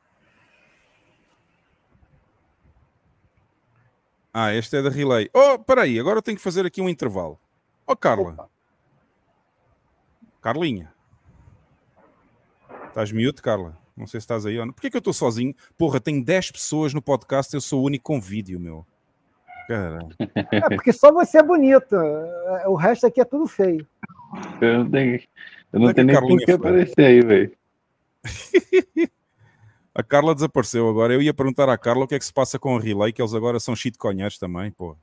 Ah, 4.34 4.52
este 4.54 4.76
é 4.76 4.82
da 4.82 4.88
Relay. 4.88 5.28
Oh, 5.34 5.58
peraí, 5.58 6.00
agora 6.00 6.18
eu 6.18 6.22
tenho 6.22 6.36
que 6.36 6.42
fazer 6.42 6.64
aqui 6.64 6.80
um 6.80 6.88
intervalo. 6.88 7.38
Oh, 7.86 7.94
Carla. 7.94 8.48
Carlinha. 10.40 10.92
Estás 12.92 13.10
mute, 13.10 13.40
Carla? 13.40 13.74
Não 13.96 14.06
sei 14.06 14.20
se 14.20 14.24
estás 14.24 14.44
aí. 14.44 14.58
ou 14.58 14.66
não. 14.66 14.72
Por 14.74 14.82
que, 14.82 14.90
que 14.90 14.96
eu 14.96 15.00
estou 15.00 15.14
sozinho? 15.14 15.54
Porra, 15.78 15.98
tem 15.98 16.22
10 16.22 16.50
pessoas 16.50 16.92
no 16.92 17.00
podcast, 17.00 17.54
eu 17.54 17.60
sou 17.60 17.80
o 17.80 17.86
único 17.86 18.04
com 18.04 18.20
vídeo, 18.20 18.60
meu. 18.60 18.86
Caralho. 19.66 20.08
É 20.52 20.60
porque 20.76 20.92
só 20.92 21.10
você 21.10 21.38
é 21.38 21.42
bonito. 21.42 21.94
é, 21.96 22.68
O 22.68 22.74
resto 22.74 23.06
aqui 23.06 23.20
é 23.20 23.24
tudo 23.24 23.46
feio. 23.46 23.86
Eu 24.60 24.78
não 24.84 24.90
tenho, 24.90 25.20
eu 25.72 25.80
não 25.80 25.88
é 25.90 25.94
tenho 25.94 26.18
a 26.18 26.20
nem 26.20 26.28
por 26.36 26.44
que 26.44 26.52
aparecer 26.52 27.04
aí, 27.04 27.20
velho. 27.22 27.52
A 29.94 30.02
Carla 30.02 30.34
desapareceu 30.34 30.88
agora. 30.88 31.12
Eu 31.12 31.20
ia 31.20 31.34
perguntar 31.34 31.68
à 31.68 31.76
Carla 31.76 32.04
o 32.04 32.08
que 32.08 32.14
é 32.14 32.18
que 32.18 32.24
se 32.24 32.32
passa 32.32 32.58
com 32.58 32.74
o 32.74 32.78
Relay, 32.78 33.12
que 33.12 33.20
eles 33.20 33.34
agora 33.34 33.60
são 33.60 33.76
shitcoinheiros 33.76 34.38
também, 34.38 34.70
pô. 34.70 34.96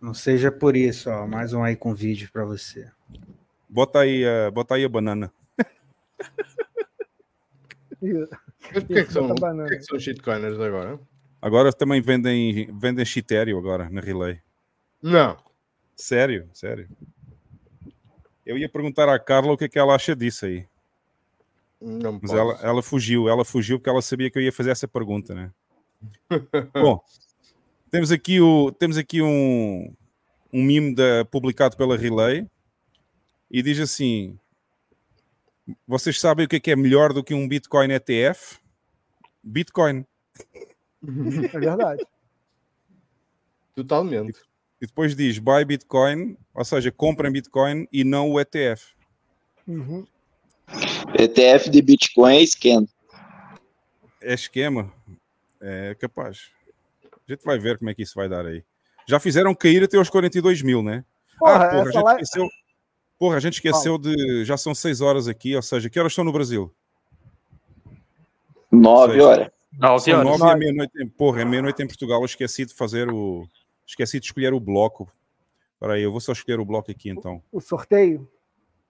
Não 0.00 0.12
seja 0.12 0.50
por 0.50 0.76
isso, 0.76 1.08
ó. 1.08 1.26
Mais 1.28 1.52
um 1.52 1.62
aí 1.62 1.76
com 1.76 1.94
vídeo 1.94 2.28
pra 2.32 2.44
você. 2.44 2.88
Bota 3.68 4.00
aí, 4.00 4.24
a- 4.26 4.50
bota 4.50 4.74
aí 4.74 4.84
a 4.84 4.88
banana. 4.88 5.32
Mas 8.00 8.84
porquê 8.84 9.04
que 9.04 9.12
são, 9.12 9.34
porquê 9.34 9.76
que 9.76 9.82
são 9.82 9.98
shitcoiners 9.98 10.60
agora? 10.60 11.00
Agora 11.40 11.72
também 11.72 12.00
vendem, 12.00 12.68
vendem 12.78 13.04
shitério 13.04 13.58
agora 13.58 13.88
na 13.90 14.00
Relay. 14.00 14.40
Não. 15.02 15.36
Sério, 15.94 16.48
sério. 16.52 16.88
Eu 18.44 18.58
ia 18.58 18.68
perguntar 18.68 19.08
à 19.08 19.18
Carla 19.18 19.52
o 19.52 19.56
que 19.56 19.64
é 19.64 19.68
que 19.68 19.78
ela 19.78 19.94
acha 19.94 20.14
disso 20.14 20.46
aí. 20.46 20.66
Não 21.80 22.12
Mas 22.12 22.30
posso. 22.30 22.36
ela, 22.36 22.58
ela 22.62 22.82
fugiu, 22.82 23.28
ela 23.28 23.44
fugiu 23.44 23.78
porque 23.78 23.90
ela 23.90 24.02
sabia 24.02 24.30
que 24.30 24.38
eu 24.38 24.42
ia 24.42 24.52
fazer 24.52 24.70
essa 24.70 24.88
pergunta, 24.88 25.34
né? 25.34 25.52
Bom, 26.72 27.00
temos 27.90 28.10
aqui, 28.10 28.40
o, 28.40 28.72
temos 28.72 28.96
aqui 28.96 29.20
um, 29.22 29.92
um 30.52 30.62
meme 30.62 30.94
da, 30.94 31.24
publicado 31.24 31.76
pela 31.76 31.96
Relay 31.96 32.46
e 33.50 33.62
diz 33.62 33.78
assim: 33.80 34.38
Vocês 35.86 36.20
sabem 36.20 36.46
o 36.46 36.48
que 36.48 36.56
é, 36.56 36.60
que 36.60 36.70
é 36.70 36.76
melhor 36.76 37.12
do 37.12 37.24
que 37.24 37.34
um 37.34 37.48
Bitcoin 37.48 37.92
ETF? 37.92 38.58
Bitcoin. 39.42 40.06
É 41.02 41.58
verdade. 41.58 42.04
Totalmente. 43.74 44.40
E 44.80 44.86
depois 44.86 45.14
diz 45.16 45.38
buy 45.38 45.64
Bitcoin, 45.64 46.36
ou 46.54 46.64
seja, 46.64 46.92
comprem 46.92 47.32
Bitcoin 47.32 47.88
e 47.92 48.04
não 48.04 48.30
o 48.30 48.40
ETF. 48.40 48.94
Uhum. 49.66 50.06
ETF 51.18 51.70
de 51.70 51.82
Bitcoin 51.82 52.36
é 52.36 52.42
esquema. 52.42 52.86
É 54.22 54.34
esquema. 54.34 54.92
É 55.60 55.94
capaz. 55.94 56.50
A 57.04 57.32
gente 57.32 57.44
vai 57.44 57.58
ver 57.58 57.78
como 57.78 57.90
é 57.90 57.94
que 57.94 58.02
isso 58.02 58.14
vai 58.14 58.28
dar 58.28 58.46
aí. 58.46 58.62
Já 59.08 59.18
fizeram 59.20 59.54
cair 59.54 59.82
até 59.84 59.96
aos 59.96 60.10
42 60.10 60.62
mil, 60.62 60.82
né? 60.82 61.04
Porra, 61.38 61.54
ah, 61.66 61.68
porra, 61.70 61.82
a 61.82 61.84
gente 61.92 62.02
live- 62.02 62.22
esqueceu. 62.22 62.48
Porra, 63.18 63.36
a 63.36 63.40
gente 63.40 63.54
esqueceu 63.54 63.96
de. 63.98 64.44
Já 64.44 64.56
são 64.56 64.74
6 64.74 65.00
horas 65.00 65.26
aqui, 65.28 65.56
ou 65.56 65.62
seja, 65.62 65.88
que 65.88 65.98
horas 65.98 66.12
estão 66.12 66.24
no 66.24 66.32
Brasil? 66.32 66.72
Nove 68.70 69.12
Seis. 69.14 69.24
horas. 69.24 69.50
Nove 69.78 70.12
horas. 70.12 70.24
nove 70.40 70.52
é 70.52 70.56
meia-noite. 70.56 71.02
em- 71.02 71.08
Porra, 71.08 71.42
é 71.42 71.44
meia-noite 71.44 71.82
em 71.82 71.86
Portugal. 71.86 72.20
Eu 72.20 72.26
esqueci 72.26 72.66
de 72.66 72.74
fazer 72.74 73.10
o. 73.10 73.46
Esqueci 73.86 74.18
de 74.20 74.26
escolher 74.26 74.52
o 74.52 74.60
bloco. 74.60 75.10
Espera 75.74 75.94
aí, 75.94 76.02
eu 76.02 76.10
vou 76.10 76.20
só 76.20 76.32
escolher 76.32 76.58
o 76.58 76.64
bloco 76.64 76.90
aqui 76.90 77.08
então. 77.10 77.42
O 77.52 77.60
sorteio. 77.60 78.28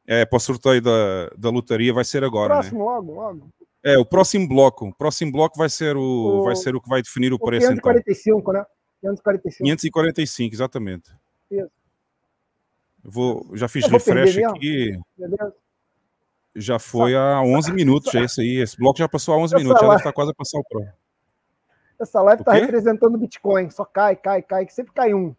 É, 0.06 0.24
para 0.24 0.36
o 0.36 0.40
sorteio 0.40 0.80
da, 0.80 1.28
da 1.36 1.50
lotaria 1.50 1.92
vai 1.92 2.04
ser 2.04 2.22
agora, 2.24 2.54
né? 2.54 2.60
Próximo, 2.60 2.84
logo, 2.84 3.12
logo. 3.14 3.48
É, 3.84 3.98
o 3.98 4.04
próximo 4.04 4.48
bloco. 4.48 4.86
O 4.88 4.94
próximo 4.94 5.32
bloco 5.32 5.58
vai 5.58 5.68
ser 5.68 5.96
o, 5.96 6.00
O- 6.40 6.44
vai 6.44 6.54
ser 6.56 6.74
o 6.74 6.80
que 6.80 6.88
vai 6.88 7.02
definir 7.02 7.32
o 7.32 7.36
O 7.36 7.38
preço 7.40 7.66
então. 7.66 7.92
545, 7.92 8.52
né? 8.52 8.64
545. 9.02 9.64
545, 9.64 10.54
exatamente. 10.54 11.10
Isso. 11.50 11.70
Vou, 13.08 13.46
já 13.54 13.68
fiz 13.68 13.84
Eu 13.84 13.90
refresh 13.90 14.36
aqui. 14.38 14.98
Já 16.54 16.78
foi 16.78 17.14
há 17.14 17.40
11 17.42 17.72
minutos, 17.72 18.12
é 18.14 18.22
esse 18.24 18.40
aí. 18.40 18.56
Esse 18.60 18.76
bloco 18.76 18.98
já 18.98 19.08
passou 19.08 19.34
há 19.34 19.36
11 19.38 19.54
Essa 19.54 19.62
minutos, 19.62 19.80
já 19.80 19.86
live- 19.86 19.98
deve 19.98 20.08
estar 20.08 20.12
quase 20.12 20.30
a 20.30 20.34
passar 20.34 20.58
o 20.58 20.64
próximo. 20.64 20.92
Essa 22.00 22.22
live 22.22 22.44
tá 22.44 22.52
quê? 22.52 22.60
representando 22.60 23.14
o 23.14 23.18
Bitcoin. 23.18 23.70
Só 23.70 23.84
cai, 23.84 24.16
cai, 24.16 24.42
cai, 24.42 24.66
que 24.66 24.72
sempre 24.74 24.92
cai 24.92 25.14
um. 25.14 25.34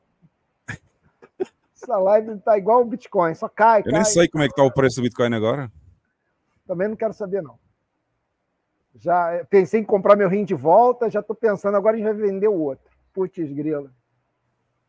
Essa 1.75 1.97
live 1.97 2.39
tá 2.39 2.57
igual 2.57 2.81
o 2.81 2.85
Bitcoin, 2.85 3.33
só 3.35 3.47
cai, 3.49 3.81
Eu 3.81 3.85
cai. 3.85 3.93
nem 3.93 4.03
sei 4.05 4.27
como 4.27 4.43
é 4.43 4.47
que 4.47 4.53
está 4.53 4.63
o 4.63 4.71
preço 4.73 4.95
do 4.97 5.03
Bitcoin 5.03 5.33
agora. 5.35 5.71
Também 6.65 6.87
não 6.87 6.95
quero 6.95 7.13
saber, 7.13 7.41
não. 7.43 7.59
Já 8.95 9.33
eh, 9.33 9.43
pensei 9.43 9.81
em 9.81 9.83
comprar 9.83 10.15
meu 10.15 10.27
rim 10.27 10.43
de 10.43 10.55
volta, 10.55 11.09
já 11.09 11.21
tô 11.21 11.35
pensando, 11.35 11.77
agora 11.77 12.01
vai 12.01 12.13
vender 12.13 12.47
o 12.47 12.55
outro. 12.59 12.89
Putz, 13.13 13.37
grila. 13.51 13.91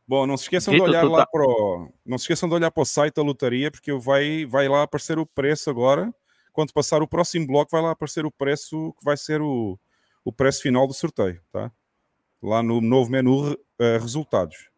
Bom, 0.08 0.26
não 0.26 0.38
se 0.38 0.44
esqueçam 0.44 0.72
de 0.72 0.80
olhar 0.80 1.04
lá 1.04 1.18
tá- 1.18 1.26
pro. 1.30 1.92
Não 2.04 2.16
se 2.16 2.22
esqueçam 2.24 2.48
de 2.48 2.54
olhar 2.54 2.70
para 2.70 2.82
o 2.82 2.86
site 2.86 3.14
da 3.16 3.22
lotaria, 3.22 3.70
porque 3.70 3.92
vai, 3.92 4.46
vai 4.46 4.66
lá 4.66 4.82
aparecer 4.84 5.18
o 5.18 5.26
preço 5.26 5.68
agora. 5.68 6.10
Quando 6.50 6.72
passar 6.72 7.02
o 7.02 7.06
próximo 7.06 7.46
bloco, 7.46 7.70
vai 7.70 7.82
lá 7.82 7.90
aparecer 7.90 8.24
o 8.24 8.30
preço 8.32 8.94
que 8.98 9.04
vai 9.04 9.18
ser 9.18 9.42
o, 9.42 9.78
o 10.24 10.32
preço 10.32 10.62
final 10.62 10.86
do 10.86 10.94
sorteio, 10.94 11.42
tá? 11.52 11.70
Lá 12.42 12.62
no 12.62 12.80
novo 12.80 13.10
menu 13.10 13.54
eh, 13.78 13.98
resultados. 13.98 14.70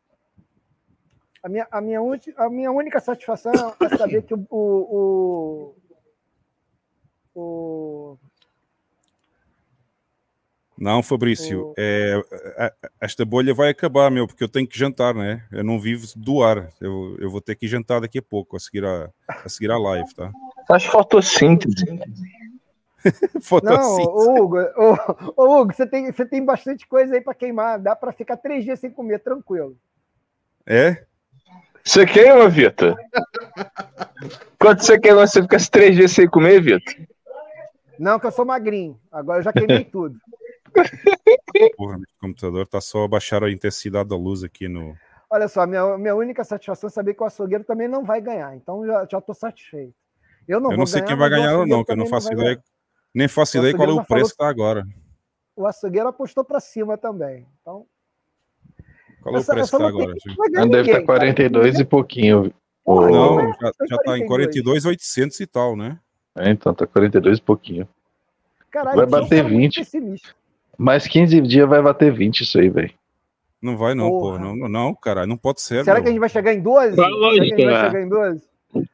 A 1.43 1.48
minha, 1.48 1.66
a, 1.70 1.81
minha, 1.81 2.02
ulti- 2.02 2.35
a 2.36 2.51
minha 2.51 2.73
única 2.73 2.98
satisfação 3.01 3.52
é 3.81 3.97
saber 3.97 4.23
que 4.24 4.35
o. 4.35 4.47
o, 4.51 5.74
o, 7.35 7.40
o- 8.15 8.19
Não, 10.81 11.02
Fabrício, 11.02 11.66
O- 11.66 11.74
é, 11.77 12.23
esta 12.98 13.23
bolha 13.23 13.52
vai 13.52 13.69
acabar, 13.69 14.11
meu, 14.11 14.27
porque 14.27 14.43
eu 14.43 14.48
tenho 14.48 14.66
que 14.66 14.78
jantar, 14.78 15.15
né? 15.15 15.44
Eu 15.52 15.62
não 15.62 15.78
vivo 15.78 16.07
do 16.16 16.43
ar. 16.43 16.70
Eu, 16.81 17.19
eu 17.20 17.31
vou 17.31 17.43
ter 17.43 17.55
que 17.55 17.69
jantar 17.69 18.01
daqui 18.01 18.19
a 18.19 18.23
pouco, 18.23 18.57
a 18.57 18.61
seguir 18.61 18.86
a, 18.86 19.11
a, 19.28 19.47
seguir 19.47 19.70
a 19.70 19.78
live, 19.78 20.15
tá? 20.15 20.32
Faz 20.66 20.85
fotossíntese. 20.86 21.85
Não, 23.05 23.43
Fotossíntese. 23.43 24.09
ô, 24.09 24.43
Hugo, 24.43 24.59
ô, 24.59 24.94
ô, 25.36 25.61
Hugo, 25.61 25.74
você 25.74 25.86
tem, 25.86 26.11
você 26.11 26.24
tem 26.24 26.43
bastante 26.43 26.86
coisa 26.86 27.15
aí 27.15 27.20
para 27.20 27.35
queimar. 27.35 27.78
Dá 27.78 27.94
para 27.94 28.12
ficar 28.12 28.39
três 28.39 28.65
dias 28.65 28.81
sem 28.81 28.90
comer, 28.90 29.20
tranquilo. 29.20 29.77
É? 30.66 31.05
Você 31.85 32.07
queima, 32.07 32.48
Vitor? 32.48 32.97
Quanto 34.59 34.82
você 34.85 34.98
queima, 34.98 35.27
você 35.27 35.43
fica 35.43 35.59
três 35.70 35.97
dias 35.97 36.12
sem 36.12 36.27
comer, 36.28 36.61
Vitor? 36.62 36.94
Não, 37.98 38.19
que 38.19 38.27
eu 38.27 38.32
sou 38.32 38.47
magrinho. 38.47 38.98
Agora 39.12 39.40
eu 39.40 39.43
já 39.43 39.52
queimei 39.52 39.85
tudo. 39.93 40.19
Porra, 41.76 41.97
meu 41.98 42.06
computador 42.20 42.66
tá 42.66 42.80
só 42.80 43.05
a 43.05 43.09
baixar 43.09 43.42
a 43.44 43.51
intensidade 43.51 44.09
da 44.09 44.16
luz 44.16 44.42
aqui 44.44 44.68
no. 44.68 44.97
Olha 45.28 45.47
só, 45.48 45.66
minha, 45.66 45.97
minha 45.97 46.14
única 46.14 46.42
satisfação 46.44 46.88
é 46.88 46.90
saber 46.90 47.14
que 47.14 47.22
o 47.22 47.26
açougueiro 47.26 47.64
também 47.64 47.86
não 47.88 48.05
vai 48.05 48.20
ganhar. 48.20 48.55
Então 48.56 48.84
já, 48.86 49.06
já 49.10 49.20
tô 49.20 49.32
satisfeito. 49.32 49.94
Eu 50.48 50.59
não, 50.59 50.66
eu 50.70 50.76
vou 50.76 50.78
não 50.78 50.86
sei 50.86 51.01
ganhar, 51.01 51.09
quem 51.09 51.16
vai 51.18 51.30
ganhar 51.30 51.59
ou 51.59 51.66
não, 51.66 51.84
que 51.84 51.92
eu 51.92 51.97
não 51.97 52.06
faço 52.06 52.32
ideia. 52.32 52.55
ganhar. 52.55 52.62
Nem 53.14 53.28
faço 53.28 53.59
ideia 53.59 53.74
qual 53.76 53.88
é 53.88 53.92
o 53.92 54.05
preço 54.05 54.30
que 54.32 54.36
tá 54.38 54.48
agora. 54.48 54.84
O 55.56 55.66
açougueiro 55.66 56.09
apostou 56.09 56.44
para 56.44 56.59
cima 56.60 56.97
também. 56.97 57.47
Então, 57.60 57.86
Qual 59.22 59.34
é 59.34 59.38
o 59.38 59.40
Essa- 59.40 59.52
preço 59.52 59.76
essa 59.76 59.76
que 59.76 59.82
tá 59.82 59.88
agora? 59.88 60.14
não 60.52 60.68
deve 60.68 60.90
estar 60.90 60.92
cara. 61.05 61.06
42 61.06 61.78
e 61.78 61.84
pouquinho. 61.84 62.52
Porra, 62.84 63.06
Ô, 63.06 63.10
Não, 63.10 63.34
vai- 63.36 63.47
já, 63.60 63.72
vai 63.78 63.88
já 63.88 63.98
tá 63.98 64.18
em 64.18 64.26
42, 64.26 64.84
800 64.86 65.38
e 65.40 65.47
tal, 65.47 65.76
né? 65.76 65.98
É, 66.36 66.51
então, 66.51 66.72
tá 66.72 66.86
42 66.86 67.38
e 67.38 67.42
pouquinho. 67.42 67.86
Caralho, 68.70 68.97
Vai 68.97 69.06
bater 69.06 69.42
cara 69.42 69.48
muito 69.48 69.76
20. 69.82 70.34
Mais 70.81 71.07
15 71.07 71.43
dias 71.43 71.69
vai 71.69 71.82
bater 71.82 72.11
20 72.11 72.40
isso 72.40 72.59
aí, 72.59 72.70
velho. 72.70 72.90
Não 73.61 73.77
vai 73.77 73.94
não, 73.94 74.09
Porra. 74.09 74.39
porra. 74.39 74.39
Não, 74.39 74.57
não, 74.57 74.69
não, 74.69 74.94
cara, 74.94 75.27
não 75.27 75.36
pode 75.36 75.61
ser. 75.61 75.85
Será 75.85 75.97
meu. 75.97 76.02
que 76.05 76.09
a 76.09 76.12
gente 76.12 76.20
vai 76.20 76.28
chegar 76.31 76.55
em 76.55 76.62
12? 76.62 76.97
Qual 76.97 77.07
a 77.07 77.11
Será 77.11 77.31
que 77.31 77.40
a 77.40 77.44
gente 77.44 77.65
vai 77.66 77.85
chegar 77.85 78.02
em 78.02 78.09
12? 78.09 78.43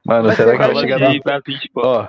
Mano, 0.04 0.26
Vai 0.26 0.36
será 0.36 0.52
que 0.52 0.58
vai 0.58 0.74
chegar 0.74 0.98
na... 0.98 1.20
pra 1.20 1.40
20, 1.46 1.70
pô. 1.72 1.80
Ó, 1.84 2.08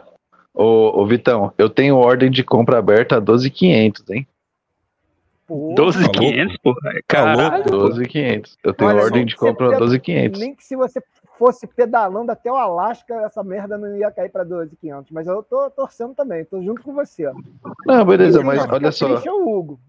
ô, 0.56 1.02
ô, 1.02 1.06
Vitão, 1.06 1.54
eu 1.60 1.70
tenho 1.70 1.96
ordem 1.96 2.32
de 2.32 2.44
compra 2.44 2.80
aberta 2.80 3.18
a 3.18 3.20
12,500, 3.20 4.10
hein? 4.10 4.28
Pô, 5.46 5.76
12,500, 5.76 6.58
pô. 6.58 6.76
Caralho. 7.08 7.64
12,500. 7.66 8.58
Eu 8.64 8.74
tenho 8.74 8.90
Olha, 8.90 9.04
ordem 9.04 9.26
de 9.28 9.36
compra 9.36 9.76
a 9.76 9.78
12,500. 9.78 10.40
Nem 10.40 10.56
que 10.56 10.66
se 10.66 10.76
você 10.76 11.00
fosse 11.38 11.68
pedalando 11.68 12.32
até 12.32 12.52
o 12.52 12.56
Alasca, 12.56 13.14
essa 13.26 13.44
merda 13.44 13.78
não 13.78 13.96
ia 13.98 14.12
cair 14.12 14.30
para 14.30 14.44
12,500. 14.44 15.12
Mas 15.12 15.28
eu 15.28 15.42
tô 15.44 15.70
torcendo 15.70 16.14
também, 16.14 16.44
tô 16.46 16.62
junto 16.62 16.82
com 16.82 16.94
você. 16.94 17.28
ó. 17.28 17.34
Não, 17.86 18.06
beleza, 18.06 18.40
Quem 18.40 18.48
mas 18.48 18.66
olha 18.70 18.92
só. 18.92 19.08
é 19.24 19.32
o 19.32 19.50
Hugo. 19.58 19.80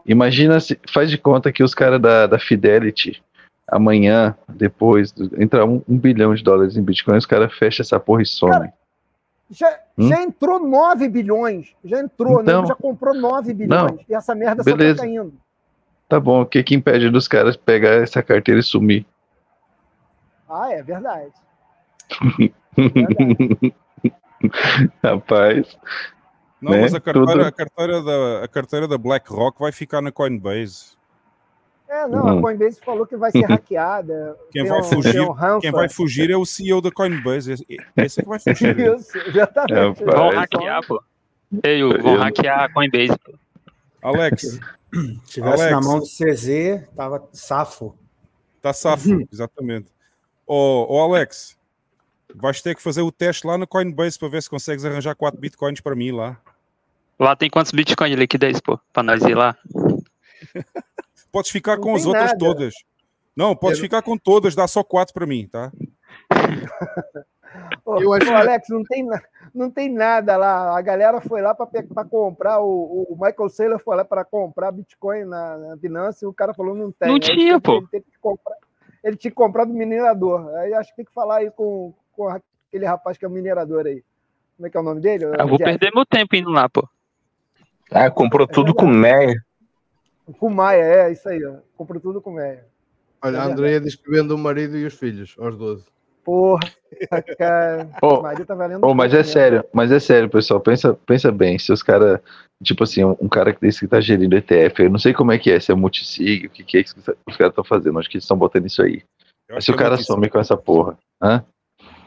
imagina 0.07 0.59
se. 0.61 0.79
Faz 0.93 1.11
de 1.11 1.19
conta 1.19 1.53
que 1.53 1.63
os 1.63 1.75
caras 1.75 2.01
da, 2.01 2.27
da 2.27 2.39
Fidelity, 2.39 3.23
amanhã, 3.67 4.35
depois, 4.49 5.15
entrar 5.39 5.65
um, 5.65 5.83
um 5.89 5.97
bilhão 5.99 6.35
de 6.35 6.43
dólares 6.43 6.77
em 6.77 6.83
Bitcoin, 6.83 7.17
os 7.17 7.27
caras 7.27 7.53
fecham 7.55 7.83
essa 7.83 7.99
porra 8.01 8.23
e 8.23 8.27
somem. 8.27 8.73
Já, 9.51 9.79
Hum? 9.97 10.09
já 10.09 10.23
entrou 10.23 10.61
9 10.61 11.09
bilhões. 11.09 11.75
Já 11.83 12.01
entrou, 12.01 12.43
Então- 12.43 12.63
né? 12.63 12.69
já 12.69 12.75
comprou 12.75 13.15
9 13.15 13.53
bilhões. 13.55 13.93
Não, 13.93 13.99
E 14.09 14.15
essa 14.15 14.35
merda 14.35 14.63
beleza. 14.63 14.97
só 14.97 15.03
tá 15.03 15.09
caindo. 15.09 15.33
Tá 16.09 16.19
bom, 16.19 16.41
o 16.43 16.47
que 16.47 16.63
que 16.63 16.75
impede 16.75 17.11
dos 17.11 17.29
caras 17.29 17.57
pegar 17.57 17.91
essa 18.03 18.23
carteira 18.23 18.61
e 18.61 18.63
sumir? 18.63 19.05
Ah, 20.49 20.73
é 20.73 20.83
verdade. 20.83 21.33
Rapaz. 25.03 25.77
Não, 26.61 26.73
né? 26.73 26.81
mas 26.83 26.95
a 26.95 27.01
carteira, 27.01 27.33
Tudo- 27.33 27.45
a, 27.45 27.53
carteira 27.53 28.03
da, 28.03 28.45
a 28.45 28.49
carteira 28.49 28.89
da 28.89 28.99
BlackRock 28.99 29.61
vai 29.61 29.71
ficar 29.73 30.01
na 30.01 30.11
Coinbase. 30.11 30.97
É, 31.89 32.07
não, 32.07 32.25
Hum. 32.25 32.39
a 32.39 32.43
Coinbase 32.43 32.81
falou 32.85 33.07
que 33.07 33.17
vai 33.17 33.31
ser 33.31 33.45
hackeada. 33.47 34.37
Quem 34.51 34.65
vai 34.67 34.81
um- 34.81 34.85
fugir, 34.85 35.21
um 35.21 35.61
quem 35.61 35.71
vai 35.71 35.89
fugir 35.89 36.31
é 36.31 36.37
o 36.37 36.45
CEO 36.45 36.81
da 36.83 36.91
Coinbase. 36.91 37.53
Esse 37.97 38.21
é 38.21 38.23
que 38.23 38.29
vai 38.29 38.39
fugir. 38.41 38.79
Isso, 38.79 39.17
exatamente. 39.19 40.05
Vão 40.05 40.31
hackear, 40.31 40.87
pô. 40.87 41.03
Ei, 41.65 41.83
vão 41.83 42.17
hackear 42.19 42.65
a 42.65 42.73
Coinbase, 42.73 43.19
pô. 43.25 43.33
Alex, 44.03 44.59
Se 44.94 45.32
tivesse 45.35 45.62
Alex. 45.62 45.70
na 45.70 45.81
mão 45.81 45.98
do 45.98 46.06
CZ, 46.06 46.89
tava 46.97 47.28
safo. 47.32 47.94
tá 48.62 48.73
safo, 48.73 49.09
exatamente. 49.32 49.89
Ô, 50.47 50.86
ô 50.89 51.02
Alex, 51.02 51.56
Vais 52.35 52.60
ter 52.60 52.74
que 52.77 52.82
fazer 52.82 53.01
o 53.01 53.10
teste 53.10 53.47
lá 53.47 53.56
no 53.56 53.66
Coinbase 53.66 54.19
para 54.19 54.28
ver 54.28 54.43
se 54.43 54.51
consegues 54.51 54.85
arranjar 54.85 55.15
4 55.15 55.40
bitcoins 55.40 55.81
para 55.81 55.97
mim 55.97 56.12
lá. 56.12 56.39
Lá 57.19 57.35
tem 57.35 57.48
quantos 57.48 57.73
bitcoins 57.73 58.10
de 58.10 58.16
liquidez, 58.16 58.60
pô? 58.60 58.78
Pra 58.93 59.02
nós 59.02 59.23
ir 59.23 59.35
lá. 59.35 59.56
Podes 61.32 61.51
ficar 61.51 61.77
Não 61.77 61.82
com 61.85 61.94
as 61.97 62.05
outras 62.05 62.27
nada. 62.27 62.39
todas. 62.39 62.74
Não, 63.35 63.56
podes 63.56 63.78
Eu- 63.78 63.82
ficar 63.85 64.02
com 64.02 64.19
todas, 64.19 64.55
dá 64.55 64.69
só 64.69 64.85
4 64.85 65.15
para 65.15 65.27
mim, 65.27 65.48
tá? 65.48 65.73
Ô, 67.85 68.01
Eu 68.01 68.12
acho- 68.12 68.31
ô, 68.31 68.37
Alex, 68.37 68.69
não 68.69 68.83
tem, 68.85 69.07
não 69.55 69.70
tem 69.70 69.89
nada 69.93 70.37
lá. 70.37 70.77
A 70.77 70.81
galera 70.83 71.20
foi 71.20 71.41
lá 71.41 71.55
para 71.55 72.05
comprar, 72.05 72.61
o, 72.61 73.07
o 73.11 73.15
Michael 73.20 73.49
Saylor 73.49 73.79
foi 73.79 73.97
lá 73.97 74.05
para 74.05 74.25
comprar 74.25 74.70
Bitcoin 74.73 75.25
na, 75.25 75.57
na 75.57 75.77
Binance 75.77 76.25
e 76.25 76.29
o 76.29 76.33
cara 76.33 76.53
falou 76.55 76.75
não 76.75 76.93
tem. 76.93 77.09
Não 77.09 77.15
Aí 77.15 77.20
tinha, 77.20 77.53
ele, 77.55 77.61
pô. 77.61 77.77
Ele, 77.79 77.87
teve 77.91 78.05
que 78.11 78.19
comprar, 78.19 78.57
ele 79.03 79.16
tinha 79.16 79.31
que 79.31 79.37
comprar 79.37 79.65
do 79.65 79.73
minerador. 79.73 80.49
Aí 80.57 80.75
acho 80.75 80.91
que 80.91 80.97
tem 80.97 81.05
que 81.05 81.12
falar 81.15 81.39
aí 81.39 81.51
com, 81.51 81.95
com 82.12 82.29
aquele 82.29 82.85
rapaz 82.85 83.16
que 83.16 83.25
é 83.25 83.29
o 83.29 83.31
minerador 83.31 83.87
aí. 83.87 84.03
Como 84.57 84.66
é 84.66 84.70
que 84.70 84.77
é 84.77 84.81
o 84.81 84.85
nome 84.85 85.01
dele? 85.01 85.25
Eu 85.25 85.49
vou 85.49 85.57
Jeff? 85.59 85.65
perder 85.65 85.93
meu 85.95 86.05
tempo 86.05 86.35
indo 86.37 86.51
lá, 86.51 86.69
pô. 86.69 86.87
Ah, 87.91 88.11
comprou 88.11 88.47
tudo 88.47 88.75
com 88.75 88.87
Meia. 88.87 89.35
Com 90.39 90.49
o 90.49 90.51
Maia, 90.51 90.83
é 90.83 91.12
isso 91.12 91.27
aí. 91.29 91.43
Ó. 91.45 91.55
Comprou 91.77 92.01
tudo 92.01 92.20
com 92.20 92.31
o 92.31 92.35
Maia. 92.35 92.66
Olha, 93.23 93.41
a 93.41 93.49
É 93.49 93.53
Andrea 93.53 93.81
diz 93.81 93.95
que 93.95 94.11
vende 94.11 94.33
o 94.33 94.39
marido 94.39 94.77
e 94.77 94.85
os 94.85 94.95
filhos, 94.95 95.35
aos 95.39 95.57
12. 95.57 95.87
Porra, 96.29 96.61
cara. 97.39 97.89
Ô, 98.05 98.19
o 98.19 98.23
marido 98.23 98.45
tá 98.45 98.55
valendo. 98.55 98.85
Ô, 98.87 98.93
mas 98.95 99.15
é 99.15 99.17
mesmo. 99.17 99.33
sério, 99.33 99.65
mas 99.73 99.91
é 99.91 99.99
sério, 99.99 100.29
pessoal. 100.29 100.61
Pensa, 100.61 100.93
pensa 101.07 101.33
bem, 101.33 101.59
se 101.59 101.73
os 101.73 101.83
caras, 101.83 102.21
tipo 102.63 102.85
assim, 102.85 103.03
um, 103.03 103.17
um 103.19 103.29
cara 103.31 103.51
que 103.55 103.59
desse 103.63 103.81
que 103.81 103.89
tá 103.89 103.99
gerindo 103.99 104.37
ETF, 104.37 104.83
eu 104.83 104.91
não 104.91 104.99
sei 104.99 105.15
como 105.15 105.33
é 105.33 105.39
que 105.39 105.51
é, 105.51 105.59
se 105.59 105.73
é 105.73 105.75
multisig, 105.75 106.47
o 106.47 106.51
que, 106.51 106.63
que 106.65 106.77
é 106.77 106.85
que 106.85 106.91
os 106.91 107.37
caras 107.39 107.53
estão 107.53 107.65
fazendo, 107.65 107.99
acho 107.99 108.11
que 108.11 108.17
eles 108.19 108.25
estão 108.25 108.37
botando 108.37 108.67
isso 108.67 108.83
aí. 108.83 109.03
Mas 109.51 109.65
se 109.65 109.71
o 109.71 109.75
é 109.75 109.79
cara 109.79 109.97
some 109.97 110.29
com 110.29 110.39
essa 110.39 110.55
porra, 110.55 110.99
hã? 111.23 111.43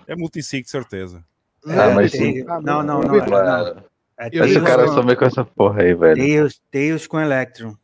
É 0.08 0.16
multisig, 0.16 0.70
certeza. 0.70 1.24
Ah, 1.66 1.90
mas 1.96 2.12
sim. 2.12 2.44
Não, 2.44 2.84
não, 2.84 3.02
não. 3.02 3.16
é- 3.16 3.26
Claro. 3.26 3.76
não. 3.76 3.84
É 4.20 4.30
Mas 4.40 4.52
se 4.52 4.60
o 4.60 4.64
cara 4.64 4.88
some 4.88 5.16
com 5.16 5.26
essa 5.26 5.44
porra 5.44 5.82
aí, 5.82 5.96
velho. 5.96 6.16
Tails, 6.16 6.62
Tails 6.72 7.08
com 7.08 7.20
Electron. 7.20 7.76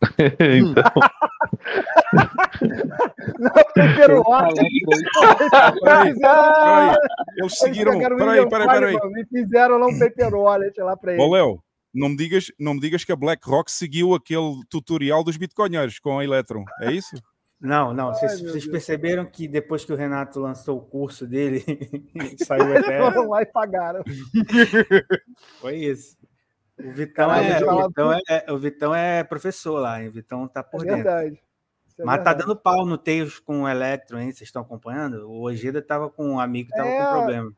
então, 0.40 0.84
Não. 3.38 3.52
Peraí, 5.82 6.18
peraí. 6.18 6.96
Eles 7.36 7.58
seguiram. 7.58 7.98
Peraí, 7.98 8.48
peraí, 8.48 8.68
peraí. 8.68 8.94
E 8.94 9.26
fizeram 9.26 9.78
lá 9.78 9.86
um 9.86 9.98
paper 9.98 10.34
wallet 10.34 10.80
lá 10.80 10.96
para 10.96 11.12
ele. 11.12 11.22
Ô, 11.22 11.30
Léo, 11.30 11.62
não 11.94 12.10
me, 12.10 12.16
digas, 12.16 12.46
não 12.58 12.74
me 12.74 12.80
digas 12.80 13.04
que 13.04 13.12
a 13.12 13.16
BlackRock 13.16 13.70
seguiu 13.70 14.14
aquele 14.14 14.60
tutorial 14.68 15.24
dos 15.24 15.36
bitcoinheiros 15.36 15.98
com 15.98 16.18
a 16.18 16.24
Electron, 16.24 16.64
é 16.80 16.92
isso? 16.92 17.16
Não, 17.60 17.92
não. 17.92 18.14
Vocês, 18.14 18.32
Ai, 18.32 18.38
vocês 18.38 18.68
perceberam 18.68 19.26
que 19.26 19.48
depois 19.48 19.84
que 19.84 19.92
o 19.92 19.96
Renato 19.96 20.38
lançou 20.38 20.78
o 20.78 20.80
curso 20.80 21.26
dele, 21.26 21.64
saiu 22.46 22.76
ETF? 22.76 22.98
foram 22.98 23.28
lá 23.28 23.42
e 23.42 23.46
pagaram. 23.46 24.04
Foi 25.60 25.76
isso. 25.76 26.16
O 26.78 26.92
Vitão, 26.92 27.28
Caralho, 27.28 27.46
é, 27.52 27.56
te 27.58 27.64
o, 27.64 27.86
Vitão 27.88 28.12
é, 28.12 28.44
o 28.52 28.58
Vitão 28.58 28.94
é 28.94 29.24
professor 29.24 29.78
lá, 29.80 30.00
hein? 30.00 30.08
O 30.08 30.12
Vitão 30.12 30.46
tá 30.46 30.62
por 30.62 30.82
É 30.82 30.84
dentro. 30.84 30.96
verdade. 31.04 31.40
É 31.98 32.04
Mas 32.04 32.18
tá 32.18 32.24
verdade. 32.30 32.38
dando 32.46 32.56
pau 32.56 32.86
no 32.86 32.96
Tails 32.96 33.38
com 33.40 33.62
o 33.62 33.68
Electron, 33.68 34.18
hein? 34.20 34.30
Vocês 34.30 34.42
estão 34.48 34.62
acompanhando? 34.62 35.28
O 35.28 35.42
Ojeda 35.42 35.82
tava 35.82 36.08
com 36.08 36.30
um 36.34 36.38
amigo 36.40 36.70
que 36.70 36.76
tava 36.76 36.88
É. 36.88 37.04
com 37.04 37.12
problema. 37.12 37.52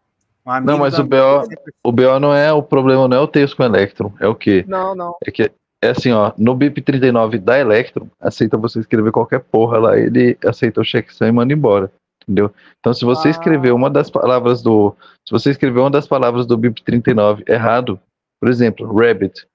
Um 0.46 0.50
amigo 0.50 0.72
não, 0.72 0.78
mas 0.78 0.98
o 0.98 1.04
BO, 1.04 1.44
sempre- 1.46 1.72
o 1.84 1.92
BO 1.92 2.18
não 2.18 2.34
é 2.34 2.50
o 2.50 2.62
problema, 2.62 3.06
não 3.06 3.16
é 3.18 3.20
o 3.20 3.28
Tails 3.28 3.52
com 3.52 3.62
Electron, 3.62 4.12
é 4.18 4.26
o 4.26 4.34
quê? 4.34 4.64
Não, 4.66 4.94
não. 4.94 5.14
É 5.26 5.30
que 5.30 5.50
é 5.82 5.88
assim, 5.90 6.10
ó, 6.12 6.32
no 6.38 6.54
BIP 6.54 6.80
39 6.80 7.38
da 7.38 7.58
Electron, 7.58 8.08
aceita 8.18 8.56
você 8.56 8.80
escrever 8.80 9.12
qualquer 9.12 9.40
porra 9.40 9.78
lá, 9.78 9.98
ele 9.98 10.38
aceita 10.46 10.80
o 10.80 10.84
checksum 10.84 11.26
e 11.26 11.32
manda 11.32 11.52
embora. 11.52 11.92
Entendeu? 12.22 12.52
Então, 12.78 12.94
se 12.94 13.04
você 13.04 13.28
Ah. 13.28 13.30
escrever 13.32 13.72
uma 13.72 13.90
das 13.90 14.08
palavras 14.10 14.62
do. 14.62 14.94
Se 15.26 15.32
você 15.32 15.50
escrever 15.50 15.80
uma 15.80 15.90
das 15.90 16.06
palavras 16.06 16.46
do 16.46 16.56
BIP 16.56 16.82
39 16.82 17.42
errado, 17.46 17.98
por 18.40 18.48
exemplo, 18.48 18.92
rabbit, 18.96 19.46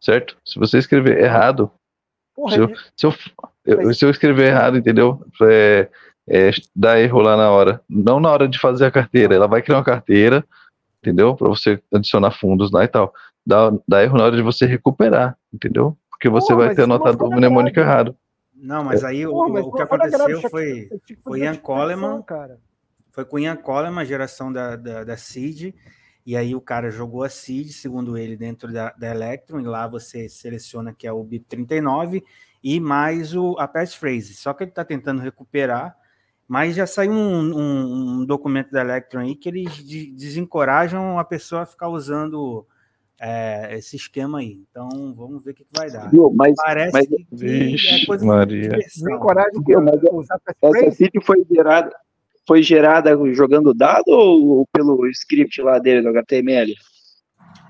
certo? 0.00 0.36
Se 0.44 0.58
você 0.58 0.78
escrever 0.78 1.18
errado, 1.22 1.70
Porra, 2.34 2.52
se 2.52 2.58
eu, 2.58 2.64
ele- 2.64 2.76
se 2.96 3.06
eu, 3.06 3.14
eu- 3.64 3.94
se 3.94 4.04
eu 4.04 4.10
escrever 4.10 4.48
errado, 4.48 4.76
entendeu? 4.76 5.24
É, 5.42 5.88
é, 6.28 6.50
dá 6.74 6.98
erro 6.98 7.20
lá 7.20 7.36
na 7.36 7.50
hora. 7.50 7.80
Não 7.88 8.18
na 8.18 8.30
hora 8.30 8.48
de 8.48 8.58
fazer 8.58 8.86
a 8.86 8.90
carteira. 8.90 9.34
Ela 9.34 9.46
vai 9.46 9.62
criar 9.62 9.76
uma 9.78 9.84
carteira, 9.84 10.44
entendeu? 11.00 11.36
Para 11.36 11.48
você 11.48 11.80
adicionar 11.92 12.32
fundos 12.32 12.70
lá 12.72 12.82
e 12.84 12.88
tal. 12.88 13.12
Dá, 13.46 13.70
dá 13.86 14.02
erro 14.02 14.16
na 14.18 14.24
hora 14.24 14.36
de 14.36 14.42
você 14.42 14.66
recuperar, 14.66 15.36
entendeu? 15.52 15.96
Porque 16.10 16.28
você 16.28 16.52
Porra, 16.54 16.66
vai 16.66 16.74
ter 16.74 16.82
anotado 16.82 17.24
o 17.24 17.30
mnemônico 17.30 17.74
grave. 17.74 17.88
errado. 17.90 18.16
Não, 18.54 18.82
mas 18.82 19.04
aí 19.04 19.26
o- 19.26 19.30
Porra, 19.30 19.48
o, 19.48 19.52
mas 19.52 19.64
o 19.66 19.72
que 19.72 19.82
aconteceu 19.82 20.40
foi, 20.50 20.88
foi 21.22 21.40
Ian 21.40 21.56
Coleman, 21.56 22.22
cara. 22.22 22.58
foi 23.12 23.24
com 23.26 23.38
Ian 23.38 23.56
Coleman, 23.56 24.00
a 24.00 24.04
geração 24.04 24.50
da, 24.50 24.74
da, 24.76 25.04
da 25.04 25.16
Seed, 25.18 25.74
e 26.26 26.36
aí 26.36 26.54
o 26.54 26.60
cara 26.60 26.90
jogou 26.90 27.22
a 27.22 27.28
Seed, 27.28 27.70
segundo 27.70 28.16
ele, 28.16 28.36
dentro 28.36 28.72
da, 28.72 28.90
da 28.92 29.10
Electron, 29.14 29.60
e 29.60 29.64
lá 29.64 29.86
você 29.86 30.28
seleciona 30.28 30.92
que 30.92 31.06
é 31.06 31.12
o 31.12 31.22
BIP39 31.24 32.22
e 32.62 32.80
mais 32.80 33.34
o, 33.36 33.56
a 33.58 33.68
passphrase. 33.68 34.34
Só 34.34 34.54
que 34.54 34.64
ele 34.64 34.70
está 34.70 34.84
tentando 34.84 35.20
recuperar, 35.20 35.94
mas 36.48 36.74
já 36.74 36.86
saiu 36.86 37.12
um, 37.12 37.54
um- 37.56 38.20
um 38.20 38.24
documento 38.24 38.70
da 38.70 38.80
Electron 38.80 39.20
aí 39.20 39.34
que 39.34 39.48
eles 39.48 39.74
de- 39.76 40.10
desencorajam 40.12 41.18
a 41.18 41.24
pessoa 41.24 41.62
a 41.62 41.66
ficar 41.66 41.88
usando 41.88 42.66
é, 43.20 43.76
esse 43.78 43.94
esquema 43.96 44.38
aí. 44.40 44.60
Então 44.70 45.14
vamos 45.14 45.42
ver 45.44 45.52
o 45.52 45.54
que, 45.54 45.64
que 45.64 45.70
vai 45.78 45.90
dar. 45.90 46.10
Viu? 46.10 46.30
Mas, 46.34 46.54
Parece 46.56 46.92
mas, 46.92 47.06
que, 47.06 47.16
que 47.24 47.34
é 47.44 47.68
Vixe, 47.68 48.06
coisa 48.06 48.22
de 48.24 48.28
Maria. 48.30 48.62
diversão. 48.62 49.04
Desencoraja 49.06 49.50
o 49.54 49.64
quê? 49.64 49.76
mas 49.76 49.94
Usar 50.12 50.34
essa 50.34 50.54
passphrase? 50.60 50.96
vídeo 51.04 51.22
foi 51.22 51.46
gerada, 51.50 51.94
foi 52.46 52.62
gerada 52.62 53.16
jogando 53.32 53.74
dado 53.74 54.08
ou 54.08 54.66
pelo 54.72 55.06
script 55.08 55.60
lá 55.62 55.78
dele 55.78 56.02
no 56.02 56.10
HTML? 56.10 56.74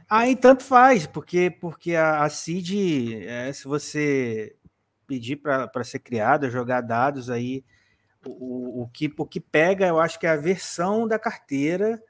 Aí 0.08 0.36
tanto 0.36 0.62
faz, 0.62 1.06
porque, 1.06 1.50
porque 1.50 1.94
a, 1.94 2.22
a 2.22 2.28
CID, 2.28 3.24
é, 3.26 3.52
se 3.52 3.66
você 3.66 4.54
pedir 5.06 5.36
para 5.36 5.84
ser 5.84 5.98
criada, 5.98 6.50
jogar 6.50 6.80
dados 6.80 7.30
aí, 7.30 7.64
o, 8.26 8.82
o, 8.82 8.88
que, 8.88 9.12
o 9.16 9.26
que 9.26 9.40
pega, 9.40 9.86
eu 9.86 10.00
acho 10.00 10.18
que 10.18 10.26
é 10.26 10.30
a 10.30 10.36
versão 10.36 11.06
da 11.06 11.18
carteira 11.18 12.02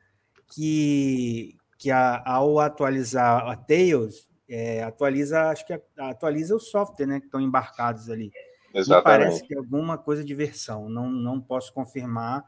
que, 0.53 1.57
que 1.79 1.91
a, 1.91 2.23
ao 2.25 2.59
atualizar 2.59 3.49
a 3.49 3.57
Tails, 3.57 4.29
é, 4.49 4.83
atualiza, 4.83 5.51
acho 5.51 5.67
que 5.67 5.81
atualiza 5.99 6.55
o 6.55 6.61
software, 6.61 7.07
né, 7.07 7.21
que 7.21 7.27
estão 7.27 7.41
embarcados 7.41 8.11
ali. 8.11 8.31
Me 8.75 8.81
Exatamente. 8.81 9.05
parece 9.29 9.47
que 9.47 9.55
é 9.55 9.59
alguma 9.59 9.97
coisa 9.97 10.25
de 10.25 10.35
versão, 10.35 10.89
não, 10.89 11.09
não 11.09 11.41
posso 11.41 11.73
confirmar. 11.73 12.45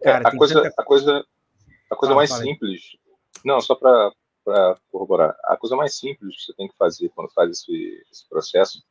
É, 0.00 0.04
Cara, 0.04 0.28
a, 0.28 0.30
tem 0.30 0.38
coisa, 0.38 0.54
tanta- 0.62 0.74
a 0.78 0.84
coisa, 0.84 1.24
a 1.90 1.96
coisa 1.96 2.14
Fala, 2.14 2.16
mais 2.16 2.30
simples, 2.32 2.80
não, 3.44 3.60
só 3.60 3.74
para 3.74 4.12
corroborar, 4.90 5.36
a 5.44 5.56
coisa 5.56 5.76
mais 5.76 5.94
simples 5.96 6.36
que 6.36 6.42
você 6.42 6.54
tem 6.54 6.68
que 6.68 6.76
fazer 6.76 7.10
quando 7.10 7.30
faz 7.32 7.50
esse, 7.50 8.02
esse 8.10 8.28
processo 8.28 8.82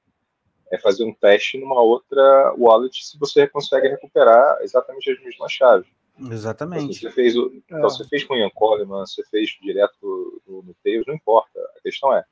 é 0.72 0.78
fazer 0.78 1.04
um 1.04 1.14
teste 1.14 1.58
numa 1.60 1.82
outra 1.82 2.54
wallet 2.58 3.04
se 3.06 3.18
você 3.20 3.48
consegue 3.48 3.90
recuperar 3.90 4.60
exatamente 4.62 5.10
as 5.12 5.20
mesmas 5.22 5.52
chaves. 5.52 5.88
Então, 6.18 6.32
Exatamente. 6.32 6.94
se 6.94 7.02
você 7.02 7.12
fez, 7.12 7.36
o, 7.36 7.48
É. 7.48 7.58
então, 7.78 7.82
você 7.90 8.06
fez 8.08 8.24
com 8.24 8.36
o 8.36 8.38
Ian 8.38 8.52
Coleman, 8.52 9.00
você 9.06 9.24
fez 9.26 9.50
direto 9.62 10.42
no, 10.48 10.62
no 10.62 10.76
Tails, 10.84 11.06
não 11.08 11.16
importa. 11.16 11.60
A 11.78 11.82
questão 11.82 12.14
é, 12.16 12.24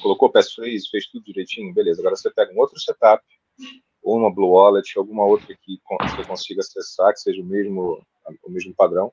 colocou 0.00 0.28
o 0.28 0.32
passphrase, 0.32 0.88
fez 0.88 1.08
tudo 1.08 1.24
direitinho, 1.24 1.74
beleza. 1.74 2.00
Agora 2.00 2.14
você 2.16 2.30
pega 2.30 2.52
um 2.54 2.58
outro 2.58 2.78
setup, 2.80 3.22
ou 4.02 4.16
uma 4.18 4.32
Blue 4.32 4.50
Wallet, 4.50 4.98
alguma 4.98 5.24
outra 5.24 5.54
que 5.62 5.80
você 6.02 6.22
consiga 6.24 6.60
acessar, 6.60 7.12
que 7.12 7.20
seja 7.20 7.40
o 7.40 7.44
mesmo, 7.44 8.04
o 8.42 8.50
mesmo 8.50 8.74
padrão, 8.74 9.12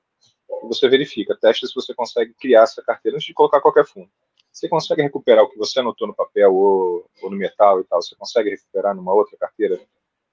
e 0.63 0.67
você 0.67 0.89
verifica, 0.89 1.37
testa 1.39 1.65
se 1.65 1.73
você 1.73 1.93
consegue 1.93 2.33
criar 2.33 2.63
essa 2.63 2.81
carteira 2.83 3.15
antes 3.15 3.27
de 3.27 3.33
colocar 3.33 3.61
qualquer 3.61 3.85
fundo. 3.85 4.09
Você 4.51 4.67
consegue 4.67 5.01
recuperar 5.01 5.45
o 5.45 5.49
que 5.49 5.57
você 5.57 5.79
anotou 5.79 6.07
no 6.07 6.13
papel 6.13 6.53
ou, 6.53 7.05
ou 7.21 7.29
no 7.29 7.37
metal 7.37 7.79
e 7.79 7.85
tal, 7.85 8.01
você 8.01 8.15
consegue 8.15 8.49
recuperar 8.49 8.93
numa 8.93 9.13
outra 9.13 9.37
carteira 9.37 9.79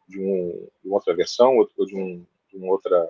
de, 0.09 0.19
um, 0.21 0.69
de 0.83 0.89
uma 0.89 0.97
outra 0.97 1.15
versão 1.15 1.57
ou 1.57 1.69
ou 1.79 1.87
de 1.87 1.97
um, 1.97 2.27
de 2.53 2.59
outra 2.69 3.09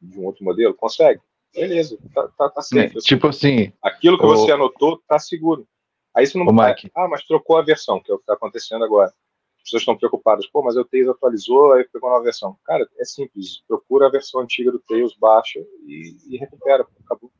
de 0.00 0.18
um 0.20 0.24
outro 0.26 0.44
modelo? 0.44 0.74
Consegue. 0.74 1.20
Beleza, 1.52 1.98
tá, 2.14 2.28
tá, 2.36 2.50
tá 2.50 2.62
safe. 2.62 2.98
assim. 2.98 3.06
Tipo 3.06 3.28
assim, 3.28 3.72
Aquilo 3.82 4.18
que 4.18 4.24
o- 4.24 4.28
você 4.28 4.52
anotou 4.52 4.98
tá 5.08 5.18
seguro. 5.18 5.66
Aí 6.14 6.26
você 6.26 6.38
não 6.38 6.46
Mike. 6.52 6.90
Ah, 6.94 7.08
mas 7.08 7.24
trocou 7.26 7.56
a 7.56 7.62
versão, 7.62 8.00
que 8.00 8.10
é 8.10 8.14
o 8.14 8.18
que 8.18 8.22
está 8.22 8.34
acontecendo 8.34 8.84
agora. 8.84 9.12
As 9.66 9.70
pessoas 9.70 9.82
estão 9.82 9.96
preocupadas. 9.96 10.46
Pô, 10.46 10.62
mas 10.62 10.76
o 10.76 10.84
Tails 10.84 11.08
atualizou, 11.08 11.72
aí 11.72 11.84
pegou 11.92 12.08
uma 12.08 12.22
versão. 12.22 12.56
Cara, 12.64 12.88
é 13.00 13.04
simples. 13.04 13.62
Procura 13.66 14.06
a 14.06 14.10
versão 14.10 14.40
antiga 14.40 14.70
do 14.70 14.78
Tails, 14.78 15.16
baixa 15.18 15.58
e, 15.84 16.16
e 16.28 16.36
recupera. 16.36 16.86
Acabou. 17.04 17.32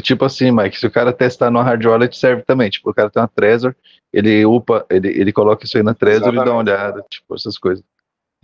Tipo 0.00 0.24
assim, 0.24 0.52
Mike, 0.52 0.78
se 0.78 0.86
o 0.86 0.90
cara 0.90 1.12
testar 1.12 1.50
no 1.50 1.60
hard 1.60 1.84
wallet, 1.84 2.16
serve 2.16 2.42
também. 2.42 2.70
Tipo, 2.70 2.90
o 2.90 2.94
cara 2.94 3.10
tem 3.10 3.20
uma 3.20 3.28
Trezor, 3.28 3.74
ele 4.12 4.46
upa, 4.46 4.86
ele, 4.88 5.08
ele 5.08 5.32
coloca 5.32 5.64
isso 5.64 5.76
aí 5.76 5.82
na 5.82 5.94
Trezor 5.94 6.32
e 6.32 6.36
dá 6.36 6.44
uma 6.44 6.60
olhada, 6.60 7.04
tipo, 7.10 7.34
essas 7.34 7.58
coisas. 7.58 7.84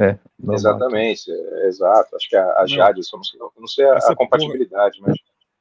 É. 0.00 0.18
Exatamente, 0.50 1.30
é, 1.30 1.68
exato. 1.68 2.16
Acho 2.16 2.28
que 2.28 2.36
a, 2.36 2.60
a 2.60 2.66
Jade, 2.66 3.00
eu 3.00 3.16
não 3.16 3.24
sei, 3.24 3.40
eu 3.40 3.52
não 3.56 3.68
sei 3.68 3.84
a, 3.84 3.98
a 3.98 4.16
compatibilidade, 4.16 5.00
mas 5.00 5.16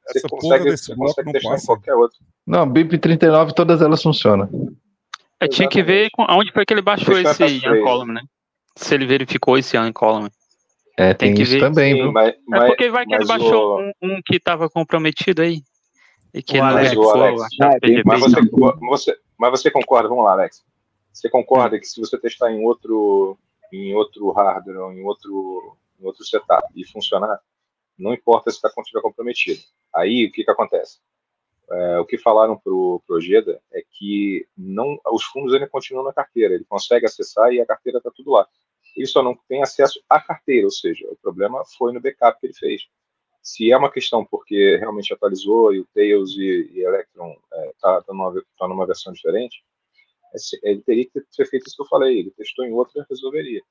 você 0.08 0.20
porra 0.28 0.40
consegue, 0.42 0.76
você 0.76 0.96
consegue 0.96 1.32
testar 1.32 1.56
em 1.56 1.66
qualquer 1.66 1.94
outro. 1.94 2.18
Não, 2.44 2.68
BIP 2.68 2.98
39, 2.98 3.54
todas 3.54 3.80
elas 3.80 4.02
funcionam. 4.02 4.48
Eu 5.40 5.48
tinha 5.48 5.68
que 5.68 5.82
ver 5.82 6.10
com- 6.12 6.24
aonde 6.28 6.52
foi 6.52 6.64
que 6.64 6.72
ele 6.72 6.82
baixou 6.82 7.14
Deixa 7.14 7.44
esse. 7.46 7.60
Coleman, 7.60 8.14
né? 8.14 8.22
Se 8.76 8.94
ele 8.94 9.06
verificou 9.06 9.56
esse 9.58 9.76
Ian 9.76 9.92
Coleman. 9.92 10.30
É, 10.96 11.12
tem, 11.12 11.28
Tem 11.30 11.34
que 11.36 11.42
isso 11.42 11.52
ver. 11.54 11.60
também, 11.60 11.94
Sim, 11.94 12.02
viu? 12.02 12.12
mas, 12.12 12.28
É 12.30 12.36
mas, 12.46 12.66
porque 12.66 12.88
vai 12.88 13.04
que 13.04 13.12
ele 13.14 13.24
mas 13.26 13.28
baixou 13.28 13.78
o- 13.78 13.80
um, 13.80 13.92
um 14.02 14.22
que 14.24 14.38
tava 14.38 14.70
comprometido 14.70 15.42
aí. 15.42 15.60
E 16.32 16.42
que 16.42 16.58
não 16.58 16.66
Alex, 16.66 16.96
Alex. 16.96 17.42
a 17.42 17.48
chave 17.50 17.80
PGP 17.80 18.02
mas, 18.06 18.20
você, 18.20 18.48
tal. 18.48 18.78
você, 18.80 19.16
mas 19.38 19.50
você 19.50 19.70
concorda, 19.70 20.08
vamos 20.08 20.24
lá, 20.24 20.32
Alex. 20.32 20.64
Você 21.12 21.28
concorda 21.28 21.78
que 21.78 21.86
se 21.86 22.00
você 22.00 22.18
testar 22.18 22.50
em 22.52 22.64
outro, 22.64 23.38
em 23.72 23.94
outro 23.94 24.30
hardware 24.32 24.78
ou 24.78 24.92
em 24.92 25.02
outro, 25.04 25.76
em 26.00 26.04
outro 26.06 26.24
setup 26.24 26.66
e 26.74 26.84
funcionar, 26.86 27.38
não 27.98 28.12
importa 28.12 28.50
se 28.50 28.56
está 28.56 28.68
comprometido. 29.00 29.60
Aí 29.94 30.26
o 30.26 30.32
que, 30.32 30.42
que 30.44 30.50
acontece? 30.50 30.98
É, 31.70 31.98
o 31.98 32.04
que 32.04 32.18
falaram 32.18 32.58
para 32.58 32.72
o 32.72 33.02
Ojeda 33.08 33.60
é 33.72 33.82
que 33.90 34.46
não, 34.56 34.98
os 35.12 35.24
fundos 35.24 35.54
ainda 35.54 35.68
continuam 35.68 36.04
na 36.04 36.12
carteira, 36.12 36.54
ele 36.54 36.64
consegue 36.64 37.06
acessar 37.06 37.52
e 37.52 37.60
a 37.60 37.66
carteira 37.66 37.98
está 37.98 38.10
tudo 38.10 38.32
lá. 38.32 38.46
Ele 38.96 39.06
só 39.06 39.22
não 39.22 39.36
tem 39.48 39.62
acesso 39.62 40.00
à 40.08 40.20
carteira, 40.20 40.66
ou 40.66 40.70
seja, 40.70 41.06
o 41.10 41.16
problema 41.16 41.62
foi 41.78 41.92
no 41.92 42.00
backup 42.00 42.38
que 42.38 42.46
ele 42.46 42.54
fez. 42.54 42.82
Se 43.42 43.70
é 43.72 43.76
uma 43.76 43.90
questão 43.90 44.24
porque 44.24 44.76
realmente 44.76 45.12
atualizou 45.12 45.74
e 45.74 45.80
o 45.80 45.88
Tails 45.94 46.36
e, 46.36 46.70
e 46.72 46.80
Electron 46.82 47.34
está 47.70 48.02
numa, 48.08 48.32
tá 48.58 48.68
numa 48.68 48.86
versão 48.86 49.12
diferente, 49.12 49.62
é 50.34 50.70
ele 50.70 50.82
teria 50.82 51.04
que 51.04 51.20
ter- 51.36 51.46
feito 51.46 51.66
isso 51.66 51.76
que 51.76 51.82
eu 51.82 51.86
falei. 51.86 52.18
Ele 52.20 52.30
testou 52.30 52.64
em 52.64 52.72
outra 52.72 53.06
resolveria. 53.08 53.62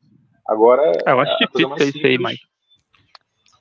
Agora, 0.48 0.92
É, 1.06 1.12
eu 1.12 1.20
acho 1.20 1.32
a 1.44 1.48
coisa 1.48 1.68
difícil 1.70 1.98
isso 1.98 2.08
aí, 2.08 2.18
mas. 2.18 2.40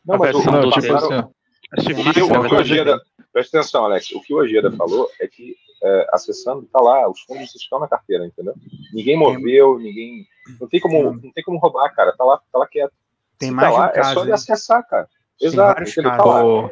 Não, 0.05 0.19
mas 0.19 0.35
o, 0.35 0.43
passaram, 0.71 1.35
o 1.79 1.85
que, 1.85 1.93
o 1.93 2.13
que 2.13 2.23
o 2.23 2.29
versão 2.29 2.59
Ojeda, 2.59 3.01
presta 3.33 3.59
atenção, 3.59 3.85
Alex, 3.85 4.11
o 4.13 4.21
que 4.21 4.35
o 4.35 4.39
Ojeda 4.39 4.71
falou 4.73 5.09
é 5.21 5.27
que 5.27 5.57
é, 5.83 6.07
acessando, 6.13 6.69
tá 6.73 6.81
lá, 6.81 7.11
os 7.11 7.21
fundos 7.23 7.55
estão 7.55 7.81
na 7.81 7.89
carteira, 7.89 8.25
entendeu? 8.25 8.55
Ninguém 8.93 9.17
moveu, 9.17 9.79
ninguém. 9.79 10.27
Não 10.61 10.69
tem 10.69 10.81
como, 10.81 11.13
não 11.13 11.33
tem 11.33 11.43
como 11.43 11.59
roubar, 11.59 11.93
cara. 11.95 12.15
Tá 12.17 12.25
lá, 12.25 12.39
tá 12.53 12.59
lá 12.59 12.67
quieto. 12.69 12.93
Tem 13.39 13.49
Se 13.49 13.55
mais 13.55 13.69
tá 13.69 13.75
um 13.75 13.79
lá, 13.79 13.89
é 13.89 13.93
caso, 13.93 14.15
só 14.15 14.23
ele 14.23 14.33
acessar, 14.33 14.87
cara. 14.89 15.09
Exato, 15.41 15.75
vários 15.75 15.91
entendeu? 15.91 16.11
Tá 16.13 16.17
casos. 16.19 16.33
lá. 16.33 16.45
Ô, 16.45 16.71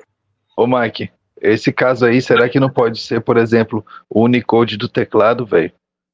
ô, 0.57 0.67
Mike, 0.67 1.11
esse 1.41 1.73
caso 1.73 2.07
aí, 2.07 2.23
será 2.23 2.49
que 2.49 2.61
não 2.61 2.71
pode 2.71 3.01
ser, 3.01 3.21
por 3.21 3.37
exemplo, 3.37 3.85
o 4.09 4.23
Unicode 4.23 4.77
do 4.77 4.89
teclado, 4.89 5.45
velho? 5.45 5.73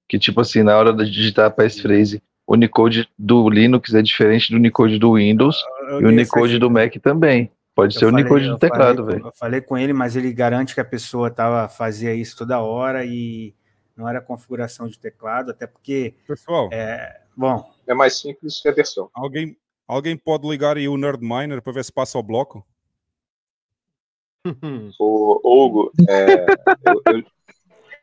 Que 0.08 0.18
tipo 0.18 0.40
assim, 0.40 0.62
na 0.62 0.76
hora 0.76 0.92
de 0.92 1.10
digitar 1.10 1.46
a 1.46 1.50
passphrase, 1.50 2.22
o 2.46 2.54
Unicode 2.54 3.08
do 3.18 3.50
Linux 3.50 3.92
é 3.92 4.00
diferente 4.00 4.50
do 4.50 4.56
Unicode 4.56 4.98
do 4.98 5.14
Windows 5.14 5.62
Eu 5.88 6.00
e 6.00 6.04
o 6.04 6.08
Unicode 6.08 6.58
do 6.58 6.70
Mac 6.70 6.94
também. 7.02 7.50
Pode 7.76 7.94
Eu 7.94 7.98
ser 8.00 8.06
o 8.06 8.08
falei- 8.10 8.24
Unicode 8.24 8.44
eu 8.46 8.52
do 8.54 8.58
teclado, 8.58 9.04
velho. 9.04 9.26
Eu 9.26 9.32
falei 9.34 9.60
com 9.60 9.76
ele, 9.76 9.92
mas 9.92 10.16
ele 10.16 10.32
garante 10.32 10.74
que 10.74 10.80
a 10.80 10.84
pessoa 10.84 11.30
tava, 11.30 11.68
fazia 11.68 12.14
isso 12.14 12.34
toda 12.36 12.58
hora 12.58 13.04
e 13.04 13.54
não 13.94 14.08
era 14.08 14.18
configuração 14.20 14.88
de 14.88 14.98
teclado, 14.98 15.50
até 15.50 15.66
porque. 15.66 16.14
Pessoal, 16.26 16.70
É, 16.72 17.20
bom, 17.36 17.70
É 17.86 17.92
mais 17.92 18.18
simples 18.18 18.60
que 18.62 18.68
a 18.68 18.72
versão. 18.72 19.10
alguém, 19.12 19.56
alguém 19.86 20.16
pode 20.16 20.48
ligar 20.48 20.78
aí 20.78 20.88
o 20.88 20.96
Nerd 20.96 21.20
Miner 21.20 21.60
para 21.60 21.72
ver 21.74 21.84
se 21.84 21.92
passa 21.92 22.18
o 22.18 22.22
bloco? 22.22 22.66
O 24.98 25.40
Hugo, 25.44 25.92
é, 26.08 26.46
eu, 26.86 27.02
eu, 27.14 27.24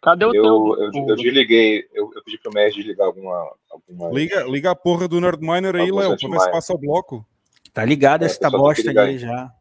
Cadê 0.02 0.26
o 0.26 0.36
eu, 0.36 0.44
teu? 0.44 0.92
eu, 1.08 1.16
desliguei, 1.16 1.88
eu, 1.94 2.12
eu 2.14 2.24
pedi 2.24 2.38
pro 2.38 2.52
Mestre 2.54 2.82
desligar 2.84 3.08
alguma. 3.08 3.56
alguma 3.72 4.10
Liga, 4.12 4.44
liga 4.44 4.70
a 4.72 4.76
porra 4.76 5.08
do 5.08 5.20
Nerd 5.22 5.40
Miner 5.42 5.76
aí, 5.76 5.90
Léo, 5.92 6.16
para 6.18 6.30
ver 6.30 6.40
se 6.42 6.52
passa 6.52 6.74
o 6.74 6.78
bloco. 6.78 7.26
tá 7.74 7.84
ligado 7.86 8.26
É, 8.26 8.28
que 8.30 8.50
bosta 8.52 8.90
ali 8.90 9.00
aí. 9.00 9.18
já. 9.18 9.52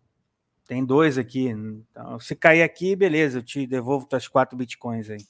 Tem 0.67 0.85
dois 0.85 1.19
aqui. 1.19 1.49
Então, 1.49 2.19
se 2.21 2.35
cair 2.37 2.63
aqui, 2.63 2.95
beleza, 2.97 3.39
eu 3.39 3.43
te 3.43 3.67
devolvo 3.67 4.07
tuas 4.07 4.29
quatro 4.29 4.57
bitcoins 4.57 5.11
aí. 5.11 5.27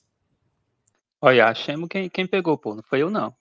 Olha, 1.21 1.47
achamos 1.47 1.89
quem, 1.89 2.09
quem 2.11 2.27
pegou, 2.27 2.59
pô. 2.59 2.75
Não 2.75 2.83
foi 2.83 3.03
eu, 3.03 3.11
não. 3.11 3.35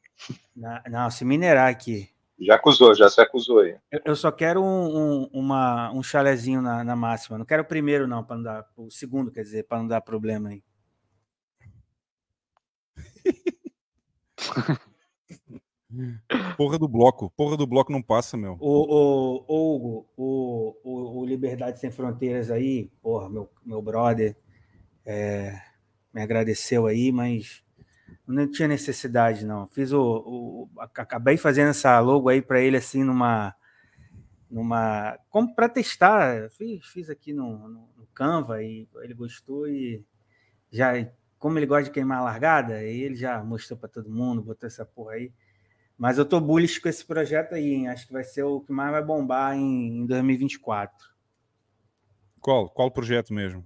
Na- 0.55 0.83
não, 0.89 1.09
se 1.09 1.25
minerar 1.25 1.69
aqui. 1.69 2.09
Já 2.39 2.55
acusou, 2.55 2.95
já 2.95 3.09
se 3.09 3.21
acusou 3.21 3.59
aí. 3.59 3.77
Eu, 3.91 4.01
eu 4.05 4.15
só 4.15 4.31
quero 4.31 4.63
um, 4.63 4.97
um, 4.97 5.29
uma, 5.31 5.91
um 5.91 6.01
chalezinho 6.01 6.61
na, 6.61 6.83
na 6.83 6.95
máxima. 6.95 7.37
Não 7.37 7.45
quero 7.45 7.63
o 7.63 7.67
primeiro, 7.67 8.07
não, 8.07 8.23
para 8.23 8.35
não 8.35 8.43
dar. 8.43 8.65
O 8.75 8.89
segundo, 8.89 9.31
quer 9.31 9.43
dizer, 9.43 9.63
para 9.67 9.77
não 9.79 9.87
dar 9.87 10.01
problema 10.01 10.49
aí. 10.49 10.63
Porra 16.57 16.77
do 16.77 16.87
bloco. 16.87 17.29
Porra 17.31 17.57
do 17.57 17.67
bloco 17.67 17.91
não 17.91 18.01
passa, 18.01 18.37
meu. 18.37 18.57
O, 18.59 19.43
o, 19.47 19.75
Hugo, 19.75 20.07
o, 20.15 20.75
o, 20.83 21.19
o 21.21 21.25
Liberdade 21.25 21.79
Sem 21.79 21.91
Fronteiras 21.91 22.49
aí, 22.51 22.89
porra, 23.01 23.29
meu, 23.29 23.49
meu 23.65 23.81
brother, 23.81 24.35
é, 25.05 25.59
me 26.13 26.21
agradeceu 26.21 26.87
aí, 26.87 27.11
mas 27.11 27.63
não 28.27 28.49
tinha 28.49 28.67
necessidade, 28.67 29.45
não. 29.45 29.67
Fiz 29.67 29.91
o. 29.91 30.01
o 30.75 30.81
ac- 30.81 30.99
acabei 31.01 31.37
fazendo 31.37 31.69
essa 31.69 31.99
logo 31.99 32.29
aí 32.29 32.41
para 32.41 32.61
ele 32.61 32.77
assim 32.77 33.03
numa. 33.03 33.55
numa 34.49 35.17
como 35.29 35.53
para 35.55 35.69
testar. 35.69 36.49
Fiz, 36.51 36.85
fiz 36.87 37.09
aqui 37.09 37.33
no, 37.33 37.67
no, 37.67 37.89
no 37.97 38.07
Canva 38.13 38.63
e 38.63 38.87
ele 39.01 39.13
gostou 39.13 39.67
e 39.67 40.03
já. 40.71 40.93
Como 41.39 41.57
ele 41.57 41.65
gosta 41.65 41.85
de 41.85 41.91
queimar 41.91 42.19
a 42.19 42.23
largada, 42.23 42.83
ele 42.83 43.15
já 43.15 43.43
mostrou 43.43 43.77
para 43.79 43.89
todo 43.89 44.11
mundo, 44.11 44.43
botou 44.43 44.67
essa 44.67 44.85
porra 44.85 45.13
aí. 45.13 45.33
Mas 46.01 46.17
eu 46.17 46.25
tô 46.25 46.39
bullish 46.41 46.81
com 46.81 46.89
esse 46.89 47.05
projeto 47.05 47.53
aí, 47.53 47.75
hein? 47.75 47.87
Acho 47.87 48.07
que 48.07 48.13
vai 48.13 48.23
ser 48.23 48.41
o 48.41 48.59
que 48.59 48.71
mais 48.73 48.89
vai 48.89 49.03
bombar 49.03 49.55
em, 49.55 49.99
em 49.99 50.05
2024. 50.07 50.97
Qual? 52.39 52.67
Qual 52.71 52.89
projeto 52.89 53.31
mesmo? 53.31 53.63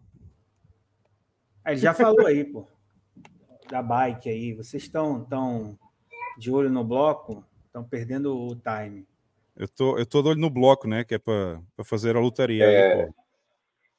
Ah, 1.64 1.72
Ele 1.72 1.80
já 1.80 1.94
falou 1.94 2.28
aí, 2.28 2.44
pô, 2.44 2.68
da 3.70 3.82
bike 3.82 4.28
aí. 4.28 4.54
Vocês 4.54 4.84
estão 4.84 5.24
tão 5.24 5.80
de 6.38 6.52
olho 6.52 6.70
no 6.70 6.84
bloco, 6.84 7.42
estão 7.68 7.86
perdendo 7.86 8.38
o 8.38 8.54
time. 8.54 9.08
Eu 9.56 9.70
tô, 9.70 9.98
eu 9.98 10.06
tô 10.06 10.22
de 10.22 10.28
olho 10.28 10.42
no 10.42 10.50
bloco, 10.50 10.90
né? 10.90 11.06
Que 11.06 11.16
é 11.16 11.18
para 11.18 11.62
fazer 11.86 12.18
a 12.18 12.20
lotaria 12.20 12.66
É, 12.66 13.04
aí. 13.04 13.10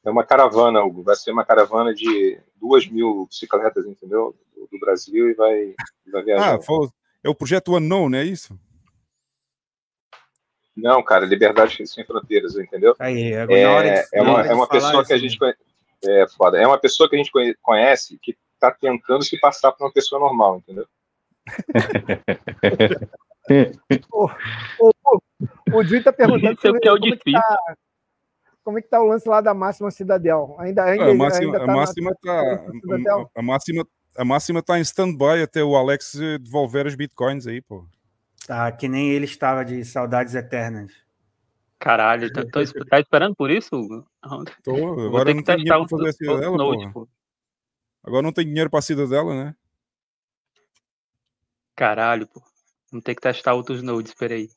É 0.05 0.11
uma 0.11 0.27
caravana, 0.27 0.85
Hugo. 0.85 1.03
Vai 1.03 1.17
ser 1.17 1.31
uma 1.33 1.43
caravana 1.47 1.95
de 1.95 2.39
duas 2.57 2.87
mil 2.87 3.25
bicicletas, 3.25 3.87
entendeu? 3.87 4.37
Do, 4.55 4.69
do 4.71 4.79
Brasil 4.79 5.31
e 5.31 5.35
vai, 5.35 5.75
vai 6.13 6.23
viajar. 6.23 6.57
Ah, 6.57 6.61
falou- 6.63 6.93
é 7.25 7.29
o 7.29 7.35
projeto 7.35 7.77
Unknown, 7.77 8.09
não 8.09 8.19
é 8.19 8.25
isso? 8.25 8.59
Não, 10.77 11.03
cara, 11.03 11.25
Liberdade 11.25 11.87
Sem 11.87 12.05
Fronteiras, 12.05 12.55
entendeu? 12.57 12.95
Aí, 12.99 13.35
agora 13.35 13.63
na 13.63 13.71
hora 13.71 13.91
de- 13.91 13.97
É, 13.99 14.07
é 14.13 14.23
na 14.23 14.31
uma, 14.31 14.47
é 14.47 14.55
uma 14.55 14.69
pessoa 14.69 15.05
que 15.05 15.13
a 15.13 15.19
gente 15.19 15.39
conhece. 15.39 15.59
É 16.05 16.27
foda. 16.37 16.59
É 16.59 16.67
uma 16.67 16.79
pessoa 16.79 17.09
que 17.09 17.17
a 17.17 17.19
gente 17.19 17.33
conhe- 17.33 17.57
conhece 17.63 18.19
que 18.21 18.37
tá 18.61 18.71
tentando 18.71 19.25
se 19.25 19.41
passar 19.41 19.73
por 19.73 19.85
uma 19.85 19.93
pessoa 19.93 20.21
normal, 20.21 20.59
entendeu? 20.59 20.87
O, 24.13 24.29
o, 24.81 24.91
o 25.73 25.85
Dui 25.85 26.03
tá 26.03 26.13
perguntando 26.13 26.55
Isso 26.55 26.67
é 26.67 26.71
o 26.71 26.81
que 26.81 26.89
é 26.89 26.93
o 26.93 26.99
como, 26.99 27.15
é 27.15 27.17
que 27.17 27.31
tá, 27.33 27.57
como 28.65 28.79
é 28.79 28.83
que 28.83 28.89
tá 28.89 29.01
o 29.01 29.07
lance 29.07 29.29
lá 29.29 29.41
da 29.41 29.55
Máxima 29.55 29.89
Cidadel. 29.93 30.57
Ainda, 30.59 30.83
ainda, 30.85 31.05
Ah, 31.05 31.11
a 31.11 31.15
máxima, 31.15 31.45
ainda 31.47 31.57
a 31.57 31.61
tá 31.61 31.67
na- 31.69 31.75
máxima 31.75 32.13
tá, 32.21 32.65
Cidadel? 32.81 33.31
a, 33.37 33.41
a 33.41 33.43
máxima, 33.43 33.87
a 34.17 34.25
máxima 34.25 34.63
tá 34.63 34.79
em 34.79 34.83
stand-by 34.83 35.43
até 35.43 35.63
o 35.63 35.77
Alex 35.77 36.15
devolver 36.41 36.87
as 36.87 36.95
bitcoins 36.95 37.47
aí, 37.47 37.61
pô. 37.61 37.87
Tá, 38.47 38.71
que 38.73 38.89
nem 38.89 39.11
ele 39.11 39.25
estava 39.25 39.65
de 39.65 39.85
saudades 39.85 40.35
eternas. 40.35 40.93
Caralho, 41.79 42.33
tá, 42.33 42.43
tô, 42.45 42.65
tá 42.89 43.01
esperando 43.01 43.35
por 43.35 43.51
isso, 43.51 43.77
Hugo? 43.77 44.07
Tô, 44.65 44.75
agora 45.07 45.35
não 45.35 45.43
que 45.43 45.47
tem 45.47 45.57
testar 45.57 45.57
dinheiro 45.57 45.83
um 45.83 45.87
para 45.87 45.99
fazer 45.99 46.09
a 46.09 46.13
cidadela, 46.13 46.93
pô. 46.93 47.09
Agora 48.03 48.23
não 48.23 48.33
tem 48.33 48.47
dinheiro 48.47 48.71
para 48.71 48.79
a 48.79 48.83
cidadela, 48.83 49.45
né? 49.45 49.55
Caralho, 51.75 52.27
pô. 52.27 52.43
Vamos 52.91 53.05
ter 53.05 53.15
que 53.15 53.21
testar 53.21 53.55
outros 53.55 53.83
nodes, 53.83 54.15
peraí. 54.15 54.49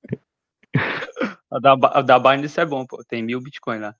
A 1.51 1.59
da, 1.59 1.73
a 1.73 2.01
da 2.01 2.17
Binance 2.17 2.59
é 2.59 2.65
bom, 2.65 2.85
pô. 2.85 3.03
Tem 3.03 3.21
mil 3.21 3.41
Bitcoin 3.41 3.79
lá. 3.79 3.93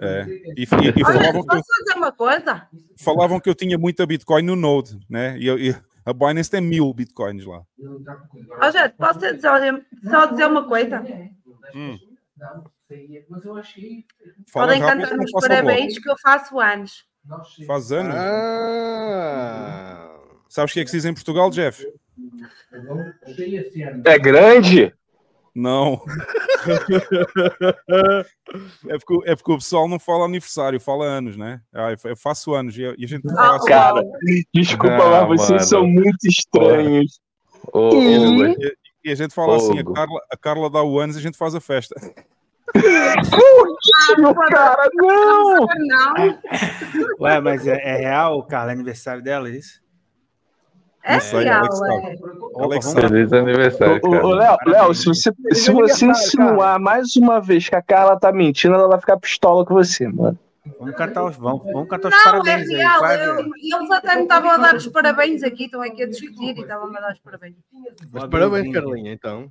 É. 0.00 0.24
E, 0.28 0.62
e- 0.62 0.62
e 0.62 0.66
falavam, 0.66 1.42
que 1.44 1.54
eu, 1.56 1.58
Posso 1.58 1.84
dizer 1.84 1.96
uma 1.96 2.12
coisa? 2.12 2.68
falavam 2.98 3.40
que 3.40 3.48
eu 3.50 3.54
tinha 3.54 3.76
muita 3.76 4.06
Bitcoin 4.06 4.42
no 4.42 4.54
Node, 4.56 4.98
né? 5.10 5.36
E, 5.38 5.46
eu- 5.46 5.58
e 5.58 5.74
a 6.06 6.12
Binance 6.12 6.50
tem 6.50 6.60
mil 6.60 6.92
Bitcoins 6.94 7.44
lá. 7.44 7.62
Ó, 8.60 8.70
gente, 8.70 8.94
posso 8.96 9.18
dizer, 9.18 9.40
só 9.40 10.26
dizer 10.26 10.46
uma 10.46 10.66
coisa? 10.68 11.00
Hum. 11.74 11.98
Podem 14.52 14.80
rápido 14.80 15.02
cantar 15.02 15.08
que 15.08 15.16
nos 15.16 15.32
não 15.32 15.40
passa 15.40 15.46
o 15.46 15.48
bloco. 15.48 15.64
parabéns 15.66 15.98
que 15.98 16.08
eu 16.10 16.14
faço 16.22 16.60
anos. 16.60 17.04
Faz 17.66 17.92
anos. 17.92 18.14
Ah, 18.16 20.14
Sabes 20.48 20.70
o 20.70 20.74
que 20.74 20.80
é 20.80 20.84
que 20.84 20.90
se 20.90 20.96
diz 20.96 21.04
em 21.04 21.12
Portugal, 21.12 21.50
Jeff? 21.50 21.84
É 24.04 24.18
grande? 24.18 24.94
Não. 25.58 26.00
é, 28.88 28.98
porque, 28.98 29.30
é 29.30 29.34
porque 29.34 29.52
o 29.52 29.58
pessoal 29.58 29.88
não 29.88 29.98
fala 29.98 30.24
aniversário, 30.24 30.78
fala 30.80 31.04
anos, 31.04 31.36
né? 31.36 31.60
Ah, 31.74 31.92
eu 32.04 32.16
faço 32.16 32.54
anos 32.54 32.78
e 32.78 32.84
a, 32.86 32.94
e 32.96 33.04
a 33.04 33.08
gente 33.08 33.24
não 33.24 33.34
fala 33.34 33.56
assim. 33.56 33.66
Cara, 33.66 34.02
desculpa 34.54 35.02
lá, 35.02 35.22
Ah, 35.22 35.26
vocês 35.26 35.50
mano. 35.50 35.64
são 35.64 35.84
muito 35.84 36.24
estranhos. 36.28 37.18
Ô, 37.72 37.90
Ih. 37.92 38.18
Hugo, 38.18 38.44
E, 38.44 38.76
e 39.06 39.10
a 39.10 39.14
gente 39.16 39.34
fala 39.34 39.56
assim, 39.56 39.80
a. 39.80 39.84
Carla, 39.92 40.20
a 40.30 40.36
Carla 40.36 40.70
dá 40.70 40.80
o 40.84 41.00
anos 41.00 41.16
e 41.16 41.18
a 41.18 41.22
gente 41.22 41.36
faz 41.36 41.52
a 41.56 41.60
festa. 41.60 41.94
Meu 44.18 44.34
cara, 44.46 44.88
não! 44.94 45.66
Não. 45.76 46.38
Ué, 47.20 47.40
mas 47.40 47.66
é, 47.66 47.80
é 47.82 47.96
real, 47.96 48.46
Carla, 48.46 48.70
é 48.70 48.74
aniversário 48.74 49.22
dela, 49.24 49.48
é 49.48 49.56
isso? 49.56 49.80
É 51.08 51.20
sim, 51.20 51.48
Alex 51.48 52.84
sabe. 52.86 53.08
Feliz 53.08 53.32
aniversário, 53.32 54.00
cara. 54.00 54.26
Léo, 54.26 54.56
Léo, 54.66 54.94
se 54.94 55.06
você, 55.06 55.32
se 55.52 55.72
você 55.72 56.06
insinuar 56.06 56.78
mais 56.78 57.16
uma 57.16 57.40
vez 57.40 57.66
que 57.68 57.74
a 57.74 57.80
Carla 57.80 58.18
tá 58.20 58.30
mentindo, 58.30 58.74
ela 58.74 58.88
vai 58.88 59.00
ficar 59.00 59.16
pistola 59.16 59.64
com 59.64 59.72
você, 59.74 60.06
mano. 60.06 60.38
Vamos 60.78 60.94
cantar 60.96 61.24
os, 61.24 61.34
vamos, 61.36 61.62
vamos 61.72 61.88
cantar 61.88 62.08
os 62.08 62.14
Não, 62.14 62.20
é 62.20 62.24
parabéns 62.24 62.68
aí. 62.68 62.76
real. 62.76 63.00
vai, 63.00 63.26
eu- 63.26 63.40
eles 63.40 63.90
até 63.90 64.16
me 64.16 64.22
estavam 64.22 64.50
a 64.50 64.56
dar 64.58 64.74
os 64.74 64.86
parabéns 64.88 65.42
aqui, 65.42 65.64
estão 65.64 65.80
aqui 65.80 66.02
a 66.02 66.06
discutir 66.06 66.54
e 66.58 66.60
estavam 66.60 66.94
a 66.94 67.00
dar 67.00 67.12
os 67.12 67.18
parabéns. 67.20 67.54
Mas 68.12 68.24
parabéns, 68.26 68.72
Carlinha, 68.74 69.12
então. 69.14 69.50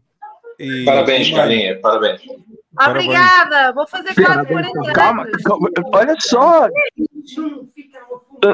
E- 0.59 0.85
Parabéns, 0.85 1.31
Carlinha, 1.31 1.79
parabéns. 1.81 2.21
Obrigada, 2.88 3.73
vou 3.73 3.88
fazer 3.88 4.13
quase 4.13 4.45
40 4.45 4.93
Calma, 4.93 5.23
anos. 5.23 5.41
calma, 5.43 5.69
olha 5.93 6.15
só. 6.19 6.67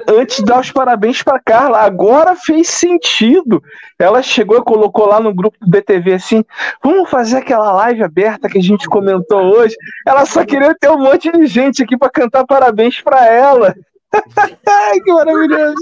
Antes 0.08 0.38
de 0.38 0.46
dar 0.46 0.60
os 0.62 0.72
parabéns 0.72 1.22
pra 1.22 1.40
Carla, 1.40 1.80
agora 1.80 2.36
fez 2.36 2.70
sentido. 2.70 3.62
Ela 4.00 4.22
chegou 4.22 4.58
e 4.58 4.64
colocou 4.64 5.06
lá 5.08 5.20
no 5.20 5.34
grupo 5.34 5.58
do 5.60 5.68
BTV 5.70 6.14
assim: 6.14 6.44
vamos 6.84 7.10
fazer 7.10 7.38
aquela 7.38 7.72
live 7.74 8.04
aberta 8.04 8.48
que 8.50 8.58
a 8.58 8.62
gente 8.62 8.88
comentou 8.88 9.42
hoje. 9.58 9.76
Ela 10.08 10.26
só 10.26 10.46
queria 10.46 10.74
ter 10.80 10.90
um 10.90 11.00
monte 11.00 11.32
de 11.32 11.46
gente 11.48 11.84
aqui 11.84 11.98
pra 11.98 12.10
cantar 12.10 12.46
parabéns 12.46 13.02
pra 13.02 13.26
ela. 13.28 13.76
Que 15.04 15.12
maravilhoso. 15.12 15.76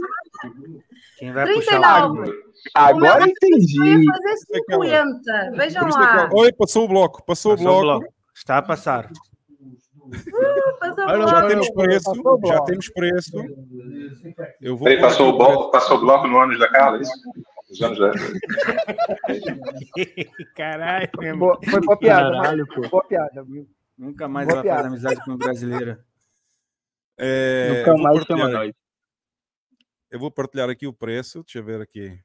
Quem 1.20 1.32
vai 1.34 1.46
39. 1.46 2.32
Agora 2.74 3.24
Eu 3.24 3.28
entendi. 3.28 3.84
ia 3.84 4.14
fazer 4.14 4.38
50. 4.70 5.52
Vejam 5.58 5.88
lá. 5.90 6.30
Oi, 6.34 6.54
passou 6.54 6.86
o 6.86 6.88
bloco, 6.88 7.24
passou, 7.26 7.58
Passou 7.58 7.68
o 7.72 7.78
o 7.78 7.82
bloco. 7.82 8.00
bloco. 8.00 8.14
Está 8.34 8.58
a 8.58 8.62
passar. 8.62 9.10
O 10.12 11.28
Já 11.28 11.48
temos 11.48 11.70
preço, 11.72 12.12
já 12.46 12.62
temos 12.62 12.90
preço. 12.90 13.38
Eu 14.62 14.78
vou 14.78 14.88
pôr 14.88 15.00
passou 15.00 15.30
o, 15.30 15.38
bloco, 15.38 15.72
passou 15.72 15.98
o 15.98 16.02
bloco 16.02 16.28
no 16.28 16.38
ônibus 16.38 16.60
da 16.60 16.70
Carla, 16.70 16.98
é 16.98 17.02
isso? 17.02 17.12
Os 17.70 17.82
anos 17.82 18.00
da... 18.00 18.12
Caralho, 20.56 21.10
meu. 21.20 21.38
Boa- 21.38 21.60
Foi 21.70 21.82
boa 21.82 21.98
piada, 21.98 22.32
Caralho, 22.42 22.66
mas- 22.78 22.90
boa 22.90 23.04
piada, 23.06 23.44
viu? 23.44 23.68
Nunca 23.98 24.28
mais 24.28 24.48
Boa 24.48 24.60
ela 24.60 24.64
faz 24.68 24.76
piada. 24.76 24.88
amizade 24.90 25.24
com 25.24 25.38
brasileira. 25.38 26.04
É, 27.18 27.78
Nunca 27.80 27.98
mais 28.02 28.24
chama 28.26 28.50
nós. 28.50 28.74
Eu 30.10 30.20
vou 30.20 30.32
partilhar 30.32 30.70
aqui 30.70 30.86
o 30.88 30.94
preço. 30.94 31.44
Deixa 31.44 31.60
eu 31.60 31.64
ver 31.64 31.80
aqui. 31.82 32.20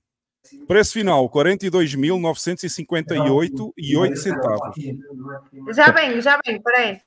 Preço 0.67 0.93
final: 0.95 1.29
42.958 1.31 3.73
e 3.77 3.97
8 3.97 4.17
centavos. 4.17 4.75
Já 5.75 5.91
vem, 5.93 6.21
já 6.21 6.41
vem, 6.45 6.61
peraí. 6.63 7.01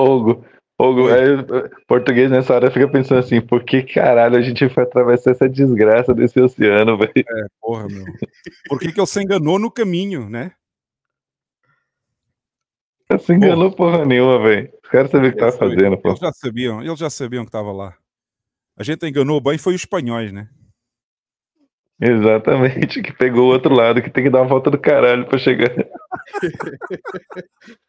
Hugo, 0.00 0.44
Hugo, 0.78 1.08
aí, 1.08 1.38
português 1.86 2.30
nessa 2.30 2.54
hora 2.54 2.70
fica 2.70 2.86
pensando 2.86 3.18
assim, 3.18 3.40
por 3.40 3.64
que 3.64 3.82
caralho 3.82 4.36
a 4.36 4.42
gente 4.42 4.68
foi 4.68 4.82
atravessar 4.82 5.30
essa 5.30 5.48
desgraça 5.48 6.12
desse 6.12 6.38
oceano, 6.38 6.98
velho? 6.98 7.12
É, 7.16 7.46
porra, 7.60 7.88
meu. 7.88 8.04
Por 8.68 8.78
que, 8.78 8.92
que 8.92 9.00
ele 9.00 9.06
se 9.06 9.22
enganou 9.22 9.58
no 9.58 9.70
caminho, 9.70 10.28
né? 10.28 10.52
Não 13.08 13.18
se 13.18 13.32
enganou 13.32 13.72
porra 13.72 14.04
nenhuma, 14.04 14.38
velho. 14.42 14.70
Os 14.84 14.90
caras 14.90 15.10
sabiam 15.10 15.30
o 15.30 15.32
que 15.32 15.38
tava 15.38 15.52
fazendo, 15.52 15.96
pô. 15.96 16.10
Eles 16.10 16.20
já 16.20 16.32
sabiam, 16.32 16.82
eles 16.82 16.98
já 16.98 17.08
sabiam 17.08 17.44
que 17.44 17.48
estava 17.48 17.72
lá. 17.72 17.96
A 18.78 18.82
gente 18.82 19.06
enganou 19.06 19.40
bem, 19.40 19.56
foi 19.56 19.74
os 19.74 19.80
espanhóis, 19.80 20.30
né? 20.30 20.50
Exatamente, 21.98 23.00
que 23.00 23.14
pegou 23.14 23.48
o 23.48 23.52
outro 23.52 23.74
lado, 23.74 24.02
que 24.02 24.10
tem 24.10 24.24
que 24.24 24.30
dar 24.30 24.42
uma 24.42 24.48
volta 24.48 24.70
do 24.70 24.78
caralho 24.78 25.26
pra 25.26 25.38
chegar. 25.38 25.70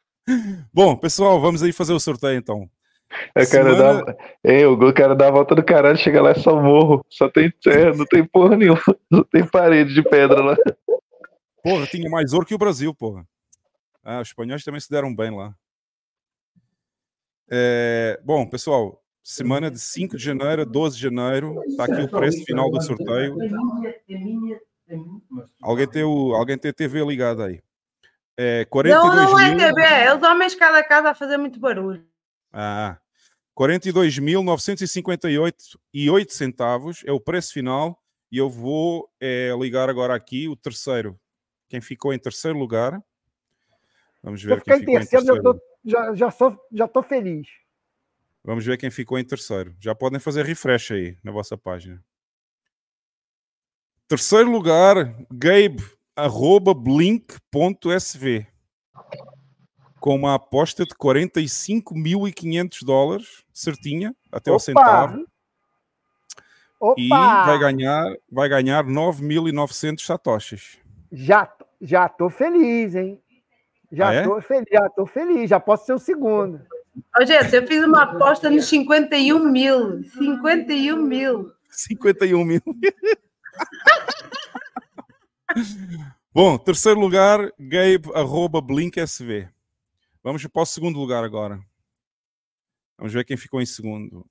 Bom, 0.74 0.96
pessoal, 0.96 1.40
vamos 1.40 1.64
aí 1.64 1.72
fazer 1.72 1.94
o 1.94 2.00
sorteio 2.00 2.38
então. 2.38 2.70
É, 3.34 3.44
o 3.44 3.50
cara 3.50 3.76
Semana- 3.76 4.04
dá, 4.04 4.18
hein, 4.44 4.66
o 4.66 4.94
cara 4.94 5.16
dá 5.16 5.28
a 5.30 5.32
volta 5.32 5.56
do 5.56 5.64
caralho, 5.64 5.98
chega 5.98 6.22
lá 6.22 6.32
é 6.32 6.36
só 6.36 6.62
morro, 6.62 7.06
só 7.10 7.30
tem 7.30 7.50
terra, 7.64 7.94
não 7.96 8.06
tem 8.06 8.26
porra 8.26 8.58
nenhuma, 8.58 8.82
só 9.14 9.24
tem 9.32 9.48
parede 9.48 9.94
de 9.94 10.04
pedra 10.04 10.44
lá. 10.44 10.58
Porra, 11.64 11.88
tinha 11.88 12.10
mais 12.10 12.34
ouro 12.34 12.46
que 12.46 12.54
o 12.54 12.58
Brasil, 12.58 12.94
porra. 12.94 13.26
Ah, 14.04 14.20
os 14.22 14.28
espanhóis 14.30 14.64
também 14.64 14.80
se 14.82 14.90
deram 14.90 15.16
bem 15.16 15.36
lá. 15.36 15.56
É, 17.50 18.20
bom, 18.24 18.46
pessoal, 18.46 19.02
semana 19.24 19.72
de 19.72 19.80
5 19.80 20.18
de 20.18 20.24
janeiro 20.24 20.64
a 20.64 20.66
12 20.66 20.98
de 20.98 21.04
janeiro, 21.04 21.62
está 21.66 21.86
aqui 21.86 22.02
o 22.02 22.10
preço 22.10 22.44
final 22.44 22.70
do 22.70 22.82
sorteio. 22.82 23.38
Alguém 25.62 25.88
tem, 25.88 26.04
o, 26.04 26.34
alguém 26.36 26.58
tem 26.58 26.72
a 26.72 26.74
TV 26.74 27.04
ligada 27.06 27.46
aí. 27.46 27.62
É, 28.38 28.66
42 28.66 29.16
Não, 29.16 29.32
não 29.32 29.40
é 29.40 29.50
mil. 29.50 29.58
TV, 29.58 29.82
eles 29.82 30.24
homens 30.24 30.54
cada 30.54 30.84
casa 30.84 31.10
a 31.10 31.16
fazer 31.16 31.38
muito 31.38 31.60
barulho. 31.60 32.06
Ah, 32.54 33.00
42.958 33.58 35.54
e 35.92 36.10
8 36.10 36.34
centavos 36.34 37.04
é 37.06 37.12
o 37.12 37.20
preço 37.20 37.52
final 37.54 38.00
e 38.32 38.38
eu 38.38 38.50
vou 38.50 39.12
eh, 39.20 39.52
ligar 39.60 39.90
agora 39.90 40.14
aqui 40.14 40.48
o 40.48 40.56
terceiro. 40.56 41.20
Quem 41.68 41.82
ficou 41.82 42.14
em 42.14 42.20
terceiro 42.20 42.58
lugar? 42.60 43.02
Vamos 44.22 44.44
eu 44.44 44.50
ver 44.50 44.62
quem 44.64 44.76
em 44.76 44.80
ficou 44.80 44.94
em 44.94 44.98
terceiro, 45.00 45.26
já 45.26 45.34
terceiro. 45.34 45.54
tô, 45.54 45.62
já, 45.84 46.14
já, 46.14 46.30
sou, 46.32 46.56
já 46.72 46.88
tô 46.88 47.02
feliz. 47.02 47.48
Vamos 48.44 48.64
ver 48.64 48.78
quem 48.78 48.92
ficou 48.92 49.18
em 49.18 49.26
terceiro. 49.26 49.76
Já 49.80 49.96
podem 49.96 50.20
fazer 50.20 50.46
refresh 50.46 50.92
aí 50.92 51.18
na 51.24 51.32
vossa 51.32 51.58
página. 51.58 52.04
Terceiro 54.08 54.52
lugar, 54.52 54.96
Gabe, 55.32 55.84
arroba 56.18 56.74
blink.sv. 56.74 58.48
Com 60.00 60.16
uma 60.16 60.34
aposta 60.36 60.84
de 60.84 60.94
45.500 60.96 62.84
dólares, 62.84 63.44
certinha, 63.54 64.16
até 64.32 64.52
o 64.52 64.56
Opa! 64.56 64.64
centavo. 64.64 65.26
E 66.98 67.12
Opa! 67.12 67.46
vai 67.46 67.60
ganhar, 67.60 68.16
vai 68.32 68.50
ganhar 68.50 68.84
9.900 68.84 70.02
satoshis. 70.02 70.78
Já, 71.12 71.52
já 71.82 72.10
tô 72.10 72.30
feliz, 72.30 72.96
hein? 72.96 73.22
Já 73.92 74.10
Ah, 74.10 74.14
é? 74.14 74.24
tô 74.24 74.42
feliz, 74.42 74.68
já 74.72 74.90
tô 74.90 75.06
feliz, 75.06 75.50
já 75.50 75.60
posso 75.60 75.86
ser 75.86 75.94
o 75.94 76.00
segundo. 76.00 76.62
Ô, 77.20 77.26
gente, 77.26 77.56
eu 77.56 77.66
fiz 77.66 77.84
uma 77.86 78.04
aposta 78.04 78.50
nos 78.50 78.66
51 78.66 79.40
mil. 79.50 80.04
51 80.04 80.98
mil. 80.98 81.52
51 81.70 82.44
mil. 82.44 82.62
Bom, 86.34 86.58
terceiro 86.58 87.00
lugar, 87.00 87.40
Gabe, 87.58 88.12
arroba 88.14 88.62
BlinkSV. 88.62 89.50
Vamos 90.24 90.46
para 90.46 90.62
o 90.62 90.66
segundo 90.66 91.00
lugar 91.00 91.24
agora. 91.24 91.60
Vamos 92.98 93.14
ver 93.14 93.24
quem 93.24 93.38
ficou 93.38 93.62
em 93.62 93.66
segundo. 93.66 94.26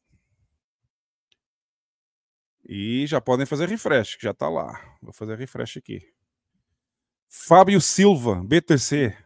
E 2.68 3.06
já 3.06 3.20
podem 3.20 3.46
fazer 3.46 3.68
refresh, 3.68 4.16
que 4.16 4.24
já 4.24 4.32
está 4.32 4.48
lá. 4.48 4.80
Vou 5.00 5.12
fazer 5.12 5.38
refresh 5.38 5.76
aqui. 5.76 6.02
Fábio 7.28 7.80
Silva, 7.80 8.42
BTC. 8.44 9.16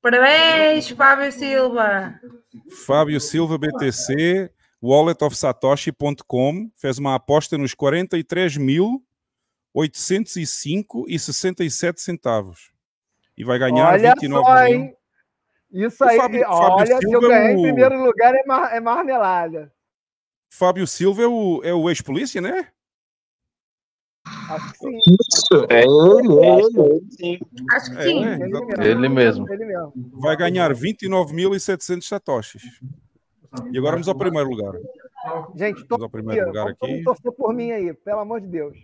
Parabéns, 0.00 0.88
Fábio 0.90 1.32
Silva. 1.32 2.20
Fábio 2.86 3.20
Silva 3.20 3.58
BTC, 3.58 4.50
walletofsatoshi.com, 4.82 6.70
fez 6.76 6.98
uma 6.98 7.14
aposta 7.14 7.58
nos 7.58 7.74
43.805 7.74 9.00
e 9.00 9.05
67 11.18 12.00
centavos. 12.00 12.72
E 13.36 13.44
vai 13.44 13.58
ganhar 13.58 13.88
Olha 13.92 14.12
29 14.14 14.44
só, 14.46 14.54
mil. 14.54 14.66
hein? 14.66 14.96
Isso 15.70 16.04
aí, 16.04 16.16
Fábio- 16.16 16.40
Fábio 16.42 16.74
olha, 16.76 16.98
se 16.98 17.12
eu 17.12 17.18
é 17.18 17.28
ganhar 17.28 17.52
em 17.52 17.56
o- 17.58 17.62
primeiro 17.62 18.02
lugar 18.04 18.34
é, 18.34 18.44
mar, 18.46 18.74
é 18.74 18.80
marmelada. 18.80 19.70
Fábio 20.48 20.86
Silva 20.86 21.22
é 21.22 21.26
o, 21.26 21.60
é 21.62 21.74
o 21.74 21.90
ex-polícia, 21.90 22.40
né? 22.40 22.68
Acho 24.48 24.72
que 24.72 24.78
sim. 24.78 24.98
Isso, 24.98 25.66
é 25.68 25.82
ele, 25.82 26.40
é 26.40 26.58
ele. 26.58 27.40
Acho 27.72 27.90
que 27.90 27.96
É, 27.98 28.02
sim. 28.02 28.24
é, 28.24 28.34
Ele 28.34 28.44
exatamente. 28.46 28.80
Ele 28.88 29.08
mesmo. 29.08 29.52
Ele 29.52 29.64
mesmo. 29.66 29.92
Vai 30.20 30.36
ganhar 30.36 30.72
29.700 30.74 32.08
satoshis. 32.08 32.62
E 33.72 33.78
agora 33.78 33.92
vamos 33.92 34.08
ao 34.08 34.16
primeiro 34.16 34.48
lugar. 34.48 34.72
Gente, 35.54 35.82
tô 35.84 35.96
Vamos 35.96 36.04
ao 36.04 36.10
primeiro 36.10 36.46
lugar 36.46 36.68
aqui. 36.68 37.02
torcer 37.02 37.32
por 37.32 37.52
mim 37.54 37.70
aí, 37.72 37.92
pelo 37.92 38.20
amor 38.20 38.40
de 38.40 38.46
Deus. 38.46 38.76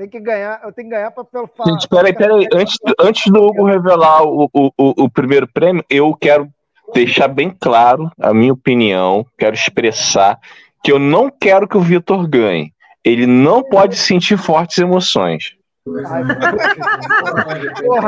Tem 0.00 0.08
que 0.08 0.18
ganhar, 0.18 0.62
eu 0.64 0.72
tenho 0.72 0.88
que 0.88 0.94
ganhar 0.94 1.10
para 1.10 1.24
pelo 1.24 1.46
falar. 1.46 1.72
Gente, 1.72 1.86
peraí, 1.86 2.14
peraí. 2.14 2.48
Antes, 2.54 2.78
antes 2.98 3.30
do 3.30 3.42
Hugo 3.42 3.66
revelar 3.66 4.22
o, 4.22 4.48
o, 4.50 4.70
o, 4.78 5.04
o 5.04 5.10
primeiro 5.10 5.46
prêmio, 5.46 5.84
eu 5.90 6.16
quero 6.18 6.48
deixar 6.94 7.28
bem 7.28 7.54
claro 7.60 8.10
a 8.18 8.32
minha 8.32 8.54
opinião, 8.54 9.26
quero 9.36 9.54
expressar 9.54 10.40
que 10.82 10.90
eu 10.90 10.98
não 10.98 11.28
quero 11.28 11.68
que 11.68 11.76
o 11.76 11.82
Vitor 11.82 12.26
ganhe. 12.26 12.72
Ele 13.04 13.26
não 13.26 13.62
pode 13.62 13.94
sentir 13.94 14.38
fortes 14.38 14.78
emoções. 14.78 15.54
Porra, 15.84 16.22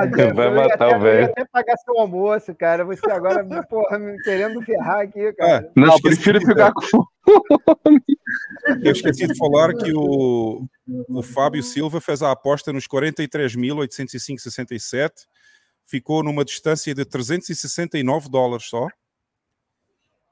Deus, 0.06 0.32
Vai 0.34 0.54
matar 0.54 0.74
até, 0.74 0.96
o 0.96 1.00
velho. 1.00 1.16
Eu 1.16 1.20
ia 1.20 1.26
até 1.30 1.44
pagar 1.46 1.76
seu 1.78 1.98
almoço, 1.98 2.54
cara. 2.54 2.84
Você 2.84 3.10
agora, 3.10 3.42
porra, 3.64 3.98
me 3.98 4.22
querendo 4.22 4.62
ferrar 4.62 5.00
aqui, 5.00 5.32
cara. 5.32 5.52
É, 5.52 5.68
Não, 5.74 5.88
eu 5.88 5.94
esqueci 5.94 6.16
prefiro 6.16 6.38
de 6.38 6.46
ficar 6.46 6.72
com 6.72 7.04
Eu 8.82 8.92
esqueci 8.92 9.26
de 9.26 9.34
falar 9.36 9.74
que 9.74 9.92
o, 9.94 10.64
o 11.08 11.22
Fábio 11.22 11.62
Silva 11.62 11.98
fez 12.00 12.22
a 12.22 12.30
aposta 12.30 12.72
nos 12.72 12.86
43.805,67, 12.86 15.26
ficou 15.84 16.22
numa 16.22 16.44
distância 16.44 16.94
de 16.94 17.06
369 17.06 18.28
dólares 18.28 18.66
só, 18.66 18.86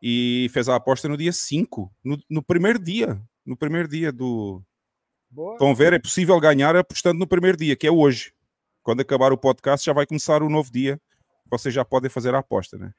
e 0.02 0.48
fez 0.52 0.68
a 0.68 0.76
aposta 0.76 1.08
no 1.08 1.16
dia 1.16 1.32
5, 1.32 1.90
no, 2.04 2.18
no 2.28 2.42
primeiro 2.42 2.78
dia, 2.78 3.18
no 3.46 3.56
primeiro 3.56 3.88
dia 3.88 4.12
do, 4.12 4.62
Boa. 5.30 5.52
Estão 5.54 5.70
a 5.70 5.74
ver? 5.74 5.92
É 5.92 5.98
possível 5.98 6.38
ganhar 6.40 6.74
apostando 6.76 7.18
no 7.18 7.26
primeiro 7.26 7.56
dia, 7.56 7.76
que 7.76 7.86
é 7.86 7.90
hoje. 7.90 8.32
Quando 8.82 9.00
acabar 9.00 9.32
o 9.32 9.38
podcast, 9.38 9.84
já 9.86 9.92
vai 9.92 10.06
começar 10.06 10.42
o 10.42 10.48
novo 10.48 10.70
dia. 10.72 11.00
Vocês 11.50 11.74
já 11.74 11.84
podem 11.84 12.10
fazer 12.10 12.34
a 12.34 12.38
aposta, 12.38 12.76
né? 12.78 12.92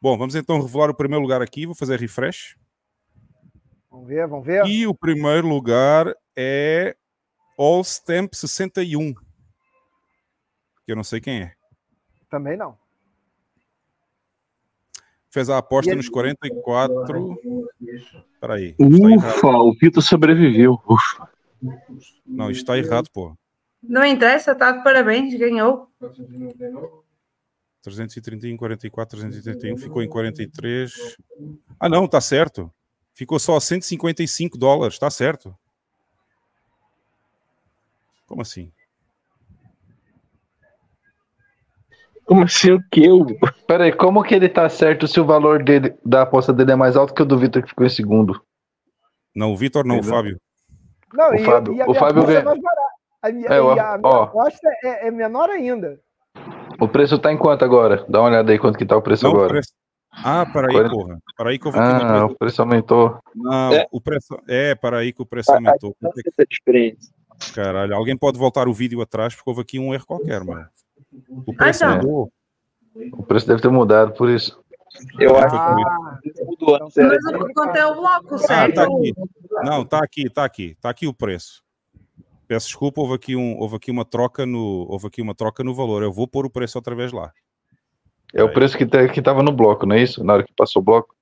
Bom, 0.00 0.18
vamos 0.18 0.34
então 0.34 0.60
revelar 0.60 0.90
o 0.90 0.94
primeiro 0.94 1.22
lugar 1.22 1.40
aqui. 1.42 1.66
Vou 1.66 1.74
fazer 1.74 1.98
refresh. 2.00 2.56
Vamos 3.90 4.08
ver, 4.08 4.26
vamos 4.26 4.44
ver. 4.44 4.66
E 4.66 4.86
o 4.86 4.94
primeiro 4.94 5.46
lugar 5.46 6.12
é 6.36 6.96
All 7.58 7.82
Stamp 7.84 8.34
61. 8.34 9.14
Que 10.84 10.92
eu 10.92 10.96
não 10.96 11.04
sei 11.04 11.20
quem 11.20 11.42
é. 11.42 11.52
Também 12.28 12.56
não. 12.56 12.76
Fez 15.30 15.48
a 15.48 15.58
aposta 15.58 15.90
ele- 15.90 15.98
nos 15.98 16.08
44. 16.08 17.36
Espera 18.34 18.54
aí. 18.54 18.74
Ufa, 18.78 19.48
o 19.48 19.72
Vitor 19.80 20.02
sobreviveu. 20.02 20.80
Ufa. 20.88 21.30
Não, 22.26 22.50
isto 22.50 22.62
está 22.62 22.78
errado, 22.78 23.08
pô. 23.10 23.36
Não 23.82 24.04
interessa, 24.04 24.52
está 24.52 24.72
de 24.72 24.82
parabéns, 24.82 25.34
ganhou. 25.34 25.88
331, 27.82 28.56
44, 28.56 29.18
331, 29.18 29.76
ficou 29.76 30.02
em 30.02 30.08
43. 30.08 31.16
Ah, 31.78 31.88
não, 31.88 32.06
está 32.06 32.20
certo. 32.20 32.72
Ficou 33.12 33.38
só 33.38 33.56
a 33.56 33.60
155 33.60 34.56
dólares, 34.56 34.94
está 34.94 35.10
certo. 35.10 35.54
Como 38.26 38.40
assim? 38.42 38.72
Como 42.24 42.42
assim 42.42 42.72
o 42.72 42.82
que 42.90 43.04
eu? 43.04 43.26
Peraí, 43.66 43.92
como 43.92 44.22
que 44.22 44.34
ele 44.34 44.48
tá 44.48 44.68
certo 44.68 45.06
se 45.06 45.20
o 45.20 45.26
valor 45.26 45.62
dele, 45.62 45.94
da 46.04 46.22
aposta 46.22 46.52
dele 46.52 46.72
é 46.72 46.76
mais 46.76 46.96
alto 46.96 47.12
que 47.12 47.22
o 47.22 47.26
do 47.26 47.38
Vitor 47.38 47.62
que 47.62 47.68
ficou 47.68 47.86
em 47.86 47.90
segundo? 47.90 48.42
Não, 49.34 49.52
o 49.52 49.56
Vitor 49.56 49.84
não, 49.84 49.96
o 49.96 49.98
Entendeu? 49.98 50.16
Fábio. 50.16 50.40
Não, 51.14 51.30
O 51.30 51.34
e, 51.34 51.44
Fábio- 51.44 51.74
e 51.74 51.80
a 51.80 51.84
o 51.84 51.88
minha 51.90 52.00
Fábio 52.00 52.22
é 52.22 52.26
ganha. 52.26 52.44
mais 52.44 52.60
barata. 52.60 52.80
A 53.22 53.32
minha, 53.32 53.46
É, 53.48 53.60
o- 53.60 53.74
e 53.74 53.78
a 53.80 53.98
minha 53.98 54.00
ó. 54.04 54.22
aposta 54.24 54.68
é, 54.84 55.08
é 55.08 55.10
menor 55.10 55.48
ainda. 55.48 55.98
O 56.80 56.88
preço 56.88 57.18
tá 57.18 57.32
em 57.32 57.38
quanto 57.38 57.64
agora? 57.64 58.04
Dá 58.08 58.20
uma 58.20 58.28
olhada 58.28 58.50
aí 58.52 58.58
quanto 58.58 58.76
que 58.76 58.84
tá 58.84 58.96
o 58.96 59.02
preço 59.02 59.24
Não, 59.24 59.32
o 59.32 59.34
agora. 59.36 59.48
preço- 59.54 59.72
Ah, 60.12 60.44
peraí, 60.52 60.72
40. 60.72 60.94
porra. 60.94 61.18
Peraí 61.36 61.58
que 61.58 61.66
eu 61.66 61.72
vou 61.72 61.80
Ah, 61.80 62.26
o 62.26 62.36
preço 62.36 62.62
aumentou. 62.62 63.18
Não, 63.34 63.72
É. 63.72 63.86
o 63.90 64.00
preço. 64.00 64.38
É, 64.48 64.74
peraí 64.74 65.12
que 65.12 65.22
o 65.22 65.26
preço 65.26 65.50
Ah, 65.52 65.56
aumentou. 65.56 65.94
então 66.00 66.12
tá. 66.12 67.52
Caralho, 67.54 67.94
alguém 67.96 68.16
pode 68.16 68.38
voltar 68.38 68.68
o 68.68 68.72
vídeo 68.72 69.00
atrás 69.00 69.34
porque 69.34 69.50
houve 69.50 69.62
aqui 69.62 69.78
um 69.78 69.92
erro 69.92 70.06
qualquer, 70.06 70.42
mano. 70.44 70.66
O 71.46 71.52
Ah, 71.52 71.56
preço 71.56 71.84
então. 71.84 71.96
mudou. 71.96 72.32
O 73.12 73.22
preço 73.24 73.46
deve 73.48 73.60
ter 73.60 73.68
mudado 73.70 74.12
por 74.14 74.28
isso. 74.28 74.62
Eu 75.18 75.36
acho 75.36 75.56
Ah, 75.56 76.18
que 76.22 76.44
mudou 76.44 76.76
antes. 76.76 76.96
Era 76.96 77.08
Mas 77.08 77.52
quanto 77.52 77.76
é 77.76 77.86
o 77.86 77.94
bloco, 77.94 78.34
Ah, 78.34 78.38
certo? 78.38 78.74
tá 78.74 78.82
aqui. 78.84 79.14
Não, 79.64 79.84
tá 79.84 79.98
aqui, 79.98 80.30
tá 80.30 80.44
aqui. 80.44 80.76
Tá 80.80 80.90
aqui 80.90 81.06
o 81.06 81.14
preço. 81.14 81.62
Peço 82.46 82.66
desculpa, 82.66 83.00
houve 83.00 83.14
aqui, 83.14 83.34
um, 83.34 83.58
houve 83.58 83.76
aqui 83.76 83.90
uma 83.90 84.04
troca 84.04 84.44
no, 84.44 84.86
houve 84.88 85.06
aqui 85.06 85.22
uma 85.22 85.34
troca 85.34 85.64
no 85.64 85.74
valor. 85.74 86.02
Eu 86.02 86.12
vou 86.12 86.28
pôr 86.28 86.46
o 86.46 86.50
preço 86.50 86.78
outra 86.78 86.94
vez 86.94 87.10
lá. 87.12 87.32
É 88.32 88.42
o 88.42 88.52
preço 88.52 88.76
que, 88.76 88.84
tá, 88.84 89.08
que 89.08 89.22
tava 89.22 89.42
no 89.42 89.52
bloco, 89.52 89.86
não 89.86 89.96
é 89.96 90.02
isso? 90.02 90.22
Na 90.24 90.34
hora 90.34 90.44
que 90.44 90.52
passou 90.54 90.82
o 90.82 90.84
bloco. 90.84 91.14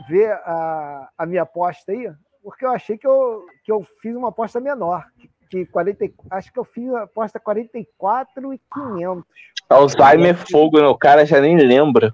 ver 0.10 0.32
a, 0.32 1.10
a 1.18 1.26
minha 1.26 1.44
aposta 1.44 1.92
aí? 1.92 2.12
Porque 2.44 2.66
eu 2.66 2.72
achei 2.72 2.98
que 2.98 3.08
eu, 3.08 3.46
que 3.64 3.72
eu 3.72 3.86
fiz 4.02 4.16
uma 4.16 4.30
aposta 4.30 4.60
menor. 4.60 5.06
Que 5.50 5.66
40, 5.66 6.06
e- 6.06 6.14
acho 6.32 6.52
que 6.52 6.60
eu 6.60 6.64
fiz 6.66 6.94
a 6.94 7.04
aposta 7.04 7.40
44 7.40 8.54
e 8.54 8.62
500. 8.74 9.26
Alzheimer 9.70 10.32
é 10.32 10.34
fogo, 10.34 10.80
né? 10.80 10.88
O 10.88 10.98
cara 10.98 11.26
já 11.26 11.40
nem 11.42 11.58
lembra. 11.58 12.14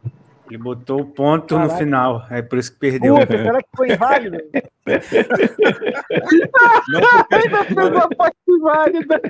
Ele 0.53 0.61
botou 0.61 1.01
o 1.01 1.05
ponto 1.05 1.55
no 1.55 1.61
Caraca. 1.61 1.77
final. 1.79 2.27
É 2.29 2.43
por 2.43 2.59
isso 2.59 2.71
que 2.73 2.77
perdeu. 2.77 3.15
Puta, 3.15 3.37
será 3.37 3.59
que 3.59 3.69
foi 3.75 3.91
inválido? 3.91 4.37
Ainda 7.31 7.63
fez 7.65 7.87
uma 7.89 8.03
aposta 8.03 8.35
inválida. 8.47 9.21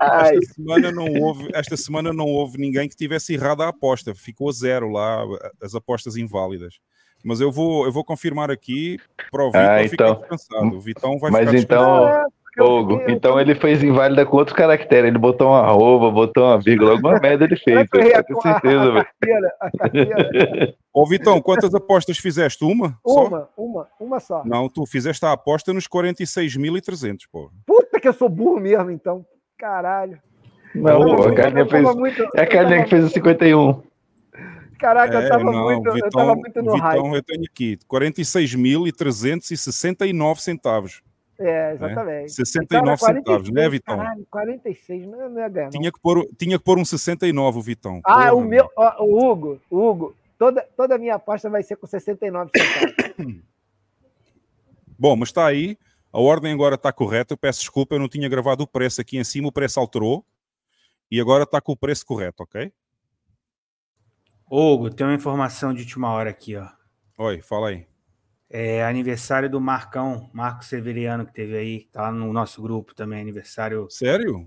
Esta 0.00 0.40
semana 0.54 0.90
não 0.90 1.12
houve, 1.12 1.50
esta 1.52 1.76
semana 1.76 2.10
não 2.10 2.24
houve 2.24 2.56
ninguém 2.56 2.88
que 2.88 2.96
tivesse 2.96 3.34
errado 3.34 3.62
a 3.62 3.68
aposta. 3.68 4.14
Ficou 4.14 4.50
zero 4.50 4.88
lá 4.88 5.22
as 5.62 5.74
apostas 5.74 6.16
inválidas. 6.16 6.78
Mas 7.22 7.38
eu 7.38 7.52
vou, 7.52 7.84
eu 7.84 7.92
vou 7.92 8.02
confirmar 8.02 8.50
aqui 8.50 8.98
para 9.30 9.44
o 9.44 9.50
Vitor 9.52 9.60
Ah, 9.68 9.88
ficar 9.88 10.08
então. 10.08 10.20
descansado. 10.20 10.74
O 10.76 10.80
Vitão 10.80 11.18
vai 11.18 11.30
Mas 11.30 11.50
ficar 11.50 11.58
então, 11.58 12.08
É, 12.08 12.26
eu 12.60 12.66
Hugo, 12.66 12.98
fiquei- 12.98 13.14
então 13.14 13.40
ele 13.40 13.54
fez 13.54 13.82
inválida 13.82 14.26
com 14.26 14.36
outro 14.36 14.54
caractere. 14.54 15.08
Ele 15.08 15.18
botou 15.18 15.48
uma 15.48 15.60
arroba, 15.60 16.10
botou 16.10 16.44
uma 16.44 16.58
vírgula, 16.60 16.92
alguma 16.92 17.18
merda 17.18 17.44
ele 17.44 17.56
fez. 17.56 17.88
Eu 17.92 18.00
Eu 18.00 18.24
tenho 18.24 18.42
certeza, 18.42 18.82
a 18.82 18.90
velho. 18.90 19.06
Ô 20.92 21.06
Vitão, 21.06 21.40
quantas 21.40 21.74
apostas 21.74 22.18
fizeste? 22.18 22.62
Uma? 22.64 22.98
Só? 23.06 23.26
Uma, 23.26 23.48
uma, 23.56 23.88
uma 23.98 24.20
só. 24.20 24.42
Não, 24.44 24.68
tu 24.68 24.84
fizeste 24.84 25.24
a 25.24 25.32
aposta 25.32 25.72
nos 25.72 25.88
46.300, 25.88 27.26
pô. 27.32 27.50
Puta 27.66 27.98
que 27.98 28.06
eu 28.08 28.12
sou 28.12 28.28
burro 28.28 28.60
mesmo, 28.60 28.90
então. 28.90 29.24
Caralho. 29.58 30.18
Não, 30.74 31.08
Eu 31.10 31.16
pô, 31.16 31.22
a 31.28 31.34
Carlinha 31.34 31.66
fez. 31.66 31.94
muito- 31.94 32.22
É 32.34 32.40
a 32.40 32.44
eu 32.44 32.50
Carlinha 32.50 32.76
tava- 32.78 32.84
que 32.84 32.90
fez 32.90 33.04
o 33.04 33.08
51. 33.08 33.82
Caraca, 34.78 35.20
eu 35.20 35.28
tava 35.28 35.42
É, 35.42 35.44
não, 35.44 35.62
muito, 35.64 35.86
eu 35.86 35.92
Vitão, 35.94 36.10
tava 36.10 36.34
muito 36.34 36.62
no 36.62 36.72
hype. 36.76 36.96
Vitão, 36.96 37.14
eu 37.14 37.22
tenho 37.22 37.44
aqui 37.44 37.78
46.369 37.86 40.40
centavos. 40.40 41.02
É, 41.38 41.72
exatamente. 41.72 42.32
69 42.32 43.00
Cara, 43.00 43.14
centavos, 43.14 43.50
né, 43.50 43.62
46, 43.62 43.70
Vitão? 43.70 43.96
Caralho, 43.96 44.26
46, 44.30 45.06
não, 45.06 45.30
não 45.30 45.40
ia 45.40 45.48
ganhar. 45.48 45.70
Tinha 45.70 45.92
que, 45.92 46.00
pôr, 46.00 46.28
tinha 46.38 46.58
que 46.58 46.64
pôr 46.64 46.78
um 46.78 46.84
69, 46.84 47.58
o 47.58 47.62
Vitão. 47.62 48.00
Ah, 48.04 48.14
Porra, 48.14 48.34
o 48.34 48.40
meu, 48.42 48.70
ó, 48.76 49.04
o 49.04 49.30
Hugo, 49.30 49.60
o 49.70 49.88
Hugo, 49.88 50.16
toda, 50.38 50.62
toda 50.76 50.94
a 50.94 50.98
minha 50.98 51.14
aposta 51.14 51.48
vai 51.48 51.62
ser 51.62 51.76
com 51.76 51.86
69 51.86 52.50
centavos. 52.56 53.42
Bom, 54.98 55.16
mas 55.16 55.30
está 55.30 55.46
aí. 55.46 55.76
A 56.12 56.20
ordem 56.20 56.52
agora 56.52 56.74
está 56.74 56.92
correta. 56.92 57.32
Eu 57.32 57.38
peço 57.38 57.60
desculpa, 57.60 57.94
eu 57.94 57.98
não 57.98 58.08
tinha 58.08 58.28
gravado 58.28 58.62
o 58.62 58.66
preço 58.66 59.00
aqui 59.00 59.16
em 59.16 59.24
cima. 59.24 59.48
O 59.48 59.52
preço 59.52 59.80
alterou. 59.80 60.24
E 61.10 61.20
agora 61.20 61.44
está 61.44 61.60
com 61.60 61.72
o 61.72 61.76
preço 61.76 62.06
correto, 62.06 62.42
ok? 62.42 62.72
Hugo, 64.50 64.90
tem 64.90 65.06
uma 65.06 65.14
informação 65.14 65.72
de 65.72 65.82
última 65.82 66.10
hora 66.12 66.30
aqui, 66.30 66.56
ó. 66.56 66.68
Oi, 67.18 67.40
fala 67.40 67.70
aí. 67.70 67.86
É 68.54 68.84
aniversário 68.84 69.48
do 69.48 69.58
Marcão, 69.58 70.28
Marco 70.30 70.62
Severiano, 70.62 71.24
que 71.24 71.32
teve 71.32 71.56
aí, 71.56 71.84
tá 71.90 72.02
lá 72.02 72.12
no 72.12 72.30
nosso 72.34 72.60
grupo 72.60 72.94
também, 72.94 73.18
aniversário. 73.22 73.86
Sério? 73.88 74.46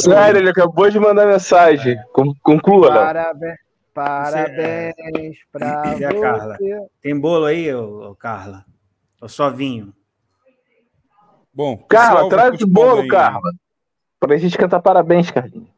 Sério, 0.00 0.40
ele 0.40 0.50
acabou 0.50 0.90
de 0.90 0.98
mandar 0.98 1.24
mensagem. 1.24 1.96
Con- 2.12 2.34
Conclua. 2.42 2.88
Parabéns, 2.90 3.56
parabéns 3.94 5.36
pra 5.52 5.94
E 6.00 6.04
a 6.04 6.20
Carla? 6.20 6.56
você. 6.56 6.86
Tem 7.00 7.18
bolo 7.18 7.44
aí, 7.44 7.72
ô, 7.72 8.10
ô, 8.10 8.16
Carla? 8.16 8.64
Ou 9.22 9.28
só 9.28 9.50
vinho? 9.50 9.94
Bom, 11.54 11.76
Carla, 11.88 12.28
traz 12.28 12.60
o 12.60 12.66
bolo, 12.66 13.02
aí. 13.02 13.08
Carla. 13.08 13.52
Pra 14.18 14.36
gente 14.36 14.58
cantar 14.58 14.80
parabéns, 14.82 15.30
Carlinhos. 15.30 15.68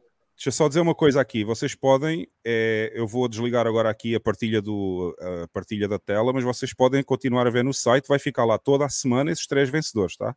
Deixa 0.40 0.48
eu 0.48 0.52
só 0.52 0.68
dizer 0.68 0.80
uma 0.80 0.94
coisa 0.94 1.20
aqui. 1.20 1.44
Vocês 1.44 1.74
podem, 1.74 2.26
é, 2.42 2.90
eu 2.94 3.06
vou 3.06 3.28
desligar 3.28 3.66
agora 3.66 3.90
aqui 3.90 4.14
a 4.14 4.20
partilha, 4.20 4.62
do, 4.62 5.14
a 5.20 5.48
partilha 5.48 5.86
da 5.86 5.98
tela, 5.98 6.32
mas 6.32 6.42
vocês 6.42 6.72
podem 6.72 7.02
continuar 7.02 7.46
a 7.46 7.50
ver 7.50 7.62
no 7.62 7.74
site, 7.74 8.08
vai 8.08 8.18
ficar 8.18 8.46
lá 8.46 8.56
toda 8.56 8.86
a 8.86 8.88
semana 8.88 9.30
esses 9.30 9.46
três 9.46 9.68
vencedores, 9.68 10.16
tá? 10.16 10.34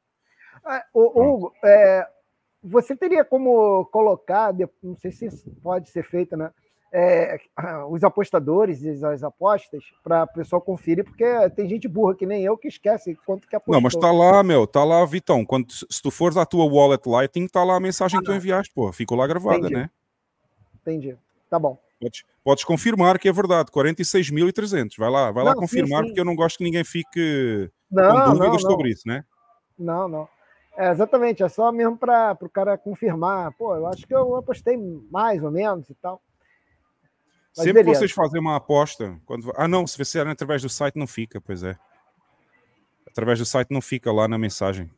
Ah, 0.65 0.83
Hugo, 0.93 1.53
é, 1.64 2.06
você 2.61 2.98
teria 2.98 3.23
como 3.23 3.85
colocar, 3.93 4.53
não 4.83 4.98
sei 4.98 5.09
se 5.09 5.27
isso 5.27 5.49
pode 5.64 5.90
ser 5.90 6.03
feito, 6.03 6.35
né? 6.35 6.51
É, 6.93 7.39
os 7.89 8.03
apostadores 8.03 8.83
e 8.83 9.03
as 9.03 9.23
apostas 9.23 9.83
para 10.03 10.23
o 10.25 10.27
pessoal 10.27 10.61
conferir, 10.61 11.03
porque 11.03 11.25
tem 11.55 11.67
gente 11.67 11.88
burra 11.88 12.13
que 12.15 12.25
nem 12.25 12.43
eu 12.43 12.55
que 12.55 12.67
esquece 12.67 13.17
quanto 13.25 13.47
que 13.47 13.55
apostou. 13.55 13.73
Não, 13.73 13.81
mas 13.81 13.95
tá 13.95 14.11
lá, 14.11 14.43
meu, 14.43 14.67
tá 14.67 14.83
lá, 14.83 15.03
Vitão. 15.03 15.43
Quando, 15.43 15.72
se 15.72 16.01
tu 16.01 16.11
fores 16.11 16.38
à 16.38 16.45
tua 16.45 16.65
wallet 16.65 17.09
Lightning, 17.09 17.47
tá 17.47 17.63
lá 17.63 17.77
a 17.77 17.80
mensagem 17.80 18.19
que 18.19 18.25
tu 18.25 18.31
enviaste, 18.31 18.72
pô. 18.75 18.91
Ficou 18.93 19.17
lá 19.17 19.25
gravada, 19.25 19.57
Entendi. 19.57 19.73
né? 19.73 19.89
Entendi. 20.81 21.17
Tá 21.49 21.57
bom. 21.57 21.80
Podes, 21.99 22.23
podes 22.43 22.63
confirmar 22.63 23.17
que 23.17 23.27
é 23.27 23.33
verdade, 23.33 23.72
46.300. 23.72 24.91
Vai 24.97 25.09
lá, 25.09 25.31
vai 25.31 25.43
lá 25.43 25.51
Não, 25.51 25.55
sim, 25.55 25.61
confirmar, 25.61 26.01
sim. 26.01 26.07
porque 26.09 26.19
eu 26.19 26.25
não 26.25 26.35
gosto 26.35 26.57
que 26.57 26.63
ninguém 26.63 26.83
fique 26.83 27.72
Não, 27.89 28.25
com 28.25 28.33
dúvidas 28.33 28.63
não. 28.63 28.69
sobre 28.72 28.89
isso, 28.91 29.07
né? 29.07 29.25
Não, 29.80 30.07
não. 30.07 30.30
É, 30.77 30.89
exatamente, 30.91 31.41
é 31.41 31.49
só 31.49 31.72
mesmo 31.72 31.97
para 31.97 32.38
o 32.41 32.49
cara 32.49 32.77
confirmar. 32.77 33.51
Pô, 33.53 33.75
eu 33.75 33.88
acho 33.88 34.05
que 34.05 34.13
eu 34.13 34.35
apostei 34.35 34.77
mais 35.09 35.43
ou 35.43 35.49
menos 35.49 35.89
e 35.89 35.95
tal. 35.95 36.22
Mas 37.56 37.65
Sempre 37.65 37.83
beleza. 37.83 37.99
vocês 37.99 38.11
fazem 38.11 38.41
uma 38.41 38.56
aposta, 38.56 39.19
quando... 39.25 39.51
ah 39.56 39.67
não, 39.67 39.85
se 39.85 39.95
fizeram 39.95 40.32
através 40.32 40.61
do 40.61 40.69
site 40.69 40.95
não 40.98 41.06
fica, 41.06 41.40
pois 41.40 41.61
é. 41.64 41.77
Através 43.07 43.38
do 43.38 43.45
site 43.45 43.69
não 43.72 43.82
fica 43.82 44.11
lá 44.11 44.27
na 44.27 44.38
mensagem. 44.40 44.90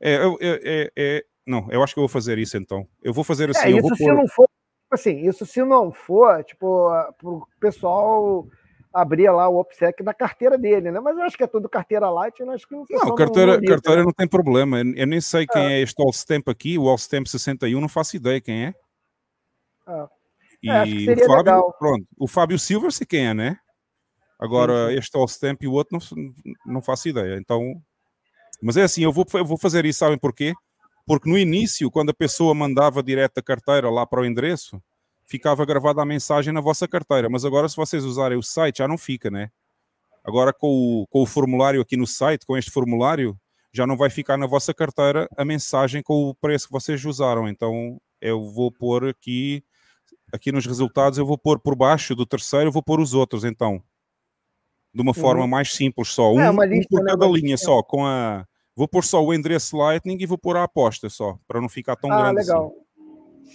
É, 0.00 0.16
eu- 0.16 0.38
é, 0.40 0.60
é- 0.64 0.92
é- 0.96 1.24
não, 1.46 1.68
eu 1.70 1.82
acho 1.82 1.92
que 1.92 2.00
eu 2.00 2.02
vou 2.02 2.08
fazer 2.08 2.38
isso 2.38 2.56
então. 2.56 2.88
Eu 3.02 3.12
vou 3.12 3.22
fazer 3.22 3.50
assim, 3.50 3.68
é, 3.68 3.72
eu 3.72 3.78
isso 3.78 3.88
vou 3.88 3.96
se 3.96 4.04
pôr- 4.04 4.14
não 4.14 4.26
for, 4.28 4.46
tipo 4.48 4.94
assim, 4.94 5.28
isso 5.28 5.44
se 5.44 5.62
não 5.62 5.92
for, 5.92 6.42
tipo, 6.42 6.88
para 7.18 7.28
o 7.28 7.46
pessoal 7.60 8.46
abrir 8.94 9.30
lá 9.30 9.48
o 9.48 9.56
OPSEC 9.60 10.02
da 10.02 10.14
carteira 10.14 10.56
dele, 10.56 10.90
né? 10.90 11.00
Mas 11.00 11.16
eu 11.16 11.22
acho 11.24 11.36
que 11.36 11.42
é 11.44 11.46
tudo 11.46 11.68
carteira 11.68 12.08
light, 12.10 12.38
eu 12.40 12.50
acho 12.50 12.66
que 12.66 12.74
o 12.74 12.86
pessoal 12.86 13.08
Não, 13.10 13.14
carteira, 13.14 13.60
carteira 13.62 14.00
né? 14.00 14.04
não 14.06 14.12
tem 14.12 14.26
problema. 14.28 14.78
Eu, 14.80 14.94
eu 14.94 15.06
nem 15.06 15.20
sei 15.20 15.46
quem 15.46 15.62
é 15.66 15.80
este 15.80 16.02
Allstamp 16.02 16.48
aqui, 16.48 16.78
o 16.78 16.88
Allstamp 16.88 17.26
61, 17.26 17.78
não 17.80 17.88
faço 17.88 18.16
ideia 18.16 18.40
quem 18.40 18.66
é. 18.66 18.74
Ah. 19.86 20.08
E 20.62 20.70
É, 20.70 20.82
o 20.82 21.16
Fábio, 21.26 21.36
legal. 21.36 21.76
pronto, 21.78 22.06
o 22.18 22.28
Fábio 22.28 22.58
Silva 22.58 22.90
sei 22.90 23.06
quem 23.06 23.26
é, 23.26 23.34
né? 23.34 23.58
Agora, 24.38 24.92
este 24.92 25.16
Allstamp 25.16 25.62
e 25.62 25.68
o 25.68 25.72
outro 25.72 25.98
não, 25.98 26.74
não 26.74 26.82
faço 26.82 27.08
ideia. 27.08 27.36
Então, 27.36 27.80
mas 28.60 28.76
é 28.76 28.82
assim, 28.82 29.02
eu 29.02 29.12
vou, 29.12 29.24
eu 29.34 29.44
vou 29.44 29.58
fazer 29.58 29.84
isso, 29.84 30.00
sabem 30.00 30.18
porquê? 30.18 30.52
Porque 31.06 31.28
no 31.28 31.36
início, 31.36 31.90
quando 31.90 32.10
a 32.10 32.14
pessoa 32.14 32.54
mandava 32.54 33.02
direto 33.02 33.38
a 33.38 33.42
carteira 33.42 33.90
lá 33.90 34.06
para 34.06 34.20
o 34.20 34.24
endereço, 34.24 34.80
ficava 35.24 35.64
gravada 35.64 36.02
a 36.02 36.04
mensagem 36.04 36.52
na 36.52 36.60
vossa 36.60 36.86
carteira. 36.86 37.28
Mas 37.28 37.44
agora, 37.44 37.68
se 37.68 37.76
vocês 37.76 38.04
usarem 38.04 38.38
o 38.38 38.42
site, 38.42 38.78
já 38.78 38.88
não 38.88 38.98
fica, 38.98 39.30
né? 39.30 39.50
Agora, 40.24 40.52
com 40.52 40.68
o, 40.68 41.06
com 41.08 41.22
o 41.22 41.26
formulário 41.26 41.80
aqui 41.80 41.96
no 41.96 42.06
site, 42.06 42.46
com 42.46 42.56
este 42.56 42.70
formulário, 42.70 43.36
já 43.72 43.86
não 43.86 43.96
vai 43.96 44.10
ficar 44.10 44.36
na 44.36 44.46
vossa 44.46 44.72
carteira 44.72 45.28
a 45.36 45.44
mensagem 45.44 46.02
com 46.02 46.28
o 46.28 46.34
preço 46.34 46.66
que 46.66 46.72
vocês 46.72 47.04
usaram. 47.04 47.48
Então, 47.48 48.00
eu 48.20 48.48
vou 48.50 48.70
pôr 48.70 49.08
aqui, 49.08 49.64
aqui 50.32 50.50
nos 50.50 50.66
resultados, 50.66 51.18
eu 51.18 51.26
vou 51.26 51.36
pôr 51.38 51.58
por 51.60 51.74
baixo 51.76 52.14
do 52.14 52.24
terceiro, 52.26 52.68
eu 52.68 52.72
vou 52.72 52.82
pôr 52.82 53.00
os 53.00 53.14
outros, 53.14 53.44
então. 53.44 53.82
De 54.94 55.00
uma 55.02 55.14
forma 55.14 55.42
Uhum. 55.42 55.48
mais 55.48 55.72
simples 55.72 56.08
só. 56.08 56.32
Um, 56.32 56.40
É, 56.40 56.50
uma 56.50 56.64
um 56.64 56.80
por 56.90 57.02
né, 57.02 57.10
cada 57.12 57.26
linha 57.26 57.56
só, 57.56 57.82
com 57.82 58.04
a... 58.06 58.44
Vou 58.74 58.88
pôr 58.88 59.04
só 59.04 59.22
o 59.22 59.32
endereço 59.34 59.76
Lightning 59.76 60.16
e 60.20 60.26
vou 60.26 60.38
pôr 60.38 60.56
a 60.56 60.64
aposta 60.64 61.08
só, 61.10 61.38
para 61.46 61.60
não 61.60 61.68
ficar 61.68 61.94
tão 61.96 62.10
ah, 62.10 62.16
grande 62.22 62.40
legal. 62.40 62.72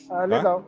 Ah, 0.10 0.26
legal. 0.26 0.68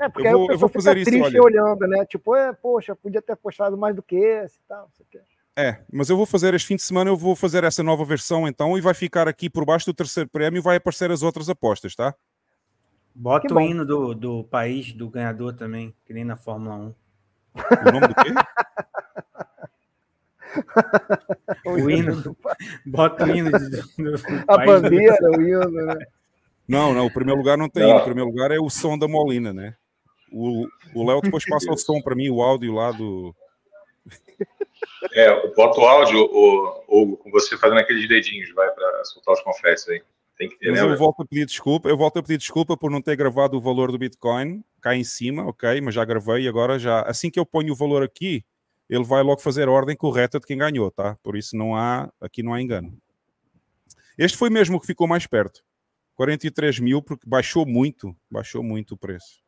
É, 0.00 0.08
porque 0.08 0.28
Eu 0.28 0.30
aí 0.30 0.36
vou- 0.36 0.42
o 0.42 0.44
eu 0.44 0.48
pessoal 0.54 0.68
fica 0.68 0.82
fazer 0.82 0.96
isso, 0.98 1.10
triste 1.10 1.40
olha. 1.40 1.42
olhando, 1.42 1.86
né? 1.86 2.04
Tipo, 2.06 2.34
é, 2.36 2.52
poxa, 2.52 2.94
podia 2.96 3.20
ter 3.22 3.36
postado 3.36 3.76
mais 3.76 3.94
do 3.96 4.02
que 4.02 4.16
esse 4.16 4.58
e 4.58 4.62
tal. 4.68 4.82
não 4.82 4.90
sei 4.92 5.04
o 5.06 5.08
quê. 5.10 5.20
É, 5.56 5.82
mas 5.92 6.08
eu 6.08 6.16
vou 6.16 6.24
fazer 6.26 6.54
este 6.54 6.68
fim 6.68 6.76
de 6.76 6.82
semana, 6.82 7.10
eu 7.10 7.16
vou 7.16 7.34
fazer 7.34 7.64
essa 7.64 7.82
nova 7.82 8.04
versão 8.04 8.46
então 8.46 8.78
e 8.78 8.80
vai 8.80 8.94
ficar 8.94 9.26
aqui 9.26 9.50
por 9.50 9.64
baixo 9.64 9.86
do 9.86 9.94
terceiro 9.94 10.28
prémio 10.30 10.58
e 10.58 10.62
vai 10.62 10.76
aparecer 10.76 11.10
as 11.10 11.20
outras 11.24 11.48
apostas, 11.48 11.96
tá? 11.96 12.14
Bota 13.20 13.52
o 13.52 13.60
hino 13.60 13.84
do, 13.84 14.14
do 14.14 14.44
país 14.44 14.92
do 14.92 15.10
ganhador 15.10 15.52
também, 15.52 15.92
que 16.06 16.14
nem 16.14 16.24
na 16.24 16.36
Fórmula 16.36 16.76
1. 16.76 16.94
O 17.56 17.92
nome 17.92 18.06
do 18.08 18.14
quê? 18.14 18.30
O 21.66 21.90
hino. 21.90 22.36
Bota 22.86 23.24
o 23.24 23.28
hino 23.30 23.50
do, 23.50 23.58
do 23.58 24.14
A 24.48 24.56
país 24.56 24.72
do- 24.72 24.82
bandeira, 24.82 25.30
o 25.30 25.42
hino, 25.42 25.70
né? 25.70 26.06
Não, 26.66 26.94
não, 26.94 27.06
o 27.06 27.12
primeiro 27.12 27.38
lugar 27.38 27.58
não 27.58 27.68
tem 27.68 27.82
Não. 27.82 27.90
hino, 27.90 28.00
o 28.00 28.04
primeiro 28.04 28.30
lugar 28.30 28.50
é 28.50 28.58
o 28.58 28.70
som 28.70 28.96
da 28.96 29.08
Molina, 29.08 29.52
né? 29.52 29.74
O 30.32 30.66
o 30.94 31.06
Léo 31.06 31.20
depois 31.20 31.44
passa 31.48 31.70
o 31.72 31.76
som 31.76 32.00
para 32.00 32.14
mim, 32.14 32.30
o 32.30 32.40
áudio 32.40 32.72
lá 32.74 32.92
do. 32.92 33.34
É, 35.12 35.48
bota 35.54 35.80
o 35.80 35.84
áudio, 35.84 36.18
o, 36.20 36.84
Hugo, 36.88 37.16
com 37.18 37.30
você 37.30 37.56
fazendo 37.58 37.78
aqueles 37.80 38.08
dedinhos, 38.08 38.52
vai 38.54 38.70
para 38.70 39.04
soltar 39.04 39.34
os 39.34 39.40
confetes 39.42 39.88
aí. 39.88 40.02
Tem 40.38 40.48
que 40.48 40.56
ter, 40.58 40.70
Mas 40.70 40.80
né? 40.80 40.86
eu 40.86 40.96
volto 40.96 41.22
a 41.22 41.26
pedir 41.26 41.44
desculpa, 41.46 41.88
eu 41.88 41.96
volto 41.96 42.18
a 42.18 42.22
pedir 42.22 42.38
desculpa 42.38 42.76
por 42.76 42.90
não 42.90 43.02
ter 43.02 43.16
gravado 43.16 43.56
o 43.56 43.60
valor 43.60 43.90
do 43.90 43.98
Bitcoin 43.98 44.64
cá 44.80 44.94
em 44.94 45.02
cima, 45.02 45.44
ok, 45.44 45.80
mas 45.80 45.94
já 45.94 46.04
gravei 46.04 46.44
e 46.44 46.48
agora 46.48 46.78
já, 46.78 47.02
assim 47.02 47.28
que 47.28 47.40
eu 47.40 47.44
ponho 47.44 47.72
o 47.72 47.76
valor 47.76 48.04
aqui, 48.04 48.44
ele 48.88 49.04
vai 49.04 49.22
logo 49.22 49.40
fazer 49.40 49.66
a 49.66 49.70
ordem 49.70 49.96
correta 49.96 50.38
de 50.38 50.46
quem 50.46 50.56
ganhou, 50.56 50.90
tá? 50.90 51.16
Por 51.22 51.36
isso 51.36 51.56
não 51.56 51.74
há, 51.74 52.10
aqui 52.20 52.42
não 52.42 52.54
há 52.54 52.62
engano. 52.62 52.96
Este 54.16 54.38
foi 54.38 54.48
mesmo 54.48 54.76
o 54.76 54.80
que 54.80 54.86
ficou 54.86 55.06
mais 55.06 55.26
perto. 55.26 55.62
43 56.14 56.80
mil, 56.80 57.02
porque 57.02 57.28
baixou 57.28 57.66
muito, 57.66 58.16
baixou 58.30 58.62
muito 58.62 58.94
o 58.94 58.96
preço. 58.96 59.40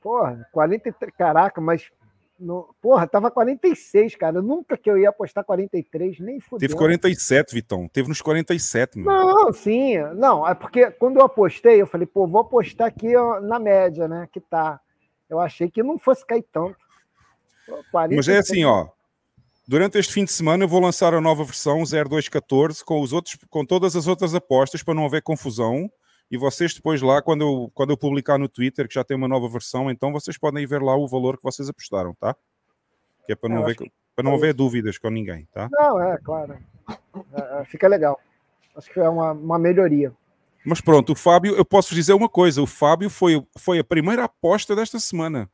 Porra, 0.00 0.46
43. 0.52 1.12
Caraca, 1.16 1.60
mas. 1.60 1.90
No, 2.38 2.72
porra, 2.80 3.06
tava 3.06 3.30
46, 3.30 4.14
cara. 4.14 4.40
Nunca 4.40 4.76
que 4.76 4.88
eu 4.88 4.96
ia 4.96 5.08
apostar 5.08 5.44
43, 5.44 6.20
nem 6.20 6.38
fudeu. 6.38 6.68
Teve 6.68 6.78
47, 6.78 7.52
Vitão, 7.52 7.88
teve 7.88 8.08
nos 8.08 8.22
47, 8.22 8.98
meu. 8.98 9.06
Não, 9.06 9.52
sim. 9.52 9.98
Não, 10.14 10.46
é 10.46 10.54
porque 10.54 10.90
quando 10.92 11.18
eu 11.18 11.24
apostei, 11.24 11.80
eu 11.80 11.86
falei, 11.86 12.06
pô, 12.06 12.26
vou 12.28 12.40
apostar 12.40 12.86
aqui 12.86 13.12
na 13.42 13.58
média, 13.58 14.06
né? 14.06 14.28
Que 14.32 14.40
tá. 14.40 14.80
Eu 15.28 15.40
achei 15.40 15.68
que 15.68 15.82
não 15.82 15.98
fosse 15.98 16.24
cair 16.24 16.44
tanto. 16.52 16.76
Pô, 17.66 17.76
Mas 17.92 18.28
é 18.28 18.32
47. 18.32 18.38
assim, 18.38 18.64
ó. 18.64 18.88
Durante 19.66 19.98
este 19.98 20.14
fim 20.14 20.24
de 20.24 20.32
semana 20.32 20.64
eu 20.64 20.68
vou 20.68 20.80
lançar 20.80 21.12
a 21.12 21.20
nova 21.20 21.44
versão 21.44 21.82
0214 21.84 22.82
com 22.82 23.02
os 23.02 23.12
outros, 23.12 23.36
com 23.50 23.66
todas 23.66 23.94
as 23.94 24.06
outras 24.06 24.34
apostas 24.34 24.82
para 24.82 24.94
não 24.94 25.04
haver 25.04 25.22
confusão. 25.22 25.90
E 26.30 26.36
vocês 26.36 26.74
depois 26.74 27.00
lá, 27.00 27.22
quando 27.22 27.40
eu, 27.42 27.70
quando 27.74 27.90
eu 27.90 27.96
publicar 27.96 28.38
no 28.38 28.48
Twitter 28.48 28.86
que 28.86 28.94
já 28.94 29.02
tem 29.04 29.16
uma 29.16 29.28
nova 29.28 29.48
versão, 29.48 29.90
então 29.90 30.12
vocês 30.12 30.36
podem 30.36 30.66
ver 30.66 30.82
lá 30.82 30.94
o 30.96 31.06
valor 31.08 31.36
que 31.38 31.42
vocês 31.44 31.68
apostaram, 31.68 32.14
tá? 32.14 32.34
Que 33.26 33.32
é 33.32 33.34
para 33.34 33.48
É, 33.50 33.52
não, 33.54 33.56
eu 33.60 33.62
haver, 33.64 33.70
acho 33.76 33.84
que 33.84 33.92
para 34.14 34.24
não 34.24 34.32
é 34.32 34.34
haver 34.36 34.48
isso. 34.48 34.56
dúvidas 34.56 34.98
com 34.98 35.08
ninguém, 35.10 35.46
tá? 35.52 35.68
Não, 35.72 36.02
é, 36.02 36.18
claro. 36.18 36.58
É, 37.32 37.60
é, 37.60 37.64
fica 37.64 37.88
legal. 37.88 38.20
Acho 38.76 38.92
que 38.92 39.00
é 39.00 39.08
uma, 39.08 39.32
uma 39.32 39.58
melhoria. 39.58 40.12
Mas 40.64 40.80
pronto, 40.80 41.12
o 41.12 41.16
Fábio, 41.16 41.54
eu 41.56 41.64
posso 41.64 41.94
dizer 41.94 42.12
uma 42.12 42.28
coisa: 42.28 42.60
o 42.60 42.66
Fábio 42.66 43.08
foi, 43.08 43.42
foi 43.56 43.78
a 43.78 43.84
primeira 43.84 44.24
aposta 44.24 44.76
desta 44.76 44.98
semana. 44.98 45.48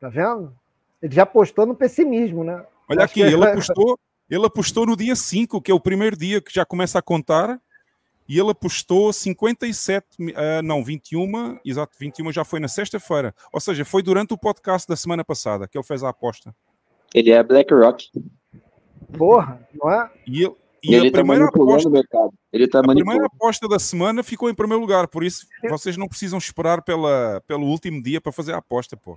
Tá 0.00 0.08
vendo? 0.08 0.54
Ele 1.02 1.14
já 1.14 1.24
apostou 1.24 1.66
no 1.66 1.74
pessimismo, 1.74 2.44
né? 2.44 2.64
Olha 2.88 3.04
Acho 3.04 3.12
aqui, 3.12 3.14
que- 3.14 3.20
ele 3.22 3.44
apostou, 3.44 3.98
ele 4.30 4.46
apostou 4.46 4.86
no 4.86 4.96
dia 4.96 5.16
5, 5.16 5.60
que 5.60 5.70
é 5.70 5.74
o 5.74 5.80
primeiro 5.80 6.16
dia 6.16 6.40
que 6.40 6.54
já 6.54 6.64
começa 6.64 6.98
a 6.98 7.02
contar, 7.02 7.60
e 8.28 8.38
ele 8.38 8.50
apostou 8.50 9.12
57, 9.12 10.06
mi- 10.18 10.32
ah, 10.36 10.62
não, 10.62 10.82
21, 10.82 11.58
exato, 11.64 11.96
21 11.98 12.32
já 12.32 12.44
foi 12.44 12.60
na 12.60 12.68
sexta-feira. 12.68 13.34
Ou 13.52 13.60
seja, 13.60 13.84
foi 13.84 14.02
durante 14.02 14.32
o 14.34 14.38
podcast 14.38 14.88
da 14.88 14.96
semana 14.96 15.24
passada 15.24 15.68
que 15.68 15.76
ele 15.76 15.84
fez 15.84 16.02
a 16.02 16.08
aposta. 16.08 16.54
Ele 17.14 17.30
é 17.30 17.42
BlackRock. 17.42 18.10
Porra, 19.16 19.60
não 19.74 19.90
é? 19.90 20.10
E, 20.26 20.42
ele, 20.44 20.54
E, 20.82 20.90
e 20.90 20.94
ele 20.94 21.08
a 21.08 21.12
tá 21.12 21.18
primeira 21.18 21.42
manipulando 21.44 21.72
aposta, 21.72 21.88
o 21.88 21.92
mercado. 21.92 22.32
Ele 22.52 22.68
tá 22.68 22.80
a 22.80 22.82
primeira 22.82 23.26
aposta 23.26 23.68
da 23.68 23.78
semana 23.78 24.22
ficou 24.22 24.48
em 24.50 24.54
primeiro 24.54 24.80
lugar, 24.80 25.06
por 25.08 25.22
isso 25.24 25.46
vocês 25.68 25.96
não 25.96 26.08
precisam 26.08 26.38
esperar 26.38 26.82
pela, 26.82 27.42
pelo 27.46 27.66
último 27.66 28.02
dia 28.02 28.20
para 28.20 28.32
fazer 28.32 28.52
a 28.52 28.58
aposta, 28.58 28.96
pô. 28.96 29.16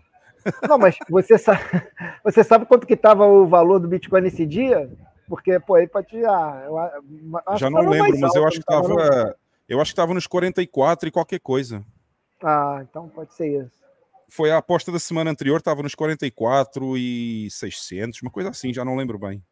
Não, 0.67 0.77
mas 0.77 0.95
você 1.09 1.37
sabe, 1.37 1.59
você 2.23 2.43
sabe 2.43 2.65
quanto 2.65 2.87
que 2.87 2.93
estava 2.93 3.25
o 3.25 3.45
valor 3.47 3.79
do 3.79 3.87
Bitcoin 3.87 4.21
nesse 4.21 4.45
dia? 4.45 4.89
Porque, 5.27 5.59
pô, 5.59 5.75
aí 5.75 5.87
pode 5.87 6.19
já. 6.21 6.63
Eu, 6.65 6.77
a- 6.77 7.01
acho 7.47 7.59
já 7.59 7.69
não 7.69 7.79
tava 7.81 7.89
lembro, 7.89 8.19
mas 8.19 8.33
eu 8.35 8.47
acho 8.47 8.59
que 8.61 8.65
não 8.71 8.81
tava, 8.81 8.95
não? 8.95 9.33
eu 9.67 9.81
acho 9.81 9.89
que 9.89 9.93
estava 9.93 10.13
nos 10.13 10.25
44 10.27 11.07
e 11.09 11.11
qualquer 11.11 11.39
coisa. 11.39 11.83
Ah, 12.41 12.79
então 12.89 13.09
pode 13.09 13.33
ser 13.33 13.65
isso. 13.65 13.77
foi 14.29 14.51
a 14.51 14.57
aposta 14.57 14.91
da 14.91 14.99
semana 14.99 15.29
anterior, 15.31 15.57
estava 15.57 15.81
nos 15.83 15.95
44 15.95 16.97
e 16.97 17.49
600, 17.51 18.21
uma 18.21 18.31
coisa 18.31 18.49
assim, 18.49 18.73
já 18.73 18.85
não 18.85 18.95
lembro 18.95 19.17
bem. 19.17 19.43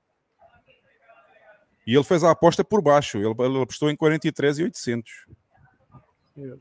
E 1.88 1.94
ele 1.94 2.04
fez 2.04 2.24
a 2.24 2.32
aposta 2.32 2.64
por 2.64 2.82
baixo, 2.82 3.18
ele, 3.18 3.34
ele 3.40 3.62
apostou 3.62 3.90
em 3.92 3.96
43 3.96 4.60
e 4.60 4.64
800. 4.64 5.26
Isso. 6.38 6.60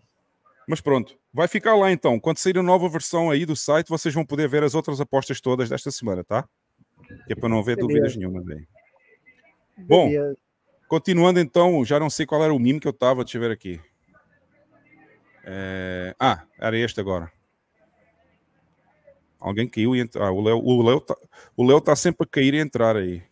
Mas 0.66 0.80
pronto, 0.80 1.16
vai 1.32 1.46
ficar 1.48 1.74
lá 1.76 1.90
então. 1.92 2.18
Quando 2.18 2.38
sair 2.38 2.58
a 2.58 2.62
nova 2.62 2.88
versão 2.88 3.30
aí 3.30 3.44
do 3.46 3.54
site, 3.56 3.88
vocês 3.88 4.14
vão 4.14 4.24
poder 4.24 4.48
ver 4.48 4.62
as 4.62 4.74
outras 4.74 5.00
apostas 5.00 5.40
todas 5.40 5.68
desta 5.68 5.90
semana, 5.90 6.24
tá? 6.24 6.46
Que 7.26 7.32
é 7.32 7.36
para 7.36 7.48
não 7.48 7.58
haver 7.58 7.76
Beleza. 7.76 7.88
dúvidas 7.94 8.16
nenhumas 8.16 8.48
aí. 8.48 8.66
Bom, 9.78 10.08
Beleza. 10.08 10.36
continuando 10.88 11.40
então, 11.40 11.84
já 11.84 11.98
não 11.98 12.08
sei 12.10 12.24
qual 12.26 12.42
era 12.42 12.54
o 12.54 12.58
mimo 12.58 12.80
que 12.80 12.86
eu 12.86 12.90
estava, 12.92 13.24
deixa 13.24 13.36
eu 13.38 13.42
ver 13.42 13.50
aqui. 13.50 13.80
É, 15.44 16.14
Ah, 16.18 16.42
era 16.58 16.76
este 16.78 17.00
agora. 17.00 17.30
Alguém 19.40 19.68
caiu 19.68 19.94
e 19.94 20.00
entrou. 20.00 20.24
Ah, 20.24 20.30
o 20.32 20.40
Léo 20.40 20.58
o 20.58 20.82
Léo 20.82 21.00
tá, 21.00 21.14
o 21.56 21.64
Léo 21.66 21.80
tá 21.80 21.94
sempre 21.94 22.24
a 22.26 22.30
cair 22.30 22.54
e 22.54 22.58
entrar 22.60 22.96
aí. 22.96 23.22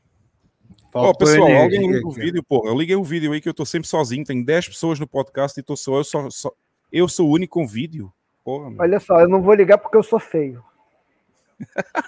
Ó, 0.95 1.05
Faltou 1.05 1.27
pessoal, 1.27 1.51
alguém 1.51 1.91
liga 1.91 2.07
o 2.07 2.11
vídeo, 2.11 2.43
pô. 2.43 2.69
Eu 2.69 2.77
liguei 2.79 2.95
o 2.97 3.03
vídeo 3.05 3.33
aí 3.33 3.41
que 3.41 3.49
eu 3.49 3.55
tô 3.55 3.65
sempre 3.65 3.89
sozinho. 3.89 4.23
Tem 4.25 4.45
10 4.45 4.69
pessoas 4.69 5.01
no 5.01 5.07
podcast 5.07 5.59
e 5.59 5.62
tô 5.62 5.75
só 5.75 5.97
eu, 5.97 6.05
só, 6.05 6.29
só- 6.29 6.53
eu 6.93 7.09
sou 7.09 7.29
o 7.29 7.33
único 7.33 7.59
com 7.59 7.67
vídeo. 7.67 8.12
Porra. 8.45 8.75
Olha 8.79 9.01
só, 9.01 9.21
eu 9.21 9.29
não 9.29 9.41
vou 9.41 9.55
ligar 9.55 9.79
porque 9.79 9.97
eu 9.97 10.03
sou 10.03 10.19
feio. 10.21 10.62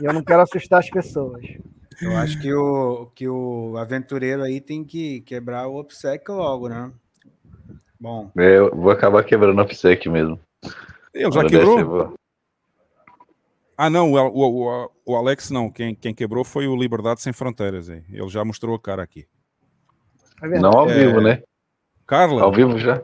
E 0.02 0.04
eu 0.04 0.12
não 0.12 0.22
quero 0.22 0.42
assustar 0.42 0.80
as 0.80 0.90
pessoas. 0.90 1.42
Eu 2.02 2.16
acho 2.16 2.40
que 2.40 2.52
o, 2.52 3.06
que 3.14 3.28
o 3.28 3.76
aventureiro 3.78 4.42
aí 4.42 4.60
tem 4.60 4.84
que 4.84 5.20
quebrar 5.22 5.66
o 5.68 5.76
obsequio 5.76 6.34
logo, 6.34 6.68
né? 6.68 6.90
Bom, 8.00 8.30
É, 8.36 8.58
Eu 8.58 8.74
vou 8.74 8.90
acabar 8.90 9.24
quebrando 9.24 9.60
a 9.60 9.64
PSEC 9.64 10.08
mesmo. 10.08 10.38
Ele 11.12 11.30
já 11.32 11.44
quebrou? 11.44 11.76
dessa 11.76 11.80
eu 11.80 11.88
vou- 11.88 12.14
Ah, 13.78 13.88
não, 13.88 14.12
o, 14.12 14.16
o, 14.18 14.68
o, 14.84 14.90
o 15.06 15.16
Alex 15.16 15.50
não. 15.50 15.70
Quem, 15.70 15.94
quem 15.94 16.14
quebrou 16.14 16.44
foi 16.44 16.66
o 16.66 16.76
Liberdade 16.76 17.22
Sem 17.22 17.32
Fronteiras. 17.32 17.88
aí. 17.88 18.02
Ele 18.10 18.28
já 18.28 18.44
mostrou 18.44 18.74
a 18.76 18.80
cara 18.80 19.02
aqui. 19.02 19.26
É 20.42 20.48
Não 20.60 20.70
ao 20.72 20.88
É, 20.90 20.94
vivo, 20.94 21.20
né? 21.20 21.42
Carla? 22.06 22.42
Ao 22.42 22.52
vivo 22.52 22.78
já? 22.78 23.02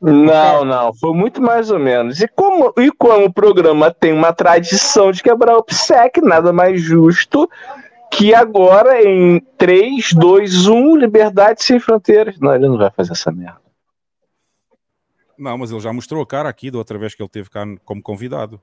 Não, 0.00 0.64
não, 0.64 0.94
foi 0.94 1.12
muito 1.12 1.42
mais 1.42 1.70
ou 1.70 1.78
menos. 1.78 2.18
E 2.22 2.26
como, 2.28 2.72
e 2.78 2.90
como 2.92 3.26
o 3.26 3.32
programa 3.32 3.92
tem 3.92 4.14
uma 4.14 4.32
tradição 4.32 5.12
de 5.12 5.22
quebrar 5.22 5.58
o 5.58 5.62
PSEC, 5.62 6.22
nada 6.22 6.54
mais 6.54 6.80
justo 6.80 7.46
que 8.10 8.34
agora 8.34 9.02
em 9.02 9.40
3, 9.56 10.12
2, 10.12 10.66
1, 10.66 10.96
Liberdade 10.96 11.62
Sem 11.62 11.78
Fronteiras. 11.78 12.38
Não, 12.38 12.54
ele 12.54 12.68
não 12.68 12.76
vai 12.76 12.90
fazer 12.90 13.12
essa 13.12 13.30
merda. 13.30 13.60
Não, 15.38 15.56
mas 15.56 15.70
ele 15.70 15.80
já 15.80 15.92
mostrou 15.92 16.22
a 16.22 16.26
cara 16.26 16.48
aqui 16.48 16.70
da 16.70 16.78
outra 16.78 16.98
vez 16.98 17.14
que 17.14 17.22
ele 17.22 17.28
teve 17.30 17.48
cá 17.48 17.64
como 17.84 18.02
convidado. 18.02 18.60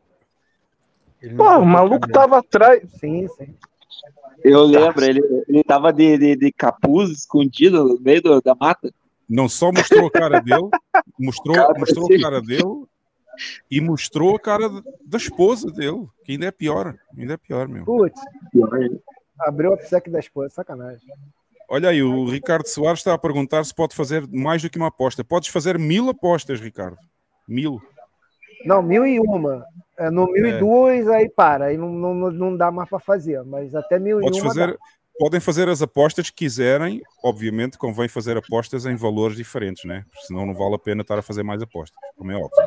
Pô, 1.35 1.57
o 1.57 1.65
maluco 1.65 2.07
tava 2.09 2.37
atrás. 2.37 2.83
Sim, 2.99 3.27
sim. 3.29 3.55
Eu 4.43 4.63
lembro, 4.63 5.03
ele, 5.03 5.21
ele 5.47 5.63
tava 5.63 5.91
de, 5.91 6.17
de, 6.17 6.35
de 6.35 6.51
capuz 6.51 7.09
escondido 7.09 7.83
no 7.83 7.99
meio 7.99 8.21
do- 8.21 8.39
da 8.41 8.53
mata. 8.53 8.93
Não 9.27 9.49
só 9.49 9.71
mostrou 9.71 10.05
a 10.07 10.11
cara 10.11 10.39
dele, 10.39 10.69
mostrou, 11.19 11.55
Cara, 11.55 11.73
mostrou 11.79 12.05
a 12.05 12.21
cara 12.21 12.41
dele 12.41 12.85
e 13.69 13.81
mostrou 13.81 14.35
a 14.35 14.39
cara 14.39 14.69
da 15.03 15.17
esposa 15.17 15.71
dele, 15.71 16.05
que 16.23 16.33
ainda 16.33 16.45
é 16.45 16.51
pior. 16.51 16.95
Ainda 17.17 17.33
é 17.33 17.37
pior, 17.37 17.67
meu. 17.67 17.83
Putz, 17.83 18.21
abriu 19.39 19.73
o 19.73 19.77
PSEC 19.77 20.09
da 20.09 20.19
esposa, 20.19 20.49
sacanagem. 20.49 21.07
Olha 21.69 21.89
aí, 21.89 22.01
o 22.01 22.25
Ricardo 22.25 22.65
Soares 22.67 22.99
está 22.99 23.13
a 23.13 23.17
perguntar 23.17 23.63
se 23.65 23.75
pode 23.75 23.93
fazer 23.93 24.25
mais 24.31 24.61
do 24.61 24.69
que 24.69 24.77
uma 24.77 24.87
aposta. 24.87 25.23
Podes 25.23 25.49
fazer 25.49 25.77
mil 25.77 26.09
apostas, 26.09 26.61
Ricardo. 26.61 26.97
Mil. 27.47 27.81
Não, 28.65 28.81
mil 28.81 29.05
e 29.05 29.19
uma. 29.19 29.65
É, 29.97 30.09
no 30.09 30.31
mil 30.31 30.45
e 30.45 30.59
duas, 30.59 31.07
aí 31.09 31.29
para. 31.29 31.65
Aí 31.65 31.77
não, 31.77 31.89
não, 31.91 32.31
não 32.31 32.55
dá 32.55 32.71
mais 32.71 32.89
para 32.89 32.99
fazer. 32.99 33.43
Mas 33.43 33.75
até 33.75 33.99
mil 33.99 34.21
Podes 34.21 34.37
e 34.37 34.41
uma. 34.41 34.47
fazer, 34.49 34.67
dá. 34.71 34.77
podem 35.19 35.39
fazer 35.41 35.67
as 35.67 35.81
apostas 35.81 36.29
que 36.29 36.37
quiserem. 36.37 37.01
Obviamente, 37.21 37.77
convém 37.77 38.07
fazer 38.07 38.37
apostas 38.37 38.85
em 38.85 38.95
valores 38.95 39.35
diferentes, 39.35 39.83
né? 39.83 40.05
Porque 40.09 40.25
senão 40.27 40.45
não 40.45 40.53
vale 40.53 40.75
a 40.75 40.79
pena 40.79 41.01
estar 41.01 41.19
a 41.19 41.21
fazer 41.21 41.43
mais 41.43 41.61
apostas, 41.61 41.97
como 42.15 42.31
é 42.31 42.35
óbvio. 42.35 42.63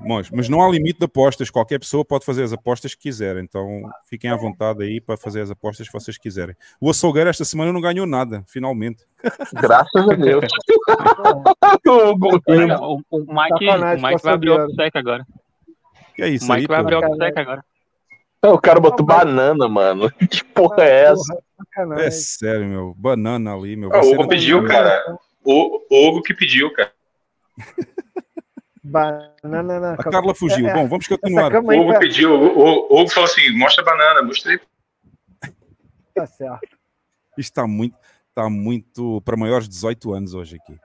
Mas, 0.00 0.30
mas 0.30 0.48
não 0.48 0.62
há 0.62 0.70
limite 0.70 0.98
de 0.98 1.04
apostas. 1.04 1.50
Qualquer 1.50 1.78
pessoa 1.78 2.04
pode 2.04 2.24
fazer 2.24 2.42
as 2.42 2.52
apostas 2.52 2.94
que 2.94 3.02
quiser. 3.02 3.36
Então 3.38 3.82
fiquem 4.08 4.30
à 4.30 4.36
vontade 4.36 4.82
aí 4.82 5.00
para 5.00 5.16
fazer 5.16 5.40
as 5.40 5.50
apostas 5.50 5.88
que 5.88 5.92
vocês 5.92 6.16
quiserem. 6.16 6.54
O 6.80 6.90
açougueiro 6.90 7.28
esta 7.28 7.44
semana 7.44 7.72
não 7.72 7.80
ganhou 7.80 8.06
nada, 8.06 8.42
finalmente. 8.46 9.04
Graças 9.52 10.08
a 10.08 10.14
Deus. 10.14 10.44
Olha, 12.46 12.80
o, 12.80 13.02
o 13.10 13.18
Mike, 13.18 13.68
o 13.68 14.06
Mike 14.06 14.22
vai 14.22 14.34
abrir 14.34 14.50
o 14.50 14.64
obsequio 14.64 15.00
agora. 15.00 15.26
Que 16.14 16.22
é 16.22 16.28
isso 16.28 16.44
o 16.44 16.48
Mike 16.48 16.60
aí, 16.60 16.66
vai 16.66 16.78
pô? 16.78 16.82
abrir 16.82 16.96
o 16.96 17.12
obsequio 17.12 17.42
agora. 17.42 17.64
O 18.40 18.58
cara 18.58 18.78
botou 18.78 19.04
banana, 19.04 19.68
mano. 19.68 20.10
Que 20.30 20.44
porra 20.44 20.84
é 20.84 21.06
essa? 21.06 21.36
É 21.98 22.10
sério, 22.10 22.66
meu. 22.66 22.94
Banana 22.96 23.52
ali, 23.52 23.76
meu. 23.76 23.92
Ah, 23.92 24.00
o 24.00 24.12
Hugo 24.12 24.28
pediu, 24.28 24.64
cara. 24.64 25.18
O, 25.44 25.80
o 25.90 26.08
Hugo 26.08 26.22
que 26.22 26.34
pediu, 26.34 26.72
cara. 26.72 26.92
Banana 28.88 29.80
na 29.80 29.92
A 29.94 29.96
Carla 29.98 30.34
fugiu. 30.34 30.66
É, 30.66 30.70
é. 30.70 30.74
Bom, 30.74 30.88
vamos 30.88 31.06
continuar. 31.06 31.52
O 31.54 31.58
Hugo 31.58 31.86
vai- 31.86 31.98
pediu. 31.98 32.32
O, 32.34 33.00
Hugo 33.00 33.08
falou 33.10 33.28
assim: 33.28 33.50
mostra 33.56 33.82
a 33.82 33.86
banana. 33.86 34.22
Mostrei. 34.22 34.58
Tá 36.14 36.26
certo. 36.26 36.76
Está 37.36 37.66
muito, 37.66 37.96
está 38.30 38.48
muito 38.50 39.20
para 39.22 39.36
maiores 39.36 39.68
de 39.68 39.74
18 39.74 40.12
anos 40.12 40.34
hoje 40.34 40.56
aqui. 40.56 40.76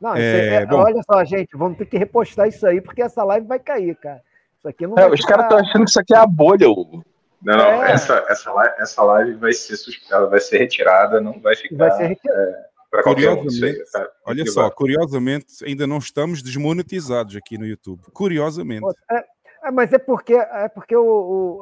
Não, 0.00 0.12
isso 0.14 0.20
É, 0.22 0.40
aí- 0.58 0.62
é- 0.62 0.66
bom. 0.66 0.78
olha 0.78 1.00
só, 1.04 1.24
gente, 1.24 1.56
vamos 1.56 1.78
ter 1.78 1.86
que 1.86 1.96
repostar 1.98 2.48
isso 2.48 2.66
aí, 2.66 2.80
porque 2.80 3.02
essa 3.02 3.22
live 3.24 3.46
vai 3.46 3.58
cair, 3.58 3.94
cara. 3.96 4.22
Isso 4.58 4.68
aqui 4.68 4.86
não 4.86 4.94
É, 4.98 5.02
vai 5.02 5.10
os 5.12 5.20
caras 5.24 5.44
estão 5.44 5.58
achando 5.58 5.84
que 5.84 5.90
isso 5.90 6.00
aqui 6.00 6.14
é 6.14 6.18
a 6.18 6.26
bolha, 6.26 6.68
Hugo. 6.68 7.04
Não, 7.42 7.56
não. 7.56 7.84
É. 7.84 7.92
Essa, 7.92 8.24
essa, 8.28 8.52
live, 8.52 8.74
essa 8.78 9.02
live 9.02 9.34
vai 9.34 9.52
ser, 9.52 9.74
ela 10.10 10.28
vai 10.28 10.40
ser 10.40 10.58
retirada, 10.58 11.20
não 11.20 11.38
vai 11.40 11.54
ficar. 11.56 11.76
Vai 11.76 11.90
ser 11.92 12.06
retirada. 12.06 12.66
Para 12.92 13.02
qualquer 13.02 13.30
um. 13.30 13.46
Tá? 13.90 14.10
olha 14.26 14.44
só, 14.46 14.70
curiosamente, 14.70 15.64
ainda 15.64 15.86
não 15.86 15.96
estamos 15.96 16.42
desmonetizados 16.42 17.34
aqui 17.34 17.56
no 17.56 17.66
YouTube. 17.66 18.02
Curiosamente. 18.12 18.84
É- 19.10 19.24
é, 19.64 19.70
mas 19.70 19.92
é 19.92 19.98
porque, 19.98 20.34
é 20.34 20.68
porque 20.68 20.94
o, 20.96 21.04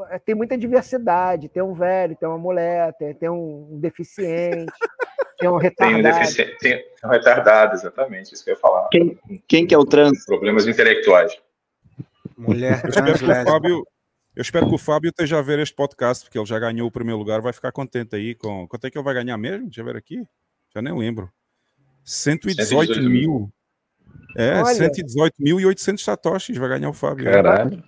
o- 0.01 0.05
é, 0.11 0.19
tem 0.19 0.35
muita 0.35 0.57
diversidade. 0.57 1.49
Tem 1.51 1.63
um 1.63 1.75
velho, 1.75 2.17
tem 2.17 2.27
uma 2.29 2.39
mulher, 2.39 2.95
tem, 2.95 3.15
tem 3.15 3.29
um 3.29 3.79
deficiente, 3.79 4.73
tem 5.39 5.49
um 5.49 5.51
Tem, 5.51 5.51
um 5.51 5.57
retardado. 5.59 6.19
deficiente, 6.19 6.57
tem 6.59 6.85
um 7.05 7.09
retardado, 7.09 7.75
exatamente, 7.75 8.33
isso 8.35 8.43
que 8.43 8.51
eu 8.51 8.55
ia 8.55 8.61
falar. 8.61 8.89
Quem, 8.89 9.19
quem 9.47 9.67
que 9.67 9.75
é 9.75 9.79
o 9.79 9.85
trans? 9.85 10.25
Problemas 10.25 10.67
intelectuais. 10.67 11.39
Mulher 12.39 12.81
Eu 12.85 12.89
espero, 12.89 13.19
que 13.19 13.25
o. 13.25 13.45
Fábio, 13.45 13.87
eu 14.35 14.43
espero 14.43 14.69
que 14.69 14.75
o 14.75 14.79
Fábio 14.79 15.11
esteja 15.11 15.39
a 15.39 15.43
ver 15.43 15.59
este 15.59 15.75
podcast, 15.77 16.25
porque 16.25 16.39
ele 16.39 16.47
já 16.47 16.59
ganhou 16.59 16.89
o 16.89 16.91
primeiro 16.91 17.19
lugar, 17.19 17.43
vai 17.43 17.53
ficar 17.53 17.71
contente 17.71 18.17
aí 18.17 18.35
com. 18.35 18.67
Quanto 18.67 18.87
é 18.87 18.91
que 18.91 18.97
ele 18.97 19.05
vai 19.05 19.13
ganhar 19.13 19.37
mesmo? 19.37 19.67
Deixa 19.67 19.83
eu 19.83 19.85
ver 19.85 19.97
aqui. 19.97 20.25
Já 20.75 20.81
nem 20.83 20.97
lembro. 20.97 21.31
118 22.05 22.67
118 22.69 23.09
mil. 23.11 23.53
É, 24.37 24.63
Olha. 24.63 24.91
118.800 24.91 25.99
satoshis 26.03 26.57
vai 26.57 26.69
ganhar 26.69 26.89
o 26.89 26.93
Fábio. 26.93 27.25
Caralho. 27.25 27.83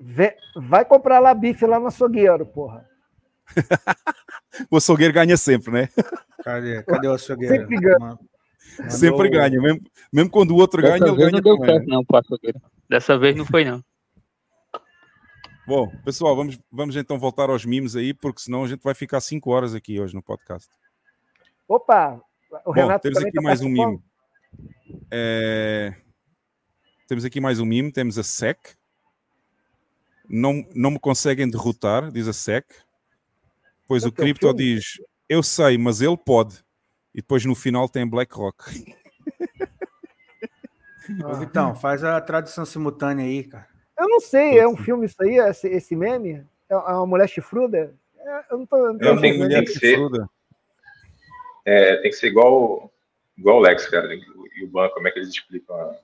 Vê- 0.00 0.36
vai 0.56 0.84
comprar 0.84 1.18
lá 1.18 1.34
bife 1.34 1.66
lá 1.66 1.78
no 1.80 1.88
açougueiro, 1.88 2.46
porra. 2.46 2.88
O 4.70 4.76
açougueiro 4.76 5.14
ganha 5.14 5.36
sempre, 5.36 5.70
né? 5.72 5.88
Cadê, 6.42 6.82
cadê 6.82 7.06
o 7.06 7.12
açougueiro? 7.12 7.54
Sempre 7.54 7.80
ganha. 7.80 7.98
Mandou- 7.98 8.90
Sempre 8.90 9.28
ganha. 9.30 9.60
Mesmo, 9.60 9.80
mesmo 10.12 10.30
quando 10.30 10.50
o 10.50 10.56
outro 10.56 10.82
ganha, 10.82 10.98
Dessa 10.98 11.06
ele 11.06 11.16
vez 11.16 11.30
ganha 11.30 11.32
não 11.32 11.40
deu 11.40 11.56
também. 11.58 11.74
certo, 11.76 11.88
não, 11.88 12.04
pro 12.04 12.18
açougueiro. 12.18 12.60
Dessa 12.88 13.18
vez 13.18 13.36
não 13.36 13.44
foi, 13.44 13.64
não. 13.64 13.82
Bom, 15.66 15.88
pessoal, 16.04 16.34
vamos, 16.34 16.58
vamos 16.72 16.96
então 16.96 17.18
voltar 17.18 17.50
aos 17.50 17.64
mimos 17.64 17.94
aí, 17.94 18.12
porque 18.14 18.40
senão 18.40 18.64
a 18.64 18.68
gente 18.68 18.82
vai 18.82 18.94
ficar 18.94 19.20
5 19.20 19.50
horas 19.50 19.74
aqui 19.74 20.00
hoje 20.00 20.14
no 20.14 20.22
podcast. 20.22 20.68
Opa, 21.68 22.20
o 22.50 22.58
Bom, 22.64 22.72
Renato 22.72 23.02
temos 23.02 23.18
aqui 23.18 23.32
tá 23.32 23.42
mais 23.42 23.60
um 23.60 23.68
mimo. 23.68 24.02
É, 25.10 25.94
Temos 27.08 27.24
aqui 27.24 27.40
mais 27.40 27.58
um 27.58 27.64
mimo, 27.64 27.90
temos 27.90 28.18
a 28.18 28.22
SEC. 28.22 28.58
Não, 30.28 30.62
não 30.74 30.90
me 30.90 30.98
conseguem 30.98 31.48
derrotar, 31.48 32.12
diz 32.12 32.28
a 32.28 32.34
SEC. 32.34 32.66
Pois 33.86 34.04
o 34.04 34.06
é 34.06 34.08
o 34.10 34.12
Crypto 34.12 34.48
filme? 34.48 34.62
diz, 34.62 35.00
eu 35.26 35.42
sei, 35.42 35.78
mas 35.78 36.02
ele 36.02 36.18
pode. 36.18 36.62
E 37.14 37.22
depois 37.22 37.46
no 37.46 37.54
final 37.54 37.88
tem 37.88 38.06
BlackRock. 38.06 38.58
Ô, 41.24 41.34
Vitão, 41.36 41.74
faz 41.74 42.04
a 42.04 42.20
tradução 42.20 42.66
simultânea 42.66 43.24
aí, 43.24 43.44
cara. 43.44 43.66
Eu 43.98 44.06
não 44.06 44.20
sei, 44.20 44.58
é 44.58 44.68
um 44.68 44.76
filme 44.76 45.06
isso 45.06 45.16
aí, 45.22 45.38
esse, 45.38 45.66
esse 45.66 45.96
meme? 45.96 46.46
É 46.68 46.76
uma 46.76 47.06
mulher 47.06 47.26
chifruda? 47.26 47.94
É, 48.18 48.52
eu 48.52 48.58
não 48.58 48.66
tô. 48.66 48.76
Não 48.76 48.98
tô 48.98 49.04
Não, 49.06 49.14
entendendo. 49.14 49.48
tem 49.48 49.64
que 49.64 49.78
ser. 49.78 49.98
É, 51.70 51.96
tem 51.98 52.10
que 52.10 52.16
ser 52.16 52.28
igual, 52.28 52.90
igual 53.36 53.58
o 53.58 53.60
Lex, 53.60 53.86
cara, 53.88 54.08
e 54.14 54.64
o 54.64 54.68
banco, 54.68 54.94
como 54.94 55.06
é 55.06 55.10
que 55.10 55.18
eles 55.18 55.28
explicam 55.28 55.76
a. 55.76 55.94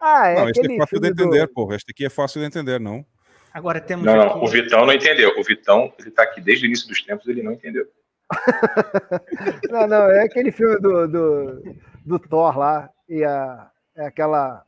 Ah, 0.00 0.28
é 0.28 0.34
não, 0.36 0.48
este 0.48 0.72
é 0.72 0.76
fácil 0.78 1.00
de 1.00 1.06
filme 1.08 1.14
do- 1.14 1.22
entender, 1.22 1.46
pô. 1.48 1.72
Este 1.74 1.90
aqui 1.90 2.04
é 2.06 2.10
fácil 2.10 2.40
de 2.40 2.46
entender, 2.46 2.78
não. 2.78 3.04
Agora 3.52 3.80
temos 3.80 4.04
Não, 4.06 4.20
aqui... 4.20 4.34
não, 4.36 4.44
o 4.44 4.46
Vitão 4.46 4.86
não 4.86 4.92
entendeu. 4.92 5.32
O 5.36 5.42
Vitão, 5.42 5.92
ele 5.98 6.10
tá 6.12 6.22
aqui 6.22 6.40
desde 6.40 6.64
o 6.64 6.68
início 6.68 6.86
dos 6.86 7.02
tempos, 7.02 7.26
ele 7.26 7.42
não 7.42 7.52
entendeu. 7.52 7.90
Não, 9.70 9.86
não, 9.86 10.10
é 10.10 10.22
aquele 10.24 10.52
filme 10.52 10.78
do, 10.80 11.08
do, 11.08 11.74
do 12.04 12.18
Thor 12.18 12.58
lá, 12.58 12.90
e 13.08 13.24
a, 13.24 13.70
é 13.96 14.06
aquela. 14.06 14.64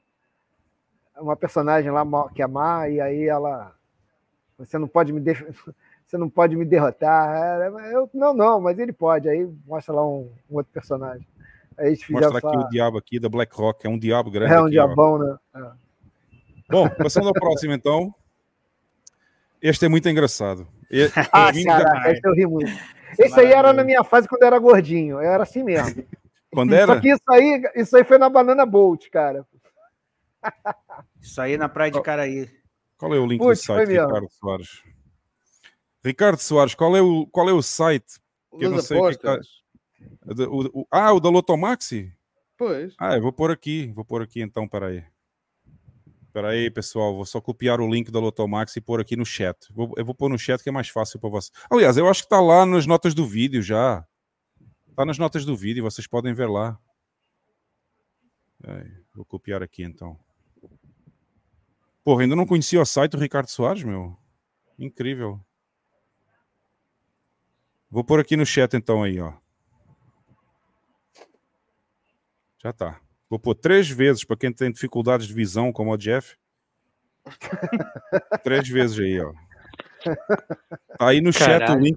Uma 1.19 1.37
personagem 1.37 1.91
lá 1.91 2.03
que 2.35 2.43
é 2.43 2.47
má, 2.47 2.89
e 2.89 3.01
aí 3.01 3.29
ela. 3.29 3.77
Você 4.59 4.79
não 4.79 4.89
pode 4.89 5.13
me, 5.13 5.21
def- 5.21 5.69
você 6.11 6.19
não 6.19 6.29
pode 6.29 6.57
me 6.57 6.65
derrotar. 6.65 7.63
É, 7.63 7.95
Eu, 7.95 8.11
não, 8.13 8.35
não, 8.35 8.61
mas 8.61 8.79
ele 8.79 8.93
pode. 8.93 9.29
Aí 9.29 9.49
mostra 9.67 9.95
lá 9.95 10.05
um, 10.07 10.31
um 10.51 10.57
outro 10.57 10.73
personagem. 10.73 11.27
Aí 11.79 11.97
Mostra 12.11 12.37
aqui 12.39 12.47
essa- 12.49 12.59
o 12.59 12.69
diabo 12.69 12.99
aqui 12.99 13.21
da 13.21 13.29
BlackRock. 13.29 13.87
É 13.87 13.89
um 13.89 13.99
diabo 13.99 14.31
grande. 14.31 14.53
É 14.53 14.61
um 14.61 14.67
aqui, 14.67 14.79
ó. 14.79 14.87
diabão, 14.87 15.19
né? 15.19 15.37
É. 15.55 15.71
Bom, 16.69 16.89
passando 16.91 17.29
ao 17.29 17.33
próximo 17.35 17.73
então. 17.73 18.13
Este 19.63 19.85
é 19.87 19.89
muito 19.89 20.09
engraçado. 20.09 20.67
E- 20.91 21.05
Ah, 21.33 21.53
cara, 21.65 21.85
da- 21.85 22.11
esse 22.13 22.21
eu 22.27 22.35
ri 22.35 22.47
muito. 22.47 22.71
Esse 23.19 23.39
aí 23.41 23.53
era 23.53 23.73
na 23.73 23.85
minha 23.85 24.03
fase 24.05 24.27
quando 24.29 24.43
eu 24.43 24.47
era 24.49 24.59
gordinho. 24.59 25.17
Eu 25.17 25.31
era 25.31 25.43
assim 25.45 25.63
mesmo. 25.63 26.05
Quando 26.53 26.75
era? 26.75 26.95
Só 26.95 27.01
que 27.01 27.09
isso 27.09 27.23
aí, 27.31 27.63
isso 27.77 27.97
aí 27.97 28.03
foi 28.03 28.19
na 28.19 28.29
Banana 28.29 28.67
Bolt, 28.67 29.09
cara. 29.11 29.47
Isso 31.21 31.41
aí 31.41 31.57
na 31.57 31.69
praia 31.69 31.93
de 31.93 32.03
Caraí. 32.03 32.49
Qual 32.99 33.15
é 33.15 33.19
o 33.21 33.27
link 33.27 33.41
do 33.41 33.55
site. 33.55 33.91
Ricardo 33.91 34.27
Soares? 34.31 34.83
Ricardo 36.05 36.39
Soares, 36.39 36.75
qual 36.75 36.97
é 36.97 37.03
o, 37.03 37.27
qual 37.27 37.49
é 37.49 37.53
o 37.53 37.63
site? 37.63 38.19
Que 38.59 38.65
eu 38.65 38.71
não 38.71 38.81
sei 38.81 38.99
o 38.99 39.09
que 39.09 39.15
é 39.15 39.19
tá- 39.19 39.33
apostas. 39.35 39.61
O- 40.49 40.81
o- 40.81 40.87
ah, 40.91 41.13
o 41.13 41.21
da 41.21 41.29
Lotomaxi? 41.29 42.13
Pois. 42.57 42.95
Ah, 42.99 43.15
eu 43.17 43.23
vou 43.23 43.33
pôr 43.33 43.51
aqui. 43.51 43.93
Vou 43.95 44.05
pôr 44.05 44.23
aqui 44.23 44.41
então, 44.41 44.67
peraí. 44.69 45.05
Peraí, 46.33 46.71
pessoal. 46.71 47.15
Vou 47.15 47.27
só 47.27 47.41
copiar 47.41 47.81
o 47.81 47.91
link 47.91 48.11
da 48.11 48.19
Lotomax 48.21 48.77
e 48.77 48.81
pôr 48.81 49.01
aqui 49.01 49.17
no 49.17 49.25
chat. 49.27 49.57
Vou- 49.73 49.93
eu 49.97 50.05
vou 50.05 50.15
pôr 50.15 50.29
no 50.31 50.39
chat 50.39 50.63
que 50.63 50.69
é 50.69 50.73
mais 50.73 50.89
fácil 50.89 51.19
para 51.21 51.29
você. 51.31 51.51
Aliás, 51.71 51.97
eu 51.97 52.09
acho 52.09 52.23
que 52.23 52.29
tá 52.29 52.41
lá 52.41 52.65
nas 52.65 52.87
notas 52.87 53.15
do 53.15 53.27
vídeo 53.27 53.63
já. 53.63 54.07
Tá 54.97 55.05
nas 55.05 55.19
notas 55.19 55.45
do 55.45 55.57
vídeo, 55.57 55.83
vocês 55.83 56.07
podem 56.07 56.33
ver 56.33 56.49
lá. 56.49 56.79
Peraí, 58.61 58.91
vou 59.15 59.25
copiar 59.25 59.63
aqui 59.63 59.83
então. 59.83 60.19
Porra, 62.05 62.23
ainda 62.23 62.37
não 62.37 62.47
conhecia 62.47 62.81
o 62.81 62.87
site 62.87 63.13
do 63.13 63.19
Ricardo 63.19 63.49
Soares, 63.49 63.83
meu. 63.83 64.17
Incrível. 64.79 65.41
Vou 67.91 68.05
pôr 68.05 68.21
aqui 68.21 68.37
no 68.37 68.47
chat 68.47 68.75
então 68.75 69.03
aí, 69.03 69.19
ó. 69.21 69.33
Já 72.63 72.73
tá. 72.73 73.01
Vou 73.29 73.39
pôr 73.39 73.55
três 73.55 73.89
vezes 73.89 74.25
para 74.25 74.37
quem 74.37 74.53
tem 74.53 74.71
dificuldades 74.71 75.27
de 75.27 75.35
visão, 75.35 75.73
como 75.73 75.93
o 75.93 75.97
Jeff. 75.97 76.37
três 78.43 78.69
vezes 78.69 78.99
aí, 78.99 79.21
ó. 79.21 79.33
Aí 80.99 81.21
no 81.21 81.33
chat 81.33 81.71
o 81.71 81.75
link. 81.79 81.97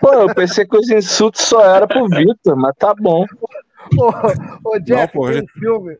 Pô, 0.00 0.12
eu 0.12 0.34
pensei 0.34 0.64
que 0.66 0.76
os 0.76 0.88
insultos 0.88 1.42
só 1.42 1.64
era 1.74 1.86
pro 1.86 2.06
Vitor, 2.08 2.56
mas 2.56 2.74
tá 2.76 2.94
bom. 2.94 3.24
Ô, 3.98 4.70
ô, 4.70 4.78
Jeff, 4.78 5.00
Não, 5.00 5.08
porra, 5.08 5.42
um 5.42 5.46
filme. 5.48 5.96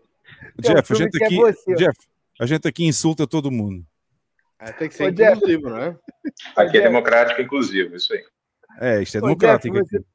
tem 0.63 0.71
um 0.73 0.75
Jeff, 0.75 0.79
a 0.79 0.83
filme 0.97 1.03
gente 1.13 1.23
é 1.23 1.27
aqui. 1.27 1.37
você. 1.37 1.75
Jeff, 1.75 1.99
a 2.41 2.47
gente 2.47 2.69
aqui 2.69 2.85
insulta 2.85 3.27
todo 3.27 3.51
mundo. 3.51 3.85
É, 4.59 4.71
tem 4.73 4.89
que 4.89 4.95
Ô, 4.95 4.99
ser 4.99 5.13
Jeff. 5.13 5.37
inclusivo, 5.37 5.71
não 5.71 5.79
é? 5.79 5.97
Aqui 6.55 6.79
é 6.79 6.83
democrático 6.83 7.41
inclusivo, 7.43 7.97
isso 7.97 8.13
aí. 8.13 8.23
É, 8.79 9.03
isto 9.03 9.17
é 9.17 9.21
Ô, 9.21 9.23
democrático. 9.23 9.75
Jeff, 9.75 9.97
aqui. 9.97 10.07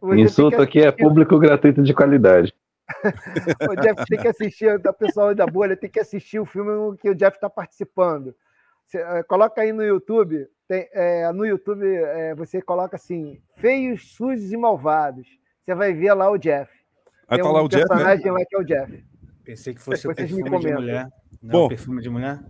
Você 0.00 0.20
Insulto 0.20 0.60
aqui 0.62 0.80
é 0.80 0.92
público 0.92 1.38
gratuito 1.38 1.82
de 1.82 1.94
qualidade. 1.94 2.54
O 3.68 3.74
Jeff 3.74 4.04
tem 4.06 4.18
que 4.20 4.28
assistir, 4.28 4.68
o 4.72 4.94
pessoal 4.94 5.34
da 5.34 5.44
bolha 5.44 5.76
tem 5.76 5.90
que 5.90 5.98
assistir 5.98 6.38
o 6.38 6.44
filme 6.44 6.96
que 6.98 7.10
o 7.10 7.14
Jeff 7.14 7.36
está 7.36 7.50
participando. 7.50 8.34
Você, 8.86 8.98
eh, 8.98 9.22
coloca 9.24 9.60
aí 9.60 9.72
no 9.72 9.82
YouTube, 9.82 10.46
tem, 10.68 10.88
eh, 10.92 11.32
no 11.32 11.44
YouTube 11.44 11.84
eh, 11.84 12.34
você 12.36 12.62
coloca 12.62 12.94
assim, 12.94 13.40
feios, 13.56 14.12
sujos 14.14 14.52
e 14.52 14.56
malvados. 14.56 15.26
Você 15.60 15.74
vai 15.74 15.92
ver 15.92 16.14
lá 16.14 16.30
o 16.30 16.38
Jeff. 16.38 16.70
Tem 17.28 17.40
tá 17.40 17.48
um 17.48 17.52
lá 17.52 17.62
o 17.62 17.68
Jeff, 17.68 17.82
né? 17.82 17.88
personagem 17.88 18.30
lá 18.30 18.44
que 18.48 18.54
é 18.54 18.58
o 18.60 18.64
Jeff. 18.64 19.04
Pensei 19.42 19.74
que 19.74 19.80
fosse 19.80 20.06
o 20.06 20.14
vocês 20.14 20.30
perfume 20.30 20.60
de 20.60 20.72
mulher. 20.72 21.08
Não, 21.42 21.52
Bom. 21.52 21.64
o 21.64 21.68
perfume 21.68 22.02
de 22.02 22.08
mulher? 22.08 22.40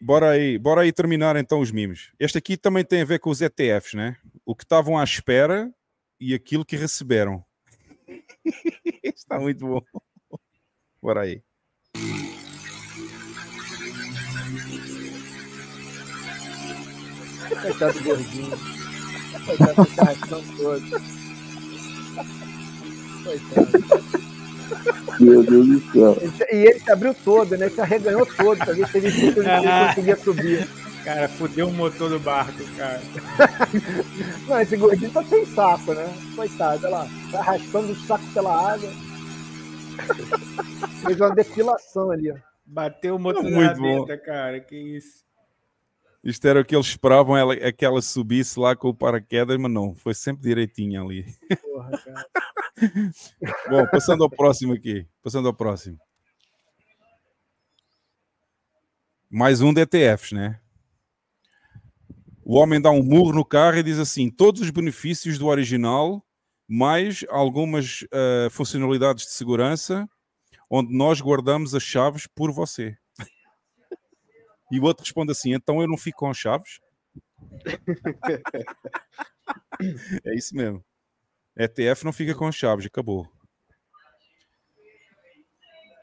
Bora 0.00 0.30
aí, 0.30 0.56
bora 0.58 0.82
aí 0.82 0.92
terminar 0.92 1.34
então 1.36 1.60
os 1.60 1.72
mimos. 1.72 2.12
Este 2.20 2.38
aqui 2.38 2.56
também 2.56 2.84
tem 2.84 3.02
a 3.02 3.04
ver 3.04 3.18
com 3.18 3.30
os 3.30 3.40
ETFs, 3.40 3.94
né? 3.94 4.16
O 4.46 4.54
que 4.54 4.62
estavam 4.62 4.96
à 4.96 5.02
espera 5.02 5.72
e 6.20 6.34
aquilo 6.34 6.64
que 6.64 6.76
receberam. 6.76 7.44
Está 9.02 9.40
muito 9.40 9.66
bom. 9.66 9.82
Bora 11.02 11.22
aí. 11.22 11.42
Coitado 17.62 17.98
do 17.98 18.04
gordinho. 18.04 18.50
Coitado 19.46 19.84
do 19.84 19.96
carrastão 19.96 20.42
todo. 20.56 20.90
Coitado. 23.24 24.27
Meu 25.20 25.42
Deus 25.42 25.66
do 25.66 25.92
céu. 25.92 26.16
E 26.52 26.56
ele 26.56 26.80
se 26.80 26.90
abriu 26.90 27.14
todo, 27.14 27.56
né? 27.56 27.68
Se 27.68 27.80
arreganhou 27.80 28.26
todo 28.26 28.58
pra 28.58 28.72
ver 28.72 28.88
se 28.88 28.98
ele, 28.98 29.10
se 29.10 29.26
ele 29.26 29.34
conseguia 29.34 30.16
subir. 30.16 30.68
Cara, 31.04 31.28
fudeu 31.28 31.68
o 31.68 31.72
motor 31.72 32.10
do 32.10 32.20
barco, 32.20 32.62
cara. 32.76 33.00
Não, 34.46 34.60
esse 34.60 34.76
gordinho 34.76 35.10
tá 35.10 35.24
sem 35.24 35.46
saco, 35.46 35.94
né? 35.94 36.06
Coitado, 36.36 36.86
olha 36.86 36.96
lá. 36.96 37.08
Tá 37.32 37.38
arrastando 37.38 37.92
o 37.92 37.96
saco 37.96 38.24
pela 38.34 38.72
água. 38.74 38.90
Fez 41.04 41.20
uma 41.20 41.34
depilação 41.34 42.10
ali, 42.10 42.30
ó. 42.30 42.36
Bateu 42.66 43.16
o 43.16 43.18
motor 43.18 43.42
da 43.42 43.50
Muito 43.50 43.66
rabeta, 43.66 44.18
cara. 44.18 44.60
Que 44.60 44.76
isso. 44.76 45.27
Isto 46.22 46.48
era 46.48 46.60
o 46.60 46.64
que 46.64 46.74
eles 46.74 46.86
esperavam, 46.86 47.36
ela, 47.36 47.54
é 47.54 47.70
que 47.70 47.84
ela 47.84 48.02
subisse 48.02 48.58
lá 48.58 48.74
com 48.74 48.88
o 48.88 48.94
paraquedas, 48.94 49.56
mas 49.56 49.70
não, 49.70 49.94
foi 49.94 50.14
sempre 50.14 50.42
direitinho 50.42 51.04
ali. 51.04 51.24
Porra, 51.62 51.90
cara. 51.90 52.26
Bom, 53.70 53.86
passando 53.90 54.24
ao 54.24 54.30
próximo 54.30 54.72
aqui. 54.72 55.06
Passando 55.22 55.48
ao 55.48 55.54
próximo. 55.54 55.98
Mais 59.30 59.60
um 59.60 59.72
de 59.72 59.82
ETFs, 59.82 60.32
né? 60.32 60.60
O 62.42 62.56
homem 62.56 62.80
dá 62.80 62.90
um 62.90 63.02
murro 63.02 63.32
no 63.32 63.44
carro 63.44 63.76
e 63.76 63.82
diz 63.82 63.98
assim: 63.98 64.30
todos 64.30 64.62
os 64.62 64.70
benefícios 64.70 65.38
do 65.38 65.46
original, 65.46 66.24
mais 66.66 67.24
algumas 67.28 68.06
ah, 68.10 68.48
funcionalidades 68.50 69.26
de 69.26 69.32
segurança, 69.32 70.08
onde 70.70 70.96
nós 70.96 71.20
guardamos 71.20 71.74
as 71.74 71.82
chaves 71.82 72.26
por 72.26 72.50
você. 72.50 72.96
E 74.70 74.78
o 74.78 74.84
outro 74.84 75.04
responde 75.04 75.32
assim: 75.32 75.54
então 75.54 75.80
eu 75.80 75.88
não 75.88 75.96
fico 75.96 76.18
com 76.18 76.30
as 76.30 76.36
chaves? 76.36 76.80
é 80.24 80.34
isso 80.34 80.54
mesmo. 80.54 80.84
ETF 81.56 82.04
não 82.04 82.12
fica 82.12 82.34
com 82.34 82.46
as 82.46 82.54
chaves, 82.54 82.86
acabou. 82.86 83.26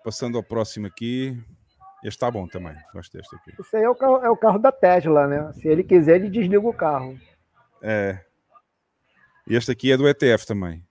Passando 0.03 0.37
ao 0.37 0.43
próximo 0.43 0.87
aqui. 0.87 1.37
Este 2.03 2.17
está 2.17 2.29
bom 2.29 2.47
também. 2.47 2.75
Gosto 2.93 3.17
deste 3.17 3.35
aqui. 3.35 3.53
Isso 3.59 3.75
aí 3.75 3.83
é 3.83 3.89
o, 3.89 3.95
carro, 3.95 4.17
é 4.17 4.29
o 4.29 4.37
carro 4.37 4.59
da 4.59 4.71
Tesla, 4.71 5.27
né? 5.27 5.51
Se 5.53 5.67
ele 5.67 5.83
quiser, 5.83 6.17
ele 6.17 6.29
desliga 6.29 6.67
o 6.67 6.73
carro. 6.73 7.19
É. 7.81 8.23
E 9.47 9.55
este 9.55 9.71
aqui 9.71 9.91
é 9.91 9.97
do 9.97 10.07
ETF 10.07 10.45
também. 10.45 10.85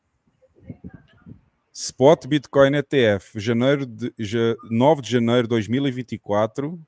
Spot 1.73 2.27
Bitcoin 2.27 2.77
ETF, 2.77 3.39
janeiro 3.39 3.85
de, 3.85 4.13
ja- 4.19 4.57
9 4.71 5.03
de 5.03 5.11
janeiro 5.11 5.43
de 5.43 5.49
2024, 5.51 6.81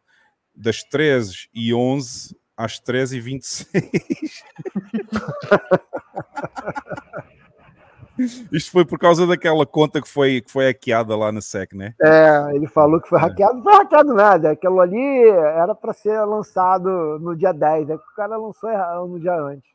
das 0.56 0.82
13 0.82 1.48
e 1.54 1.74
11 1.74 2.34
às 2.56 2.78
13 2.78 3.18
e 3.18 3.20
26. 3.20 3.84
Isto 8.50 8.72
foi 8.72 8.86
por 8.86 8.98
causa 8.98 9.26
daquela 9.26 9.66
conta 9.66 10.00
que 10.00 10.08
foi, 10.08 10.40
que 10.40 10.50
foi 10.50 10.68
hackeada 10.68 11.14
lá 11.14 11.30
na 11.30 11.42
SEC, 11.42 11.74
né? 11.74 11.94
É, 12.00 12.54
ele 12.54 12.66
falou 12.66 12.98
que 12.98 13.06
foi 13.08 13.18
hackeado. 13.20 13.56
Não 13.56 13.62
foi 13.62 13.74
hackeado 13.74 14.14
nada. 14.14 14.52
Aquilo 14.52 14.80
ali 14.80 15.28
era 15.28 15.74
para 15.74 15.92
ser 15.92 16.18
lançado 16.24 17.18
no 17.18 17.36
dia 17.36 17.52
10. 17.52 17.90
É 17.90 17.96
que 17.98 18.02
o 18.02 18.14
cara 18.16 18.38
lançou 18.38 18.70
no 19.06 19.20
dia 19.20 19.38
antes. 19.38 19.70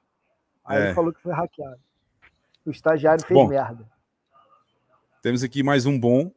Aí 0.66 0.82
É. 0.82 0.86
ele 0.86 0.94
falou 0.96 1.14
que 1.14 1.22
foi 1.22 1.34
hackeado. 1.34 1.80
O 2.66 2.72
estagiário 2.72 3.24
fez 3.24 3.40
Bom. 3.40 3.48
merda. 3.48 3.86
Temos 5.22 5.44
aqui 5.44 5.62
mais 5.62 5.86
um 5.86 6.00
bom. 6.00 6.32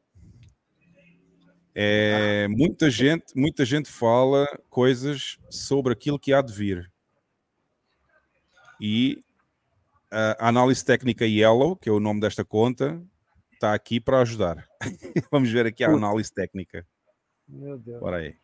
É, 1.75 2.47
muita 2.49 2.89
gente, 2.89 3.37
muita 3.37 3.65
gente 3.65 3.91
fala 3.91 4.47
coisas 4.71 5.39
sobre 5.51 5.93
aquilo 5.93 6.19
que 6.19 6.33
há 6.33 6.41
de 6.41 6.53
vir. 6.53 6.93
E 8.81 9.21
a 10.11 10.49
análise 10.49 10.85
técnica 10.85 11.27
Yellow, 11.27 11.75
que 11.77 11.89
é 11.89 11.93
o 11.93 11.99
nome 11.99 12.21
desta 12.21 12.45
conta, 12.45 13.03
está 13.53 13.75
aqui 13.75 14.01
para 14.01 14.21
ajudar. 14.21 14.69
Vamos 15.33 15.51
ver 15.51 15.67
aqui 15.67 15.83
a 15.83 15.91
análise 15.91 16.33
técnica. 16.33 16.87
Meu 17.49 17.77
Deus. 17.79 18.01
Bora 18.01 18.19
aí. 18.19 18.37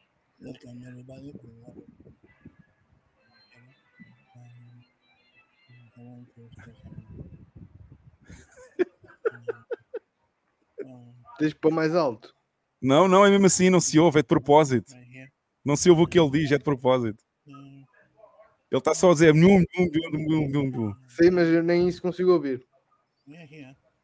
Tens 11.39 11.55
que 11.55 11.61
pôr 11.61 11.71
mais 11.71 11.95
alto. 11.95 12.35
Não, 12.81 13.07
não, 13.07 13.25
é 13.25 13.31
mesmo 13.31 13.47
assim, 13.47 13.69
não 13.71 13.81
se 13.81 13.99
ouve, 13.99 14.21
é 14.21 14.23
de 14.23 14.29
propósito. 14.29 14.95
Não 15.65 15.77
se 15.77 15.91
ouve 15.91 16.03
o 16.03 16.07
que 16.07 16.19
ele 16.19 16.31
diz, 16.31 16.51
é 16.53 16.59
de 16.59 16.65
propósito. 16.65 17.23
Ele 17.47 18.79
está 18.79 18.95
só 18.95 19.11
a 19.11 19.13
dizer. 19.15 19.35
"Nhum, 19.35 19.59
nhum, 19.77 19.89
nhum, 19.93 20.11
nhum, 20.13 20.49
nhum, 20.49 20.71
nhum". 20.71 20.95
Sim, 21.09 21.31
mas 21.31 21.49
eu 21.49 21.63
nem 21.63 21.89
isso 21.89 22.01
consigo 22.01 22.33
ouvir. 22.33 22.65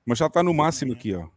Mas 0.04 0.18
já 0.18 0.26
está 0.26 0.42
no 0.42 0.52
máximo 0.52 0.92
aqui, 0.92 1.14
ó. 1.14 1.28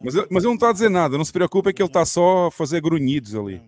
Mas, 0.00 0.14
ele- 0.14 0.26
mas 0.30 0.42
ele 0.44 0.48
não 0.50 0.54
está 0.54 0.68
a 0.68 0.72
dizer 0.72 0.90
nada, 0.90 1.16
não 1.16 1.24
se 1.24 1.32
preocupe, 1.32 1.70
é 1.70 1.72
que 1.72 1.80
ele 1.82 1.88
está 1.88 2.04
só 2.04 2.46
a 2.46 2.50
fazer 2.50 2.80
grunhidos 2.80 3.34
ali. 3.34 3.62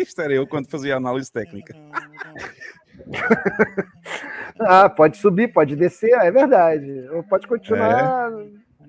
Isto 0.02 0.22
era 0.22 0.32
eu 0.32 0.46
quando 0.46 0.70
fazia 0.70 0.96
análise 0.96 1.30
técnica. 1.32 1.74
Ah, 4.62 4.90
pode 4.90 5.16
subir, 5.16 5.52
pode 5.52 5.74
descer, 5.74 6.10
é 6.12 6.30
verdade. 6.30 7.08
Ou 7.12 7.22
pode 7.22 7.46
continuar 7.46 8.30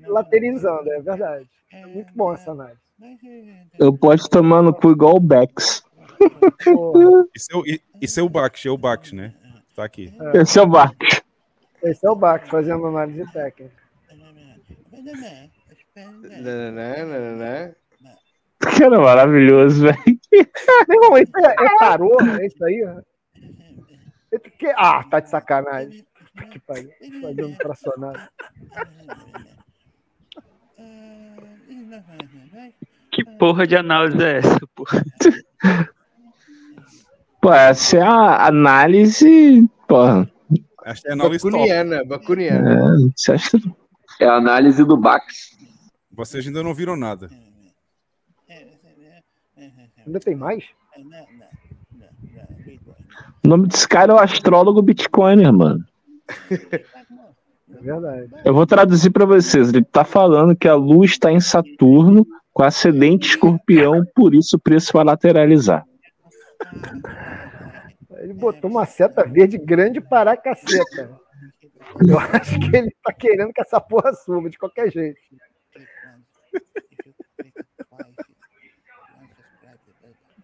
laterizando, 0.06 0.92
é 0.92 1.00
verdade. 1.00 1.48
É 1.72 1.86
muito 1.86 2.14
bom 2.14 2.34
essa 2.34 2.52
análise. 2.52 2.80
Eu 3.80 3.98
posso 3.98 4.30
tomar 4.30 4.62
no 4.62 4.74
cu 4.74 4.92
igual 4.92 5.16
o 5.16 5.20
Bex. 5.20 5.82
Isso 7.34 7.48
é, 7.52 7.56
o- 7.56 7.64
é 7.66 8.22
o 8.22 8.30
Bax, 8.30 8.66
é 8.66 8.70
o 8.70 8.78
Bax, 8.78 9.14
né? 9.14 9.34
Tá 9.76 9.86
aqui. 9.86 10.14
Esse 10.34 10.60
é 10.60 10.62
o 10.62 10.68
Bex. 10.68 11.22
Esse 11.82 12.06
é 12.06 12.10
o 12.10 12.16
Bax 12.16 12.50
fazendo 12.50 12.86
análise 12.88 13.32
técnica. 13.32 13.74
Nananã, 15.96 17.06
nananã. 17.06 17.76
Cara, 18.78 19.00
maravilhoso, 19.00 19.82
velho. 19.84 19.98
Irmão, 20.90 21.18
isso 21.18 21.32
é, 21.38 21.56
é 21.66 21.78
tarô? 21.80 22.18
É 22.40 22.46
isso 22.46 22.64
aí? 22.64 22.82
É 24.32 24.40
porque- 24.40 24.74
Ah, 24.78 25.04
tá 25.04 25.20
de 25.20 25.30
sacanagem. 25.30 26.06
Que 26.52 26.60
pariu. 26.60 26.90
Fazendo 27.22 27.56
fracionado. 27.58 28.20
Que 33.12 33.26
porra 33.38 33.68
de 33.68 33.76
análise 33.76 34.24
é 34.24 34.38
essa, 34.38 34.60
pô? 34.74 34.86
Pô, 37.42 37.52
essa 37.54 37.98
é 37.98 38.02
a 38.02 38.48
análise. 38.48 39.68
Porra. 39.88 40.30
Acho 40.86 41.02
que 41.02 41.08
é 41.10 41.12
análise 41.14 41.40
top. 41.44 41.52
Bacuniana, 41.58 42.06
bacuniana. 42.06 42.72
É, 42.74 43.12
você 43.16 43.32
acha 43.34 43.60
que- 43.60 43.72
É 44.20 44.26
a 44.26 44.36
análise 44.36 44.84
do 44.86 44.96
Bax. 44.96 45.58
Vocês 46.12 46.46
ainda 46.48 46.64
não 46.64 46.74
viram 46.74 46.96
nada. 46.96 47.30
Ainda 50.06 50.20
tem 50.20 50.36
mais? 50.36 50.64
O 53.44 53.48
nome 53.48 53.68
desse 53.68 53.88
cara 53.88 54.14
é 54.14 54.16
o 54.16 54.20
astrólogo 54.20 54.82
Bitcoiner, 54.82 55.52
mano. 55.52 55.84
É 56.50 57.82
verdade. 57.82 58.30
Eu 58.46 58.54
vou 58.54 58.68
traduzir 58.68 59.10
pra 59.10 59.26
vocês. 59.26 59.70
Ele 59.70 59.84
tá 59.84 60.04
falando 60.04 60.56
que 60.56 60.68
a 60.68 60.76
lua 60.76 61.06
está 61.06 61.32
em 61.32 61.40
Saturno 61.40 62.26
com 62.54 62.64
ascendente 62.64 63.30
escorpião, 63.30 64.06
por 64.14 64.36
isso 64.36 64.58
o 64.58 64.60
preço 64.60 64.92
vai 64.94 65.04
lateralizar. 65.04 65.86
Ele 68.18 68.34
botou 68.34 68.70
uma 68.70 68.86
seta 68.86 69.26
verde 69.28 69.58
grande 69.58 70.00
para 70.00 70.34
a 70.34 70.38
caceta. 70.38 71.20
Eu 72.08 72.20
acho 72.20 72.60
que 72.60 72.76
ele 72.76 72.96
tá 73.04 73.12
querendo 73.12 73.52
que 73.52 73.62
essa 73.62 73.80
porra 73.80 74.14
suba 74.14 74.50
de 74.50 74.58
qualquer 74.58 74.92
jeito. 74.92 75.20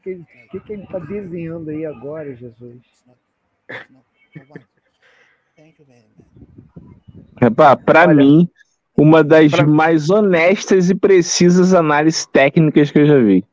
Que, 0.07 0.11
ele- 0.11 0.21
o 0.21 0.49
que, 0.49 0.59
que 0.61 0.73
ele 0.73 0.87
tá 0.87 0.99
desenhando 0.99 1.69
aí 1.69 1.85
agora, 1.85 2.33
Jesus? 2.33 2.77
Epá, 7.41 7.75
pra 7.75 8.07
mim, 8.07 8.49
uma 8.97 9.23
das 9.23 9.51
mais 9.51 10.09
honestas 10.09 10.89
e 10.89 10.95
precisas 10.95 11.73
análises 11.73 12.25
técnicas 12.25 12.89
que 12.89 12.99
eu 12.99 13.05
já 13.05 13.19
vi. 13.19 13.43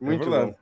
Muito 0.00 0.32
É 0.32 0.46
bom. 0.46 0.54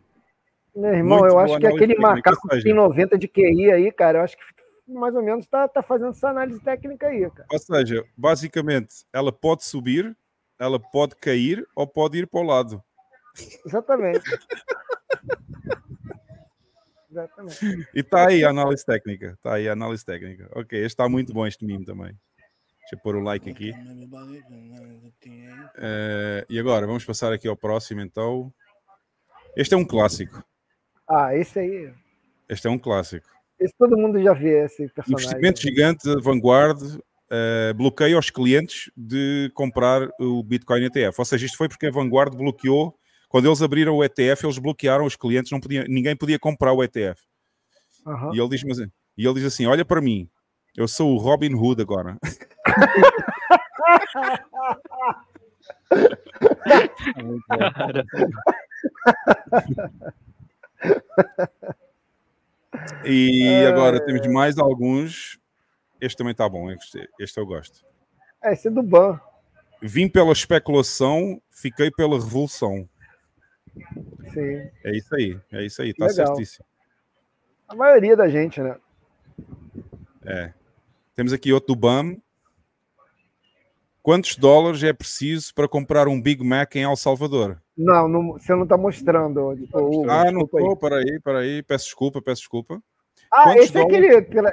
Meu 0.74 0.94
irmão, 0.94 1.18
Muito 1.20 1.32
eu 1.32 1.38
acho 1.38 1.58
que 1.58 1.66
aquele 1.66 1.96
macaco 1.96 2.48
que 2.48 2.62
tem 2.62 2.74
90 2.74 3.18
de 3.18 3.28
QI 3.28 3.70
aí, 3.72 3.92
cara, 3.92 4.18
eu 4.18 4.22
acho 4.22 4.36
que 4.36 4.44
mais 4.88 5.14
ou 5.14 5.22
menos 5.22 5.46
tá, 5.46 5.66
tá 5.66 5.82
fazendo 5.82 6.10
essa 6.10 6.28
análise 6.28 6.60
técnica 6.60 7.08
aí, 7.08 7.28
cara. 7.30 7.46
Ou 7.50 7.58
seja, 7.58 8.04
basicamente, 8.16 9.04
ela 9.12 9.32
pode 9.32 9.64
subir, 9.64 10.16
ela 10.58 10.78
pode 10.78 11.16
cair 11.16 11.66
ou 11.74 11.86
pode 11.86 12.18
ir 12.18 12.26
para 12.26 12.40
o 12.40 12.44
lado. 12.44 12.82
Exatamente. 13.64 14.24
Exatamente. 17.10 17.88
E 17.94 18.00
está 18.00 18.28
aí 18.28 18.44
a 18.44 18.50
análise 18.50 18.84
técnica. 18.84 19.32
Está 19.32 19.54
aí 19.54 19.68
a 19.68 19.72
análise 19.72 20.04
técnica. 20.04 20.48
Ok, 20.52 20.78
este 20.78 20.88
está 20.88 21.08
muito 21.08 21.32
bom, 21.32 21.46
este 21.46 21.64
mimo 21.64 21.84
também. 21.84 22.16
Deixa 22.80 22.94
eu 22.94 22.98
pôr 23.00 23.16
o 23.16 23.20
like 23.20 23.50
aqui. 23.50 23.72
Eh, 25.76 26.46
e 26.48 26.58
agora, 26.58 26.86
vamos 26.86 27.04
passar 27.04 27.32
aqui 27.32 27.48
ao 27.48 27.56
próximo, 27.56 28.00
então. 28.00 28.52
Este 29.56 29.74
é 29.74 29.76
um 29.76 29.84
clássico. 29.84 30.44
Ah, 31.08 31.34
esse 31.34 31.58
aí. 31.58 31.92
Este 32.48 32.68
é 32.68 32.70
um 32.70 32.78
clássico. 32.78 33.26
Esse 33.58 33.74
todo 33.76 33.96
mundo 33.96 34.22
já 34.22 34.32
vê 34.34 34.64
esse 34.64 34.88
personagem. 34.88 35.26
Investimento 35.26 35.60
gigante, 35.60 36.22
Vanguard, 36.22 36.78
eh, 37.30 37.72
bloqueia 37.72 38.14
aos 38.14 38.30
clientes 38.30 38.90
de 38.96 39.50
comprar 39.54 40.08
o 40.20 40.42
Bitcoin 40.42 40.84
ETF. 40.84 41.18
Ou 41.18 41.24
seja, 41.24 41.46
isto 41.46 41.56
foi 41.56 41.68
porque 41.68 41.86
a 41.86 41.90
Vanguard 41.90 42.36
bloqueou, 42.36 42.96
quando 43.28 43.46
eles 43.46 43.62
abriram 43.62 43.96
o 43.96 44.04
ETF, 44.04 44.44
eles 44.44 44.58
bloquearam 44.58 45.04
os 45.04 45.16
clientes, 45.16 45.50
não 45.50 45.60
podia, 45.60 45.84
ninguém 45.88 46.16
podia 46.16 46.38
comprar 46.38 46.72
o 46.72 46.82
ETF. 46.82 47.20
Aham. 48.06 48.34
E, 48.34 48.40
ele 48.40 48.48
diz, 48.48 48.62
mas, 48.64 48.78
e 48.78 48.90
ele 49.16 49.34
diz 49.34 49.44
assim: 49.44 49.66
Olha 49.66 49.84
para 49.84 50.00
mim, 50.00 50.28
eu 50.76 50.86
sou 50.86 51.12
o 51.14 51.18
Robin 51.18 51.54
Hood 51.54 51.82
agora. 51.82 52.16
E 63.04 63.64
agora 63.66 64.04
temos 64.04 64.26
mais 64.26 64.58
alguns. 64.58 65.38
Este 66.00 66.16
também 66.16 66.32
está 66.32 66.48
bom, 66.48 66.70
este, 66.70 67.08
este 67.18 67.38
eu 67.38 67.46
gosto. 67.46 67.84
É, 68.42 68.52
esse 68.52 68.68
é 68.68 68.70
do 68.70 68.82
Ban. 68.82 69.18
Vim 69.82 70.08
pela 70.08 70.32
especulação, 70.32 71.40
fiquei 71.50 71.90
pela 71.90 72.18
revolução. 72.18 72.88
Sim. 74.32 74.70
É 74.84 74.96
isso 74.96 75.14
aí, 75.14 75.40
é 75.52 75.64
isso 75.64 75.82
aí, 75.82 75.90
está 75.90 76.06
Legal. 76.06 76.26
certíssimo. 76.28 76.64
A 77.68 77.74
maioria 77.74 78.16
da 78.16 78.28
gente, 78.28 78.60
né? 78.60 78.76
É. 80.24 80.52
Temos 81.14 81.32
aqui 81.32 81.52
outro 81.52 81.68
do 81.74 81.76
BAM. 81.76 82.16
Quantos 84.02 84.36
dólares 84.36 84.82
é 84.84 84.92
preciso 84.92 85.52
para 85.54 85.66
comprar 85.68 86.06
um 86.06 86.20
Big 86.20 86.44
Mac 86.44 86.76
em 86.76 86.82
El 86.84 86.94
Salvador? 86.94 87.60
Não, 87.76 88.06
não 88.06 88.32
você 88.34 88.54
não 88.54 88.66
tá 88.66 88.76
mostrando. 88.76 89.56
Tipo, 89.56 89.78
Hugo, 89.80 90.08
ah, 90.10 90.30
não 90.30 90.42
estou, 90.42 90.76
peraí, 90.76 91.20
peraí, 91.20 91.62
peço 91.62 91.86
desculpa, 91.86 92.22
peço 92.22 92.42
desculpa. 92.42 92.80
Ah, 93.32 93.44
Quantos 93.44 93.64
esse 93.64 93.76
é 93.76 93.80
dólares- 93.82 94.16
aquele. 94.16 94.16
aquele- 94.16 94.48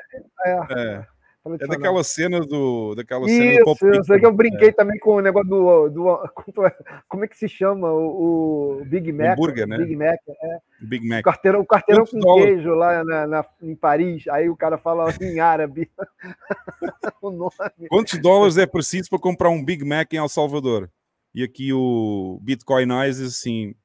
É, 0.45 0.51
É, 0.71 1.07
é 1.45 1.67
daquela 1.67 2.03
cena 2.03 2.39
do. 2.39 2.95
Daquela 2.95 3.27
cena 3.27 3.43
do 3.43 3.51
Isso, 3.51 3.63
Pulp 3.65 3.81
eu 3.83 4.03
sei 4.03 4.19
que 4.19 4.25
eu 4.25 4.31
brinquei 4.33 4.71
também 4.71 4.97
com 4.99 5.15
o 5.15 5.21
negócio 5.21 5.49
do, 5.49 5.89
do. 5.89 6.03
Como 7.09 7.25
é 7.25 7.27
que 7.27 7.37
se 7.37 7.49
chama? 7.49 7.91
O, 7.91 8.79
o 8.81 8.85
Big 8.85 9.11
Mac. 9.11 9.33
Hambúrguer, 9.33 9.67
né? 9.67 9.77
Big 9.77 9.95
Mac, 9.95 10.19
é. 10.29 10.57
Big 10.81 11.07
Mac. 11.07 11.19
O 11.25 11.29
quarteirão, 11.29 11.59
o 11.61 11.65
Quantos 11.65 12.11
com 12.11 12.19
dólares? 12.19 12.45
queijo 12.55 12.69
lá 12.75 13.03
na, 13.03 13.27
na- 13.27 13.45
em 13.61 13.75
Paris. 13.75 14.27
Aí 14.29 14.49
o 14.49 14.55
cara 14.55 14.77
fala 14.77 15.13
em 15.21 15.39
árabe. 15.39 15.91
o 17.21 17.29
nome. 17.29 17.51
Quantos 17.89 18.19
dólares 18.19 18.57
é 18.57 18.65
preciso 18.65 19.09
para 19.09 19.19
comprar 19.19 19.49
um 19.49 19.63
Big 19.63 19.83
Mac 19.83 20.13
em 20.13 20.17
El 20.17 20.29
Salvador? 20.29 20.89
E 21.35 21.43
aqui 21.43 21.73
o 21.73 22.39
Bitcoin 22.41 22.87
Eyes 23.01 23.19
assim: 23.19 23.75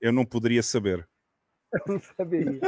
eu 0.00 0.12
não 0.12 0.24
poderia 0.24 0.62
saber. 0.62 1.06
Eu 1.86 1.94
não 1.94 2.00
saberia. 2.00 2.60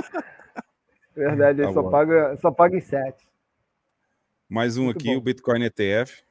Verdade, 1.16 1.60
ele 1.60 1.68
Tá 1.68 1.72
só 1.72 1.82
bom. 1.82 1.90
paga, 1.90 2.36
só 2.36 2.50
paga 2.50 2.76
em 2.76 2.80
sete. 2.80 3.26
Mais 4.50 4.76
um 4.76 4.86
Muito 4.86 4.98
aqui, 4.98 5.10
bom. 5.10 5.16
o 5.16 5.20
Bitcoin 5.20 5.62
ETF. 5.62 6.24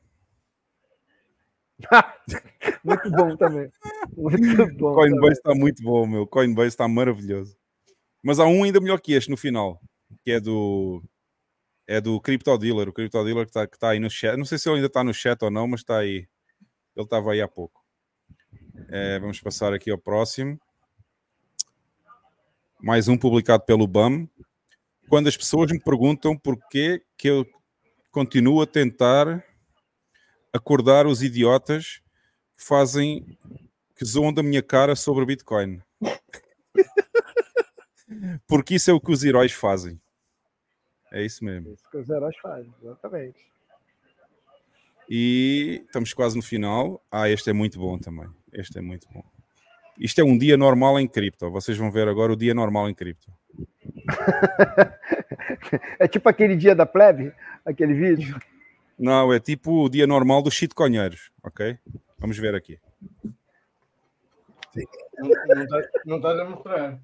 Muito 2.84 3.10
bom 3.12 3.38
também. 3.38 3.72
Muito 4.18 4.68
bom. 4.78 4.94
Coinbase 4.94 5.34
está 5.38 5.56
muito 5.56 5.82
bom, 5.82 6.06
meu. 6.06 6.28
Coinbase 6.28 6.68
está 6.68 6.86
maravilhoso. 6.86 7.56
Mas 8.22 8.38
há 8.38 8.46
um 8.46 8.66
ainda 8.66 8.82
melhor 8.82 9.00
que 9.00 9.14
este 9.14 9.32
no 9.32 9.38
final, 9.38 9.82
que 10.26 10.32
é 10.32 10.40
do 10.42 11.02
é 11.88 12.02
do 12.02 12.20
Crypto 12.20 12.58
Dealer, 12.58 12.90
o 12.90 12.94
Crypto 12.94 13.24
Dealer 13.24 13.46
que 13.46 13.52
está 13.52 13.66
tá 13.66 13.92
aí 13.92 14.00
no 14.02 14.10
chat. 14.10 14.36
Não 14.36 14.44
sei 14.44 14.58
se 14.58 14.68
ele 14.68 14.76
ainda 14.76 14.88
está 14.88 15.02
no 15.02 15.14
chat 15.14 15.42
ou 15.42 15.50
não, 15.50 15.66
mas 15.66 15.80
está 15.80 16.00
aí. 16.00 16.28
Ele 16.98 17.06
estava 17.06 17.32
aí 17.32 17.40
há 17.40 17.48
pouco. 17.48 17.82
É, 18.90 19.18
vamos 19.18 19.40
passar 19.40 19.74
aqui 19.74 19.90
ao 19.90 19.98
próximo. 19.98 20.60
Mais 22.82 23.08
um 23.08 23.18
publicado 23.18 23.64
pelo 23.64 23.88
BAM. 23.88 24.28
Quando 25.08 25.28
as 25.28 25.38
pessoas 25.38 25.72
me 25.72 25.80
perguntam 25.80 26.38
porquê 26.38 27.02
que 27.18 27.30
eu 27.30 27.46
continuo 28.12 28.62
a 28.62 28.68
tentar 28.68 29.44
acordar 30.54 31.08
os 31.08 31.22
idiotas 31.22 32.02
que 32.58 32.64
fazem 32.64 33.38
que 33.96 34.06
zoam 34.06 34.34
da 34.34 34.42
minha 34.42 34.64
cara 34.64 34.96
sobre 34.96 35.24
o 35.24 35.26
Bitcoin. 35.26 35.82
Porque 38.48 38.76
isso 38.76 38.90
é 38.90 38.94
o 38.94 39.02
que 39.02 39.12
os 39.12 39.24
heróis 39.24 39.52
fazem. 39.52 40.00
É 41.12 41.24
isso 41.24 41.44
mesmo. 41.44 41.74
Isso 41.74 41.84
que 41.90 41.98
os 41.98 42.10
heróis 42.10 42.38
fazem, 42.38 42.74
exatamente. 42.82 43.40
E 45.10 45.84
estamos 45.86 46.14
quase 46.14 46.36
no 46.36 46.42
final. 46.42 47.04
Ah, 47.12 47.30
este 47.30 47.50
é 47.50 47.54
muito 47.54 47.80
bom 47.80 47.98
também. 47.98 48.30
Este 48.54 48.78
é 48.78 48.82
muito 48.82 49.08
bom. 49.12 49.24
Isto 50.00 50.22
é 50.22 50.24
um 50.24 50.38
dia 50.38 50.56
normal 50.56 51.00
em 51.00 51.08
cripto. 51.08 51.52
Vocês 51.52 51.78
vão 51.78 51.92
ver 51.92 52.08
agora 52.08 52.32
o 52.32 52.38
dia 52.38 52.54
normal 52.54 52.90
em 52.90 52.94
cripto. 52.94 53.32
É 56.00 56.08
tipo 56.08 56.30
aquele 56.30 56.56
dia 56.56 56.76
da 56.76 56.86
plebe, 56.86 57.34
aquele 57.66 57.94
vídeo. 57.94 58.40
Não, 58.98 59.32
é 59.34 59.40
tipo 59.40 59.86
o 59.86 59.90
dia 59.90 60.06
normal 60.06 60.42
dos 60.42 60.54
shitcoinheiros, 60.54 61.32
ok? 61.44 61.78
Vamos 62.18 62.38
ver 62.38 62.56
aqui. 62.56 62.80
Não, 65.18 65.56
não, 65.56 65.68
tá, 65.68 65.82
não 66.06 66.18
estás 66.18 66.40
a 66.40 66.46
mostrar. 66.46 67.02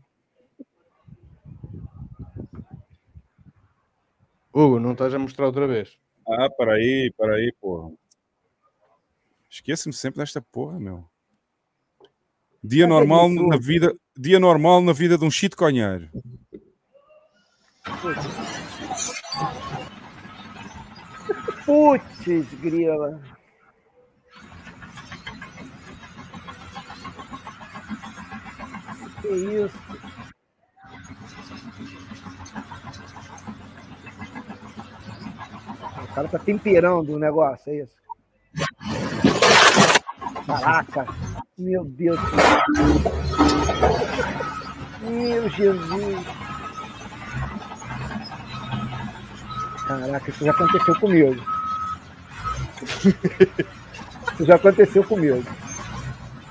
Hugo, 4.53 4.79
não 4.79 4.93
estás 4.93 5.13
a 5.13 5.19
mostrar 5.19 5.45
outra 5.47 5.67
vez. 5.67 5.97
Ah, 6.27 6.49
peraí, 6.49 7.13
peraí, 7.17 7.53
porra. 7.59 7.91
Esqueço-me 9.49 9.93
sempre 9.93 10.19
desta 10.19 10.41
porra, 10.41 10.79
meu. 10.79 11.05
Dia 12.63 12.87
Cadê 12.87 12.93
normal 12.93 13.29
na 13.29 13.57
vida, 13.57 13.95
dia 14.17 14.39
normal 14.39 14.81
na 14.81 14.91
vida 14.91 15.17
de 15.17 15.25
um 15.25 15.31
chitconheiro. 15.31 16.09
Putz, 21.65 22.53
grila. 22.61 23.21
Que 29.21 29.27
isso? 29.27 29.79
O 36.03 36.07
cara 36.15 36.27
tá 36.27 36.39
temperando 36.39 37.09
o 37.09 37.19
negócio, 37.19 37.71
é 37.71 37.83
isso? 37.83 37.95
Caraca! 40.47 41.05
Meu 41.57 41.83
Deus! 41.85 42.19
Meu 45.01 45.49
Jesus! 45.49 46.44
Caraca, 49.87 50.29
isso 50.31 50.43
já 50.43 50.51
aconteceu 50.51 50.99
comigo. 50.99 51.35
Isso 54.33 54.45
já 54.45 54.55
aconteceu 54.55 55.03
comigo. 55.03 55.43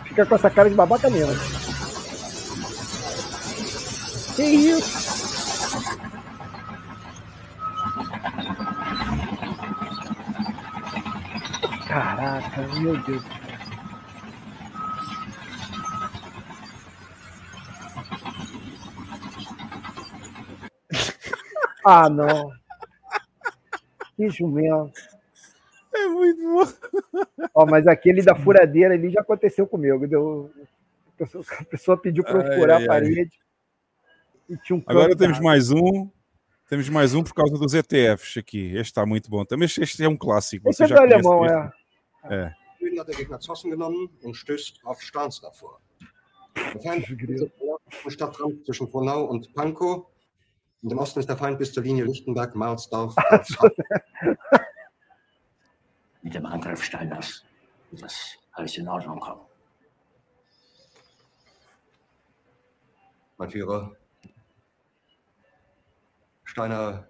Fica 0.05 0.25
com 0.25 0.35
essa 0.37 0.49
cara 0.49 0.71
de 0.71 0.77
babaca 0.77 1.11
mesmo. 1.11 1.35
Que 4.37 4.43
isso? 4.43 5.05
Caraca, 11.89 12.63
meu 12.79 12.97
Deus. 13.03 13.23
Ah, 21.85 22.09
não. 22.09 22.64
Que 24.17 24.31
jumento. 24.31 24.93
É 25.95 26.07
muito 26.09 26.43
bom. 26.43 27.29
Ó, 27.55 27.67
mas 27.67 27.87
aquele 27.87 28.23
da 28.23 28.35
furadeira 28.35 28.95
ali 28.95 29.11
já 29.11 29.21
aconteceu 29.21 29.67
comigo. 29.67 30.07
Deu... 30.07 30.51
A 31.61 31.65
pessoa, 31.65 31.97
pediu 31.97 32.25
para 32.25 32.45
eu 32.55 32.59
furar 32.59 32.77
ai, 32.81 32.89
a 32.89 32.93
ai. 32.93 33.01
parede. 33.01 33.39
E 34.49 34.57
tinha 34.59 34.77
um 34.77 34.83
Agora 34.87 35.17
temos 35.17 35.39
mais 35.39 35.71
um. 35.71 36.11
Temos 36.69 36.89
mais 36.89 37.15
um 37.15 37.23
por 37.23 37.35
causa 37.35 37.57
dos 37.57 37.75
ETFs 37.75 38.37
aqui. 38.39 38.71
Este 38.73 38.87
está 38.87 39.07
muito 39.07 39.31
bom. 39.31 39.45
Também 39.45 39.67
este- 39.67 39.83
este 39.83 40.03
é 40.03 40.09
um 40.09 40.17
clássico. 40.17 40.69
Esse 40.69 40.79
Você 40.79 40.85
é 40.85 40.89
já 40.89 40.95
do 40.97 41.01
conhece 41.03 41.29
alemão, 41.29 41.45
este? 41.45 41.75
é. 42.25 42.35
É. 42.35 42.65
Hat 43.01 43.07
der 43.07 43.17
Gegner 43.17 43.41
Zossen 43.41 43.71
genommen 43.71 44.09
und 44.23 44.37
stößt 44.37 44.81
auf 44.85 45.01
Stans 45.03 45.41
davor. 45.41 45.81
Der 46.57 46.81
Feind 46.81 47.09
ist 47.09 47.51
im 48.05 48.11
Stadtrand 48.11 48.65
zwischen 48.65 48.89
Frohnau 48.89 49.25
und 49.25 49.53
Pankow. 49.55 50.07
Und 50.85 50.93
im 50.93 50.99
Osten 50.99 51.19
ist 51.21 51.31
der 51.31 51.39
Feind 51.39 51.59
bis 51.59 51.73
zur 51.73 51.83
Linie 51.83 52.05
Lichtenberg, 52.05 52.55
Marsdorf. 52.55 53.17
Mit 56.23 56.35
dem 56.35 56.45
Angriff 56.45 56.85
Steiners 56.85 57.43
wird 57.91 58.03
das 58.03 58.37
alles 58.53 58.77
in 58.77 58.87
Ordnung 58.87 59.19
kommen. 59.19 59.41
Mein 63.39 63.51
Führer, 63.51 63.97
Steiner, 66.45 67.09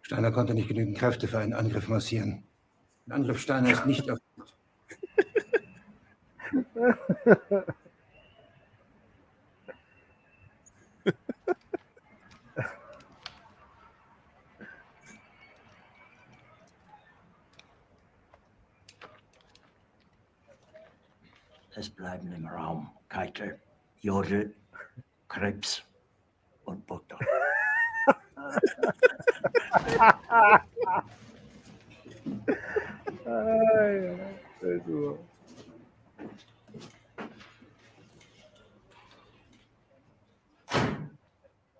Steiner 0.00 0.32
konnte 0.32 0.54
nicht 0.54 0.68
genügend 0.68 0.96
Kräfte 0.96 1.28
für 1.28 1.40
einen 1.40 1.52
Angriff 1.52 1.88
massieren. 1.88 2.46
Ein 3.06 3.12
Angriff 3.12 3.38
Steiner 3.38 3.70
ist 3.70 3.84
nicht 3.84 4.08
erfolgt. 4.08 4.56
es 21.76 21.90
bleiben 21.90 22.32
im 22.32 22.46
Raum 22.46 22.90
Keitel, 23.08 23.60
Jodel, 24.00 24.54
Krebs 25.28 25.82
und 26.64 26.86
Butter. 26.86 27.18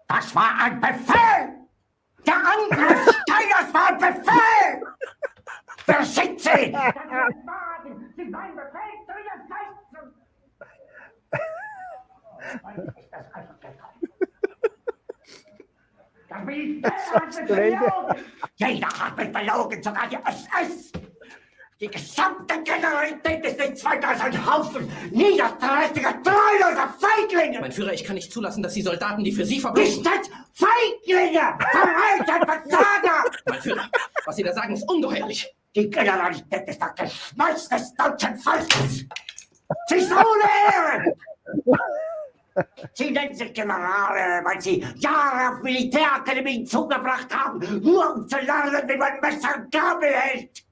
Das 0.08 0.34
war 0.34 0.60
ein 0.60 0.80
Befehl! 0.80 1.54
Der 2.26 2.36
Angriff 2.36 3.16
Steigers 3.22 3.72
war 3.72 3.88
ein 3.88 3.98
Befehl! 3.98 4.94
Verschickt 5.78 6.40
sie! 6.40 6.76
Sie 8.16 8.30
seien 8.30 8.56
befehlt! 8.56 9.05
Das 16.82 17.36
belogen! 17.46 18.16
Jeder 18.56 18.88
hat 18.88 19.16
mich 19.16 19.32
belogen, 19.32 19.82
sogar 19.82 20.08
die 20.08 20.16
SS! 20.16 20.92
Die 21.78 21.88
gesamte 21.88 22.62
Generalität 22.62 23.44
ist 23.44 23.86
als 23.86 24.20
ein 24.20 24.46
Haufen 24.46 24.90
niederträchtiger, 25.10 26.22
treuloser 26.22 26.94
Feiglinge! 26.98 27.60
Mein 27.60 27.72
Führer, 27.72 27.92
ich 27.92 28.02
kann 28.02 28.14
nicht 28.14 28.32
zulassen, 28.32 28.62
dass 28.62 28.72
die 28.72 28.82
Soldaten, 28.82 29.22
die 29.22 29.32
für 29.32 29.44
Sie 29.44 29.54
Nicht 29.54 29.62
verbringen... 29.62 30.06
als 30.06 30.30
Feiglinge! 30.54 31.58
Verreiter, 31.70 32.46
Versager! 32.46 33.30
Mein 33.46 33.60
Führer, 33.60 33.90
was 34.24 34.36
Sie 34.36 34.42
da 34.42 34.52
sagen, 34.54 34.74
ist 34.74 34.88
ungeheuerlich. 34.88 35.54
Die 35.74 35.90
Generalität 35.90 36.66
ist 36.66 36.80
das 36.80 36.94
Geschmeiß 36.94 37.68
des 37.68 37.94
deutschen 37.94 38.38
Volkes! 38.38 39.04
Sie 39.88 39.96
ist 39.96 40.12
ohne 40.12 40.48
Ehre! 40.72 41.16
Sie 42.94 43.10
nennen 43.10 43.34
sich 43.34 43.52
Generale, 43.52 44.44
weil 44.44 44.60
Sie 44.60 44.84
Jahre 44.96 45.54
auf 45.54 45.62
Militärakademien 45.62 46.66
zugebracht 46.66 47.34
haben, 47.34 47.58
nur 47.82 48.14
um 48.14 48.28
zu 48.28 48.38
lernen, 48.38 48.88
wie 48.88 48.96
man 48.96 49.20
Messer 49.20 49.56
und 49.56 49.70
Gabel 49.70 50.10
hält! 50.10 50.64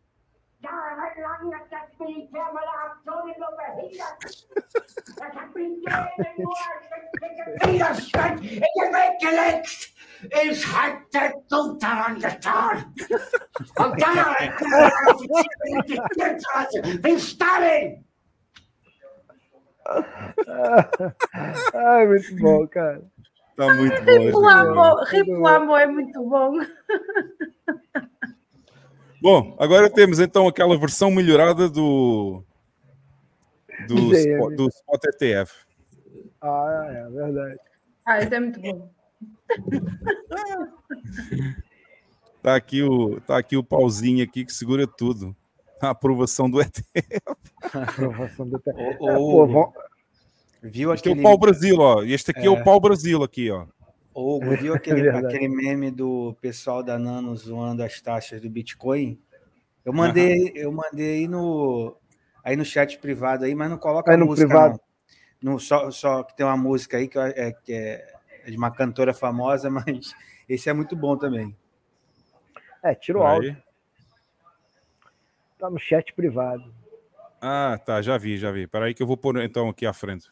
Jahrelang 0.60 1.54
hat 1.54 1.70
das 1.70 1.98
Militär 1.98 2.50
meine 2.54 2.74
Aktionen 2.90 3.34
nur 3.38 3.52
behindert! 3.56 4.24
Es 4.24 4.40
hat 5.20 5.54
mir 5.54 5.68
jeden 5.68 6.42
nur 6.42 6.54
Widerstand 7.72 8.40
in 8.40 8.48
den 8.48 8.92
Weg 8.92 9.20
gelegt! 9.20 9.92
Ich 10.42 10.66
hätte 10.66 11.34
gut 11.50 11.82
daran 11.82 12.18
getan! 12.18 12.94
Und 13.76 14.00
lassen, 16.54 17.04
wie 17.04 17.20
Stalin! 17.20 18.04
Ai, 21.74 22.06
muito 22.06 22.36
bom, 22.36 22.66
cara. 22.68 23.02
Tá 23.56 23.72
muito 23.74 24.02
bom. 24.02 24.10
esse 24.12 24.24
Ripulamo, 24.26 25.04
Ripulamo 25.04 25.76
é 25.76 25.86
muito 25.86 26.22
bom. 26.28 26.52
Bom, 29.22 29.56
agora 29.58 29.88
temos 29.90 30.18
então 30.20 30.46
aquela 30.48 30.76
versão 30.78 31.10
melhorada 31.10 31.68
do 31.68 32.42
do. 33.88 34.14
Spot- 34.14 34.54
do 34.56 34.68
Spot 34.68 35.04
ETF. 35.04 35.52
Ah, 36.40 36.86
é 36.90 37.10
verdade. 37.10 37.58
Ah, 38.04 38.18
isso 38.20 38.34
é 38.34 38.40
muito 38.40 38.60
bom. 38.60 38.90
Tá 42.42 42.54
aqui 42.56 42.82
o 42.82 43.18
tá 43.22 43.38
aqui 43.38 43.56
o 43.56 43.64
pauzinho 43.64 44.22
aqui 44.22 44.44
que 44.44 44.52
segura 44.52 44.86
tudo. 44.86 45.34
A 45.80 45.90
aprovação 45.90 46.48
do 46.50 46.60
ETF. 46.60 46.84
Aprovação 47.72 48.48
do 48.48 48.56
Ô, 49.00 49.10
É, 49.10 49.16
ô, 49.16 49.18
pô, 49.18 49.46
vão- 49.46 49.72
Viu 50.62 50.94
Este 50.94 51.08
é 51.08 51.12
aquele... 51.12 51.26
o 51.26 51.28
pau 51.28 51.38
Brasil, 51.38 51.76
ó. 51.78 52.02
E 52.02 52.12
este 52.14 52.30
aqui 52.30 52.40
é, 52.40 52.46
É. 52.46 52.50
o 52.50 52.64
pau 52.64 52.80
Brasil 52.80 53.22
aqui, 53.22 53.50
ó. 53.50 53.66
Ô, 54.14 54.36
Hugo, 54.36 54.56
viu 54.56 54.72
É 54.74 54.76
aquele, 54.76 55.02
verdade. 55.02 55.26
aquele 55.26 55.48
meme 55.48 55.90
do 55.90 56.34
pessoal 56.40 56.82
da 56.82 56.98
Nano 56.98 57.36
zoando 57.36 57.82
as 57.82 58.00
taxas 58.00 58.40
do 58.40 58.48
Bitcoin? 58.48 59.18
Eu 59.84 59.92
mandei, 59.92 60.52
eu 60.54 60.72
mandei 60.72 61.16
aí 61.18 61.28
no, 61.28 61.94
aí 62.42 62.56
no 62.56 62.64
chat 62.64 62.98
privado 62.98 63.44
aí, 63.44 63.54
mas 63.54 63.68
não 63.68 63.76
coloca 63.76 64.10
Aí 64.10 64.16
a 64.16 64.18
no 64.18 64.24
música 64.26 64.46
privado? 64.48 64.80
não. 65.42 65.52
No, 65.54 65.60
só, 65.60 65.90
só 65.90 66.22
que 66.22 66.34
tem 66.34 66.46
uma 66.46 66.56
música 66.56 66.96
aí 66.96 67.06
que 67.06 67.18
é, 67.18 67.52
que 67.52 67.72
é 67.74 68.14
de 68.46 68.56
uma 68.56 68.70
cantora 68.70 69.12
famosa, 69.12 69.68
mas 69.70 70.14
esse 70.48 70.70
é 70.70 70.72
muito 70.72 70.96
bom 70.96 71.18
também. 71.18 71.54
É, 72.82 72.94
tira 72.94 73.18
o 73.18 73.22
Aí. 73.26 73.34
áudio. 73.34 73.56
Tá 75.64 75.70
no 75.70 75.78
chat 75.78 76.12
privado. 76.12 76.62
Ah, 77.40 77.80
tá, 77.82 78.02
já 78.02 78.18
vi, 78.18 78.36
já 78.36 78.52
vi. 78.52 78.66
Peraí 78.66 78.92
que 78.92 79.02
eu 79.02 79.06
vou 79.06 79.16
pôr 79.16 79.42
então 79.42 79.66
aqui 79.70 79.86
à 79.86 79.94
frente. 79.94 80.30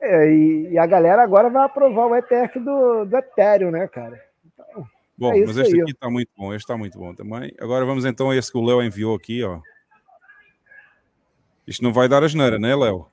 É, 0.00 0.30
e, 0.30 0.68
e 0.70 0.78
a 0.78 0.86
galera 0.86 1.22
agora 1.22 1.50
vai 1.50 1.66
aprovar 1.66 2.06
o 2.06 2.16
ETF 2.16 2.58
do, 2.60 3.04
do 3.04 3.16
Ethereum, 3.18 3.70
né, 3.70 3.86
cara? 3.88 4.22
Então, 4.46 4.86
Bom, 5.18 5.34
É 5.34 5.44
mas 5.44 5.58
este 5.58 5.74
aí. 5.74 5.82
aqui 5.82 5.90
está 5.90 6.08
muito 6.08 6.30
bom, 6.36 6.54
este 6.54 6.64
está 6.64 6.76
muito 6.76 6.98
bom 6.98 7.14
também. 7.14 7.52
Agora 7.60 7.84
vamos 7.84 8.06
então 8.06 8.30
a 8.30 8.36
esse 8.36 8.50
que 8.50 8.56
o 8.56 8.64
Léo 8.64 8.82
enviou 8.82 9.14
aqui, 9.14 9.42
ó. 9.42 9.60
Isto 11.66 11.82
não 11.82 11.92
vai 11.92 12.08
dar 12.08 12.22
a 12.22 12.28
geneira, 12.28 12.58
né, 12.58 12.74
Léo? 12.74 13.08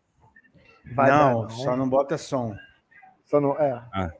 Vai 0.93 1.09
dar, 1.09 1.33
não, 1.33 1.41
não. 1.41 1.49
só 1.49 1.75
não 1.75 1.89
bota 1.89 2.17
som. 2.17 2.55
Só 3.25 3.41
não, 3.41 3.57
é. 3.59 3.83
Ah. 3.93 4.11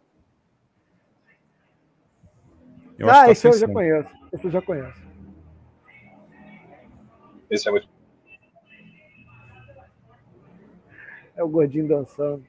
Eu 2.98 3.10
acho 3.10 3.20
ah, 3.22 3.32
esse 3.32 3.44
tá 3.44 3.50
eu 3.50 3.60
já 3.60 3.68
conheço. 3.68 4.10
Esse 4.34 4.46
eu 4.46 4.52
já 4.52 4.62
conheço. 4.62 5.03
Esse 7.54 7.70
é 7.70 7.72
muito. 7.72 7.88
É 11.36 11.44
o 11.44 11.48
gordinho 11.48 11.88
dançando. 11.88 12.44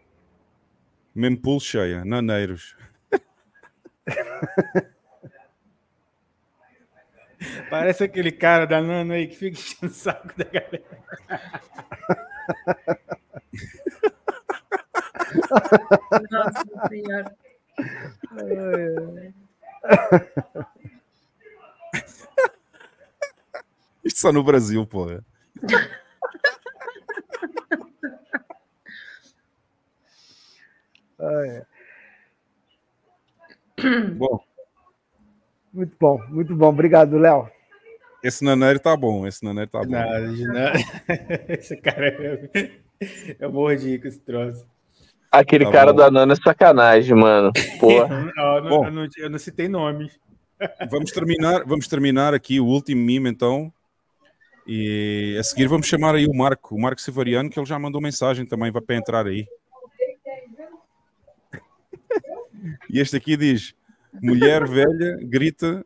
Mesmo 1.14 1.60
cheia, 1.60 2.02
naneiros. 2.06 2.74
Parece 7.68 8.04
aquele 8.04 8.32
cara 8.32 8.66
da 8.66 8.80
Nano 8.80 9.12
aí 9.12 9.26
que 9.26 9.36
fica 9.36 9.58
enchendo 9.58 9.92
o 9.92 9.94
saco 9.94 10.32
da 10.38 10.44
galera. 10.44 10.82
Nossa 16.30 16.64
senhora. 16.88 17.36
Isto 24.04 24.20
só 24.20 24.32
no 24.32 24.42
Brasil, 24.44 24.86
porra. 24.86 25.24
Ah, 31.18 31.46
é. 31.46 31.66
Bom, 34.16 34.40
Muito 35.72 35.96
bom, 35.98 36.20
muito 36.28 36.54
bom. 36.56 36.68
Obrigado, 36.68 37.18
Léo. 37.18 37.48
esse 38.22 38.44
naneiro 38.44 38.78
tá 38.78 38.96
bom, 38.96 39.26
esse 39.26 39.44
naneiro 39.44 39.70
tá 39.70 39.80
bom. 39.80 39.90
Nada, 39.90 40.28
de 40.28 40.44
nada. 40.44 40.78
Esse 41.48 41.76
cara 41.76 42.08
é. 42.08 42.70
Eu 43.38 43.52
morro 43.52 43.74
de 43.76 43.98
com 43.98 44.08
esse 44.08 44.20
troço. 44.20 44.66
Aquele 45.30 45.64
Tá 45.64 45.72
cara 45.72 45.92
bom. 45.92 45.98
da 45.98 46.10
Nana 46.10 46.32
é 46.32 46.36
sacanagem, 46.36 47.16
mano. 47.16 47.50
Porra. 47.80 48.08
Não, 48.36 48.56
eu 48.56 48.62
não- 48.62 48.70
Bom. 48.70 48.84
eu, 48.86 48.92
não, 48.92 49.08
eu 49.18 49.30
não 49.30 49.38
citei 49.38 49.68
nomes. 49.68 50.18
Vamos 50.88 51.10
terminar, 51.10 51.64
vamos 51.66 51.88
terminar 51.88 52.32
aqui 52.32 52.60
o 52.60 52.64
último 52.66 53.02
mime, 53.04 53.28
então. 53.28 53.72
E 54.66 55.36
a 55.38 55.42
seguir 55.42 55.68
vamos 55.68 55.86
chamar 55.86 56.14
aí 56.14 56.26
o 56.26 56.34
Marco, 56.34 56.74
o 56.74 56.80
Marco 56.80 57.00
Severiano, 57.00 57.50
que 57.50 57.58
ele 57.58 57.66
já 57.66 57.78
mandou 57.78 58.00
mensagem 58.00 58.46
também, 58.46 58.70
vai 58.70 58.80
para 58.80 58.96
entrar 58.96 59.26
aí. 59.26 59.46
E 62.88 62.98
este 62.98 63.16
aqui 63.16 63.36
diz: 63.36 63.74
mulher 64.22 64.66
velha 64.66 65.18
grita, 65.22 65.84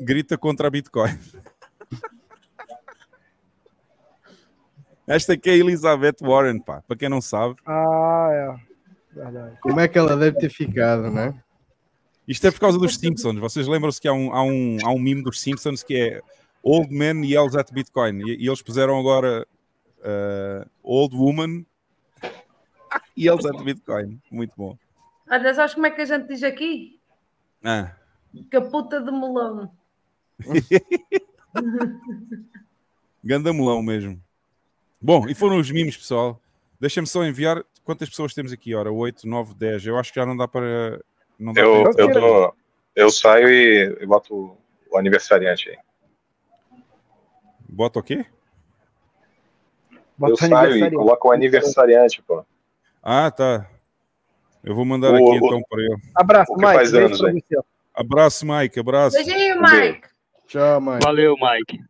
grita 0.00 0.38
contra 0.38 0.68
a 0.68 0.70
Bitcoin. 0.70 1.18
Esta 5.06 5.34
aqui 5.34 5.50
é 5.50 5.52
a 5.52 5.56
Elizabeth 5.56 6.16
Warren, 6.22 6.60
pá. 6.60 6.82
Para 6.86 6.96
quem 6.96 7.08
não 7.08 7.20
sabe, 7.20 7.56
Ah, 7.66 8.28
é. 8.32 8.74
Verdade. 9.14 9.58
Como 9.60 9.78
é 9.78 9.86
que 9.86 9.98
ela 9.98 10.16
deve 10.16 10.38
ter 10.38 10.50
ficado, 10.50 11.10
né? 11.10 11.34
isto 12.26 12.46
é 12.46 12.50
por 12.50 12.58
causa 12.58 12.78
dos 12.78 12.96
Simpsons. 12.96 13.38
Vocês 13.38 13.66
lembram-se 13.68 14.00
que 14.00 14.08
há 14.08 14.12
um, 14.12 14.32
há, 14.32 14.42
um, 14.42 14.78
há 14.82 14.90
um 14.90 14.98
meme 14.98 15.22
dos 15.22 15.40
Simpsons 15.40 15.82
que 15.82 15.94
é 15.94 16.20
Old 16.64 16.90
Man 16.92 17.22
Yells 17.24 17.54
at 17.56 17.70
Bitcoin. 17.70 18.22
E, 18.26 18.42
e 18.42 18.48
eles 18.48 18.62
puseram 18.62 18.98
agora 18.98 19.46
uh, 20.00 20.68
Old 20.82 21.14
Woman 21.14 21.66
Yells 23.16 23.46
at 23.46 23.62
Bitcoin. 23.62 24.18
Muito 24.30 24.54
bom. 24.56 24.76
Olha, 25.30 25.54
sabes 25.54 25.74
como 25.74 25.86
é 25.86 25.90
que 25.90 26.00
a 26.00 26.06
gente 26.06 26.26
diz 26.26 26.42
aqui? 26.42 26.98
Ah, 27.62 27.94
Caputa 28.50 29.00
de 29.00 29.12
melão. 29.12 29.70
ganda 33.22 33.52
melão 33.52 33.82
mesmo. 33.82 34.20
Bom, 35.00 35.28
e 35.28 35.34
foram 35.34 35.58
os 35.58 35.70
memes, 35.70 35.96
pessoal. 35.96 36.40
Deixa-me 36.80 37.06
só 37.06 37.24
enviar. 37.24 37.62
Quantas 37.84 38.08
pessoas 38.08 38.34
temos 38.34 38.52
aqui? 38.52 38.74
Ora, 38.74 38.90
8, 38.90 39.28
9, 39.28 39.54
10. 39.54 39.86
Eu 39.86 39.98
acho 39.98 40.12
que 40.12 40.18
já 40.18 40.26
não 40.26 40.36
dá 40.36 40.48
para. 40.48 41.00
Não 41.38 41.52
dá 41.52 41.60
Eu, 41.60 41.82
para... 41.84 42.02
eu, 42.02 42.10
dou, 42.10 42.54
eu 42.96 43.10
saio 43.10 43.48
e, 43.48 43.98
e 44.00 44.06
boto 44.06 44.56
o 44.90 44.98
aniversariante 44.98 45.70
aí. 45.70 45.78
Bota 47.68 47.98
o 47.98 48.02
quê? 48.02 48.24
Bota 50.16 50.32
eu 50.32 50.34
o 50.34 50.36
saio 50.38 50.52
e 50.52 50.54
aniversariante. 50.56 50.96
coloco 50.96 51.28
o 51.28 51.32
aniversariante, 51.32 52.22
pô. 52.22 52.44
Ah, 53.02 53.30
tá. 53.30 53.68
Eu 54.62 54.74
vou 54.74 54.84
mandar 54.84 55.10
O- 55.12 55.16
aqui 55.16 55.24
o- 55.24 55.46
então 55.46 55.62
para 55.68 55.82
ele. 55.82 55.96
Abraço, 56.14 56.52
Mike. 56.54 56.64
faz 56.72 56.94
anos. 56.94 57.20
Abraço, 57.94 58.46
Mike. 58.46 58.80
Abraço. 58.80 59.16
Beijinho, 59.16 59.60
Mike. 59.60 60.08
Tchau, 60.46 60.80
mãe. 60.80 61.00
Valeu, 61.02 61.34
Mike. 61.36 61.84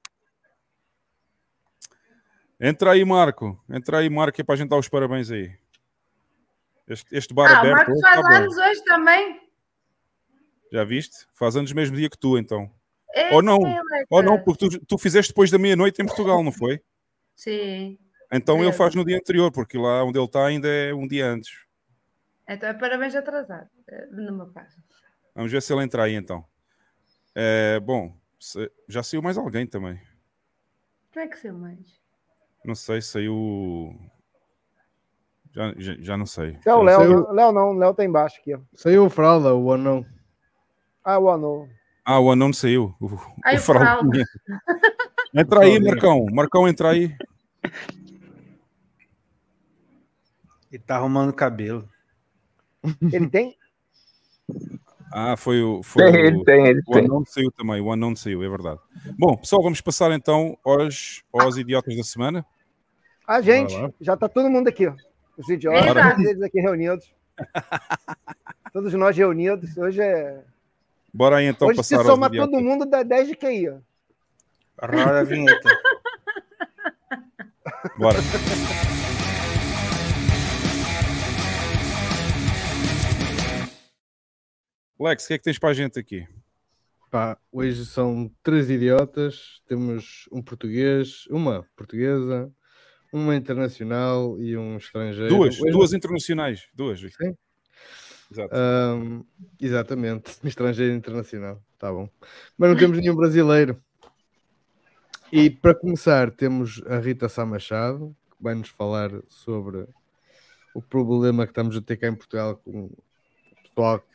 Entra 2.60 2.92
aí, 2.92 3.04
Marco. 3.04 3.62
Entra 3.68 3.98
aí, 3.98 4.08
Marco, 4.08 4.40
é 4.40 4.44
para 4.44 4.54
a 4.54 4.56
gente 4.56 4.68
dar 4.70 4.78
os 4.78 4.88
parabéns 4.88 5.30
aí. 5.30 5.52
Este, 6.88 7.14
este 7.16 7.34
bar 7.34 7.50
Ah, 7.50 7.58
aberto. 7.60 7.76
Marcos 7.76 7.94
hoje 7.94 8.02
faz 8.02 8.20
tá 8.22 8.36
anos 8.38 8.56
hoje 8.58 8.84
também. 8.84 9.40
Já 10.72 10.84
viste? 10.84 11.26
Faz 11.34 11.56
anos 11.56 11.72
mesmo 11.72 11.96
dia 11.96 12.08
que 12.10 12.18
tu, 12.18 12.38
então. 12.38 12.70
É, 13.16 13.32
Ou 13.34 13.40
não, 13.42 13.58
Leca. 13.60 14.06
ou 14.10 14.22
não, 14.22 14.42
porque 14.42 14.68
tu, 14.68 14.84
tu 14.86 14.98
fizeste 14.98 15.30
depois 15.32 15.50
da 15.50 15.58
meia-noite 15.58 16.02
em 16.02 16.06
Portugal, 16.06 16.42
não 16.42 16.50
foi? 16.50 16.80
Sim. 17.36 17.96
Então 18.32 18.58
ele 18.58 18.70
É. 18.70 18.72
faz 18.72 18.94
no 18.94 19.04
dia 19.04 19.16
anterior, 19.16 19.52
porque 19.52 19.78
lá 19.78 20.02
onde 20.02 20.18
ele 20.18 20.26
está 20.26 20.44
ainda 20.46 20.66
é 20.68 20.92
um 20.92 21.06
dia 21.06 21.26
antes. 21.26 21.64
Então 22.48 22.68
é 22.68 22.74
parabéns 22.74 23.14
atrasado. 23.14 23.68
eh, 23.88 24.06
No 24.10 24.32
meu 24.36 24.46
caso. 24.48 24.76
Vamos 25.34 25.52
ver 25.52 25.62
se 25.62 25.72
ele 25.72 25.82
entra 25.84 26.02
aí 26.04 26.14
então. 26.14 26.44
É, 27.34 27.78
bom, 27.80 28.16
se- 28.38 28.70
já 28.88 29.02
saiu 29.02 29.22
mais 29.22 29.38
alguém 29.38 29.66
também. 29.66 30.00
Quem 31.12 31.22
é 31.22 31.26
que 31.28 31.38
saiu 31.38 31.54
mais? 31.54 31.78
Não 32.64 32.74
sei, 32.74 33.00
saiu. 33.00 33.94
Já, 35.52 35.72
já, 35.76 35.94
já 36.00 36.16
não 36.16 36.26
sei. 36.26 36.58
É 36.66 36.74
o 36.74 36.82
Léo. 36.82 36.98
Saiu- 36.98 37.30
Léo 37.32 37.52
não, 37.52 37.70
o 37.70 37.78
Léo 37.78 37.94
tá 37.94 38.04
embaixo 38.04 38.40
aqui. 38.40 38.54
ó. 38.54 38.60
Saiu 38.74 39.06
o 39.06 39.10
Fralda, 39.10 39.54
o 39.54 39.72
anão. 39.72 40.04
Ah, 41.04 41.18
o 41.18 41.28
Anô. 41.30 41.68
Ah, 42.04 42.20
o 42.20 42.30
anão 42.30 42.52
saiu. 42.52 42.94
O, 43.00 43.18
Ai, 43.44 43.56
o 43.56 43.60
fraldinha. 43.60 44.24
Entra 45.34 45.60
aí, 45.60 45.80
Marcão. 45.80 46.26
Marcão, 46.32 46.68
entra 46.68 46.90
aí. 46.90 47.12
Ele 50.70 50.82
tá 50.82 50.96
arrumando 50.96 51.30
o 51.30 51.34
cabelo. 51.34 51.88
Ele 53.12 53.28
tem? 53.28 53.56
Ah, 55.12 55.36
foi 55.36 55.62
o. 55.62 55.82
Foi 55.82 56.10
Tem, 56.10 56.22
o, 56.22 56.26
ele 56.26 56.44
tem, 56.44 56.66
ele 56.66 56.80
o 56.86 56.92
tem. 56.92 57.04
anão 57.04 57.24
saiu 57.24 57.50
também. 57.52 57.80
O 57.80 57.90
anão 57.92 58.14
saiu, 58.14 58.42
é 58.42 58.48
verdade. 58.48 58.80
Bom, 59.18 59.36
pessoal, 59.36 59.62
vamos 59.62 59.80
passar 59.80 60.10
então 60.12 60.58
aos, 60.64 61.22
aos 61.32 61.56
idiotas 61.56 61.96
da 61.96 62.02
semana. 62.04 62.44
A 63.26 63.40
gente. 63.40 63.74
Já 64.00 64.16
tá 64.16 64.28
todo 64.28 64.50
mundo 64.50 64.68
aqui. 64.68 64.86
ó. 64.86 64.94
Os 65.36 65.48
idiotas, 65.48 65.92
todos 65.94 66.24
eles 66.26 66.42
aqui 66.42 66.60
reunidos. 66.60 67.12
Todos 68.72 68.92
nós 68.94 69.16
reunidos. 69.16 69.76
Hoje 69.76 70.00
é. 70.00 70.44
Bora 71.14 71.36
aí 71.36 71.46
então 71.46 71.68
Hoje 71.68 71.76
se 71.84 71.94
passar 71.94 71.98
aos 71.98 72.06
soma 72.06 72.28
todo 72.28 72.60
mundo 72.60 72.84
dá 72.84 73.04
10 73.04 73.28
de 73.28 73.36
QI. 73.36 73.68
ó. 73.68 73.78
Roda 74.84 75.20
a 75.20 75.22
vinheta. 75.22 75.70
Bora. 77.96 78.18
Lex, 85.00 85.24
o 85.24 85.28
que 85.28 85.34
é 85.34 85.38
que 85.38 85.44
tens 85.44 85.58
para 85.58 85.70
a 85.70 85.74
gente 85.74 85.98
aqui? 85.98 86.26
Pá, 87.10 87.38
hoje 87.52 87.84
são 87.86 88.30
três 88.42 88.70
idiotas. 88.70 89.60
Temos 89.68 90.28
um 90.32 90.42
português, 90.42 91.26
uma 91.30 91.64
portuguesa, 91.76 92.50
uma 93.12 93.36
internacional 93.36 94.40
e 94.40 94.56
um 94.56 94.76
estrangeiro. 94.76 95.28
Duas, 95.28 95.60
Hoje- 95.60 95.72
duas 95.72 95.92
internacionais. 95.92 96.62
Duas. 96.74 97.00
Sim. 97.00 97.34
Exato. 98.34 98.52
Ahm, 98.54 99.22
exatamente, 99.60 100.38
estrangeiro 100.44 100.92
internacional, 100.92 101.62
tá 101.78 101.92
bom. 101.92 102.08
Mas 102.58 102.70
não 102.70 102.76
temos 102.76 102.98
nenhum 102.98 103.14
brasileiro. 103.14 103.80
E 105.32 105.48
para 105.48 105.74
começar, 105.74 106.30
temos 106.30 106.82
a 106.86 106.98
Rita 106.98 107.28
Sá 107.28 107.46
Machado, 107.46 108.14
que 108.30 108.36
vai 108.42 108.54
nos 108.54 108.68
falar 108.68 109.10
sobre 109.28 109.86
o 110.74 110.82
problema 110.82 111.46
que 111.46 111.52
estamos 111.52 111.76
a 111.76 111.80
ter 111.80 111.96
cá 111.96 112.08
em 112.08 112.14
Portugal 112.14 112.56
com 112.56 112.86
o 112.86 112.96
pessoal 113.62 114.00
que, 114.00 114.12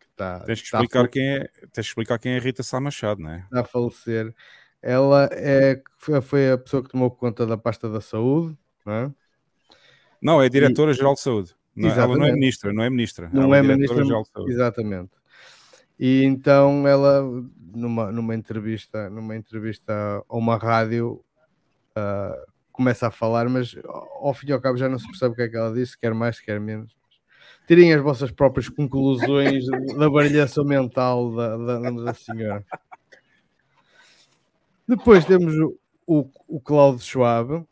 que 0.00 0.06
está, 0.10 0.40
Tens 0.40 0.62
que 0.62 0.74
a 0.76 0.80
explicar 0.80 1.08
quem 1.08 1.28
é, 1.28 1.38
tens 1.40 1.70
que 1.72 1.80
explicar 1.80 2.18
quem 2.18 2.32
é 2.32 2.36
a 2.38 2.40
Rita 2.40 2.62
Sá 2.62 2.80
Machado, 2.80 3.20
não 3.20 3.30
é? 3.30 3.40
está 3.44 3.60
a 3.60 3.64
falecer. 3.64 4.34
Ela 4.82 5.28
é, 5.32 5.82
foi- 5.98 6.20
foi 6.20 6.52
a 6.52 6.58
pessoa 6.58 6.82
que 6.82 6.90
tomou 6.90 7.10
conta 7.10 7.46
da 7.46 7.56
pasta 7.56 7.88
da 7.88 8.00
saúde, 8.00 8.56
não 8.84 8.92
é? 8.92 9.12
Não, 10.20 10.42
é 10.42 10.48
diretora-geral 10.48 11.14
de 11.14 11.20
saúde. 11.20 11.55
Não, 11.76 11.90
é- 11.90 11.98
ela 11.98 12.16
não 12.16 12.26
é 12.26 12.32
ministra, 12.32 12.72
não 12.72 12.82
é 12.82 12.90
ministra. 12.90 13.30
Não 13.32 13.42
ela 13.42 13.58
é 13.58 13.62
diretora-geral 13.62 14.20
ministra, 14.20 14.42
exatamente. 14.52 15.10
E 15.98 16.24
então 16.24 16.86
ela, 16.88 17.22
numa, 17.74 18.10
numa 18.10 18.34
entrevista, 18.34 19.08
numa 19.10 19.36
entrevista 19.36 19.92
a 20.28 20.36
uma 20.36 20.56
rádio, 20.56 21.22
ah, 21.94 22.36
começa 22.72 23.06
a 23.06 23.10
falar, 23.10 23.48
mas 23.48 23.74
ao 24.20 24.34
fim 24.34 24.48
e 24.48 24.52
ao 24.52 24.60
cabo 24.60 24.76
já 24.76 24.88
não 24.88 24.98
se 24.98 25.06
percebe 25.06 25.32
o 25.32 25.36
que 25.36 25.42
é 25.42 25.48
que 25.48 25.56
ela 25.56 25.72
disse, 25.72 25.98
quer 25.98 26.12
mais, 26.12 26.40
quer 26.40 26.60
menos. 26.60 26.94
tirem 27.66 27.92
as 27.92 28.02
vossas 28.02 28.30
próprias 28.30 28.68
conclusões 28.68 29.64
da 29.98 30.10
brilhança 30.10 30.62
mental 30.62 31.34
da, 31.34 31.56
da, 31.56 31.90
da 31.90 32.14
senhora. 32.14 32.64
Depois 34.86 35.24
temos 35.24 35.54
o, 35.54 35.78
o, 36.06 36.30
o 36.46 36.60
Cláudio 36.60 37.04
Schwab. 37.04 37.66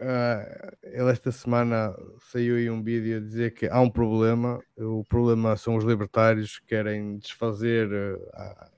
Ah, 0.00 0.72
ele 0.82 1.10
esta 1.10 1.32
semana 1.32 1.94
saiu 2.30 2.56
aí 2.56 2.70
um 2.70 2.82
vídeo 2.82 3.16
a 3.16 3.20
dizer 3.20 3.52
que 3.54 3.66
há 3.66 3.80
um 3.80 3.90
problema. 3.90 4.62
O 4.76 5.04
problema 5.04 5.56
são 5.56 5.76
os 5.76 5.84
libertários 5.84 6.58
que 6.60 6.66
querem 6.66 7.18
desfazer 7.18 7.88
ah, 8.34 8.70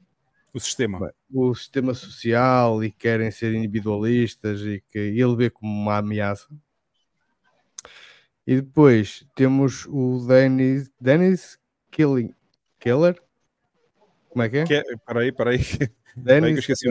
O 0.53 0.59
sistema. 0.61 1.13
o 1.33 1.55
sistema 1.55 1.95
social 1.95 2.83
e 2.83 2.91
querem 2.91 3.31
ser 3.31 3.55
individualistas 3.55 4.61
e 4.63 4.83
que 4.91 4.99
ele 4.99 5.37
vê 5.37 5.51
como 5.51 5.71
uma 5.73 5.99
ameaça. 5.99 6.49
E 8.47 8.57
depois 8.61 9.25
temos 9.35 9.87
o 9.87 10.27
Dennis, 10.27 10.91
Dennis 11.01 11.59
Killing, 11.91 12.35
Keller? 12.79 13.21
Como 14.31 14.43
é 14.43 14.49
que 14.49 14.59
é? 14.59 14.65
Que, 14.65 14.83
peraí, 15.07 15.33
peraí. 15.33 15.59
Dennis 15.59 15.95
Peraí 16.25 16.53
que 16.53 16.59
eu 16.59 16.59
esqueci. 16.59 16.87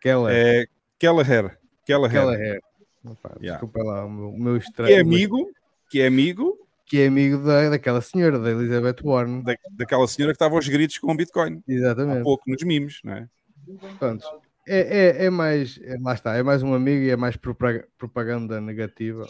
Keller. 0.00 0.34
É 0.34 0.66
Kelleher. 0.98 1.58
Kelleher. 1.86 2.10
Kelleher. 2.12 2.60
Opa, 3.04 3.30
Yeah. 3.40 3.52
Desculpa 3.60 3.82
lá, 3.82 4.04
o 4.04 4.10
meu, 4.10 4.32
meu 4.32 4.58
Que 4.60 4.66
estranho. 4.66 4.94
é 4.96 5.00
amigo, 5.00 5.50
que 5.90 6.00
é 6.00 6.06
amigo 6.06 6.58
Que 6.86 7.00
é 7.02 7.06
amigo 7.06 7.42
da, 7.44 7.70
daquela 7.70 8.00
senhora, 8.00 8.38
da 8.38 8.50
Elizabeth 8.50 9.02
Warren. 9.02 9.42
da, 9.42 9.54
daquela 9.72 10.06
senhora 10.06 10.32
que 10.32 10.36
estava 10.36 10.54
aos 10.54 10.68
gritos 10.68 10.98
com 10.98 11.12
o 11.12 11.16
Bitcoin. 11.16 11.62
Exatamente. 11.66 12.20
Há 12.20 12.22
pouco, 12.22 12.44
nos 12.50 12.62
mimos, 12.62 13.00
não 13.02 13.14
é? 13.14 13.28
Pronto. 13.98 14.24
É, 14.68 15.22
é, 15.22 15.24
é 15.26 15.30
mais. 15.30 15.78
é- 15.82 15.96
lá 16.00 16.14
está, 16.14 16.36
é 16.36 16.42
mais 16.42 16.62
um 16.62 16.74
amigo 16.74 17.02
e 17.02 17.10
é 17.10 17.16
mais 17.16 17.36
propaga- 17.36 17.86
propaganda 17.98 18.60
negativa. 18.60 19.26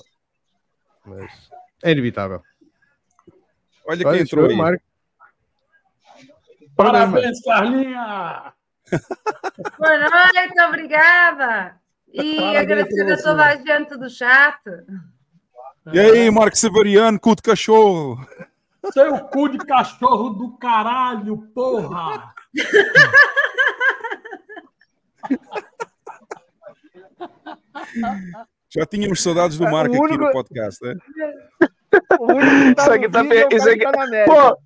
Mas 1.07 1.31
é 1.83 1.93
inevitável. 1.93 2.43
Olha 3.87 4.11
quem 4.11 4.21
entrou 4.23 4.47
aí. 4.49 4.57
Marco. 4.57 4.83
Parabéns, 6.77 7.41
Carlinha! 7.43 8.53
Boa 9.79 9.99
noite, 9.99 10.61
obrigada. 10.69 11.81
E 12.13 12.57
agradecer 12.57 13.13
a 13.13 13.17
toda 13.23 13.45
a 13.45 13.57
gente 13.57 13.97
do 13.97 14.09
chat. 14.11 14.59
E 15.93 15.99
aí, 15.99 16.31
Marco 16.31 16.57
Severiano, 16.57 17.19
cu 17.19 17.35
de 17.35 17.43
cachorro. 17.43 18.19
Seu 18.93 19.19
cu 19.27 19.49
de 19.49 19.59
cachorro 19.59 20.31
do 20.31 20.57
caralho, 20.59 21.39
porra! 21.55 22.33
Já 28.75 28.87
tínhamos 28.87 29.23
saudades 29.23 29.59
do 29.59 29.65
Marco 29.65 29.95
aqui 29.95 30.03
único- 30.03 30.25
no 30.25 30.33
podcast, 30.33 30.85
né? 30.85 30.95
Tá 32.75 32.83
Isso 32.83 32.93
aqui 32.93 33.09
tá 33.11 33.23
vídeo 33.23 33.49
é 33.51 33.55
isso 33.57 33.69
aqui-. 33.69 33.85
Pô, 34.25 34.59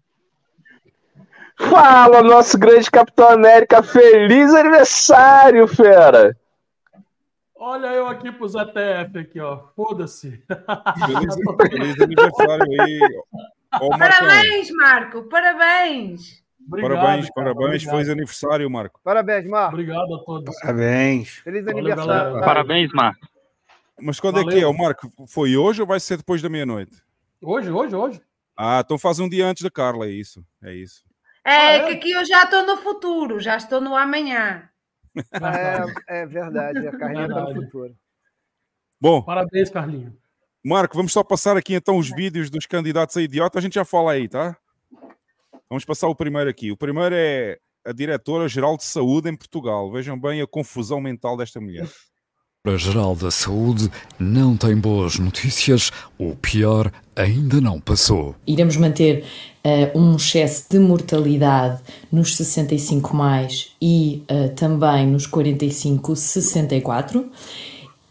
Fala, 1.59 2.23
nosso 2.23 2.59
grande 2.59 2.91
Capitão 2.91 3.31
América. 3.31 3.83
Feliz 3.83 4.55
aniversário, 4.55 5.67
fera! 5.67 6.37
Olha 7.59 7.87
eu 7.89 8.07
aqui 8.07 8.31
pros 8.33 8.55
ETF 8.55 9.19
aqui, 9.19 9.41
ó. 9.41 9.69
Foda-se. 9.75 10.43
Feliz, 11.07 11.35
feliz 11.71 12.01
aniversário 12.01 12.83
aí. 12.83 13.01
Ó. 13.81 13.89
Parabéns, 13.99 14.71
Marco, 14.73 15.23
parabéns. 15.25 16.45
Parabéns, 16.69 17.31
parabéns. 17.35 17.85
Feliz 17.85 18.09
aniversário, 18.09 18.71
Marco. 18.71 19.01
Parabéns, 19.03 19.47
Marco. 19.47 19.73
Obrigado 19.75 20.15
a 20.15 20.19
todos. 20.25 20.59
Parabéns. 20.61 21.31
Feliz 21.39 21.65
Valeu, 21.65 21.79
aniversário. 21.79 22.09
galera. 22.13 22.33
cara. 22.35 22.45
Parabéns, 22.47 22.93
Marco. 22.93 23.27
Mas 24.01 24.21
quando 24.21 24.41
é 24.41 24.43
que 24.43 24.51
é, 24.51 24.53
Valeu. 24.55 24.71
o 24.71 24.77
Marco? 24.79 25.11
Foi 25.29 25.57
hoje 25.57 25.81
ou 25.81 25.87
vai 25.87 26.01
ser 26.01 26.19
depois 26.19 26.43
da 26.43 26.49
meia-noite? 26.49 27.01
Hoje, 27.41 27.71
hoje, 27.71 27.95
hoje. 27.97 28.21
Ah, 28.57 28.81
então 28.85 28.99
faz 28.99 29.19
um 29.19 29.29
dia 29.29 29.47
antes 29.47 29.63
da 29.63 29.71
Carla, 29.71 30.07
é 30.07 30.11
isso. 30.11 30.45
É 30.63 30.75
isso. 30.75 31.03
É 31.45 31.51
Ah, 31.51 31.73
é? 31.73 31.81
que 31.87 31.93
aqui 31.95 32.11
eu 32.13 32.25
já 32.25 32.43
estou 32.45 32.67
no 32.67 32.77
futuro, 32.79 33.39
já 33.41 33.57
estou 33.57 33.81
no 33.81 33.95
amanhã. 33.97 34.69
É, 36.09 36.21
é 36.21 36.27
verdade, 36.27 36.87
a 36.87 36.93
Carlinha 36.93 37.29
tá 37.29 37.45
no 37.45 37.55
futuro. 37.55 37.97
Bom, 39.01 39.23
Parabéns, 39.23 39.71
Carlinho. 39.71 40.17
Marco, 40.65 40.97
vamos 40.97 41.13
só 41.13 41.23
passar 41.23 41.57
aqui 41.57 41.75
então 41.75 41.97
os 41.97 42.11
vídeos 42.11 42.51
dos 42.51 42.67
candidatos 42.67 43.17
a 43.17 43.23
idiota. 43.23 43.59
A 43.59 43.63
gente 43.63 43.75
já 43.75 43.85
fala 43.85 44.13
aí, 44.13 44.29
tá? 44.29 44.57
Vamos 45.69 45.85
passar 45.85 46.09
o 46.09 46.15
primeiro 46.15 46.51
aqui. 46.51 46.73
O 46.73 46.77
primeiro 46.77 47.15
é 47.15 47.59
a 47.85 47.93
Diretora-Geral 47.93 48.77
de 48.77 48.85
Saúde 48.85 49.31
em 49.31 49.37
Portugal. 49.37 49.91
Vejam 49.93 50.19
bem 50.19 50.43
a 50.43 50.47
confusão 50.47 51.01
mental 51.01 51.37
desta 51.37 51.61
mulher. 51.61 51.89
Geral 52.75 53.15
da 53.15 53.31
Saúde 53.31 53.91
não 54.19 54.57
tem 54.57 54.75
boas 54.75 55.19
notícias, 55.19 55.93
o 56.19 56.35
pior 56.35 56.91
ainda 57.15 57.61
não 57.61 57.79
passou. 57.79 58.35
Iremos 58.47 58.77
manter 58.77 59.25
eh, 59.63 59.93
um 59.95 60.17
excesso 60.17 60.65
de 60.71 60.79
mortalidade 60.79 61.81
nos 62.11 62.35
65 62.37 63.15
mais 63.15 63.69
e 63.81 64.23
eh, 64.27 64.49
também 64.49 65.07
nos 65.07 65.27
45 65.27 66.17
64 66.17 67.31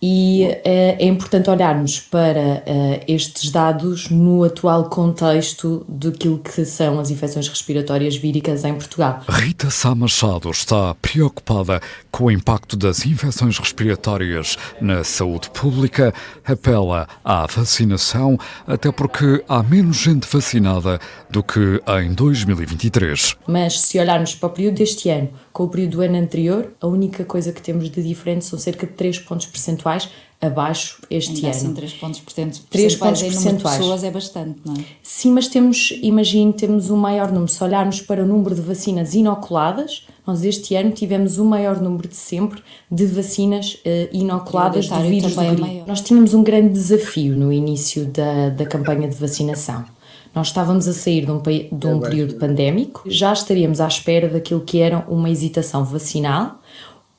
e 0.08 0.43
eh, 0.64 0.98
é 1.00 1.08
importante 1.08 1.50
olharmos 1.50 2.00
para 2.00 2.61
eh, 2.67 3.03
estes 3.08 3.50
dados 3.50 4.08
no 4.11 4.43
atual 4.43 4.88
contexto 4.88 5.84
daquilo 5.90 6.38
que 6.38 6.64
são 6.64 7.00
as 7.00 7.09
infecções 7.09 7.48
respiratórias 7.48 8.16
víricas 8.16 8.64
em 8.64 8.75
Portugal. 8.75 9.22
Rita 9.27 9.72
Sá 9.72 9.95
Machado 9.95 10.51
está 10.51 10.93
preocupada 11.01 11.82
com 12.11 12.25
o 12.25 12.32
impacto 12.32 12.77
das 12.77 13.03
infecções 13.03 13.58
respiratórias 13.58 14.59
na 14.80 15.03
saúde 15.03 15.50
pública, 15.50 16.14
apela 16.45 17.08
à 17.24 17.48
vacinação, 17.48 18.38
até 18.67 18.92
porque 18.92 19.43
há 19.50 19.64
menos 19.64 19.98
gente 19.98 20.27
vacinada 20.32 21.00
do 21.32 21.42
que 21.42 21.82
em 22.03 22.14
2023. 22.14 23.38
Mas 23.48 23.80
se 23.80 24.00
olharmos 24.00 24.35
para 24.35 24.50
o 24.50 24.51
período 24.51 24.75
deste 24.75 25.09
ano 25.09 25.30
com 25.51 25.64
o 25.64 25.69
período 25.69 25.93
do 25.93 26.01
ano 26.01 26.17
anterior, 26.17 26.74
a 26.80 26.85
única 26.85 27.25
coisa 27.25 27.51
que 27.51 27.61
temos 27.61 27.90
de 27.90 28.03
diferente 28.03 28.45
são 28.45 28.59
cerca 28.59 28.85
de 28.85 28.93
3 28.93 29.19
pontos 29.19 29.48
percentuais 29.48 29.94
abaixo 30.41 31.01
este 31.09 31.33
Ainda 31.35 31.48
ano. 31.48 31.56
assim, 31.56 31.74
3 31.74 31.93
pontos 31.93 32.19
percentuais. 32.19 32.65
3 32.69 32.95
pontos 32.95 33.19
de 33.19 33.30
percentuais. 33.30 33.77
pessoas 33.77 34.03
é 34.03 34.11
bastante, 34.11 34.59
não 34.65 34.74
é? 34.74 34.77
Sim, 35.01 35.32
mas 35.32 35.48
temos, 35.48 35.91
imagino, 36.01 36.53
temos 36.53 36.90
um 36.90 36.98
maior 36.98 37.32
número. 37.32 37.48
Se 37.51 37.64
olharmos 37.64 38.01
para 38.01 38.24
o 38.24 38.27
número 38.27 38.53
de 38.53 38.61
vacinas 38.61 39.14
inoculadas, 39.15 40.06
nós 40.27 40.43
este 40.43 40.75
ano 40.75 40.91
tivemos 40.91 41.38
o 41.38 41.45
maior 41.45 41.80
número 41.82 42.07
de 42.07 42.15
sempre 42.15 42.61
de 42.91 43.06
vacinas 43.06 43.77
eh, 43.85 44.09
inoculadas 44.11 44.85
E 44.85 44.88
o 44.88 44.91
detalhe 44.91 45.09
vírus 45.09 45.35
do 45.35 45.41
é 45.41 45.48
gripe. 45.48 45.61
maior. 45.61 45.88
Nós 45.88 46.01
tínhamos 46.01 46.33
um 46.33 46.43
grande 46.43 46.69
desafio 46.74 47.35
no 47.35 47.51
início 47.51 48.06
da, 48.06 48.49
da 48.49 48.65
campanha 48.65 49.07
de 49.07 49.15
vacinação. 49.15 49.85
Nós 50.33 50.48
estávamos 50.48 50.85
a 50.85 50.93
sair 50.93 51.25
de 51.25 51.32
um, 51.32 51.41
de 51.41 51.88
um 51.88 51.99
período 52.01 52.33
pandémico, 52.35 53.03
já 53.07 53.32
estaríamos 53.32 53.80
à 53.80 53.88
espera 53.88 54.27
daquilo 54.27 54.59
que 54.59 54.80
era 54.82 54.99
uma 55.07 55.30
hesitação 55.30 55.85
vacinal, 55.85 56.59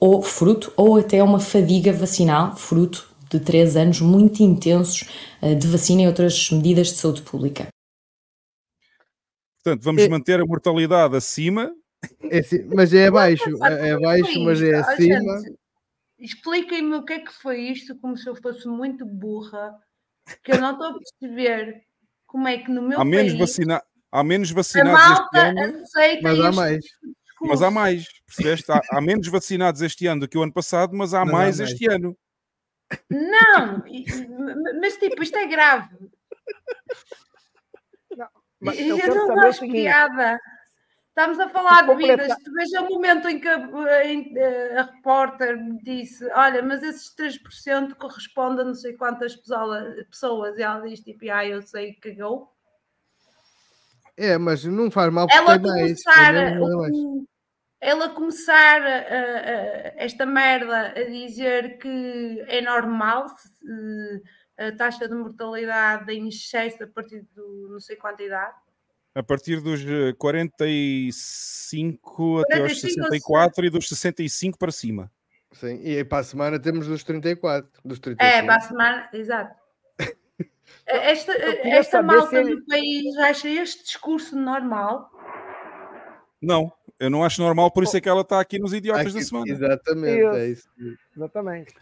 ou 0.06 0.22
fruto, 0.22 0.72
ou 0.76 0.96
até 0.98 1.20
uma 1.20 1.40
fadiga 1.40 1.92
vacinal, 1.92 2.56
fruto 2.56 3.12
de 3.28 3.40
três 3.40 3.76
anos 3.76 4.00
muito 4.00 4.40
intensos 4.40 5.08
eh, 5.42 5.56
de 5.56 5.66
vacina 5.66 6.02
e 6.02 6.06
outras 6.06 6.48
medidas 6.52 6.88
de 6.88 6.94
saúde 6.94 7.22
pública. 7.22 7.66
Portanto, 9.64 9.82
vamos 9.82 10.06
manter 10.06 10.40
a 10.40 10.46
mortalidade 10.46 11.16
acima. 11.16 11.72
É 12.30 12.38
assim, 12.38 12.62
mas 12.72 12.94
é 12.94 13.08
abaixo, 13.08 13.50
é, 13.64 13.88
é 13.88 13.92
abaixo, 13.94 14.44
mas 14.44 14.62
é? 14.62 14.76
Ah, 14.76 14.80
acima. 14.82 15.42
Expliquem-me 16.20 16.94
o 16.94 17.04
que 17.04 17.14
é 17.14 17.18
que 17.18 17.32
foi 17.32 17.62
isto, 17.62 17.96
como 17.96 18.16
se 18.16 18.28
eu 18.28 18.36
fosse 18.36 18.68
muito 18.68 19.04
burra, 19.04 19.74
que 20.44 20.52
eu 20.52 20.60
não 20.60 20.70
estou 20.70 20.86
a 20.86 20.98
perceber 20.98 21.82
como 22.26 22.46
é 22.46 22.58
que 22.58 22.70
no 22.70 22.80
meu 22.80 23.00
Há 23.00 23.04
menos, 23.04 23.32
país 23.32 23.40
vacina... 23.40 23.82
há 24.12 24.22
menos 24.22 24.52
a 24.52 24.54
vacinados 24.54 25.00
este 25.00 25.34
malta 25.34 25.38
ano. 25.48 25.82
aceita 25.82 26.22
Mas 26.22 26.40
há 26.40 26.52
mais. 26.52 26.84
Mas 27.42 27.60
há 27.62 27.70
mais, 27.70 28.06
percebeste? 28.26 28.70
Há, 28.72 28.80
há 28.92 29.00
menos 29.00 29.28
vacinados 29.28 29.82
este 29.82 30.06
ano 30.06 30.22
do 30.22 30.28
que 30.28 30.38
o 30.38 30.42
ano 30.42 30.52
passado, 30.52 30.96
mas 30.96 31.12
há 31.14 31.20
há 31.22 31.24
mais 31.24 31.58
mais. 31.58 31.70
este 31.70 31.86
ano. 31.90 32.16
Não, 33.10 33.82
mas 34.80 34.96
tipo, 34.96 35.22
isto 35.22 35.36
é 35.36 35.46
grave. 35.46 35.88
Mas 38.60 38.78
eu 38.78 38.96
eu, 38.98 39.14
não 39.28 39.40
acho 39.40 39.60
piada. 39.60 40.40
Estamos 41.08 41.38
a 41.38 41.48
falar 41.48 41.82
de 41.86 41.94
vidas. 41.94 42.36
Tu 42.44 42.52
veja 42.52 42.82
o 42.82 42.88
momento 42.90 43.28
em 43.28 43.40
que 43.40 43.48
a, 43.48 44.04
em- 44.06 44.34
a 44.76 44.82
repórter 44.82 45.56
me 45.56 45.82
disse: 45.82 46.24
Olha, 46.32 46.62
mas 46.62 46.82
esses 46.82 47.14
3% 47.14 47.94
correspondem 47.96 48.62
a 48.62 48.64
não 48.68 48.74
sei 48.74 48.94
quantas 48.94 49.34
pessoa- 49.36 49.94
pessoas. 50.10 50.58
E 50.58 50.62
ela 50.62 50.80
diz: 50.86 51.00
Tipo, 51.00 51.30
ah, 51.30 51.46
eu 51.46 51.62
sei, 51.62 51.94
cagou. 51.94 52.54
É, 54.16 54.38
mas 54.38 54.64
não 54.64 54.90
faz 54.90 55.12
mal 55.12 55.26
porque 55.26 55.38
Ela 55.38 55.54
é 55.54 55.58
mais. 55.58 56.04
começar, 56.04 56.32
mas 56.32 56.52
é 56.52 56.60
o- 56.60 56.78
mais. 56.78 56.96
ela 57.80 58.08
começar 58.10 58.82
a- 58.82 58.88
a- 58.88 59.92
esta 59.96 60.24
merda 60.24 60.92
a 60.96 61.04
dizer 61.04 61.78
que 61.78 62.44
é 62.48 62.60
normal 62.62 63.28
se, 63.28 64.22
a 64.58 64.72
taxa 64.72 65.06
de 65.06 65.14
mortalidade 65.14 66.10
em 66.12 66.28
excesso 66.28 66.82
a 66.84 66.86
partir 66.86 67.26
do 67.34 67.68
não 67.70 67.78
sei 67.80 67.96
quanta 67.96 68.22
idade. 68.22 68.54
A 69.14 69.22
partir 69.22 69.60
dos 69.62 69.80
eh, 69.86 70.12
45 70.14 72.38
até 72.40 72.58
aos 72.58 72.72
45 72.72 73.00
ou 73.00 73.04
64 73.10 73.64
e 73.66 73.70
dos 73.70 73.88
65 73.88 74.58
para 74.58 74.72
cima. 74.72 75.10
Sim, 75.52 75.80
e 75.82 75.96
aí 75.96 76.04
para 76.04 76.18
a 76.18 76.24
semana 76.24 76.58
temos 76.58 76.86
dos 76.86 77.02
34. 77.02 77.70
Dos 77.84 77.98
35. 77.98 78.36
É, 78.36 78.42
para 78.46 78.56
a 78.56 78.60
semana, 78.60 79.08
exato. 79.12 79.54
Esta, 80.86 81.32
queria 81.34 81.76
esta 81.76 82.02
malta 82.02 82.28
se 82.30 82.36
ele- 82.36 82.56
do 82.56 82.64
país 82.66 83.16
acha 83.18 83.48
este 83.48 83.84
discurso 83.84 84.36
normal. 84.36 85.10
Não, 86.40 86.72
eu 86.98 87.08
não 87.10 87.24
acho 87.24 87.40
normal, 87.42 87.70
por 87.70 87.82
isso 87.84 87.96
é 87.96 88.00
que 88.00 88.08
ela 88.08 88.20
está 88.22 88.40
aqui 88.40 88.58
nos 88.58 88.72
Idiotas 88.72 89.12
da 89.12 89.18
Aqui- 89.18 89.24
Semana. 89.28 89.50
Exatamente, 89.50 90.36
é 90.36 90.46
isso. 90.48 90.68
Exatamente. 91.16 91.74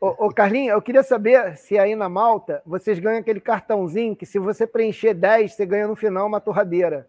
Ô, 0.00 0.26
ô 0.26 0.32
Carlinhos, 0.34 0.72
eu 0.74 0.82
queria 0.82 1.02
saber 1.02 1.56
se 1.56 1.78
aí 1.78 1.94
na 1.94 2.08
Malta 2.08 2.60
vocês 2.66 2.98
ganham 2.98 3.20
aquele 3.20 3.40
cartãozinho 3.40 4.16
que 4.16 4.26
se 4.26 4.38
você 4.38 4.66
preencher 4.66 5.14
10, 5.14 5.52
você 5.54 5.64
ganha 5.64 5.86
no 5.86 5.94
final 5.94 6.26
uma 6.26 6.40
torradeira. 6.40 7.06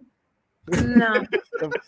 Não. 0.95 1.13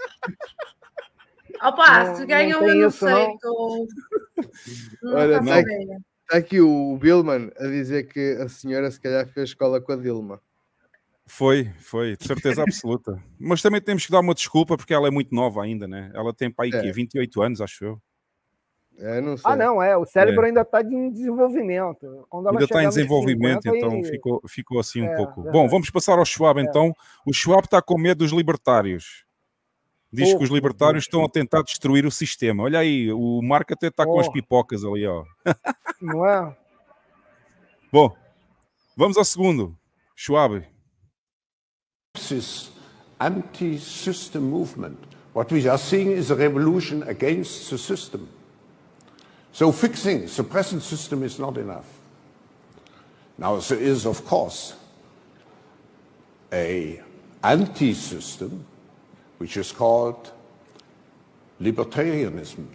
Opa, 1.64 2.04
Não- 2.04 2.16
se 2.16 2.22
não 2.22 2.28
ganham, 2.28 2.62
eu 2.68 2.76
não 2.76 2.88
isso, 2.90 3.06
sei. 3.06 3.10
não? 3.14 3.38
tô- 3.38 3.88
Não 5.04 5.14
Olha, 5.16 5.38
faço 5.44 5.66
está 6.26 6.38
aqui, 6.38 6.60
o 6.60 6.98
Billman 6.98 7.52
a 7.58 7.68
dizer 7.68 8.08
que 8.08 8.38
a 8.42 8.48
senhora 8.50 8.90
se 8.92 9.00
calhar 9.00 9.28
fez 9.28 9.50
escola 9.50 9.80
com 9.82 9.92
a 9.92 9.96
Dilma. 9.96 10.42
Foi, 11.28 11.72
foi, 11.80 12.16
de 12.16 12.24
certeza 12.28 12.62
absoluta. 12.62 13.20
Mas 13.40 13.62
também 13.62 13.82
temos 13.82 14.06
que 14.06 14.12
dar 14.12 14.20
uma 14.20 14.36
desculpa 14.36 14.78
porque 14.78 14.94
ela 14.94 15.08
é 15.08 15.12
muito 15.12 15.34
nova 15.34 15.64
ainda, 15.64 15.88
né? 15.88 16.12
Ela 16.14 16.32
tem 16.34 16.52
para 16.52 16.66
aí 16.66 16.72
É. 16.72 16.82
quê? 16.82 16.92
28 16.92 17.42
anos, 17.42 17.62
acho 17.62 17.84
eu. 17.84 18.02
É, 18.98 19.20
não 19.20 19.36
sei. 19.36 19.52
Ah, 19.52 19.56
não, 19.56 19.82
é. 19.82 19.98
O 19.98 20.06
cérebro 20.06 20.44
É. 20.44 20.48
ainda 20.48 20.62
está 20.62 20.82
em 20.82 21.12
desenvolvimento. 21.12 22.26
Quando 22.30 22.48
ela 22.48 22.52
Ainda 22.58 22.64
está 22.66 22.84
em 22.84 22.88
desenvolvimento, 22.90 23.64
50, 23.64 23.78
então 23.78 23.92
aí- 23.98 24.06
ficou, 24.06 24.42
ficou 24.48 24.80
assim 24.80 25.02
um 25.02 25.08
É, 25.12 25.16
pouco. 25.18 25.42
verdade. 25.42 25.52
Bom, 25.58 25.68
vamos 25.68 25.90
passar 25.90 26.18
ao 26.18 26.24
Schwab 26.26 26.62
então. 26.62 26.94
O 27.26 27.34
Schwab 27.34 27.66
está 27.66 27.82
com 27.82 27.98
medo 27.98 28.20
dos 28.20 28.32
libertários. 28.32 29.25
Diz 30.12 30.34
que 30.34 30.44
os 30.44 30.50
Oh, 30.50 30.54
libertários 30.56 31.04
estão 31.04 31.26
a 31.26 31.30
tentar 31.30 31.62
destruir 31.62 32.06
o 32.06 32.12
sistema. 32.12 32.64
Olha 32.64 32.80
aí, 32.80 33.12
o 33.12 33.42
Marco 33.42 33.74
até 33.74 33.88
está 33.88 34.06
com 34.06 34.20
as 34.20 34.28
Oh. 34.28 34.32
pipocas 34.32 34.84
ali, 34.86 35.06
ó. 35.06 35.26
Não 36.02 36.26
é? 36.26 36.56
Bom, 37.92 38.16
vamos 38.96 39.18
ao 39.18 39.26
segundo. 39.26 39.78
Schwab. 40.16 40.66
This 42.14 42.72
anti-system 43.20 44.42
movement. 44.44 44.98
What 45.34 45.54
we 45.54 45.68
are 45.68 45.78
seeing 45.78 46.12
is 46.12 46.32
a 46.32 46.36
revolution 46.36 47.04
against 47.04 47.70
the 47.70 47.78
system. 47.78 48.28
So 49.52 49.72
fixing 49.72 50.26
the 50.28 50.44
present 50.44 50.82
system 50.82 51.24
is 51.24 51.38
not 51.40 51.58
enough. 51.60 51.86
Now 53.38 53.58
there 53.60 53.82
is, 53.82 54.06
of 54.06 54.24
course, 54.24 54.76
a 56.54 57.02
anti-system 57.44 58.66
which 59.40 59.58
is 59.58 59.72
called 59.72 60.32
libertarianism, 61.62 62.66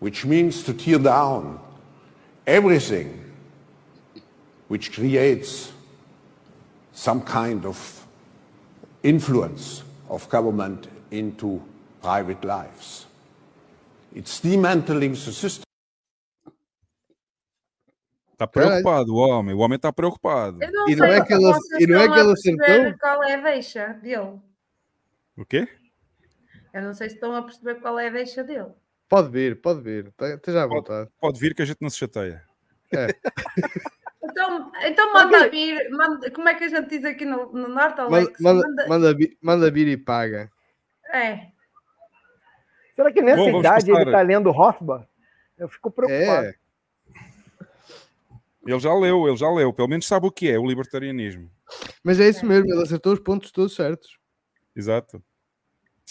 which 0.00 0.24
means 0.24 0.62
to 0.62 0.72
tear 0.72 0.98
down 0.98 1.58
everything 2.46 3.22
which 4.68 4.92
creates 4.92 5.72
some 6.92 7.20
kind 7.20 7.64
of 7.64 8.06
influence 9.02 9.82
of 10.08 10.28
government 10.28 10.88
into 11.10 11.60
private 12.02 12.44
lives. 12.44 13.06
It's 14.14 14.40
dismantling 14.40 15.12
the 15.12 15.32
system. 15.32 15.62
Está 18.32 18.46
preocupado 18.46 19.14
o 19.14 19.16
homem. 19.16 19.54
O 19.54 19.58
homem 19.58 19.76
está 19.76 19.90
preocupado. 19.92 20.62
Eu 20.62 20.70
não 20.72 20.88
E 20.88 20.96
não 20.96 21.06
sei 21.06 21.16
é 21.16 21.24
que 21.24 21.32
ela- 21.32 21.52
vocês 21.54 21.82
e 21.82 21.86
não 21.86 22.00
é 22.00 22.06
que 22.06 22.14
a 22.14 22.18
ela 22.18 22.34
perceber 22.34 22.66
sentou? 22.66 22.98
Qual 22.98 23.24
é 23.24 23.34
a 23.34 23.40
deixa 23.40 23.86
dele? 23.94 24.40
O 25.36 25.44
quê? 25.44 25.68
Eu 26.72 26.82
não 26.82 26.94
sei 26.94 27.08
se 27.08 27.14
estão 27.16 27.34
a 27.34 27.42
perceber 27.42 27.76
qual 27.76 27.98
é 27.98 28.08
a 28.08 28.10
deixa 28.10 28.42
dele. 28.44 28.68
Pode 29.08 29.30
vir, 29.30 29.60
pode 29.60 29.80
vir. 29.80 30.10
Tá- 30.16 30.34
Esteja 30.34 30.62
à 30.62 30.66
vontade. 30.66 31.10
Pode 31.20 31.38
vir 31.38 31.54
que 31.54 31.62
a 31.62 31.64
gente 31.64 31.78
não 31.80 31.90
se 31.90 31.98
chateia. 31.98 32.42
É. 32.92 33.06
Então, 34.28 34.72
então 34.82 35.12
manda 35.14 35.48
vir, 35.48 35.88
manda, 35.90 36.30
como 36.32 36.48
é 36.48 36.54
que 36.54 36.64
a 36.64 36.68
gente 36.68 36.88
diz 36.90 37.04
aqui 37.04 37.24
no, 37.24 37.50
no 37.52 37.68
Norte, 37.68 37.96
Manda, 38.02 38.16
Alex? 38.18 38.40
manda, 38.40 38.86
manda, 38.88 39.14
vi- 39.14 39.38
manda 39.40 39.70
vir 39.70 39.86
e 39.86 39.96
paga. 39.96 40.50
É. 41.14 41.46
Será 42.94 43.10
que 43.12 43.22
nessa 43.22 43.36
Bom, 43.40 43.60
idade 43.60 43.86
passar. 43.86 44.00
ele 44.02 44.10
está 44.10 44.20
lendo 44.22 44.50
Hofbauer? 44.50 45.06
Eu 45.56 45.68
fico 45.68 45.90
preocupado. 45.92 46.48
É. 46.48 46.54
Ele 48.66 48.80
já 48.80 48.92
leu, 48.92 49.28
ele 49.28 49.36
já 49.36 49.48
leu. 49.50 49.72
Pelo 49.72 49.88
menos 49.88 50.06
sabe 50.06 50.26
o 50.26 50.30
que 50.30 50.50
é 50.50 50.58
o 50.58 50.66
libertarianismo. 50.66 51.48
Mas 52.02 52.18
é 52.20 52.28
isso 52.28 52.44
mesmo, 52.44 52.68
ele 52.70 52.82
acertou 52.82 53.12
os 53.12 53.20
pontos 53.20 53.50
todos 53.52 53.74
certos. 53.76 54.18
Exato. 54.76 55.22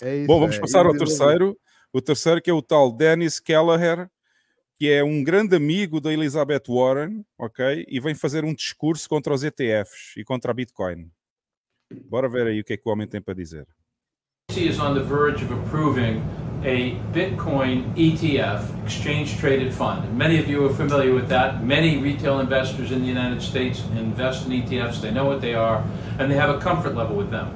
É 0.01 0.17
isso, 0.17 0.27
Bom, 0.27 0.39
vamos 0.39 0.57
é. 0.57 0.59
passar 0.59 0.85
ao 0.85 0.93
Eu- 0.93 0.97
terceiro. 0.97 1.57
O 1.93 2.01
terceiro 2.01 2.41
que 2.41 2.49
é 2.49 2.53
o 2.53 2.61
tal 2.61 2.91
Dennis 2.91 3.39
Kelleher, 3.39 4.09
que 4.77 4.91
é 4.91 5.01
um 5.03 5.23
grande 5.23 5.55
amigo 5.55 6.01
da 6.01 6.11
Elizabeth 6.11 6.63
Warren, 6.67 7.23
ok? 7.39 7.85
E 7.87 7.99
vem 8.01 8.13
fazer 8.13 8.43
um 8.43 8.53
discurso 8.53 9.07
contra 9.07 9.33
os 9.33 9.43
ETFs 9.43 10.17
e 10.17 10.23
contra 10.25 10.51
a 10.51 10.53
Bitcoin. 10.53 11.09
Bora 12.09 12.27
ver 12.27 12.47
aí 12.47 12.59
o 12.59 12.63
que 12.65 12.73
é 12.73 12.77
que 12.77 12.89
o 12.89 12.91
homem 12.91 13.07
tem 13.07 13.21
para 13.21 13.33
dizer. 13.33 13.65
Is 14.51 14.79
on 14.79 14.93
the 14.93 15.01
verge 15.03 15.43
of 15.45 15.53
approving 15.53 16.21
a 16.63 16.95
Bitcoin 17.13 17.93
ETF, 17.95 18.65
exchange 18.85 19.37
traded 19.39 19.73
fund. 19.73 20.07
Many 20.13 20.39
of 20.39 20.49
you 20.49 20.65
are 20.65 20.73
familiar 20.73 21.13
with 21.13 21.27
that. 21.29 21.63
Many 21.63 21.97
retail 22.01 22.41
investors 22.41 22.91
in 22.91 22.99
the 22.99 23.07
United 23.09 23.41
States 23.41 23.79
invest 23.97 24.45
in 24.47 24.51
ETFs, 24.51 24.99
they 25.01 25.11
know 25.11 25.25
what 25.25 25.39
they 25.41 25.53
are, 25.55 25.83
and 26.19 26.29
they 26.29 26.35
have 26.37 26.49
a 26.49 26.59
comfort 26.59 26.95
level 26.95 27.15
with 27.15 27.29
them. 27.31 27.47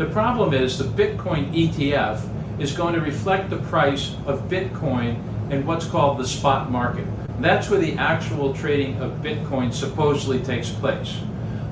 The 0.00 0.06
problem 0.06 0.54
is 0.54 0.78
the 0.78 0.84
Bitcoin 0.84 1.52
ETF 1.52 2.26
is 2.58 2.72
going 2.72 2.94
to 2.94 3.02
reflect 3.02 3.50
the 3.50 3.58
price 3.58 4.16
of 4.24 4.48
Bitcoin 4.48 5.22
in 5.52 5.66
what's 5.66 5.84
called 5.84 6.16
the 6.16 6.26
spot 6.26 6.70
market. 6.70 7.06
That's 7.38 7.68
where 7.68 7.78
the 7.78 7.98
actual 7.98 8.54
trading 8.54 8.98
of 9.02 9.20
Bitcoin 9.20 9.70
supposedly 9.70 10.38
takes 10.38 10.70
place. 10.70 11.18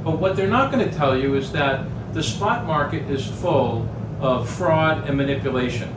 But 0.05 0.19
what 0.19 0.37
they're 0.37 0.47
not 0.47 0.71
going 0.71 0.87
to 0.87 0.95
tell 0.95 1.17
you 1.17 1.37
is 1.37 1.53
that 1.53 1.87
the 2.13 2.23
spot 2.23 2.67
market 2.67 3.11
is 3.11 3.27
full 3.27 3.89
of 4.21 4.47
fraud 4.47 5.09
and 5.09 5.17
manipulation. 5.17 5.89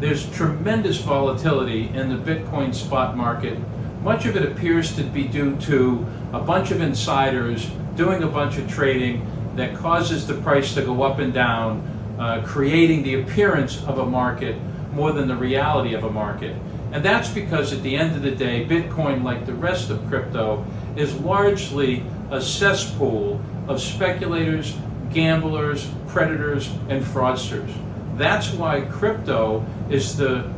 There's 0.00 0.30
tremendous 0.32 0.98
volatility 0.98 1.88
in 1.94 2.10
the 2.10 2.22
Bitcoin 2.22 2.74
spot 2.74 3.16
market. 3.16 3.58
Much 4.02 4.26
of 4.26 4.36
it 4.36 4.44
appears 4.44 4.94
to 4.96 5.02
be 5.02 5.26
due 5.26 5.56
to 5.62 6.06
a 6.34 6.40
bunch 6.40 6.72
of 6.72 6.82
insiders 6.82 7.70
doing 7.96 8.22
a 8.22 8.28
bunch 8.28 8.58
of 8.58 8.68
trading 8.70 9.26
that 9.60 9.76
causes 9.76 10.26
the 10.26 10.34
price 10.34 10.74
to 10.74 10.82
go 10.82 11.02
up 11.02 11.18
and 11.18 11.32
down, 11.32 11.80
uh, 12.18 12.42
creating 12.44 13.02
the 13.02 13.20
appearance 13.20 13.82
of 13.84 13.98
a 13.98 14.06
market 14.06 14.56
more 14.92 15.12
than 15.12 15.28
the 15.28 15.36
reality 15.36 15.94
of 15.94 16.04
a 16.04 16.10
market. 16.10 16.56
And 16.92 17.04
that's 17.04 17.28
because 17.28 17.72
at 17.72 17.82
the 17.82 17.94
end 17.94 18.16
of 18.16 18.22
the 18.22 18.30
day, 18.32 18.64
Bitcoin, 18.64 19.22
like 19.22 19.46
the 19.46 19.54
rest 19.54 19.90
of 19.90 20.04
crypto, 20.08 20.64
is 20.96 21.14
largely 21.14 22.02
a 22.30 22.40
cesspool 22.40 23.40
of 23.68 23.80
speculators, 23.80 24.76
gamblers, 25.12 25.88
predators, 26.08 26.68
and 26.88 27.04
fraudsters. 27.04 27.72
That's 28.16 28.50
why 28.52 28.80
crypto 28.82 29.64
is 29.88 30.16
the 30.16 30.50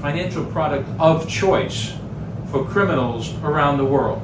financial 0.00 0.44
product 0.46 0.88
of 0.98 1.28
choice 1.28 1.94
for 2.46 2.64
criminals 2.64 3.34
around 3.42 3.78
the 3.78 3.84
world. 3.84 4.22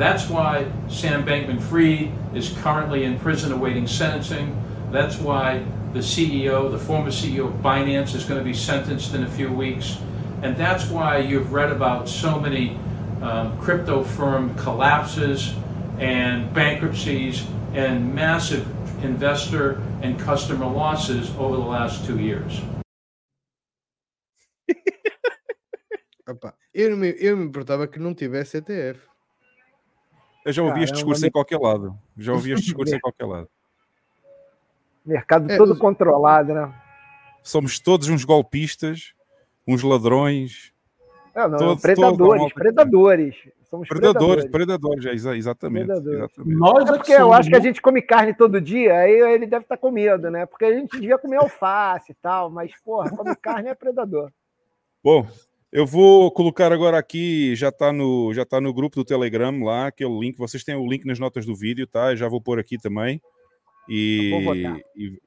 That's 0.00 0.30
why 0.30 0.64
Sam 0.88 1.26
Bankman 1.26 1.60
Fried 1.60 2.10
is 2.34 2.56
currently 2.62 3.04
in 3.04 3.18
prison 3.18 3.52
awaiting 3.52 3.86
sentencing. 3.86 4.56
That's 4.90 5.18
why 5.18 5.62
the 5.92 5.98
CEO, 5.98 6.70
the 6.70 6.78
former 6.78 7.10
CEO 7.10 7.48
of 7.48 7.60
Binance, 7.60 8.14
is 8.14 8.24
going 8.24 8.38
to 8.38 8.44
be 8.44 8.54
sentenced 8.54 9.14
in 9.14 9.24
a 9.24 9.28
few 9.28 9.52
weeks. 9.52 9.98
And 10.40 10.56
that's 10.56 10.86
why 10.86 11.18
you've 11.18 11.52
read 11.52 11.70
about 11.70 12.08
so 12.08 12.40
many 12.40 12.78
um, 13.20 13.58
crypto 13.60 14.02
firm 14.02 14.54
collapses 14.54 15.52
and 15.98 16.50
bankruptcies 16.54 17.44
and 17.74 18.14
massive 18.14 18.66
investor 19.04 19.82
and 20.00 20.18
customer 20.18 20.64
losses 20.64 21.28
over 21.36 21.56
the 21.56 21.68
last 21.76 22.06
two 22.06 22.18
years. 22.18 22.62
Eu, 26.72 26.90
não 26.90 26.96
me 26.96 27.12
importava 27.44 27.86
que 27.86 27.98
não 27.98 28.14
tivesse 28.14 28.56
ETF. 28.56 29.09
Eu 30.44 30.52
já 30.52 30.62
ouvi 30.62 30.82
este 30.82 30.94
discurso 30.94 31.26
em 31.26 31.30
qualquer 31.30 31.58
lado. 31.58 31.96
Já 32.16 32.32
ouvi 32.32 32.52
este 32.52 32.64
discurso 32.66 32.94
em 32.94 33.00
qualquer 33.00 33.26
lado. 33.26 33.48
Mercado 35.04 35.50
É, 35.50 35.56
todo 35.56 35.72
os- 35.72 35.78
controlado, 35.78 36.52
né? 36.54 36.72
Somos 37.42 37.78
todos 37.80 38.08
uns 38.08 38.24
golpistas, 38.24 39.12
uns 39.66 39.82
ladrões. 39.82 40.72
Não, 41.34 41.48
não, 41.48 41.58
Todos- 41.58 41.82
predadores, 41.82 42.40
malta- 42.42 42.54
predadores. 42.54 43.36
Somos 43.70 43.86
Predadores, 43.88 44.46
predadores. 44.46 44.50
predadores, 44.50 45.06
é, 45.06 45.12
exa- 45.14 45.36
exatamente. 45.36 45.86
Predadores. 45.86 46.18
exatamente. 46.18 46.56
Nós 46.58 46.78
É 46.78 46.82
é 46.92 46.96
porque 46.96 47.12
eu 47.12 47.32
acho 47.32 47.48
que 47.48 47.56
a 47.56 47.60
gente 47.60 47.80
come 47.80 48.02
carne 48.02 48.34
todo 48.34 48.60
dia, 48.60 48.98
aí 48.98 49.12
ele 49.12 49.46
deve 49.46 49.62
estar 49.64 49.76
com 49.76 49.92
medo, 49.92 50.28
né? 50.28 50.44
Porque 50.44 50.64
a 50.64 50.72
gente 50.74 50.90
devia 50.98 51.16
comer 51.18 51.36
alface 51.36 52.10
e 52.10 52.14
tal, 52.16 52.50
mas, 52.50 52.72
porra, 52.84 53.10
come 53.10 53.34
carne 53.36 53.68
é 53.68 53.74
predador. 53.74 54.30
Bom, 55.04 55.24
eu 55.72 55.86
vou 55.86 56.30
colocar 56.32 56.72
agora 56.72 56.98
aqui, 56.98 57.54
já 57.54 57.68
está 57.68 57.92
no, 57.92 58.32
já 58.34 58.44
tá 58.44 58.60
no 58.60 58.72
grupo 58.74 58.96
do 58.96 59.04
Telegram 59.04 59.62
lá, 59.62 59.86
aquele 59.86 60.18
link. 60.18 60.36
Vocês 60.36 60.64
têm 60.64 60.74
o 60.74 60.86
link 60.88 61.04
nas 61.04 61.18
notas 61.18 61.46
do 61.46 61.54
vídeo, 61.54 61.86
tá? 61.86 62.10
Eu 62.12 62.16
já 62.16 62.28
vou 62.28 62.40
pôr 62.40 62.58
aqui 62.58 62.76
também. 62.78 63.20
E, 63.88 64.30
e, 64.96 65.18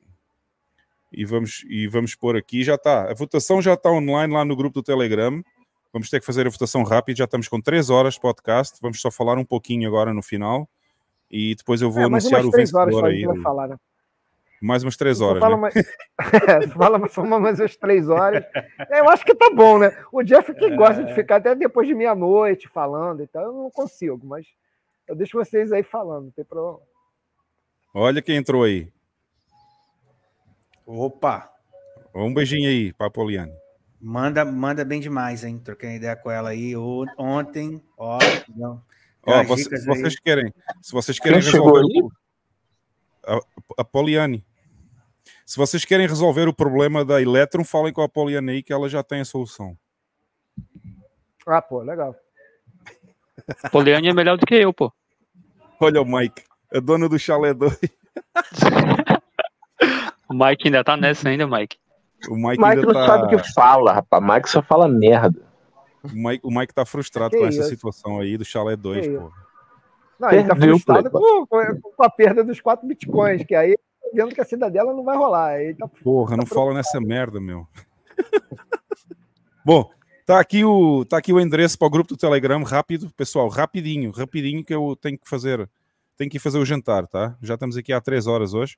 e 1.11 1.25
vamos, 1.25 1.63
e 1.69 1.87
vamos 1.87 2.15
pôr 2.15 2.35
aqui, 2.35 2.63
já 2.63 2.75
está. 2.75 3.09
A 3.11 3.13
votação 3.13 3.61
já 3.61 3.73
está 3.73 3.91
online 3.91 4.33
lá 4.33 4.43
no 4.43 4.55
grupo 4.55 4.75
do 4.75 4.83
Telegram. 4.83 5.43
Vamos 5.91 6.09
ter 6.09 6.19
que 6.19 6.25
fazer 6.25 6.47
a 6.47 6.49
votação 6.49 6.83
rápida, 6.83 7.17
já 7.19 7.25
estamos 7.25 7.47
com 7.47 7.61
3 7.61 7.89
horas 7.89 8.15
de 8.15 8.19
podcast. 8.19 8.77
Vamos 8.81 8.99
só 8.99 9.11
falar 9.11 9.37
um 9.37 9.45
pouquinho 9.45 9.87
agora 9.87 10.13
no 10.13 10.23
final. 10.23 10.67
E 11.29 11.55
depois 11.55 11.81
eu 11.81 11.91
vou 11.91 12.01
É, 12.03 12.05
anunciar 12.05 12.45
o 12.45 12.51
três 12.51 12.73
horas 12.73 12.95
vencedor 12.95 13.31
a 13.31 13.33
aí. 13.33 13.41
falar, 13.41 13.67
né? 13.69 13.77
Mais 14.63 14.81
umas 14.81 14.95
três 14.95 15.17
Só 15.17 15.27
horas, 15.27 15.41
fala 15.41 15.57
né? 15.57 15.61
mais... 15.61 15.73
É, 16.63 16.67
fala 16.69 17.09
só 17.09 17.21
mais 17.25 17.59
umas 17.59 17.75
três 17.75 18.07
horas. 18.07 18.45
É, 18.89 19.01
Eu 19.01 19.09
acho 19.09 19.25
que 19.25 19.35
tá 19.35 19.49
bom, 19.53 19.77
né? 19.77 19.91
O 20.09 20.23
Jeff 20.23 20.53
que 20.53 20.73
gosta 20.77 21.03
de 21.03 21.13
ficar 21.13 21.35
até 21.35 21.53
depois 21.53 21.85
de 21.85 21.93
meia-noite 21.93 22.69
falando, 22.69 23.21
então 23.21 23.41
eu 23.41 23.51
não 23.51 23.69
consigo, 23.69 24.25
mas 24.25 24.47
eu 25.05 25.17
deixo 25.17 25.37
vocês 25.37 25.73
aí 25.73 25.83
falando, 25.83 26.25
não 26.25 26.31
tem 26.31 26.45
problema. 26.45 26.79
Olha 27.93 28.21
quem 28.21 28.37
entrou 28.37 28.63
aí. 28.63 28.89
Opa! 30.85 31.51
Um 32.15 32.33
beijinho 32.33 32.69
aí 32.69 32.93
pra 32.93 33.09
Poliane. 33.09 33.53
Manda, 33.99 34.45
manda 34.45 34.85
bem 34.85 35.01
demais, 35.01 35.43
hein? 35.43 35.59
Troquei 35.59 35.95
ideia 35.97 36.15
com 36.15 36.31
ela 36.31 36.51
aí 36.51 36.73
ontem. 37.17 37.83
Ó, 37.97 38.17
não. 38.55 38.81
Ó, 39.25 39.43
vocês 39.43 39.87
aí. 39.89 40.15
querem, 40.23 40.53
se 40.81 40.91
vocês 40.93 41.19
querem 41.19 41.41
Quem 41.41 41.51
chegou 41.51 41.73
resolver 41.73 42.13
a, 43.25 43.39
a 43.79 43.83
Poliane. 43.83 44.45
Se 45.45 45.57
vocês 45.57 45.83
querem 45.85 46.07
resolver 46.07 46.47
o 46.47 46.53
problema 46.53 47.03
da 47.03 47.21
Electron, 47.21 47.63
falem 47.63 47.91
com 47.93 48.01
a 48.01 48.09
Poliane 48.09 48.51
aí 48.51 48.63
que 48.63 48.71
ela 48.73 48.87
já 48.89 49.03
tem 49.03 49.21
a 49.21 49.25
solução. 49.25 49.77
Ah, 51.45 51.61
pô, 51.61 51.81
legal. 51.81 52.15
Poliane 53.71 54.09
é 54.09 54.13
melhor 54.13 54.37
do 54.37 54.45
que 54.45 54.55
eu, 54.55 54.73
pô. 54.73 54.91
Olha 55.79 56.01
o 56.01 56.05
Mike, 56.05 56.43
a 56.73 56.79
dona 56.79 57.09
do 57.09 57.19
chalé 57.19 57.53
2. 57.53 57.77
O 60.29 60.33
Mike 60.33 60.67
ainda 60.67 60.83
tá 60.83 60.97
nessa 60.97 61.29
ainda, 61.29 61.45
Mike. 61.45 61.77
O 62.27 62.35
Mike, 62.35 62.57
Mike 62.57 62.63
ainda 62.65 62.81
não 62.81 62.93
tá... 62.93 63.05
sabe 63.05 63.25
o 63.25 63.37
que 63.37 63.53
fala, 63.53 63.93
rapaz. 63.93 64.23
Mike 64.23 64.49
só 64.49 64.63
fala 64.63 64.87
merda. 64.87 65.39
O 66.03 66.09
Mike, 66.11 66.41
o 66.43 66.49
Mike 66.49 66.73
tá 66.73 66.85
frustrado 66.85 67.31
Que 67.31 67.37
com 67.37 67.45
essa 67.45 67.59
isso? 67.59 67.69
situação 67.69 68.19
aí 68.19 68.35
do 68.35 68.43
chalé 68.43 68.75
2, 68.75 69.05
Que 69.05 69.17
pô. 69.17 69.31
Não, 70.19 70.31
ele 70.31 70.43
tá 70.47 70.55
Perdeu, 70.55 70.69
frustrado 70.79 71.11
pô. 71.11 71.45
com, 71.47 71.81
com- 71.95 72.03
a 72.03 72.09
perda 72.09 72.43
dos 72.43 72.59
quatro 72.59 72.87
bitcoins, 72.87 73.43
que 73.45 73.53
aí 73.53 73.77
vendo 74.13 74.33
que 74.33 74.41
a 74.41 74.45
cidadela 74.45 74.93
não 74.93 75.03
vai 75.03 75.17
rolar. 75.17 75.47
Aí 75.49 75.73
tá, 75.73 75.87
Porra, 75.87 76.37
não 76.37 76.45
fala 76.45 76.73
nessa 76.73 76.99
merda, 77.01 77.39
meu. 77.39 77.67
Bom, 79.65 79.89
tá 80.25 80.39
aqui 80.39 80.63
o 80.63 81.05
tá 81.05 81.17
aqui 81.17 81.31
o 81.33 81.39
endereço 81.39 81.77
para 81.77 81.87
o 81.87 81.91
grupo 81.91 82.09
do 82.09 82.17
Telegram, 82.17 82.61
rápido, 82.63 83.11
pessoal, 83.15 83.47
rapidinho, 83.47 84.11
rapidinho 84.11 84.63
que 84.63 84.73
eu 84.73 84.95
tenho 85.01 85.17
que 85.17 85.27
fazer, 85.29 85.69
tenho 86.17 86.29
que 86.29 86.39
fazer 86.39 86.57
o 86.59 86.65
jantar, 86.65 87.07
tá? 87.07 87.37
Já 87.41 87.53
estamos 87.55 87.77
aqui 87.77 87.93
há 87.93 88.01
três 88.01 88.27
horas 88.27 88.53
hoje. 88.53 88.77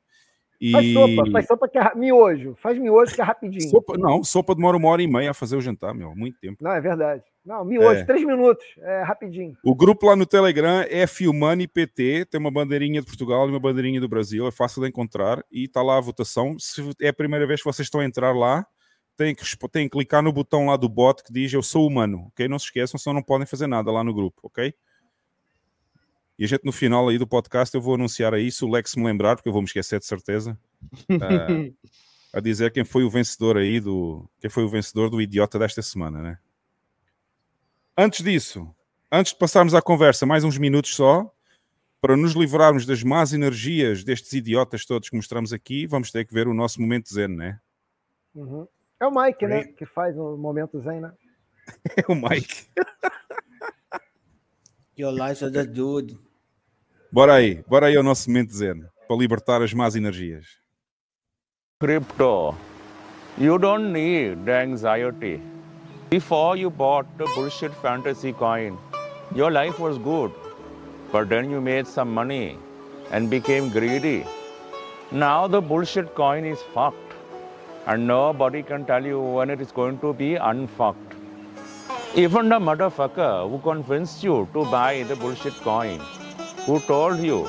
E 0.61 0.72
Faz 0.72 0.93
sopa, 0.93 1.31
faz 1.31 1.47
sopa 1.47 1.67
que 1.67 1.77
é 1.77 1.95
miojo. 1.95 2.55
Faz 2.55 2.77
miojo 2.77 3.14
que 3.14 3.22
é 3.22 3.23
rapidinho. 3.25 3.69
Sopa- 3.69 3.97
não, 3.97 4.23
sopa 4.23 4.55
demora 4.55 4.77
uma 4.77 4.88
hora 4.88 5.01
e 5.01 5.07
meia 5.07 5.31
a 5.31 5.33
fazer 5.33 5.57
o 5.57 5.61
jantar, 5.61 5.93
meu, 5.93 6.15
muito 6.15 6.39
tempo. 6.39 6.64
Não, 6.64 6.72
é 6.72 6.80
verdade. 6.80 7.23
Não, 7.45 7.64
miojo, 7.64 7.99
É. 7.99 8.03
três 8.06 8.25
minutos. 8.25 8.65
É 8.80 9.03
rapidinho. 9.03 9.56
O 9.64 9.75
grupo 9.75 10.07
lá 10.07 10.15
no 10.15 10.25
Telegram 10.25 10.83
é 10.90 11.06
Filmani 11.06 11.67
PT, 11.67 12.25
tem 12.25 12.40
uma 12.40 12.49
bandeirinha 12.49 13.01
de 13.01 13.06
Portugal 13.06 13.48
e 13.48 13.51
uma 13.51 13.59
bandeirinha 13.59 14.01
do 14.01 14.07
Brasil, 14.07 14.48
é 14.48 14.51
fácil 14.51 14.82
de 14.82 14.90
encontrar 14.90 15.43
e 15.51 15.65
está 15.65 15.82
lá 15.83 15.98
a 15.98 16.01
votação. 16.01 16.57
Se 16.57 16.82
é 16.99 17.09
a 17.09 17.14
primeira 17.14 17.45
vez 17.45 17.61
que 17.61 17.65
vocês 17.65 17.85
estão 17.85 18.01
a 18.01 18.06
entrar 18.06 18.33
lá, 18.33 18.65
têm 19.15 19.35
que, 19.35 19.43
têm 19.69 19.85
que 19.88 19.91
clicar 19.91 20.24
no 20.24 20.33
botão 20.33 20.65
lá 20.65 20.75
do 20.75 20.90
bot 20.90 21.24
que 21.24 21.32
diz 21.32 21.53
Eu 21.53 21.61
sou 21.61 21.88
humano, 21.88 22.25
ok? 22.32 22.48
Não 22.48 22.57
se 22.57 22.65
esqueçam, 22.65 22.99
senão 22.99 23.14
não 23.14 23.24
podem 23.24 23.45
fazer 23.45 23.67
nada 23.67 23.91
lá 23.91 24.03
no 24.03 24.14
grupo, 24.14 24.40
ok? 24.43 24.74
E 26.38 26.43
a 26.43 26.48
gente 26.48 26.65
no 26.65 26.72
final 26.72 27.07
aí 27.07 27.17
do 27.17 27.25
podcast 27.27 27.74
eu 27.74 27.82
vou 27.82 27.95
anunciar 27.95 28.33
aí, 28.33 28.51
se 28.51 28.65
o 28.65 28.69
Lex 28.69 28.95
me 28.95 29.06
lembrar, 29.06 29.35
porque 29.35 29.48
eu 29.48 29.53
vou 29.53 29.61
me 29.61 29.67
esquecer 29.67 29.99
de 29.99 30.06
certeza, 30.06 30.57
ah, 31.09 31.48
a 32.33 32.40
dizer 32.41 32.72
quem 32.72 32.83
foi 32.83 33.03
o 33.03 33.09
vencedor 33.09 33.56
aí 33.56 33.80
do. 33.80 34.27
Quem 34.41 34.49
foi 34.49 34.64
o 34.65 34.67
vencedor 34.67 35.09
do 35.09 35.22
idiota 35.22 35.57
desta 35.57 35.82
semana, 35.82 36.22
né? 36.22 36.38
Antes 37.98 38.22
disso, 38.22 38.69
antes 39.09 39.32
de 39.32 39.40
passarmos 39.40 39.74
à 39.74 39.82
conversa, 39.82 40.25
mais 40.25 40.43
uns 40.43 40.57
minutos 40.57 40.93
só, 40.93 41.33
para 42.01 42.17
nos 42.17 42.33
livrarmos 42.33 42.85
das 42.85 43.01
más 43.03 43.32
energias 43.32 44.03
destes 44.03 44.33
idiotas 44.33 44.85
todos 44.85 45.09
que 45.09 45.15
mostramos 45.15 45.53
aqui, 45.53 45.88
vamos 45.88 46.11
ter 46.11 46.25
que 46.25 46.33
ver 46.33 46.45
o 46.45 46.53
nosso 46.53 46.82
momento 46.82 47.14
zen, 47.14 47.30
né? 47.30 47.57
Uhum. 48.33 48.67
É 48.99 49.07
o 49.07 49.11
Mike, 49.11 49.48
né? 49.48 49.64
Que 49.64 49.85
faz 49.85 50.17
o 50.17 50.35
momento 50.35 50.77
zen, 50.82 50.99
né? 50.99 51.14
É 51.95 52.03
o 52.11 52.15
Mike. 52.15 52.65
Your 54.99 55.14
life 55.14 55.43
is 55.43 55.56
a 55.56 55.64
dude. 55.64 56.19
Bora 57.09 57.35
aí, 57.35 57.64
bora 57.65 57.88
aí 57.88 57.95
ao 57.95 58.03
nosso 58.03 58.30
momento 58.30 58.53
zen, 58.53 58.83
para 59.07 59.15
libertar 59.15 59.61
as 59.61 59.74
más 59.74 59.95
energias. 59.95 60.59
Crypto, 61.80 62.56
you 63.38 63.57
don't 63.57 63.93
need 63.93 64.43
the 64.43 64.64
anxiety. 64.64 65.55
Before 66.09 66.56
you 66.56 66.69
bought 66.69 67.17
the 67.17 67.25
bullshit 67.34 67.74
fantasy 67.74 68.32
coin, 68.32 68.77
your 69.34 69.50
life 69.50 69.80
was 69.80 69.98
good. 69.98 70.32
But 71.11 71.30
then 71.30 71.50
you 71.50 71.59
made 71.59 71.88
some 71.88 72.14
money 72.14 72.59
and 73.09 73.27
became 73.27 73.69
greedy. 73.69 74.24
Now 75.11 75.48
the 75.48 75.61
bullshit 75.61 76.14
coin 76.14 76.45
is 76.45 76.59
fucked. 76.75 77.14
And 77.88 78.06
nobody 78.06 78.61
can 78.61 78.85
tell 78.85 79.03
you 79.03 79.19
when 79.19 79.50
it 79.50 79.59
is 79.59 79.72
going 79.72 79.98
to 80.00 80.14
be 80.14 80.35
unfucked. 80.35 81.16
Even 82.14 82.50
the 82.50 82.59
motherfucker 82.59 83.50
who 83.50 83.58
convinced 83.59 84.24
you 84.24 84.48
to 84.53 84.64
buy 84.66 85.03
the 85.03 85.16
bullshit 85.16 85.56
coin, 85.61 86.00
who 86.67 86.80
told 86.82 87.19
you 87.19 87.48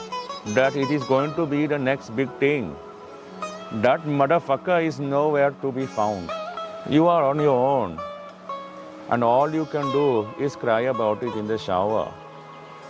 that 0.54 0.76
it 0.76 0.90
is 0.90 1.04
going 1.04 1.34
to 1.34 1.44
be 1.44 1.66
the 1.66 1.78
next 1.78 2.16
big 2.16 2.30
thing, 2.38 2.74
that 3.82 4.00
motherfucker 4.04 4.82
is 4.82 4.98
nowhere 4.98 5.50
to 5.60 5.70
be 5.70 5.84
found. 5.84 6.30
You 6.88 7.06
are 7.06 7.22
on 7.22 7.38
your 7.38 7.58
own. 7.58 8.00
And 9.08 9.22
all 9.22 9.54
you 9.54 9.66
can 9.66 9.90
do 9.92 10.28
is 10.40 10.56
cry 10.56 10.80
about 10.82 11.22
it 11.22 11.34
in 11.36 11.46
the 11.46 11.58
shower. 11.58 12.12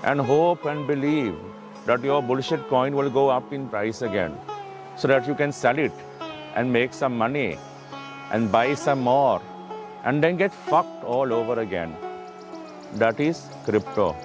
And 0.03 0.21
hope 0.21 0.65
and 0.65 0.87
believe 0.87 1.35
that 1.85 2.03
your 2.03 2.23
bullshit 2.23 2.69
coin 2.69 2.97
will 2.97 3.11
go 3.11 3.29
up 3.29 3.53
in 3.53 3.69
price 3.69 4.03
again. 4.03 4.39
So 4.97 5.09
that 5.09 5.29
you 5.29 5.35
can 5.35 5.53
sell 5.53 5.79
it 5.79 5.93
and 6.55 6.73
make 6.73 6.95
some 6.95 7.19
money 7.19 7.59
and 8.33 8.51
buy 8.51 8.75
some 8.75 9.01
more 9.01 9.43
and 10.05 10.23
then 10.23 10.37
get 10.37 10.55
fucked 10.55 11.05
all 11.05 11.33
over 11.33 11.61
again. 11.61 11.95
That 12.95 13.21
is 13.21 13.47
crypto. 13.65 14.17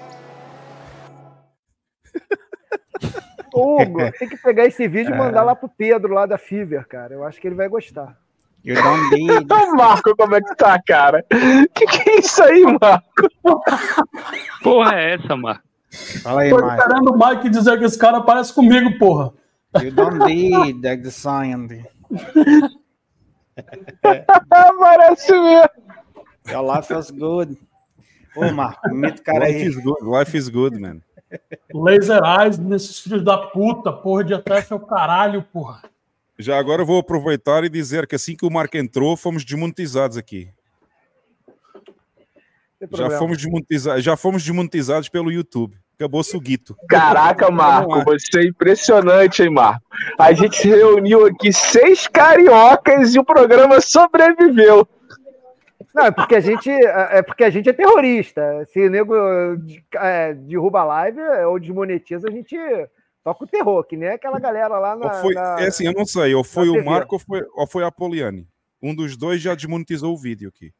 Ô, 3.54 3.82
Hugo, 3.82 4.10
tem 4.12 4.28
que 4.28 4.36
pegar 4.38 4.64
esse 4.64 4.88
vídeo 4.88 5.14
e 5.14 5.18
mandar 5.18 5.42
lá 5.42 5.54
pro 5.54 5.68
Pedro, 5.68 6.14
lá 6.14 6.24
da 6.24 6.38
Fever, 6.38 6.86
cara. 6.88 7.12
Eu 7.12 7.22
acho 7.22 7.38
que 7.38 7.46
ele 7.46 7.54
vai 7.54 7.68
gostar. 7.68 8.16
You 8.64 8.76
don't 8.76 9.10
need. 9.10 9.46
Marco, 9.76 10.14
como 10.16 10.36
é 10.36 10.40
que 10.40 10.54
tá, 10.56 10.80
cara? 10.86 11.24
Que 11.74 11.86
que 11.86 12.10
é 12.10 12.18
isso 12.20 12.42
aí, 12.42 12.62
Marco? 12.80 13.62
Porra, 14.62 14.94
é 15.00 15.14
essa, 15.14 15.36
Marco? 15.36 15.62
Fala 16.22 16.42
aí, 16.42 16.50
Tô 16.50 16.56
Mike. 16.56 16.68
esperando 16.78 17.10
o 17.12 17.18
Mike 17.18 17.48
dizer 17.50 17.78
que 17.78 17.84
esse 17.84 17.98
cara 17.98 18.20
parece 18.20 18.54
comigo, 18.54 18.96
porra. 18.98 19.32
You 19.82 19.90
don't 19.90 20.18
need 20.24 20.80
the 20.82 21.10
science. 21.10 21.84
Parece 24.78 25.32
mesmo. 25.32 25.68
Your 26.48 26.62
life 26.76 26.92
was 26.92 27.10
good. 27.10 27.56
Ô, 28.36 28.50
Marco, 28.52 28.88
imita 28.88 29.20
o 29.20 29.24
cara 29.24 29.46
Life 29.46 29.60
aí. 29.60 29.66
is 29.68 29.76
good, 29.76 30.02
life 30.04 30.36
is 30.36 30.48
good, 30.48 30.78
man. 30.80 31.00
Laser 31.74 32.20
Eyes 32.24 32.58
nesses 32.58 32.98
filhos 33.00 33.22
da 33.24 33.36
puta, 33.38 33.92
porra 33.92 34.24
de 34.24 34.34
ETF 34.34 34.72
é 34.72 34.76
o 34.76 34.80
caralho, 34.80 35.42
porra. 35.52 35.82
Já 36.38 36.58
agora 36.58 36.82
eu 36.82 36.86
vou 36.86 36.98
aproveitar 36.98 37.64
e 37.64 37.68
dizer 37.68 38.06
que 38.06 38.14
assim 38.14 38.34
que 38.34 38.46
o 38.46 38.50
Marco 38.50 38.76
entrou, 38.76 39.16
fomos 39.16 39.44
desmonetizados 39.44 40.16
aqui. 40.16 40.48
Já 42.90 43.10
fomos, 43.10 43.36
desmonetizados, 43.36 44.02
já 44.02 44.16
fomos 44.16 44.42
desmonetizados 44.42 45.08
pelo 45.08 45.30
YouTube. 45.30 45.76
Acabou-se 45.94 46.36
o 46.36 46.40
guito. 46.40 46.74
Caraca, 46.88 47.48
Marco, 47.48 48.02
você 48.02 48.40
é 48.40 48.46
impressionante, 48.46 49.42
hein, 49.42 49.50
Marco? 49.50 49.84
A 50.18 50.32
gente 50.32 50.56
se 50.56 50.68
reuniu 50.68 51.26
aqui 51.26 51.52
seis 51.52 52.08
cariocas 52.08 53.14
e 53.14 53.20
o 53.20 53.24
programa 53.24 53.80
sobreviveu. 53.80 54.88
Não, 55.94 56.06
é 56.06 56.10
porque 56.10 56.34
a 56.34 56.40
gente 56.40 56.70
é 56.70 57.18
é 57.18 57.22
porque 57.22 57.44
a 57.44 57.50
gente 57.50 57.68
é 57.68 57.72
terrorista. 57.72 58.42
Se 58.72 58.80
o 58.80 58.90
nego 58.90 59.14
é, 59.94 60.34
derruba 60.34 60.80
a 60.80 60.84
live 60.84 61.20
ou 61.46 61.60
desmonetiza, 61.60 62.28
a 62.28 62.32
gente 62.32 62.56
toca 63.24 63.44
o 63.44 63.46
terror, 63.46 63.84
que 63.84 63.96
nem 63.96 64.10
aquela 64.10 64.38
galera 64.38 64.78
lá 64.78 64.96
na. 64.96 65.06
Ou 65.06 65.12
foi, 65.22 65.34
na- 65.34 65.60
é 65.60 65.66
assim, 65.66 65.86
eu 65.86 65.92
não 65.92 66.04
sei, 66.04 66.34
ou 66.34 66.44
foi 66.44 66.68
o. 66.68 66.84
Marco 66.84 67.14
ou 67.16 67.18
foi, 67.18 67.42
ou 67.54 67.66
foi 67.66 67.84
a 67.84 67.90
Poliane. 67.90 68.46
Um 68.80 68.94
dos 68.94 69.16
dois 69.16 69.40
já 69.40 69.54
desmonetizou 69.54 70.12
o 70.12 70.18
vídeo 70.18 70.48
aqui. 70.48 70.72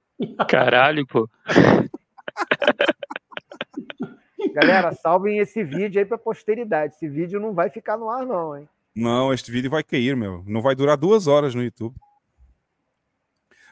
Caralho, 0.48 1.06
pô. 1.06 1.28
Galera, 4.54 4.92
salvem 4.92 5.38
esse 5.38 5.62
vídeo 5.64 5.98
aí 6.00 6.04
pra 6.04 6.18
posteridade. 6.18 6.94
Esse 6.94 7.08
vídeo 7.08 7.40
não 7.40 7.52
vai 7.54 7.70
ficar 7.70 7.96
no 7.96 8.10
ar, 8.10 8.26
não, 8.26 8.56
hein? 8.56 8.68
Não, 8.94 9.32
este 9.32 9.50
vídeo 9.50 9.70
vai 9.70 9.82
cair, 9.82 10.16
meu. 10.16 10.42
Não 10.46 10.60
vai 10.60 10.74
durar 10.74 10.96
duas 10.96 11.26
horas 11.26 11.54
no 11.54 11.62
YouTube. 11.62 11.94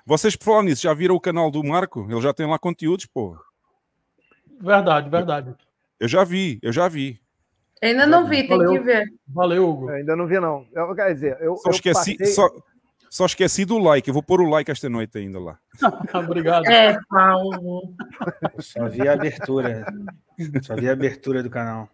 Vocês, 0.06 0.34
por 0.34 0.44
falar 0.44 0.62
nisso, 0.62 0.82
já 0.82 0.94
viram 0.94 1.14
o 1.14 1.20
canal 1.20 1.50
do 1.50 1.62
Marco? 1.62 2.06
Ele 2.10 2.20
já 2.20 2.32
tem 2.32 2.46
lá 2.46 2.58
conteúdos, 2.58 3.06
pô. 3.06 3.36
Verdade, 4.60 5.10
verdade. 5.10 5.54
Eu 5.98 6.08
já 6.08 6.24
vi, 6.24 6.58
eu 6.62 6.72
já 6.72 6.88
vi. 6.88 7.20
Ainda 7.82 8.06
não 8.06 8.26
vi, 8.26 8.46
tem 8.46 8.58
Valeu. 8.58 8.72
que 8.72 8.78
ver. 8.80 9.06
Valeu, 9.26 9.68
Hugo. 9.68 9.90
Eu 9.90 9.96
ainda 9.96 10.14
não 10.14 10.26
vi, 10.26 10.38
não. 10.38 10.66
Eu, 10.74 10.94
quer 10.94 11.14
dizer, 11.14 11.38
eu, 11.40 11.56
Só 11.56 11.70
eu 11.70 11.74
esqueci, 11.74 12.16
passei- 12.18 12.34
só, 12.34 12.48
só 13.08 13.26
esqueci 13.26 13.64
do 13.64 13.78
like. 13.78 14.06
Eu 14.08 14.12
vou 14.14 14.22
pôr 14.22 14.40
o 14.42 14.48
like 14.48 14.70
esta 14.70 14.88
noite 14.88 15.16
ainda 15.16 15.40
lá. 15.40 15.58
Obrigado. 16.14 16.66
É, 16.66 16.98
Paulo. 17.08 17.94
Só 18.58 18.86
vi 18.88 19.08
a 19.08 19.14
abertura. 19.14 19.86
Só 20.62 20.76
vi 20.76 20.88
a 20.88 20.92
abertura 20.92 21.42
do 21.42 21.48
canal. 21.50 21.88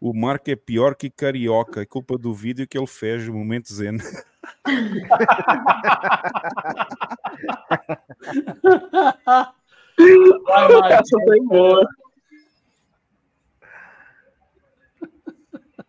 O 0.00 0.12
Marco 0.12 0.50
é 0.50 0.56
pior 0.56 0.96
que 0.96 1.08
carioca. 1.08 1.82
É 1.82 1.86
culpa 1.86 2.18
do 2.18 2.34
vídeo 2.34 2.66
que 2.66 2.76
ele 2.76 2.86
fez, 2.88 3.26
o 3.28 3.32
momento 3.32 3.72
zen. 3.72 3.98
Vai, 10.44 10.68
vai. 10.68 10.92
Essa 10.92 11.18
foi 11.24 11.40
boa. 11.42 11.86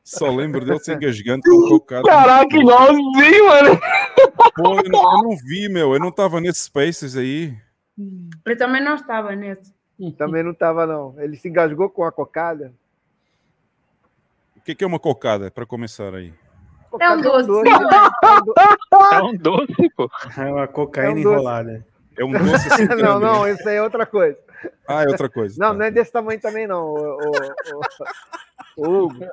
Só 0.06 0.30
lembro 0.30 0.64
dele 0.64 0.80
se 0.80 0.94
engasgando 0.94 1.42
com 1.44 1.68
cocada. 1.68 2.04
Caraca, 2.04 2.56
igualzinho, 2.56 3.48
mano. 3.48 3.80
Pô, 4.56 4.76
eu 4.80 4.84
não, 4.90 5.18
eu 5.18 5.24
não 5.24 5.38
vi, 5.38 5.68
meu. 5.68 5.94
Eu 5.94 6.00
não 6.00 6.12
tava 6.12 6.40
nesses 6.40 6.64
spaces 6.66 7.18
aí. 7.18 7.58
Eu 8.46 8.58
também 8.58 8.84
não 8.84 8.94
estava 8.96 9.36
nesse. 9.36 9.74
Também 10.18 10.44
não 10.44 10.52
estava, 10.52 10.86
não. 10.86 11.16
Ele 11.18 11.36
se 11.36 11.48
engasgou 11.50 11.90
com 11.90 12.04
a 12.04 12.12
cocada. 12.12 12.72
O 14.56 14.62
que, 14.62 14.76
que 14.76 14.84
é 14.84 14.88
uma 14.88 15.00
cocada, 15.00 15.50
para 15.50 15.66
começar 15.66 16.14
aí? 16.14 16.34
É 17.00 17.10
um 17.10 17.22
doce. 17.22 17.50
É 19.14 19.22
um 19.24 19.36
doce, 19.38 19.90
pô. 19.96 20.10
É 20.38 20.46
uma 20.52 20.68
cocaína 20.68 21.10
É 21.12 21.14
um 21.14 21.18
enrolada. 21.18 21.86
É 22.18 22.24
um 22.26 22.32
doce 22.32 22.72
assim. 22.74 22.86
não, 23.02 23.20
não, 23.20 23.44
né? 23.44 23.52
isso 23.54 23.68
aí 23.68 23.76
é 23.76 23.82
outra 23.82 24.06
coisa. 24.06 24.38
Ah, 24.88 25.04
é 25.04 25.08
outra 25.08 25.30
coisa. 25.30 25.56
Não, 25.60 25.74
não 25.74 25.84
é 25.86 25.92
desse 25.92 26.12
tamanho 26.12 26.40
também, 26.40 26.68
não. 26.68 26.86
O, 26.86 26.98
o, 26.98 27.32
o- 28.78 28.88
o 28.88 29.04
Hugo. 29.06 29.26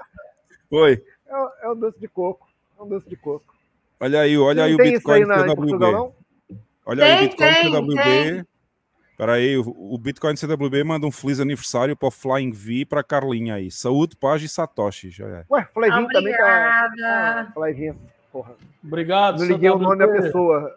Oi. 0.73 1.03
É, 1.29 1.37
o- 1.37 1.51
é 1.63 1.71
um 1.71 1.77
doce 1.77 2.01
de 2.01 2.09
coco. 2.09 2.49
É 2.79 2.83
um 2.83 2.89
doce 2.89 3.09
de 3.09 3.17
coco. 3.17 3.55
Olha 4.01 4.21
aí, 4.21 4.37
olha 4.37 4.65
aí 4.65 4.75
o 4.75 4.77
tem 4.77 4.93
Bitcoin 4.95 5.15
aí 5.23 5.25
na- 5.27 5.39
CWB. 5.45 5.55
Portugal? 5.57 6.17
Olha 6.85 7.05
aí 7.05 7.13
o 7.13 7.19
Tem, 7.19 7.29
Bitcoin 7.29 7.55
tem, 7.55 7.63
CWB. 7.73 8.03
tem. 8.03 8.47
Espera 9.13 9.33
aí, 9.35 9.57
o, 9.57 9.63
o 9.95 9.99
Bitcoin 9.99 10.35
CWB 10.37 10.83
manda 10.83 11.07
um 11.07 11.13
feliz 11.13 11.39
aniversário 11.39 11.95
para 11.97 12.09
o 12.09 12.11
Flying 12.11 12.51
V 12.51 12.85
para 12.87 13.01
a 13.01 13.05
Carlinha 13.05 13.55
aí. 13.55 13.71
Saúde, 13.71 14.17
paz 14.17 14.43
e 14.43 14.49
Satoshi. 14.49 15.11
Já 15.11 15.27
é. 15.29 15.45
Ué, 15.49 15.69
Flavinho 15.73 16.09
também 16.09 16.37
tá. 16.37 16.87
Obrigada. 16.89 16.93
Ah, 17.49 17.51
Flavinho, 17.55 17.97
porra. 18.33 18.55
Obrigado, 18.83 19.39
Não 19.39 19.47
liguei 19.47 19.71
o 19.71 19.79
nome 19.79 19.99
da 19.99 20.09
pessoa. 20.09 20.77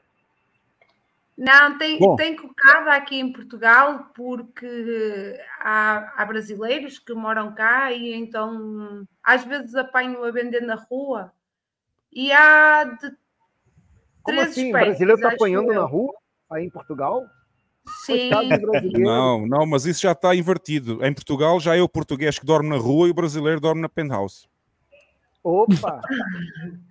Não, 1.38 1.78
tem, 1.78 2.00
Bom. 2.00 2.16
tem 2.16 2.36
cocada 2.36 2.94
aqui 2.94 3.20
em 3.20 3.32
Portugal 3.32 4.10
porque 4.16 5.38
há, 5.60 6.14
há 6.16 6.26
brasileiros 6.26 6.98
que 6.98 7.14
moram 7.14 7.54
cá 7.54 7.92
e 7.92 8.14
então 8.14 9.06
às 9.22 9.44
vezes 9.44 9.76
apanho 9.76 10.24
a 10.24 10.32
vender 10.32 10.62
na 10.62 10.76
rua 10.76 11.34
e 12.12 12.32
há 12.32 12.86
de 12.86 13.12
Como 14.24 14.38
três 14.38 14.52
assim? 14.52 14.64
O 14.64 14.68
espécies, 14.68 14.88
brasileiro 14.88 15.22
tá 15.22 15.28
acho 15.28 15.36
apanhando 15.36 15.74
eu. 15.74 15.82
na 15.82 15.86
rua? 15.86 16.14
Aí 16.50 16.64
em 16.64 16.70
Portugal? 16.70 17.26
Sim. 18.06 18.30
Não, 18.98 19.46
não, 19.46 19.66
mas 19.66 19.86
isso 19.86 20.02
já 20.04 20.14
está 20.14 20.34
invertido. 20.34 21.06
Em 21.06 21.14
Portugal 21.14 21.60
já 21.60 21.76
é 21.76 21.82
o 21.82 21.90
português 21.90 22.40
que 22.40 22.46
dorme 22.46 22.70
na 22.70 22.78
rua 22.78 23.08
e 23.08 23.12
o 23.12 23.14
brasileiro 23.14 23.60
dorme 23.60 23.82
na 23.82 23.90
penthouse. 23.90 24.48
Opa! 25.44 26.02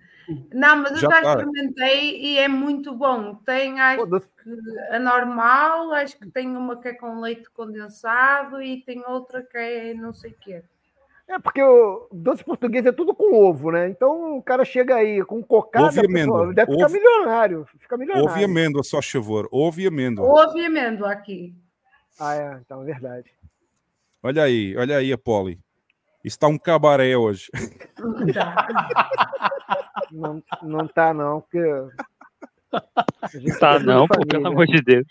Não, 0.53 0.77
mas 0.77 0.91
eu 0.91 0.97
Já 0.97 1.09
já 1.09 1.21
tá. 1.21 1.29
experimentei 1.33 2.19
e 2.21 2.37
é 2.39 2.47
muito 2.47 2.93
bom. 2.95 3.35
Tem 3.45 3.79
acho 3.79 4.07
que 4.07 4.19
a 4.89 4.99
normal, 4.99 5.91
acho 5.93 6.17
que 6.17 6.29
tem 6.29 6.55
uma 6.55 6.79
que 6.79 6.87
é 6.89 6.93
com 6.93 7.19
leite 7.19 7.49
condensado 7.51 8.61
e 8.61 8.81
tem 8.81 9.03
outra 9.07 9.43
que 9.43 9.57
é 9.57 9.93
não 9.93 10.13
sei 10.13 10.31
o 10.31 10.35
quê. 10.39 10.63
É 11.27 11.39
porque 11.39 11.61
o 11.61 12.07
doce 12.11 12.43
português 12.43 12.85
é 12.85 12.91
tudo 12.91 13.13
com 13.15 13.33
ovo, 13.33 13.71
né? 13.71 13.89
Então 13.89 14.37
o 14.37 14.43
cara 14.43 14.63
chega 14.63 14.95
aí 14.95 15.23
com 15.25 15.41
cocada, 15.41 15.87
Ovo 15.87 15.97
e 15.97 16.05
amêndoa. 16.05 16.37
pessoal, 16.39 16.53
deve 16.53 16.71
ficar 16.71 16.85
Ovo- 16.85 16.93
milionário. 16.93 17.67
Fica 17.79 17.97
milionário. 17.97 18.29
Ouve 18.29 18.43
amêndoa, 18.43 18.83
só 18.83 19.01
favor. 19.01 19.47
Ouve 19.51 19.87
amêndoa. 19.87 20.23
Ovo 20.27 20.57
e 20.59 20.65
amêndoa 20.65 21.11
aqui. 21.11 21.55
Ah, 22.19 22.35
é, 22.35 22.59
então 22.63 22.83
é 22.83 22.85
verdade. 22.85 23.31
Olha 24.21 24.43
aí, 24.43 24.77
olha 24.77 24.97
aí 24.97 25.11
a. 25.13 25.57
Isso 26.23 26.35
está 26.37 26.47
um 26.47 26.57
cabaré 26.59 27.17
hoje. 27.17 27.49
Não, 30.11 30.43
não 30.63 30.87
tá, 30.87 31.13
não, 31.13 31.41
porque. 31.41 31.59
Tá 33.59 33.75
é 33.75 33.79
não, 33.79 34.07
pô, 34.07 34.25
pelo 34.25 34.47
amor 34.47 34.67
de 34.67 34.81
Deus. 34.81 35.05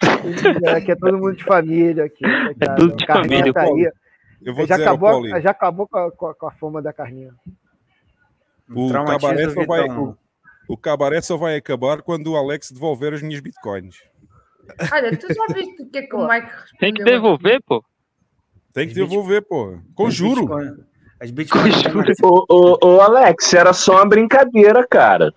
É, 0.65 0.81
que 0.81 0.93
é 0.93 0.97
todo 0.97 1.17
mundo 1.17 1.35
de 1.37 1.45
família 1.45 2.05
aqui. 2.05 2.23
coitado. 2.25 2.77
tudo 2.77 2.97
de 2.97 3.07
Carlinha 3.07 3.39
família, 3.39 3.53
tá 3.53 3.63
aí. 3.63 3.93
Eu 4.43 4.55
vou 4.55 4.67
já 4.67 4.77
dizer, 4.77 4.89
acabou, 4.89 5.11
Paulinho. 5.11 5.41
já 5.41 5.51
acabou 5.51 5.89
com 5.89 5.99
a, 5.99 6.13
com 6.13 6.27
a- 6.27 6.35
com 6.35 6.47
a 6.47 6.51
fama 6.53 6.83
da 6.83 6.93
Carninha. 6.93 7.35
O 8.69 8.91
cabaré, 8.93 9.49
só 9.51 9.65
vai, 9.65 9.89
o, 9.89 10.17
o 10.69 10.77
cabaré 10.77 11.21
só 11.23 11.37
vai 11.37 11.57
acabar 11.57 12.03
quando 12.03 12.33
o 12.33 12.37
Alex 12.37 12.71
devolver 12.71 13.15
as 13.15 13.23
minhas 13.23 13.41
bitcoins. 13.41 14.03
Olha, 14.93 15.17
tu 15.17 15.27
já 15.33 15.47
viste 15.55 15.83
o 15.83 15.91
que 15.91 15.99
é 15.99 16.03
que 16.03 16.15
o 16.15 16.27
Mike 16.29 16.47
respondeu? 16.47 16.79
Tem 16.81 16.95
que 16.95 17.05
devolver, 17.05 17.63
pô. 17.63 17.85
Tem 18.73 18.89
que 18.89 18.95
devolver, 18.95 19.43
pô. 19.43 19.79
Com 19.95 20.11
juro. 20.11 20.47
As 21.21 21.31
bitcoins. 21.31 21.83
Ô, 22.23 22.45
ô, 22.49 22.79
ô, 22.83 23.01
Alex, 23.01 23.53
era 23.55 23.73
só 23.73 23.97
uma 23.97 24.07
brincadeira, 24.07 24.87
cara. 24.87 25.33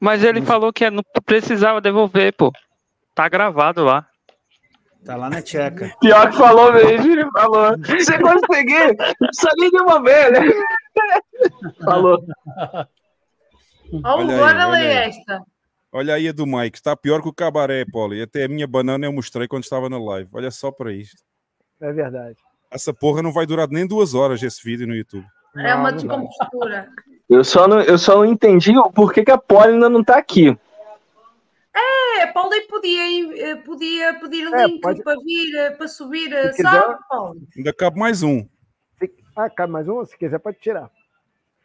Mas 0.00 0.22
ele 0.22 0.42
falou 0.42 0.72
que 0.72 0.88
não 0.90 1.02
precisava 1.24 1.80
devolver, 1.80 2.34
pô. 2.34 2.52
Tá 3.14 3.28
gravado 3.28 3.84
lá. 3.84 4.06
Tá 5.04 5.16
lá 5.16 5.30
na 5.30 5.40
tcheca. 5.40 5.94
Pior 6.00 6.30
que 6.30 6.36
falou 6.36 6.72
mesmo, 6.72 7.12
ele 7.12 7.30
falou. 7.30 7.78
Você 7.78 8.18
conseguiu? 8.18 8.94
Só 9.32 9.48
nem 9.56 9.70
de 9.70 9.80
uma 9.80 10.02
vez, 10.02 10.32
né? 10.32 10.40
Falou. 11.84 12.18
Ler 14.72 14.74
aí. 14.74 15.08
esta. 15.08 15.40
Olha 15.92 16.14
aí 16.14 16.28
a 16.28 16.32
do 16.32 16.44
Mike. 16.44 16.76
Está 16.76 16.96
pior 16.96 17.22
que 17.22 17.28
o 17.28 17.32
cabaré, 17.32 17.84
Poli. 17.90 18.20
Até 18.20 18.44
a 18.44 18.48
minha 18.48 18.66
banana 18.66 19.06
eu 19.06 19.12
mostrei 19.12 19.46
quando 19.46 19.62
estava 19.62 19.88
na 19.88 19.98
live. 19.98 20.28
Olha 20.34 20.50
só 20.50 20.72
para 20.72 20.92
isto. 20.92 21.22
É 21.80 21.92
verdade. 21.92 22.36
Essa 22.70 22.92
porra 22.92 23.22
não 23.22 23.32
vai 23.32 23.46
durar 23.46 23.68
nem 23.68 23.86
duas 23.86 24.14
horas 24.14 24.42
esse 24.42 24.62
vídeo 24.62 24.86
no 24.86 24.94
YouTube. 24.94 25.26
É 25.56 25.74
uma 25.74 25.92
descompostura. 25.92 26.88
Eu 27.28 27.42
só 27.42 27.66
não, 27.66 27.80
eu 27.80 27.96
só 27.98 28.16
não 28.16 28.24
entendi 28.24 28.76
o 28.76 28.90
porquê 28.90 29.24
que 29.24 29.30
a 29.30 29.38
Polly 29.38 29.74
ainda 29.74 29.88
não 29.88 30.04
tá 30.04 30.16
aqui. 30.18 30.56
É, 31.74 32.26
Paulo 32.28 32.54
e 32.54 32.62
podia, 32.62 33.50
eh, 33.50 33.56
podia 33.56 34.14
pedir 34.20 34.46
É, 34.54 34.64
link 34.66 34.80
pode- 34.80 35.02
para 35.02 35.14
vir, 35.22 35.54
eh, 35.56 35.70
para 35.70 35.88
subir, 35.88 36.32
eh, 36.32 36.52
Se 36.52 36.62
sabe, 36.62 36.94
quiser. 36.94 37.46
Ainda 37.58 37.72
cabe 37.74 37.98
mais 37.98 38.22
um. 38.22 38.46
Ah, 39.36 39.50
cabe 39.50 39.70
mais 39.72 39.86
um? 39.86 40.02
Se 40.06 40.16
quiser, 40.16 40.38
pode 40.38 40.58
tirar. 40.58 40.90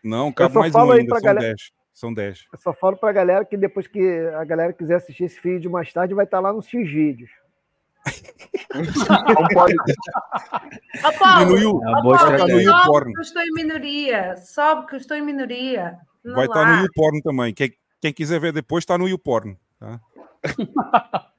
Não, 0.04 0.32
cabe 0.32 0.56
mais 0.56 0.76
um 0.76 0.92
ainda. 0.92 1.16
São 1.16 1.22
galera- 1.22 1.48
dez. 1.48 1.72
São 1.94 2.14
dez. 2.14 2.46
Eu 2.52 2.60
só 2.60 2.74
falo 2.74 2.98
pra 2.98 3.12
galera 3.14 3.46
que 3.46 3.56
depois 3.56 3.88
que 3.88 4.02
a 4.36 4.44
galera 4.44 4.74
quiser 4.74 4.96
assistir 4.96 5.26
esse 5.26 5.40
vídeo 5.42 5.70
mais 5.72 5.92
tarde, 5.94 6.14
vai 6.14 6.26
estar 6.26 6.40
lá 6.40 6.52
nos 6.52 6.68
X 6.68 6.90
vídeos. 6.90 7.30
Não 8.74 9.48
pode. 9.54 9.76
Ó, 11.04 11.12
Paulo, 11.20 11.82
ó, 11.84 12.00
É 12.00 12.02
boa 12.02 12.18
Paulo, 12.18 12.38
sobe 12.64 13.14
que 13.14 13.20
eu 13.20 13.22
estou 13.22 13.42
em 13.42 13.52
minoria. 13.54 14.36
Sobe 14.38 14.88
que 14.88 14.96
eu 14.96 15.00
estou 15.00 15.18
em 15.18 15.22
minoria. 15.22 15.98
Não 16.24 16.36
Vai 16.36 16.46
estar 16.46 16.62
lá. 16.62 16.78
no 16.78 16.84
YouPorn 16.84 17.22
também. 17.22 17.54
Quem, 17.54 17.74
quem 18.00 18.14
quiser 18.14 18.40
ver 18.40 18.54
depois 18.54 18.84
está 18.84 18.98
no 18.98 19.08
YouPorn. 19.08 19.58
Tá? 19.80 20.00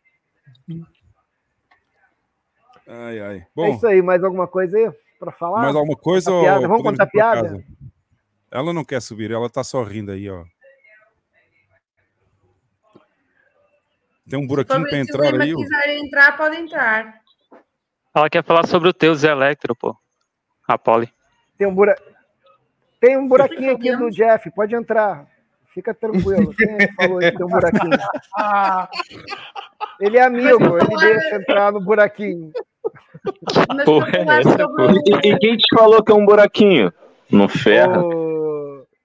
ai, 2.87 3.21
ai. 3.21 3.37
é 3.39 3.47
Bom, 3.55 3.75
isso 3.75 3.87
aí, 3.87 4.03
mais 4.03 4.23
alguma 4.25 4.47
coisa 4.47 4.77
aí 4.77 4.91
pra 5.19 5.33
falar? 5.33 5.63
mais 5.63 5.77
alguma 5.77 5.97
coisa? 5.97 6.31
Contar 6.31 6.39
ou 6.39 6.45
piada? 6.45 6.69
Vamos 6.69 6.83
contar 6.83 7.07
piada? 7.07 7.43
casa? 7.43 7.65
Ela 8.51 8.73
não 8.73 8.85
quer 8.85 9.01
subir, 9.01 9.31
ela 9.31 9.47
está 9.47 9.65
só 9.65 9.83
rindo 9.83 10.13
aí, 10.13 10.29
ó. 10.29 10.45
Tem 14.29 14.39
um 14.39 14.47
buraquinho 14.47 14.83
para 14.83 14.91
Se 14.91 14.97
o 14.97 15.01
entrar 15.01 15.41
aí. 15.41 15.55
ó. 15.55 15.57
quiser 15.57 15.97
entrar, 15.99 16.37
pode 16.37 16.57
entrar. 16.57 17.15
Ela 18.15 18.31
quer 18.31 18.45
falar 18.45 18.67
sobre 18.67 18.89
o 18.89 18.93
teu 18.93 19.15
Zé 19.15 19.31
Electro, 19.31 19.75
pô. 19.75 19.97
A 20.69 20.79
Polly. 20.79 21.09
Tem 21.59 21.67
um, 21.67 21.75
bura... 21.75 21.95
Tem 23.01 23.17
um 23.17 23.27
buraquinho 23.27 23.75
aqui 23.75 23.95
do 23.97 24.11
Jeff, 24.11 24.51
pode 24.53 24.75
entrar. 24.75 25.27
Fica 25.75 25.95
tranquilo. 25.95 26.55
Quem 26.55 26.77
que 26.77 26.93
falou 26.95 27.19
aí 27.19 27.31
que 27.31 27.37
tem 27.37 27.47
um 27.47 27.49
buraquinho? 27.49 27.99
Ele 30.01 30.19
é 30.19 30.23
amigo, 30.23 30.79
ele 30.79 30.97
deixa 30.99 31.37
entrar 31.37 31.73
no 31.73 31.81
buraquinho. 31.81 32.53
Porra, 33.85 34.11
é 34.11 34.41
essa, 34.41 34.69
pô? 34.69 34.91
E, 34.91 35.29
e 35.31 35.39
quem 35.39 35.57
te 35.57 35.77
falou 35.77 36.03
que 36.03 36.13
é 36.13 36.15
um 36.15 36.25
buraquinho? 36.25 36.93
Não 37.31 37.49
ferra. 37.49 38.03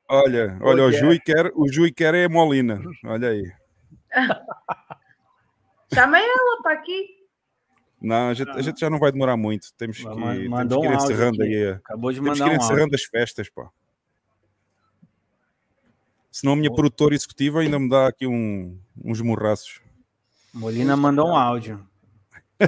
Olha, 0.09 0.57
olha, 0.61 0.83
o 0.83 0.91
Jeff. 0.91 1.03
Jui 1.03 1.19
quer, 1.19 1.51
o 1.55 1.71
Jui 1.71 1.91
quer 1.91 2.13
é 2.13 2.27
Molina. 2.27 2.81
Olha 3.05 3.29
aí. 3.29 3.43
Chama 5.93 6.19
ela 6.19 6.61
para 6.61 6.73
aqui. 6.73 7.17
Não, 8.01 8.29
a 8.29 8.33
gente, 8.33 8.49
a 8.51 8.61
gente 8.61 8.79
já 8.79 8.89
não 8.89 8.99
vai 8.99 9.11
demorar 9.11 9.35
muito. 9.37 9.73
Temos 9.75 9.97
que, 9.97 10.03
temos 10.03 10.47
mandou 10.49 10.81
que 10.81 10.87
ir 10.87 10.89
um 10.89 10.93
áudio 10.93 11.05
encerrando 11.05 11.43
aqui. 11.43 11.55
aí. 11.55 11.69
Acabou 11.71 12.11
de 12.11 12.21
temos 12.21 12.39
mandar 12.39 12.45
que 12.45 12.55
ir 12.55 12.59
um 12.59 12.63
encerrando 12.63 12.83
áudio. 12.83 12.95
as 12.95 13.03
festas, 13.03 13.49
pá. 13.49 13.69
Senão 16.31 16.53
a 16.53 16.55
minha 16.55 16.71
produtora 16.71 17.15
executiva 17.15 17.61
ainda 17.61 17.79
me 17.79 17.89
dá 17.89 18.07
aqui 18.07 18.27
um, 18.27 18.79
uns 19.03 19.19
morraços. 19.21 19.81
Molina 20.53 20.95
mandou 20.95 21.29
um 21.29 21.35
áudio. 21.35 21.83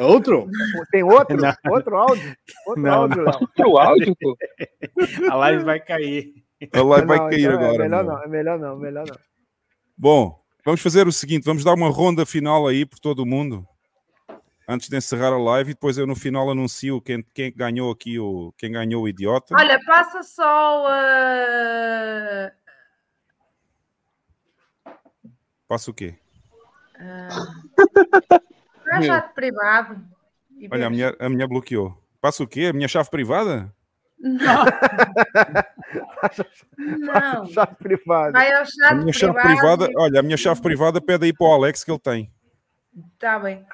Outro? 0.02 0.48
Tem 0.92 1.04
outro? 1.04 1.38
Não. 1.42 1.54
Outro 1.72 1.96
áudio? 1.98 2.36
Outro 2.66 2.84
Não, 2.84 2.94
áudio, 2.94 3.24
não. 3.24 3.40
Outro 3.42 3.78
áudio, 3.78 4.16
pô? 4.20 4.38
A 5.32 5.36
live 5.36 5.64
vai 5.64 5.80
cair. 5.80 6.34
A 6.74 6.82
live 6.82 7.08
vai 7.08 7.18
cair 7.30 7.46
então 7.46 7.54
agora. 7.54 7.76
É 7.86 7.88
melhor 7.88 8.04
não, 8.04 8.24
é 8.24 8.28
melhor 8.28 8.60
não, 8.60 8.78
melhor 8.78 9.08
não. 9.08 9.16
Bom, 9.98 10.44
vamos 10.66 10.82
fazer 10.82 11.08
o 11.08 11.12
seguinte: 11.12 11.46
vamos 11.46 11.64
dar 11.64 11.74
uma 11.74 11.90
ronda 11.90 12.26
final 12.26 12.68
aí 12.68 12.86
por 12.86 13.00
todo 13.00 13.20
o 13.20 13.26
mundo. 13.26 13.68
antes 14.68 14.88
de 14.88 14.98
encerrar 14.98 15.34
a 15.34 15.38
live 15.38 15.72
e 15.72 15.74
depois 15.74 15.98
eu 15.98 16.06
no 16.06 16.16
final 16.16 16.50
anuncio 16.50 17.02
quem, 17.02 17.24
quem 17.34 17.52
ganhou 17.56 17.92
aqui 17.92 18.20
o 18.20 18.54
quem 18.58 18.72
ganhou 18.72 19.04
o 19.04 19.08
idiota. 19.08 19.56
Olha, 19.58 19.80
passa 19.86 20.24
só 20.24 20.88
a. 20.88 22.52
Passa 25.68 25.92
o 25.92 25.94
quê? 25.94 26.16
Uh, 28.92 29.04
chat 29.04 29.34
privado. 29.36 30.04
E 30.58 30.68
Olha, 30.72 30.88
a 30.88 30.90
minha, 30.90 31.16
a 31.20 31.30
minha 31.30 31.48
bloqueou. 31.48 31.96
Passa 32.20 32.44
o 32.44 32.48
quê? 32.48 32.66
A 32.66 32.74
minha 32.74 32.88
chave 32.88 33.10
privada? 33.10 33.74
Não. 34.20 34.66
Não. 36.78 37.46
Chave 37.54 37.76
privada. 37.78 38.32
Vai 38.34 38.52
ao 38.54 38.62
A 38.62 38.66
chat 38.66 38.96
minha 38.96 39.14
chave 39.14 39.34
privado. 39.34 39.78
privada, 39.88 39.90
olha, 39.98 40.20
a 40.20 40.24
minha 40.24 40.38
chave 40.38 40.62
privada 40.62 41.02
pede 41.02 41.26
aí 41.26 41.34
para 41.34 41.48
o 41.48 41.54
Alex 41.54 41.84
que 41.84 41.92
ele 41.92 42.00
tem. 42.00 42.32
Está 43.14 43.40
bem. 43.40 43.66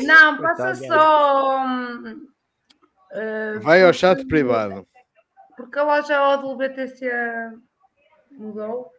Não, 0.00 0.38
passa 0.40 0.74
só. 0.76 1.64
uh, 1.64 3.60
Vai 3.60 3.82
ao 3.82 3.92
chat 3.92 4.24
privado. 4.26 4.86
Porque 5.56 5.78
a 5.78 5.82
loja 5.82 6.22
O 6.22 6.36
do 6.36 6.56
BTC 6.56 7.10
mudou. 8.32 8.90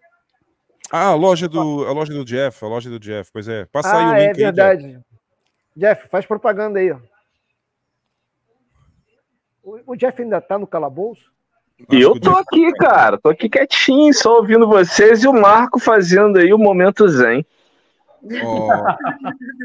Ah, 0.91 1.07
a 1.07 1.15
loja 1.15 1.47
do, 1.47 1.85
a 1.87 1.91
loja 1.93 2.13
do 2.13 2.25
Jeff, 2.25 2.63
a 2.65 2.67
loja 2.67 2.89
do 2.89 2.99
Jeff, 2.99 3.31
pois 3.31 3.47
é. 3.47 3.65
Passa 3.65 3.97
aí 3.97 4.05
o 4.05 4.09
Ah, 4.09 4.17
link 4.19 4.25
é 4.25 4.27
aí, 4.27 4.33
Jeff. 4.33 4.43
verdade. 4.43 4.99
Jeff, 5.75 6.09
faz 6.09 6.25
propaganda 6.25 6.79
aí. 6.79 6.91
ó. 6.91 6.99
O, 9.63 9.93
o 9.93 9.95
Jeff 9.95 10.21
ainda 10.21 10.41
tá 10.41 10.57
no 10.57 10.67
calabouço? 10.67 11.31
E 11.89 12.01
eu 12.01 12.19
tô 12.19 12.31
aqui, 12.31 12.71
cara. 12.73 13.17
Tô 13.17 13.29
aqui 13.29 13.49
quietinho, 13.49 14.13
só 14.13 14.37
ouvindo 14.37 14.67
vocês 14.67 15.23
e 15.23 15.27
o 15.27 15.33
Marco 15.33 15.79
fazendo 15.79 16.37
aí 16.37 16.53
o 16.53 16.57
momento 16.57 17.07
zen. 17.07 17.45
Ó, 18.43 18.95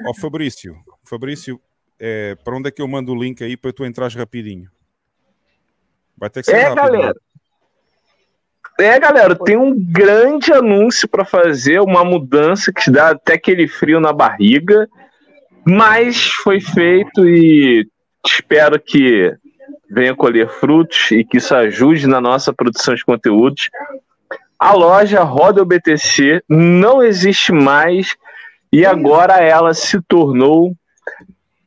ó, 0.09 0.15
Fabrício, 0.15 0.75
Fabrício, 1.05 1.61
é, 1.99 2.35
para 2.37 2.57
onde 2.57 2.69
é 2.69 2.71
que 2.73 2.81
eu 2.81 2.89
mando 2.89 3.13
o 3.13 3.23
link 3.23 3.45
aí 3.45 3.57
para 3.57 3.73
tu 3.73 3.85
entrares 3.85 4.15
rapidinho? 4.15 4.71
Vai 6.17 6.31
ter 6.31 6.41
que 6.41 6.51
ser 6.51 6.57
É, 6.57 6.63
rápido. 6.69 6.93
galera. 6.93 7.15
É, 8.79 8.99
galera, 8.99 9.35
tem 9.35 9.57
um 9.57 9.75
grande 9.75 10.53
anúncio 10.53 11.09
para 11.09 11.25
fazer, 11.25 11.81
uma 11.81 12.05
mudança 12.05 12.73
que 12.73 12.91
dá 12.91 13.11
até 13.11 13.35
aquele 13.35 13.67
frio 13.67 14.01
na 14.01 14.13
barriga, 14.13 14.87
mas 15.67 16.27
foi 16.27 16.61
feito 16.61 17.27
e 17.27 17.89
espero 18.27 18.79
que 18.79 19.35
venha 19.91 20.15
colher 20.15 20.49
frutos 20.49 21.11
e 21.11 21.25
que 21.25 21.39
isso 21.39 21.55
ajude 21.55 22.07
na 22.07 22.21
nossa 22.21 22.53
produção 22.53 22.95
de 22.95 23.05
conteúdos. 23.05 23.71
A 24.59 24.73
loja 24.73 25.23
Roda 25.23 25.65
BTC 25.65 26.43
não 26.49 27.03
existe 27.03 27.53
mais 27.53 28.17
e 28.73 28.85
agora 28.85 29.35
ela 29.35 29.75
se 29.75 30.01
tornou 30.03 30.75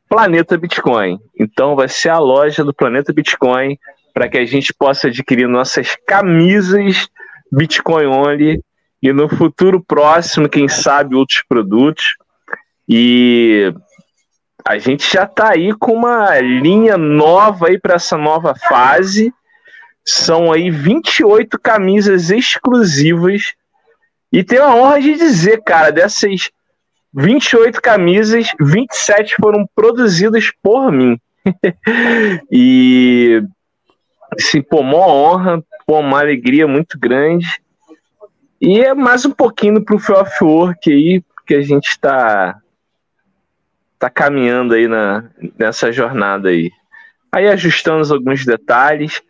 Planeta 0.08 0.58
Bitcoin. 0.58 1.18
Então 1.38 1.76
vai 1.76 1.88
ser 1.88 2.08
a 2.08 2.18
loja 2.18 2.64
do 2.64 2.74
Planeta 2.74 3.12
Bitcoin 3.12 3.78
para 4.12 4.28
que 4.28 4.38
a 4.38 4.44
gente 4.44 4.74
possa 4.74 5.06
adquirir 5.06 5.46
nossas 5.46 5.96
camisas 6.06 7.08
Bitcoin 7.50 8.06
Only 8.06 8.60
e 9.02 9.12
no 9.12 9.28
futuro 9.28 9.82
próximo, 9.82 10.48
quem 10.48 10.68
sabe, 10.68 11.14
outros 11.14 11.42
produtos. 11.48 12.16
E 12.88 13.72
a 14.70 14.78
gente 14.78 15.12
já 15.12 15.24
está 15.24 15.50
aí 15.50 15.74
com 15.74 15.92
uma 15.92 16.38
linha 16.38 16.96
nova 16.96 17.66
aí 17.66 17.76
para 17.78 17.94
essa 17.96 18.16
nova 18.16 18.54
fase. 18.54 19.34
São 20.06 20.52
aí 20.52 20.70
28 20.70 21.58
camisas 21.58 22.30
exclusivas. 22.30 23.54
E 24.32 24.44
tenho 24.44 24.62
a 24.62 24.72
honra 24.72 25.00
de 25.00 25.16
dizer, 25.16 25.60
cara, 25.64 25.90
dessas 25.90 26.50
28 27.12 27.82
camisas, 27.82 28.46
27 28.60 29.34
foram 29.42 29.68
produzidas 29.74 30.52
por 30.62 30.92
mim. 30.92 31.18
e 32.48 33.42
assim, 34.38 34.62
pô, 34.62 34.82
uma 34.82 34.98
honra, 34.98 35.64
pô, 35.84 35.98
uma 35.98 36.20
alegria 36.20 36.68
muito 36.68 36.96
grande. 36.96 37.60
E 38.60 38.80
é 38.80 38.94
mais 38.94 39.26
um 39.26 39.32
pouquinho 39.32 39.74
do 39.74 39.84
Proof 39.84 40.10
of 40.10 40.44
Work 40.44 40.92
aí, 40.92 41.24
que 41.44 41.56
a 41.56 41.60
gente 41.60 41.88
está 41.88 42.60
tá 44.00 44.10
caminhando 44.10 44.74
aí 44.74 44.88
na, 44.88 45.24
nessa 45.56 45.92
jornada 45.92 46.48
aí. 46.48 46.72
Aí 47.30 47.46
ajustamos 47.48 48.10
alguns 48.10 48.44
detalhes. 48.44 49.22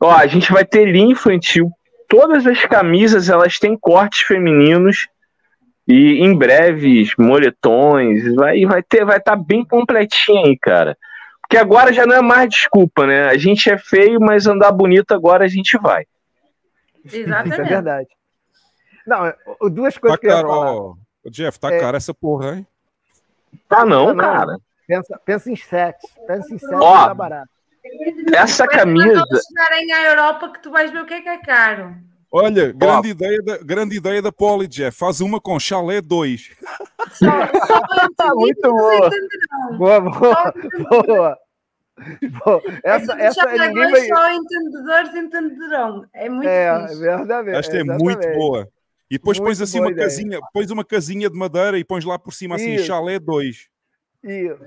Ó, 0.00 0.10
a 0.10 0.26
gente 0.26 0.50
vai 0.50 0.64
ter 0.64 0.86
linha 0.86 1.12
infantil. 1.12 1.70
Todas 2.08 2.46
as 2.46 2.62
camisas, 2.62 3.28
elas 3.28 3.58
têm 3.58 3.76
cortes 3.76 4.20
femininos 4.20 5.08
e 5.86 6.20
em 6.24 6.34
breves 6.34 7.12
moletões. 7.18 8.34
Vai 8.34 8.64
vai 8.64 8.82
ter 8.82 9.04
vai 9.04 9.18
estar 9.18 9.36
bem 9.36 9.64
completinho 9.64 10.46
aí, 10.46 10.56
cara. 10.56 10.96
Porque 11.42 11.58
agora 11.58 11.92
já 11.92 12.06
não 12.06 12.14
é 12.16 12.22
mais 12.22 12.48
desculpa, 12.48 13.06
né? 13.06 13.24
A 13.28 13.36
gente 13.36 13.68
é 13.70 13.76
feio, 13.76 14.18
mas 14.20 14.46
andar 14.46 14.72
bonito 14.72 15.12
agora 15.12 15.44
a 15.44 15.48
gente 15.48 15.76
vai. 15.78 16.04
Exatamente. 17.04 17.52
Isso 17.52 17.60
é 17.60 17.64
verdade. 17.64 18.08
Não, 19.06 19.32
o- 19.60 19.68
duas 19.68 19.98
coisas 19.98 20.18
Tá 20.18 20.20
que 20.20 20.26
eu 20.32 20.36
ia 20.36 20.40
falar. 20.40 20.72
ó. 20.72 20.94
Ô, 21.24 21.30
Jeff, 21.30 21.58
tá 21.60 21.70
É. 21.72 21.78
cara 21.78 21.96
essa 21.98 22.14
porra, 22.14 22.56
hein? 22.56 22.66
Tá 23.68 23.84
não, 23.84 24.16
cara. 24.16 24.56
Pensa, 24.86 25.20
pensa 25.24 25.50
em 25.50 25.56
sete. 25.56 26.06
Pensa 26.26 26.54
em 26.54 26.58
sete 26.58 26.74
Ó, 26.74 27.06
tá 27.08 27.14
barato. 27.14 27.48
Essa 28.34 28.64
Depois, 28.64 28.80
camisa. 28.80 29.24
Quando 29.26 29.40
chegarem 29.42 29.92
à 29.92 30.02
Europa, 30.10 30.48
que 30.50 30.62
tu 30.62 30.70
vais 30.70 30.90
ver 30.90 31.02
o 31.02 31.06
que 31.06 31.14
é 31.14 31.20
que 31.20 31.28
é 31.28 31.38
caro. 31.38 31.94
Olha, 32.30 32.72
grande 32.72 33.10
ideia, 33.10 33.40
da, 33.42 33.58
grande 33.58 33.96
ideia 33.96 34.20
da 34.20 34.32
Poli, 34.32 34.66
Jeff. 34.66 34.98
Faz 34.98 35.20
uma 35.20 35.40
com 35.40 35.58
chalé 35.60 36.00
2. 36.00 36.50
Muito 38.34 38.60
boa. 38.72 39.10
Boa, 39.78 40.00
boa, 40.00 40.54
boa. 41.06 41.38
Boa. 42.44 42.62
Essa, 42.82 43.12
essa 43.20 43.56
Já 43.56 43.68
ninguém 43.68 43.90
vai. 43.90 44.06
só 44.08 44.32
entendedores 44.32 45.14
entenderão. 45.14 46.04
É 46.12 46.28
muito 46.28 46.48
É, 46.48 46.82
fixe. 46.88 47.00
verdade. 47.00 47.50
Esta 47.50 47.76
é 47.76 47.84
muito 47.84 48.18
exatamente. 48.18 48.36
boa. 48.36 48.68
E 49.10 49.16
depois 49.18 49.38
Muito 49.38 49.48
pões 49.48 49.60
assim 49.60 49.80
uma 49.80 49.90
ideia. 49.90 50.06
casinha, 50.08 50.38
pões 50.52 50.70
uma 50.70 50.84
casinha 50.84 51.28
de 51.30 51.38
madeira 51.38 51.78
e 51.78 51.84
pões 51.84 52.04
lá 52.04 52.18
por 52.18 52.32
cima 52.32 52.56
assim, 52.56 52.74
Isso. 52.74 52.86
chalé 52.86 53.18
2. 53.18 53.68
Isso. 54.24 54.58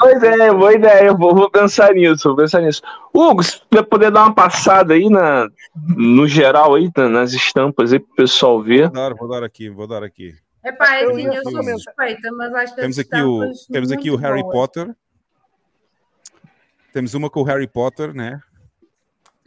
Boa 0.00 0.12
ideia, 0.12 0.52
boa 0.52 0.74
ideia. 0.74 1.04
Eu 1.06 1.16
Vou, 1.16 1.32
vou 1.34 1.48
pensar 1.48 1.94
nisso, 1.94 2.28
vou 2.28 2.36
pensar 2.36 2.60
nisso. 2.60 2.82
Hugo, 3.14 3.42
se 3.44 3.60
tu 3.70 3.84
poder 3.84 4.10
dar 4.10 4.24
uma 4.24 4.34
passada 4.34 4.94
aí 4.94 5.08
na, 5.08 5.48
no 5.96 6.26
geral 6.26 6.74
aí, 6.74 6.90
na- 6.96 7.08
nas 7.08 7.32
estampas 7.32 7.92
aí 7.92 8.00
pro 8.00 8.14
pessoal 8.16 8.60
ver. 8.60 8.84
Vou 8.86 8.92
dar, 8.92 9.14
vou 9.14 9.28
dar 9.28 9.44
aqui, 9.44 9.70
vou 9.70 9.86
dar 9.86 10.02
aqui. 10.02 10.34
Epá, 10.64 10.96
é 10.96 11.04
Eu 11.04 11.10
assim, 11.12 11.22
ia 11.22 11.34
eu 11.34 11.42
sou 11.44 11.62
suspeita, 11.62 12.32
mas 12.32 12.52
acho 12.54 12.74
que 12.74 12.80
Temos 12.80 12.98
aqui 12.98 13.22
o, 13.22 13.52
temos 13.72 13.92
aqui 13.92 14.10
o 14.10 14.16
Harry 14.16 14.42
boas. 14.42 14.52
Potter. 14.54 14.96
Temos 16.92 17.14
uma 17.14 17.30
com 17.30 17.40
o 17.40 17.44
Harry 17.44 17.68
Potter, 17.68 18.12
né? 18.12 18.40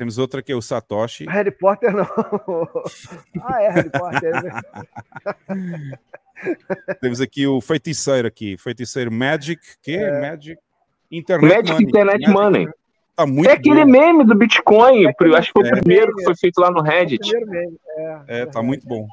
Temos 0.02 0.18
outra 0.18 0.42
que 0.42 0.52
é 0.52 0.56
o 0.56 0.62
Satoshi. 0.64 1.28
Harry 1.30 1.52
Potter 1.52 1.94
não. 1.94 2.02
ah, 3.44 3.62
é 3.62 3.70
Harry 3.70 3.92
Potter. 3.92 4.36
é 4.36 4.42
verdade. 4.42 6.00
Temos 7.00 7.22
aqui 7.22 7.46
o 7.46 7.62
feiticeiro 7.62 8.28
aqui, 8.28 8.58
feiticeiro 8.58 9.12
Magic, 9.12 9.62
que 9.80 9.96
é 9.96 10.22
Magic 10.22 10.60
Internet 11.12 11.54
Magic 11.54 11.72
Money. 11.74 11.88
Internet 11.88 12.30
Money. 12.32 12.68
Tá 13.16 13.28
muito 13.28 13.48
é 13.48 13.54
aquele 13.54 13.86
bom. 13.86 13.92
meme 13.92 14.26
do 14.26 14.34
Bitcoin, 14.34 15.04
eu 15.04 15.36
acho 15.36 15.54
que 15.54 15.62
foi 15.62 15.70
É. 15.70 15.72
o 15.72 15.78
primeiro 15.78 16.16
que 16.16 16.24
foi 16.24 16.36
feito 16.36 16.58
lá 16.58 16.72
no 16.72 16.82
Reddit. 16.82 17.32
Mesmo. 17.46 17.80
É. 17.88 18.24
É, 18.28 18.46
tá 18.48 18.64
muito 18.64 18.88
bom. 18.88 19.08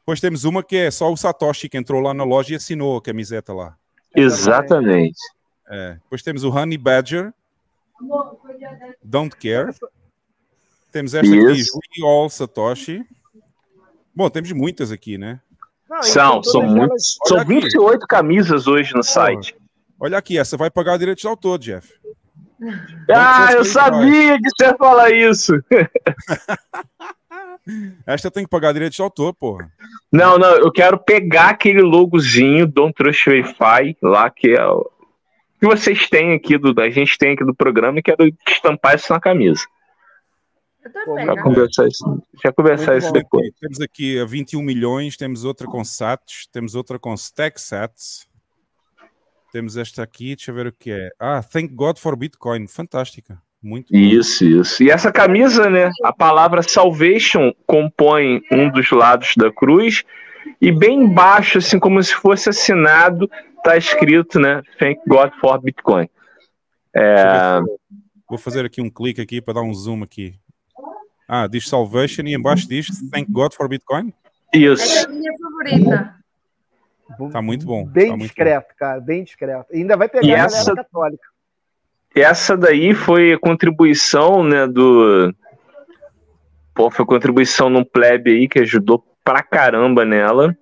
Depois 0.00 0.20
temos 0.20 0.42
uma 0.42 0.60
que 0.60 0.74
é 0.74 0.90
só 0.90 1.08
o 1.12 1.16
Satoshi 1.16 1.68
que 1.68 1.78
entrou 1.78 2.00
lá 2.00 2.12
na 2.12 2.24
loja 2.24 2.52
e 2.52 2.56
assinou 2.56 2.96
a 2.96 3.00
camiseta 3.00 3.54
lá. 3.54 3.76
Exatamente. 4.12 5.20
É. 5.70 5.92
Depois 6.02 6.20
temos 6.20 6.42
o 6.42 6.50
Honey 6.50 6.76
Badger, 6.76 7.32
Don't 9.04 9.36
Care. 9.36 9.72
Temos 10.96 11.12
esta 11.12 11.28
aqui. 11.28 11.44
We 11.44 11.62
All 12.02 12.30
Satoshi. 12.30 13.04
Bom, 14.14 14.30
temos 14.30 14.50
muitas 14.52 14.90
aqui, 14.90 15.18
né? 15.18 15.40
Não, 15.90 16.02
São, 16.02 16.42
são 16.42 16.62
muitos. 16.62 17.18
São 17.26 17.36
Olha 17.36 17.42
aqui. 17.42 17.60
28 17.60 18.06
camisas 18.06 18.66
hoje 18.66 18.94
no 18.94 19.02
site. 19.02 19.54
Olha 20.00 20.16
aqui, 20.16 20.38
essa 20.38 20.56
vai 20.56 20.70
pagar 20.70 20.96
direitos 20.96 21.20
de 21.20 21.28
autor, 21.28 21.58
Jeff. 21.58 21.92
Ah, 23.14 23.52
eu 23.52 23.62
sabia 23.62 24.38
que 24.38 24.48
você 24.48 24.64
ia 24.64 24.74
falar 24.78 25.10
isso. 25.10 25.52
Esta 28.06 28.30
tem 28.30 28.44
que 28.44 28.50
pagar 28.50 28.72
direitos 28.72 28.96
de 28.96 29.02
autor, 29.02 29.34
porra. 29.34 29.70
Não, 30.10 30.38
não, 30.38 30.56
eu 30.56 30.72
quero 30.72 30.96
pegar 30.96 31.50
aquele 31.50 31.82
logozinho 31.82 32.66
Don't 32.66 32.94
Trust 32.94 33.28
Wi-Fi 33.28 33.98
lá, 34.00 34.30
que 34.30 34.48
é 34.48 34.64
o 34.64 34.90
que 35.60 35.66
vocês 35.66 36.08
têm 36.08 36.32
aqui, 36.32 36.56
do, 36.56 36.74
a 36.80 36.88
gente 36.88 37.18
tem 37.18 37.34
aqui 37.34 37.44
do 37.44 37.54
programa, 37.54 37.98
e 37.98 38.02
quero 38.02 38.32
estampar 38.48 38.94
isso 38.94 39.12
na 39.12 39.20
camisa. 39.20 39.66
Já 41.24 41.42
conversar 41.42 41.88
isso, 41.88 42.22
já 42.42 42.52
conversar 42.52 42.96
isso 42.96 43.08
bom. 43.08 43.12
depois. 43.12 43.46
Aqui, 43.46 43.60
Temos 43.60 43.80
aqui 43.80 44.20
a 44.20 44.24
21 44.24 44.62
milhões, 44.62 45.16
temos 45.16 45.44
outra 45.44 45.66
com 45.66 45.84
SATs, 45.84 46.46
temos 46.52 46.74
outra 46.74 46.98
com 46.98 47.14
Stack 47.14 47.60
Sats. 47.60 48.28
Temos 49.52 49.76
esta 49.76 50.02
aqui, 50.02 50.36
deixa 50.36 50.50
eu 50.50 50.54
ver 50.54 50.66
o 50.66 50.72
que 50.72 50.90
é. 50.90 51.10
Ah, 51.18 51.42
Thank 51.42 51.74
God 51.74 51.98
for 51.98 52.16
Bitcoin. 52.16 52.66
Fantástica. 52.66 53.40
Muito 53.62 53.92
bom. 53.92 53.98
Isso, 53.98 54.44
isso. 54.44 54.82
E 54.82 54.90
essa 54.90 55.10
camisa, 55.10 55.70
né? 55.70 55.90
A 56.04 56.12
palavra 56.12 56.62
salvation 56.62 57.52
compõe 57.66 58.42
um 58.52 58.70
dos 58.70 58.90
lados 58.90 59.34
da 59.36 59.50
cruz. 59.50 60.04
E 60.60 60.70
bem 60.70 61.00
embaixo, 61.02 61.58
assim 61.58 61.78
como 61.78 62.02
se 62.02 62.14
fosse 62.14 62.48
assinado, 62.48 63.28
tá 63.64 63.76
escrito, 63.76 64.38
né? 64.38 64.62
Thank 64.78 65.00
God 65.08 65.32
for 65.40 65.60
Bitcoin. 65.60 66.08
É, 66.94 67.60
Vou 68.28 68.38
fazer 68.38 68.64
aqui 68.64 68.80
um 68.80 68.90
clique 68.90 69.20
aqui 69.20 69.40
para 69.40 69.54
dar 69.54 69.62
um 69.62 69.72
zoom 69.72 70.02
aqui. 70.02 70.34
Ah, 71.28 71.46
diz 71.46 71.68
Salvation 71.68 72.22
e 72.26 72.34
embaixo 72.34 72.68
diz 72.68 72.86
Thank 73.10 73.30
God 73.30 73.52
for 73.54 73.68
Bitcoin. 73.68 74.12
Isso. 74.54 74.98
É 74.98 75.04
a 75.04 75.08
minha 75.08 75.32
favorita. 75.40 76.14
Tá 77.32 77.40
muito 77.42 77.64
bom. 77.66 77.84
Bem 77.86 78.10
tá 78.10 78.16
discreto, 78.16 78.74
cara, 78.76 79.00
bem 79.00 79.24
discreto. 79.24 79.66
E 79.72 79.78
ainda 79.78 79.96
vai 79.96 80.08
pegar 80.08 80.26
E 80.26 80.34
a 80.34 80.38
essa- 80.38 80.58
galera 80.66 80.84
católica. 80.84 81.24
Essa 82.14 82.56
daí 82.56 82.94
foi 82.94 83.32
a 83.34 83.38
contribuição, 83.38 84.42
né, 84.42 84.66
do... 84.66 85.34
Pô, 86.74 86.90
foi 86.90 87.04
contribuição 87.04 87.68
num 87.70 87.84
plebe 87.84 88.30
aí 88.32 88.48
que 88.48 88.58
ajudou 88.60 89.04
pra 89.24 89.42
caramba 89.42 90.04
nela. 90.04 90.56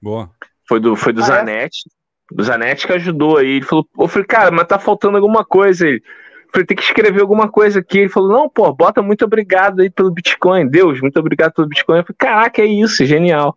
Boa. 0.00 0.30
Foi 0.66 0.80
do, 0.80 0.96
foi 0.96 1.12
do 1.12 1.20
Ah, 1.22 1.24
é? 1.24 1.26
Zanetti. 1.26 1.90
Do 2.30 2.44
Zanetti 2.44 2.86
que 2.86 2.92
ajudou 2.92 3.38
aí. 3.38 3.56
Ele 3.56 3.64
falou, 3.64 3.86
eu 3.98 4.08
falei, 4.08 4.26
cara, 4.26 4.50
mas 4.50 4.66
tá 4.66 4.78
faltando 4.78 5.16
alguma 5.16 5.44
coisa. 5.44 5.86
Ele 5.86 6.02
falei, 6.52 6.66
tem 6.66 6.76
que 6.76 6.82
escrever 6.82 7.20
alguma 7.20 7.48
coisa 7.48 7.80
aqui. 7.80 7.98
Ele 7.98 8.08
falou, 8.08 8.30
não, 8.30 8.48
pô, 8.48 8.72
bota 8.72 9.00
muito 9.02 9.24
obrigado 9.24 9.80
aí 9.80 9.90
pelo 9.90 10.10
Bitcoin. 10.10 10.66
Deus, 10.68 11.00
muito 11.00 11.18
obrigado 11.18 11.52
pelo 11.52 11.68
Bitcoin. 11.68 11.98
Eu 11.98 12.04
falei, 12.04 12.16
caraca, 12.18 12.62
é 12.62 12.66
isso, 12.66 13.04
genial. 13.04 13.56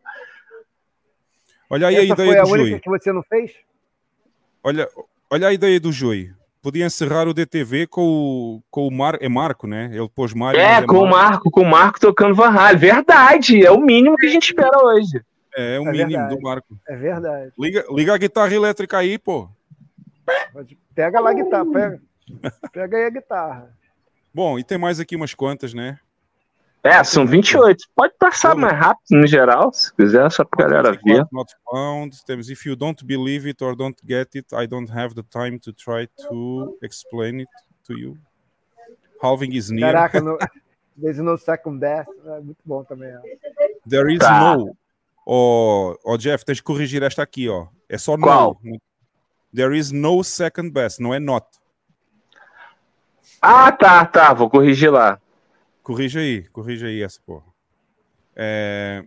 Olha 1.70 1.88
aí 1.88 1.96
a 1.98 2.04
Essa 2.04 2.16
foi 2.16 2.26
ideia 2.26 2.42
a 2.42 2.46
do 2.46 2.52
única 2.52 2.70
Jui. 2.70 2.80
que 2.82 2.90
você 2.90 3.12
não 3.14 3.24
fez? 3.24 3.52
Olha, 4.64 4.90
olha 5.30 5.48
a 5.48 5.54
ideia 5.54 5.80
do 5.80 5.92
Jui. 5.92 6.32
Podia 6.62 6.86
encerrar 6.86 7.28
o 7.28 7.34
DTV 7.34 7.88
com 7.88 8.02
o, 8.04 8.64
com 8.70 8.86
o 8.88 8.92
Mar, 8.92 9.18
é 9.20 9.28
Marco, 9.28 9.66
né? 9.66 9.90
Ele 9.92 10.08
pôs 10.14 10.32
Mário. 10.34 10.60
É, 10.60 10.78
mas 10.78 10.86
com 10.86 11.00
o 11.00 11.10
Marco, 11.10 11.50
com 11.50 11.62
o 11.62 11.66
Marco 11.66 12.00
tocando 12.00 12.36
Van 12.36 12.50
Halen. 12.50 12.78
Verdade, 12.78 13.66
é 13.66 13.72
o 13.72 13.80
mínimo 13.82 14.16
que 14.16 14.28
a 14.28 14.30
gente 14.30 14.50
espera 14.50 14.78
hoje. 14.84 15.24
É, 15.56 15.78
é 15.78 15.80
o 15.80 15.88
É 15.88 15.92
mínimo 15.92 16.10
verdade. 16.10 16.36
do 16.36 16.42
Marco. 16.42 16.78
É 16.88 16.96
verdade. 16.96 17.52
Liga, 17.58 17.84
liga 17.90 18.14
a 18.14 18.18
guitarra 18.18 18.54
elétrica 18.54 18.98
aí, 19.00 19.18
pô. 19.18 19.50
Pega 20.94 21.20
lá 21.20 21.32
a 21.32 21.34
guitarra, 21.34 21.66
pega. 21.72 22.02
Pega 22.72 22.98
aí 22.98 23.06
a 23.06 23.10
guitarra. 23.10 23.76
Bom, 24.34 24.58
e 24.58 24.64
tem 24.64 24.78
mais 24.78 25.00
aqui 25.00 25.16
umas 25.16 25.34
quantas, 25.34 25.74
né? 25.74 26.00
É, 26.84 27.04
são 27.04 27.28
28. 27.28 27.84
Pode 27.96 28.14
passar 28.18 28.56
mais 28.56 28.74
rápido 28.74 29.06
no 29.12 29.28
geral, 29.28 29.72
se 29.72 29.94
quiser, 29.94 30.32
só 30.32 30.44
pra 30.44 30.66
galera 30.68 30.92
ver. 31.04 31.26
Not 31.32 31.54
found. 31.70 32.24
Temos 32.26 32.50
If 32.50 32.66
you 32.66 32.76
don't 32.76 33.06
believe 33.06 33.48
it 33.48 33.64
or 33.64 33.76
don't 33.76 33.96
get 34.04 34.36
it, 34.36 34.48
I 34.56 34.66
don't 34.66 34.92
have 34.92 35.14
the 35.14 35.22
time 35.22 35.60
to 35.60 35.72
try 35.74 36.08
to 36.28 36.76
explain 36.82 37.42
it 37.42 37.50
to 37.86 37.94
you. 37.94 38.18
Halving 39.22 39.54
is 39.56 39.70
near. 39.70 39.92
Caraca, 39.94 40.20
no, 40.22 40.38
there's 41.00 41.20
no 41.20 41.38
second 41.38 41.78
best. 41.80 42.10
É 42.26 42.40
muito 42.40 42.62
bom 42.66 42.84
também. 42.84 43.16
ó. 43.16 43.22
There 43.88 44.12
is 44.12 44.18
Tá. 44.20 44.58
no. 44.58 44.76
Ó, 45.24 45.96
ó, 46.04 46.18
Jeff, 46.18 46.44
tens 46.44 46.60
que 46.60 46.66
corrigir 46.66 47.04
esta 47.04 47.22
aqui, 47.22 47.48
ó. 47.48 47.68
É 47.88 47.98
só 48.00 48.18
Qual? 48.18 48.60
no. 48.64 48.82
There 49.54 49.78
is 49.78 49.92
no 49.92 50.24
second 50.24 50.72
best, 50.72 51.00
não 51.00 51.14
é 51.14 51.20
not. 51.20 51.46
Ah, 53.42 53.72
tá, 53.72 54.06
tá, 54.06 54.34
vou 54.34 54.50
corrigir 54.50 54.92
lá. 54.92 55.20
Corrija 55.82 56.20
aí, 56.20 56.44
corrija 56.50 56.88
aí 56.88 57.02
essa, 57.02 57.20
porra. 57.26 57.46
É... 58.36 59.04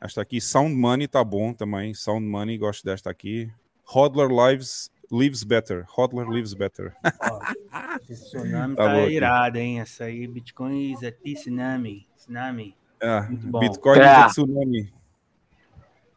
Esta 0.00 0.22
aqui, 0.22 0.40
Sound 0.40 0.74
Money, 0.74 1.08
tá 1.08 1.22
bom 1.24 1.52
também. 1.52 1.94
Sound 1.94 2.26
Money, 2.26 2.58
gosto 2.58 2.84
desta 2.84 3.10
aqui. 3.10 3.50
Hodler 3.84 4.28
Lives, 4.28 4.90
Lives 5.10 5.42
Better. 5.42 5.84
Hodler 5.88 6.28
Lives 6.28 6.54
Better. 6.54 6.94
Esse 8.08 8.24
tsunami 8.30 8.76
Tá 8.76 8.84
tá, 8.84 9.00
irado, 9.06 9.58
hein? 9.58 9.80
Essa 9.80 10.04
aí, 10.04 10.26
Bitcoin 10.26 10.92
is 10.92 11.02
a 11.02 11.12
tsunami. 11.12 12.06
Tsunami. 12.16 12.76
É, 13.00 13.20
Muito 13.22 13.46
bom. 13.46 13.60
Bitcoin 13.60 13.98
É. 13.98 14.02
is 14.02 14.08
a 14.08 14.26
tsunami. 14.28 14.92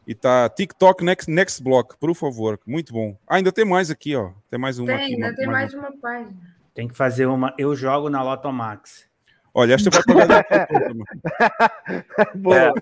E 0.06 0.14
tá 0.14 0.50
TikTok 0.50 1.04
Next, 1.04 1.32
next 1.32 1.64
Block, 1.64 1.98
por 1.98 2.14
favor. 2.14 2.60
Muito 2.68 2.92
bom. 2.94 3.18
Ah, 3.28 3.36
ainda 3.38 3.52
tem 3.52 3.64
mais 3.66 3.90
aqui, 3.90 4.16
ó. 4.16 4.32
Tem 4.50 4.60
mais 4.60 4.78
uma 4.80 4.88
Tem, 4.88 4.96
aqui. 4.96 5.14
ainda 5.14 5.28
uma- 5.28 5.36
tem 5.36 5.46
mais 5.48 5.74
mais 5.74 5.74
uma 5.74 6.00
página. 6.02 6.34
Tem 6.74 6.88
que 6.88 6.96
fazer 6.96 7.26
uma. 7.28 7.54
Eu 7.58 7.76
jogo 7.76 8.10
na 8.10 8.22
Lotomax. 8.24 9.06
Olha, 9.54 9.76
esta 9.76 9.90
vai 9.92 10.02
pagar. 10.04 10.46
Boa. 12.36 12.74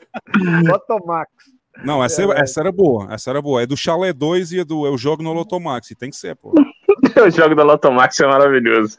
Lotomax. 0.68 1.30
Não, 1.84 2.04
essa, 2.04 2.22
É, 2.24 2.40
essa 2.42 2.62
era 2.62 2.72
boa. 2.72 3.14
Essa 3.14 3.30
era 3.30 3.42
boa. 3.42 3.62
É 3.62 3.66
do 3.66 3.76
Chalé 3.78 4.14
2 4.14 4.52
e 4.54 4.60
é 4.62 4.64
do 4.66 4.86
Eu 4.86 4.98
Jogo 4.98 5.22
no 5.24 5.34
Lotomax. 5.34 5.92
E 5.92 5.96
tem 5.96 6.10
que 6.10 6.16
ser, 6.16 6.36
pô. 6.36 6.54
O 7.26 7.30
jogo 7.30 7.56
da 7.56 7.64
Lotomax 7.64 8.20
é 8.20 8.28
maravilhoso. 8.28 8.98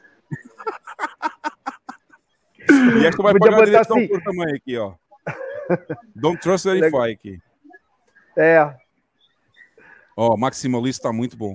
E 3.00 3.06
esta 3.06 3.22
vai 3.22 3.32
Podia 3.32 3.50
pagar 3.50 3.62
a 3.62 3.64
direção 3.64 3.96
assim. 3.96 4.08
por 4.08 4.22
também 4.22 4.54
aqui, 4.54 4.76
ó. 4.76 4.94
Don't 6.14 6.40
Trust 6.40 6.68
Verify 6.68 7.10
aqui. 7.12 7.40
É. 8.36 8.74
Ó, 10.16 10.36
Maximalista 10.36 11.04
tá 11.08 11.12
muito 11.12 11.36
bom. 11.36 11.54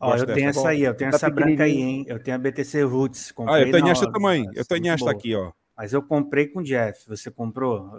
Ó, 0.00 0.16
eu 0.16 0.26
tenho 0.26 0.48
essa 0.50 0.68
aí, 0.68 0.82
eu 0.82 0.94
tenho 0.94 1.10
Tá 1.10 1.16
essa 1.16 1.30
branca 1.30 1.64
aí, 1.64 1.80
hein? 1.80 2.04
Eu 2.08 2.20
tenho 2.20 2.36
a 2.36 2.38
BTC 2.38 2.82
Roots. 2.82 3.30
Ah, 3.30 3.34
comprei 3.34 3.68
eu 3.68 3.72
tenho 3.72 3.88
esta 3.88 4.04
hora. 4.04 4.12
também. 4.12 4.50
Eu 4.54 4.64
tenho 4.64 4.88
esta 4.92 5.10
aqui, 5.10 5.34
ó. 5.34 5.52
Mas 5.76 5.92
eu 5.92 6.02
comprei 6.02 6.48
com 6.48 6.60
o 6.60 6.62
Jeff. 6.62 7.06
Você 7.08 7.30
comprou? 7.30 7.90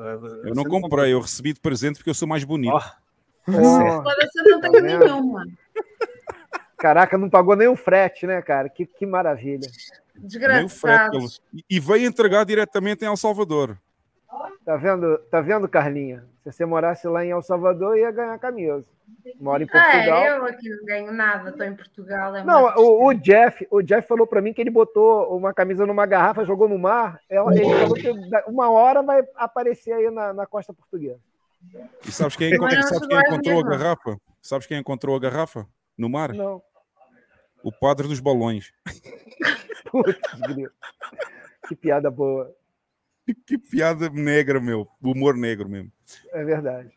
Eu 0.44 0.54
não 0.54 0.64
comprei, 0.66 1.14
eu 1.14 1.20
recebi 1.22 1.54
de 1.54 1.60
presente 1.62 1.96
porque 1.98 2.10
eu 2.10 2.14
sou 2.14 2.28
mais 2.28 2.44
bonito. 2.44 2.74
Tá 2.74 2.98
Foda-se, 3.46 4.40
eu 4.40 4.44
não 4.52 4.62
Tá 4.62 4.70
tenho 4.70 4.84
vendo? 4.84 5.06
nenhuma. 5.06 5.46
Caraca, 6.78 7.18
não 7.18 7.30
pagou 7.30 7.56
nem 7.56 7.68
o 7.68 7.76
frete, 7.76 8.28
né, 8.28 8.42
cara? 8.42 8.68
Que, 8.70 8.86
que 8.86 9.06
maravilha. 9.06 9.70
Frete. 9.70 10.04
Desgraçado. 10.16 11.18
ele- 11.18 11.64
E 11.70 11.80
veio 11.80 12.06
entregar 12.08 12.46
diretamente 12.46 13.04
em 13.04 13.08
El 13.08 13.18
Salvador. 13.18 13.78
Tá 14.66 14.76
vendo, 14.78 15.18
tá 15.32 15.42
vendo, 15.42 15.68
Carlinha? 15.68 16.26
Se 16.44 16.52
você 16.52 16.66
morasse 16.66 17.08
lá 17.08 17.24
em 17.26 17.30
El 17.32 17.42
Salvador, 17.42 17.98
ia 17.98 18.12
ganhar 18.12 18.38
camisa. 18.38 18.84
Mora 19.40 19.64
em 19.64 19.68
Portugal. 19.68 20.24
É, 20.24 20.38
eu 20.38 20.46
aqui 20.46 20.70
não 20.70 20.86
ganho 20.86 21.12
nada, 21.14 21.50
estou 21.50 21.66
em 21.66 21.76
Portugal. 21.76 22.36
É 22.36 22.44
Não, 22.44 22.66
o, 22.76 23.08
o 23.08 23.14
Jeff, 23.14 23.66
o 23.72 23.82
Jeff 23.82 24.06
falou 24.08 24.28
pra 24.28 24.42
mim 24.42 24.52
que 24.54 24.60
ele 24.60 24.70
botou 24.70 25.36
uma 25.38 25.54
camisa 25.54 25.86
numa 25.86 26.06
garrafa, 26.06 26.44
jogou 26.44 26.68
no 26.68 26.78
mar. 26.78 27.20
Ela- 27.30 27.56
Ele 27.56 27.64
falou 27.74 27.94
que 27.96 28.12
uma 28.48 28.70
hora 28.70 29.02
vai 29.02 29.24
aparecer 29.36 29.94
aí 29.94 30.12
na, 30.12 30.34
na 30.34 30.46
costa 30.46 30.74
portuguesa. 30.74 31.20
E 32.06 32.12
sabes 32.12 32.36
quem, 32.36 32.54
é 32.54 32.58
sabes 32.82 33.08
quem 33.08 33.18
encontrou 33.20 33.60
a 33.62 33.70
garrafa? 33.70 34.18
Sabes 34.42 34.68
quem 34.68 34.78
encontrou 34.78 35.16
a 35.16 35.20
garrafa? 35.20 35.66
No 35.98 36.10
mar? 36.10 36.34
Não. 36.34 36.62
O 37.64 37.72
padre 37.72 38.06
dos 38.10 38.20
balões. 38.20 38.74
Putz, 39.90 40.20
que 41.70 41.76
piada 41.76 42.12
boa. 42.12 42.54
Que 43.46 43.58
piada 43.58 44.10
negra, 44.10 44.60
meu. 44.60 44.88
Humor 45.02 45.36
negro 45.36 45.70
mesmo. 45.70 45.92
É 46.34 46.44
verdade. 46.44 46.92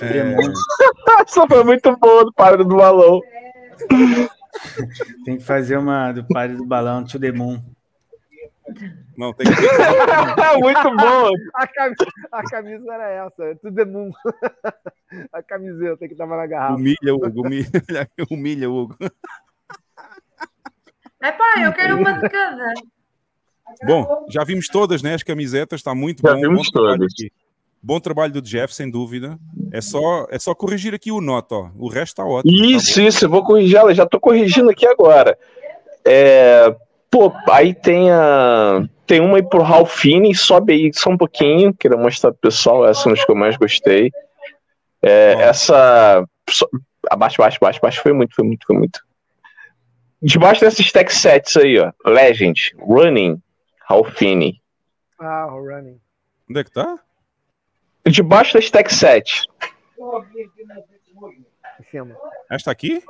É... 0.00 0.36
Essa 1.22 1.46
foi 1.46 1.64
muito 1.64 1.96
boa 1.96 2.24
do 2.24 2.32
padre 2.32 2.64
do 2.64 2.76
balão. 2.76 3.20
Tem 5.24 5.38
que 5.38 5.44
fazer 5.44 5.76
uma 5.76 6.12
do 6.12 6.26
padre 6.26 6.56
do 6.56 6.66
balão, 6.66 7.04
to 7.04 7.18
the 7.18 7.32
moon. 7.32 7.62
Não, 9.16 9.32
tem 9.32 9.46
que 9.46 9.52
Muito 10.60 10.96
boa. 10.96 11.32
A 11.54 11.66
camisa, 11.66 12.06
a 12.30 12.42
camisa 12.44 12.92
era 12.92 13.26
essa, 13.26 13.56
tudo 13.60 13.80
é 13.80 13.84
moon. 13.84 14.10
A 15.32 15.42
camiseta 15.42 16.08
que 16.08 16.14
tava 16.14 16.36
na 16.36 16.46
garrafa. 16.46 16.74
Humilha, 16.74 17.14
Hugo. 17.14 17.42
Humilha, 17.42 18.10
humilha 18.30 18.70
Hugo. 18.70 18.96
É 21.22 21.32
pá, 21.32 21.54
eu 21.62 21.72
quero 21.72 21.98
uma 21.98 22.12
de 22.14 22.28
cada. 22.28 22.74
Bom, 23.84 24.26
já 24.28 24.44
vimos 24.44 24.68
todas, 24.68 25.02
né? 25.02 25.14
As 25.14 25.22
camisetas, 25.22 25.80
está 25.80 25.94
muito 25.94 26.22
Já 26.26 26.34
bom. 26.34 26.40
vimos 26.40 26.66
bom 26.68 26.72
trabalho 26.72 26.98
todas. 26.98 27.12
aqui. 27.12 27.32
Bom 27.84 27.98
trabalho 27.98 28.32
do 28.32 28.42
Jeff, 28.42 28.72
sem 28.72 28.88
dúvida. 28.88 29.36
É 29.72 29.80
só, 29.80 30.26
é 30.30 30.38
só 30.38 30.54
corrigir 30.54 30.94
aqui 30.94 31.10
o 31.10 31.20
nota, 31.20 31.54
ó. 31.56 31.70
O 31.76 31.88
resto 31.88 32.12
está 32.12 32.24
ótimo. 32.24 32.56
tá 32.56 32.64
Isso, 32.66 33.00
isso, 33.00 33.24
eu 33.24 33.28
vou 33.28 33.42
corrigir 33.44 33.76
ela, 33.76 33.92
já 33.94 34.06
tô 34.06 34.20
corrigindo 34.20 34.70
aqui 34.70 34.86
agora. 34.86 35.36
É, 36.04 36.74
pô, 37.10 37.32
aí 37.50 37.74
tem 37.74 38.10
a. 38.10 38.86
Tem 39.04 39.20
uma 39.20 39.36
aí 39.36 39.42
pro 39.42 39.62
Ralphine, 39.62 40.32
sobe 40.34 40.72
aí 40.72 40.90
só 40.94 41.10
um 41.10 41.18
pouquinho, 41.18 41.74
queria 41.74 41.98
mostrar 41.98 42.30
pro 42.30 42.40
pessoal, 42.40 42.86
essa 42.86 43.02
é 43.02 43.06
uma 43.08 43.16
das 43.16 43.24
que 43.24 43.32
eu 43.32 43.36
mais 43.36 43.56
gostei. 43.56 44.10
É, 45.02 45.32
essa. 45.40 46.24
Abaixo, 47.10 47.42
abaixo, 47.42 47.58
abaixo, 47.60 47.78
abaixo, 47.80 48.00
foi 48.00 48.12
muito, 48.12 48.34
foi 48.34 48.44
muito, 48.44 48.64
foi 48.64 48.76
muito. 48.76 49.00
Debaixo 50.22 50.60
desses 50.60 50.92
tech 50.92 51.12
sets 51.12 51.56
aí, 51.56 51.80
ó. 51.80 51.90
Legend, 52.06 52.74
Running, 52.78 53.42
Ralphine. 53.88 54.62
Ah, 55.18 55.46
o 55.46 55.60
running. 55.64 56.00
Onde 56.48 56.60
é 56.60 56.64
que 56.64 56.70
tá? 56.70 56.98
Debaixo 58.06 58.54
das 58.54 58.70
tech 58.70 58.92
sets. 58.92 59.46
Em 61.80 61.84
cima. 61.90 62.16
Esta 62.50 62.70
aqui? 62.70 63.02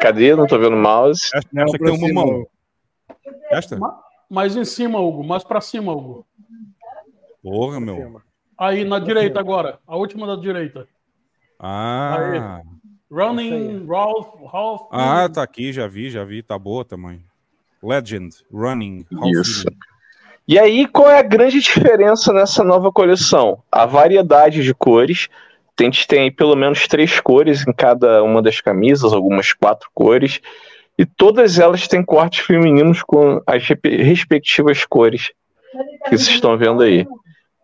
Cadê? 0.00 0.34
Não 0.34 0.46
tô 0.46 0.58
vendo 0.58 0.74
o 0.74 0.78
mouse. 0.78 1.30
Esta, 1.32 1.62
esta 1.62 1.76
aqui 1.76 1.84
tem 1.84 2.12
uma 2.12 2.12
mão. 2.12 2.46
Esta? 3.50 3.78
Mais 4.28 4.56
em 4.56 4.64
cima, 4.64 5.00
Hugo. 5.00 5.24
Mais 5.24 5.44
pra 5.44 5.60
cima, 5.60 5.92
Hugo. 5.92 6.26
Porra, 7.42 7.80
meu. 7.80 8.20
Aí, 8.58 8.84
na 8.84 8.98
direita 8.98 9.38
agora. 9.38 9.78
A 9.86 9.96
última 9.96 10.26
da 10.26 10.36
direita. 10.36 10.88
Ah. 11.58 12.62
Running, 13.10 13.86
Ralph, 13.86 14.34
Ralph. 14.52 14.88
Ah, 14.92 15.28
tá 15.28 15.42
aqui, 15.42 15.72
já 15.72 15.86
vi, 15.86 16.10
já 16.10 16.24
vi. 16.24 16.42
Tá 16.42 16.58
boa 16.58 16.84
também. 16.84 17.24
Legend, 17.82 18.34
Running. 18.52 19.04
Isso. 19.26 19.66
E 20.46 20.58
aí, 20.58 20.86
qual 20.86 21.10
é 21.10 21.18
a 21.18 21.22
grande 21.22 21.60
diferença 21.60 22.32
nessa 22.32 22.64
nova 22.64 22.90
coleção? 22.90 23.62
A 23.70 23.84
variedade 23.84 24.62
de 24.62 24.74
cores. 24.74 25.28
a 25.78 25.82
gente 25.82 26.06
tem 26.06 26.20
aí 26.22 26.30
pelo 26.30 26.56
menos 26.56 26.86
três 26.86 27.20
cores 27.20 27.66
em 27.66 27.72
cada 27.72 28.22
uma 28.22 28.40
das 28.40 28.60
camisas, 28.60 29.12
algumas 29.12 29.52
quatro 29.52 29.90
cores, 29.94 30.40
e 30.96 31.04
todas 31.04 31.58
elas 31.58 31.86
têm 31.86 32.02
cortes 32.04 32.44
femininos 32.44 33.02
com 33.02 33.40
as 33.46 33.62
respectivas 33.84 34.84
cores 34.84 35.30
que 36.04 36.16
vocês 36.16 36.28
estão 36.28 36.56
vendo 36.56 36.82
aí. 36.82 37.06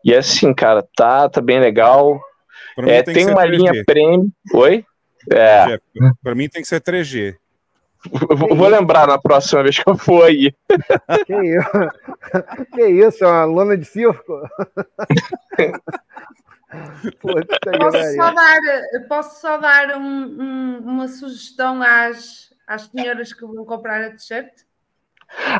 E 0.05 0.15
assim, 0.15 0.53
cara, 0.53 0.87
tá, 0.95 1.29
tá 1.29 1.41
bem 1.41 1.59
legal. 1.59 2.21
É, 2.79 3.03
tem 3.03 3.15
tem 3.15 3.27
uma 3.31 3.43
3G. 3.43 3.51
linha 3.51 3.85
premium. 3.87 4.31
Oi? 4.53 4.85
É. 5.33 5.79
Pra 6.23 6.35
mim 6.35 6.49
tem 6.49 6.61
que 6.61 6.69
ser 6.69 6.81
3G. 6.81 7.35
Eu 8.31 8.37
vou 8.37 8.55
vou 8.55 8.69
lembrar 8.69 9.07
na 9.07 9.19
próxima 9.19 9.63
vez 9.63 9.79
que 9.79 9.89
eu 9.89 9.97
for 9.97 10.25
aí. 10.25 10.53
Que 11.27 11.35
isso? 11.35 12.67
Que 12.75 12.87
isso? 12.87 13.25
É 13.25 13.29
uma 13.29 13.45
lona 13.45 13.77
de 13.77 13.85
circo? 13.85 14.41
Puta 17.21 17.59
Posso 17.79 18.15
só 18.17 18.33
dar, 18.33 18.59
posso 19.09 19.41
só 19.41 19.57
dar 19.59 19.97
um- 19.97 20.03
um- 20.41 20.79
uma 20.85 21.09
sugestão 21.09 21.81
às, 21.83 22.53
às 22.67 22.83
senhoras 22.87 23.33
que 23.33 23.47
vão 23.47 23.65
comprar 23.65 24.03
a 24.03 24.11
t-shirt? 24.11 24.49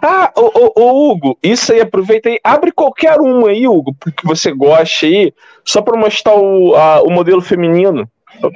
Ah, 0.03 0.33
ô, 0.37 0.51
ô, 0.55 0.73
ô, 0.77 1.11
Hugo, 1.13 1.39
isso 1.43 1.73
aí, 1.73 1.81
aproveita 1.81 2.29
aí. 2.29 2.39
Abre 2.45 2.71
qualquer 2.73 3.19
uma 3.21 3.49
aí, 3.51 3.67
Hugo, 3.67 3.95
que 4.17 4.25
você 4.27 4.53
goste 4.53 5.07
aí, 5.07 5.33
só 5.65 5.81
para 5.83 5.99
mostrar 5.99 6.35
o, 6.37 6.75
a- 6.75 7.03
o 7.03 7.11
modelo 7.11 7.41
feminino 7.41 8.09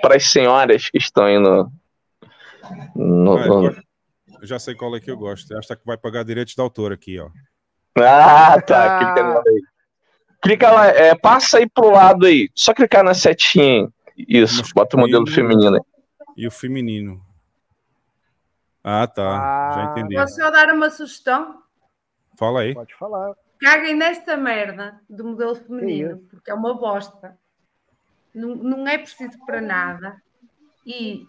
para 0.02 0.16
as 0.16 0.30
senhoras 0.30 0.88
que 0.90 0.98
estão 0.98 1.24
aí 1.24 1.38
no. 1.38 1.70
No- 2.94 3.36
Ah, 3.36 3.46
eu 3.46 3.60
gosto- 3.60 3.82
eu 4.40 4.46
já 4.46 4.58
sei 4.58 4.74
qual 4.74 4.94
é 4.96 5.00
que 5.00 5.10
eu 5.10 5.16
gosto. 5.16 5.56
Esta 5.56 5.74
que 5.76 5.84
vai 5.84 5.96
pagar 5.96 6.24
direitos 6.24 6.54
de 6.54 6.60
autor 6.60 6.92
aqui, 6.92 7.18
ó. 7.18 7.28
Ah, 7.98 8.60
tá. 8.60 8.98
Clica 8.98 9.22
nela 9.22 9.42
aí. 9.46 9.62
Clica 10.40 10.70
lá, 10.70 10.86
é, 10.86 11.14
passa 11.16 11.58
aí 11.58 11.68
pro 11.68 11.90
lado 11.90 12.26
aí. 12.26 12.48
Só 12.54 12.72
clicar 12.72 13.02
na 13.02 13.14
setinha. 13.14 13.88
Isso, 14.16 14.62
bota 14.74 14.96
o 14.96 15.00
modelo 15.00 15.26
feminino 15.26 15.74
aí. 15.76 15.80
E 16.36 16.46
o 16.46 16.50
feminino. 16.50 17.20
Ah, 18.84 19.06
tá. 19.06 19.72
Já 19.74 19.84
entendi. 19.90 20.14
Posso 20.14 20.36
só 20.36 20.50
dar 20.50 20.72
uma 20.72 20.90
sugestão? 20.90 21.62
Fala 22.38 22.60
aí. 22.60 22.74
Pode 22.74 22.94
falar. 22.94 23.34
Caguem 23.60 23.94
nesta 23.96 24.36
merda 24.36 25.00
do 25.10 25.24
modelo 25.24 25.56
feminino, 25.56 26.18
porque 26.30 26.50
é 26.50 26.54
uma 26.54 26.74
bosta. 26.78 27.36
Não, 28.32 28.54
não 28.54 28.86
é 28.86 28.96
preciso 28.98 29.36
para 29.44 29.60
nada. 29.60 30.16
E 30.86 31.24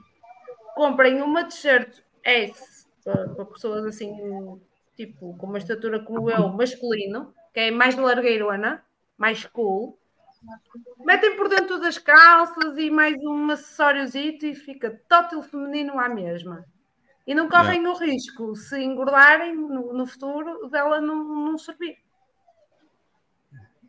comprem 0.79 1.21
uma 1.21 1.43
t-shirt 1.43 2.01
S 2.23 2.87
para, 3.03 3.27
para 3.27 3.45
pessoas 3.47 3.85
assim, 3.85 4.15
tipo, 4.95 5.35
com 5.35 5.45
uma 5.45 5.57
estatura 5.57 5.99
como 5.99 6.31
eu, 6.31 6.47
masculino, 6.47 7.33
que 7.53 7.59
é 7.59 7.69
mais 7.69 7.97
largueirona, 7.97 8.81
mais 9.17 9.45
cool. 9.45 9.99
Metem 10.99 11.35
por 11.35 11.49
dentro 11.49 11.81
das 11.81 11.97
calças 11.97 12.77
e 12.77 12.89
mais 12.89 13.13
um 13.25 13.51
acessóriozito 13.51 14.45
e 14.45 14.55
fica 14.55 15.01
tótil 15.09 15.41
feminino 15.41 15.99
à 15.99 16.07
mesma. 16.07 16.65
E 17.27 17.35
não 17.35 17.49
correm 17.49 17.85
o 17.85 17.93
risco, 17.93 18.55
se 18.55 18.81
engordarem 18.81 19.53
no, 19.53 19.91
no 19.91 20.07
futuro, 20.07 20.69
dela 20.69 21.01
não, 21.01 21.21
não 21.25 21.57
servir. 21.57 21.97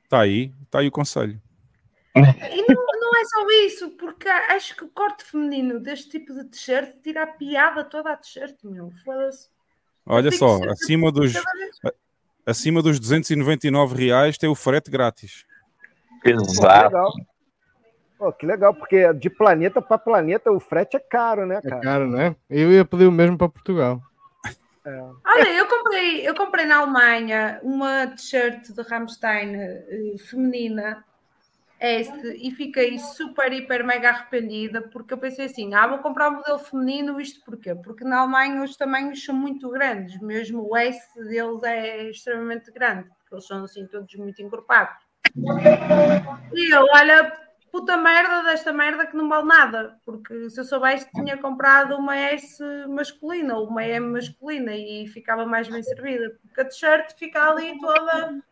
Tá 0.09 0.23
aí, 0.23 0.53
tá 0.69 0.81
aí 0.81 0.89
o 0.89 0.93
conselho. 0.93 1.41
E 2.21 2.65
não, 2.69 2.85
não 3.01 3.21
é 3.21 3.25
só 3.25 3.47
isso, 3.67 3.91
porque 3.91 4.29
acho 4.29 4.77
que 4.77 4.85
o 4.85 4.89
corte 4.89 5.25
feminino 5.25 5.81
deste 5.81 6.11
tipo 6.11 6.33
de 6.35 6.45
t-shirt 6.45 6.97
tira 7.03 7.25
a 7.25 7.27
piada 7.27 7.85
toda 7.85 8.13
a 8.13 8.17
t-shirt, 8.17 8.57
meu. 8.65 8.91
Foda-se. 9.05 9.49
Olha 10.07 10.33
só, 10.33 10.59
acima 10.71 11.13
dos, 11.13 11.33
acima 12.45 12.83
dos 12.83 12.99
299 12.99 14.07
reais 14.07 14.39
tem 14.39 14.49
o 14.49 14.55
frete 14.55 14.91
grátis. 14.91 15.45
Legal. 16.25 17.13
Pô, 18.19 18.31
que 18.33 18.45
legal, 18.45 18.75
porque 18.75 19.13
de 19.15 19.31
planeta 19.31 19.81
para 19.81 19.97
planeta 19.97 20.51
o 20.53 20.61
frete 20.61 20.97
é 20.97 21.01
caro, 21.01 21.47
né, 21.47 21.61
É 21.65 21.69
cara? 21.69 21.81
caro, 21.81 22.07
né? 22.07 22.37
Eu 22.51 22.71
ia 22.71 22.85
pedir 22.85 23.07
o 23.07 23.13
mesmo 23.13 23.39
para 23.39 23.49
Portugal. 23.49 24.03
Olha, 25.25 25.49
eu 25.51 25.67
comprei, 25.67 26.29
eu 26.29 26.35
comprei 26.35 26.67
na 26.67 26.79
Alemanha 26.79 27.61
uma 27.63 28.09
t-shirt 28.09 28.73
de 28.73 28.83
Rammstein 28.83 29.55
eh, 29.55 30.15
feminina 30.29 31.05
S 31.81 32.13
e 32.37 32.51
fiquei 32.51 32.99
super, 32.99 33.51
hiper, 33.51 33.83
mega 33.83 34.11
arrependida 34.11 34.83
porque 34.83 35.15
eu 35.15 35.19
pensei 35.19 35.47
assim: 35.47 35.73
ah, 35.75 35.87
vou 35.87 35.99
comprar 35.99 36.29
um 36.29 36.37
modelo 36.37 36.59
feminino, 36.59 37.19
isto 37.19 37.43
porquê? 37.43 37.75
Porque 37.75 38.05
na 38.05 38.21
Alemanha 38.21 38.63
os 38.63 38.77
tamanhos 38.77 39.25
são 39.25 39.35
muito 39.35 39.71
grandes, 39.71 40.21
mesmo 40.21 40.69
o 40.69 40.77
S 40.77 41.01
deles 41.17 41.63
é 41.63 42.11
extremamente 42.11 42.71
grande, 42.71 43.09
porque 43.09 43.35
eles 43.35 43.47
são 43.47 43.65
assim 43.65 43.87
todos 43.87 44.15
muito 44.17 44.43
encorpados. 44.43 44.95
E 46.53 46.75
eu, 46.75 46.85
olha, 46.93 47.33
puta 47.73 47.97
merda 47.97 48.43
desta 48.43 48.73
merda 48.75 49.07
que 49.07 49.17
não 49.17 49.29
vale 49.29 49.47
nada, 49.47 49.97
porque 50.05 50.51
se 50.51 50.61
eu 50.61 50.65
soubesse 50.65 51.11
tinha 51.13 51.39
comprado 51.39 51.97
uma 51.97 52.15
S 52.15 52.63
masculina 52.89 53.57
ou 53.57 53.69
uma 53.69 53.85
M 53.85 54.09
masculina 54.09 54.75
e 54.77 55.07
ficava 55.07 55.47
mais 55.47 55.67
bem 55.67 55.83
servida, 55.83 56.37
porque 56.43 56.61
a 56.61 56.65
t-shirt 56.67 57.15
fica 57.17 57.43
ali 57.51 57.79
toda 57.81 58.43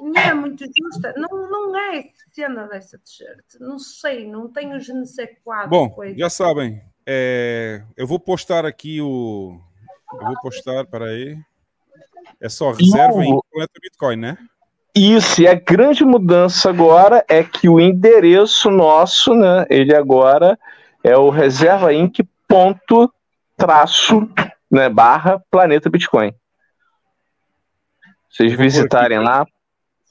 não 0.00 0.20
é 0.20 0.34
muito 0.34 0.64
justa, 0.64 1.14
não, 1.16 1.28
não 1.50 1.76
é 1.76 2.04
cena 2.32 2.66
dessa 2.66 2.98
t-shirt, 2.98 3.60
não 3.60 3.78
sei, 3.78 4.26
não 4.26 4.48
tenho 4.48 4.80
je 4.80 4.92
ne 4.92 5.06
sais 5.06 5.30
quoi 5.44 5.66
Bom, 5.66 5.90
coisa. 5.90 6.18
já 6.18 6.30
sabem, 6.30 6.82
é, 7.06 7.82
eu 7.96 8.06
vou 8.06 8.18
postar 8.18 8.64
aqui 8.64 9.00
o. 9.00 9.60
Eu 10.12 10.26
vou 10.26 10.40
postar, 10.40 10.84
para 10.86 11.06
aí. 11.06 11.36
É 12.40 12.48
só 12.48 12.72
reserva 12.72 13.24
em. 13.24 13.38
Planeta 13.50 13.80
Bitcoin, 13.80 14.16
né? 14.16 14.38
Isso, 14.94 15.40
e 15.40 15.48
a 15.48 15.54
grande 15.54 16.04
mudança 16.04 16.68
agora 16.68 17.24
é 17.28 17.42
que 17.42 17.68
o 17.68 17.80
endereço 17.80 18.70
nosso, 18.70 19.34
né? 19.34 19.64
Ele 19.70 19.94
agora 19.96 20.58
é 21.02 21.16
o 21.16 21.30
reserva 21.30 21.92
inc 21.92 22.22
ponto 22.46 23.12
traço, 23.56 24.28
né, 24.70 24.88
barra 24.88 25.42
planeta 25.50 25.88
Bitcoin. 25.88 26.34
Vocês 28.28 28.52
visitarem 28.52 29.18
lá. 29.18 29.46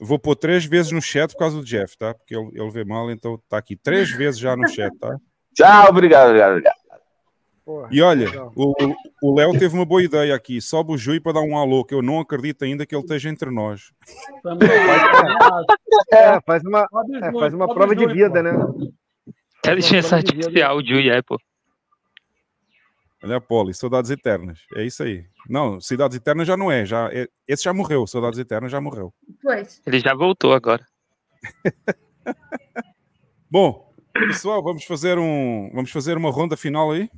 Vou 0.04 0.18
pôr 0.18 0.36
três 0.36 0.66
vezes 0.66 0.92
no 0.92 1.02
chat 1.02 1.32
por 1.32 1.38
causa 1.38 1.58
do 1.58 1.64
Jeff, 1.64 1.96
tá? 1.96 2.14
Porque 2.14 2.36
ele, 2.36 2.50
ele 2.56 2.72
vê 2.72 2.84
mal, 2.84 3.12
então 3.12 3.40
tá 3.48 3.58
aqui 3.58 3.76
três 3.76 4.10
vezes 4.18 4.40
já 4.40 4.56
no 4.56 4.68
chat, 4.68 4.92
tá? 4.98 5.16
Tchau, 5.54 5.90
obrigado, 5.90 6.30
obrigado, 6.30 6.52
obrigado. 6.52 6.82
E 7.92 8.02
olha, 8.02 8.28
o 8.56 8.74
o 9.22 9.36
Léo 9.36 9.52
teve 9.52 9.76
uma 9.76 9.86
boa 9.86 10.04
ideia 10.04 10.34
aqui. 10.34 10.60
Sobe 10.60 10.92
o 10.92 10.98
Jui 10.98 11.20
para 11.20 11.34
dar 11.34 11.42
um 11.42 11.56
alô, 11.56 11.86
que 11.86 11.94
eu 11.94 12.02
não 12.02 12.20
acredito 12.20 12.66
ainda 12.66 12.86
que 12.86 12.96
ele 12.96 13.04
esteja 13.04 13.30
entre 13.30 13.52
nós. 13.52 13.92
É, 16.14 16.40
faz 16.42 16.64
uma, 16.64 16.88
é, 17.22 17.32
faz 17.34 17.54
uma 17.54 17.74
prova 17.74 17.96
de 17.96 18.08
vida, 18.08 18.42
né? 18.42 18.52
Inteligência 19.60 20.18
artificial, 20.18 20.78
o 20.78 20.86
Jui 20.86 21.10
é, 21.10 21.22
pô. 21.22 21.38
Olha 23.24 23.36
a 23.38 23.42
Poli, 23.42 23.74
Saudades 23.74 24.10
Eternas. 24.10 24.60
É 24.76 24.84
isso 24.84 25.04
aí. 25.04 25.26
Não, 25.48 25.80
Cidades 25.80 26.18
Eternas 26.18 26.48
já 26.48 26.58
não 26.58 26.72
é. 26.72 26.86
Já, 26.86 27.10
é- 27.14 27.28
esse 27.48 27.64
já 27.64 27.74
morreu. 27.74 28.08
Saudades 28.08 28.40
Eternas 28.40 28.72
já 28.72 28.82
morreu. 28.82 29.14
Pois. 29.42 29.82
Ele 29.86 30.00
já 30.00 30.14
voltou 30.14 30.54
agora. 30.54 30.86
Bom, 33.50 33.92
pessoal, 34.14 34.64
vamos 34.64 34.84
fazer 34.84 35.18
um, 35.18 35.70
vamos 35.74 35.92
fazer 35.92 36.18
uma 36.18 36.32
ronda 36.32 36.56
final 36.56 36.92
aí. 36.92 37.10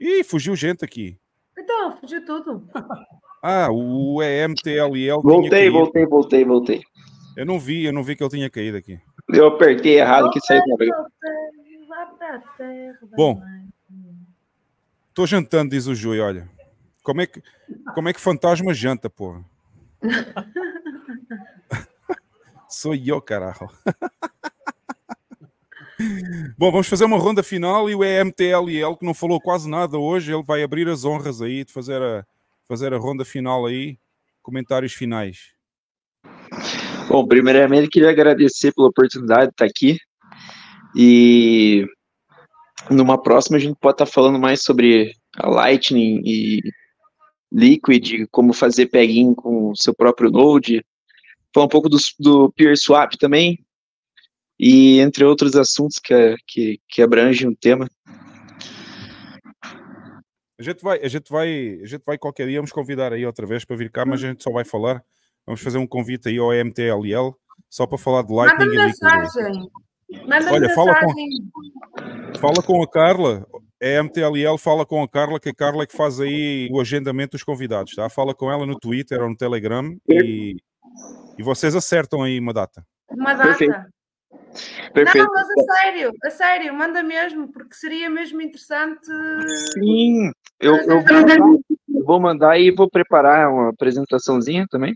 Ih, 0.00 0.24
fugiu 0.24 0.56
gente 0.56 0.84
aqui. 0.84 1.18
Então, 1.56 1.96
fugiu 1.98 2.24
tudo. 2.24 2.68
Ah, 3.48 3.68
o 3.70 4.20
EMTLL 4.20 5.22
Voltei, 5.22 5.70
voltei, 5.70 6.04
voltei, 6.04 6.44
voltei. 6.44 6.82
Eu 7.36 7.46
não 7.46 7.60
vi, 7.60 7.84
eu 7.84 7.92
não 7.92 8.02
vi 8.02 8.16
que 8.16 8.24
ele 8.24 8.30
tinha 8.30 8.50
caído 8.50 8.76
aqui. 8.76 8.98
Eu 9.28 9.46
apertei 9.46 10.00
errado 10.00 10.30
que 10.30 10.40
saiu. 10.40 10.64
Bom, 13.16 13.40
tô 15.14 15.26
jantando, 15.26 15.70
diz 15.70 15.86
o 15.86 15.94
Jui, 15.94 16.18
olha. 16.18 16.48
Como 17.04 17.20
é 17.20 17.26
que, 17.26 17.40
como 17.94 18.08
é 18.08 18.12
que 18.12 18.20
fantasma 18.20 18.74
janta, 18.74 19.08
porra? 19.08 19.44
Sou 22.68 22.94
eu, 22.94 23.20
caralho. 23.20 23.68
Bom, 26.58 26.70
vamos 26.70 26.88
fazer 26.88 27.06
uma 27.06 27.18
ronda 27.18 27.42
final 27.42 27.88
e 27.88 27.94
o 27.94 28.04
EMTLL, 28.04 28.96
que 28.98 29.06
não 29.06 29.14
falou 29.14 29.40
quase 29.40 29.68
nada 29.68 29.98
hoje, 29.98 30.32
ele 30.32 30.42
vai 30.42 30.62
abrir 30.62 30.88
as 30.88 31.04
honras 31.04 31.40
aí 31.40 31.64
de 31.64 31.72
fazer 31.72 32.02
a, 32.02 32.24
fazer 32.68 32.92
a 32.92 32.98
ronda 32.98 33.24
final 33.24 33.64
aí. 33.64 33.98
Comentários 34.42 34.92
finais. 34.92 35.54
Bom, 37.08 37.26
primeiramente 37.26 37.88
queria 37.88 38.10
agradecer 38.10 38.74
pela 38.74 38.88
oportunidade 38.88 39.46
de 39.46 39.52
estar 39.52 39.64
aqui. 39.64 39.98
E 40.94 41.86
numa 42.90 43.20
próxima 43.20 43.56
a 43.56 43.60
gente 43.60 43.76
pode 43.80 43.94
estar 43.94 44.06
falando 44.06 44.38
mais 44.38 44.62
sobre 44.62 45.12
a 45.36 45.48
Lightning 45.48 46.20
e 46.24 46.60
Liquid, 47.52 48.26
como 48.30 48.52
fazer 48.52 48.86
plugin 48.86 49.34
com 49.34 49.70
o 49.70 49.76
seu 49.76 49.94
próprio 49.94 50.30
Node. 50.30 50.84
Falar 51.56 51.64
um 51.64 51.70
pouco 51.70 51.88
do, 51.88 51.96
do 52.20 52.52
Peer 52.52 52.76
Swap 52.76 53.14
também. 53.14 53.64
E 54.60 55.00
entre 55.00 55.24
outros 55.24 55.56
assuntos 55.56 55.98
que, 55.98 56.36
que, 56.46 56.78
que 56.86 57.00
abrangem 57.00 57.48
o 57.48 57.56
tema. 57.56 57.88
A 60.60 60.62
gente 60.62 60.82
vai, 60.82 61.00
a 61.02 61.08
gente 61.08 61.30
vai, 61.30 61.80
a 61.82 61.86
gente 61.86 62.02
vai 62.04 62.18
qualquer 62.18 62.46
dia, 62.46 62.58
vamos 62.58 62.72
convidar 62.72 63.10
aí 63.10 63.24
outra 63.24 63.46
vez 63.46 63.64
para 63.64 63.74
vir 63.74 63.90
cá, 63.90 64.04
mas 64.04 64.22
a 64.22 64.28
gente 64.28 64.44
só 64.44 64.50
vai 64.50 64.66
falar. 64.66 65.02
Vamos 65.46 65.62
fazer 65.62 65.78
um 65.78 65.86
convite 65.86 66.28
aí 66.28 66.36
ao 66.36 66.52
MTLL 66.52 67.34
só 67.70 67.86
para 67.86 67.96
falar 67.96 68.22
de 68.22 68.34
Lightning 68.34 68.66
Manda 68.66 68.86
mensagem. 68.88 69.70
Manda 70.28 70.52
Olha, 70.52 70.74
fala 70.74 71.00
com, 71.00 71.14
mensagem. 71.14 72.32
fala 72.38 72.62
com 72.62 72.82
a 72.82 72.86
Carla. 72.86 73.46
É 73.80 73.96
a 73.96 74.04
MTLL, 74.04 74.58
fala 74.58 74.84
com 74.84 75.02
a 75.02 75.08
Carla, 75.08 75.40
que 75.40 75.48
a 75.48 75.54
Carla 75.54 75.84
é 75.84 75.86
que 75.86 75.96
faz 75.96 76.20
aí 76.20 76.68
o 76.70 76.82
agendamento 76.82 77.30
dos 77.30 77.42
convidados, 77.42 77.94
tá? 77.94 78.10
Fala 78.10 78.34
com 78.34 78.52
ela 78.52 78.66
no 78.66 78.78
Twitter 78.78 79.22
ou 79.22 79.30
no 79.30 79.36
Telegram 79.36 79.96
e, 80.06 80.56
e 81.38 81.42
vocês 81.42 81.74
acertam 81.74 82.22
aí 82.22 82.38
uma 82.38 82.52
data. 82.52 82.84
Uma 83.10 83.34
data. 83.34 83.48
Perfeito. 83.48 83.74
Perfeito. 84.92 85.26
Não, 85.26 85.34
mas 85.34 85.48
a 85.50 85.74
sério, 85.74 86.12
a 86.24 86.30
sério, 86.30 86.74
manda 86.74 87.02
mesmo, 87.02 87.48
porque 87.52 87.74
seria 87.74 88.08
mesmo 88.08 88.40
interessante. 88.40 89.06
Sim, 89.74 90.30
eu, 90.60 90.76
eu 90.76 91.02
vou 91.02 91.12
mandar, 91.12 91.38
vou 92.04 92.20
mandar 92.20 92.58
e 92.58 92.70
vou 92.70 92.90
preparar 92.90 93.50
uma 93.52 93.70
apresentaçãozinha 93.70 94.66
também. 94.70 94.94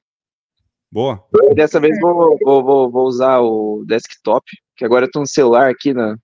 Boa. 0.91 1.23
Dessa 1.55 1.79
vez 1.79 1.99
vou, 2.01 2.39
vou, 2.43 2.65
vou, 2.65 2.91
vou 2.91 3.07
usar 3.07 3.41
o 3.41 3.85
desktop, 3.87 4.45
que 4.77 4.85
agora 4.85 5.07
eu 5.07 5.11
tô 5.11 5.21
no 5.21 5.27
celular 5.27 5.71
aqui 5.71 5.93
na, 5.93 6.17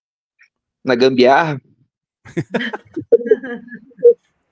na 0.85 0.95
gambiarra. 0.95 1.61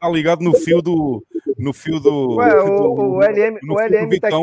Tá 0.00 0.10
ligado 0.10 0.42
no 0.42 0.52
fio 0.54 0.82
do. 0.82 1.24
No 1.56 1.72
fio 1.72 1.98
do. 1.98 2.36
Ué, 2.36 2.50
do- 2.50 2.72
o, 2.72 3.16
o 3.16 3.22
LM, 3.22 3.58
no 3.62 3.74
o 3.74 3.80
LM 3.80 4.20
tá 4.20 4.28
aqui. 4.28 4.36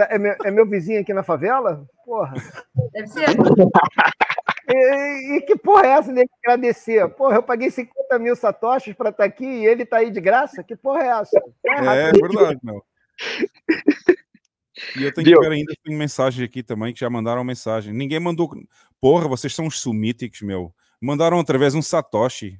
É, 0.00 0.06
tá- 0.06 0.14
é 0.14 0.18
meu, 0.18 0.36
é 0.44 0.50
meu 0.50 0.66
vizinho 0.66 1.00
aqui 1.00 1.12
na 1.12 1.22
favela? 1.22 1.86
Porra. 2.04 2.34
Deve 2.92 3.08
ser. 3.08 3.28
E, 4.72 5.36
e 5.36 5.40
que 5.42 5.56
porra 5.56 5.86
é 5.86 5.90
essa 5.90 6.12
de 6.12 6.24
agradecer? 6.44 7.08
Porra, 7.10 7.36
eu 7.36 7.42
paguei 7.42 7.70
50 7.70 8.18
mil 8.18 8.36
satoshis 8.36 8.94
pra 8.94 9.10
estar 9.10 9.24
aqui 9.24 9.44
e 9.44 9.66
ele 9.66 9.84
tá 9.84 9.98
aí 9.98 10.10
de 10.10 10.20
graça? 10.20 10.62
Que 10.62 10.76
porra 10.76 11.02
é 11.02 11.08
essa? 11.08 11.40
Tá 11.62 11.72
errado. 11.72 11.96
É 11.98 12.12
verdade, 12.12 12.60
meu. 12.62 12.84
E 14.96 15.02
eu 15.02 15.12
tenho 15.12 15.24
que 15.26 15.30
Viu? 15.32 15.40
ver 15.40 15.52
ainda, 15.52 15.74
tem 15.84 15.96
mensagem 15.96 16.44
aqui 16.44 16.62
também, 16.62 16.94
que 16.94 17.00
já 17.00 17.10
mandaram 17.10 17.44
mensagem. 17.44 17.92
Ninguém 17.92 18.20
mandou. 18.20 18.48
Porra, 19.00 19.28
vocês 19.28 19.54
são 19.54 19.66
uns 19.66 19.80
sumíticos, 19.80 20.40
meu. 20.40 20.72
Mandaram 21.00 21.38
através 21.38 21.72
de 21.72 21.78
um 21.78 21.82
Satoshi. 21.82 22.58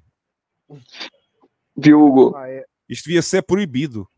Viu, 1.77 2.05
Hugo? 2.05 2.37
Ah, 2.37 2.49
é. 2.49 2.65
Isto 2.89 3.05
devia 3.05 3.23
ser 3.23 3.43
proibido. 3.43 4.09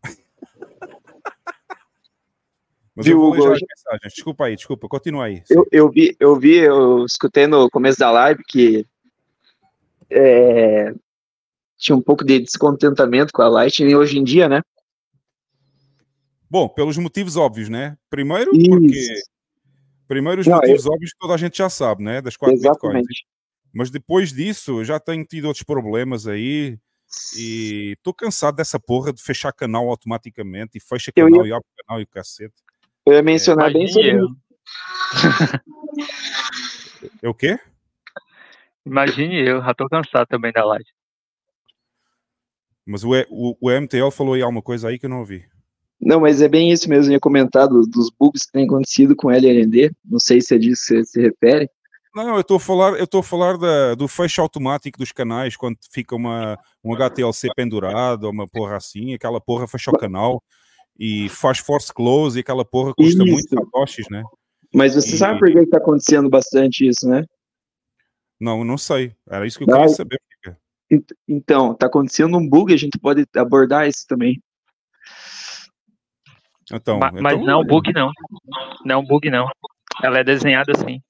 Mas 2.95 3.07
Viu, 3.07 3.17
eu 3.17 3.21
vou 3.21 3.31
Hugo? 3.33 3.53
as 3.53 3.61
mensagens. 3.61 4.13
Desculpa 4.15 4.45
aí, 4.45 4.57
desculpa. 4.57 4.87
Continua 4.89 5.25
aí. 5.27 5.43
Eu, 5.49 5.67
eu 5.73 5.91
vi, 5.91 6.15
eu 6.21 6.39
vi, 6.39 6.57
eu 6.57 7.05
escutei 7.07 7.47
no 7.47 7.71
começo 7.71 7.99
da 7.99 8.11
live 8.11 8.43
que 8.47 8.87
é, 10.11 10.93
tinha 11.79 11.97
um 11.97 12.03
pouco 12.03 12.25
de 12.25 12.39
descontentamento 12.41 13.33
com 13.33 13.41
a 13.43 13.49
Lightning 13.49 13.95
hoje 13.95 14.19
em 14.19 14.25
dia, 14.25 14.49
né? 14.49 14.63
Bom, 16.51 16.69
pelos 16.69 16.99
motivos 16.99 17.37
óbvios, 17.37 17.69
né? 17.71 17.97
Primeiro, 18.11 18.51
porque. 18.51 18.95
Isso. 18.95 19.31
Primeiro, 20.07 20.43
os 20.43 20.47
Não, 20.47 20.57
motivos 20.57 20.85
eu- 20.85 20.93
óbvios 20.93 21.13
que 21.13 21.19
toda 21.19 21.33
a 21.33 21.39
gente 21.39 21.57
já 21.57 21.71
sabe, 21.71 22.03
né? 22.05 22.21
Das 22.21 22.37
quatro 22.37 22.57
bitcoins. 22.57 22.75
Exatamente. 22.77 23.27
Mas 23.73 23.91
depois 23.91 24.31
disso, 24.35 24.81
eu 24.81 24.85
já 24.85 25.01
tenho 25.01 25.25
tido 25.25 25.47
outros 25.47 25.63
problemas 25.65 26.27
aí. 26.27 26.79
E 27.39 27.93
estou 27.97 28.13
cansado 28.13 28.57
dessa 28.57 28.79
porra 28.79 29.13
de 29.13 29.23
fechar 29.23 29.51
canal 29.53 29.89
automaticamente. 29.89 30.77
E 30.77 30.81
fecha 30.81 31.11
canal 31.11 31.47
ia- 31.47 31.51
e 31.51 31.53
abre 31.55 31.67
canal 31.87 32.01
e 32.01 32.05
o 32.05 32.07
cacete. 32.07 32.53
Eu 33.07 33.15
ia 33.15 33.23
mencionar 33.23 33.73
bem 33.73 33.89
sobre 33.89 34.11
Imagine 34.11 34.29
eu. 37.03 37.11
É 37.23 37.29
o 37.29 37.35
quê? 37.35 37.59
Imagine 38.87 39.49
eu, 39.49 39.61
já 39.63 39.75
tô 39.75 39.89
cansado 39.89 40.27
também 40.27 40.53
da 40.53 40.65
live. 40.65 40.85
Mas 42.87 43.05
o, 43.05 43.11
o, 43.31 43.57
o 43.61 43.71
MTL 43.71 44.11
falou 44.11 44.35
aí 44.35 44.43
alguma 44.43 44.63
coisa 44.63 44.89
aí 44.89 44.99
que 44.99 45.07
eu 45.07 45.11
não 45.11 45.21
ouvi. 45.21 45.45
Não, 46.01 46.19
mas 46.21 46.43
é 46.43 46.49
bem 46.49 46.73
isso 46.73 46.89
mesmo. 46.89 47.11
Eu 47.13 47.15
ia 47.15 47.21
comentar 47.21 47.69
do- 47.69 47.87
dos 47.87 48.11
bugs 48.11 48.45
que 48.45 48.53
tem 48.53 48.65
acontecido 48.65 49.15
com 49.15 49.31
LND. 49.31 49.93
Não 50.05 50.19
sei 50.19 50.41
se 50.41 50.55
é 50.55 50.59
disso 50.59 50.83
que 50.89 50.95
você 50.97 51.05
se 51.05 51.21
refere. 51.21 51.71
Não, 52.15 52.35
eu 52.35 52.41
estou 52.41 52.57
a 52.57 52.61
falar, 52.61 52.99
eu 52.99 53.05
estou 53.05 53.21
a 53.21 53.23
falar 53.23 53.57
da- 53.57 53.95
do 53.95 54.09
fecho 54.09 54.43
automático 54.43 54.99
dos 54.99 55.13
canais 55.13 55.57
quando 55.57 55.79
fica 55.93 56.15
uma, 56.17 56.59
um 56.85 56.93
HTLC 56.93 57.49
pendurado 57.55 58.25
ou 58.25 58.33
uma 58.33 58.49
porra 58.49 58.77
assim, 58.77 59.15
aquela 59.15 59.41
porra 59.41 59.67
fecha 59.69 59.91
o 59.91 59.97
canal 59.97 60.43
e 61.05 61.29
faz 61.29 61.59
force 61.59 61.93
close 61.93 62.39
e 62.39 62.43
aquela 62.43 62.65
porra 62.65 62.95
custa 62.95 63.25
muito 63.25 63.35
Isso. 63.41 63.49
satoshis, 63.49 64.07
né? 64.09 64.23
Mas 64.73 64.95
você 64.95 65.17
E- 65.17 65.19
sabe 65.19 65.41
por 65.41 65.51
que 65.51 65.59
está 65.59 65.79
acontecendo 65.79 66.31
bastante 66.31 66.87
isso, 66.87 67.09
né? 67.09 67.25
Não, 68.41 68.63
não 68.63 68.79
sei. 68.79 69.13
Era 69.29 69.45
isso 69.45 69.59
que 69.59 69.65
eu 69.65 69.69
Não. 69.69 69.79
queria 69.81 69.89
saber. 69.95 70.21
Então, 71.27 71.75
tá 71.75 71.87
acontecendo 71.87 72.37
um 72.37 72.49
bug, 72.49 72.73
a 72.73 72.77
gente 72.77 72.99
pode 73.01 73.25
abordar 73.37 73.89
isso 73.89 74.05
também. 74.07 74.41
Então, 76.73 76.99
Ma- 76.99 77.11
mas 77.13 77.35
então- 77.35 77.47
não 77.47 77.53
é 77.53 77.57
um 77.57 77.65
bug, 77.67 77.93
não. 77.93 78.11
Não 78.85 78.95
é 78.95 78.99
um 78.99 79.05
bug, 79.05 79.29
não. 79.31 79.49
Ela 80.03 80.19
é 80.21 80.25
desenhada 80.25 80.73
assim. 80.77 81.01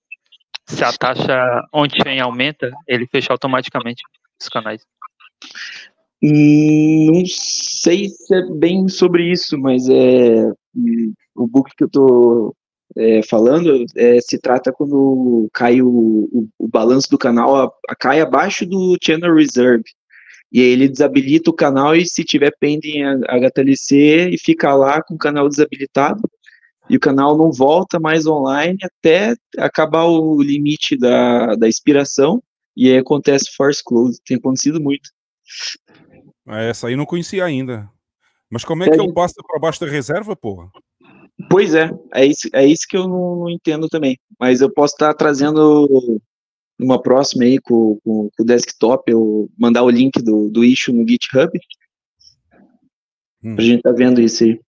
Se 0.67 0.83
a 0.85 0.93
taxa 0.93 1.67
on-chain 1.73 2.21
aumenta, 2.21 2.71
ele 2.87 3.07
fecha 3.07 3.33
automaticamente 3.33 4.03
os 4.41 4.49
canais. 4.49 4.83
Hum, 6.23 7.07
Não 7.13 7.23
sei 7.27 8.09
se 8.09 8.35
é 8.35 8.43
bem 8.55 8.89
sobre 8.89 9.31
isso, 9.31 9.59
mas 9.59 9.89
é 9.89 10.51
o 11.35 11.47
bug 11.47 11.71
que 11.77 11.85
eu 11.85 11.89
tô 11.91 12.55
é, 12.97 13.23
falando 13.23 13.85
é, 13.97 14.21
se 14.21 14.39
trata 14.39 14.73
quando 14.73 15.49
cai 15.53 15.81
o, 15.83 15.89
o, 15.89 16.49
o 16.59 16.69
balanço 16.69 17.09
do 17.11 17.19
canal, 17.19 17.57
a, 17.57 17.65
a- 17.89 17.97
cai 17.97 18.21
abaixo 18.21 18.67
do 18.67 18.97
channel 19.03 19.35
reserve. 19.35 19.85
E 20.53 20.61
aí 20.61 20.67
ele 20.69 20.89
desabilita 20.89 21.51
o 21.51 21.55
canal 21.55 21.97
e 21.97 22.07
se 22.07 22.25
tiver 22.25 22.53
pending 22.61 23.03
HTLC 23.29 24.31
e 24.33 24.39
fica 24.39 24.75
lá 24.75 25.03
com 25.03 25.15
o 25.15 25.19
canal 25.19 25.49
desabilitado 25.49 26.23
e 26.91 26.97
o 26.97 27.01
canal 27.01 27.37
não 27.39 27.53
volta 27.53 28.01
mais 28.01 28.27
online 28.27 28.79
até 28.83 29.35
acabar 29.59 30.05
o 30.07 30.43
limite 30.43 30.97
da, 30.97 31.55
da 31.57 31.69
expiração 31.69 32.43
e 32.77 32.91
aí 32.91 32.99
acontece 32.99 33.47
force 33.57 33.83
close. 33.85 34.21
Tem 34.27 34.37
acontecido 34.39 34.81
muito. 34.81 35.11
Ah, 36.47 36.61
Essa 36.61 36.87
aí 36.89 36.95
eu 36.95 36.99
não 36.99 37.07
conhecia 37.07 37.45
ainda. 37.45 37.89
Mas 38.51 38.65
como 38.65 38.83
é 38.85 38.91
que 38.91 39.01
ele 39.01 39.13
passa 39.13 39.35
para 39.47 39.59
baixo 39.61 39.81
da 39.81 39.87
reserva, 39.91 40.37
porra? 40.37 40.71
Pois 41.49 41.75
é, 41.75 41.91
é 42.15 42.27
isso, 42.27 42.49
é 42.53 42.67
isso 42.67 42.87
que 42.89 42.97
eu 42.97 43.09
não, 43.09 43.37
não 43.37 43.51
entendo 43.51 43.89
também. 43.89 44.19
Mas 44.39 44.61
eu 44.61 44.71
posso 44.73 44.95
estar 44.95 45.15
trazendo 45.15 46.21
numa 46.79 47.01
próxima 47.01 47.45
aí 47.45 47.59
com, 47.59 47.99
com, 48.05 48.29
com 48.37 48.43
o 48.43 48.45
desktop, 48.45 49.11
eu 49.11 49.49
mandar 49.59 49.83
o 49.83 49.91
link 49.91 50.21
do, 50.23 50.51
do 50.51 50.65
issue 50.65 50.93
no 50.95 51.09
GitHub. 51.09 51.51
Hum. 53.43 53.55
Pra 53.57 53.65
gente 53.65 53.83
tá 53.83 53.93
vendo 53.93 54.21
isso 54.21 54.45
aí. 54.45 54.61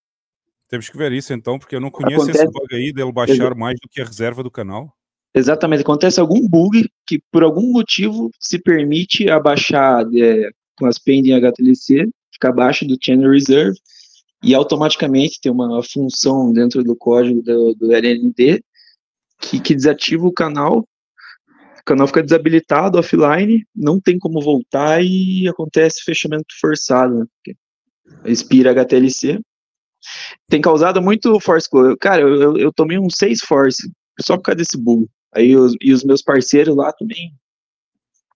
Temos 0.69 0.89
que 0.89 0.97
ver 0.97 1.13
isso 1.13 1.33
então, 1.33 1.59
porque 1.59 1.77
eu 1.77 1.81
não 1.81 1.91
conheço 1.91 2.31
esse 2.31 2.41
Acontece- 2.41 2.53
bug 2.53 2.75
aí 2.75 2.93
dele 2.93 3.13
baixar 3.13 3.55
mais 3.55 3.79
do 3.81 3.89
que 3.89 4.01
a 4.01 4.05
reserva 4.05 4.43
do 4.43 4.51
canal. 4.51 4.93
Exatamente, 5.35 5.83
acontece 5.83 6.21
algum 6.21 6.49
bug 6.49 6.89
que 7.07 7.21
por 7.31 7.43
algum 7.43 7.73
motivo 7.73 8.31
se 8.39 8.59
permite 8.59 9.29
abaixar 9.29 10.05
é, 10.17 10.49
com 10.77 10.87
as 10.87 10.99
pending 10.99 11.33
HTLC, 11.33 12.09
fica 12.33 12.49
abaixo 12.49 12.87
do 12.87 12.99
channel 13.01 13.31
reserve 13.31 13.79
e 14.43 14.55
automaticamente 14.55 15.41
tem 15.41 15.51
uma 15.51 15.83
função 15.83 16.53
dentro 16.53 16.83
do 16.85 16.95
código 16.97 17.43
do, 17.43 17.75
do 17.75 17.93
LND 17.93 18.63
que, 19.41 19.61
que 19.61 19.75
desativa 19.75 20.27
o 20.27 20.33
canal, 20.33 20.87
o 21.81 21.85
canal 21.85 22.07
fica 22.07 22.23
desabilitado, 22.23 22.99
offline, 22.99 23.67
não 23.75 24.01
tem 24.01 24.19
como 24.19 24.41
voltar 24.41 25.05
e 25.05 25.47
acontece 25.47 26.03
fechamento 26.03 26.47
forçado, 26.59 27.15
né? 27.15 27.55
expira 28.25 28.71
HTLC. 28.71 29.39
Tem 30.49 30.61
causado 30.61 31.03
muito 31.03 31.39
force 31.41 31.69
close. 31.69 31.97
Cara, 31.99 32.23
eu, 32.23 32.57
eu, 32.57 32.73
tomei 32.73 32.99
um 32.99 33.11
6 33.11 33.41
force 33.41 33.91
só 34.21 34.37
por 34.37 34.45
causa 34.45 34.57
desse 34.57 34.79
bug. 34.79 35.07
Aí 35.35 35.55
os, 35.57 35.75
e 35.81 35.93
os 35.93 36.05
meus 36.05 36.23
parceiros 36.23 36.75
lá 36.75 36.91
também. 36.93 37.35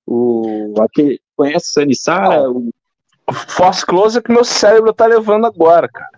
O, 0.06 0.74
aquele, 0.80 1.20
conhece 1.38 1.68
o 1.70 1.72
Sanissara? 1.72 2.50
O, 2.50 2.70
Force 3.48 3.84
close 3.84 4.18
é 4.18 4.22
que 4.22 4.32
meu 4.32 4.44
cérebro 4.44 4.92
tá 4.92 5.06
levando 5.06 5.46
agora, 5.46 5.88
cara. 5.88 6.10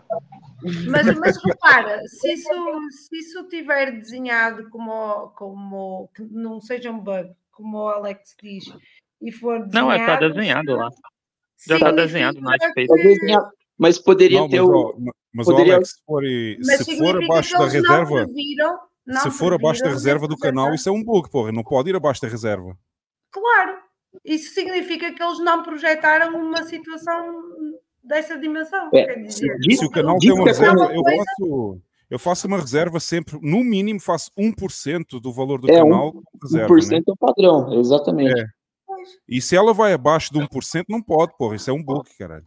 Mas, 0.88 1.18
mas 1.18 1.42
repara, 1.42 2.00
se 2.06 2.32
isso, 2.34 2.48
se 2.90 3.16
isso 3.18 3.48
tiver 3.48 3.92
desenhado 3.92 4.68
como, 4.70 5.28
como 5.30 6.08
que 6.14 6.22
não 6.22 6.60
seja 6.60 6.90
um 6.90 6.98
bug, 7.00 7.30
como 7.50 7.78
o 7.78 7.88
Alex 7.88 8.36
diz, 8.40 8.64
e 9.22 9.32
for 9.32 9.64
desenhado. 9.64 9.74
Não, 9.74 9.92
é 9.92 10.06
tá 10.06 10.16
desenhado 10.28 10.76
lá. 10.76 10.88
Já 11.66 11.78
tá 11.78 11.90
desenhado 11.90 12.40
na 12.40 12.56
que- 12.58 12.68
Space. 12.86 13.50
Mas 13.78 13.98
poderia 13.98 14.40
Não, 14.40 14.48
ter 14.48 14.60
mas, 14.60 14.68
o. 14.68 14.94
mas 15.32 15.46
poderia- 15.46 15.74
Alex, 15.76 15.88
se 15.90 16.02
for, 16.06 16.22
Mas 16.66 16.78
se 16.84 16.98
for 16.98 17.24
abaixo 17.24 17.58
da 17.58 17.64
reserva, 17.64 18.26
se 19.22 19.30
for 19.30 19.54
abaixo 19.54 19.82
da 19.82 19.88
reserva 19.88 20.28
do 20.28 20.36
canal, 20.36 20.74
isso 20.74 20.88
é 20.88 20.92
um 20.92 21.02
bug, 21.02 21.30
porra. 21.30 21.50
Não 21.50 21.64
pode 21.64 21.88
ir 21.90 21.96
abaixo 21.96 22.20
da 22.20 22.28
reserva. 22.28 22.76
Claro, 23.32 23.78
isso 24.24 24.54
significa 24.54 25.12
que 25.12 25.22
eles 25.22 25.38
não 25.38 25.62
projetaram 25.62 26.36
uma 26.36 26.62
situação 26.64 27.42
dessa 28.02 28.38
dimensão. 28.38 28.88
É, 28.92 29.04
quer 29.04 29.22
dizer, 29.22 29.56
Se 29.70 29.84
o 29.84 29.90
canal 29.90 30.18
tem 30.18 30.32
uma 30.32 30.44
reserva, 30.44 30.92
eu 30.92 31.02
faço, 31.04 31.80
eu 32.10 32.18
faço 32.18 32.46
uma 32.46 32.58
reserva 32.58 33.00
sempre, 33.00 33.38
no 33.40 33.62
mínimo 33.62 34.00
faço 34.00 34.30
1% 34.38 35.20
do 35.20 35.32
valor 35.32 35.60
do 35.60 35.70
É, 35.70 35.78
canal 35.78 36.08
um, 36.08 36.12
como 36.12 36.24
reserva, 36.42 36.74
1% 36.74 36.90
né? 36.90 36.98
é 37.06 37.12
o 37.12 37.16
padrão, 37.16 37.80
exatamente. 37.80 38.40
É. 38.40 38.46
E 39.28 39.40
se 39.40 39.56
ela 39.56 39.72
vai 39.72 39.92
abaixo 39.92 40.32
de 40.32 40.38
1%, 40.38 40.84
não 40.88 41.02
pode, 41.02 41.36
porra. 41.38 41.56
Isso 41.56 41.70
é 41.70 41.72
um 41.72 41.82
bug, 41.82 42.08
caralho. 42.18 42.44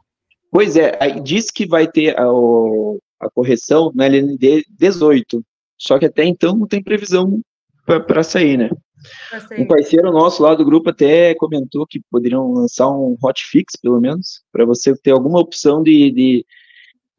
Pois 0.51 0.75
é, 0.75 0.95
aí 1.01 1.19
diz 1.19 1.49
que 1.49 1.65
vai 1.65 1.87
ter 1.87 2.15
a, 2.19 2.25
a 2.25 3.29
correção 3.33 3.91
na 3.95 4.05
LND 4.05 4.63
18. 4.69 5.43
Só 5.77 5.97
que 5.97 6.05
até 6.05 6.23
então 6.23 6.55
não 6.55 6.67
tem 6.67 6.83
previsão 6.83 7.41
para 7.85 8.23
sair, 8.23 8.57
né? 8.57 8.69
Um 9.64 9.67
parceiro 9.67 10.11
nosso 10.11 10.41
lá 10.43 10.53
do 10.56 10.65
grupo 10.65 10.90
até 10.90 11.33
comentou 11.35 11.85
que 11.88 12.01
poderiam 12.11 12.51
lançar 12.53 12.90
um 12.90 13.15
hotfix, 13.23 13.75
pelo 13.82 13.99
menos, 13.99 14.41
para 14.51 14.65
você 14.65 14.95
ter 14.95 15.11
alguma 15.11 15.40
opção 15.40 15.82
de, 15.83 16.11
de, 16.11 16.45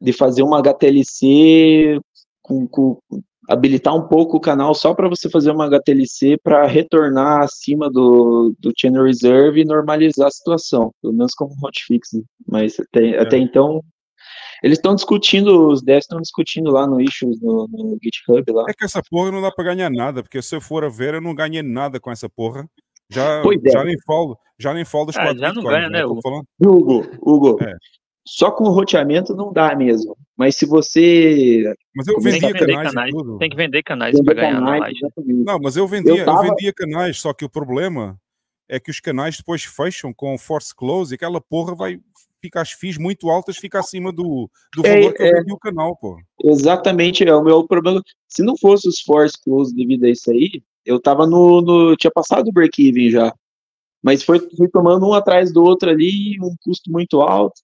de 0.01 0.13
fazer 0.13 0.43
uma 0.43 0.59
HTLC 0.59 1.99
com, 2.41 2.67
com- 2.67 2.99
habilitar 3.47 3.95
um 3.95 4.07
pouco 4.07 4.37
o 4.37 4.41
canal 4.41 4.73
só 4.73 4.93
para 4.93 5.07
você 5.07 5.29
fazer 5.29 5.51
uma 5.51 5.65
HTLC 5.65 6.37
para 6.43 6.65
retornar 6.65 7.43
acima 7.43 7.89
do, 7.91 8.55
do 8.59 8.71
channel 8.75 9.03
reserve 9.05 9.61
e 9.61 9.65
normalizar 9.65 10.27
a 10.27 10.31
situação, 10.31 10.91
pelo 11.01 11.13
menos 11.13 11.33
como 11.33 11.53
hotfix. 11.63 12.13
né? 12.13 12.21
Mas 12.47 12.79
até, 12.79 13.19
até 13.19 13.37
então 13.37 13.83
eles 14.65 14.79
estão 14.79 14.95
discutindo, 14.95 15.67
os 15.69 15.83
devs 15.83 16.05
estão 16.05 16.19
discutindo 16.19 16.71
lá 16.71 16.87
no 16.87 16.99
issues 16.99 17.39
no, 17.39 17.67
no 17.67 17.97
GitHub 18.03 18.51
lá. 18.51 18.65
É 18.67 18.73
que 18.73 18.83
essa 18.83 19.01
porra 19.09 19.31
não 19.31 19.39
dá 19.41 19.51
pra 19.51 19.63
ganhar 19.63 19.91
nada, 19.91 20.23
porque 20.23 20.41
se 20.41 20.55
eu 20.55 20.59
for 20.59 20.83
a 20.83 20.89
ver, 20.89 21.13
eu 21.13 21.21
não 21.21 21.35
ganhei 21.35 21.61
nada 21.61 21.99
com 21.99 22.11
essa 22.11 22.27
porra. 22.27 22.67
Já, 23.11 23.43
Pois 23.43 23.63
é. 23.63 23.69
já 23.69 23.83
nem 23.83 23.95
falo, 24.07 24.35
já 24.59 24.73
nem 24.73 24.83
falo 24.83 25.05
dos 25.05 25.17
Ah, 25.17 25.21
quatro 25.25 25.39
já 25.39 25.53
não 25.53 25.63
ganha, 25.63 25.87
né, 25.89 26.01
Tô 26.01 26.13
Hugo? 26.13 26.43
Hugo, 26.59 27.05
Hugo, 27.21 27.63
É. 27.63 27.75
só 28.27 28.49
com 28.49 28.63
o 28.63 28.71
roteamento 28.71 29.35
não 29.35 29.53
dá 29.53 29.75
mesmo. 29.75 30.17
Mas 30.35 30.55
se 30.57 30.65
você. 30.65 31.71
Mas 31.95 32.07
eu 32.07 32.15
Tem 32.15 32.23
que 32.23 32.31
vendia 32.31 32.47
vender 32.49 32.65
canais, 32.73 32.89
canais, 32.89 33.11
tudo. 33.13 33.37
Tem 33.37 33.49
que 33.51 33.55
vender 33.55 33.83
canais 33.83 34.19
para 34.23 34.33
ganhar 34.33 34.59
na 34.59 34.71
canais, 34.79 34.93
live. 35.17 35.43
Não, 35.45 35.59
mas 35.61 35.77
eu 35.77 35.87
vendia, 35.87 36.17
eu, 36.17 36.25
tava- 36.25 36.41
vendia 36.41 36.73
canais, 36.73 37.19
só 37.21 37.31
que 37.33 37.45
o 37.45 37.49
problema 37.49 38.17
é 38.67 38.79
que 38.79 38.89
os 38.89 38.99
canais 38.99 39.37
depois 39.37 39.63
fecham 39.63 40.11
com 40.11 40.35
force 40.39 40.75
close 40.75 41.13
e 41.13 41.15
aquela 41.15 41.39
porra 41.39 41.75
vai 41.75 41.99
ficar 42.45 42.61
as 42.61 42.71
fees 42.71 42.97
muito 42.97 43.29
altas, 43.29 43.57
fica 43.57 43.79
acima 43.79 44.11
do, 44.11 44.49
do 44.75 44.85
É, 44.85 44.95
valor 44.99 45.13
que 45.13 45.21
eu 45.23 45.27
é. 45.27 45.31
vendi 45.33 45.53
o 45.53 45.57
canal, 45.59 45.95
pô. 45.97 46.17
Exatamente, 46.43 47.23
é 47.27 47.35
o 47.35 47.43
meu 47.43 47.65
problema. 47.67 48.01
Se 48.27 48.43
não 48.43 48.55
fosse 48.57 48.87
os 48.87 48.99
force 49.01 49.35
close 49.43 49.75
devido 49.75 50.05
a 50.05 50.09
isso 50.09 50.31
aí, 50.31 50.61
eu 50.85 50.99
tava 50.99 51.25
no. 51.25 51.61
no- 51.61 51.95
tinha 51.95 52.11
passado 52.11 52.47
o 52.47 52.51
break-even 52.51 53.09
já. 53.09 53.33
Mas 54.03 54.23
foi, 54.23 54.39
fui 54.55 54.67
tomando 54.69 55.07
um 55.07 55.13
atrás 55.13 55.51
do 55.51 55.63
outro 55.63 55.89
ali, 55.89 56.37
um 56.41 56.55
custo 56.63 56.91
muito 56.91 57.21
alto. 57.21 57.59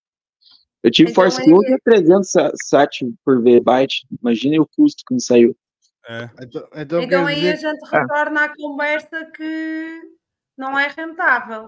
Eu 0.84 0.90
tive 0.90 1.12
Então, 1.12 1.24
force 1.24 1.40
é- 1.42 1.46
close 1.46 1.74
a 1.74 1.78
300 1.84 2.32
sa- 2.32 2.52
sat 2.68 3.06
por 3.24 3.42
V-byte. 3.44 4.08
Imagine 4.22 4.60
o 4.60 4.68
custo 4.76 5.04
que 5.08 5.14
me 5.14 5.22
saiu. 5.22 5.56
É. 6.10 6.30
Então, 6.42 6.68
então, 6.76 7.04
Então 7.04 7.28
aí 7.28 7.48
a 7.48 7.56
gente 7.56 7.80
retorna 7.92 8.46
à 8.46 8.56
conversa 8.56 9.24
que 9.36 10.02
não 10.58 10.78
é 10.80 10.88
rentável. 10.88 11.68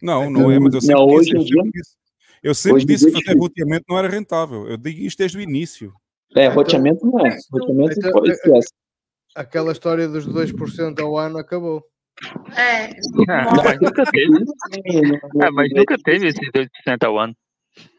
Não, 0.00 0.30
não 0.30 0.50
é, 0.50 0.58
mas 0.58 0.72
eu 0.74 0.80
sempre 0.80 0.96
Não, 0.96 1.06
disse, 1.06 1.16
hoje 1.18 1.30
em 1.32 1.34
eu 1.36 1.42
sempre 1.42 1.70
disse, 1.74 1.94
eu 2.42 2.54
sempre 2.54 2.76
hoje 2.76 2.86
disse 2.86 3.04
dia 3.06 3.14
que 3.14 3.18
é 3.20 3.26
fazer 3.26 3.38
roteamento 3.38 3.84
não 3.88 3.98
era 3.98 4.08
rentável. 4.08 4.68
Eu 4.68 4.76
digo 4.76 5.00
isto 5.00 5.18
desde 5.18 5.38
o 5.38 5.40
início. 5.40 5.92
É, 6.34 6.48
roteamento 6.48 7.04
não 7.06 7.26
é. 7.26 7.38
Roteamento 7.50 7.98
Então, 7.98 8.12
pode 8.12 8.30
é- 8.30 8.34
esquece. 8.34 8.68
Aquela 9.34 9.72
história 9.72 10.08
dos 10.08 10.26
2% 10.26 11.00
ao 11.00 11.18
ano 11.18 11.38
acabou. 11.38 11.82
É. 12.56 12.90
Ah, 13.28 13.54
mas 13.64 13.80
nunca 13.80 14.04
teve. 14.10 14.44
É, 15.42 15.50
mas 15.50 15.70
nunca 15.74 15.96
teve 16.04 16.28
esses 16.28 16.50
2% 16.52 17.04
ao 17.04 17.18
ano. 17.18 17.34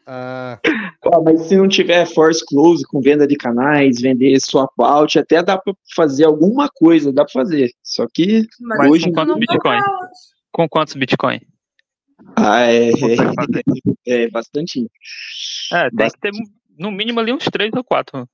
Ah, 0.06 0.60
mas 1.24 1.42
se 1.48 1.56
não 1.56 1.66
tiver 1.66 2.06
force 2.06 2.44
close 2.46 2.84
com 2.84 3.00
venda 3.00 3.26
de 3.26 3.36
canais, 3.36 4.00
vender 4.00 4.38
swap 4.40 4.70
out, 4.78 5.18
até 5.18 5.42
dá 5.42 5.56
para 5.58 5.74
fazer 5.96 6.24
alguma 6.24 6.68
coisa, 6.68 7.12
dá 7.12 7.24
para 7.24 7.32
fazer. 7.32 7.70
Só 7.82 8.06
que 8.12 8.46
Mas 8.60 8.90
hoje 8.90 9.06
com 9.06 9.12
quantos 9.12 9.38
Bitcoin? 9.38 9.80
Com 10.52 10.68
quantos 10.68 10.94
Bitcoin? 10.94 11.40
Ah, 12.36 12.60
é, 12.62 12.90
Consegue 12.92 13.16
fazer. 13.34 13.62
é 14.06 14.30
bastante. 14.30 14.90
É, 15.72 15.90
tem 15.90 16.10
que 16.10 16.18
ter 16.20 16.30
no 16.78 16.90
mínimo 16.90 17.20
ali 17.20 17.32
uns 17.32 17.44
3 17.44 17.70
ou 17.74 17.84
4. 17.84 18.28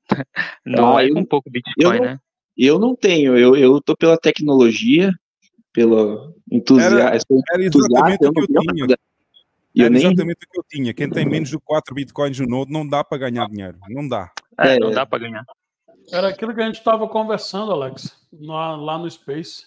Não 0.64 0.96
Ah, 0.96 1.04
é 1.04 1.08
eu- 1.10 1.14
com 1.14 1.24
pouco 1.24 1.48
Eu 1.48 1.52
Bitcoin, 1.52 1.98
não, 1.98 2.04
né? 2.04 2.18
eu 2.56 2.78
não 2.78 2.94
tenho, 2.96 3.36
eu, 3.36 3.56
eu 3.56 3.80
tô 3.80 3.96
pela 3.96 4.16
tecnologia, 4.18 5.12
pelo 5.72 6.34
entusiasmo. 6.50 6.98
Era 6.98 7.64
entusiasta, 7.66 7.88
exatamente 7.88 8.24
eu 8.24 8.30
o 8.30 8.32
que 8.32 8.40
eu 8.40 8.46
não 8.54 8.62
tenho 8.62 8.74
tinha. 8.74 8.86
nada. 8.86 8.98
Eu 9.74 9.84
Era 9.84 9.90
nem- 9.90 10.02
exatamente 10.06 10.36
o 10.44 10.50
que 10.50 10.58
eu 10.58 10.64
tinha. 10.68 10.94
Quem 10.94 11.08
tem 11.10 11.24
menos 11.26 11.48
de 11.50 11.58
4 11.58 11.94
bitcoins 11.94 12.38
no 12.40 12.46
Node 12.46 12.72
não 12.72 12.86
dá 12.88 13.04
para 13.04 13.18
ganhar 13.18 13.46
dinheiro. 13.48 13.78
Não 13.88 14.06
dá. 14.08 14.30
É, 14.58 14.78
não 14.78 14.90
dá 14.90 15.06
para 15.06 15.20
ganhar. 15.20 15.44
Era 16.12 16.28
aquilo 16.28 16.52
que 16.54 16.60
a 16.60 16.66
gente 16.66 16.78
estava 16.78 17.06
conversando, 17.08 17.70
Alex, 17.70 18.16
lá 18.40 18.98
no 18.98 19.08
Space. 19.08 19.64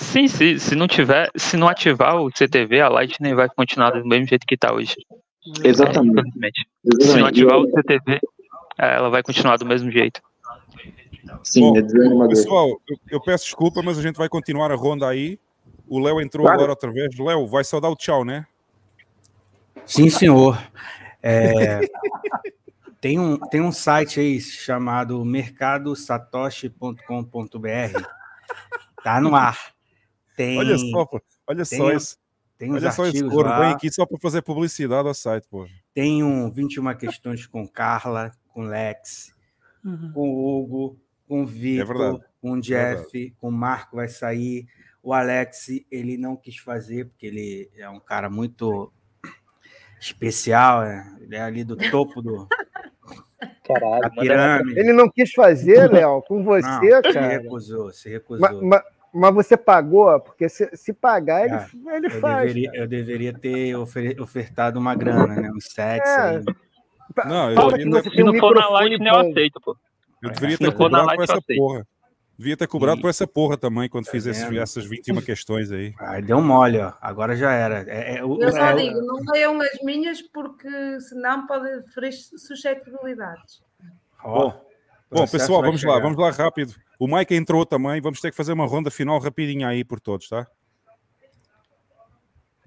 Sim, 0.00 0.28
se, 0.28 0.60
se 0.60 0.76
não 0.76 0.86
tiver, 0.86 1.28
se 1.36 1.56
não 1.56 1.66
ativar 1.68 2.14
o 2.16 2.30
CTV, 2.30 2.80
a 2.80 2.88
Lightning 2.88 3.34
vai 3.34 3.48
continuar 3.48 3.90
do 3.90 4.06
mesmo 4.06 4.28
jeito 4.28 4.46
que 4.46 4.54
está 4.54 4.72
hoje. 4.72 4.94
Exatamente. 5.64 6.20
Infelizmente. 6.20 6.68
Se 6.84 6.88
não 6.88 6.98
Exatamente. 7.00 7.28
ativar 7.28 7.58
o 7.58 7.68
CTV, 7.68 8.20
é, 8.78 8.94
ela 8.94 9.10
vai 9.10 9.24
continuar 9.24 9.56
do 9.56 9.66
mesmo 9.66 9.90
jeito. 9.90 10.22
Sim, 11.42 11.62
Bom, 11.62 11.76
é 11.76 11.82
desanimador. 11.82 12.28
Pessoal, 12.28 12.68
eu, 12.88 12.96
eu 13.10 13.20
peço 13.20 13.46
desculpa, 13.46 13.82
mas 13.82 13.98
a 13.98 14.02
gente 14.02 14.14
vai 14.16 14.28
continuar 14.28 14.70
a 14.70 14.76
ronda 14.76 15.08
aí. 15.08 15.36
O 15.88 15.98
Léo 15.98 16.20
entrou 16.20 16.44
Claro. 16.44 16.58
agora 16.60 16.70
outra 16.72 16.92
vez. 16.92 17.18
Léo, 17.18 17.48
vai 17.48 17.64
só 17.64 17.80
dar 17.80 17.88
o 17.90 17.96
tchau, 17.96 18.24
né? 18.24 18.46
Sim, 19.84 20.08
senhor. 20.10 20.56
É, 21.20 21.80
tem, 23.00 23.18
um, 23.18 23.36
tem 23.36 23.60
um 23.60 23.72
site 23.72 24.20
aí 24.20 24.40
chamado 24.40 25.24
mercadosatoshi.com.br. 25.24 28.00
Tá 29.02 29.20
no 29.20 29.34
ar. 29.34 29.76
Tem, 30.38 30.56
Olha 30.58 30.78
só, 30.78 31.04
pô. 31.04 31.20
Olha 31.48 31.64
tem- 31.66 31.78
só 31.78 31.90
esse. 31.90 32.16
tem 32.56 32.70
uns 32.70 32.76
olha 32.76 32.92
só 32.92 33.06
esse 33.06 33.22
coro. 33.28 33.48
lá. 33.48 33.60
Vem 33.60 33.72
aqui 33.72 33.92
só 33.92 34.06
para 34.06 34.18
fazer 34.20 34.40
publicidade 34.42 35.08
ao 35.08 35.12
site, 35.14 35.48
pô. 35.50 35.66
Tem 35.92 36.22
um 36.22 36.48
21 36.50 36.94
questões 36.96 37.44
com 37.46 37.66
Carla, 37.66 38.30
com 38.48 38.62
Lex, 38.62 39.34
Uhum. 39.84 40.12
com 40.12 40.28
o 40.30 40.62
Hugo, 40.62 41.00
com 41.26 41.42
o 41.42 41.46
Vitor, 41.46 41.86
verdade. 41.88 42.24
com 42.40 42.52
o 42.52 42.60
Jeff, 42.60 43.34
com 43.40 43.48
o 43.48 43.52
Marco 43.52 43.96
vai 43.96 44.06
sair. 44.08 44.66
O 45.02 45.12
Alex, 45.12 45.68
ele 45.90 46.16
não 46.16 46.36
quis 46.36 46.56
fazer, 46.58 47.06
porque 47.06 47.26
ele 47.26 47.68
é 47.76 47.88
um 47.90 47.98
cara 48.00 48.30
muito 48.30 48.92
especial, 50.00 50.82
né? 50.82 51.16
ele 51.20 51.34
é 51.34 51.40
ali 51.42 51.64
do 51.64 51.76
topo 51.76 52.22
do, 52.22 52.46
Caralho, 53.66 54.00
da 54.02 54.10
pirâmide. 54.10 54.78
Ele 54.78 54.92
não 54.92 55.08
quis 55.10 55.32
fazer, 55.32 55.90
Léo, 55.90 56.22
com 56.22 56.42
você, 56.44 56.66
Não, 56.66 56.80
se 56.80 57.12
cara. 57.12 57.28
recusou, 57.28 57.92
se 57.92 58.08
recusou. 58.08 58.40
Ma- 58.40 58.62
ma- 58.62 58.84
Mas, 59.12 59.34
você 59.34 59.56
pagou? 59.56 60.20
Porque 60.20 60.48
se, 60.48 60.68
se 60.76 60.92
pagar, 60.92 61.40
ele, 61.46 61.50
Cara, 61.50 61.96
ele 61.96 62.06
eu, 62.06 62.20
faz. 62.20 62.46
deveria, 62.52 62.70
eu 62.74 62.86
deveria 62.88 63.32
ter 63.32 63.74
ofere- 63.76 64.20
ofertado 64.20 64.78
uma 64.78 64.94
grana, 64.94 65.34
né? 65.34 65.50
Uns 65.50 65.64
sets 65.66 66.08
É. 66.10 66.20
aí. 66.36 66.44
Não, 67.26 67.50
eu 67.50 67.72
ter- 67.72 67.88
você 67.88 68.10
Se 68.10 68.22
um 68.22 68.26
não 68.26 68.38
for 68.38 68.54
na 68.54 68.68
eu 69.08 69.22
bom. 69.24 69.30
aceito, 69.30 69.60
pô. 69.60 69.76
Eu 70.22 70.28
Se 70.30 70.58
ter 70.58 70.64
não 70.64 70.72
cobrado 70.72 71.06
por 71.08 71.16
eu 71.16 71.22
essa 71.24 71.40
porra. 71.56 71.86
Devia 72.36 72.56
ter 72.56 72.68
cobrado 72.68 72.98
E- 72.98 73.00
por 73.02 73.08
essa 73.10 73.26
porra 73.26 73.56
também 73.56 73.88
quando 73.88 74.06
fiz 74.06 74.24
esses- 74.26 74.56
essas 74.56 74.84
21 74.84 75.20
questões 75.20 75.72
aí. 75.72 75.92
Ai, 75.98 76.22
deu 76.22 76.40
mole, 76.40 76.78
ó. 76.78 76.92
Agora 77.00 77.34
já 77.34 77.50
era. 77.50 77.84
É, 77.88 78.18
é, 78.18 78.24
o- 78.24 78.40
Eu 78.40 78.52
só 78.52 78.58
é 78.58 78.76
digo, 78.76 79.00
não 79.00 79.16
leiam 79.32 79.60
as 79.60 79.82
minhas 79.82 80.22
porque 80.22 81.00
senão 81.00 81.46
pode 81.48 81.82
ferir 81.92 82.12
suscetibilidades. 82.12 83.60
ó, 84.22 84.48
o 84.48 84.50
Bom, 84.50 84.56
processo 85.10 85.32
pessoal, 85.32 85.62
vamos 85.62 85.82
lá, 85.82 85.94
chegar. 85.94 86.02
vamos 86.02 86.18
lá 86.18 86.30
rápido. 86.30 86.74
O 86.98 87.06
Mike 87.06 87.34
entrou 87.34 87.64
também, 87.64 88.00
vamos 88.00 88.20
ter 88.20 88.30
que 88.30 88.36
fazer 88.36 88.52
uma 88.52 88.66
ronda 88.66 88.90
final 88.90 89.18
rapidinha 89.18 89.68
aí 89.68 89.84
por 89.84 90.00
todos, 90.00 90.28
tá? 90.28 90.46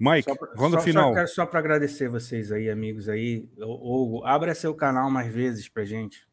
Mike, 0.00 0.28
Só 0.28 0.34
pra- 0.36 0.48
ronda 0.56 0.78
só, 0.78 0.82
final. 0.82 1.08
Só, 1.10 1.14
quero 1.14 1.28
só 1.28 1.46
para 1.46 1.58
agradecer 1.60 2.08
vocês 2.08 2.50
aí, 2.50 2.68
amigos 2.70 3.08
aí. 3.08 3.48
Hugo, 3.58 4.24
abra 4.24 4.54
seu 4.54 4.74
canal 4.74 5.10
mais 5.10 5.32
vezes 5.32 5.68
pra 5.68 5.84
gente. 5.84 6.26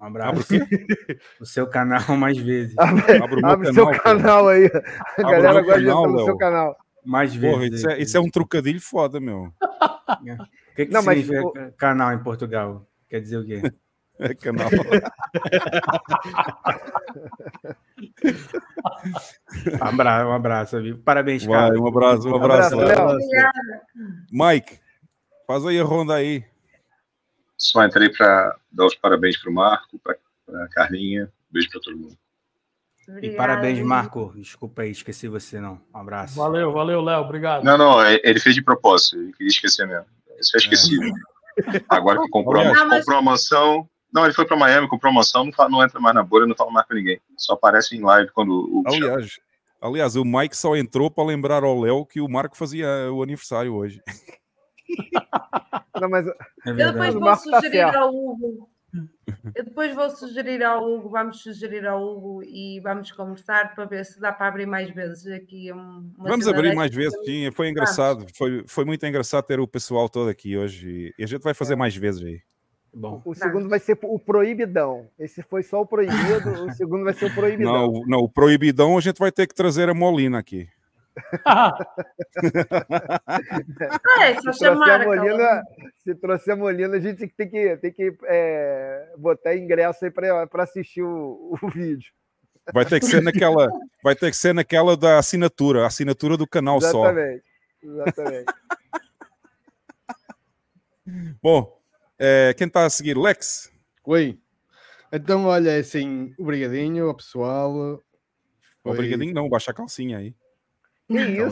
Um 0.00 0.06
abraço. 0.06 0.30
Abra 0.30 0.40
o 0.42 0.46
quê? 0.46 1.18
O 1.40 1.46
seu 1.46 1.66
canal 1.68 2.16
mais 2.16 2.36
vezes. 2.38 2.74
Abre, 2.78 3.16
Abre 3.22 3.40
o 3.40 3.46
abre 3.46 3.72
seu 3.72 3.84
canal, 3.86 3.94
pô. 3.96 4.02
canal 4.02 4.48
aí. 4.48 4.64
A 4.66 4.78
Abre 5.22 5.22
galera 5.32 5.62
gosta 5.62 5.80
de 5.80 5.86
entrar 5.88 6.08
no 6.08 6.24
seu 6.24 6.36
canal. 6.36 6.76
Mais 7.04 7.34
vezes. 7.34 7.54
Porra, 7.54 7.66
isso 7.68 7.90
é, 7.90 8.00
isso 8.00 8.16
é 8.16 8.20
um 8.20 8.30
trocadilho 8.30 8.80
foda, 8.80 9.20
meu. 9.20 9.52
O 10.74 10.76
que, 10.76 10.86
que 10.86 10.92
Não, 10.92 11.02
mas 11.04 11.24
significa 11.24 11.72
canal 11.78 12.12
em 12.12 12.18
Portugal? 12.22 12.84
Quer 13.08 13.20
dizer 13.20 13.38
o 13.38 13.44
quê? 13.46 13.62
É 14.18 14.34
canal. 14.34 14.68
Um 19.80 19.84
abraço, 19.84 20.26
um 20.28 20.32
abraço, 20.32 20.76
amigo. 20.76 20.98
Parabéns, 20.98 21.44
Vai, 21.44 21.58
cara. 21.70 21.80
um 21.80 21.86
abraço, 21.86 22.28
um 22.28 22.34
abraço, 22.36 22.76
Léo. 22.76 23.08
Obrigada. 23.08 23.82
Mike, 24.30 24.78
faz 25.46 25.64
aí 25.66 25.78
a 25.80 25.84
ronda 25.84 26.14
aí. 26.14 26.44
Só 27.56 27.84
entrei 27.84 28.10
para 28.10 28.56
dar 28.70 28.86
os 28.86 28.94
parabéns 28.94 29.36
para 29.40 29.50
o 29.50 29.54
Marco, 29.54 29.98
para 29.98 30.16
a 30.64 30.68
Carlinha. 30.68 31.30
Beijo 31.50 31.70
para 31.70 31.80
todo 31.80 31.96
mundo. 31.96 32.16
E 33.06 33.10
Obrigada. 33.10 33.36
parabéns, 33.36 33.80
Marco. 33.80 34.32
Desculpa 34.36 34.82
aí, 34.82 34.90
esqueci 34.90 35.28
você 35.28 35.60
não. 35.60 35.80
Um 35.94 35.98
abraço. 35.98 36.36
Valeu, 36.36 36.72
valeu, 36.72 37.00
Léo. 37.00 37.20
Obrigado. 37.22 37.62
Não, 37.62 37.76
não, 37.78 38.02
é- 38.02 38.20
ele 38.24 38.40
fez 38.40 38.54
de 38.54 38.62
propósito, 38.62 39.16
ele 39.18 39.32
queria 39.32 39.48
esquecer 39.48 39.86
mesmo. 39.86 40.06
Isso 40.40 40.56
é 40.56 40.58
esquecido. 40.58 41.12
Agora 41.88 42.20
que 42.20 42.28
comprou, 42.28 42.60
a, 42.62 42.64
Não, 42.64 42.88
mas- 42.88 43.00
comprou 43.00 43.18
a 43.18 43.22
mansão. 43.22 43.88
Não, 44.14 44.24
ele 44.24 44.32
foi 44.32 44.46
para 44.46 44.56
Miami, 44.56 44.86
comprou 44.88 45.10
a 45.10 45.14
mansão, 45.14 45.44
não, 45.44 45.52
fa- 45.52 45.68
não 45.68 45.82
entra 45.82 45.98
mais 46.00 46.14
na 46.14 46.22
bolha, 46.22 46.46
não 46.46 46.54
fala 46.54 46.70
mais 46.70 46.86
com 46.86 46.94
ninguém. 46.94 47.20
Só 47.36 47.54
aparece 47.54 47.96
em 47.96 48.00
live 48.00 48.30
quando 48.30 48.50
o. 48.52 48.84
Aliás, 48.86 49.40
aliás, 49.82 50.14
o 50.14 50.24
Mike 50.24 50.56
só 50.56 50.76
entrou 50.76 51.10
para 51.10 51.24
lembrar 51.24 51.64
ao 51.64 51.80
Léo 51.80 52.06
que 52.06 52.20
o 52.20 52.28
Marco 52.28 52.56
fazia 52.56 52.86
o 53.12 53.22
aniversário 53.24 53.74
hoje. 53.74 54.00
Não, 56.00 56.08
mas 56.08 56.26
É 56.26 56.32
Eu 56.66 56.74
depois 56.92 57.14
vou 57.14 57.24
tá 57.24 57.36
sugerir 57.36 57.70
certo. 57.72 57.96
ao 57.96 58.14
Hugo. 58.14 58.70
Eu 59.54 59.64
depois 59.64 59.92
vou 59.92 60.08
sugerir 60.10 60.62
ao 60.62 60.84
Hugo, 60.88 61.08
vamos 61.08 61.42
sugerir 61.42 61.84
ao 61.86 62.00
Hugo 62.00 62.42
e 62.44 62.78
vamos 62.80 63.10
conversar 63.10 63.74
para 63.74 63.84
ver 63.84 64.04
se 64.04 64.20
dá 64.20 64.32
para 64.32 64.46
abrir 64.46 64.66
mais 64.66 64.88
vezes 64.94 65.26
aqui. 65.32 65.72
uma 65.72 66.04
Vamos 66.18 66.46
abrir 66.46 66.74
mais 66.76 66.94
vezes, 66.94 67.18
sim. 67.24 67.50
Foi 67.50 67.68
engraçado. 67.68 68.26
Foi, 68.36 68.64
foi 68.68 68.84
muito 68.84 69.04
engraçado 69.04 69.44
ter 69.44 69.58
o 69.58 69.66
pessoal 69.66 70.08
todo 70.08 70.28
aqui 70.28 70.56
hoje. 70.56 71.12
E 71.18 71.24
a 71.24 71.26
gente 71.26 71.42
vai 71.42 71.54
fazer 71.54 71.74
mais 71.74 71.96
vezes 71.96 72.22
aí. 72.22 72.40
Bom. 72.94 73.20
O 73.24 73.34
segundo 73.34 73.68
vai 73.68 73.80
ser 73.80 73.98
o 74.02 74.18
proibidão. 74.18 75.08
Esse 75.18 75.42
foi 75.42 75.62
só 75.62 75.80
o 75.80 75.86
proibido, 75.86 76.66
o 76.66 76.72
segundo 76.74 77.04
vai 77.04 77.12
ser 77.12 77.26
o 77.26 77.34
proibidão. 77.34 77.72
Não, 77.72 77.88
o- 77.88 78.06
não, 78.06 78.18
o 78.20 78.28
proibidão 78.28 78.96
a 78.96 79.00
gente 79.00 79.18
vai 79.18 79.32
ter 79.32 79.46
que 79.48 79.54
trazer 79.54 79.88
a 79.88 79.94
Molina 79.94 80.38
aqui. 80.38 80.68
É, 84.20 84.34
só 84.40 84.52
se, 84.52 84.58
trouxer 84.58 84.94
a 84.94 85.04
Molina, 85.04 85.62
se 86.02 86.14
trouxer 86.14 86.54
a 86.54 86.56
Molina, 86.56 86.96
a 86.96 87.00
gente 87.00 87.26
tem 87.28 87.48
que, 87.48 87.76
tem 87.76 87.92
que 87.92 88.16
é, 88.24 89.12
botar 89.16 89.56
ingresso 89.56 90.04
aí 90.04 90.10
para 90.10 90.48
assistir 90.62 91.02
o, 91.02 91.56
o 91.62 91.68
vídeo. 91.68 92.12
Vai 92.72 92.84
ter 92.84 92.98
que 93.00 93.06
ser 93.06 93.22
naquela, 93.22 93.70
vai 94.02 94.14
ter 94.16 94.30
que 94.30 94.36
ser 94.36 94.54
naquela 94.54 94.96
da 94.96 95.18
assinatura, 95.18 95.84
a 95.84 95.86
assinatura 95.86 96.36
do 96.36 96.46
canal 96.46 96.80
só. 96.80 97.04
Exatamente. 97.10 97.44
Exatamente. 97.82 98.52
Bom, 101.42 101.78
é, 102.18 102.54
quem 102.54 102.66
está 102.66 102.84
a 102.86 102.90
seguir? 102.90 103.16
Lex? 103.16 103.70
Oi. 104.04 104.38
Então, 105.12 105.44
olha, 105.46 105.70
é 105.70 105.78
assim, 105.78 106.34
obrigadinho 106.38 107.06
ao 107.08 107.14
pessoal. 107.14 108.00
Foi- 108.82 108.92
Obrigadinho 108.92 109.32
não, 109.34 109.48
baixa 109.48 109.70
a 109.70 109.74
calcinha 109.74 110.18
aí. 110.18 110.34
Que 111.06 111.18
isso? 111.20 111.50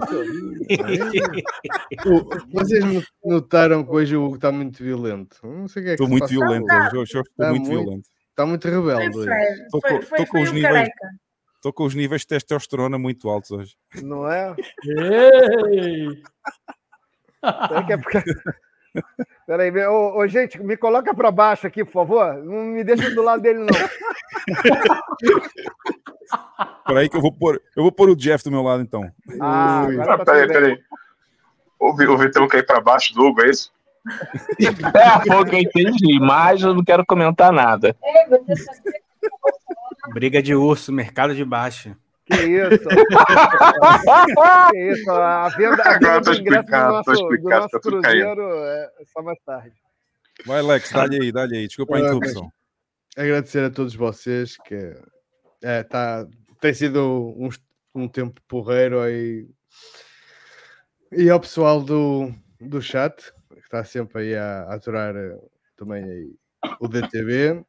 Vocês 2.52 2.84
no- 2.84 3.02
notaram 3.24 3.84
que 3.84 3.90
hoje 3.90 4.16
o 4.16 4.24
Hugo 4.24 4.36
está 4.36 4.50
muito 4.50 4.82
violento. 4.82 5.38
Não 5.42 5.68
sei 5.68 5.82
o 5.82 5.84
que 5.84 5.90
é 5.90 5.96
que 5.96 6.02
Estou 6.02 6.08
muito 6.08 6.22
passa 6.22 6.34
violento 6.34 6.64
Hugo. 6.64 6.98
hoje, 6.98 7.12
estou 7.18 7.22
Está 7.22 7.50
muito 7.50 7.68
violento. 7.68 8.08
Está 8.30 8.46
muito 8.46 8.64
rebelde. 8.68 9.18
Estou 9.64 9.80
com, 9.80 10.02
foi- 10.02 10.42
os 10.42 10.50
o 10.50 10.54
níveis, 10.54 10.62
careca. 10.74 11.08
estou 11.56 11.72
com 11.72 11.84
os 11.84 11.94
níveis 11.94 12.22
de 12.22 12.28
testosterona 12.28 12.98
muito 12.98 13.28
altos 13.28 13.50
hoje. 13.50 13.76
Não 14.02 14.26
é? 14.30 14.56
Ei! 14.84 16.22
Será 17.68 17.84
que 17.86 17.92
é 17.92 17.96
porque... 17.98 18.18
Peraí, 19.52 19.70
ô, 19.86 20.16
ô, 20.16 20.26
gente, 20.26 20.58
me 20.62 20.78
coloca 20.78 21.14
para 21.14 21.30
baixo 21.30 21.66
aqui, 21.66 21.84
por 21.84 21.92
favor. 21.92 22.42
Não 22.42 22.64
me 22.64 22.82
deixa 22.82 23.10
do 23.10 23.20
lado 23.20 23.42
dele, 23.42 23.58
não. 23.58 23.66
Espera 26.78 27.00
aí 27.00 27.06
que 27.06 27.18
eu 27.18 27.20
vou 27.20 27.30
pôr, 27.30 27.60
eu 27.76 27.82
vou 27.82 27.92
pôr 27.92 28.08
o 28.08 28.16
Jeff 28.16 28.42
do 28.42 28.50
meu 28.50 28.62
lado 28.62 28.82
então. 28.82 29.04
Ah, 29.38 29.86
Ah, 30.08 30.16
tá 30.16 30.24
peraí, 30.24 30.48
peraí. 30.48 30.78
O, 31.78 31.90
o 31.90 32.16
Vitão 32.16 32.48
quer 32.48 32.60
ir 32.60 32.66
pra 32.66 32.80
baixo 32.80 33.12
do 33.12 33.26
Hugo, 33.26 33.42
é 33.42 33.50
isso? 33.50 33.70
É, 34.58 35.26
foi 35.26 35.36
o 35.36 35.44
que 35.44 35.54
eu 35.54 35.60
entendi, 35.60 36.18
mas 36.18 36.62
eu 36.62 36.72
não 36.72 36.82
quero 36.82 37.04
comentar 37.04 37.52
nada. 37.52 37.94
Briga 40.14 40.42
de 40.42 40.54
urso, 40.54 40.90
mercado 40.90 41.34
de 41.34 41.44
baixo. 41.44 41.94
Que 42.32 42.44
isso? 42.46 42.88
que 44.72 44.92
isso? 44.92 45.10
A 45.10 45.48
venda, 45.50 45.82
a 45.82 45.92
venda 45.98 46.20
do 46.20 46.34
ingresso 46.34 46.66
do 46.66 46.72
nosso, 46.72 47.28
tá 47.28 47.60
nosso 47.60 47.80
tudo 47.80 48.00
cruzeiro 48.00 48.42
é 48.42 48.90
só 49.12 49.22
mais 49.22 49.38
tarde. 49.44 49.72
Vai, 50.46 50.62
Lex, 50.62 50.90
dá-lhe 50.90 51.20
aí, 51.20 51.32
dá-lhe 51.32 51.56
aí. 51.58 51.66
Desculpa 51.66 51.96
a 51.96 52.00
interrupção. 52.00 52.50
Agradecer 53.16 53.64
a 53.64 53.70
todos 53.70 53.94
vocês 53.94 54.56
que 54.56 54.94
é, 55.62 55.82
tá, 55.82 56.26
tem 56.60 56.74
sido 56.74 57.34
um, 57.36 57.48
um 57.94 58.08
tempo 58.08 58.40
porreiro 58.48 59.00
aí. 59.00 59.46
E 61.12 61.28
ao 61.28 61.38
pessoal 61.38 61.82
do, 61.82 62.32
do 62.60 62.80
chat, 62.80 63.32
que 63.50 63.60
está 63.60 63.84
sempre 63.84 64.22
aí 64.22 64.34
a, 64.34 64.62
a 64.62 64.74
aturar 64.74 65.14
eh, 65.14 65.38
também 65.76 66.02
aí 66.02 66.34
o 66.80 66.88
DTV. 66.88 67.62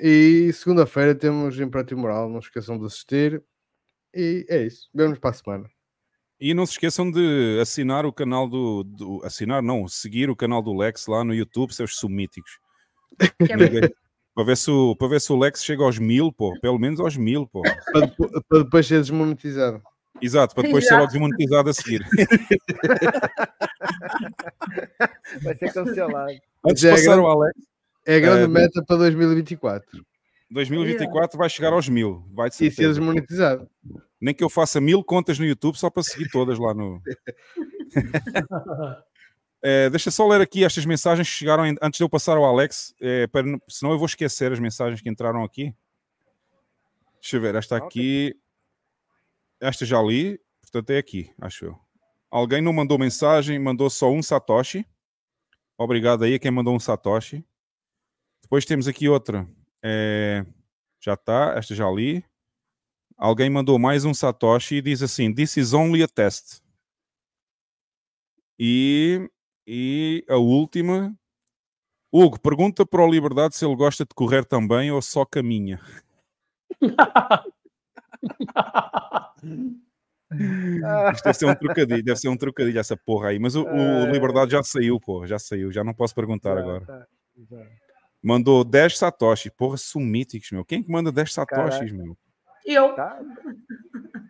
E 0.00 0.52
segunda-feira 0.52 1.14
temos 1.14 1.58
Imperativo 1.60 2.00
Moral, 2.00 2.28
não 2.28 2.38
esqueçam 2.38 2.78
de 2.78 2.86
assistir. 2.86 3.42
E 4.14 4.46
é 4.48 4.62
isso. 4.64 4.88
Vemos 4.94 5.18
para 5.18 5.30
a 5.30 5.32
semana. 5.34 5.68
E 6.38 6.52
não 6.52 6.66
se 6.66 6.72
esqueçam 6.72 7.10
de 7.10 7.58
assinar 7.60 8.04
o 8.04 8.12
canal 8.12 8.46
do, 8.48 8.84
do- 8.84 9.24
Assinar, 9.24 9.62
não, 9.62 9.88
seguir 9.88 10.28
o 10.28 10.36
canal 10.36 10.60
do 10.62 10.76
Lex 10.76 11.06
lá 11.06 11.24
no 11.24 11.34
YouTube, 11.34 11.72
seus 11.72 11.96
sumíticos. 11.96 12.50
para, 14.34 14.44
ver 14.44 14.56
se 14.56 14.70
o, 14.70 14.94
para 14.96 15.08
ver 15.08 15.20
se 15.20 15.32
o 15.32 15.38
Lex 15.38 15.64
chega 15.64 15.82
aos 15.82 15.98
mil, 15.98 16.30
pô. 16.32 16.52
Pelo 16.60 16.78
menos 16.78 17.00
aos 17.00 17.16
mil, 17.16 17.46
pô. 17.46 17.62
Para, 17.92 18.08
para 18.48 18.62
depois 18.64 18.86
ser 18.86 19.00
desmonetizado. 19.00 19.82
Exato, 20.20 20.54
para 20.54 20.64
depois 20.64 20.84
ser 20.84 20.94
Exato. 20.94 21.00
logo 21.02 21.12
desmonetizado 21.12 21.68
a 21.70 21.74
seguir. 21.74 22.06
Vai 25.42 25.54
ser 25.56 25.72
cancelado. 25.72 26.32
Antes 26.68 26.80
de 26.82 26.90
passar 26.90 27.18
ao 27.18 27.26
Alex. 27.30 27.54
É 28.06 28.16
a 28.16 28.20
grande 28.20 28.44
eh, 28.44 28.48
meta 28.48 28.84
para 28.86 28.96
2024. 28.98 30.04
2024 30.50 31.36
vai 31.38 31.48
chegar 31.50 31.72
aos 31.72 31.88
mil. 31.88 32.24
Vai 32.32 32.48
E 32.48 32.52
ser 32.52 32.70
certeza. 32.70 33.00
desmonetizado. 33.00 33.68
Nem 34.20 34.34
que 34.34 34.42
eu 34.44 34.48
faça 34.48 34.80
mil 34.80 35.02
contas 35.04 35.38
no 35.38 35.44
YouTube 35.44 35.76
só 35.76 35.90
para 35.90 36.02
seguir 36.02 36.30
todas 36.30 36.58
lá 36.58 36.72
no. 36.72 37.02
É, 39.62 39.88
deixa 39.90 40.10
só 40.10 40.26
ler 40.26 40.40
aqui 40.40 40.64
estas 40.64 40.86
mensagens 40.86 41.28
que 41.28 41.34
chegaram 41.34 41.66
em- 41.66 41.76
antes 41.82 41.98
de 41.98 42.04
eu 42.04 42.08
passar 42.08 42.36
ao 42.36 42.44
Alex, 42.44 42.94
é, 43.00 43.26
para, 43.26 43.42
não- 43.46 43.60
senão 43.68 43.92
eu 43.92 43.98
vou 43.98 44.06
esquecer 44.06 44.52
as 44.52 44.58
mensagens 44.58 45.00
que 45.00 45.08
entraram 45.08 45.44
aqui. 45.44 45.74
Deixa 47.20 47.36
eu 47.36 47.40
ver, 47.40 47.54
esta 47.54 47.76
aqui. 47.76 48.34
Esta 49.60 49.84
já 49.86 50.00
li, 50.02 50.38
portanto 50.60 50.90
é 50.90 50.98
aqui, 50.98 51.32
acho 51.40 51.64
eu. 51.66 51.78
Alguém 52.30 52.60
não 52.60 52.72
mandou 52.72 52.98
mensagem, 52.98 53.58
mandou 53.58 53.88
só 53.88 54.10
um 54.10 54.22
Satoshi. 54.22 54.86
Obrigado 55.78 56.24
aí 56.24 56.34
a 56.34 56.38
quem 56.38 56.50
mandou 56.50 56.74
um 56.74 56.80
Satoshi. 56.80 57.44
Depois 58.42 58.64
temos 58.64 58.86
aqui 58.86 59.08
outra. 59.08 59.48
É, 59.88 60.44
já 61.00 61.14
está, 61.14 61.54
esta 61.56 61.72
já 61.72 61.88
li. 61.88 62.24
Alguém 63.16 63.48
mandou 63.48 63.78
mais 63.78 64.04
um 64.04 64.12
Satoshi 64.12 64.74
e 64.76 64.82
diz 64.82 65.00
assim: 65.00 65.32
This 65.32 65.56
is 65.56 65.72
only 65.72 66.02
a 66.02 66.08
test. 66.08 66.60
E, 68.58 69.30
e 69.64 70.24
a 70.28 70.38
última. 70.38 71.16
Hugo, 72.12 72.40
pergunta 72.40 72.84
para 72.84 73.00
o 73.04 73.08
Liberdade 73.08 73.54
se 73.54 73.64
ele 73.64 73.76
gosta 73.76 74.04
de 74.04 74.12
correr 74.12 74.44
também 74.44 74.90
ou 74.90 75.00
só 75.00 75.24
caminha. 75.24 75.80
Isto 81.14 81.24
deve 81.24 81.34
ser 81.34 81.46
um 81.46 81.54
trocadilho, 81.54 82.02
deve 82.02 82.18
ser 82.18 82.28
um 82.28 82.36
trocadilho 82.36 82.80
essa 82.80 82.96
porra 82.96 83.28
aí. 83.28 83.38
Mas 83.38 83.54
o, 83.54 83.64
o 83.64 84.10
Liberdade 84.10 84.50
já 84.50 84.62
saiu, 84.64 84.98
pô, 84.98 85.24
já 85.26 85.38
saiu, 85.38 85.70
já 85.70 85.84
não 85.84 85.94
posso 85.94 86.14
perguntar 86.14 86.58
agora. 86.58 87.06
Mandou 88.22 88.64
10 88.64 88.98
Satoshi. 88.98 89.50
Porra, 89.50 89.76
sumíticos, 89.76 90.50
meu. 90.50 90.64
Quem 90.64 90.82
que 90.82 90.90
manda 90.90 91.12
10 91.12 91.32
Satoshis, 91.32 91.92
meu? 91.92 92.16
Eu. 92.64 92.94
Tá. 92.94 93.18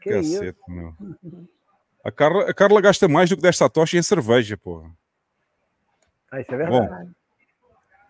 Que 0.02 0.18
isso? 0.18 0.40
Cacete, 0.40 0.58
meu. 0.68 0.94
A 2.04 2.12
Carla, 2.12 2.50
a 2.50 2.54
Carla 2.54 2.80
gasta 2.80 3.08
mais 3.08 3.30
do 3.30 3.36
que 3.36 3.42
10 3.42 3.56
Satoshi 3.56 3.96
em 3.96 4.02
cerveja, 4.02 4.56
porra. 4.56 4.90
Ah, 6.30 6.40
isso 6.40 6.54
é 6.54 6.66
Bom, 6.66 6.80
verdade. 6.80 7.10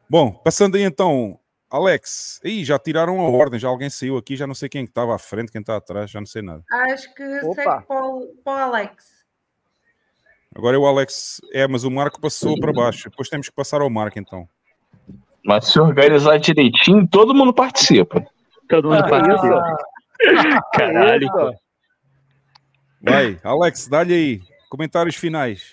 bom, 0.09 0.33
passando 0.33 0.77
aí 0.77 0.83
então, 0.83 1.39
Alex. 1.71 2.41
Ih, 2.45 2.65
já 2.65 2.79
tiraram 2.79 3.21
a 3.21 3.29
ordem, 3.29 3.61
já 3.61 3.69
alguém 3.69 3.91
saiu 3.91 4.17
aqui, 4.17 4.37
já 4.37 4.47
não 4.47 4.55
sei 4.55 4.69
quem 4.69 4.85
que 4.85 4.91
estava 4.91 5.15
à 5.15 5.19
frente, 5.19 5.53
quem 5.53 5.61
está 5.61 5.77
atrás, 5.77 6.11
já 6.11 6.21
não 6.21 6.27
sei 6.27 6.43
nada. 6.43 6.65
Acho 6.71 7.15
que 7.15 7.23
Opa. 7.41 7.55
segue 7.55 7.87
para 7.87 8.07
o, 8.07 8.27
para 8.45 8.53
o 8.53 8.75
Alex. 8.75 9.17
Agora 10.55 10.77
é 10.77 10.79
o 10.79 10.87
Alex. 10.87 11.41
É, 11.53 11.69
mas 11.69 11.85
o 11.85 11.91
Marco 11.91 12.21
passou 12.21 12.59
para 12.59 12.73
baixo. 12.73 13.11
Depois 13.11 13.29
temos 13.29 13.49
que 13.49 13.55
passar 13.55 13.83
ao 13.83 13.91
Marco 13.91 14.19
então. 14.19 14.49
Mas 15.47 15.67
se 15.69 15.79
organizar 15.81 16.39
direitinho, 16.39 17.07
todo 17.09 17.35
mundo 17.35 17.55
participa. 17.55 18.21
Todo 18.69 18.89
mundo 18.89 19.05
Ah, 19.05 19.09
participa. 19.09 19.77
Caralho. 20.75 21.25
Isso. 21.25 21.55
Vai, 23.01 23.39
Alex, 23.45 23.89
dá-lhe 23.89 24.15
aí. 24.15 24.41
Comentários 24.69 25.15
finais. 25.15 25.73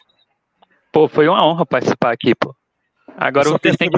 Pô, 0.92 1.08
foi 1.08 1.28
uma 1.28 1.44
honra 1.44 1.66
participar 1.66 2.14
aqui, 2.14 2.36
pô. 2.36 2.56
Agora 3.18 3.48
Eu 3.48 3.52
só 3.54 3.60
quero 3.60 3.78
que. 3.78 3.90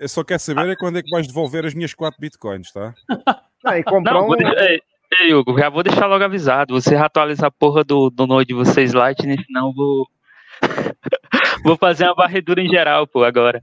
Eu 0.00 0.08
só 0.08 0.24
quero 0.24 0.40
saber 0.40 0.70
é 0.72 0.76
quando 0.76 0.98
é 0.98 1.02
que 1.02 1.10
vais 1.10 1.26
devolver 1.28 1.64
as 1.64 1.72
minhas 1.72 1.94
4 1.94 2.20
bitcoins, 2.20 2.72
tá? 2.72 2.92
Não, 3.62 3.76
e 3.76 3.84
comprar 3.84 4.14
Não, 4.14 4.28
um. 4.28 4.34
ei, 4.34 4.82
ei, 5.20 5.32
Hugo, 5.34 5.56
já 5.58 5.70
vou 5.70 5.82
deixar 5.84 6.06
logo 6.06 6.24
avisado. 6.24 6.74
Você 6.74 6.96
atualiza 6.96 7.46
a 7.46 7.50
porra 7.50 7.84
do, 7.84 8.10
do 8.10 8.26
Node 8.26 8.48
de 8.48 8.54
vocês 8.54 8.92
Lightning, 8.92 9.42
senão 9.44 9.68
eu 9.68 9.72
vou. 9.72 10.08
vou 11.64 11.76
fazer 11.76 12.04
uma 12.06 12.14
varredura 12.14 12.60
em 12.60 12.68
geral, 12.68 13.06
pô, 13.06 13.22
agora. 13.22 13.62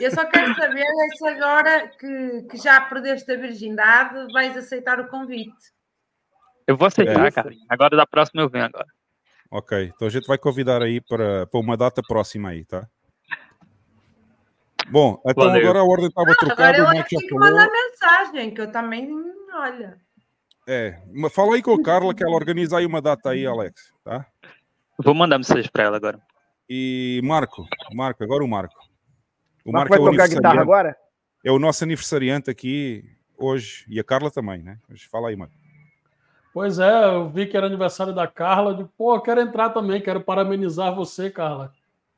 Eu 0.00 0.10
só 0.10 0.24
quero 0.26 0.54
saber 0.54 0.82
é 0.82 1.16
se 1.16 1.26
agora 1.28 1.88
que, 1.88 2.42
que 2.50 2.56
já 2.56 2.80
perdeste 2.80 3.30
a 3.32 3.36
virgindade 3.36 4.32
vais 4.32 4.56
aceitar 4.56 4.98
o 5.00 5.08
convite. 5.08 5.54
Eu 6.66 6.76
vou 6.76 6.88
aceitar, 6.88 7.26
É. 7.26 7.30
cara. 7.30 7.50
Agora 7.68 7.96
da 7.96 8.06
próxima 8.06 8.42
eu 8.42 8.48
venho 8.50 8.64
agora. 8.64 8.86
Ok, 9.50 9.92
então 9.94 10.08
a 10.08 10.10
gente 10.10 10.26
vai 10.26 10.36
convidar 10.36 10.82
aí 10.82 11.00
para, 11.00 11.46
para 11.46 11.60
uma 11.60 11.76
data 11.76 12.02
próxima 12.06 12.48
aí, 12.48 12.64
tá? 12.64 12.86
Bom, 14.88 15.20
então 15.26 15.46
Valeu. 15.46 15.62
agora 15.62 15.78
a 15.80 15.84
ordem 15.84 16.06
estava 16.08 16.30
Agora 16.30 16.38
trocada, 16.46 16.78
o 16.78 16.88
ele 16.90 16.98
é 16.98 17.02
Mike 17.02 17.16
que 17.16 17.28
falou. 17.28 17.44
mandar 17.44 17.70
mensagem, 17.70 18.54
que 18.54 18.60
eu 18.60 18.70
também, 18.72 19.08
olha. 19.54 20.00
É, 20.68 21.00
mas 21.12 21.32
fala 21.32 21.54
aí 21.54 21.62
com 21.62 21.72
a 21.74 21.82
Carla 21.82 22.14
que 22.14 22.24
ela 22.24 22.34
organiza 22.34 22.78
aí 22.78 22.86
uma 22.86 23.00
data 23.00 23.30
aí, 23.30 23.46
Alex, 23.46 23.92
tá? 24.04 24.26
Vou 24.98 25.14
mandar 25.14 25.38
mensagem 25.38 25.70
pra 25.72 25.84
ela 25.84 25.96
agora. 25.96 26.20
E 26.68 27.20
Marco, 27.24 27.64
Marco, 27.94 28.22
agora 28.24 28.42
o 28.44 28.48
Marco. 28.48 28.74
O 29.66 29.72
Marco 29.72 29.88
vai 29.90 29.98
é 29.98 30.02
o 30.02 30.10
tocar 30.10 30.28
guitarra 30.28 30.60
agora? 30.60 30.96
é 31.44 31.50
o 31.50 31.58
nosso 31.58 31.82
aniversariante 31.82 32.48
aqui 32.48 33.04
hoje, 33.36 33.84
e 33.88 33.98
a 33.98 34.04
Carla 34.04 34.30
também, 34.30 34.62
né? 34.62 34.78
Fala 35.10 35.28
aí, 35.28 35.36
mano. 35.36 35.52
Pois 36.54 36.78
é, 36.78 37.04
eu 37.04 37.28
vi 37.28 37.46
que 37.46 37.56
era 37.56 37.66
aniversário 37.66 38.14
da 38.14 38.26
Carla. 38.26 38.74
Digo, 38.74 38.90
pô, 38.96 39.14
eu 39.14 39.20
quero 39.20 39.40
entrar 39.40 39.70
também, 39.70 40.00
quero 40.00 40.20
parabenizar 40.20 40.94
você, 40.94 41.30
Carla. 41.30 41.74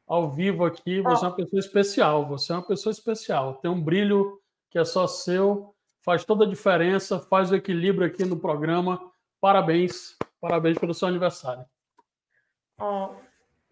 Ao 0.07 0.31
vivo 0.31 0.65
aqui, 0.65 1.01
você 1.01 1.25
é 1.25 1.29
uma 1.29 1.35
pessoa 1.35 1.59
especial. 1.59 2.27
Você 2.29 2.53
é 2.53 2.55
uma 2.55 2.67
pessoa 2.67 2.93
especial. 2.93 3.55
Tem 3.55 3.71
um 3.71 3.83
brilho 3.83 4.41
que 4.71 4.79
é 4.79 4.85
só 4.85 5.07
seu, 5.07 5.75
faz 6.03 6.25
toda 6.25 6.45
a 6.45 6.49
diferença, 6.49 7.19
faz 7.19 7.51
o 7.51 7.57
equilíbrio 7.57 8.07
aqui 8.07 8.25
no 8.25 8.39
programa. 8.39 9.01
Parabéns, 9.41 10.17
parabéns 10.41 10.79
pelo 10.79 10.95
seu 10.95 11.09
aniversário. 11.09 11.65
Oh, 12.81 13.11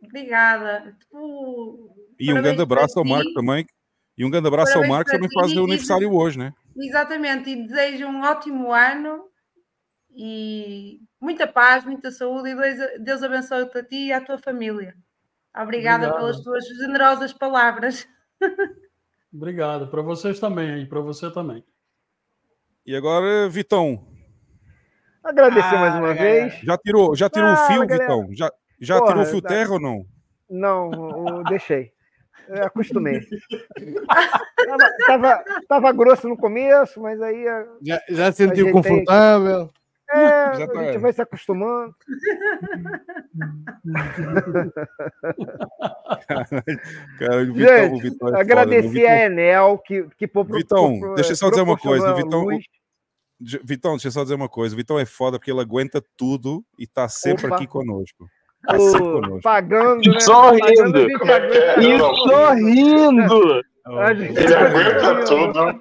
obrigada. 0.02 0.96
Tu- 1.10 2.05
E 2.18 2.32
um 2.32 2.36
grande 2.42 2.62
abraço 2.62 2.98
ao. 2.98 3.04
Marco 3.04 3.32
também. 3.34 3.66
E 4.18 4.24
um 4.24 4.30
grande 4.30 4.48
abraço 4.48 4.78
ao 4.78 4.86
Marco, 4.88 5.10
também 5.10 5.28
faz 5.32 5.54
o 5.54 5.64
aniversário 5.64 6.12
hoje, 6.14 6.38
né? 6.38 6.52
Exatamente, 6.76 7.50
e 7.50 7.66
desejo 7.66 8.06
um 8.06 8.22
ótimo 8.22 8.72
ano 8.72 9.24
e 10.10 11.00
muita 11.20 11.46
paz, 11.46 11.84
muita 11.84 12.10
saúde 12.10 12.50
e 12.50 12.54
Deus, 12.54 12.78
Deus 13.00 13.22
abençoe-te 13.22 13.78
a 13.78 13.82
ti 13.84 14.06
e 14.06 14.12
à 14.12 14.20
tua 14.20 14.38
família. 14.38 14.94
Obrigada 15.54 16.06
Obrigado. 16.06 16.16
pelas 16.16 16.40
tuas 16.42 16.64
generosas 16.66 17.32
palavras. 17.32 18.06
Obrigado. 19.32 19.88
Para 19.88 20.02
vocês 20.02 20.38
também, 20.40 20.82
e 20.82 20.86
para 20.86 21.00
você 21.00 21.30
também. 21.30 21.62
E 22.86 22.94
agora, 22.96 23.48
Vitão. 23.48 24.06
Agradecer 25.22 25.74
Ah, 25.74 25.78
mais 25.80 25.94
uma 25.96 26.14
vez. 26.14 26.54
Já 26.62 26.78
tirou, 26.78 27.14
já 27.16 27.28
tirou 27.28 27.52
o 27.52 27.56
Fala, 27.56 27.66
fio, 27.68 27.86
galera. 27.86 27.98
Vitão? 28.04 28.28
Já, 28.34 28.52
já 28.80 28.98
Porra, 28.98 29.08
tirou 29.10 29.22
o 29.24 29.26
fio 29.26 29.42
tá- 29.42 29.48
terra 29.48 29.72
ou 29.72 29.80
não? 29.80 30.06
Não, 30.48 30.90
o- 30.90 31.42
deixei. 31.44 31.92
Eu 32.48 32.64
acostumei. 32.64 33.20
tava, 34.66 34.90
tava, 35.06 35.44
tava 35.68 35.92
grosso 35.92 36.28
no 36.28 36.36
começo, 36.36 37.00
mas 37.00 37.20
aí. 37.20 37.44
Já, 37.82 38.00
já 38.08 38.32
sentiu 38.32 38.70
confortável? 38.72 39.70
É, 40.08 40.54
Já 40.54 40.68
tá- 40.68 40.78
a 40.80 40.84
gente 40.84 40.98
vai 40.98 41.12
se 41.12 41.20
acostumando. 41.20 41.92
Cara, 47.18 47.42
o 47.42 47.52
Vitão, 47.54 47.92
o 47.92 48.00
Gente, 48.00 48.02
Vitão 48.02 48.28
é 48.28 48.30
foda, 48.30 48.40
agradecer? 48.40 48.86
O 48.86 48.90
Vitão- 48.90 49.10
a 49.10 49.24
Enel 49.24 49.78
que, 49.78 50.08
que 50.16 50.26
pro- 50.28 50.44
Vitão, 50.44 51.00
pro- 51.00 51.14
deixa 51.14 51.32
eu 51.32 51.36
só 51.36 51.50
dizer 51.50 51.62
uma 51.62 51.76
coisa. 51.76 52.12
O 52.12 52.16
Vitão, 52.16 52.44
luz. 52.44 52.64
Vitão, 53.64 53.92
deixa 53.92 54.08
eu 54.08 54.12
só 54.12 54.22
dizer 54.22 54.34
uma 54.34 54.48
coisa. 54.48 54.74
O 54.74 54.78
Vitão 54.78 54.98
é 54.98 55.04
foda 55.04 55.38
porque 55.38 55.50
ele 55.50 55.60
aguenta 55.60 56.02
tudo 56.16 56.64
e 56.78 56.86
tá 56.86 57.08
sempre 57.08 57.46
Opa. 57.46 57.56
aqui 57.56 57.66
conosco. 57.66 58.26
Tá 58.64 58.76
conosco. 58.76 59.40
Pagando, 59.42 60.10
né? 60.12 60.20
Sorrindo. 60.20 60.98
E 61.80 61.98
sorrindo. 61.98 63.62
Gente 64.16 64.40
Ele 64.40 64.54
aguenta 64.54 65.24
tudo 65.24 65.80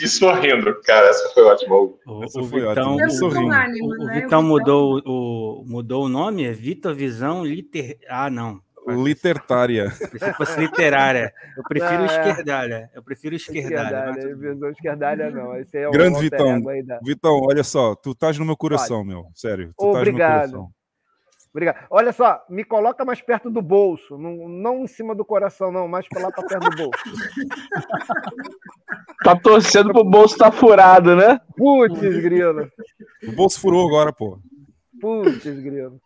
e 0.00 0.08
sorrindo. 0.08 0.80
Cara, 0.84 1.08
essa 1.08 1.28
foi 1.34 1.42
ótima. 1.44 1.76
O, 1.76 2.24
Essa 2.24 2.40
o 2.40 2.44
foi 2.44 2.60
Vitão, 2.66 2.94
ótima. 2.94 3.06
o, 3.06 3.10
Sorrindo. 3.10 3.54
o- 3.84 4.02
o 4.02 4.06
né? 4.06 4.20
Vitão 4.20 4.42
mudou, 4.42 5.00
o, 5.04 5.64
mudou 5.66 6.04
o 6.06 6.08
nome? 6.08 6.44
É 6.44 6.52
Vitor 6.52 6.94
Visão 6.94 7.44
Liter... 7.44 7.98
Ah, 8.08 8.30
não. 8.30 8.58
Litertária. 8.88 9.90
Se 9.90 10.32
fosse 10.34 10.58
literária. 10.58 11.32
Eu 11.56 11.62
prefiro 11.62 12.02
Ah, 12.02 12.02
é. 12.02 12.06
esquerdalha. 12.06 12.90
Eu 12.94 13.02
prefiro 13.02 13.36
esquerdalha. 13.36 14.10
Esquerdalha, 14.10 14.36
visão 14.36 14.70
esquerdalha 14.70 15.30
não. 15.30 15.56
Esse 15.56 15.76
é 15.78 15.88
o 15.88 15.92
Grande 15.92 16.18
Vitão. 16.20 16.56
ego 16.56 16.68
aí 16.70 16.82
da- 16.82 16.98
Vitão, 17.04 17.40
olha 17.44 17.62
só, 17.62 17.94
tu 17.94 18.10
estás 18.10 18.36
no 18.38 18.44
meu 18.44 18.56
coração, 18.56 19.04
meu. 19.04 19.26
Sério. 19.34 19.72
Tu 19.78 19.86
estás 19.86 19.86
no 19.86 19.92
meu 19.92 20.00
Obrigado. 20.00 20.66
Obrigado. 21.54 21.86
Olha 21.90 22.12
só, 22.12 22.40
me 22.48 22.64
coloca 22.64 23.04
mais 23.04 23.20
perto 23.20 23.50
do 23.50 23.60
bolso, 23.60 24.16
não, 24.16 24.48
não 24.48 24.84
em 24.84 24.86
cima 24.86 25.14
do 25.14 25.22
coração, 25.24 25.70
não, 25.70 25.86
mais 25.86 26.08
pra 26.08 26.22
lá 26.22 26.30
pra 26.32 26.44
perto 26.46 26.70
do 26.70 26.76
bolso. 26.76 27.02
Tá 29.24 29.36
torcendo 29.36 29.92
pro 29.92 30.02
bolso 30.02 30.36
tá 30.36 30.50
furado, 30.50 31.14
né? 31.14 31.38
Putz, 31.56 32.00
grilo. 32.00 32.68
O 33.28 33.32
bolso 33.32 33.60
furou 33.60 33.86
agora, 33.86 34.12
pô. 34.12 34.36
Putz, 35.00 35.44
grilo. 35.60 36.00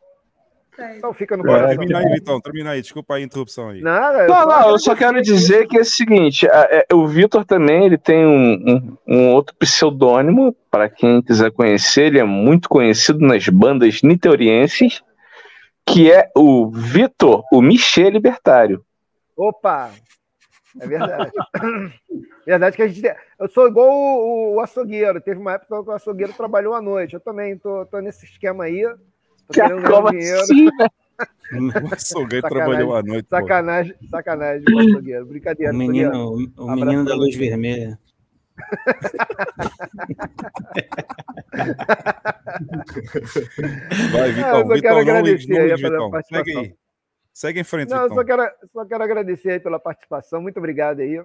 Então 0.99 1.15
fica 1.15 1.35
no 1.35 1.43
coração. 1.43 1.69
termina 1.79 1.99
aí, 2.01 2.13
Vitão. 2.13 2.39
Termina 2.43 2.71
aí. 2.73 2.83
Desculpa 2.83 3.15
a 3.15 3.21
interrupção 3.23 3.71
aí. 3.71 3.81
Nada, 3.81 4.27
Não, 4.27 4.47
não, 4.47 4.69
eu 4.69 4.79
só 4.79 4.95
quero 4.95 5.23
dizer 5.23 5.67
que 5.67 5.79
é 5.79 5.81
o 5.81 5.85
seguinte: 5.87 6.47
é, 6.47 6.85
é, 6.91 6.95
o 6.95 7.07
Vitor 7.07 7.43
também 7.47 7.87
ele 7.87 7.97
tem 7.97 8.27
um, 8.27 8.53
um- 8.53 8.97
um 9.09 9.33
outro 9.33 9.55
pseudônimo, 9.59 10.55
para 10.71 10.91
quem 10.91 11.23
quiser 11.23 11.51
conhecer, 11.53 12.09
ele 12.09 12.19
é 12.19 12.25
muito 12.25 12.69
conhecido 12.69 13.21
nas 13.21 13.49
bandas 13.49 14.03
niteurienses, 14.03 15.03
que 15.87 16.11
é 16.13 16.31
o 16.37 16.69
Vitor, 16.71 17.45
o 17.53 17.63
Michel 17.63 18.11
Libertário. 18.11 18.85
Opa! 19.37 19.91
É 20.81 20.87
verdade. 20.87 21.33
verdade 22.47 22.77
que 22.77 22.83
a 22.83 22.89
gente. 22.89 23.01
tem- 23.01 23.15
Eu 23.39 23.49
sou 23.49 23.67
igual 23.69 23.89
o, 23.91 24.55
o 24.57 24.61
açougueiro. 24.61 25.21
Teve 25.21 25.41
uma 25.41 25.53
época 25.55 25.83
que 25.83 25.89
o 25.91 25.93
açougueiro 25.93 26.33
trabalhou 26.35 26.75
à 26.75 26.83
noite. 26.83 27.15
Eu 27.15 27.21
também 27.21 27.57
tô, 27.57 27.87
tô 27.87 27.99
nesse 28.01 28.27
esquema 28.27 28.65
aí. 28.65 28.83
Tô 29.47 29.55
querendo 29.55 29.81
ganhar 29.83 30.11
dinheiro. 30.11 30.41
assim, 30.41 30.65
velho? 30.77 30.91
O 31.89 31.95
açougueiro 31.95 32.43
Sacanagem, 32.43 32.49
trabalhou 32.51 32.95
à 32.97 33.03
noite. 33.03 33.27
pô. 33.31 33.37
Sacanagem, 33.37 33.95
sacanagem 34.11 34.65
açougueiro. 34.81 35.25
Brincadeira. 35.27 35.73
O 35.73 35.77
menino, 35.77 36.11
açougueiro. 36.11 36.53
o, 36.59 36.63
Abraço 36.63 36.85
menino 36.85 37.05
da 37.07 37.15
luz 37.15 37.37
vermelha. 37.37 37.99
Vai, 44.13 44.31
Ah, 44.31 44.33
Vitão. 44.33 44.59
eu 44.61 44.67
só 44.67 44.75
Vitão, 44.75 44.81
quero 44.81 45.05
não 45.07 45.15
aí 45.17 45.23
ligue, 45.23 45.47
pela 45.47 45.77
Vitão. 45.77 45.91
Segue 45.91 46.11
participação. 46.11 46.61
aí. 46.63 46.75
Segue 47.33 47.61
em 47.61 47.65
frente, 47.65 47.91
Não, 47.91 48.03
Vitão. 48.03 48.17
só 48.17 48.25
quero, 48.25 48.51
só 48.73 48.85
quero 48.87 49.05
agradecer 49.05 49.51
aí 49.53 49.61
pela 49.61 49.79
participação. 49.79 50.41
Muito 50.41 50.57
obrigado 50.59 51.01
aí. 51.01 51.23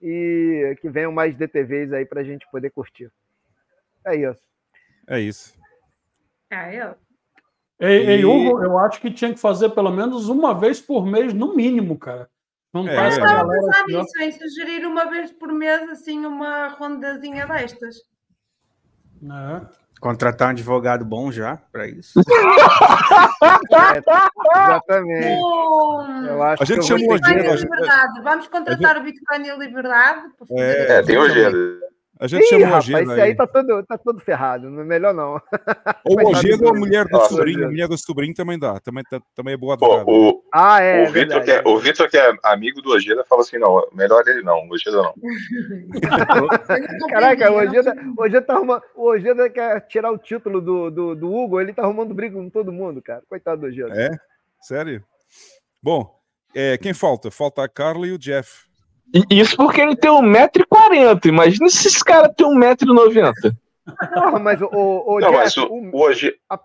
E 0.00 0.76
que 0.80 0.90
venham 0.90 1.12
mais 1.12 1.36
DTVs 1.36 1.92
aí 1.92 2.04
pra 2.04 2.24
gente 2.24 2.46
poder 2.50 2.70
curtir. 2.70 3.10
É 4.06 4.16
isso. 4.16 4.42
É 5.08 5.20
isso. 5.20 5.54
Ah, 6.50 6.72
eu. 6.74 6.94
Ei, 7.80 8.06
ei, 8.08 8.20
E- 8.20 8.24
Hugo, 8.24 8.62
eu 8.62 8.78
acho 8.78 9.00
que 9.00 9.10
tinha 9.12 9.32
que 9.32 9.40
fazer 9.40 9.70
pelo 9.70 9.90
menos 9.90 10.28
uma 10.28 10.54
vez 10.58 10.80
por 10.80 11.06
mês, 11.06 11.32
no 11.32 11.54
mínimo, 11.56 11.98
cara. 11.98 12.28
Não 12.72 12.88
É, 12.88 12.96
a 12.96 13.18
galera 13.18 13.60
ó. 13.70 13.86
nisso, 13.86 14.18
em 14.20 14.32
sugerir 14.32 14.86
uma 14.86 15.04
vez 15.04 15.30
por 15.30 15.52
mês, 15.52 15.88
assim, 15.90 16.24
uma 16.24 16.68
rondazinha 16.68 17.46
destas. 17.46 17.96
É. 19.22 19.82
Contratar 20.00 20.48
um 20.48 20.50
advogado 20.50 21.04
bom 21.04 21.30
já 21.30 21.58
para 21.70 21.86
isso. 21.86 22.18
Exatamente. 24.52 25.40
Bom, 25.40 26.26
Eu 26.26 26.42
acho 26.42 26.62
A 26.62 26.66
gente 26.66 26.84
chamou 26.84 27.14
e 27.14 27.18
Gina, 27.24 27.54
Liberdade. 27.54 28.20
Vamos 28.22 28.48
contratar 28.48 28.96
o 28.96 29.02
Bitcoin 29.02 29.46
e 29.46 29.56
Liberdade. 29.56 30.22
É, 30.58 30.98
É, 30.98 31.02
tem 31.02 31.16
o 31.18 31.28
Gênero. 31.28 31.78
A 32.20 32.26
gente 32.28 32.44
Ih, 32.44 32.48
chamou 32.50 32.66
a 32.66 32.68
rapaz, 32.68 32.84
Gina 32.84 33.00
esse 33.00 33.20
aí 33.20 33.34
tá 33.34 33.46
todo, 33.46 33.82
tá 33.84 33.98
todo 33.98 34.20
ferrado. 34.20 34.70
Não 34.70 34.82
é 34.82 34.84
melhor 34.84 35.12
não. 35.12 35.40
Ou 36.04 36.20
a 36.20 36.22
Coitado 36.22 36.42
Gina 36.46 36.58
do- 36.58 36.64
ou 36.66 36.70
a 36.70 36.78
mulher 36.78 37.04
do 37.06 37.20
sobrinho. 37.26 37.64
A 37.64 37.68
mulher 37.68 37.88
do 37.88 37.98
sobrinho 37.98 38.34
também 38.34 38.58
dá. 38.58 38.78
Também, 38.78 39.02
tá- 39.02 39.20
também 39.34 39.54
é 39.54 39.56
boa 39.56 39.76
Pô, 39.76 39.86
advogada. 39.96 40.10
o, 40.10 40.44
Ah, 40.54 40.80
é. 40.80 41.02
o, 41.02 41.06
Vitor 41.06 41.12
verdade. 41.12 41.44
que 41.44 41.50
é, 41.50 41.62
o 41.68 41.78
Vitor, 41.78 42.08
que 42.10 42.16
é 42.18 42.32
amigo 42.44 42.80
do 42.82 42.90
Ojeda, 42.90 43.24
fala 43.28 43.40
assim: 43.42 43.58
não, 43.58 43.84
melhor 43.92 44.22
ele 44.28 44.42
não, 44.42 44.68
o 44.68 44.72
Ojeda 44.72 44.96
não. 45.02 45.14
Caraca, 47.10 47.50
o 47.50 47.54
Ojeda, 47.56 47.94
o 48.16 48.22
Ojeda 48.22 48.42
tá 48.42 48.54
arrumando. 48.54 48.82
O 48.94 49.08
Ojeda 49.08 49.50
quer 49.50 49.80
tirar 49.88 50.10
o 50.12 50.18
título 50.18 50.60
do, 50.60 50.90
do, 50.90 51.14
do 51.16 51.32
Hugo, 51.34 51.60
ele 51.60 51.72
tá 51.72 51.82
arrumando 51.82 52.14
briga 52.14 52.36
com 52.36 52.48
todo 52.50 52.72
mundo, 52.72 53.02
cara. 53.02 53.22
Coitado 53.28 53.62
do 53.62 53.66
Ojeda. 53.66 53.92
É? 54.00 54.10
Sério? 54.60 55.02
Bom, 55.82 56.08
é, 56.54 56.76
quem 56.78 56.94
falta? 56.94 57.30
Falta 57.30 57.64
a 57.64 57.68
Carla 57.68 58.06
e 58.06 58.12
o 58.12 58.18
Jeff. 58.18 58.70
Isso 59.30 59.56
porque 59.56 59.80
ele 59.80 59.96
tem 59.96 60.10
1,40m. 60.10 61.26
Imagina 61.26 61.68
se 61.68 61.88
esse 61.88 62.04
cara 62.04 62.28
tem 62.28 62.46
1,90m. 62.46 63.32
Porra, 64.14 64.38
mas 64.38 64.60
o, 64.62 64.66
o, 64.72 65.16
o 65.16 65.20
Não, 65.20 65.30
Jeff, 65.30 65.42
mas 65.42 65.56
o, 65.56 65.66
o- 65.66 65.90
o, 65.90 66.00
Oje- 66.02 66.34
o, 66.50 66.58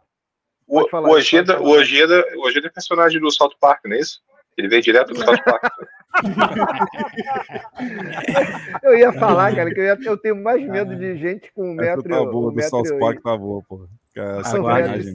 Pode 0.80 0.90
falar, 0.90 1.08
o 1.08 1.11
Ojeda, 1.11 1.61
o. 1.61 1.69
Ojeda, 1.69 2.24
o 2.35 2.45
Ojeda 2.45 2.67
é 2.67 2.69
personagem 2.69 3.19
do 3.19 3.32
South 3.32 3.53
Park, 3.59 3.82
não 3.85 3.95
é 3.95 4.00
isso? 4.00 4.22
Ele 4.58 4.67
veio 4.67 4.82
direto 4.82 5.14
do 5.14 5.24
South 5.24 5.42
Park. 5.43 5.64
eu 8.84 8.98
ia 8.98 9.14
falar, 9.14 9.53
cara, 9.56 9.74
que 9.74 9.80
eu, 9.80 9.85
ia- 9.85 9.98
eu 10.03 10.17
tenho 10.17 10.35
mais 10.42 10.61
medo 10.67 10.95
de 10.95 11.17
gente 11.17 11.51
com 11.53 11.74
um 11.74 11.82
Essa 11.82 11.95
metro, 11.98 12.09
tá 12.09 12.24
boa, 12.26 12.48
um 12.48 12.50
do 12.50 12.56
metro, 12.56 12.69
South 12.69 13.00
Park 13.00 13.22
tá 13.22 13.38
boa, 13.38 13.61
pô. 13.67 13.88
Aguarde. 14.45 15.14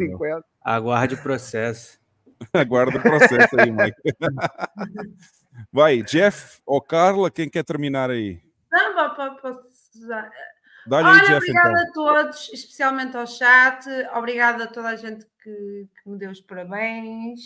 Aguarde 0.64 1.14
o 1.14 1.22
processo. 1.22 1.98
Aguarda 2.54 2.98
o 2.98 3.02
processo 3.02 3.58
aí, 3.60 3.70
Mike. 3.70 3.96
Vai, 5.70 6.02
Jeff 6.02 6.60
ou 6.66 6.80
Carla, 6.80 7.30
quem 7.30 7.48
quer 7.48 7.64
terminar 7.64 8.10
aí? 8.10 8.40
Não, 8.70 8.94
vá 8.94 9.10
para 9.10 9.58
já. 9.94 10.30
Dá-lhe 10.86 11.06
aí, 11.08 11.14
Olha, 11.14 11.24
Jeff, 11.26 11.36
obrigada 11.36 11.86
então. 11.88 12.08
a 12.08 12.14
todos, 12.22 12.50
especialmente 12.52 13.16
ao 13.16 13.26
chat. 13.26 13.86
Obrigada 14.14 14.64
a 14.64 14.66
toda 14.66 14.88
a 14.88 14.96
gente 14.96 15.24
que, 15.42 15.88
que 16.02 16.08
me 16.10 16.18
deu 16.18 16.30
os 16.30 16.40
parabéns. 16.40 17.40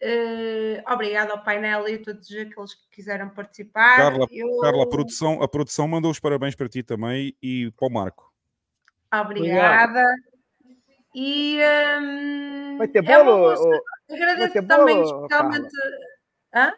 Eh, 0.00 0.82
obrigada 0.86 1.32
ao 1.32 1.42
painel 1.42 1.88
e 1.88 1.94
a 1.94 2.02
todos 2.02 2.28
aqueles 2.30 2.74
que 2.74 2.90
quiseram 2.90 3.30
participar. 3.30 3.96
Carla, 3.96 4.26
Eu- 4.30 4.58
Carla 4.60 4.82
a, 4.82 4.88
produção, 4.88 5.42
a 5.42 5.48
produção 5.48 5.88
mandou 5.88 6.10
os 6.10 6.20
parabéns 6.20 6.54
para 6.54 6.68
ti 6.68 6.82
também 6.82 7.34
e 7.42 7.70
para 7.70 7.88
o 7.88 7.90
Marco. 7.90 8.30
Obrigada. 9.12 10.02
E 11.14 11.58
hum, 12.02 12.76
Vai 12.76 12.88
ter 12.88 13.08
é 13.08 13.18
uma 13.18 13.32
bolo? 13.32 13.66
ou- 13.68 13.80
Agradeço 14.10 14.52
ter 14.52 14.66
também 14.66 14.96
bolo, 15.02 15.24
especialmente. 15.26 15.68
Hã? 16.54 16.72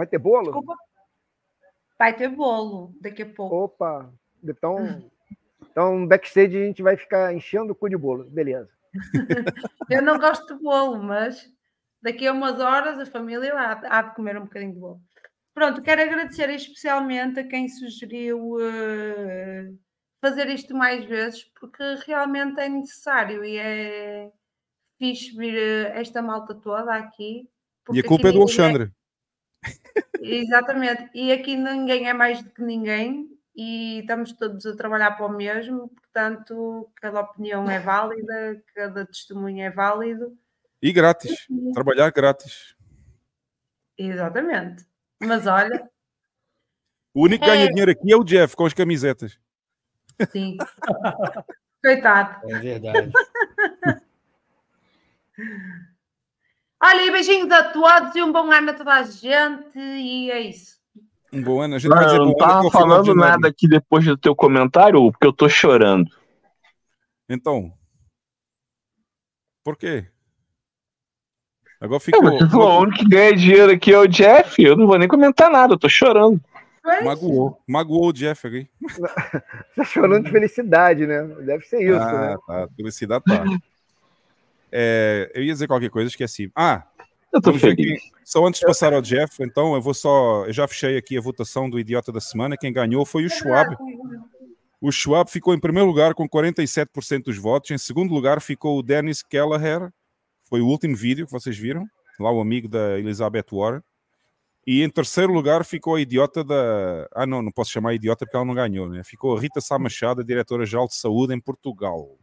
Vai 0.00 0.06
ter 0.06 0.18
bolo? 0.18 0.44
Desculpa. 0.44 0.74
Vai 1.98 2.16
ter 2.16 2.28
bolo 2.28 2.94
daqui 3.02 3.20
a 3.20 3.26
pouco. 3.26 3.54
Opa! 3.54 4.10
Então, 4.42 5.10
então 5.60 6.06
backstage 6.06 6.56
a 6.56 6.64
gente 6.64 6.82
vai 6.82 6.96
ficar 6.96 7.34
enchendo 7.34 7.74
o 7.74 7.76
cu 7.76 7.86
de 7.86 7.98
bolo. 7.98 8.24
Beleza. 8.24 8.70
Eu 9.90 10.00
não 10.00 10.18
gosto 10.18 10.56
de 10.56 10.62
bolo, 10.62 11.02
mas 11.02 11.46
daqui 12.00 12.26
a 12.26 12.32
umas 12.32 12.58
horas 12.58 12.98
a 12.98 13.04
família 13.04 13.52
há, 13.52 13.98
há 13.98 14.00
de 14.00 14.14
comer 14.14 14.38
um 14.38 14.44
bocadinho 14.44 14.72
de 14.72 14.80
bolo. 14.80 15.02
Pronto, 15.52 15.82
quero 15.82 16.00
agradecer 16.00 16.48
especialmente 16.48 17.40
a 17.40 17.46
quem 17.46 17.68
sugeriu 17.68 18.56
eh, 18.58 19.70
fazer 20.18 20.48
isto 20.48 20.74
mais 20.74 21.04
vezes, 21.04 21.44
porque 21.60 21.82
realmente 22.06 22.58
é 22.58 22.70
necessário 22.70 23.44
e 23.44 23.58
é 23.58 24.32
fixe 24.98 25.36
vir 25.36 25.54
eh, 25.54 26.00
esta 26.00 26.22
malta 26.22 26.54
toda 26.54 26.94
aqui. 26.94 27.46
E 27.92 28.00
a 28.00 28.02
culpa 28.02 28.28
é 28.28 28.32
do 28.32 28.40
Alexandre. 28.40 28.90
Exatamente, 30.20 31.10
e 31.14 31.32
aqui 31.32 31.56
ninguém 31.56 32.08
é 32.08 32.12
mais 32.12 32.42
do 32.42 32.50
que 32.50 32.62
ninguém 32.62 33.28
e 33.54 34.00
estamos 34.00 34.32
todos 34.32 34.64
a 34.66 34.76
trabalhar 34.76 35.12
para 35.12 35.26
o 35.26 35.32
mesmo, 35.32 35.88
portanto, 35.88 36.88
cada 36.96 37.20
opinião 37.20 37.68
é 37.70 37.78
válida, 37.80 38.62
cada 38.74 39.04
testemunho 39.06 39.62
é 39.62 39.70
válido. 39.70 40.36
E 40.82 40.92
grátis. 40.92 41.46
Trabalhar 41.74 42.10
grátis. 42.12 42.74
Exatamente. 43.98 44.84
Mas 45.20 45.46
olha, 45.46 45.90
O 47.12 47.24
único 47.24 47.44
que 47.44 47.50
ganha 47.50 47.64
É. 47.64 47.68
dinheiro 47.68 47.90
aqui 47.90 48.12
é 48.12 48.16
o 48.16 48.24
Jeff 48.24 48.54
com 48.56 48.64
as 48.64 48.72
camisetas. 48.72 49.38
sim. 50.30 50.56
Coitado. 51.82 52.48
É 52.50 52.58
verdade. 52.58 53.12
Olha, 56.82 57.06
e 57.06 57.10
beijinhos 57.10 57.50
a 57.50 57.64
todos 57.64 58.14
e 58.14 58.22
um 58.22 58.32
bom 58.32 58.50
ano 58.50 58.70
a 58.70 58.74
toda 58.74 58.94
a 58.94 59.02
gente 59.02 59.78
e 59.78 60.30
é 60.30 60.40
isso. 60.40 60.78
Um 61.32 61.42
bom 61.42 61.60
ano. 61.60 61.74
A 61.74 61.78
gente 61.78 61.90
vai 61.90 62.04
dizer 62.04 62.18
Não, 62.18 62.26
não 62.26 62.36
tava 62.36 62.62
de 62.62 62.70
falando 62.70 63.14
nada 63.14 63.48
aqui 63.48 63.68
depois 63.68 64.04
do 64.04 64.16
teu 64.16 64.34
comentário, 64.34 65.10
porque 65.12 65.26
eu 65.26 65.32
tô 65.32 65.48
chorando. 65.48 66.10
Então. 67.28 67.72
Por 69.62 69.76
quê? 69.76 70.06
Agora 71.80 71.98
É, 71.98 72.00
ficou. 72.00 72.22
você 72.22 72.48
falou, 72.48 72.78
o 72.78 72.82
único 72.82 72.98
que 72.98 73.08
ganha 73.08 73.36
dinheiro 73.36 73.72
aqui 73.72 73.92
é 73.92 73.98
o 73.98 74.06
Jeff. 74.06 74.62
Eu 74.62 74.76
não 74.76 74.86
vou 74.86 74.98
nem 74.98 75.08
comentar 75.08 75.50
nada, 75.50 75.74
eu 75.74 75.78
tô 75.78 75.88
chorando. 75.88 76.40
Magoou. 77.04 77.62
Magoou 77.68 78.08
o 78.08 78.12
Jeff 78.12 78.46
aqui. 78.46 78.68
Tá 79.76 79.84
chorando 79.84 80.24
de 80.24 80.30
felicidade, 80.30 81.06
né? 81.06 81.22
Deve 81.42 81.64
ser 81.64 81.82
isso, 81.82 82.00
ah, 82.02 82.30
né? 82.30 82.36
tá. 82.46 82.68
Felicidade 82.76 83.24
tá. 83.24 83.44
É, 84.72 85.30
eu 85.34 85.42
ia 85.42 85.52
dizer 85.52 85.66
qualquer 85.66 85.90
coisa, 85.90 86.08
esqueci. 86.08 86.50
Ah, 86.54 86.84
eu 87.32 87.40
tô 87.40 87.52
feliz. 87.54 87.76
quem- 87.76 88.10
só 88.24 88.46
antes 88.46 88.60
de 88.60 88.66
passar 88.66 88.92
ao 88.92 89.02
Jeff, 89.02 89.42
então 89.42 89.74
eu 89.74 89.80
vou 89.82 89.94
só. 89.94 90.44
Eu 90.46 90.52
já 90.52 90.66
fechei 90.68 90.96
aqui 90.96 91.16
a 91.18 91.20
votação 91.20 91.68
do 91.68 91.78
idiota 91.80 92.12
da 92.12 92.20
semana. 92.20 92.56
Quem 92.56 92.72
ganhou 92.72 93.04
foi 93.04 93.24
o 93.24 93.30
Schwab. 93.30 93.76
O 94.80 94.90
Schwab 94.90 95.30
ficou 95.30 95.52
em 95.54 95.58
primeiro 95.60 95.86
lugar 95.88 96.14
com 96.14 96.28
47% 96.28 97.24
dos 97.24 97.36
votos. 97.36 97.70
Em 97.70 97.78
segundo 97.78 98.14
lugar 98.14 98.40
ficou 98.40 98.78
o 98.78 98.82
Dennis 98.82 99.22
Kelleher. 99.22 99.90
Foi 100.42 100.60
o 100.60 100.66
último 100.66 100.96
vídeo 100.96 101.26
que 101.26 101.32
vocês 101.32 101.56
viram. 101.56 101.84
Lá 102.18 102.30
o 102.32 102.40
amigo 102.40 102.68
da 102.68 102.98
Elizabeth 102.98 103.46
Warren. 103.52 103.80
E 104.66 104.82
em 104.82 104.90
terceiro 104.90 105.32
lugar 105.32 105.64
ficou 105.64 105.96
a 105.96 106.00
idiota 106.00 106.44
da. 106.44 107.08
Ah, 107.14 107.26
não, 107.26 107.42
não 107.42 107.50
posso 107.50 107.70
chamar 107.72 107.94
idiota 107.94 108.24
porque 108.24 108.36
ela 108.36 108.44
não 108.44 108.54
ganhou, 108.54 108.88
né? 108.88 109.02
Ficou 109.02 109.36
a 109.36 109.40
Rita 109.40 109.60
Sá 109.60 109.78
Machado, 109.78 110.22
diretora-geral 110.22 110.86
de 110.86 110.94
saúde 110.94 111.34
em 111.34 111.40
Portugal. 111.40 112.18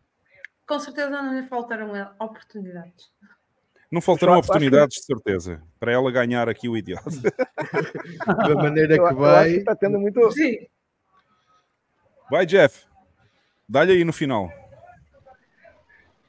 Com 0.67 0.79
certeza 0.79 1.09
não 1.09 1.33
lhe 1.39 1.47
faltaram 1.47 1.95
eh, 1.95 2.09
oportunidades. 2.19 3.09
Não 3.89 4.01
faltarão 4.01 4.33
Só- 4.33 4.39
acho 4.39 4.47
que- 4.47 4.51
oportunidades, 4.51 4.97
de 4.97 5.03
certeza, 5.05 5.63
para 5.79 5.93
ela 5.93 6.11
ganhar 6.11 6.49
aqui 6.49 6.67
o 6.67 6.75
idiota. 6.75 7.03
Da 8.49 8.55
maneira 8.55 8.95
Eu, 8.95 9.07
que 9.07 9.13
eu 9.13 9.25
acho 9.25 9.45
que 9.47 9.53
vai. 9.55 9.59
tá 9.63 9.75
tendo 9.75 9.97
muito. 9.99 10.29
Sim. 10.31 10.67
Vai, 12.29 12.45
Jeff. 12.45 12.85
Dá-lhe 13.69 13.93
aí 13.93 14.03
no 14.03 14.11
final. 14.11 14.51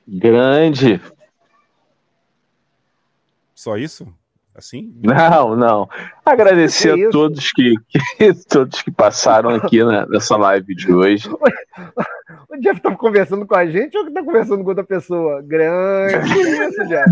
Grande. 0.06 1.00
Só 3.54 3.76
isso? 3.76 4.14
Assim? 4.58 4.92
Não, 5.04 5.54
não. 5.54 5.88
Agradecer 6.26 7.06
a 7.06 7.10
todos 7.10 7.52
que, 7.52 7.74
que- 7.88 8.34
todos 8.50 8.82
que 8.82 8.90
passaram 8.90 9.50
aqui 9.50 9.84
na- 9.84 10.04
nessa 10.06 10.36
live 10.36 10.74
de 10.74 10.92
hoje. 10.92 11.28
O 12.50 12.56
Jeff 12.60 12.80
tá 12.80 12.92
conversando 12.96 13.46
com 13.46 13.54
a 13.54 13.64
gente 13.66 13.96
ou 13.96 14.04
que 14.04 14.12
tá 14.12 14.20
conversando 14.24 14.64
com 14.64 14.70
outra 14.70 14.82
pessoa? 14.82 15.40
Grande. 15.42 16.28
Isso, 16.40 16.84
Jeff? 16.88 17.08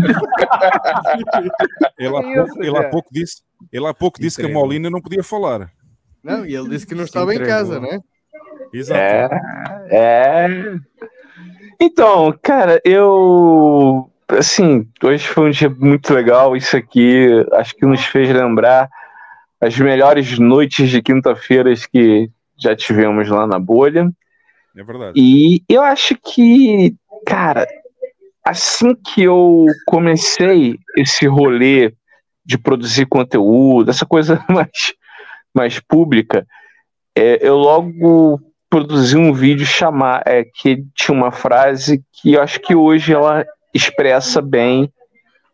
Ele 1.97 2.07
há 2.17 2.21
pouco, 2.21 2.63
ele 2.63 2.77
há 2.77 2.89
pouco 2.89 3.09
disse, 3.11 3.41
ele 3.71 3.87
há 3.87 3.93
pouco 3.93 4.19
disse 4.19 4.41
que 4.41 4.45
a. 4.47 4.53
Molina 4.53 4.89
não 4.89 5.01
podia 5.01 5.23
falar. 5.23 5.71
Não, 6.23 6.45
e 6.45 6.53
ele 6.55 6.69
disse 6.69 6.85
que 6.85 6.95
não 6.95 7.03
estava 7.05 7.33
em 7.33 7.39
casa, 7.39 7.79
né? 7.79 7.99
Exato. 8.73 8.99
É, 8.99 9.29
é. 9.89 10.75
Então, 11.79 12.37
cara, 12.41 12.81
eu. 12.83 14.09
Assim, 14.29 14.87
hoje 15.01 15.25
foi 15.25 15.47
um 15.47 15.51
dia 15.51 15.69
muito 15.69 16.13
legal. 16.13 16.55
Isso 16.55 16.75
aqui 16.75 17.27
acho 17.53 17.75
que 17.75 17.85
nos 17.85 18.03
fez 18.05 18.29
lembrar 18.29 18.89
as 19.61 19.77
melhores 19.77 20.37
noites 20.37 20.89
de 20.89 21.01
quinta-feiras 21.01 21.85
que 21.85 22.29
já 22.57 22.75
tivemos 22.75 23.29
lá 23.29 23.47
na 23.47 23.57
bolha. 23.57 24.11
É 24.75 24.83
verdade. 24.83 25.13
E 25.15 25.63
eu 25.69 25.81
acho 25.81 26.15
que, 26.15 26.95
cara, 27.25 27.67
assim 28.45 28.93
que 28.95 29.23
eu 29.23 29.65
comecei 29.85 30.77
esse 30.97 31.25
rolê 31.25 31.93
de 32.45 32.57
produzir 32.57 33.05
conteúdo, 33.05 33.89
essa 33.89 34.05
coisa 34.05 34.43
mais, 34.49 34.93
mais 35.53 35.79
pública, 35.79 36.45
é, 37.15 37.39
eu 37.41 37.55
logo 37.55 38.39
produzi 38.69 39.17
um 39.17 39.33
vídeo 39.33 39.65
chamar, 39.65 40.21
é, 40.25 40.43
que 40.43 40.83
tinha 40.93 41.17
uma 41.17 41.31
frase 41.31 42.03
que 42.11 42.33
eu 42.33 42.41
acho 42.41 42.59
que 42.59 42.75
hoje 42.75 43.13
ela 43.13 43.45
expressa 43.77 44.41
bem 44.41 44.91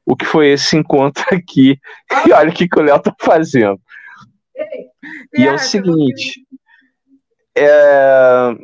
o 0.06 0.16
que 0.16 0.26
foi 0.26 0.50
esse 0.50 0.76
encontro 0.76 1.24
aqui. 1.32 1.80
E 2.28 2.32
olha 2.32 2.50
o 2.50 2.54
que, 2.54 2.68
que 2.68 2.80
o 2.80 2.84
Léo 2.84 3.00
tá 3.00 3.14
fazendo. 3.20 3.80
E 5.36 5.46
é 5.46 5.52
o 5.52 5.58
seguinte, 5.58 6.42
é, 7.56 8.56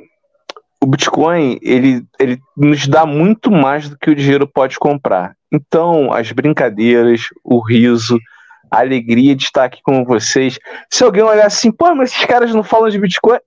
o 0.82 0.86
Bitcoin 0.86 1.60
ele, 1.62 2.04
ele 2.20 2.40
nos 2.56 2.88
dá 2.88 3.06
muito 3.06 3.52
mais 3.52 3.90
do 3.90 3.98
que 3.98 4.10
o 4.10 4.16
dinheiro 4.16 4.48
pode 4.48 4.78
comprar. 4.78 5.36
Então, 5.52 6.14
as 6.14 6.32
brincadeiras, 6.32 7.24
o 7.44 7.60
riso, 7.60 8.20
a 8.72 8.80
alegria 8.80 9.36
de 9.36 9.44
estar 9.44 9.66
aqui 9.66 9.82
com 9.84 10.06
vocês. 10.06 10.60
Se 10.90 11.04
alguém 11.04 11.24
olhar 11.24 11.48
assim, 11.48 11.72
pô, 11.72 11.94
mas 11.96 12.12
esses 12.12 12.26
caras 12.26 12.54
não 12.54 12.64
falam 12.64 12.90
de 12.90 13.00
Bitcoin. 13.00 13.40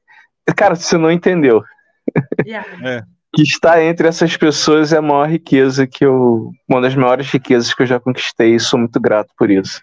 Cara, 0.57 0.75
você 0.75 0.99
não 0.99 1.11
entendeu. 1.11 1.63
Yeah. 2.45 2.67
É. 2.85 3.03
Que 3.35 3.43
estar 3.43 3.83
entre 3.83 4.07
essas 4.07 4.37
pessoas 4.37 4.93
é 4.93 4.99
a 4.99 5.03
maior 5.03 5.29
riqueza 5.29 5.87
que 5.87 6.05
eu. 6.05 6.51
Uma 6.69 6.81
das 6.81 6.95
maiores 6.95 7.31
riquezas 7.31 7.73
que 7.73 7.83
eu 7.83 7.87
já 7.87 7.99
conquistei 7.99 8.55
e 8.55 8.61
sou 8.61 8.79
muito 8.79 9.01
grato 9.01 9.33
por 9.37 9.51
isso. 9.51 9.81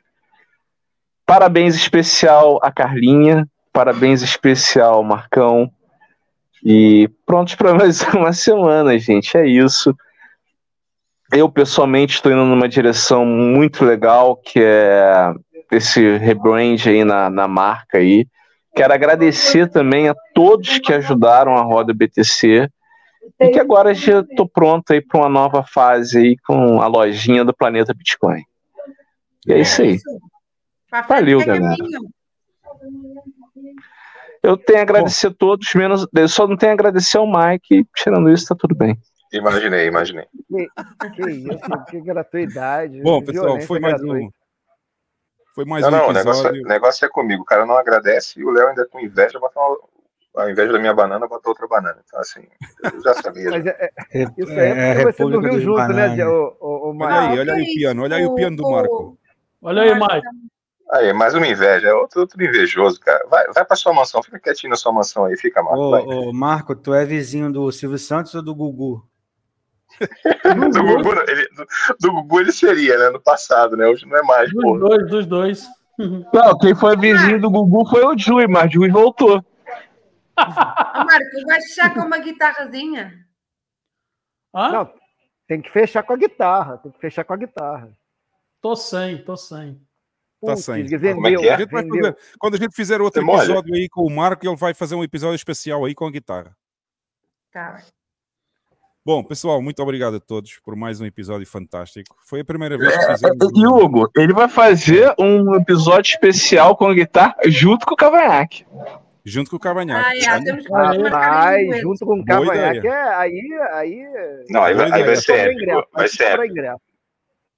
Parabéns 1.26 1.76
especial 1.76 2.60
a 2.62 2.72
Carlinha, 2.72 3.48
parabéns 3.74 4.22
especial 4.22 4.96
ao 4.96 5.04
Marcão. 5.04 5.72
E 6.64 7.10
prontos 7.26 7.56
para 7.56 7.74
mais 7.78 8.02
uma 8.14 8.34
semana, 8.34 8.98
gente. 9.00 9.38
É 9.38 9.48
isso. 9.48 9.96
Eu, 11.32 11.48
pessoalmente, 11.50 12.16
estou 12.16 12.32
indo 12.32 12.44
numa 12.44 12.68
direção 12.68 13.26
muito 13.26 13.86
legal, 13.86 14.36
que 14.36 14.60
é 14.60 15.32
esse 15.72 16.18
rebrand 16.18 16.78
aí 16.88 17.04
na, 17.04 17.30
na 17.30 17.48
marca 17.48 18.00
aí. 18.00 18.28
Quero 18.76 18.94
agradecer 18.94 19.70
também 19.70 20.10
a 20.10 20.16
todos 20.34 20.80
que 20.80 20.94
ajudaram 20.94 21.56
a 21.56 21.62
Roda 21.62 21.94
BTC. 21.94 22.68
E 23.40 23.50
que 23.50 23.60
agora 23.60 23.94
já 23.94 24.22
estou 24.22 24.48
pronto 24.48 24.92
aí 24.92 25.02
para 25.02 25.20
uma 25.20 25.30
nova 25.30 25.64
fase 25.64 26.18
aí 26.18 26.38
com 26.46 26.82
a 26.82 26.88
lojinha 26.88 27.44
do 27.44 27.54
Planeta 27.54 27.94
Bitcoin. 27.94 28.44
E 29.46 29.54
é 29.54 29.60
isso 29.60 29.82
aí. 29.82 30.00
Valeu, 31.08 31.42
é 31.42 31.46
galera. 31.46 31.76
Eu 34.42 34.58
tenho 34.58 34.80
a 34.80 34.82
agradecer 34.84 35.28
a 35.28 35.34
todos, 35.34 35.74
menos. 35.76 36.08
Eu 36.16 36.30
só 36.30 36.48
não 36.48 36.56
tenho 36.56 36.72
a 36.72 36.74
agradecer 36.74 37.18
ao 37.18 37.28
Mike. 37.28 37.86
Tirando 37.96 38.30
isso, 38.30 38.48
tá 38.48 38.56
tudo 38.56 38.74
bem. 38.74 38.98
Imaginei, 39.32 39.86
imaginei. 39.86 40.26
Que, 40.48 40.68
que 41.16 41.30
isso, 41.30 41.60
que 41.90 42.02
gratuidade. 42.02 43.02
Bom, 43.02 43.22
pessoal, 43.22 43.60
foi 43.62 43.80
mais 43.80 44.02
um. 44.02 44.08
gratuita. 44.08 44.40
Foi 45.54 45.66
mais 45.66 45.84
não, 45.84 45.90
um 45.90 45.92
não, 45.92 46.10
o 46.10 46.14
negócio, 46.14 46.48
é- 46.48 46.52
o 46.52 46.68
negócio 46.68 47.06
é 47.06 47.10
comigo. 47.10 47.44
O 47.44 47.46
cara 47.46 47.66
não 47.66 47.76
agradece 47.76 48.40
e 48.40 48.46
o 48.46 48.50
Léo 48.50 48.70
ainda 48.70 48.88
com 48.88 49.00
inveja 49.00 49.40
bota 49.40 49.60
uma, 49.60 49.78
ao 50.40 50.50
invés 50.50 50.72
da 50.72 50.80
minha 50.80 50.94
banana, 50.94 51.28
bota 51.28 51.50
outra 51.50 51.68
banana. 51.68 51.98
Então, 52.06 52.20
assim, 52.20 52.42
eu 52.94 53.02
já 53.02 53.14
sabia. 53.16 53.50
Mas 53.52 53.64
já. 53.64 53.72
é, 53.72 53.86
é- 54.12 54.20
Rep- 54.20 54.34
isso 54.38 54.52
aí 54.52 54.58
é 54.60 54.92
é 55.02 55.04
você 55.04 55.24
dormiu 55.24 55.60
junto, 55.60 55.78
né, 55.80 55.88
Bananas. 55.88 56.16
Dia- 56.16 56.30
o, 56.30 56.58
o, 56.60 56.68
o 56.68 56.90
Olha 56.90 56.96
Marco? 56.98 57.32
aí, 57.32 57.40
olha 57.40 57.54
aí 57.54 57.62
o 57.62 57.66
piano, 57.74 58.04
olha 58.04 58.16
aí 58.18 58.26
o 58.26 58.36
piano 58.36 58.56
do 58.58 58.70
Marco. 58.70 59.18
Olha 59.62 59.82
aí, 59.84 59.94
Mike. 59.94 60.28
Aí, 60.92 61.14
mais 61.14 61.36
uma 61.36 61.46
inveja, 61.46 61.90
é 61.90 61.94
outro, 61.94 62.22
outro 62.22 62.44
invejoso, 62.44 63.00
cara. 63.00 63.24
Vai, 63.30 63.46
vai 63.54 63.64
pra 63.64 63.76
sua 63.76 63.94
mansão, 63.94 64.24
fica 64.24 64.40
quietinho 64.40 64.72
na 64.72 64.76
sua 64.76 64.92
mansão 64.92 65.26
aí, 65.26 65.38
fica, 65.38 65.62
Marco. 65.62 65.80
Ô, 65.80 66.30
ô, 66.30 66.34
Marco, 66.34 66.76
tu 66.76 66.94
é 66.94 67.06
vizinho 67.06 67.52
do 67.52 67.72
Silvio 67.72 68.00
Santos 68.00 68.34
ou 68.34 68.42
do 68.42 68.56
Gugu? 68.56 69.04
do, 70.74 70.84
Gugu, 70.84 71.10
ele, 71.28 71.48
do, 71.50 71.66
do 72.00 72.12
Gugu 72.14 72.40
ele 72.40 72.52
seria, 72.52 72.98
né? 72.98 73.10
No 73.10 73.20
passado, 73.22 73.76
né? 73.78 73.88
Hoje 73.88 74.06
não 74.08 74.18
é 74.18 74.24
mais, 74.24 74.52
Dos 74.52 74.64
pô. 74.64 74.78
dois, 74.80 75.08
dos 75.08 75.26
dois. 75.28 75.68
Não, 76.34 76.58
quem 76.58 76.74
foi 76.74 76.96
vizinho 76.96 77.42
do 77.42 77.52
Gugu 77.52 77.86
foi 77.90 78.04
o 78.06 78.18
Jui, 78.18 78.48
mas 78.48 78.72
Jui 78.72 78.90
voltou. 78.90 79.44
Marco, 80.48 81.46
vais 81.48 81.66
fechar 81.66 81.94
com 81.94 82.02
uma 82.02 82.18
guitarrazinha? 82.18 83.26
Não, 84.54 84.94
tem 85.48 85.62
que 85.62 85.70
fechar 85.70 86.04
com 86.04 86.14
a 86.14 86.18
guitarra. 86.18 86.78
Tem 86.78 86.92
que 86.92 87.00
fechar 87.00 87.24
com 87.24 87.34
a 87.34 87.38
guitarra. 87.38 87.92
Tô 88.62 88.76
sem, 88.76 89.24
tô 89.24 89.38
sem. 89.38 89.80
Tá 90.46 90.56
sem. 90.56 90.86
vendeu, 90.86 91.42
é 91.42 91.48
é? 91.48 91.54
A 91.54 91.58
vai 91.58 91.68
fazer- 91.68 92.18
quando 92.40 92.56
a 92.56 92.58
gente 92.58 92.74
fizer 92.76 93.02
outro 93.02 93.22
Você 93.22 93.26
molha? 93.26 93.44
episódio 93.44 93.76
aí 93.76 93.90
com 93.90 94.02
o 94.06 94.10
Marco, 94.10 94.46
ele 94.48 94.56
vai 94.56 94.74
fazer 94.74 94.96
um 94.96 95.04
episódio 95.04 95.36
especial 95.36 95.84
aí 95.86 95.94
com 95.94 96.06
a 96.06 96.12
guitarra. 96.12 96.56
Tá. 97.52 97.82
Bom, 99.06 99.24
pessoal, 99.24 99.62
muito 99.62 99.82
obrigado 99.82 100.16
a 100.18 100.20
todos 100.20 100.60
por 100.60 100.76
mais 100.76 101.02
um 101.02 101.06
episódio 101.06 101.46
fantástico. 101.48 102.16
Foi 102.26 102.42
a 102.42 102.46
primeira 102.46 102.78
vez 102.78 102.96
que 102.96 103.04
É, 103.04 103.12
fizemos. 103.12 103.50
e 103.56 103.66
Hugo, 103.68 104.10
ele 104.16 104.34
vai 104.34 104.48
fazer 104.48 105.14
um 105.20 105.56
episódio 105.56 106.12
especial 106.12 106.76
com 106.78 106.86
a 106.88 106.94
guitarra 106.94 107.36
junto 107.48 107.86
com 107.86 107.94
o 107.94 107.98
Cavanhaque. 107.98 108.66
Junto 109.26 109.50
com 109.52 109.58
o 109.58 109.60
Cavanhaque. 109.60 110.26
Ah, 110.26 110.38
é, 110.38 110.44
temos 110.44 110.66
que 110.66 110.72
Rapaz, 110.72 110.98
marcar 111.00 111.58
um 111.60 111.74
junto 111.82 112.06
com 112.06 112.20
o 112.20 112.26
cavanhaque, 112.26 112.88
é, 112.88 113.14
aí, 113.16 113.60
aí. 113.72 114.46
Não, 114.50 114.64
aí 114.64 114.74
vai- 114.74 114.92
aí 114.92 115.04
vai 115.04 115.16
Só 115.18 115.22
ser 115.22 115.52
épico, 115.52 115.88
vai 115.94 116.08
ser 116.08 116.24
épico. 116.24 116.82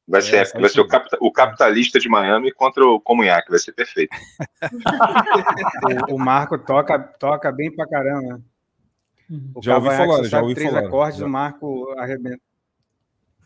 Vai 0.07 0.21
ser, 0.21 0.35
épico, 0.37 0.59
vai 0.59 0.69
ser 0.69 0.81
o, 0.81 0.87
capta- 0.87 1.17
o 1.21 1.31
capitalista 1.31 1.99
de 1.99 2.09
Miami 2.09 2.51
contra 2.51 2.83
o 2.85 2.99
Comunhaque, 2.99 3.49
vai 3.49 3.59
ser 3.59 3.71
perfeito. 3.73 4.15
O, 6.09 6.15
o 6.15 6.19
Marco 6.19 6.57
toca, 6.57 6.99
toca 6.99 7.51
bem 7.51 7.73
pra 7.73 7.87
caramba. 7.87 8.41
O 9.55 9.61
Já 9.63 9.75
ouvi 9.77 9.87
falar, 9.89 10.23
já 10.25 10.41
ouvi 10.41 10.55
três 10.55 10.69
falar, 10.71 10.87
acordes, 10.87 11.19
já. 11.19 11.25
o 11.25 11.29
Marco 11.29 11.93
arrebenta. 11.97 12.41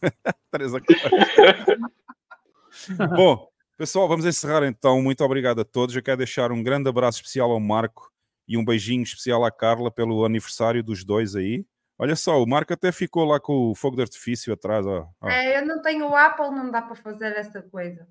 Três 0.52 0.74
acordes. 0.74 1.04
Bom, 3.16 3.48
pessoal, 3.78 4.08
vamos 4.08 4.26
encerrar 4.26 4.66
então. 4.66 5.02
Muito 5.02 5.24
obrigado 5.24 5.62
a 5.62 5.66
todos. 5.66 5.96
Eu 5.96 6.04
quero 6.04 6.18
deixar 6.18 6.52
um 6.52 6.64
grande 6.64 6.90
abraço 6.90 7.18
especial 7.18 7.52
ao 7.52 7.60
Marco 7.60 8.12
e 8.48 8.58
um 8.58 8.66
beijinho 8.66 9.04
especial 9.04 9.44
à 9.44 9.52
Carla 9.52 9.92
pelo 9.92 10.26
aniversário 10.26 10.84
dos 10.84 11.04
dois 11.04 11.36
aí. 11.36 11.66
Olha 11.98 12.16
só, 12.16 12.42
o 12.42 12.48
Marco 12.48 12.74
até 12.74 12.92
ficou 12.92 13.24
lá 13.24 13.40
com 13.40 13.72
o 13.72 13.76
fogo 13.76 13.96
de 13.96 14.02
artifício 14.02 14.54
atrás. 14.54 14.86
Ó. 14.86 15.08
Ó, 15.22 15.30
É, 15.30 15.60
eu 15.60 15.66
não 15.66 15.82
tenho 15.82 16.10
o 16.10 16.16
Apple, 16.16 16.52
não 16.52 16.70
dá 16.70 16.82
para 16.82 16.96
fazer 16.96 17.34
essa 17.38 17.62
coisa. 17.62 18.06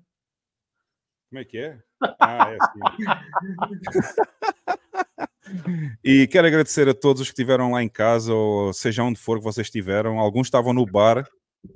Como 1.29 1.39
é 1.39 1.45
que 1.45 1.57
é? 1.57 1.79
Ah, 2.19 2.51
é 2.51 2.57
assim. 2.61 2.79
E 6.03 6.27
quero 6.27 6.47
agradecer 6.47 6.87
a 6.89 6.93
todos 6.93 7.21
os 7.21 7.27
que 7.27 7.33
estiveram 7.33 7.71
lá 7.71 7.83
em 7.83 7.89
casa, 7.89 8.33
ou 8.33 8.73
seja 8.73 9.03
onde 9.03 9.19
for 9.19 9.37
que 9.37 9.43
vocês 9.43 9.67
estiveram. 9.67 10.19
Alguns 10.19 10.47
estavam 10.47 10.73
no 10.73 10.85
bar, 10.85 11.27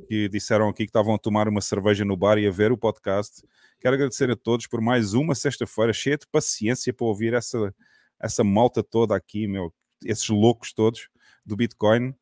que 0.07 0.29
disseram 0.29 0.69
aqui 0.69 0.83
que 0.83 0.89
estavam 0.89 1.15
a 1.15 1.17
tomar 1.17 1.47
uma 1.47 1.61
cerveja 1.61 2.03
no 2.05 2.15
bar 2.17 2.37
e 2.37 2.47
a 2.47 2.51
ver 2.51 2.71
o 2.71 2.77
podcast. 2.77 3.43
Quero 3.79 3.95
agradecer 3.95 4.29
a 4.29 4.35
todos 4.35 4.67
por 4.67 4.81
mais 4.81 5.13
uma 5.13 5.35
sexta-feira 5.35 5.93
cheia 5.93 6.17
de 6.17 6.27
paciência 6.27 6.93
para 6.93 7.05
ouvir 7.07 7.33
essa, 7.33 7.73
essa 8.19 8.43
malta 8.43 8.83
toda 8.83 9.15
aqui, 9.15 9.47
meu, 9.47 9.73
esses 10.05 10.27
loucos 10.29 10.73
todos 10.73 11.09
do 11.45 11.55
Bitcoin. 11.55 12.13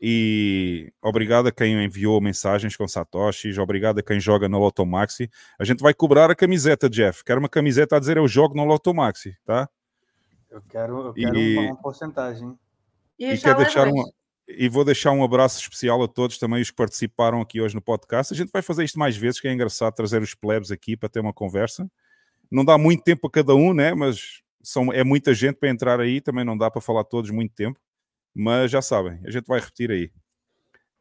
E 0.00 0.92
obrigado 1.00 1.46
a 1.46 1.52
quem 1.52 1.82
enviou 1.82 2.20
mensagens 2.20 2.76
com 2.76 2.86
Satoshis, 2.86 3.56
obrigado 3.58 4.00
a 4.00 4.02
quem 4.02 4.20
joga 4.20 4.48
no 4.48 4.58
Lotomaxi. 4.58 5.30
A 5.58 5.64
gente 5.64 5.80
vai 5.80 5.94
cobrar 5.94 6.30
a 6.30 6.34
camiseta, 6.34 6.90
Jeff. 6.90 7.24
Quero 7.24 7.40
uma 7.40 7.48
camiseta 7.48 7.96
a 7.96 7.98
dizer 7.98 8.16
eu 8.16 8.28
jogo 8.28 8.54
no 8.54 8.64
Lotomaxi, 8.64 9.36
tá? 9.44 9.68
Eu 10.50 10.60
quero, 10.68 11.06
eu 11.06 11.14
quero 11.14 11.36
E- 11.38 11.56
uma, 11.56 11.66
uma 11.68 11.76
porcentagem. 11.76 12.58
E, 13.18 13.38
quero 13.38 13.58
deixar 13.58 13.88
um, 13.88 14.04
e 14.46 14.68
vou 14.68 14.84
deixar 14.84 15.12
um 15.12 15.24
abraço 15.24 15.60
especial 15.60 16.02
a 16.02 16.08
todos 16.08 16.38
também 16.38 16.60
os 16.60 16.70
que 16.70 16.76
participaram 16.76 17.40
aqui 17.40 17.60
hoje 17.60 17.74
no 17.74 17.80
podcast. 17.80 18.32
A 18.32 18.36
gente 18.36 18.50
vai 18.52 18.62
fazer 18.62 18.84
isto 18.84 18.98
mais 18.98 19.16
vezes, 19.16 19.40
que 19.40 19.48
é 19.48 19.52
engraçado 19.52 19.94
trazer 19.94 20.22
os 20.22 20.34
plebes 20.34 20.70
aqui 20.70 20.96
para 20.96 21.08
ter 21.08 21.20
uma 21.20 21.32
conversa. 21.32 21.90
Não 22.50 22.64
dá 22.64 22.76
muito 22.76 23.02
tempo 23.02 23.26
a 23.26 23.30
cada 23.30 23.54
um, 23.54 23.72
né? 23.72 23.94
Mas 23.94 24.42
são, 24.62 24.92
é 24.92 25.02
muita 25.02 25.34
gente 25.34 25.56
para 25.56 25.68
entrar 25.68 26.00
aí, 26.00 26.20
também 26.20 26.44
não 26.44 26.56
dá 26.56 26.70
para 26.70 26.80
falar 26.80 27.04
todos 27.04 27.30
muito 27.30 27.54
tempo. 27.54 27.78
Mas 28.34 28.70
já 28.70 28.82
sabem, 28.82 29.20
a 29.24 29.30
gente 29.30 29.46
vai 29.46 29.60
repetir 29.60 29.90
aí. 29.90 30.10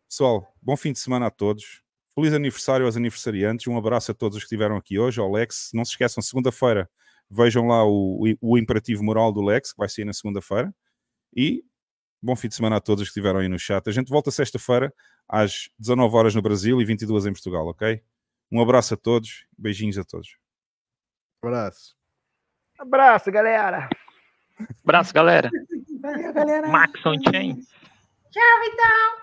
Pessoal, 0.08 0.54
bom 0.62 0.78
fim 0.78 0.92
de 0.92 1.00
semana 1.00 1.28
a 1.28 1.32
todos. 1.32 1.82
Feliz 2.16 2.34
aniversário 2.34 2.86
aos 2.86 2.96
aniversariantes. 2.96 3.68
Um 3.68 3.78
abraço 3.78 4.12
a 4.12 4.14
todos 4.14 4.38
os 4.38 4.44
que 4.44 4.48
estiveram 4.48 4.78
aqui 4.78 5.00
hoje. 5.00 5.20
Ao 5.20 5.32
Lex, 5.32 5.72
não 5.74 5.84
se 5.84 5.92
esqueçam, 5.92 6.22
segunda-feira 6.22 6.90
vejam 7.34 7.68
lá 7.68 7.84
o, 7.84 8.28
o, 8.42 8.54
o 8.54 8.58
imperativo 8.58 9.04
moral 9.04 9.32
do 9.32 9.42
Lex, 9.42 9.72
que 9.72 9.78
vai 9.78 9.90
sair 9.90 10.06
na 10.06 10.14
segunda-feira. 10.14 10.74
E 11.36 11.64
bom 12.24 12.36
fim 12.38 12.48
de 12.48 12.56
semana 12.56 12.78
a 12.78 12.80
todos 12.80 13.02
os 13.02 13.10
que 13.10 13.12
estiveram 13.12 13.42
aí 13.42 13.50
no 13.50 13.60
chat. 13.60 13.86
A 13.88 13.92
gente 13.92 14.10
volta 14.10 14.32
sexta-feira 14.32 14.94
às 15.28 15.70
19 15.78 16.16
horas 16.16 16.34
no 16.34 16.42
Brasil 16.42 16.82
e 16.82 16.86
22 16.86 17.26
em 17.26 17.34
Portugal, 17.34 17.68
ok? 17.68 18.02
Um 18.50 18.62
abraço 18.62 18.94
a 18.94 18.98
todos, 18.98 19.46
beijinhos 19.58 19.98
a 19.98 20.06
todos. 20.06 20.38
Abraço. 21.44 21.98
Abraço, 22.80 23.30
galera. 23.30 23.90
Abraço, 24.84 25.14
galera. 25.14 25.50
Valeu, 26.00 26.34
galera. 26.34 26.68
Maxon 26.68 27.16
Chain. 27.30 27.62
Tchau, 28.32 28.64
então. 28.68 29.18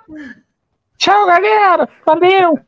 Tchau, 0.99 1.27
galera. 1.27 1.89
Valeu. 2.05 2.61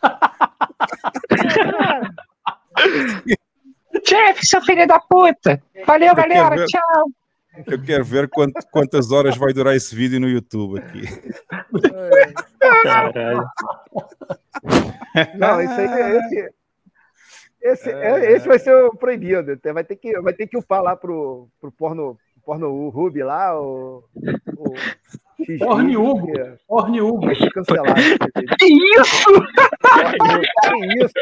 Jeff, 4.06 4.46
seu 4.46 4.62
filho 4.62 4.86
da 4.86 5.00
puta. 5.00 5.60
Valeu, 5.86 6.14
galera. 6.14 6.64
Tchau. 6.66 7.10
Eu 7.66 7.82
quero 7.82 8.04
ver 8.04 8.28
quant- 8.28 8.52
quantas 8.70 9.10
horas 9.10 9.36
vai 9.36 9.52
durar 9.52 9.74
esse 9.74 9.94
vídeo 9.94 10.20
no 10.20 10.28
YouTube 10.28 10.78
aqui. 10.78 11.02
Não, 15.38 15.60
isso 15.60 15.72
aí, 15.72 16.16
esse, 16.18 16.50
esse, 17.60 17.90
é- 17.90 18.32
esse 18.32 18.46
vai 18.46 18.58
ser 18.58 18.74
o 18.74 18.90
proibido. 18.96 19.58
Vai 19.72 19.84
ter 19.84 19.96
que, 19.96 20.20
vai 20.20 20.32
ter 20.32 20.46
que 20.46 20.56
upar 20.56 20.82
lá 20.82 20.96
pro, 20.96 21.48
pro 21.60 21.72
porno, 21.72 22.18
porno 22.44 22.88
Ruby 22.90 23.22
lá, 23.22 23.58
o. 23.60 24.04
o 24.56 24.74
Porne 25.58 25.86
vídeo, 25.96 26.04
Hugo. 26.04 26.26
porque 26.32 26.54
Porne 26.66 27.00
Hugo. 27.00 27.26
Vai 27.26 27.34
ser 27.36 27.50
cancelado. 27.52 27.94
Que 28.58 28.66
isso? 28.66 29.30
Que 30.66 31.04
isso? 31.04 31.14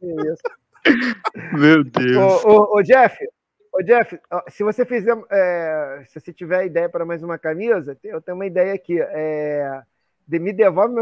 Que 0.00 0.06
isso? 0.32 1.52
Meu 1.52 1.84
Deus. 1.84 2.44
Ô, 2.44 2.48
ô, 2.48 2.78
ô, 2.78 2.82
Jeff, 2.82 3.16
ô, 3.72 3.82
Jeff, 3.82 4.18
se 4.50 4.62
você 4.62 4.84
fizer, 4.84 5.16
é, 5.30 6.04
se 6.08 6.20
você 6.20 6.32
tiver 6.32 6.66
ideia 6.66 6.88
para 6.88 7.04
mais 7.04 7.22
uma 7.22 7.38
camisa, 7.38 7.98
eu 8.04 8.20
tenho 8.20 8.36
uma 8.36 8.46
ideia 8.46 8.74
aqui. 8.74 9.00
É, 9.00 9.82
de- 10.26 10.38
me 10.38 10.52
devolve 10.52 10.94
meus 10.94 11.00